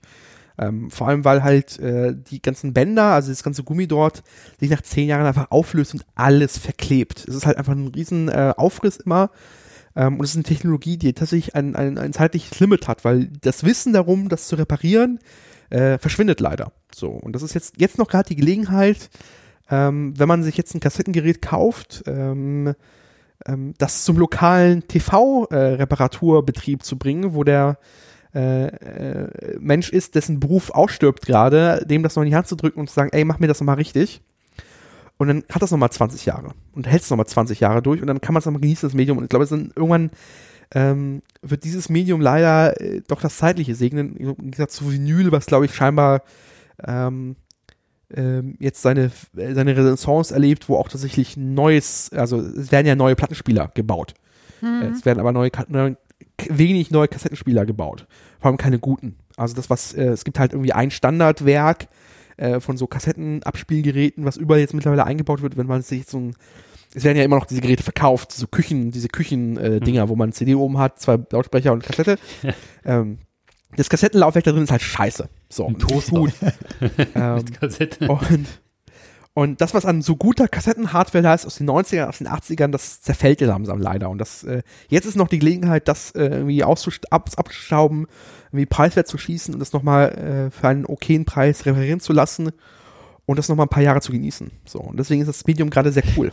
Ähm, 0.57 0.89
vor 0.89 1.07
allem, 1.07 1.23
weil 1.23 1.43
halt 1.43 1.77
äh, 1.77 2.15
die 2.15 2.41
ganzen 2.41 2.73
Bänder, 2.73 3.13
also 3.13 3.29
das 3.29 3.43
ganze 3.43 3.61
Gummi 3.61 3.87
dort, 3.87 4.23
sich 4.59 4.71
nach 4.71 4.81
10 4.81 5.07
Jahren 5.07 5.27
einfach 5.27 5.51
auflöst 5.51 5.93
und 5.93 6.03
alles 6.15 6.57
verklebt. 6.57 7.27
Es 7.27 7.35
ist 7.35 7.45
halt 7.45 7.57
einfach 7.57 7.73
ein 7.73 7.89
riesen 7.89 8.27
äh, 8.27 8.55
Aufriss 8.57 8.97
immer. 8.97 9.29
Ähm, 9.95 10.17
und 10.17 10.23
es 10.23 10.31
ist 10.31 10.37
eine 10.37 10.45
Technologie, 10.45 10.97
die 10.97 11.13
tatsächlich 11.13 11.53
ein, 11.53 11.75
ein, 11.75 11.99
ein 11.99 12.13
zeitliches 12.13 12.59
Limit 12.59 12.87
hat, 12.87 13.05
weil 13.05 13.27
das 13.41 13.63
Wissen 13.63 13.93
darum, 13.93 14.29
das 14.29 14.47
zu 14.47 14.55
reparieren, 14.55 15.19
äh, 15.69 15.99
verschwindet 15.99 16.39
leider. 16.39 16.71
So. 16.91 17.09
Und 17.09 17.33
das 17.33 17.43
ist 17.43 17.53
jetzt, 17.53 17.75
jetzt 17.77 17.99
noch 17.99 18.07
gerade 18.07 18.29
die 18.29 18.35
Gelegenheit, 18.35 19.11
ähm, 19.69 20.17
wenn 20.17 20.27
man 20.27 20.41
sich 20.41 20.57
jetzt 20.57 20.73
ein 20.73 20.79
Kassettengerät 20.79 21.43
kauft, 21.43 22.01
ähm, 22.07 22.73
ähm, 23.45 23.73
das 23.77 24.03
zum 24.03 24.17
lokalen 24.17 24.87
TV-Reparaturbetrieb 24.87 26.81
äh, 26.81 26.83
zu 26.83 26.97
bringen, 26.97 27.33
wo 27.33 27.43
der 27.43 27.77
äh, 28.33 28.67
äh, 28.67 29.57
Mensch 29.59 29.89
ist, 29.89 30.15
dessen 30.15 30.39
Beruf 30.39 30.69
ausstirbt 30.71 31.25
gerade, 31.25 31.83
dem 31.85 32.03
das 32.03 32.15
noch 32.15 32.23
in 32.23 32.29
die 32.29 32.35
Hand 32.35 32.47
zu 32.47 32.55
drücken 32.55 32.79
und 32.79 32.87
zu 32.87 32.95
sagen, 32.95 33.09
ey, 33.11 33.25
mach 33.25 33.39
mir 33.39 33.47
das 33.47 33.59
nochmal 33.59 33.75
richtig. 33.75 34.21
Und 35.17 35.27
dann 35.27 35.43
hat 35.51 35.61
das 35.61 35.71
nochmal 35.71 35.91
20 35.91 36.25
Jahre 36.25 36.51
und 36.73 36.87
hält 36.87 37.01
es 37.01 37.09
nochmal 37.09 37.27
20 37.27 37.59
Jahre 37.59 37.81
durch 37.81 38.01
und 38.01 38.07
dann 38.07 38.21
kann 38.21 38.33
man 38.33 38.39
es 38.39 38.45
nochmal 38.45 38.61
genießen, 38.61 38.87
das 38.87 38.95
Medium. 38.95 39.17
Und 39.17 39.25
ich 39.25 39.29
glaube, 39.29 39.43
es 39.43 39.49
sind 39.49 39.75
irgendwann 39.75 40.11
ähm, 40.73 41.23
wird 41.41 41.63
dieses 41.63 41.89
Medium 41.89 42.21
leider 42.21 42.79
äh, 42.79 43.01
doch 43.07 43.21
das 43.21 43.37
Zeitliche 43.37 43.75
segnen. 43.75 44.15
Im 44.15 44.35
Gegensatz 44.35 44.75
zu 44.75 44.91
Vinyl, 44.91 45.31
was 45.31 45.47
glaube 45.47 45.65
ich 45.65 45.73
scheinbar 45.73 46.21
ähm, 46.85 47.35
ähm, 48.13 48.55
jetzt 48.59 48.81
seine, 48.81 49.11
seine 49.33 49.75
Renaissance 49.75 50.33
erlebt, 50.33 50.69
wo 50.69 50.75
auch 50.75 50.89
tatsächlich 50.89 51.37
neues, 51.37 52.11
also 52.13 52.39
es 52.39 52.71
werden 52.71 52.87
ja 52.87 52.95
neue 52.95 53.15
Plattenspieler 53.15 53.71
gebaut. 53.73 54.13
Mhm. 54.61 54.93
Es 54.93 55.05
werden 55.05 55.19
aber 55.19 55.31
neue, 55.31 55.51
neue, 55.67 55.97
wenig 56.49 56.91
neue 56.91 57.07
Kassettenspieler 57.07 57.65
gebaut. 57.65 58.07
Vor 58.39 58.49
allem 58.49 58.57
keine 58.57 58.79
guten. 58.79 59.15
Also 59.37 59.55
das, 59.55 59.69
was, 59.69 59.93
äh, 59.93 60.07
es 60.07 60.23
gibt 60.23 60.39
halt 60.39 60.53
irgendwie 60.53 60.73
ein 60.73 60.91
Standardwerk 60.91 61.87
äh, 62.37 62.59
von 62.59 62.77
so 62.77 62.87
Kassettenabspielgeräten, 62.87 64.25
was 64.25 64.37
überall 64.37 64.59
jetzt 64.59 64.73
mittlerweile 64.73 65.05
eingebaut 65.05 65.41
wird, 65.41 65.57
wenn 65.57 65.67
man 65.67 65.81
sich 65.81 66.05
so 66.05 66.19
ein 66.19 66.35
es 66.95 67.03
werden 67.03 67.17
ja 67.17 67.23
immer 67.23 67.35
noch 67.35 67.45
diese 67.45 67.61
Geräte 67.61 67.83
verkauft, 67.83 68.31
so 68.31 68.47
Küchen, 68.47 68.89
diese 68.91 69.09
Küchen-Dinger, 69.09 70.01
äh, 70.01 70.05
mhm. 70.05 70.09
wo 70.09 70.15
man 70.15 70.31
CD 70.31 70.55
oben 70.55 70.79
hat, 70.79 70.99
zwei 70.99 71.19
Lautsprecher 71.31 71.71
und 71.71 71.83
Kassette. 71.83 72.17
ähm, 72.83 73.19
das 73.75 73.89
Kassettenlaufwerk 73.89 74.45
da 74.45 74.51
drin 74.51 74.63
ist 74.63 74.71
halt 74.71 74.81
scheiße. 74.81 75.29
So, 75.49 75.67
ein 75.67 75.77
Toaster. 75.77 76.19
Gut. 76.19 76.33
ähm, 77.15 77.45
Kassette. 77.59 78.07
Und, 78.07 78.47
und 79.33 79.61
das, 79.61 79.73
was 79.73 79.85
an 79.85 80.01
so 80.01 80.15
guter 80.15 80.47
Kassettenhardware 80.47 81.23
da 81.23 81.33
ist 81.33 81.45
aus 81.45 81.57
den 81.57 81.69
90ern, 81.69 82.07
aus 82.07 82.17
den 82.17 82.27
80ern, 82.27 82.71
das 82.71 83.01
zerfällt 83.01 83.41
ja 83.41 83.47
langsam 83.47 83.79
leider. 83.79 84.09
Und 84.09 84.17
das, 84.17 84.43
äh, 84.43 84.63
jetzt 84.89 85.05
ist 85.05 85.15
noch 85.15 85.27
die 85.27 85.39
Gelegenheit, 85.39 85.87
das 85.87 86.11
äh, 86.11 86.25
irgendwie 86.25 86.63
ab, 86.63 86.79
abzuschrauben, 87.11 88.07
irgendwie 88.47 88.65
preiswert 88.65 89.07
zu 89.07 89.17
schießen 89.17 89.53
und 89.53 89.59
das 89.59 89.71
nochmal 89.71 90.09
äh, 90.11 90.51
für 90.51 90.67
einen 90.67 90.85
okayen 90.85 91.25
Preis 91.25 91.65
reparieren 91.65 91.99
zu 91.99 92.11
lassen 92.11 92.51
und 93.25 93.37
das 93.37 93.47
nochmal 93.49 93.67
ein 93.67 93.69
paar 93.69 93.83
Jahre 93.83 94.01
zu 94.01 94.11
genießen. 94.11 94.51
So, 94.65 94.79
und 94.79 94.97
deswegen 94.97 95.21
ist 95.21 95.27
das 95.27 95.45
Medium 95.45 95.69
gerade 95.69 95.91
sehr 95.91 96.03
cool. 96.17 96.31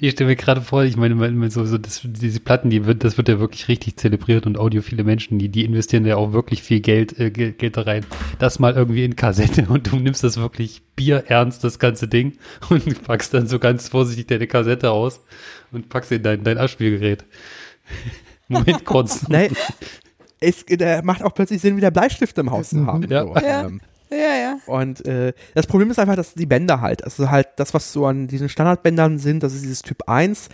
Ich 0.00 0.12
stelle 0.12 0.30
mir 0.30 0.36
gerade 0.36 0.60
vor, 0.60 0.84
ich 0.84 0.96
meine, 0.96 1.50
so, 1.50 1.64
so 1.64 1.78
das, 1.78 2.00
diese 2.04 2.40
Platten, 2.40 2.70
die 2.70 2.86
wird, 2.86 3.04
das 3.04 3.16
wird 3.16 3.28
ja 3.28 3.38
wirklich 3.38 3.68
richtig 3.68 3.96
zelebriert 3.96 4.46
und 4.46 4.58
audiophile 4.58 5.04
Menschen, 5.04 5.38
die, 5.38 5.48
die 5.48 5.64
investieren 5.64 6.04
ja 6.06 6.16
auch 6.16 6.32
wirklich 6.32 6.62
viel 6.62 6.80
Geld, 6.80 7.18
äh, 7.18 7.30
Geld 7.30 7.76
da 7.76 7.82
rein. 7.82 8.04
das 8.38 8.58
mal 8.58 8.74
irgendwie 8.74 9.04
in 9.04 9.16
Kassette 9.16 9.66
und 9.68 9.90
du 9.90 9.96
nimmst 9.96 10.24
das 10.24 10.36
wirklich 10.36 10.82
bierernst, 10.96 11.62
das 11.64 11.78
ganze 11.78 12.08
Ding, 12.08 12.38
und 12.68 13.02
packst 13.02 13.34
dann 13.34 13.46
so 13.46 13.58
ganz 13.58 13.88
vorsichtig 13.88 14.26
deine 14.26 14.46
Kassette 14.46 14.90
aus 14.90 15.20
und 15.72 15.88
packst 15.88 16.12
in 16.12 16.22
dein, 16.22 16.44
dein 16.44 16.58
Abspielgerät. 16.58 17.24
Moment 18.48 18.84
kurz. 18.84 19.28
Nein, 19.28 19.56
es 20.40 20.64
der 20.66 21.02
macht 21.04 21.22
auch 21.22 21.34
plötzlich 21.34 21.60
Sinn, 21.60 21.76
wieder 21.76 21.90
Bleistifte 21.90 22.40
im 22.42 22.50
Haus 22.50 22.70
zu 22.70 22.86
haben. 22.86 23.08
Ja. 23.08 23.22
So, 23.22 23.34
Ja. 23.36 23.66
ähm, 23.66 23.80
Ja, 24.10 24.16
ja. 24.16 24.58
Und 24.66 25.04
äh, 25.06 25.32
das 25.54 25.66
Problem 25.66 25.90
ist 25.90 25.98
einfach, 25.98 26.16
dass 26.16 26.34
die 26.34 26.46
Bänder 26.46 26.80
halt, 26.80 27.02
also 27.04 27.30
halt 27.30 27.48
das, 27.56 27.74
was 27.74 27.92
so 27.92 28.06
an 28.06 28.28
diesen 28.28 28.48
Standardbändern 28.48 29.18
sind, 29.18 29.42
das 29.42 29.54
ist 29.54 29.62
dieses 29.62 29.82
Typ 29.82 30.08
1, 30.08 30.48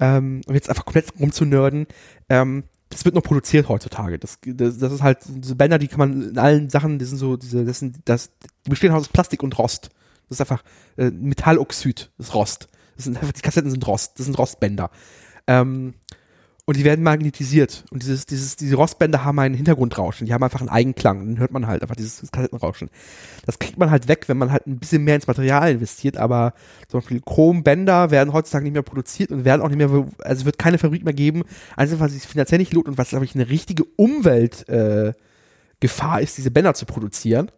ähm, 0.00 0.42
um 0.46 0.54
jetzt 0.54 0.68
einfach 0.68 0.84
komplett 0.84 1.12
rumzunörden, 1.18 1.86
ähm, 2.28 2.64
das 2.90 3.04
wird 3.04 3.14
noch 3.14 3.22
produziert 3.22 3.68
heutzutage. 3.68 4.18
Das, 4.18 4.38
das, 4.44 4.78
das 4.78 4.92
ist 4.92 5.02
halt, 5.02 5.18
diese 5.28 5.56
Bänder, 5.56 5.78
die 5.78 5.88
kann 5.88 5.98
man 5.98 6.30
in 6.30 6.38
allen 6.38 6.70
Sachen, 6.70 6.98
die 6.98 7.04
sind 7.04 7.18
so, 7.18 7.36
diese, 7.36 7.64
das 7.64 7.78
sind, 7.78 7.98
das, 8.06 8.30
die 8.66 8.70
bestehen 8.70 8.92
aus 8.92 9.08
Plastik 9.08 9.42
und 9.42 9.58
Rost. 9.58 9.90
Das 10.28 10.36
ist 10.36 10.40
einfach 10.40 10.62
äh, 10.96 11.10
Metalloxid, 11.10 12.10
das 12.18 12.28
ist 12.28 12.34
Rost. 12.34 12.68
Das 12.96 13.04
sind 13.04 13.16
einfach, 13.16 13.32
die 13.32 13.42
Kassetten 13.42 13.70
sind 13.70 13.86
Rost, 13.86 14.18
das 14.18 14.26
sind 14.26 14.38
Rostbänder. 14.38 14.90
Ähm, 15.46 15.94
und 16.68 16.76
die 16.76 16.84
werden 16.84 17.02
magnetisiert. 17.02 17.86
Und 17.90 18.02
dieses, 18.02 18.26
dieses, 18.26 18.56
diese 18.56 18.76
Rostbänder 18.76 19.24
haben 19.24 19.38
einen 19.38 19.54
Hintergrundrauschen. 19.54 20.26
Die 20.26 20.34
haben 20.34 20.42
einfach 20.42 20.60
einen 20.60 20.68
Eigenklang. 20.68 21.20
Dann 21.26 21.38
hört 21.38 21.50
man 21.50 21.66
halt 21.66 21.80
einfach 21.80 21.96
dieses 21.96 22.30
Kassettenrauschen. 22.30 22.90
Das 23.46 23.58
kriegt 23.58 23.78
man 23.78 23.90
halt 23.90 24.06
weg, 24.06 24.28
wenn 24.28 24.36
man 24.36 24.52
halt 24.52 24.66
ein 24.66 24.78
bisschen 24.78 25.02
mehr 25.02 25.14
ins 25.14 25.26
Material 25.26 25.70
investiert. 25.72 26.18
Aber 26.18 26.52
zum 26.88 27.00
Beispiel 27.00 27.22
Chrombänder 27.24 28.10
werden 28.10 28.34
heutzutage 28.34 28.64
nicht 28.64 28.74
mehr 28.74 28.82
produziert 28.82 29.30
und 29.30 29.46
werden 29.46 29.62
auch 29.62 29.70
nicht 29.70 29.78
mehr, 29.78 30.08
also 30.18 30.44
wird 30.44 30.58
keine 30.58 30.76
Fabrik 30.76 31.06
mehr 31.06 31.14
geben. 31.14 31.44
Einfach, 31.74 32.04
es 32.04 32.12
sich 32.12 32.24
finanziell 32.24 32.58
nicht 32.58 32.74
lohnt 32.74 32.86
und 32.86 32.98
was, 32.98 33.08
glaube 33.08 33.24
ich, 33.24 33.34
eine 33.34 33.48
richtige 33.48 33.84
Umweltgefahr 33.96 35.14
äh, 36.20 36.22
ist, 36.22 36.36
diese 36.36 36.50
Bänder 36.50 36.74
zu 36.74 36.84
produzieren. 36.84 37.50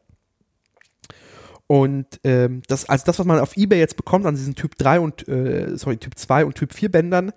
Und 1.67 2.21
ähm, 2.23 2.63
das, 2.69 2.89
also 2.89 3.05
das, 3.07 3.19
was 3.19 3.27
man 3.27 3.41
auf 3.41 3.57
Ebay 3.57 3.81
jetzt 3.81 3.97
bekommt 3.97 4.25
an 4.25 4.37
diesen 4.37 4.55
Typ 4.55 4.79
3 4.79 5.01
und, 5.01 5.27
äh, 5.27 5.77
sorry, 5.77 5.97
Typ 5.97 6.17
2 6.17 6.45
und 6.45 6.55
Typ 6.55 6.73
4 6.73 6.93
Bändern, 6.93 7.33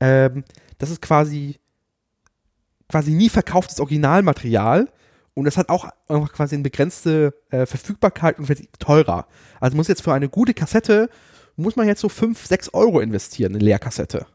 ähm, 0.00 0.44
das 0.78 0.90
ist 0.90 1.02
quasi 1.02 1.58
quasi 2.88 3.12
nie 3.12 3.28
verkauftes 3.28 3.80
Originalmaterial 3.80 4.88
und 5.34 5.44
das 5.46 5.56
hat 5.56 5.68
auch 5.68 5.88
einfach 6.08 6.32
quasi 6.32 6.54
eine 6.54 6.62
begrenzte 6.62 7.34
äh, 7.50 7.66
Verfügbarkeit 7.66 8.38
und 8.38 8.48
wird 8.48 8.60
teurer. 8.78 9.26
Also 9.60 9.76
muss 9.76 9.88
jetzt 9.88 10.02
für 10.02 10.12
eine 10.12 10.28
gute 10.28 10.54
Kassette, 10.54 11.08
muss 11.56 11.76
man 11.76 11.86
jetzt 11.86 12.00
so 12.00 12.08
5, 12.08 12.46
6 12.46 12.74
Euro 12.74 13.00
investieren, 13.00 13.54
eine 13.54 13.64
Leerkassette. 13.64 14.26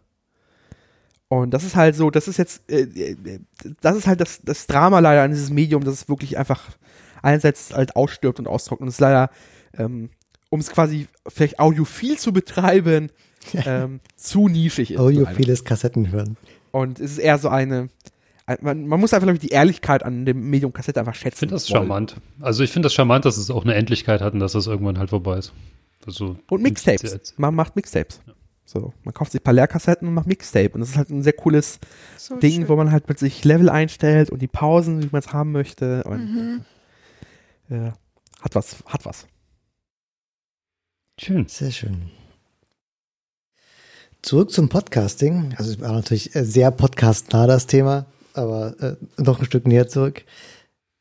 Und 1.29 1.51
das 1.51 1.63
ist 1.63 1.75
halt 1.75 1.95
so, 1.95 2.09
das 2.09 2.27
ist 2.27 2.37
jetzt, 2.37 2.69
äh, 2.69 2.81
äh, 2.81 3.39
das 3.81 3.95
ist 3.95 4.07
halt 4.07 4.19
das, 4.19 4.41
das 4.41 4.67
Drama 4.67 4.99
leider 4.99 5.21
an 5.21 5.31
dieses 5.31 5.51
Medium, 5.51 5.83
dass 5.83 5.93
es 5.93 6.09
wirklich 6.09 6.37
einfach 6.37 6.69
einerseits 7.21 7.73
halt 7.73 7.95
ausstirbt 7.95 8.39
und 8.39 8.47
austrocknet. 8.47 8.81
Und 8.81 8.87
es 8.89 8.95
ist 8.95 9.01
leider, 9.01 9.29
ähm, 9.77 10.09
um 10.49 10.59
es 10.59 10.71
quasi 10.71 11.07
vielleicht 11.27 11.59
audiophil 11.59 12.17
zu 12.17 12.33
betreiben, 12.33 13.11
ähm, 13.65 13.99
zu 14.15 14.47
nischig 14.47 14.91
ist. 14.91 14.99
Audiophiles 14.99 15.63
Kassetten 15.63 16.11
hören. 16.11 16.37
Und 16.71 16.99
es 16.99 17.11
ist 17.13 17.17
eher 17.19 17.37
so 17.37 17.49
eine, 17.49 17.89
man, 18.61 18.87
man 18.87 18.99
muss 18.99 19.13
einfach, 19.13 19.25
glaube 19.25 19.35
ich, 19.37 19.41
die 19.47 19.53
Ehrlichkeit 19.53 20.03
an 20.03 20.25
dem 20.25 20.49
Medium 20.49 20.73
Kassette 20.73 20.99
einfach 20.99 21.15
schätzen. 21.15 21.35
Ich 21.35 21.39
finde 21.39 21.55
das 21.55 21.69
wollen. 21.69 21.81
charmant. 21.81 22.15
Also 22.41 22.63
ich 22.63 22.71
finde 22.71 22.87
das 22.87 22.93
charmant, 22.93 23.25
dass 23.25 23.37
es 23.37 23.49
auch 23.51 23.63
eine 23.63 23.75
Endlichkeit 23.75 24.21
hat 24.21 24.33
und 24.33 24.39
dass 24.39 24.53
das 24.53 24.67
irgendwann 24.67 24.97
halt 24.99 25.09
vorbei 25.11 25.37
ist. 25.37 25.53
Also, 26.05 26.37
Und 26.49 26.61
Mixtapes. 26.61 27.33
Man 27.37 27.53
macht 27.55 27.75
Mixtapes. 27.75 28.21
So, 28.65 28.93
man 29.03 29.13
kauft 29.15 29.31
sich 29.31 29.41
ein 29.41 29.43
paar 29.43 29.53
Leerkassetten 29.53 30.07
und 30.07 30.13
macht 30.13 30.27
Mixtape. 30.27 30.69
Und 30.73 30.81
das 30.81 30.89
ist 30.89 30.97
halt 30.97 31.09
ein 31.09 31.23
sehr 31.23 31.33
cooles 31.33 31.79
So 32.17 32.35
Ding, 32.37 32.61
schön. 32.61 32.69
wo 32.69 32.75
man 32.75 32.91
halt 32.91 33.09
mit 33.09 33.17
sich 33.17 33.43
Level 33.43 33.67
einstellt 33.69 34.29
und 34.29 34.41
die 34.43 34.47
Pausen, 34.47 35.01
wie 35.01 35.09
man 35.11 35.19
es 35.19 35.33
haben 35.33 35.51
möchte. 35.51 36.03
Und 36.03 36.33
Mhm. 36.33 36.65
äh, 37.75 37.91
hat 38.41 38.53
was, 38.55 38.83
hat 38.85 39.05
was. 39.05 39.25
Schön. 41.19 41.47
Sehr 41.47 41.71
schön. 41.71 42.11
Zurück 44.21 44.51
zum 44.51 44.67
Podcasting. 44.67 45.53
Also 45.57 45.71
es 45.71 45.79
war 45.79 45.93
natürlich 45.93 46.35
äh, 46.35 46.43
sehr 46.43 46.71
podcastnah 46.71 47.47
das 47.47 47.67
Thema, 47.67 48.05
aber 48.33 48.75
äh, 48.81 48.95
noch 49.21 49.39
ein 49.39 49.45
Stück 49.45 49.65
näher 49.65 49.87
zurück. 49.87 50.23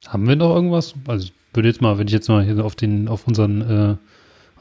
Haben 0.07 0.29
wir 0.29 0.37
noch 0.37 0.55
irgendwas? 0.55 0.95
Also 1.09 1.25
ich 1.25 1.33
würde 1.53 1.69
jetzt 1.69 1.81
mal, 1.81 1.99
wenn 1.99 2.07
ich 2.07 2.13
jetzt 2.13 2.29
mal 2.29 2.45
hier 2.45 2.65
auf 2.65 2.77
den, 2.77 3.09
auf 3.09 3.27
unseren, 3.27 3.61
äh, 3.63 3.97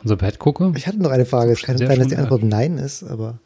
unser 0.01 0.17
Pad 0.17 0.39
gucke. 0.39 0.73
Ich 0.75 0.87
hatte 0.87 0.97
noch 0.97 1.11
eine 1.11 1.25
Frage. 1.25 1.51
Es 1.51 1.61
kann 1.61 1.77
sein, 1.77 1.99
dass 1.99 2.07
die 2.07 2.15
Antwort 2.15 2.41
Nein 2.41 2.79
ist, 2.79 3.03
aber 3.03 3.39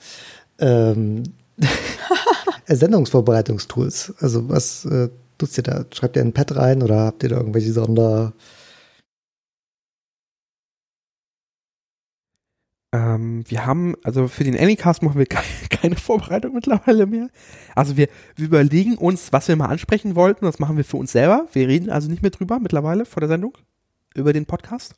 ähm, 0.60 1.24
Sendungsvorbereitungstools. 2.68 4.14
Also 4.20 4.48
was 4.48 4.86
äh, 4.86 5.10
tut 5.38 5.58
ihr 5.58 5.64
da? 5.64 5.86
Schreibt 5.94 6.16
ihr 6.16 6.22
ein 6.22 6.34
Pad 6.34 6.56
rein 6.56 6.82
oder 6.82 7.00
habt 7.00 7.24
ihr 7.24 7.30
da 7.30 7.38
irgendwelche 7.38 7.74
Sonder... 7.74 8.34
Ähm, 12.94 13.44
wir 13.48 13.66
haben, 13.66 13.96
also 14.04 14.28
für 14.28 14.44
den 14.44 14.58
Anycast 14.58 15.02
machen 15.02 15.18
wir 15.18 15.26
ke 15.26 15.38
keine 15.70 15.96
Vorbereitung 15.96 16.54
mittlerweile 16.54 17.06
mehr. 17.06 17.30
Also 17.76 17.96
wir, 17.98 18.08
wir 18.36 18.48
überlegen 18.48 18.98
uns, 18.98 19.32
was 19.32 19.48
wir 19.48 19.56
mal 19.56 19.68
ansprechen 19.68 20.16
wollten. 20.16 20.46
Das 20.46 20.60
machen 20.60 20.78
wir 20.78 20.84
für 20.84 20.98
uns 20.98 21.12
selber. 21.12 21.48
Wir 21.54 21.68
reden 21.68 21.90
also 21.90 22.10
nicht 22.10 22.22
mehr 22.22 22.32
drüber 22.32 22.60
mittlerweile 22.60 23.06
vor 23.06 23.22
der 23.22 23.30
Sendung 23.30 23.58
über 24.14 24.34
den 24.34 24.46
Podcast. 24.46 24.96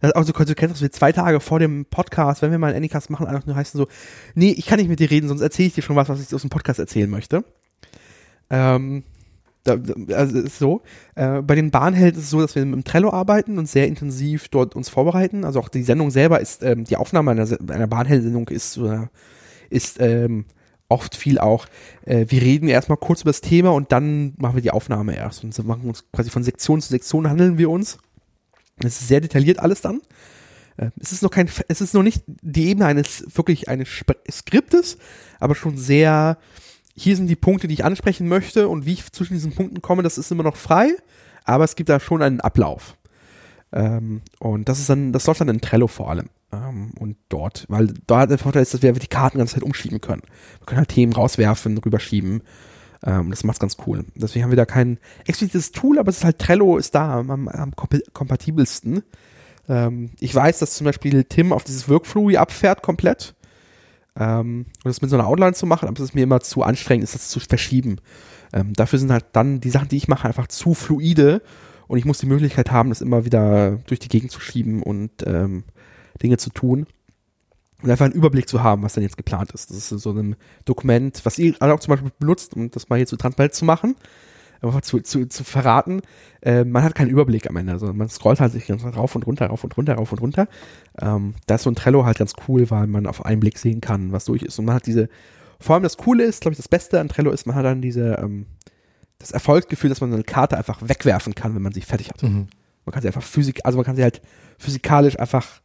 Das 0.00 0.10
ist 0.10 0.16
auch 0.16 0.24
so 0.24 0.32
konsequent, 0.32 0.72
dass 0.72 0.82
wir 0.82 0.90
zwei 0.90 1.12
Tage 1.12 1.38
vor 1.38 1.60
dem 1.60 1.86
Podcast, 1.86 2.42
wenn 2.42 2.50
wir 2.50 2.58
mal 2.58 2.68
einen 2.68 2.78
Anycast 2.78 3.10
machen, 3.10 3.26
einfach 3.26 3.46
nur 3.46 3.54
heißen 3.54 3.78
so, 3.78 3.86
nee, 4.34 4.50
ich 4.50 4.66
kann 4.66 4.78
nicht 4.78 4.88
mit 4.88 4.98
dir 4.98 5.10
reden, 5.10 5.28
sonst 5.28 5.42
erzähle 5.42 5.68
ich 5.68 5.74
dir 5.74 5.82
schon 5.82 5.94
was, 5.94 6.08
was 6.08 6.20
ich 6.20 6.34
aus 6.34 6.40
dem 6.40 6.50
Podcast 6.50 6.80
erzählen 6.80 7.08
möchte. 7.08 7.44
Ähm, 8.50 9.04
da, 9.64 9.76
also 10.14 10.38
ist 10.40 10.58
so. 10.58 10.82
Äh, 11.14 11.42
bei 11.42 11.54
den 11.54 11.70
Bahnhelden 11.70 12.18
ist 12.18 12.26
es 12.26 12.30
so, 12.30 12.40
dass 12.40 12.54
wir 12.54 12.62
dem 12.62 12.84
Trello 12.84 13.10
arbeiten 13.10 13.58
und 13.58 13.68
sehr 13.68 13.86
intensiv 13.86 14.48
dort 14.48 14.74
uns 14.74 14.88
vorbereiten. 14.88 15.44
Also 15.44 15.60
auch 15.60 15.68
die 15.68 15.82
Sendung 15.82 16.10
selber 16.10 16.40
ist, 16.40 16.62
ähm, 16.62 16.84
die 16.84 16.96
Aufnahme 16.96 17.30
einer, 17.30 17.46
einer 17.68 17.86
Bahnhelden-Sendung 17.86 18.48
ist, 18.48 18.76
äh, 18.78 19.06
ist 19.70 20.00
ähm, 20.00 20.46
oft 20.88 21.16
viel 21.16 21.38
auch, 21.38 21.66
äh, 22.04 22.26
wir 22.28 22.42
reden 22.42 22.68
erstmal 22.68 22.98
kurz 22.98 23.22
über 23.22 23.30
das 23.30 23.40
Thema 23.40 23.70
und 23.70 23.92
dann 23.92 24.34
machen 24.36 24.56
wir 24.56 24.62
die 24.62 24.70
Aufnahme 24.70 25.16
erst. 25.16 25.44
Und 25.44 25.54
so 25.54 25.62
machen 25.62 25.88
uns 25.88 26.04
quasi 26.12 26.30
von 26.30 26.42
Sektion 26.42 26.80
zu 26.80 26.88
Sektion 26.88 27.28
handeln 27.28 27.58
wir 27.58 27.70
uns. 27.70 27.98
Es 28.78 29.00
ist 29.00 29.08
sehr 29.08 29.20
detailliert 29.20 29.58
alles 29.58 29.80
dann. 29.80 30.02
Äh, 30.76 30.90
Es 31.00 31.12
ist 31.12 31.22
noch 31.22 31.30
kein, 31.30 31.48
es 31.68 31.80
ist 31.80 31.94
noch 31.94 32.02
nicht 32.02 32.24
die 32.26 32.68
Ebene 32.68 32.86
eines 32.86 33.24
wirklich 33.34 33.68
eines 33.68 33.88
Skriptes, 34.30 34.98
aber 35.38 35.54
schon 35.54 35.76
sehr, 35.76 36.38
hier 36.94 37.16
sind 37.16 37.26
die 37.28 37.36
Punkte, 37.36 37.68
die 37.68 37.74
ich 37.74 37.84
ansprechen 37.84 38.28
möchte 38.28 38.68
und 38.68 38.86
wie 38.86 38.94
ich 38.94 39.12
zwischen 39.12 39.34
diesen 39.34 39.52
Punkten 39.52 39.82
komme, 39.82 40.02
das 40.02 40.18
ist 40.18 40.30
immer 40.30 40.42
noch 40.42 40.56
frei, 40.56 40.90
aber 41.44 41.64
es 41.64 41.76
gibt 41.76 41.88
da 41.88 42.00
schon 42.00 42.22
einen 42.22 42.40
Ablauf. 42.40 42.96
Ähm, 43.72 44.20
und 44.38 44.68
das 44.68 44.78
ist 44.78 44.90
dann, 44.90 45.12
das 45.12 45.26
läuft 45.26 45.40
dann 45.40 45.48
in 45.48 45.60
Trello 45.60 45.86
vor 45.86 46.10
allem. 46.10 46.28
Ähm, 46.52 46.92
und 46.98 47.16
dort, 47.28 47.64
weil 47.68 47.94
da 48.06 48.26
der 48.26 48.38
Vorteil 48.38 48.62
ist, 48.62 48.74
dass 48.74 48.82
wir 48.82 48.92
die 48.92 49.06
Karten 49.06 49.38
ganz 49.38 49.52
Zeit 49.52 49.62
umschieben 49.62 50.00
können. 50.00 50.22
Wir 50.58 50.66
können 50.66 50.78
halt 50.78 50.90
Themen 50.90 51.12
rauswerfen, 51.14 51.78
rüberschieben. 51.78 52.42
Ähm, 53.04 53.30
das 53.30 53.44
macht's 53.44 53.60
ganz 53.60 53.78
cool. 53.86 54.04
Deswegen 54.14 54.44
haben 54.44 54.52
wir 54.52 54.56
da 54.56 54.66
kein 54.66 54.98
explizites 55.26 55.72
Tool, 55.72 55.98
aber 55.98 56.10
es 56.10 56.18
ist 56.18 56.24
halt 56.24 56.38
Trello 56.38 56.76
ist 56.76 56.94
da 56.94 57.18
am, 57.18 57.30
am, 57.30 57.48
am 57.48 57.70
kompa- 57.70 58.02
kompatibelsten. 58.12 59.02
Ähm, 59.68 60.10
ich 60.20 60.34
weiß, 60.34 60.58
dass 60.58 60.74
zum 60.74 60.84
Beispiel 60.84 61.24
Tim 61.24 61.52
auf 61.52 61.64
dieses 61.64 61.88
Workflow 61.88 62.36
abfährt 62.36 62.82
komplett. 62.82 63.34
Ähm, 64.18 64.66
und 64.84 64.84
das 64.84 65.00
mit 65.00 65.10
so 65.10 65.16
einer 65.16 65.26
Outline 65.26 65.54
zu 65.54 65.66
machen, 65.66 65.88
aber 65.88 65.98
es 65.98 66.04
ist 66.04 66.14
mir 66.14 66.24
immer 66.24 66.40
zu 66.40 66.62
anstrengend, 66.62 67.04
ist 67.04 67.14
das 67.14 67.28
zu 67.28 67.40
verschieben. 67.40 67.96
Ähm, 68.52 68.74
dafür 68.74 68.98
sind 68.98 69.10
halt 69.10 69.26
dann 69.32 69.60
die 69.60 69.70
Sachen, 69.70 69.88
die 69.88 69.96
ich 69.96 70.08
mache, 70.08 70.28
einfach 70.28 70.48
zu 70.48 70.74
fluide 70.74 71.42
und 71.88 71.98
ich 71.98 72.04
muss 72.04 72.18
die 72.18 72.26
Möglichkeit 72.26 72.70
haben, 72.70 72.90
das 72.90 73.00
immer 73.00 73.24
wieder 73.24 73.78
durch 73.86 74.00
die 74.00 74.08
Gegend 74.08 74.30
zu 74.30 74.40
schieben 74.40 74.82
und 74.82 75.10
ähm, 75.26 75.64
Dinge 76.22 76.36
zu 76.36 76.50
tun. 76.50 76.86
Und 77.82 77.90
einfach 77.90 78.04
einen 78.04 78.14
Überblick 78.14 78.48
zu 78.48 78.62
haben, 78.62 78.82
was 78.82 78.92
dann 78.92 79.02
jetzt 79.02 79.16
geplant 79.16 79.50
ist. 79.52 79.70
Das 79.70 79.76
ist 79.76 79.88
so 79.88 80.12
ein 80.12 80.36
Dokument, 80.64 81.20
was 81.24 81.38
ihr 81.38 81.54
alle 81.58 81.74
auch 81.74 81.80
zum 81.80 81.92
Beispiel 81.92 82.12
benutzt, 82.16 82.54
um 82.54 82.70
das 82.70 82.88
mal 82.88 82.96
hier 82.96 83.06
zu 83.06 83.16
transparent 83.16 83.54
zu 83.54 83.64
machen, 83.64 83.96
einfach 84.62 84.82
zu, 84.82 85.00
zu, 85.00 85.28
zu 85.28 85.44
verraten. 85.44 86.02
Äh, 86.40 86.64
man 86.64 86.82
hat 86.82 86.94
keinen 86.94 87.10
Überblick 87.10 87.48
am 87.48 87.56
Ende. 87.56 87.72
Also 87.72 87.92
man 87.92 88.08
scrollt 88.08 88.40
halt 88.40 88.52
sich 88.52 88.66
ganz 88.66 88.84
rauf 88.84 89.14
und 89.14 89.26
runter, 89.26 89.46
rauf 89.46 89.64
und 89.64 89.76
runter, 89.76 89.94
rauf 89.94 90.12
und 90.12 90.20
runter. 90.20 90.48
Ähm, 91.00 91.34
da 91.46 91.56
ist 91.56 91.62
so 91.62 91.70
ein 91.70 91.74
Trello 91.74 92.04
halt 92.04 92.18
ganz 92.18 92.34
cool, 92.48 92.70
weil 92.70 92.86
man 92.86 93.06
auf 93.06 93.24
einen 93.24 93.40
Blick 93.40 93.58
sehen 93.58 93.80
kann, 93.80 94.12
was 94.12 94.24
durch 94.26 94.42
ist. 94.42 94.58
Und 94.58 94.66
man 94.66 94.74
hat 94.74 94.86
diese, 94.86 95.08
vor 95.60 95.74
allem 95.74 95.82
das 95.82 95.96
Coole 95.96 96.24
ist, 96.24 96.40
glaube 96.40 96.52
ich, 96.52 96.58
das 96.58 96.68
Beste 96.68 97.00
an 97.00 97.08
Trello 97.08 97.30
ist, 97.30 97.46
man 97.46 97.56
hat 97.56 97.64
dann 97.64 97.82
diese, 97.82 98.18
ähm, 98.22 98.46
das 99.18 99.30
Erfolgsgefühl, 99.30 99.88
dass 99.88 100.00
man 100.00 100.10
so 100.10 100.16
eine 100.16 100.24
Karte 100.24 100.58
einfach 100.58 100.80
wegwerfen 100.82 101.34
kann, 101.34 101.54
wenn 101.54 101.62
man 101.62 101.72
sie 101.72 101.80
fertig 101.80 102.10
hat. 102.10 102.22
Mhm. 102.22 102.48
Man 102.84 102.92
kann 102.92 103.02
sie 103.02 103.08
einfach 103.08 103.22
physik, 103.22 103.60
also 103.64 103.78
man 103.78 103.84
kann 103.84 103.96
sie 103.96 104.02
halt 104.02 104.20
physikalisch 104.58 105.18
einfach 105.18 105.62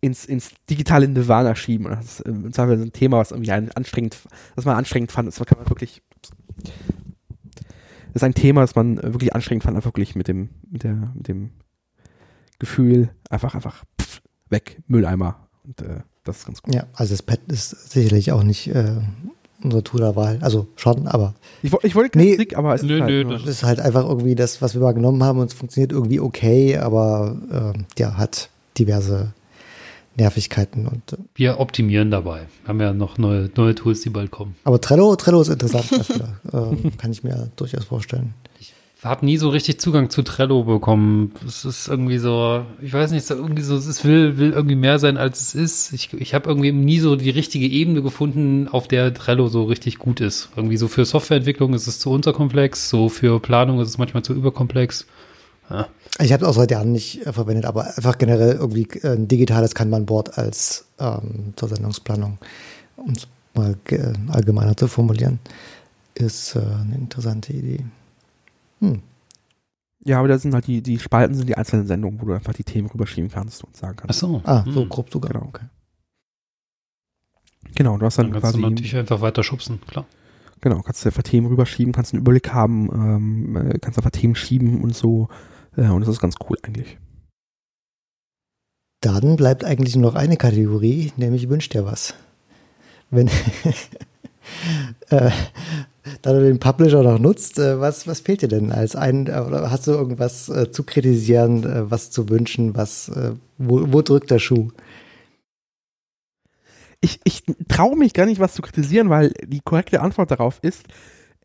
ins, 0.00 0.24
ins 0.24 0.50
digitale 0.70 1.08
Nirvana 1.08 1.54
schieben. 1.54 1.86
Und 1.86 1.96
das 1.96 2.20
ist 2.20 2.26
im 2.26 2.52
Zweifel 2.52 2.78
so 2.78 2.84
ein 2.84 2.92
Thema, 2.92 3.18
was 3.18 3.32
irgendwie 3.32 3.52
anstrengend, 3.52 4.16
was 4.54 4.64
man 4.64 4.76
anstrengend 4.76 5.12
fand. 5.12 5.28
Das 5.28 5.36
kann 5.36 5.58
man 5.58 5.68
wirklich, 5.68 6.02
ist 8.16 8.24
ein 8.24 8.34
Thema, 8.34 8.62
das 8.62 8.74
man 8.74 8.98
äh, 8.98 9.12
wirklich 9.12 9.34
anstrengend 9.34 9.64
fand, 9.64 9.76
einfach 9.76 9.90
wirklich 9.90 10.14
mit 10.14 10.28
dem, 10.28 10.50
mit 10.70 10.82
der, 10.82 11.12
mit 11.14 11.28
dem 11.28 11.50
Gefühl, 12.58 13.10
einfach, 13.30 13.54
einfach 13.54 13.84
pff, 14.00 14.22
weg, 14.48 14.82
Mülleimer. 14.88 15.48
Und 15.64 15.82
äh, 15.82 16.00
das 16.24 16.38
ist 16.38 16.46
ganz 16.46 16.62
cool. 16.66 16.74
Ja, 16.74 16.86
also 16.94 17.12
das 17.12 17.22
Pad 17.22 17.40
ist 17.48 17.92
sicherlich 17.92 18.32
auch 18.32 18.42
nicht 18.42 18.68
äh, 18.68 18.96
unsere 19.62 19.84
Tooler-Wahl. 19.84 20.38
Also 20.40 20.66
schon, 20.76 21.06
aber. 21.06 21.34
Ich, 21.62 21.72
ich 21.82 21.94
wollte 21.94 22.10
keinen 22.10 22.24
nee, 22.24 22.36
Trick, 22.36 22.56
aber 22.56 22.74
es 22.74 22.82
nö, 22.82 22.96
ist, 22.96 23.02
halt 23.02 23.10
nö, 23.10 23.32
Das 23.32 23.46
ist 23.46 23.62
halt 23.62 23.80
einfach 23.80 24.04
irgendwie 24.04 24.34
das, 24.34 24.62
was 24.62 24.74
wir 24.74 24.80
mal 24.80 24.94
genommen 24.94 25.22
haben 25.22 25.38
und 25.38 25.50
es 25.50 25.54
funktioniert 25.54 25.92
irgendwie 25.92 26.20
okay, 26.20 26.78
aber 26.78 27.36
ähm, 27.52 27.86
ja, 27.98 28.16
hat 28.16 28.50
diverse 28.78 29.32
Nervigkeiten 30.16 30.86
und 30.86 31.12
äh, 31.12 31.16
Wir 31.34 31.60
optimieren 31.60 32.10
dabei. 32.10 32.46
Haben 32.66 32.80
ja 32.80 32.92
noch 32.92 33.18
neue, 33.18 33.50
neue 33.56 33.74
Tools, 33.74 34.00
die 34.00 34.10
bald 34.10 34.30
kommen. 34.30 34.56
aber 34.64 34.80
Trello, 34.80 35.14
Trello 35.16 35.40
ist 35.40 35.48
interessant 35.48 35.90
dafür. 35.92 36.40
ähm, 36.52 36.96
kann 36.96 37.12
ich 37.12 37.22
mir 37.22 37.50
durchaus 37.56 37.84
vorstellen. 37.84 38.34
habe 39.02 39.24
nie 39.24 39.36
so 39.36 39.50
richtig 39.50 39.78
Zugang 39.78 40.10
zu 40.10 40.22
Trello 40.22 40.64
bekommen. 40.64 41.32
Es 41.46 41.64
ist 41.64 41.88
irgendwie 41.88 42.18
so, 42.18 42.64
ich 42.80 42.92
weiß 42.92 43.10
nicht, 43.12 43.26
so 43.26 43.34
irgendwie 43.34 43.62
so, 43.62 43.76
es 43.76 44.04
will, 44.04 44.38
will 44.38 44.52
irgendwie 44.52 44.74
mehr 44.74 44.98
sein, 44.98 45.16
als 45.16 45.40
es 45.40 45.54
ist. 45.54 45.92
Ich, 45.92 46.12
ich 46.14 46.34
habe 46.34 46.48
irgendwie 46.48 46.72
nie 46.72 46.98
so 46.98 47.16
die 47.16 47.30
richtige 47.30 47.66
Ebene 47.66 48.02
gefunden, 48.02 48.68
auf 48.68 48.88
der 48.88 49.12
Trello 49.14 49.48
so 49.48 49.64
richtig 49.64 49.98
gut 49.98 50.20
ist. 50.20 50.48
Irgendwie 50.56 50.76
so 50.78 50.88
für 50.88 51.04
Softwareentwicklung 51.04 51.74
ist 51.74 51.86
es 51.86 52.00
zu 52.00 52.10
unterkomplex, 52.10 52.88
so 52.88 53.08
für 53.08 53.38
Planung 53.40 53.80
ist 53.80 53.88
es 53.88 53.98
manchmal 53.98 54.22
zu 54.22 54.32
überkomplex. 54.32 55.06
Ja. 55.70 55.88
Ich 56.20 56.32
habe 56.32 56.44
es 56.44 56.48
auch 56.50 56.54
seit 56.54 56.70
Jahren 56.70 56.92
nicht 56.92 57.26
äh, 57.26 57.32
verwendet, 57.32 57.64
aber 57.64 57.84
einfach 57.96 58.18
generell 58.18 58.52
irgendwie 58.54 58.88
äh, 59.02 59.14
ein 59.14 59.28
digitales 59.28 59.74
Kanban-Board 59.74 60.38
als 60.38 60.86
ähm, 60.98 61.52
zur 61.56 61.68
Sendungsplanung, 61.68 62.38
um 62.96 63.10
es 63.12 63.26
mal 63.54 63.76
ge- 63.84 64.12
allgemeiner 64.28 64.76
zu 64.76 64.86
formulieren, 64.88 65.38
ist 66.14 66.54
äh, 66.56 66.60
eine 66.60 66.94
interessante 66.96 67.52
Idee. 67.52 67.84
Hm. 68.80 69.02
Ja, 70.04 70.18
aber 70.20 70.28
da 70.28 70.38
sind 70.38 70.54
halt 70.54 70.66
die, 70.68 70.82
die 70.82 70.98
Spalten 71.00 71.34
sind 71.34 71.48
die 71.48 71.56
einzelnen 71.56 71.86
Sendungen, 71.86 72.20
wo 72.22 72.26
du 72.26 72.32
einfach 72.34 72.52
die 72.54 72.62
Themen 72.64 72.88
rüberschieben 72.88 73.30
kannst 73.30 73.64
und 73.64 73.76
sagen 73.76 73.96
Ach 73.98 74.02
kannst. 74.06 74.20
so. 74.20 74.40
Ah, 74.44 74.64
so 74.68 74.82
Hm. 74.82 74.88
grob 74.88 75.10
sogar. 75.10 75.32
Genau. 75.32 75.46
Okay. 75.46 75.64
Genau, 77.74 77.98
du 77.98 78.06
hast 78.06 78.18
dann, 78.18 78.26
Dann 78.30 78.40
kannst 78.40 78.52
quasi, 78.56 78.62
du 78.62 78.70
natürlich 78.70 78.96
einfach 78.96 79.20
weiter 79.20 79.42
schubsen, 79.42 79.80
klar. 79.86 80.06
genau, 80.60 80.80
kannst 80.82 81.04
du 81.04 81.08
einfach 81.08 81.22
Themen 81.24 81.48
rüberschieben, 81.48 81.92
kannst 81.92 82.12
einen 82.14 82.20
Überblick 82.22 82.52
haben, 82.54 82.88
ähm, 82.94 83.56
äh, 83.56 83.78
kannst 83.80 83.98
einfach 83.98 84.10
Themen 84.12 84.34
schieben 84.36 84.80
und 84.82 84.94
so. 84.94 85.28
Äh, 85.76 85.88
und 85.88 86.00
das 86.00 86.08
ist 86.08 86.20
ganz 86.20 86.36
cool 86.48 86.56
eigentlich. 86.62 86.98
Dann 89.00 89.36
bleibt 89.36 89.64
eigentlich 89.64 89.94
nur 89.94 90.10
noch 90.10 90.18
eine 90.18 90.36
Kategorie, 90.36 91.12
nämlich 91.16 91.48
wünscht 91.48 91.74
dir 91.74 91.84
was. 91.84 92.14
Wenn 93.10 93.28
äh, 95.10 95.30
da 96.22 96.32
du 96.32 96.40
den 96.40 96.58
Publisher 96.58 97.02
noch 97.02 97.18
nutzt, 97.18 97.58
äh, 97.58 97.78
was, 97.78 98.06
was 98.06 98.20
fehlt 98.20 98.42
dir 98.42 98.48
denn 98.48 98.72
als 98.72 98.96
ein, 98.96 99.26
äh, 99.26 99.42
oder 99.46 99.70
hast 99.70 99.86
du 99.86 99.92
irgendwas 99.92 100.50
zu 100.72 100.82
kritisieren, 100.82 101.90
was 101.90 102.10
zu 102.10 102.28
wünschen, 102.28 102.74
was, 102.74 103.10
wo, 103.58 103.92
wo 103.92 104.02
drückt 104.02 104.30
der 104.30 104.38
Schuh? 104.38 104.70
Ich, 107.00 107.20
ich 107.24 107.44
traue 107.68 107.96
mich 107.96 108.14
gar 108.14 108.26
nicht, 108.26 108.40
was 108.40 108.54
zu 108.54 108.62
kritisieren, 108.62 109.10
weil 109.10 109.32
die 109.44 109.60
korrekte 109.60 110.00
Antwort 110.00 110.30
darauf 110.30 110.58
ist, 110.62 110.84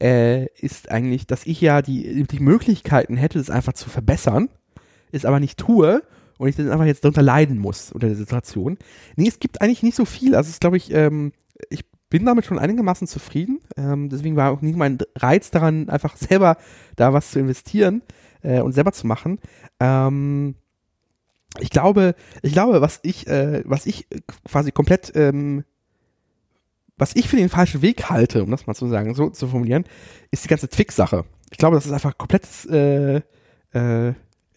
äh, 0.02 0.46
ist 0.60 0.90
eigentlich, 0.90 1.28
dass 1.28 1.46
ich 1.46 1.62
ja 1.62 1.82
die, 1.82 2.24
die 2.24 2.40
Möglichkeiten 2.40 3.18
hätte, 3.18 3.40
es 3.40 3.50
einfach 3.50 3.74
zu 3.74 3.90
verbessern, 3.90 4.50
es 5.12 5.26
aber 5.26 5.40
nicht 5.40 5.60
tue 5.60 6.02
und 6.38 6.48
ich 6.48 6.56
dann 6.56 6.72
einfach 6.72 6.86
jetzt 6.86 7.04
darunter 7.04 7.22
leiden 7.22 7.60
muss 7.60 7.92
unter 7.92 8.08
der 8.08 8.16
Situation. 8.16 8.78
Nee, 9.16 9.28
es 9.28 9.40
gibt 9.40 9.62
eigentlich 9.62 9.84
nicht 9.84 9.96
so 9.96 10.06
viel. 10.06 10.36
Also 10.36 10.50
es 10.50 10.60
glaube 10.60 10.78
ich, 10.78 10.92
ähm, 10.92 11.34
ich 11.70 11.86
bin 12.10 12.26
damit 12.26 12.46
schon 12.46 12.58
einigermaßen 12.58 13.08
zufrieden. 13.08 13.60
Ähm, 13.78 14.10
deswegen 14.10 14.36
war 14.36 14.52
auch 14.52 14.62
nicht 14.62 14.76
mein 14.76 14.98
Reiz 15.16 15.52
daran, 15.52 15.90
einfach 15.90 16.16
selber 16.18 16.58
da 16.96 17.14
was 17.14 17.32
zu 17.32 17.40
investieren 17.40 18.02
äh, 18.42 18.62
und 18.62 18.72
selber 18.74 18.92
zu 18.92 19.06
machen. 19.06 19.40
Ähm, 19.80 20.56
ich 21.60 21.70
glaube, 21.70 22.16
ich 22.42 22.54
glaube, 22.54 22.82
was 22.82 23.00
ich, 23.04 23.28
äh, 23.28 23.62
was 23.66 23.86
ich 23.86 24.08
quasi 24.50 24.72
komplett, 24.72 25.12
ähm, 25.16 25.64
was 27.02 27.16
ich 27.16 27.28
für 27.28 27.36
den 27.36 27.50
falschen 27.50 27.82
Weg 27.82 28.12
halte, 28.12 28.44
um 28.44 28.52
das 28.52 28.68
mal 28.68 28.76
zu 28.76 28.88
sagen, 28.88 29.16
so 29.16 29.32
zu 29.32 29.48
formulieren, 29.48 29.86
ist 30.30 30.44
die 30.44 30.48
ganze 30.48 30.70
Twix-Sache. 30.70 31.26
Ich 31.50 31.58
glaube, 31.58 31.76
das 31.76 31.88
ist 31.88 31.92
einfach 31.92 32.16
komplett, 32.16 32.48
äh, 32.70 33.22
äh, 33.74 34.14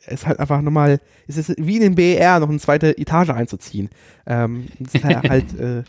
ist 0.06 0.26
halt 0.26 0.38
einfach 0.38 0.60
nochmal, 0.60 1.00
es 1.26 1.38
ist 1.38 1.54
wie 1.56 1.76
in 1.76 1.80
den 1.80 1.94
BER 1.94 2.40
noch 2.40 2.50
eine 2.50 2.58
zweite 2.58 2.98
Etage 2.98 3.30
einzuziehen. 3.30 3.88
Ähm, 4.26 4.66
es 4.78 4.94
ist 4.94 5.04
halt, 5.04 5.28
halt 5.30 5.58
äh, 5.58 5.84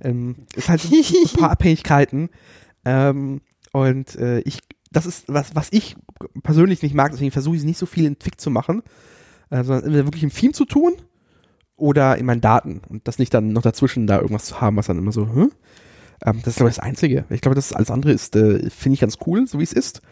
ähm, 0.00 0.36
ist 0.56 0.70
halt 0.70 0.82
ein 0.90 1.38
paar 1.38 1.50
Abhängigkeiten. 1.50 2.30
Ähm, 2.86 3.42
und 3.72 4.16
äh, 4.16 4.40
ich, 4.40 4.60
das 4.90 5.04
ist 5.04 5.24
was, 5.28 5.54
was 5.54 5.68
ich 5.70 5.96
persönlich 6.42 6.80
nicht 6.80 6.94
mag, 6.94 7.12
deswegen 7.12 7.30
versuche 7.30 7.56
ich 7.56 7.60
es 7.60 7.66
nicht 7.66 7.78
so 7.78 7.84
viel 7.84 8.06
in 8.06 8.18
Twig 8.18 8.40
zu 8.40 8.48
machen, 8.48 8.82
äh, 9.50 9.62
sondern 9.64 9.92
wirklich 9.92 10.22
im 10.22 10.32
Theme 10.32 10.54
zu 10.54 10.64
tun 10.64 10.94
oder 11.76 12.16
in 12.16 12.24
meinen 12.24 12.40
Daten 12.40 12.80
und 12.88 13.06
das 13.06 13.18
nicht 13.18 13.34
dann 13.34 13.52
noch 13.52 13.60
dazwischen 13.60 14.06
da 14.06 14.16
irgendwas 14.16 14.46
zu 14.46 14.62
haben, 14.62 14.78
was 14.78 14.86
dann 14.86 14.96
immer 14.96 15.12
so, 15.12 15.28
hm? 15.28 15.52
Ähm, 16.24 16.38
das 16.38 16.48
ist 16.48 16.56
glaube 16.56 16.70
ich 16.70 16.76
das 16.76 16.84
Einzige. 16.84 17.24
Ich 17.30 17.40
glaube, 17.40 17.54
das 17.54 17.72
alles 17.72 17.90
andere 17.90 18.12
ist, 18.12 18.36
äh, 18.36 18.70
finde 18.70 18.94
ich 18.94 19.00
ganz 19.00 19.18
cool, 19.26 19.46
so 19.46 19.58
wie 19.58 19.64
es 19.64 19.72
ist. 19.72 20.02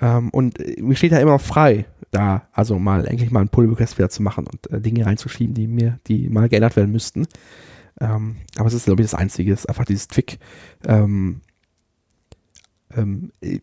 Ähm, 0.00 0.30
und 0.30 0.58
äh, 0.60 0.80
mir 0.80 0.96
steht 0.96 1.12
da 1.12 1.18
immer 1.18 1.32
noch 1.32 1.40
frei, 1.40 1.86
da 2.10 2.42
also 2.52 2.78
mal 2.78 3.06
eigentlich 3.08 3.30
mal 3.30 3.40
einen 3.40 3.48
Pull 3.48 3.68
Request 3.68 3.98
wieder 3.98 4.10
zu 4.10 4.22
machen 4.22 4.46
und 4.46 4.70
äh, 4.70 4.80
Dinge 4.80 5.06
reinzuschieben, 5.06 5.54
die 5.54 5.66
mir, 5.66 5.98
die 6.06 6.28
mal 6.28 6.48
geändert 6.48 6.76
werden 6.76 6.92
müssten. 6.92 7.26
Ähm, 8.00 8.36
aber 8.56 8.68
es 8.68 8.74
ist, 8.74 8.86
glaube 8.86 9.02
ich, 9.02 9.10
das 9.10 9.18
Einzige, 9.18 9.52
es 9.52 9.60
ist 9.60 9.68
einfach 9.68 9.84
dieses 9.84 10.08
Twig, 10.08 10.38
ähm, 10.86 11.40
ähm, 12.96 13.32
äh, 13.40 13.60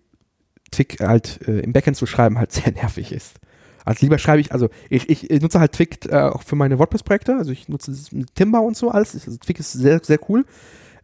Twig 0.72 0.98
halt 1.00 1.40
äh, 1.48 1.60
im 1.60 1.74
Backend 1.74 1.98
zu 1.98 2.06
schreiben 2.06 2.38
halt 2.38 2.52
sehr 2.54 2.72
nervig 2.72 3.12
ist. 3.12 3.40
Also 3.86 4.06
lieber 4.06 4.18
schreibe 4.18 4.42
ich, 4.42 4.52
also 4.52 4.70
ich, 4.90 5.10
ich, 5.10 5.42
nutze 5.42 5.62
halt 5.62 5.72
Twig 5.72 6.06
äh, 6.12 6.16
auch 6.16 6.44
für 6.44 6.58
meine 6.58 6.78
WordPress-Projekte, 6.78 7.38
also 7.38 7.52
ich 7.52 7.70
nutze 7.70 7.94
Timber 8.36 8.62
und 8.62 8.76
so 8.76 8.92
alles. 8.92 9.16
Also 9.16 9.38
Twig 9.38 9.60
ist 9.60 9.72
sehr, 9.72 10.02
sehr 10.04 10.20
cool. 10.28 10.46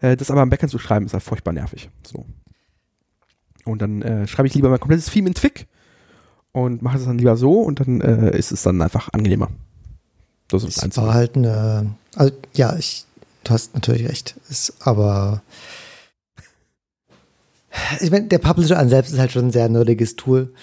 Äh, 0.04 0.18
das 0.18 0.30
aber 0.30 0.44
im 0.44 0.50
Backend 0.50 0.70
zu 0.70 0.80
schreiben 0.80 1.06
ist 1.06 1.14
halt 1.14 1.24
furchtbar 1.24 1.54
nervig. 1.54 1.90
So. 2.06 2.26
Und 3.64 3.82
dann 3.82 4.02
äh, 4.02 4.28
schreibe 4.28 4.48
ich 4.48 4.54
lieber 4.54 4.70
mein 4.70 4.80
komplettes 4.80 5.06
Theme 5.06 5.30
in 5.30 5.34
Twig 5.34 5.66
und 6.52 6.82
mache 6.82 6.98
es 6.98 7.06
dann 7.06 7.18
lieber 7.18 7.38
so 7.38 7.62
und 7.62 7.80
dann 7.80 8.02
äh, 8.02 8.38
ist 8.38 8.52
es 8.52 8.64
dann 8.64 8.82
einfach 8.82 9.10
angenehmer. 9.14 9.50
Das 10.50 10.64
ist 10.66 10.84
Es 10.84 10.98
war 10.98 11.14
halt 11.14 11.38
eine, 11.38 11.96
also, 12.16 12.34
ja, 12.54 12.76
ich, 12.76 13.06
du 13.46 13.54
hast 13.54 13.74
natürlich 13.76 14.08
recht, 14.08 14.36
ist 14.50 14.76
aber, 14.82 15.42
ich 18.02 18.12
meine, 18.12 18.28
der 18.28 18.40
Publisher 18.40 18.78
an 18.78 18.90
selbst 18.90 19.14
ist 19.14 19.20
halt 19.20 19.32
schon 19.32 19.48
ein 19.48 19.52
sehr 19.52 19.70
nerdiges 19.70 20.18
Tool. 20.18 20.54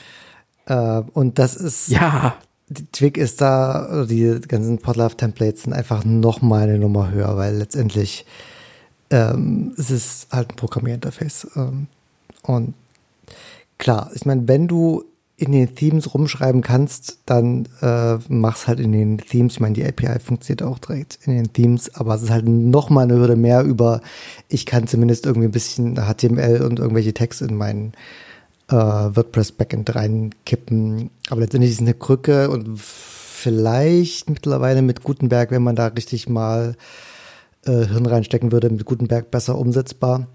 Äh, 0.66 1.02
und 1.14 1.38
das 1.38 1.56
ist, 1.56 1.88
Ja, 1.88 2.36
die 2.68 2.84
Twig 2.92 3.16
ist 3.16 3.40
da, 3.40 4.04
die 4.04 4.38
ganzen 4.46 4.78
Podlove-Templates 4.78 5.62
sind 5.62 5.72
einfach 5.72 6.04
noch 6.04 6.42
mal 6.42 6.64
eine 6.64 6.78
Nummer 6.78 7.10
höher, 7.10 7.38
weil 7.38 7.56
letztendlich 7.56 8.26
ähm, 9.10 9.74
es 9.76 9.90
ist 9.90 10.28
halt 10.30 10.50
ein 10.50 10.56
Programmierinterface. 10.56 11.48
Ähm, 11.56 11.86
und 12.42 12.74
klar, 13.78 14.10
ich 14.14 14.24
meine, 14.24 14.48
wenn 14.48 14.68
du 14.68 15.04
in 15.40 15.52
den 15.52 15.74
Themes 15.74 16.12
rumschreiben 16.12 16.60
kannst, 16.60 17.18
dann 17.24 17.66
äh, 17.80 18.18
mach's 18.28 18.68
halt 18.68 18.78
in 18.78 18.92
den 18.92 19.16
Themes. 19.18 19.54
Ich 19.54 19.60
meine, 19.60 19.72
die 19.72 19.84
API 19.84 20.18
funktioniert 20.18 20.62
auch 20.62 20.78
direkt 20.78 21.18
in 21.24 21.34
den 21.34 21.52
Themes, 21.52 21.94
aber 21.94 22.14
es 22.14 22.22
ist 22.22 22.30
halt 22.30 22.46
noch 22.46 22.90
mal 22.90 23.04
eine 23.04 23.14
Hürde 23.14 23.36
mehr 23.36 23.62
über, 23.62 24.02
ich 24.48 24.66
kann 24.66 24.86
zumindest 24.86 25.24
irgendwie 25.24 25.48
ein 25.48 25.52
bisschen 25.52 25.96
HTML 25.96 26.60
und 26.60 26.78
irgendwelche 26.78 27.14
Texte 27.14 27.46
in 27.46 27.56
meinen 27.56 27.94
äh, 28.68 28.74
WordPress-Backend 28.74 29.94
reinkippen. 29.94 31.10
Aber 31.30 31.40
letztendlich 31.40 31.70
ist 31.70 31.76
es 31.78 31.86
eine 31.86 31.94
Krücke 31.94 32.50
und 32.50 32.78
vielleicht 32.78 34.28
mittlerweile 34.28 34.82
mit 34.82 35.02
Gutenberg, 35.02 35.50
wenn 35.50 35.62
man 35.62 35.74
da 35.74 35.86
richtig 35.86 36.28
mal 36.28 36.76
äh, 37.64 37.86
Hirn 37.86 38.06
reinstecken 38.06 38.52
würde, 38.52 38.70
mit 38.70 38.84
Gutenberg 38.84 39.30
besser 39.30 39.58
umsetzbar. 39.58 40.26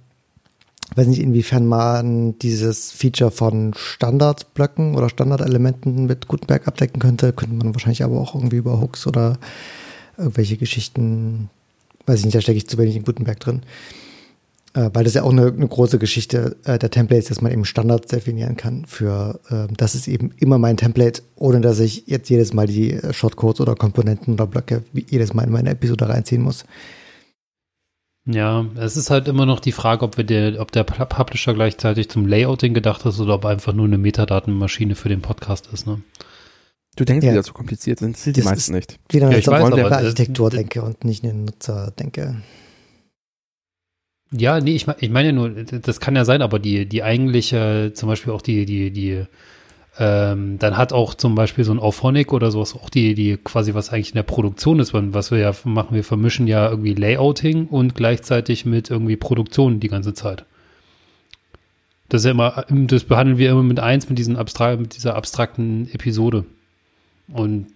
Ich 0.91 0.97
weiß 0.97 1.07
nicht, 1.07 1.21
inwiefern 1.21 1.65
man 1.65 2.37
dieses 2.39 2.91
Feature 2.91 3.31
von 3.31 3.73
Standardblöcken 3.75 4.95
oder 4.95 5.09
Standardelementen 5.09 6.05
mit 6.05 6.27
Gutenberg 6.27 6.67
abdecken 6.67 6.99
könnte. 6.99 7.33
Könnte 7.33 7.55
man 7.55 7.73
wahrscheinlich 7.73 8.03
aber 8.03 8.19
auch 8.21 8.35
irgendwie 8.35 8.57
über 8.57 8.79
Hooks 8.79 9.07
oder 9.07 9.39
irgendwelche 10.17 10.57
Geschichten, 10.57 11.49
weiß 12.05 12.19
ich 12.19 12.25
nicht, 12.25 12.35
da 12.35 12.41
stecke 12.41 12.57
ich 12.57 12.67
zu 12.67 12.77
wenig 12.77 12.95
in 12.95 13.03
Gutenberg 13.03 13.39
drin. 13.39 13.63
Äh, 14.75 14.91
weil 14.93 15.05
das 15.05 15.15
ja 15.15 15.23
auch 15.23 15.31
eine, 15.31 15.47
eine 15.47 15.67
große 15.67 15.97
Geschichte 15.97 16.55
äh, 16.65 16.77
der 16.77 16.91
Templates, 16.91 17.29
dass 17.29 17.41
man 17.41 17.51
eben 17.51 17.65
Standards 17.65 18.07
definieren 18.07 18.55
kann 18.55 18.85
für, 18.85 19.39
äh, 19.49 19.73
das 19.75 19.95
ist 19.95 20.07
eben 20.07 20.31
immer 20.37 20.59
mein 20.59 20.77
Template, 20.77 21.23
ohne 21.35 21.61
dass 21.61 21.79
ich 21.79 22.03
jetzt 22.07 22.29
jedes 22.29 22.53
Mal 22.53 22.67
die 22.67 22.91
äh, 22.91 23.11
Shortcodes 23.11 23.59
oder 23.61 23.75
Komponenten 23.75 24.33
oder 24.35 24.45
Blöcke 24.45 24.83
wie- 24.93 25.05
jedes 25.09 25.33
Mal 25.33 25.43
in 25.43 25.51
meine 25.51 25.71
Episode 25.71 26.07
reinziehen 26.09 26.41
muss. 26.43 26.65
Ja, 28.27 28.65
es 28.75 28.97
ist 28.97 29.11
halt 29.11 29.27
immer 29.27 29.45
noch 29.45 29.59
die 29.59 29.71
Frage, 29.71 30.03
ob 30.03 30.17
wir 30.17 30.23
der, 30.23 30.59
ob 30.59 30.71
der 30.71 30.85
Pu- 30.85 31.05
Publisher 31.05 31.53
gleichzeitig 31.53 32.09
zum 32.09 32.25
Layouting 32.27 32.73
gedacht 32.73 33.05
ist 33.05 33.19
oder 33.19 33.35
ob 33.35 33.45
einfach 33.45 33.73
nur 33.73 33.85
eine 33.85 33.99
Metadatenmaschine 33.99 34.95
für 34.95 35.09
den 35.09 35.21
Podcast 35.21 35.67
ist, 35.71 35.85
ne? 35.85 36.01
du 36.95 37.03
denkst 37.05 37.25
Ja. 37.25 37.33
wieder 37.33 37.43
zu 37.43 37.53
komplizierend, 37.53 38.17
sind 38.17 38.35
die 38.37 38.41
Das 38.41 38.49
meisten 38.49 38.73
nicht. 38.73 38.97
Wieder 39.09 39.25
Ja, 39.25 39.29
eine 39.31 39.39
ich 39.39 39.47
weiß, 39.47 39.63
aber, 39.71 39.91
Architektur 39.91 40.49
d- 40.49 40.57
denke 40.57 40.81
und 40.81 41.03
nicht 41.03 41.23
eine 41.23 41.33
Nutzer 41.33 41.91
denke. 41.99 42.41
Ja, 44.31 44.59
nee, 44.59 44.75
ich, 44.75 44.87
ich 44.99 45.09
meine 45.11 45.27
ja 45.27 45.33
nur, 45.33 45.49
das 45.49 45.99
kann 45.99 46.15
ja 46.15 46.25
sein, 46.25 46.41
aber 46.41 46.57
die, 46.57 46.87
die 46.87 47.03
eigentliche, 47.03 47.91
zum 47.93 48.09
Beispiel 48.09 48.33
auch 48.33 48.41
die, 48.41 48.65
die, 48.65 48.91
die, 48.91 49.25
ähm, 49.97 50.59
dann 50.59 50.77
hat 50.77 50.91
auch 50.91 51.13
zum 51.13 51.35
Beispiel 51.35 51.63
so 51.63 51.71
ein 51.71 51.79
Auphonic 51.79 52.33
oder 52.33 52.51
sowas 52.51 52.75
auch 52.75 52.89
die, 52.89 53.13
die 53.13 53.37
quasi, 53.37 53.73
was 53.73 53.91
eigentlich 53.91 54.09
in 54.09 54.15
der 54.15 54.23
Produktion 54.23 54.79
ist, 54.79 54.93
was 54.93 55.31
wir 55.31 55.39
ja 55.39 55.53
machen, 55.63 55.95
wir 55.95 56.03
vermischen 56.03 56.47
ja 56.47 56.69
irgendwie 56.69 56.93
Layouting 56.93 57.67
und 57.67 57.95
gleichzeitig 57.95 58.65
mit 58.65 58.89
irgendwie 58.89 59.15
Produktion 59.15 59.79
die 59.79 59.87
ganze 59.87 60.13
Zeit. 60.13 60.45
Das 62.09 62.21
ist 62.21 62.25
ja 62.25 62.31
immer, 62.31 62.65
das 62.69 63.05
behandeln 63.05 63.37
wir 63.37 63.51
immer 63.51 63.63
mit 63.63 63.79
eins, 63.79 64.09
mit, 64.09 64.19
diesen 64.19 64.35
abstra 64.35 64.75
mit 64.75 64.95
dieser 64.95 65.15
abstrakten 65.15 65.89
Episode. 65.91 66.45
Und 67.31 67.67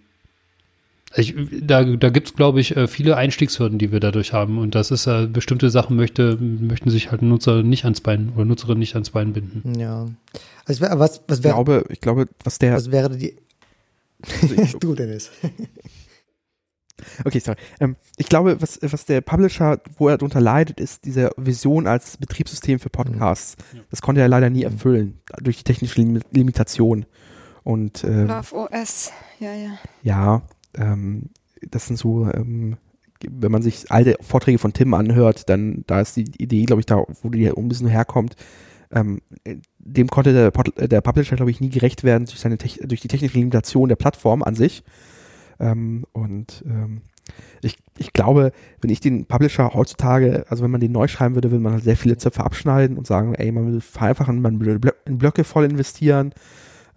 ich, 1.16 1.36
da, 1.62 1.84
da 1.84 2.10
gibt 2.10 2.28
es, 2.28 2.36
glaube 2.36 2.60
ich, 2.60 2.76
äh, 2.78 2.88
viele 2.88 3.18
Einstiegshürden, 3.18 3.80
die 3.80 3.92
wir 3.92 4.00
dadurch 4.00 4.32
haben. 4.32 4.60
Und 4.60 4.76
das 4.76 4.92
ist 4.92 5.08
äh, 5.08 5.26
bestimmte 5.26 5.70
Sachen 5.70 5.96
möchte, 5.96 6.38
möchten 6.38 6.92
sich 6.92 7.10
halt 7.10 7.24
Nutzer 7.24 7.64
nicht 7.64 7.84
ans 7.86 8.02
Bein 8.02 8.32
oder 8.36 8.46
Nutzerin 8.46 8.78
nicht 8.78 8.94
ans 8.94 9.10
Bein 9.10 9.34
binden. 9.34 9.80
Ja. 9.80 10.08
Also 10.66 10.82
was, 10.82 11.22
was 11.28 11.44
wäre. 11.44 11.54
Ich 11.54 11.66
glaube, 11.66 11.86
ich 11.90 12.02
glaube, 12.02 12.28
was 12.44 12.60
der. 12.60 12.76
Was 12.76 12.92
wäre 12.92 13.18
die. 13.18 13.36
Also 14.42 14.78
du, 14.80 14.94
Dennis. 14.94 15.32
Okay, 17.24 17.40
sorry. 17.40 17.58
Ähm, 17.80 17.96
ich 18.18 18.28
glaube, 18.28 18.62
was, 18.62 18.80
was 18.82 19.06
der 19.06 19.22
Publisher, 19.22 19.80
wo 19.98 20.10
er 20.10 20.18
darunter 20.18 20.42
leidet, 20.42 20.80
ist 20.80 21.06
diese 21.06 21.32
Vision 21.38 21.88
als 21.88 22.18
Betriebssystem 22.18 22.80
für 22.80 22.90
Podcasts. 22.90 23.56
Ja. 23.74 23.80
Das 23.90 24.02
konnte 24.02 24.22
er 24.22 24.28
leider 24.28 24.50
nie 24.50 24.64
erfüllen, 24.64 25.22
durch 25.42 25.58
die 25.58 25.64
technische 25.64 26.02
Lim 26.02 26.20
Limitation. 26.32 27.06
Und 27.64 28.04
äh, 28.04 28.26
Love 28.26 28.56
OS, 28.56 29.12
ja, 29.40 29.54
ja. 29.54 29.78
ja, 30.04 30.42
ähm, 30.78 31.30
das 31.70 31.88
sind 31.88 31.98
so, 31.98 32.30
ähm, 32.32 32.78
wenn 33.28 33.52
man 33.52 33.62
sich 33.62 33.92
alte 33.92 34.16
Vorträge 34.22 34.60
von 34.60 34.74
Tim 34.74 34.94
anhört, 34.94 35.50
dann 35.50 35.84
da 35.88 36.02
ist 36.02 36.16
die 36.16 36.32
Idee, 36.38 36.64
glaube 36.66 36.82
ich, 36.82 36.86
da, 36.86 37.04
wo 37.22 37.30
die 37.30 37.50
ein 37.50 37.68
bisschen 37.68 37.88
herkommt, 37.88 38.36
ähm, 38.92 39.22
dem 39.78 40.08
konnte 40.08 40.34
der, 40.34 40.88
der 40.88 41.02
Publisher, 41.02 41.36
glaube 41.36 41.52
ich, 41.52 41.62
nie 41.62 41.70
gerecht 41.70 42.04
werden 42.04 42.26
durch, 42.26 42.40
seine 42.40 42.58
durch 42.58 43.02
die 43.02 43.08
technische 43.08 43.38
Limitation 43.38 43.90
der 43.90 43.98
Plattform 43.98 44.42
an 44.42 44.56
sich. 44.56 44.84
Ähm, 45.60 46.06
und 46.14 46.64
ähm, 46.66 47.02
ich, 47.62 47.78
ich 47.98 48.14
glaube, 48.14 48.52
wenn 48.82 48.90
ich 48.90 49.02
den 49.02 49.26
Publisher 49.26 49.74
heutzutage, 49.74 50.46
also 50.50 50.64
wenn 50.64 50.72
man 50.72 50.82
den 50.82 50.92
neu 50.92 51.08
schreiben 51.08 51.36
würde, 51.36 51.52
würde 51.52 51.64
man 51.64 51.74
halt 51.74 51.84
sehr 51.84 51.98
viele 51.98 52.18
Zöpfe 52.18 52.44
abschneiden 52.44 52.98
und 52.98 53.06
sagen, 53.06 53.36
ey, 53.36 53.52
man 53.52 53.72
will 53.72 53.82
vereinfachen, 53.82 54.42
man 54.42 54.60
will 54.60 54.80
in 55.06 55.18
Blöcke 55.18 55.44
voll 55.44 55.66
investieren. 55.66 56.34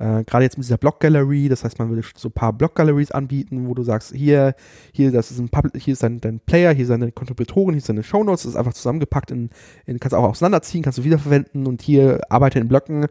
Äh, 0.03 0.25
Gerade 0.25 0.43
jetzt 0.43 0.59
mit 0.59 0.67
dieser 0.67 0.79
Block-Gallery, 0.79 1.49
das 1.49 1.63
heißt, 1.63 1.79
man 1.79 1.89
würde 1.89 2.03
so 2.17 2.29
ein 2.29 2.33
paar 2.33 2.53
Block-Galleries 2.53 3.13
anbieten, 3.13 3.69
wo 3.69 3.75
du 3.75 3.85
sagst, 3.85 4.13
hier, 4.13 4.57
hier, 4.93 5.13
das 5.13 5.31
ist 5.31 5.39
ein 5.39 5.49
Pub 5.49 5.67
hier 5.77 5.93
ist 5.93 6.03
dein, 6.03 6.21
dein 6.21 6.41
Player, 6.41 6.75
hier 6.75 6.87
sind 6.87 7.01
deine 7.01 7.13
Kontributoren, 7.13 7.75
hier 7.75 7.83
sind 7.83 7.97
deine 7.97 8.03
Shownotes, 8.03 8.43
das 8.43 8.53
ist 8.53 8.57
einfach 8.57 8.75
zusammengepackt 8.75 9.31
in, 9.31 9.51
in 9.87 10.01
kannst 10.01 10.15
auch 10.15 10.25
auseinanderziehen, 10.25 10.83
kannst 10.83 10.99
du 10.99 11.05
wiederverwenden 11.05 11.69
und 11.69 11.83
hier 11.83 12.21
arbeite 12.29 12.59
in 12.59 12.67
Blöcken. 12.67 13.07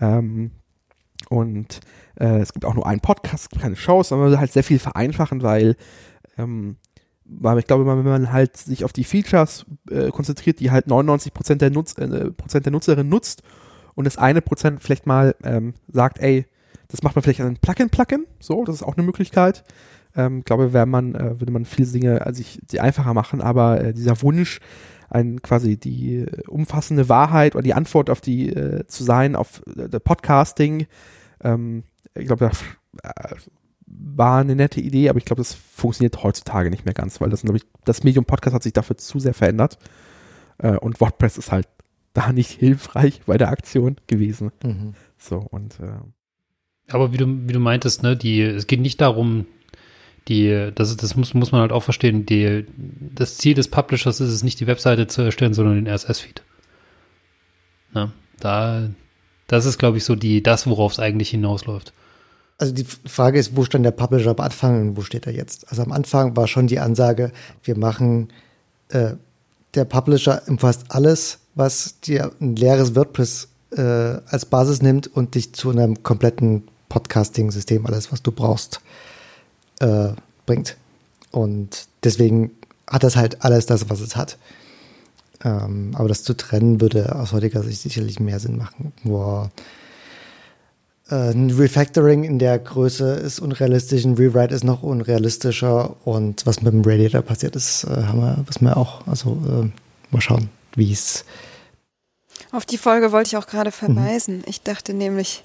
Ähm, 0.00 0.52
und 1.28 1.80
äh, 2.20 2.38
es 2.38 2.52
gibt 2.52 2.64
auch 2.64 2.74
nur 2.74 2.86
einen 2.86 3.00
Podcast, 3.00 3.44
es 3.44 3.48
gibt 3.50 3.62
keine 3.62 3.74
Shows, 3.74 4.12
aber 4.12 4.22
man 4.22 4.30
will 4.30 4.38
halt 4.38 4.52
sehr 4.52 4.62
viel 4.62 4.78
vereinfachen, 4.78 5.42
weil 5.42 5.74
ähm, 6.36 6.76
weil 7.24 7.58
ich 7.58 7.66
glaube, 7.66 7.84
wenn 7.84 8.04
man 8.04 8.32
halt 8.32 8.56
sich 8.56 8.84
auf 8.84 8.92
die 8.92 9.04
Features 9.04 9.66
äh, 9.90 10.10
konzentriert, 10.10 10.60
die 10.60 10.70
halt 10.70 10.86
99% 10.86 11.56
der, 11.56 11.70
Nutz, 11.70 11.98
äh, 11.98 12.30
Prozent 12.30 12.64
der 12.64 12.72
Nutzerinnen 12.72 13.08
nutzt 13.08 13.42
und 13.98 14.04
das 14.04 14.16
eine 14.16 14.42
Prozent 14.42 14.80
vielleicht 14.80 15.08
mal 15.08 15.34
ähm, 15.42 15.74
sagt, 15.88 16.20
ey, 16.20 16.46
das 16.86 17.02
macht 17.02 17.16
man 17.16 17.24
vielleicht 17.24 17.40
an 17.40 17.48
ein 17.48 17.56
Plugin-Plugin, 17.56 18.26
so, 18.38 18.64
das 18.64 18.76
ist 18.76 18.82
auch 18.84 18.96
eine 18.96 19.04
Möglichkeit. 19.04 19.64
Ähm, 20.14 20.44
glaube, 20.44 20.72
wäre 20.72 20.86
man, 20.86 21.16
äh, 21.16 21.40
würde 21.40 21.52
man 21.52 21.64
viele 21.64 21.90
Dinge 21.90 22.24
also 22.24 22.38
sich 22.38 22.60
die 22.70 22.78
einfacher 22.78 23.12
machen, 23.12 23.40
aber 23.40 23.80
äh, 23.80 23.92
dieser 23.92 24.22
Wunsch, 24.22 24.60
ein 25.10 25.42
quasi 25.42 25.76
die 25.76 26.18
äh, 26.18 26.46
umfassende 26.46 27.08
Wahrheit 27.08 27.56
oder 27.56 27.64
die 27.64 27.74
Antwort 27.74 28.08
auf 28.08 28.20
die 28.20 28.50
äh, 28.50 28.86
zu 28.86 29.02
sein, 29.02 29.34
auf 29.34 29.62
äh, 29.76 29.88
Podcasting, 29.98 30.86
ähm, 31.42 31.82
ich 32.14 32.28
glaube, 32.28 32.52
da 33.04 33.36
war 33.84 34.42
eine 34.42 34.54
nette 34.54 34.80
Idee, 34.80 35.08
aber 35.08 35.18
ich 35.18 35.24
glaube, 35.24 35.40
das 35.40 35.54
funktioniert 35.54 36.22
heutzutage 36.22 36.70
nicht 36.70 36.84
mehr 36.84 36.94
ganz, 36.94 37.20
weil 37.20 37.30
das, 37.30 37.42
ich, 37.42 37.66
das 37.84 38.04
Medium 38.04 38.26
Podcast 38.26 38.54
hat 38.54 38.62
sich 38.62 38.72
dafür 38.72 38.96
zu 38.96 39.18
sehr 39.18 39.34
verändert. 39.34 39.76
Äh, 40.58 40.76
und 40.76 41.00
WordPress 41.00 41.36
ist 41.36 41.50
halt 41.50 41.66
da 42.18 42.32
nicht 42.32 42.50
hilfreich 42.50 43.20
bei 43.26 43.38
der 43.38 43.48
Aktion 43.48 43.96
gewesen. 44.06 44.50
Mhm. 44.64 44.94
So, 45.18 45.36
und 45.36 45.78
äh, 45.80 46.92
Aber 46.92 47.12
wie 47.12 47.16
du, 47.16 47.26
wie 47.26 47.52
du 47.52 47.60
meintest, 47.60 48.02
ne, 48.02 48.16
die, 48.16 48.40
es 48.42 48.66
geht 48.66 48.80
nicht 48.80 49.00
darum, 49.00 49.46
die, 50.26 50.70
das, 50.74 50.96
das 50.96 51.16
muss, 51.16 51.32
muss 51.34 51.52
man 51.52 51.62
halt 51.62 51.72
auch 51.72 51.82
verstehen, 51.82 52.26
die, 52.26 52.66
das 53.14 53.38
Ziel 53.38 53.54
des 53.54 53.68
Publishers 53.68 54.20
ist 54.20 54.30
es 54.30 54.42
nicht, 54.42 54.60
die 54.60 54.66
Webseite 54.66 55.06
zu 55.06 55.22
erstellen, 55.22 55.54
sondern 55.54 55.76
den 55.76 55.88
RSS-Feed. 55.88 56.42
Ne, 57.94 58.12
da, 58.40 58.90
das 59.46 59.64
ist, 59.64 59.78
glaube 59.78 59.98
ich, 59.98 60.04
so 60.04 60.14
die, 60.16 60.42
das, 60.42 60.66
worauf 60.66 60.92
es 60.92 60.98
eigentlich 60.98 61.30
hinausläuft. 61.30 61.92
Also 62.58 62.74
die 62.74 62.84
Frage 62.84 63.38
ist, 63.38 63.56
wo 63.56 63.64
stand 63.64 63.84
der 63.84 63.92
Publisher 63.92 64.30
am 64.30 64.44
Anfang 64.44 64.80
und 64.80 64.96
wo 64.96 65.02
steht 65.02 65.26
er 65.26 65.32
jetzt? 65.32 65.70
Also 65.70 65.82
am 65.82 65.92
Anfang 65.92 66.36
war 66.36 66.48
schon 66.48 66.66
die 66.66 66.80
Ansage, 66.80 67.30
wir 67.62 67.78
machen, 67.78 68.32
äh, 68.88 69.12
der 69.74 69.84
Publisher 69.84 70.42
umfasst 70.48 70.86
alles, 70.88 71.38
was 71.58 72.00
dir 72.00 72.30
ein 72.40 72.54
leeres 72.54 72.94
WordPress 72.94 73.48
äh, 73.76 73.82
als 73.82 74.46
Basis 74.46 74.80
nimmt 74.80 75.08
und 75.08 75.34
dich 75.34 75.52
zu 75.52 75.70
einem 75.70 76.02
kompletten 76.04 76.68
Podcasting-System, 76.88 77.84
alles, 77.84 78.12
was 78.12 78.22
du 78.22 78.30
brauchst, 78.30 78.80
äh, 79.80 80.10
bringt. 80.46 80.76
Und 81.32 81.88
deswegen 82.04 82.52
hat 82.88 83.02
das 83.02 83.16
halt 83.16 83.44
alles 83.44 83.66
das, 83.66 83.90
was 83.90 84.00
es 84.00 84.16
hat. 84.16 84.38
Ähm, 85.44 85.90
aber 85.94 86.08
das 86.08 86.22
zu 86.22 86.36
trennen 86.36 86.80
würde 86.80 87.14
aus 87.16 87.32
heutiger 87.32 87.62
Sicht 87.62 87.82
sicherlich 87.82 88.20
mehr 88.20 88.38
Sinn 88.38 88.56
machen. 88.56 88.92
Boah. 89.02 89.50
Äh, 91.10 91.32
ein 91.32 91.50
Refactoring 91.50 92.22
in 92.22 92.38
der 92.38 92.58
Größe 92.58 93.14
ist 93.14 93.40
unrealistisch, 93.40 94.04
ein 94.04 94.14
Rewrite 94.14 94.54
ist 94.54 94.64
noch 94.64 94.84
unrealistischer 94.84 95.96
und 96.06 96.46
was 96.46 96.62
mit 96.62 96.72
dem 96.72 96.82
Radiator 96.84 97.22
passiert 97.22 97.56
ist, 97.56 97.84
äh, 97.84 98.04
haben 98.04 98.20
wir, 98.20 98.44
was 98.46 98.60
wir 98.60 98.76
auch, 98.76 99.06
also 99.08 99.38
äh, 99.48 99.70
mal 100.12 100.20
schauen, 100.20 100.50
wie 100.78 100.92
es. 100.92 101.24
Auf 102.50 102.64
die 102.64 102.78
Folge 102.78 103.12
wollte 103.12 103.28
ich 103.28 103.36
auch 103.36 103.46
gerade 103.46 103.72
verweisen. 103.72 104.38
Mhm. 104.38 104.44
Ich 104.46 104.62
dachte 104.62 104.94
nämlich, 104.94 105.42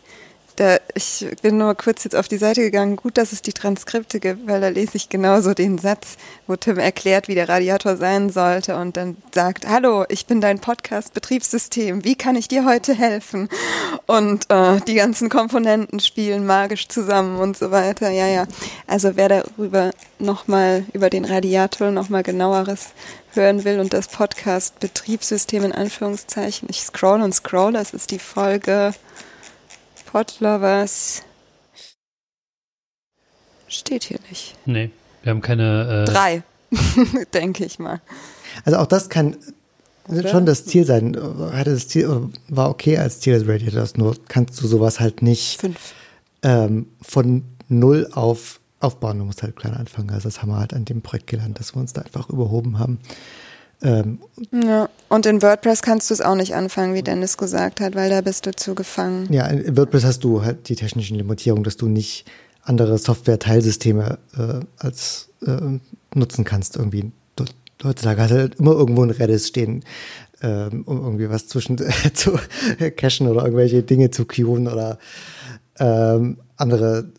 da, 0.56 0.78
ich 0.94 1.26
bin 1.42 1.58
nur 1.58 1.74
kurz 1.76 2.04
jetzt 2.04 2.16
auf 2.16 2.28
die 2.28 2.38
Seite 2.38 2.62
gegangen. 2.62 2.96
Gut, 2.96 3.18
dass 3.18 3.32
es 3.32 3.42
die 3.42 3.54
Transkripte 3.54 4.20
gibt, 4.20 4.48
weil 4.48 4.62
da 4.62 4.68
lese 4.68 4.98
ich 4.98 5.10
genauso 5.10 5.54
den 5.54 5.78
Satz, 5.78 6.18
wo 6.48 6.56
Tim 6.56 6.78
erklärt, 6.78 7.28
wie 7.28 7.36
der 7.36 7.50
Radiator 7.50 7.98
sein 7.98 8.30
sollte 8.30 8.76
und 8.76 8.96
dann 8.98 9.18
sagt, 9.34 9.68
hallo, 9.68 10.06
ich 10.10 10.26
bin 10.26 10.42
dein 10.42 10.60
Podcast-Betriebssystem. 10.60 12.04
Wie 12.04 12.16
kann 12.16 12.36
ich 12.36 12.48
dir 12.48 12.66
heute 12.66 12.94
helfen? 12.94 13.50
Und 14.06 14.50
äh, 14.50 14.80
die 14.82 14.96
ganzen 14.96 15.30
Komponenten 15.30 16.00
spielen 16.00 16.46
magisch 16.46 16.88
zusammen 16.88 17.40
und 17.40 17.58
so 17.58 17.72
weiter. 17.72 18.10
Ja, 18.10 18.28
ja. 18.28 18.46
Also 18.86 19.16
wer 19.16 19.30
darüber 19.30 19.92
nochmal, 20.20 20.86
über 20.94 21.10
den 21.10 21.26
Radiator 21.26 21.92
nochmal 21.92 22.24
genaueres 22.24 22.90
hören 23.34 23.64
will 23.64 23.80
und 23.80 23.94
das 23.94 24.08
Podcast-Betriebssystem 24.08 25.64
in 25.64 25.72
Anführungszeichen, 25.72 26.68
ich 26.70 26.84
scroll 26.84 27.22
und 27.22 27.34
scroll, 27.34 27.74
das 27.74 27.94
ist 27.94 28.12
die 28.12 28.20
Folge 28.20 28.94
Podlovers 30.14 31.24
steht 33.68 34.04
hier 34.04 34.20
nicht. 34.30 34.56
Nee, 34.68 34.92
wir 35.24 35.32
haben 35.32 35.42
keine. 35.42 36.06
Äh 36.08 36.12
Drei, 36.12 36.44
denke 37.34 37.66
ich 37.66 37.80
mal. 37.80 38.00
Also 38.64 38.78
auch 38.78 38.86
das 38.86 39.10
kann 39.10 39.36
Oder? 40.08 40.30
schon 40.30 40.46
das 40.46 40.66
Ziel 40.66 40.86
sein. 40.86 41.18
Hatte 41.52 41.72
das 41.72 41.88
Ziel, 41.88 42.30
war 42.48 42.70
okay 42.70 43.00
als 43.00 43.22
Ziel 43.22 43.34
des 43.34 43.48
Radiators, 43.48 43.98
nur 43.98 44.16
kannst 44.28 44.62
du 44.62 44.68
sowas 44.68 45.00
halt 45.00 45.24
nicht 45.24 45.60
ähm, 46.44 46.90
von 47.02 47.44
null 47.68 48.08
auf 48.12 48.60
aufbauen. 48.82 49.18
Du 49.18 49.26
musst 49.26 49.42
halt 49.42 49.56
klein 49.56 49.74
anfangen. 49.74 50.12
Also 50.12 50.28
das 50.28 50.44
haben 50.44 50.50
wir 50.50 50.60
halt 50.60 50.76
an 50.76 50.86
dem 50.86 51.02
Projekt 51.02 51.26
gelernt, 51.26 51.60
dass 51.60 51.74
wir 51.74 51.80
uns 51.80 51.94
da 51.94 52.02
einfach 52.02 52.30
überhoben 52.30 52.78
haben. 52.78 53.00
Ähm, 53.84 54.20
ja, 54.52 54.90
und 55.10 55.26
in 55.26 55.42
WordPress 55.42 55.82
kannst 55.82 56.10
du 56.10 56.14
es 56.14 56.22
auch 56.22 56.36
nicht 56.36 56.56
anfangen, 56.56 56.94
wie 56.94 57.04
Dennis 57.04 57.38
gesagt 57.38 57.82
hat, 57.82 57.96
weil 57.96 58.10
da 58.10 58.22
bist 58.22 58.46
du 58.46 58.56
zu 58.56 58.76
gefangen. 58.76 59.28
Ja, 59.32 59.46
in 59.48 59.76
WordPress 59.76 60.06
hast 60.06 60.24
du 60.24 60.42
halt 60.42 60.70
die 60.70 60.76
technischen 60.76 61.18
Limitierungen, 61.18 61.66
dass 61.66 61.76
du 61.76 61.88
nicht 61.88 62.26
andere 62.64 62.98
Software-Teilsysteme 62.98 64.18
äh, 64.38 64.66
als 64.78 65.30
äh, 65.46 65.80
nutzen 66.16 66.46
kannst 66.46 66.78
irgendwie. 66.78 67.12
Heutzutage 67.84 68.22
hast 68.22 68.32
du 68.32 68.38
halt 68.38 68.56
immer 68.56 68.72
irgendwo 68.72 69.04
ein 69.04 69.10
Redis 69.10 69.50
stehen, 69.50 69.84
ähm, 70.42 70.84
um 70.86 71.04
irgendwie 71.04 71.30
was 71.30 71.48
zwischen 71.48 71.78
äh, 71.80 71.92
zu 72.14 72.40
cachen 72.96 73.28
oder 73.28 73.44
irgendwelche 73.44 73.84
Dinge 73.84 74.12
zu 74.12 74.24
queuen 74.26 74.68
oder 74.68 74.98
ähm, 75.80 76.38
andere. 76.56 77.12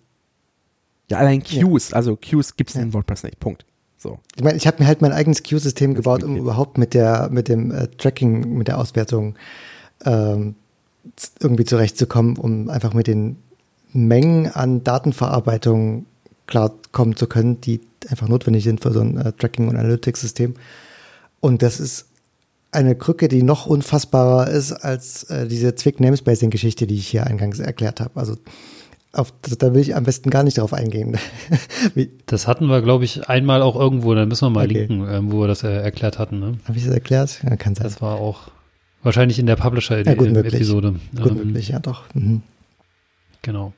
Ja, 1.10 1.18
allein 1.18 1.42
Queues, 1.42 1.90
ja. 1.90 1.96
also 1.96 2.16
Queues 2.16 2.56
gibt 2.56 2.70
es 2.70 2.76
ja. 2.76 2.82
in 2.82 2.94
WordPress 2.94 3.24
nicht. 3.24 3.38
Punkt. 3.38 3.66
So. 4.04 4.18
Ich 4.36 4.44
meine, 4.44 4.58
ich 4.58 4.66
habe 4.66 4.82
mir 4.82 4.86
halt 4.86 5.00
mein 5.00 5.12
eigenes 5.12 5.42
Queue-System 5.42 5.94
gebaut, 5.94 6.22
um 6.22 6.36
überhaupt 6.36 6.76
mit 6.76 6.92
der, 6.92 7.30
mit 7.32 7.48
dem 7.48 7.70
äh, 7.70 7.88
Tracking, 7.96 8.58
mit 8.58 8.68
der 8.68 8.76
Auswertung 8.76 9.34
ähm, 10.04 10.56
irgendwie 11.40 11.64
zurechtzukommen, 11.64 12.36
um 12.36 12.68
einfach 12.68 12.92
mit 12.92 13.06
den 13.06 13.36
Mengen 13.94 14.48
an 14.52 14.84
Datenverarbeitung 14.84 16.04
klarkommen 16.46 17.16
zu 17.16 17.26
können, 17.26 17.62
die 17.62 17.80
einfach 18.10 18.28
notwendig 18.28 18.64
sind 18.64 18.82
für 18.82 18.92
so 18.92 19.00
ein 19.00 19.16
äh, 19.16 19.32
Tracking- 19.32 19.68
und 19.68 19.76
Analytics-System. 19.76 20.52
Und 21.40 21.62
das 21.62 21.80
ist 21.80 22.08
eine 22.72 22.96
Krücke, 22.96 23.28
die 23.28 23.42
noch 23.42 23.64
unfassbarer 23.64 24.50
ist 24.50 24.72
als 24.72 25.24
äh, 25.24 25.48
diese 25.48 25.76
Zwick-Namespacing-Geschichte, 25.76 26.86
die 26.86 26.96
ich 26.96 27.08
hier 27.08 27.26
eingangs 27.26 27.58
erklärt 27.58 28.00
habe. 28.00 28.20
Also 28.20 28.36
auf, 29.14 29.32
da 29.58 29.72
will 29.72 29.80
ich 29.80 29.94
am 29.94 30.04
besten 30.04 30.30
gar 30.30 30.42
nicht 30.42 30.58
drauf 30.58 30.72
eingehen. 30.72 31.16
das 32.26 32.46
hatten 32.46 32.66
wir, 32.66 32.82
glaube 32.82 33.04
ich, 33.04 33.28
einmal 33.28 33.62
auch 33.62 33.76
irgendwo, 33.76 34.14
dann 34.14 34.28
müssen 34.28 34.46
wir 34.46 34.50
mal 34.50 34.66
okay. 34.66 34.86
linken, 34.86 35.06
ähm, 35.08 35.32
wo 35.32 35.40
wir 35.40 35.48
das 35.48 35.62
äh, 35.62 35.70
erklärt 35.70 36.18
hatten. 36.18 36.40
Ne? 36.40 36.58
Habe 36.64 36.78
ich 36.78 36.84
das 36.84 36.94
erklärt? 36.94 37.40
Ja, 37.42 37.56
kann 37.56 37.74
sein. 37.74 37.84
Das 37.84 38.02
war 38.02 38.16
auch, 38.16 38.50
Wahrscheinlich 39.04 39.38
in 39.38 39.44
der 39.46 39.56
Publisher-Episode. 39.56 40.94
Ja, 41.12 41.22
gut 41.22 41.30
ähm, 41.32 41.36
möglich, 41.36 41.68
ja 41.68 41.78
doch. 41.78 42.04
Mhm. 42.14 42.42
Genau. 43.42 43.74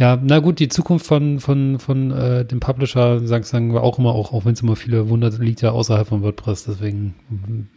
Ja, 0.00 0.18
na 0.20 0.38
gut, 0.38 0.58
die 0.60 0.68
Zukunft 0.70 1.06
von, 1.06 1.40
von, 1.40 1.78
von 1.78 2.10
äh, 2.10 2.46
dem 2.46 2.58
Publisher, 2.58 3.20
sagen, 3.26 3.74
wir 3.74 3.82
auch 3.82 3.98
immer, 3.98 4.14
auch, 4.14 4.32
auch 4.32 4.46
wenn 4.46 4.54
es 4.54 4.62
immer 4.62 4.74
viele 4.74 5.10
wundert, 5.10 5.38
liegt 5.38 5.60
ja 5.60 5.72
außerhalb 5.72 6.08
von 6.08 6.22
WordPress. 6.22 6.64
Deswegen, 6.64 7.16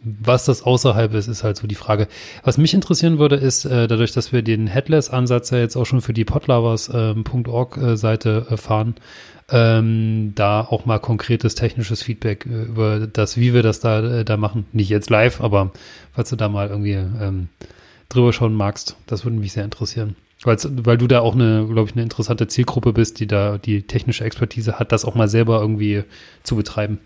was 0.02 0.46
das 0.46 0.62
außerhalb 0.62 1.12
ist, 1.12 1.28
ist 1.28 1.44
halt 1.44 1.58
so 1.58 1.66
die 1.66 1.74
Frage. 1.74 2.08
Was 2.42 2.56
mich 2.56 2.72
interessieren 2.72 3.18
würde, 3.18 3.36
ist, 3.36 3.66
äh, 3.66 3.88
dadurch, 3.88 4.12
dass 4.12 4.32
wir 4.32 4.40
den 4.40 4.66
Headless-Ansatz 4.66 5.50
ja 5.50 5.58
jetzt 5.58 5.76
auch 5.76 5.84
schon 5.84 6.00
für 6.00 6.14
die 6.14 6.24
podlovers.org-Seite 6.24 8.46
äh, 8.48 8.56
fahren, 8.56 8.94
ähm, 9.50 10.32
da 10.34 10.62
auch 10.62 10.86
mal 10.86 11.00
konkretes 11.00 11.56
technisches 11.56 12.02
Feedback 12.02 12.46
äh, 12.46 12.62
über 12.62 13.06
das, 13.06 13.36
wie 13.36 13.52
wir 13.52 13.62
das 13.62 13.80
da, 13.80 14.02
äh, 14.02 14.24
da 14.24 14.38
machen. 14.38 14.64
Nicht 14.72 14.88
jetzt 14.88 15.10
live, 15.10 15.42
aber 15.42 15.72
falls 16.14 16.30
du 16.30 16.36
da 16.36 16.48
mal 16.48 16.70
irgendwie 16.70 16.92
ähm, 16.92 17.48
drüber 18.08 18.32
schauen 18.32 18.54
magst, 18.54 18.96
das 19.06 19.26
würde 19.26 19.36
mich 19.36 19.52
sehr 19.52 19.64
interessieren. 19.64 20.16
Weil's, 20.44 20.68
weil 20.70 20.98
du 20.98 21.06
da 21.06 21.20
auch 21.20 21.34
eine, 21.34 21.66
glaube 21.66 21.88
ich, 21.88 21.94
eine 21.94 22.02
interessante 22.02 22.46
Zielgruppe 22.46 22.92
bist, 22.92 23.20
die 23.20 23.26
da 23.26 23.58
die 23.58 23.82
technische 23.82 24.24
Expertise 24.24 24.78
hat, 24.78 24.92
das 24.92 25.04
auch 25.04 25.14
mal 25.14 25.28
selber 25.28 25.60
irgendwie 25.60 26.04
zu 26.42 26.56
betreiben. 26.56 27.00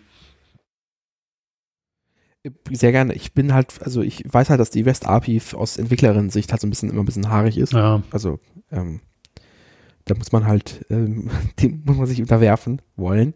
Sehr 2.71 2.93
gerne. 2.93 3.15
Ich 3.15 3.35
bin 3.35 3.53
halt, 3.53 3.83
also 3.83 4.03
ich 4.03 4.25
weiß 4.27 4.51
halt, 4.51 4.61
dass 4.61 4.71
die 4.71 4.87
West 4.87 5.07
API 5.07 5.41
aus 5.55 5.77
Entwicklerinnen-Sicht 5.77 6.51
halt 6.51 6.61
so 6.61 6.67
ein 6.67 6.71
bisschen 6.71 6.91
immer 6.91 7.03
ein 7.03 7.07
bisschen 7.07 7.29
haarig 7.29 7.59
ist. 7.59 7.73
Ja. 7.73 8.03
Also 8.11 8.39
ähm, 8.71 9.01
da 10.05 10.15
muss 10.15 10.33
man 10.33 10.47
halt, 10.47 10.85
ähm, 10.91 11.31
dem 11.61 11.83
muss 11.85 11.97
man 11.97 12.07
sich 12.07 12.21
unterwerfen 12.21 12.81
wollen. 12.97 13.35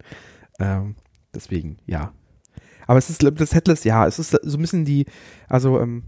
Ähm, 0.59 0.97
deswegen, 1.35 1.79
ja. 1.87 2.13
Aber 2.87 2.99
es 2.99 3.11
ist 3.11 3.23
das 3.23 3.55
Headless, 3.55 3.85
ja, 3.85 4.07
es 4.07 4.19
ist 4.19 4.31
so 4.31 4.59
ein 4.59 4.61
bisschen 4.61 4.85
die, 4.85 5.07
also 5.49 5.81
ähm, 5.81 6.05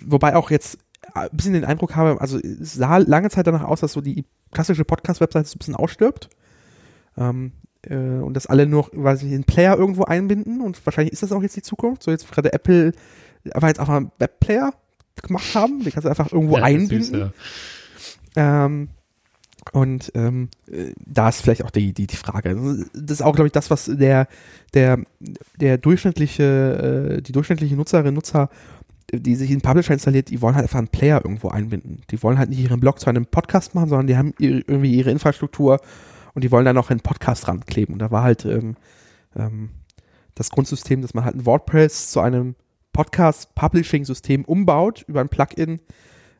wobei 0.00 0.36
auch 0.36 0.50
jetzt 0.50 0.78
ein 1.14 1.28
bisschen 1.32 1.54
den 1.54 1.64
Eindruck 1.64 1.96
habe, 1.96 2.20
also 2.20 2.38
es 2.38 2.74
sah 2.74 2.98
lange 2.98 3.30
Zeit 3.30 3.46
danach 3.46 3.62
aus, 3.62 3.80
dass 3.80 3.92
so 3.92 4.00
die 4.00 4.24
klassische 4.52 4.84
Podcast-Webseite 4.84 5.48
so 5.48 5.56
ein 5.56 5.58
bisschen 5.58 5.76
ausstirbt. 5.76 6.28
Ähm, 7.16 7.52
äh, 7.82 7.96
und 7.96 8.34
dass 8.34 8.46
alle 8.46 8.66
nur, 8.66 8.90
weiß 8.92 9.22
ich, 9.22 9.32
einen 9.32 9.44
Player 9.44 9.76
irgendwo 9.76 10.04
einbinden 10.04 10.60
und 10.60 10.84
wahrscheinlich 10.86 11.12
ist 11.12 11.22
das 11.22 11.32
auch 11.32 11.42
jetzt 11.42 11.56
die 11.56 11.62
Zukunft. 11.62 12.02
So 12.02 12.10
jetzt 12.10 12.30
gerade 12.30 12.52
Apple 12.52 12.92
aber 13.52 13.68
jetzt 13.68 13.80
auch 13.80 13.88
mal 13.88 13.98
einen 13.98 14.12
Webplayer 14.18 14.72
gemacht 15.22 15.54
haben, 15.54 15.82
den 15.82 15.92
kannst 15.92 16.06
du 16.06 16.08
einfach 16.08 16.32
irgendwo 16.32 16.56
ja, 16.58 16.64
einbinden. 16.64 17.02
Süß, 17.02 17.32
ja. 18.36 18.66
ähm, 18.66 18.88
und 19.72 20.12
ähm, 20.14 20.50
da 21.06 21.30
ist 21.30 21.40
vielleicht 21.40 21.64
auch 21.64 21.70
die, 21.70 21.94
die, 21.94 22.06
die 22.06 22.16
Frage. 22.16 22.54
Das 22.94 23.18
ist 23.18 23.22
auch, 23.22 23.34
glaube 23.34 23.46
ich, 23.46 23.52
das, 23.52 23.70
was 23.70 23.86
der, 23.86 24.28
der, 24.74 25.00
der 25.58 25.78
durchschnittliche, 25.78 27.16
äh, 27.18 27.22
die 27.22 27.32
durchschnittliche 27.32 27.74
Nutzerinnen 27.74 28.14
Nutzer 28.14 28.50
die 29.20 29.34
sich 29.34 29.50
in 29.50 29.60
Publisher 29.60 29.94
installiert, 29.94 30.30
die 30.30 30.40
wollen 30.40 30.54
halt 30.54 30.64
einfach 30.64 30.78
einen 30.78 30.88
Player 30.88 31.20
irgendwo 31.24 31.48
einbinden. 31.48 32.02
Die 32.10 32.22
wollen 32.22 32.38
halt 32.38 32.50
nicht 32.50 32.60
ihren 32.60 32.80
Blog 32.80 33.00
zu 33.00 33.08
einem 33.08 33.26
Podcast 33.26 33.74
machen, 33.74 33.88
sondern 33.88 34.06
die 34.06 34.16
haben 34.16 34.34
ihre, 34.38 34.58
irgendwie 34.60 34.94
ihre 34.94 35.10
Infrastruktur 35.10 35.80
und 36.34 36.44
die 36.44 36.50
wollen 36.50 36.64
dann 36.64 36.76
noch 36.76 36.90
einen 36.90 37.00
Podcast 37.00 37.48
rankleben. 37.48 37.94
Und 37.94 37.98
da 38.00 38.10
war 38.10 38.22
halt 38.22 38.44
ähm, 38.44 38.76
ähm, 39.36 39.70
das 40.34 40.50
Grundsystem, 40.50 41.02
dass 41.02 41.14
man 41.14 41.24
halt 41.24 41.36
ein 41.36 41.46
WordPress 41.46 42.10
zu 42.10 42.20
einem 42.20 42.54
Podcast-Publishing-System 42.92 44.44
umbaut 44.44 45.04
über 45.06 45.20
ein 45.20 45.28
Plugin, 45.28 45.80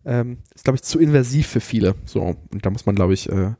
ähm, 0.04 0.38
ist, 0.54 0.64
glaube 0.64 0.76
ich, 0.76 0.82
zu 0.82 0.98
invasiv 0.98 1.46
für 1.48 1.60
viele. 1.60 1.94
So, 2.04 2.22
und 2.22 2.64
da 2.64 2.70
muss 2.70 2.86
man, 2.86 2.94
glaube 2.94 3.14
ich, 3.14 3.28
äh, 3.30 3.52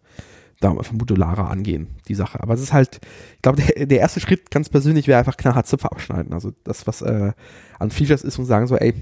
da 0.65 0.71
einfach 0.71 0.93
modularer 0.93 1.51
angehen, 1.51 1.89
die 2.09 2.15
Sache. 2.15 2.43
Aber 2.43 2.55
es 2.55 2.61
ist 2.61 2.73
halt, 2.73 3.01
ich 3.37 3.43
glaube, 3.43 3.63
der, 3.63 3.87
der 3.87 3.99
erste 3.99 4.21
Schritt 4.21 4.51
ganz 4.51 4.69
persönlich 4.69 5.07
wäre 5.07 5.19
einfach 5.19 5.37
knallhart 5.37 5.67
Zipfer 5.67 5.93
abschneiden. 5.93 6.33
Also 6.33 6.53
das, 6.65 6.87
was 6.87 7.03
äh, 7.03 7.33
an 7.79 7.91
Features 7.91 8.23
ist 8.25 8.39
und 8.39 8.47
sagen 8.47 8.67
so, 8.67 8.77
ey, 8.77 8.95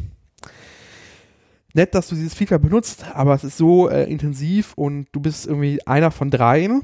nett, 1.75 1.95
dass 1.95 2.09
du 2.09 2.15
dieses 2.15 2.35
Feature 2.35 2.61
benutzt, 2.61 3.05
aber 3.15 3.35
es 3.35 3.45
ist 3.45 3.57
so 3.57 3.89
äh, 3.89 4.05
intensiv 4.11 4.75
und 4.75 5.07
du 5.13 5.21
bist 5.21 5.47
irgendwie 5.47 5.87
einer 5.87 6.11
von 6.11 6.31
dreien, 6.31 6.83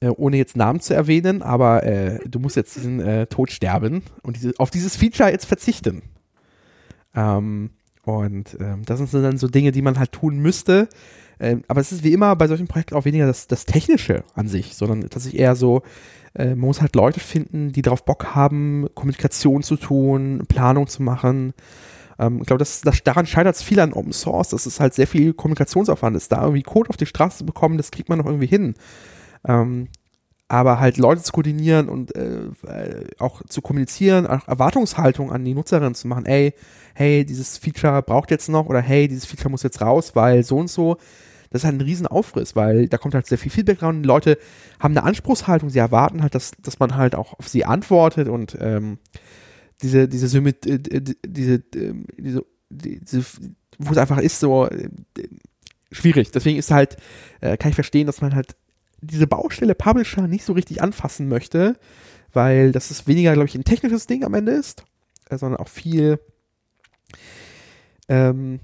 äh, 0.00 0.08
ohne 0.08 0.36
jetzt 0.36 0.56
Namen 0.56 0.80
zu 0.80 0.94
erwähnen, 0.94 1.42
aber 1.42 1.84
äh, 1.84 2.20
du 2.28 2.38
musst 2.38 2.56
jetzt 2.56 2.76
diesen 2.76 3.00
äh, 3.00 3.26
Tod 3.26 3.50
sterben 3.50 4.02
und 4.22 4.36
diese, 4.36 4.52
auf 4.58 4.70
dieses 4.70 4.96
Feature 4.96 5.30
jetzt 5.30 5.46
verzichten. 5.46 6.02
Ähm, 7.14 7.70
und 8.04 8.56
ähm, 8.60 8.84
das 8.86 8.98
sind 9.00 9.22
dann 9.22 9.36
so 9.36 9.48
Dinge, 9.48 9.72
die 9.72 9.82
man 9.82 9.98
halt 9.98 10.12
tun 10.12 10.38
müsste. 10.38 10.88
Ähm, 11.40 11.62
aber 11.68 11.80
es 11.80 11.92
ist 11.92 12.04
wie 12.04 12.12
immer 12.12 12.34
bei 12.36 12.48
solchen 12.48 12.68
Projekten 12.68 12.94
auch 12.94 13.04
weniger 13.04 13.26
das, 13.26 13.46
das 13.46 13.64
Technische 13.64 14.24
an 14.34 14.48
sich, 14.48 14.74
sondern 14.74 15.02
tatsächlich 15.02 15.40
eher 15.40 15.56
so, 15.56 15.82
äh, 16.34 16.48
man 16.50 16.60
muss 16.60 16.80
halt 16.80 16.96
Leute 16.96 17.20
finden, 17.20 17.72
die 17.72 17.82
darauf 17.82 18.04
Bock 18.04 18.34
haben, 18.34 18.88
Kommunikation 18.94 19.62
zu 19.62 19.76
tun, 19.76 20.44
Planung 20.48 20.86
zu 20.86 21.02
machen. 21.02 21.54
Ähm, 22.18 22.38
ich 22.40 22.46
glaube, 22.46 22.58
das, 22.58 22.80
das, 22.80 23.02
daran 23.04 23.26
scheitert 23.26 23.56
es 23.56 23.62
viel 23.62 23.80
an 23.80 23.92
Open 23.92 24.12
Source, 24.12 24.48
dass 24.48 24.66
es 24.66 24.80
halt 24.80 24.94
sehr 24.94 25.06
viel 25.06 25.32
Kommunikationsaufwand 25.32 26.16
ist. 26.16 26.32
Da 26.32 26.42
irgendwie 26.42 26.62
Code 26.62 26.90
auf 26.90 26.96
die 26.96 27.06
Straße 27.06 27.38
zu 27.38 27.46
bekommen, 27.46 27.76
das 27.76 27.90
kriegt 27.90 28.08
man 28.08 28.18
noch 28.18 28.26
irgendwie 28.26 28.46
hin. 28.46 28.74
Ähm, 29.46 29.88
aber 30.48 30.80
halt 30.80 30.96
Leute 30.96 31.22
zu 31.22 31.32
koordinieren 31.32 31.90
und 31.90 32.16
äh, 32.16 32.48
auch 33.18 33.42
zu 33.48 33.60
kommunizieren, 33.60 34.26
auch 34.26 34.48
Erwartungshaltung 34.48 35.30
an 35.30 35.44
die 35.44 35.52
Nutzerinnen 35.54 35.94
zu 35.94 36.08
machen, 36.08 36.24
ey, 36.24 36.54
hey, 36.94 37.24
dieses 37.24 37.58
Feature 37.58 38.02
braucht 38.02 38.30
jetzt 38.30 38.48
noch 38.48 38.66
oder 38.66 38.80
hey, 38.80 39.08
dieses 39.08 39.26
Feature 39.26 39.50
muss 39.50 39.62
jetzt 39.62 39.82
raus, 39.82 40.16
weil 40.16 40.42
so 40.42 40.56
und 40.56 40.70
so. 40.70 40.96
Das 41.50 41.62
ist 41.62 41.64
halt 41.64 41.76
ein 41.76 41.80
riesen 41.80 42.06
Aufriss, 42.06 42.56
weil 42.56 42.88
da 42.88 42.98
kommt 42.98 43.14
halt 43.14 43.26
sehr 43.26 43.38
viel 43.38 43.50
Feedback. 43.50 43.78
Die 43.80 44.02
Leute 44.02 44.38
haben 44.80 44.96
eine 44.96 45.04
Anspruchshaltung, 45.04 45.70
sie 45.70 45.78
erwarten 45.78 46.22
halt, 46.22 46.34
dass, 46.34 46.52
dass 46.62 46.78
man 46.78 46.96
halt 46.96 47.14
auch 47.14 47.38
auf 47.38 47.48
sie 47.48 47.64
antwortet 47.64 48.28
und 48.28 48.56
ähm, 48.60 48.98
diese, 49.82 50.08
diese, 50.08 50.28
Symmet 50.28 50.66
äh, 50.66 50.78
diese, 51.24 51.54
äh, 51.54 51.94
diese, 52.18 52.44
diese, 52.70 53.24
wo 53.78 53.92
es 53.92 53.98
einfach 53.98 54.18
ist, 54.18 54.40
so 54.40 54.66
äh, 54.66 54.88
schwierig. 55.90 56.30
Deswegen 56.32 56.58
ist 56.58 56.70
halt, 56.70 56.96
äh, 57.40 57.56
kann 57.56 57.70
ich 57.70 57.76
verstehen, 57.76 58.06
dass 58.06 58.20
man 58.20 58.34
halt 58.34 58.56
diese 59.00 59.26
Baustelle 59.26 59.74
Publisher 59.74 60.26
nicht 60.26 60.44
so 60.44 60.52
richtig 60.52 60.82
anfassen 60.82 61.28
möchte, 61.28 61.78
weil 62.32 62.72
das 62.72 62.90
ist 62.90 63.06
weniger, 63.06 63.32
glaube 63.32 63.48
ich, 63.48 63.54
ein 63.54 63.64
technisches 63.64 64.06
Ding 64.06 64.24
am 64.24 64.34
Ende 64.34 64.52
ist, 64.52 64.84
äh, 65.30 65.38
sondern 65.38 65.60
auch 65.60 65.68
viel 65.68 66.18
ähm, 68.08 68.60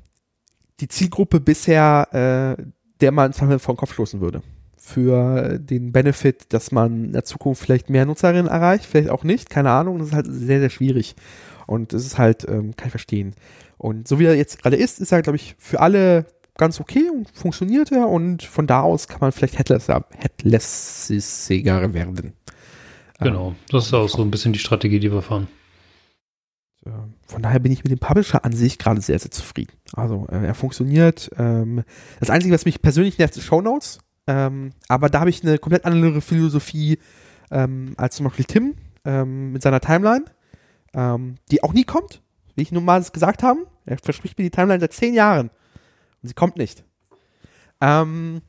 die 0.80 0.88
Zielgruppe 0.88 1.40
bisher, 1.40 2.56
äh, 2.58 2.62
der 3.00 3.12
man 3.12 3.32
vor 3.32 3.48
den 3.48 3.76
Kopf 3.76 3.92
stoßen 3.92 4.20
würde. 4.20 4.42
Für 4.76 5.58
den 5.58 5.92
Benefit, 5.92 6.52
dass 6.52 6.70
man 6.70 7.06
in 7.06 7.12
der 7.12 7.24
Zukunft 7.24 7.62
vielleicht 7.62 7.88
mehr 7.88 8.04
Nutzerinnen 8.04 8.46
erreicht, 8.48 8.84
vielleicht 8.84 9.10
auch 9.10 9.24
nicht, 9.24 9.48
keine 9.48 9.70
Ahnung, 9.70 9.98
das 9.98 10.08
ist 10.08 10.14
halt 10.14 10.26
sehr, 10.28 10.60
sehr 10.60 10.70
schwierig. 10.70 11.16
Und 11.66 11.94
das 11.94 12.04
ist 12.04 12.18
halt, 12.18 12.46
ähm, 12.46 12.76
kann 12.76 12.88
ich 12.88 12.92
verstehen. 12.92 13.34
Und 13.78 14.06
so 14.06 14.18
wie 14.18 14.26
er 14.26 14.36
jetzt 14.36 14.60
gerade 14.62 14.76
ist, 14.76 15.00
ist 15.00 15.12
er, 15.12 15.22
glaube 15.22 15.36
ich, 15.36 15.56
für 15.58 15.80
alle 15.80 16.26
ganz 16.56 16.80
okay 16.80 17.10
und 17.10 17.30
funktioniert 17.32 17.90
er 17.92 18.08
und 18.08 18.42
von 18.42 18.66
da 18.66 18.82
aus 18.82 19.08
kann 19.08 19.20
man 19.20 19.32
vielleicht 19.32 19.58
headlessiger 19.58 20.04
werden. 21.94 22.34
Genau, 23.20 23.54
das 23.70 23.86
ist 23.86 23.94
auch 23.94 24.08
so 24.08 24.22
ein 24.22 24.30
bisschen 24.30 24.52
die 24.52 24.58
Strategie, 24.58 25.00
die 25.00 25.12
wir 25.12 25.22
fahren. 25.22 25.48
Von 27.26 27.42
daher 27.42 27.60
bin 27.60 27.72
ich 27.72 27.82
mit 27.84 27.90
dem 27.90 27.98
Publisher 27.98 28.44
an 28.44 28.52
sich 28.52 28.78
gerade 28.78 29.00
sehr, 29.00 29.18
sehr 29.18 29.30
zufrieden. 29.30 29.72
Also 29.94 30.26
äh, 30.30 30.46
er 30.46 30.54
funktioniert. 30.54 31.30
Ähm, 31.38 31.82
das 32.20 32.30
Einzige, 32.30 32.54
was 32.54 32.64
mich 32.64 32.82
persönlich 32.82 33.18
nervt, 33.18 33.36
ist 33.36 33.44
Shownotes. 33.44 33.98
Ähm, 34.26 34.72
aber 34.88 35.08
da 35.08 35.20
habe 35.20 35.30
ich 35.30 35.42
eine 35.42 35.58
komplett 35.58 35.84
andere 35.84 36.20
Philosophie 36.20 36.98
ähm, 37.50 37.94
als 37.96 38.16
zum 38.16 38.24
Beispiel 38.24 38.44
Tim 38.44 38.74
ähm, 39.04 39.52
mit 39.52 39.62
seiner 39.62 39.80
Timeline, 39.80 40.24
ähm, 40.94 41.36
die 41.50 41.62
auch 41.62 41.72
nie 41.72 41.84
kommt, 41.84 42.22
wie 42.54 42.62
ich 42.62 42.72
nun 42.72 42.84
mal 42.84 43.02
gesagt 43.02 43.42
habe. 43.42 43.66
Er 43.86 43.98
verspricht 43.98 44.38
mir 44.38 44.44
die 44.44 44.50
Timeline 44.50 44.80
seit 44.80 44.92
zehn 44.92 45.14
Jahren. 45.14 45.50
Und 46.22 46.28
sie 46.28 46.34
kommt 46.34 46.56
nicht. 46.56 46.84
Ähm, 47.80 48.40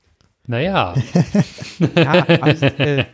naja. 0.47 0.95
ja, 1.95 2.11
also, 2.41 2.65
äh, 2.65 3.05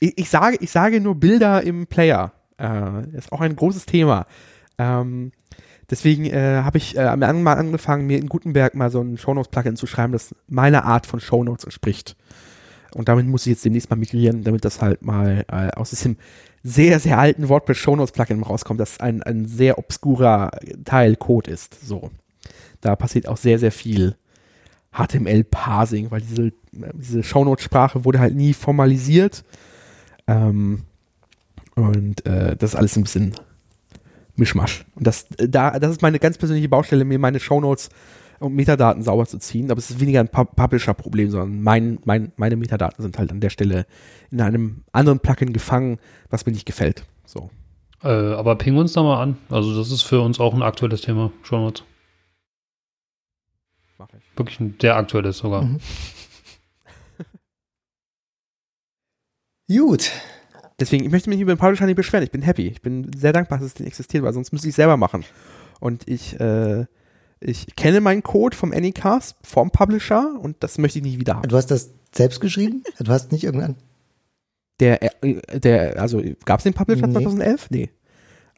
ich, 0.00 0.18
ich, 0.18 0.30
sage, 0.30 0.56
ich 0.60 0.70
sage 0.70 1.00
nur 1.00 1.14
Bilder 1.14 1.62
im 1.62 1.86
Player. 1.86 2.32
Äh, 2.58 3.16
ist 3.16 3.32
auch 3.32 3.40
ein 3.40 3.56
großes 3.56 3.86
Thema. 3.86 4.26
Ähm, 4.78 5.32
deswegen 5.90 6.26
äh, 6.26 6.62
habe 6.62 6.78
ich 6.78 6.96
äh, 6.96 7.16
mal 7.16 7.54
angefangen, 7.54 8.06
mir 8.06 8.18
in 8.18 8.28
Gutenberg 8.28 8.74
mal 8.74 8.90
so 8.90 9.00
ein 9.00 9.18
Shownotes-Plugin 9.18 9.76
zu 9.76 9.86
schreiben, 9.86 10.12
das 10.12 10.34
meiner 10.48 10.84
Art 10.84 11.06
von 11.06 11.20
Shownotes 11.20 11.64
entspricht. 11.64 12.16
Und 12.94 13.08
damit 13.08 13.26
muss 13.26 13.46
ich 13.46 13.50
jetzt 13.50 13.64
demnächst 13.64 13.90
mal 13.90 13.96
migrieren, 13.96 14.42
damit 14.44 14.64
das 14.64 14.80
halt 14.80 15.02
mal 15.02 15.44
äh, 15.48 15.70
aus 15.72 15.90
diesem 15.90 16.16
sehr, 16.62 16.98
sehr 16.98 17.18
alten 17.18 17.48
WordPress 17.48 17.78
Shownotes-Plugin 17.78 18.42
rauskommt, 18.42 18.80
das 18.80 19.00
ein, 19.00 19.22
ein 19.22 19.46
sehr 19.46 19.78
obskurer 19.78 20.50
Teil 20.84 21.16
Code 21.16 21.50
ist. 21.50 21.86
So. 21.86 22.10
Da 22.80 22.96
passiert 22.96 23.28
auch 23.28 23.36
sehr, 23.36 23.58
sehr 23.58 23.72
viel 23.72 24.16
HTML-Parsing, 24.92 26.10
weil 26.10 26.22
diese, 26.22 26.52
diese 26.72 27.22
Shownote-Sprache 27.22 28.04
wurde 28.04 28.18
halt 28.18 28.34
nie 28.34 28.54
formalisiert. 28.54 29.44
Ähm, 30.26 30.82
und 31.74 32.24
äh, 32.26 32.56
das 32.56 32.70
ist 32.70 32.76
alles 32.76 32.96
ein 32.96 33.02
bisschen 33.02 33.34
Mischmasch. 34.36 34.84
Und 34.94 35.06
das, 35.06 35.26
da, 35.36 35.78
das 35.78 35.92
ist 35.92 36.02
meine 36.02 36.18
ganz 36.18 36.38
persönliche 36.38 36.68
Baustelle, 36.68 37.04
mir 37.04 37.18
meine 37.18 37.40
Shownotes 37.40 37.90
und 38.38 38.54
Metadaten 38.54 39.02
sauber 39.02 39.26
zu 39.26 39.38
ziehen. 39.38 39.70
Aber 39.70 39.78
es 39.78 39.90
ist 39.90 40.00
weniger 40.00 40.20
ein 40.20 40.28
Publisher-Problem, 40.28 41.30
sondern 41.30 41.62
mein, 41.62 41.98
mein, 42.04 42.32
meine 42.36 42.56
Metadaten 42.56 43.02
sind 43.02 43.18
halt 43.18 43.30
an 43.30 43.40
der 43.40 43.50
Stelle 43.50 43.86
in 44.30 44.40
einem 44.40 44.84
anderen 44.92 45.20
Plugin 45.20 45.52
gefangen, 45.52 45.98
was 46.30 46.46
mir 46.46 46.52
nicht 46.52 46.66
gefällt. 46.66 47.04
So. 47.24 47.50
Äh, 48.02 48.08
aber 48.08 48.56
ping 48.56 48.76
uns 48.76 48.92
da 48.92 49.02
mal 49.02 49.22
an. 49.22 49.38
Also 49.48 49.76
das 49.76 49.90
ist 49.90 50.02
für 50.02 50.20
uns 50.20 50.38
auch 50.38 50.54
ein 50.54 50.62
aktuelles 50.62 51.00
Thema. 51.00 51.32
Shownotes. 51.42 51.84
Mach 53.98 54.08
ich. 54.12 54.22
Wirklich 54.36 54.60
ein 54.60 54.76
sehr 54.80 54.96
aktuelles 54.96 55.38
sogar. 55.38 55.62
Mhm. 55.62 55.80
Gut. 59.76 60.10
Deswegen, 60.78 61.04
ich 61.04 61.10
möchte 61.10 61.30
mich 61.30 61.40
über 61.40 61.54
den 61.54 61.58
Publisher 61.58 61.86
nicht 61.86 61.96
beschweren. 61.96 62.24
Ich 62.24 62.30
bin 62.30 62.42
happy. 62.42 62.66
Ich 62.66 62.82
bin 62.82 63.10
sehr 63.16 63.32
dankbar, 63.32 63.58
dass 63.58 63.68
es 63.68 63.74
den 63.74 63.86
existiert, 63.86 64.22
weil 64.24 64.32
sonst 64.32 64.52
müsste 64.52 64.68
ich 64.68 64.72
es 64.72 64.76
selber 64.76 64.96
machen. 64.96 65.24
Und 65.80 66.06
ich, 66.08 66.38
äh, 66.38 66.84
ich 67.40 67.76
kenne 67.76 68.00
meinen 68.00 68.22
Code 68.22 68.56
vom 68.56 68.72
Anycast, 68.72 69.36
vom 69.42 69.70
Publisher 69.70 70.38
und 70.40 70.56
das 70.60 70.78
möchte 70.78 70.98
ich 70.98 71.04
nicht 71.04 71.18
wieder 71.18 71.36
haben. 71.36 71.48
Du 71.48 71.56
hast 71.56 71.70
das 71.70 71.90
selbst 72.14 72.40
geschrieben? 72.40 72.82
Du 72.98 73.10
hast 73.10 73.32
nicht 73.32 73.44
irgendein. 73.44 73.76
Der, 74.80 75.02
äh, 75.22 75.58
der, 75.58 76.00
also 76.00 76.22
gab 76.44 76.60
es 76.60 76.64
den 76.64 76.74
Publisher 76.74 77.06
Nee. 77.06 77.14
2011? 77.14 77.70
Nee. 77.70 77.90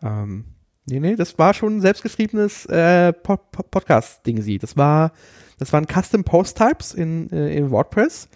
Ähm, 0.03 0.45
nee, 0.87 0.99
nee, 1.01 1.17
das 1.17 1.39
war 1.39 1.55
schon 1.55 1.77
ein 1.77 1.81
selbstgeschriebenes 1.81 2.67
äh, 2.67 3.13
Pod 3.13 3.51
Pod 3.53 3.71
Podcast-Ding 3.71 4.43
sie. 4.43 4.59
Das 4.59 4.77
war, 4.77 5.13
das 5.59 5.73
waren 5.73 5.87
Custom 5.87 6.25
Post 6.25 6.59
Types 6.59 6.95
in, 6.95 7.31
äh, 7.31 7.57
in 7.57 7.71
WordPress 7.71 8.29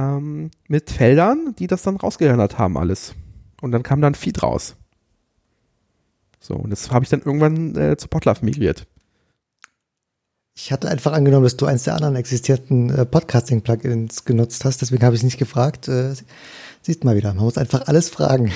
ähm, 0.00 0.50
mit 0.68 0.90
Feldern, 0.90 1.54
die 1.58 1.66
das 1.66 1.82
dann 1.82 1.96
rausgerendert 1.96 2.58
haben, 2.58 2.76
alles. 2.76 3.14
Und 3.60 3.72
dann 3.72 3.82
kam 3.82 4.00
dann 4.00 4.14
Feed 4.14 4.42
raus. 4.42 4.76
So, 6.38 6.54
und 6.54 6.70
das 6.70 6.90
habe 6.90 7.04
ich 7.04 7.10
dann 7.10 7.20
irgendwann 7.20 7.76
äh, 7.76 7.96
zu 7.96 8.08
Podlove 8.08 8.44
migriert. 8.44 8.86
Ich 10.56 10.72
hatte 10.72 10.88
einfach 10.88 11.12
angenommen, 11.12 11.44
dass 11.44 11.56
du 11.56 11.66
eins 11.66 11.84
der 11.84 11.94
anderen 11.94 12.16
existierenden 12.16 12.90
äh, 12.90 13.06
Podcasting-Plugins 13.06 14.24
genutzt 14.24 14.64
hast, 14.64 14.80
deswegen 14.80 15.04
habe 15.04 15.14
ich 15.14 15.20
es 15.20 15.24
nicht 15.24 15.38
gefragt. 15.38 15.88
Äh, 15.88 16.14
siehst 16.82 17.04
mal 17.04 17.16
wieder, 17.16 17.32
man 17.34 17.44
muss 17.44 17.58
einfach 17.58 17.86
alles 17.86 18.08
fragen. 18.08 18.52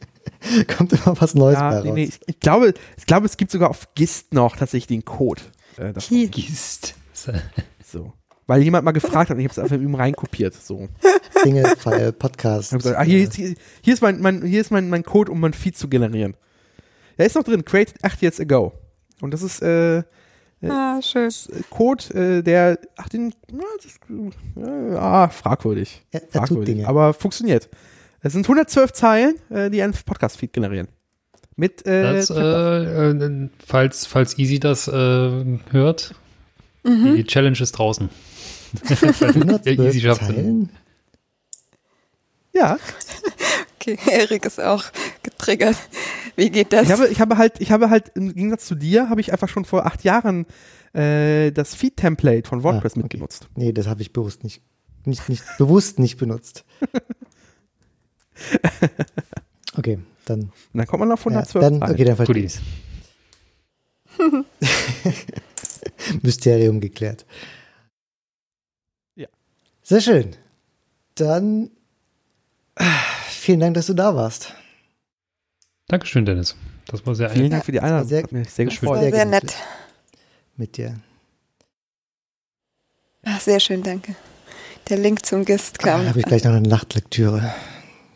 Kommt 0.76 0.92
immer 0.92 1.20
was 1.20 1.34
Neues 1.34 1.58
bei 1.58 1.64
Ja, 1.64 1.76
raus. 1.78 1.84
nee, 1.84 1.92
nee, 1.92 2.10
ich, 2.26 2.40
glaube, 2.40 2.74
ich 2.96 3.06
glaube, 3.06 3.26
es 3.26 3.36
gibt 3.36 3.50
sogar 3.50 3.70
auf 3.70 3.94
GIST 3.94 4.34
noch 4.34 4.56
tatsächlich 4.56 4.88
den 4.88 5.04
Code. 5.04 5.42
Äh. 5.78 5.92
Gießt. 5.92 6.94
so. 7.84 8.12
Weil 8.46 8.62
jemand 8.62 8.84
mal 8.84 8.90
gefragt 8.92 9.30
hat 9.30 9.36
und 9.36 9.40
ich 9.40 9.46
habe 9.46 9.52
es 9.52 9.58
einfach 9.58 9.76
ihm 9.76 9.94
reinkopiert. 9.94 10.54
So. 10.54 10.88
Dinge, 11.44 11.64
File, 11.78 12.12
Podcast. 12.12 12.72
Gesagt, 12.72 12.98
ah, 12.98 13.02
hier, 13.02 13.22
ist, 13.22 13.34
hier, 13.34 13.54
hier 13.80 13.94
ist, 13.94 14.02
mein, 14.02 14.20
mein, 14.20 14.42
hier 14.44 14.60
ist 14.60 14.70
mein, 14.70 14.90
mein 14.90 15.04
Code, 15.04 15.30
um 15.30 15.40
mein 15.40 15.52
Feed 15.52 15.76
zu 15.76 15.88
generieren. 15.88 16.34
Er 17.16 17.26
ist 17.26 17.36
noch 17.36 17.44
drin, 17.44 17.64
created 17.64 18.02
8 18.02 18.20
years 18.22 18.40
ago. 18.40 18.72
Und 19.20 19.32
das 19.32 19.42
ist 19.42 19.62
äh, 19.62 20.02
Ah, 20.64 21.00
schön. 21.02 21.28
Code, 21.70 22.04
äh, 22.14 22.42
der, 22.42 22.78
ach, 22.96 23.08
den, 23.08 23.34
äh, 24.56 24.94
ah, 24.94 25.28
fragwürdig. 25.28 26.04
Er, 26.12 26.22
er 26.22 26.28
fragwürdig. 26.46 26.86
Aber 26.86 27.14
funktioniert. 27.14 27.68
Es 28.20 28.32
sind 28.32 28.44
112 28.44 28.92
Zeilen, 28.92 29.34
äh, 29.50 29.70
die 29.70 29.82
einen 29.82 29.92
Podcast-Feed 29.92 30.52
generieren. 30.52 30.86
Mit, 31.56 31.84
äh, 31.84 32.02
Das, 32.14 32.30
äh, 32.30 32.40
äh, 32.40 33.48
falls, 33.66 34.06
falls 34.06 34.38
Easy 34.38 34.60
das 34.60 34.86
äh, 34.88 34.92
hört, 35.70 36.14
Mhm. 36.84 37.14
die 37.16 37.24
Challenge 37.24 37.58
ist 37.60 37.72
draußen. 37.72 38.08
Ja, 38.90 38.96
112 39.28 39.78
Easy 39.78 40.00
schafft 40.00 40.22
Zeilen? 40.22 40.70
ja, 42.52 42.78
Okay, 43.80 43.98
Erik 44.08 44.44
ist 44.44 44.60
auch 44.60 44.84
getriggert. 45.24 45.76
Wie 46.36 46.50
geht 46.50 46.72
das? 46.72 46.84
ich 46.86 46.92
habe, 46.92 47.08
ich 47.08 47.20
habe 47.20 47.36
halt, 47.36 47.60
ich 47.60 47.72
habe 47.72 47.90
halt 47.90 48.12
im 48.14 48.32
Gegensatz 48.32 48.66
zu 48.66 48.76
dir, 48.76 49.08
habe 49.10 49.20
ich 49.20 49.32
einfach 49.32 49.48
schon 49.48 49.64
vor 49.64 49.86
acht 49.86 50.04
Jahren 50.04 50.46
äh, 50.94 51.50
das 51.50 51.74
Feed-Template 51.74 52.48
von 52.48 52.62
WordPress 52.62 52.92
Ah, 52.92 52.98
okay. 52.98 53.02
mitgenutzt. 53.02 53.48
Nee, 53.56 53.72
das 53.72 53.88
habe 53.88 54.02
ich 54.02 54.12
bewusst 54.12 54.44
nicht, 54.44 54.62
nicht, 55.04 55.28
nicht 55.28 55.42
bewusst 55.58 55.98
nicht 55.98 56.16
benutzt. 56.18 56.64
Okay, 59.76 59.98
dann, 60.26 60.40
Und 60.40 60.50
dann 60.74 60.86
kommt 60.86 61.00
man 61.00 61.12
auf 61.12 61.20
ja, 61.24 61.30
112 61.30 61.62
dann 61.62 61.80
Zeilen. 61.80 61.92
okay, 61.94 62.04
dann 62.04 62.16
verstehe 62.16 62.44
ich. 62.44 62.58
Mysterium 66.22 66.80
geklärt. 66.80 67.24
Sehr 69.82 70.00
schön. 70.00 70.36
Dann 71.16 71.70
ah, 72.76 72.84
vielen 73.28 73.60
Dank, 73.60 73.74
dass 73.74 73.86
du 73.86 73.94
da 73.94 74.14
warst. 74.14 74.54
Dankeschön, 75.88 76.24
Dennis. 76.24 76.56
Das 76.86 77.04
war 77.06 77.14
sehr 77.14 77.30
Vielen 77.30 77.46
ein 77.46 77.50
Dank 77.52 77.64
für 77.64 77.72
die 77.72 77.80
Einladung. 77.80 78.08
sehr- 78.08 78.22
Hat 78.22 78.32
mich 78.32 78.50
sehr 78.50 78.70
schön. 78.70 78.88
war 78.88 78.96
gefreut. 78.96 79.12
sehr 79.12 79.12
sehr 79.12 79.24
gemütlich. 79.26 79.50
nett. 79.56 79.62
Mit 80.56 80.76
dir. 80.76 81.00
Ach, 83.24 83.40
sehr 83.40 83.60
schön, 83.60 83.82
danke. 83.82 84.14
Der 84.88 84.98
Link 84.98 85.24
zum 85.24 85.44
GIST 85.44 85.78
Da 85.80 85.92
kam. 85.92 86.08
habe 86.08 86.18
ich 86.18 86.26
gleich 86.26 86.44
noch 86.44 86.52
eine 86.52 86.66
Nachtlektüre. 86.68 87.52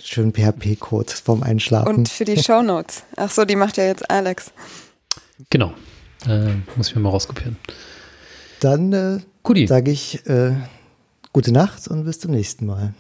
Schönen 0.03 0.33
PHP-Code 0.33 1.13
vorm 1.13 1.43
Einschlafen. 1.43 1.95
Und 1.95 2.09
für 2.09 2.25
die 2.25 2.43
Shownotes. 2.43 3.03
Ach 3.17 3.31
so, 3.31 3.45
die 3.45 3.57
macht 3.57 3.77
ja 3.77 3.85
jetzt 3.85 4.09
Alex. 4.11 4.53
Genau. 5.51 5.73
Äh, 6.27 6.55
muss 6.77 6.89
ich 6.89 6.95
mir 6.95 7.03
mal 7.03 7.11
rauskopieren. 7.11 7.57
Dann 8.61 8.93
äh, 8.93 9.67
sage 9.67 9.91
ich 9.91 10.27
äh, 10.27 10.53
gute 11.37 11.53
Nacht 11.53 11.87
und 11.89 12.05
bis 12.05 12.19
zum 12.19 12.31
nächsten 12.31 12.65
Mal. 12.65 12.95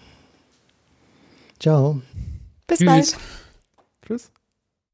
Ciao. 1.58 2.02
Bis 2.66 2.80
Tschüss. 2.80 2.86
bald. 2.86 3.16
Tschüss. 4.06 4.30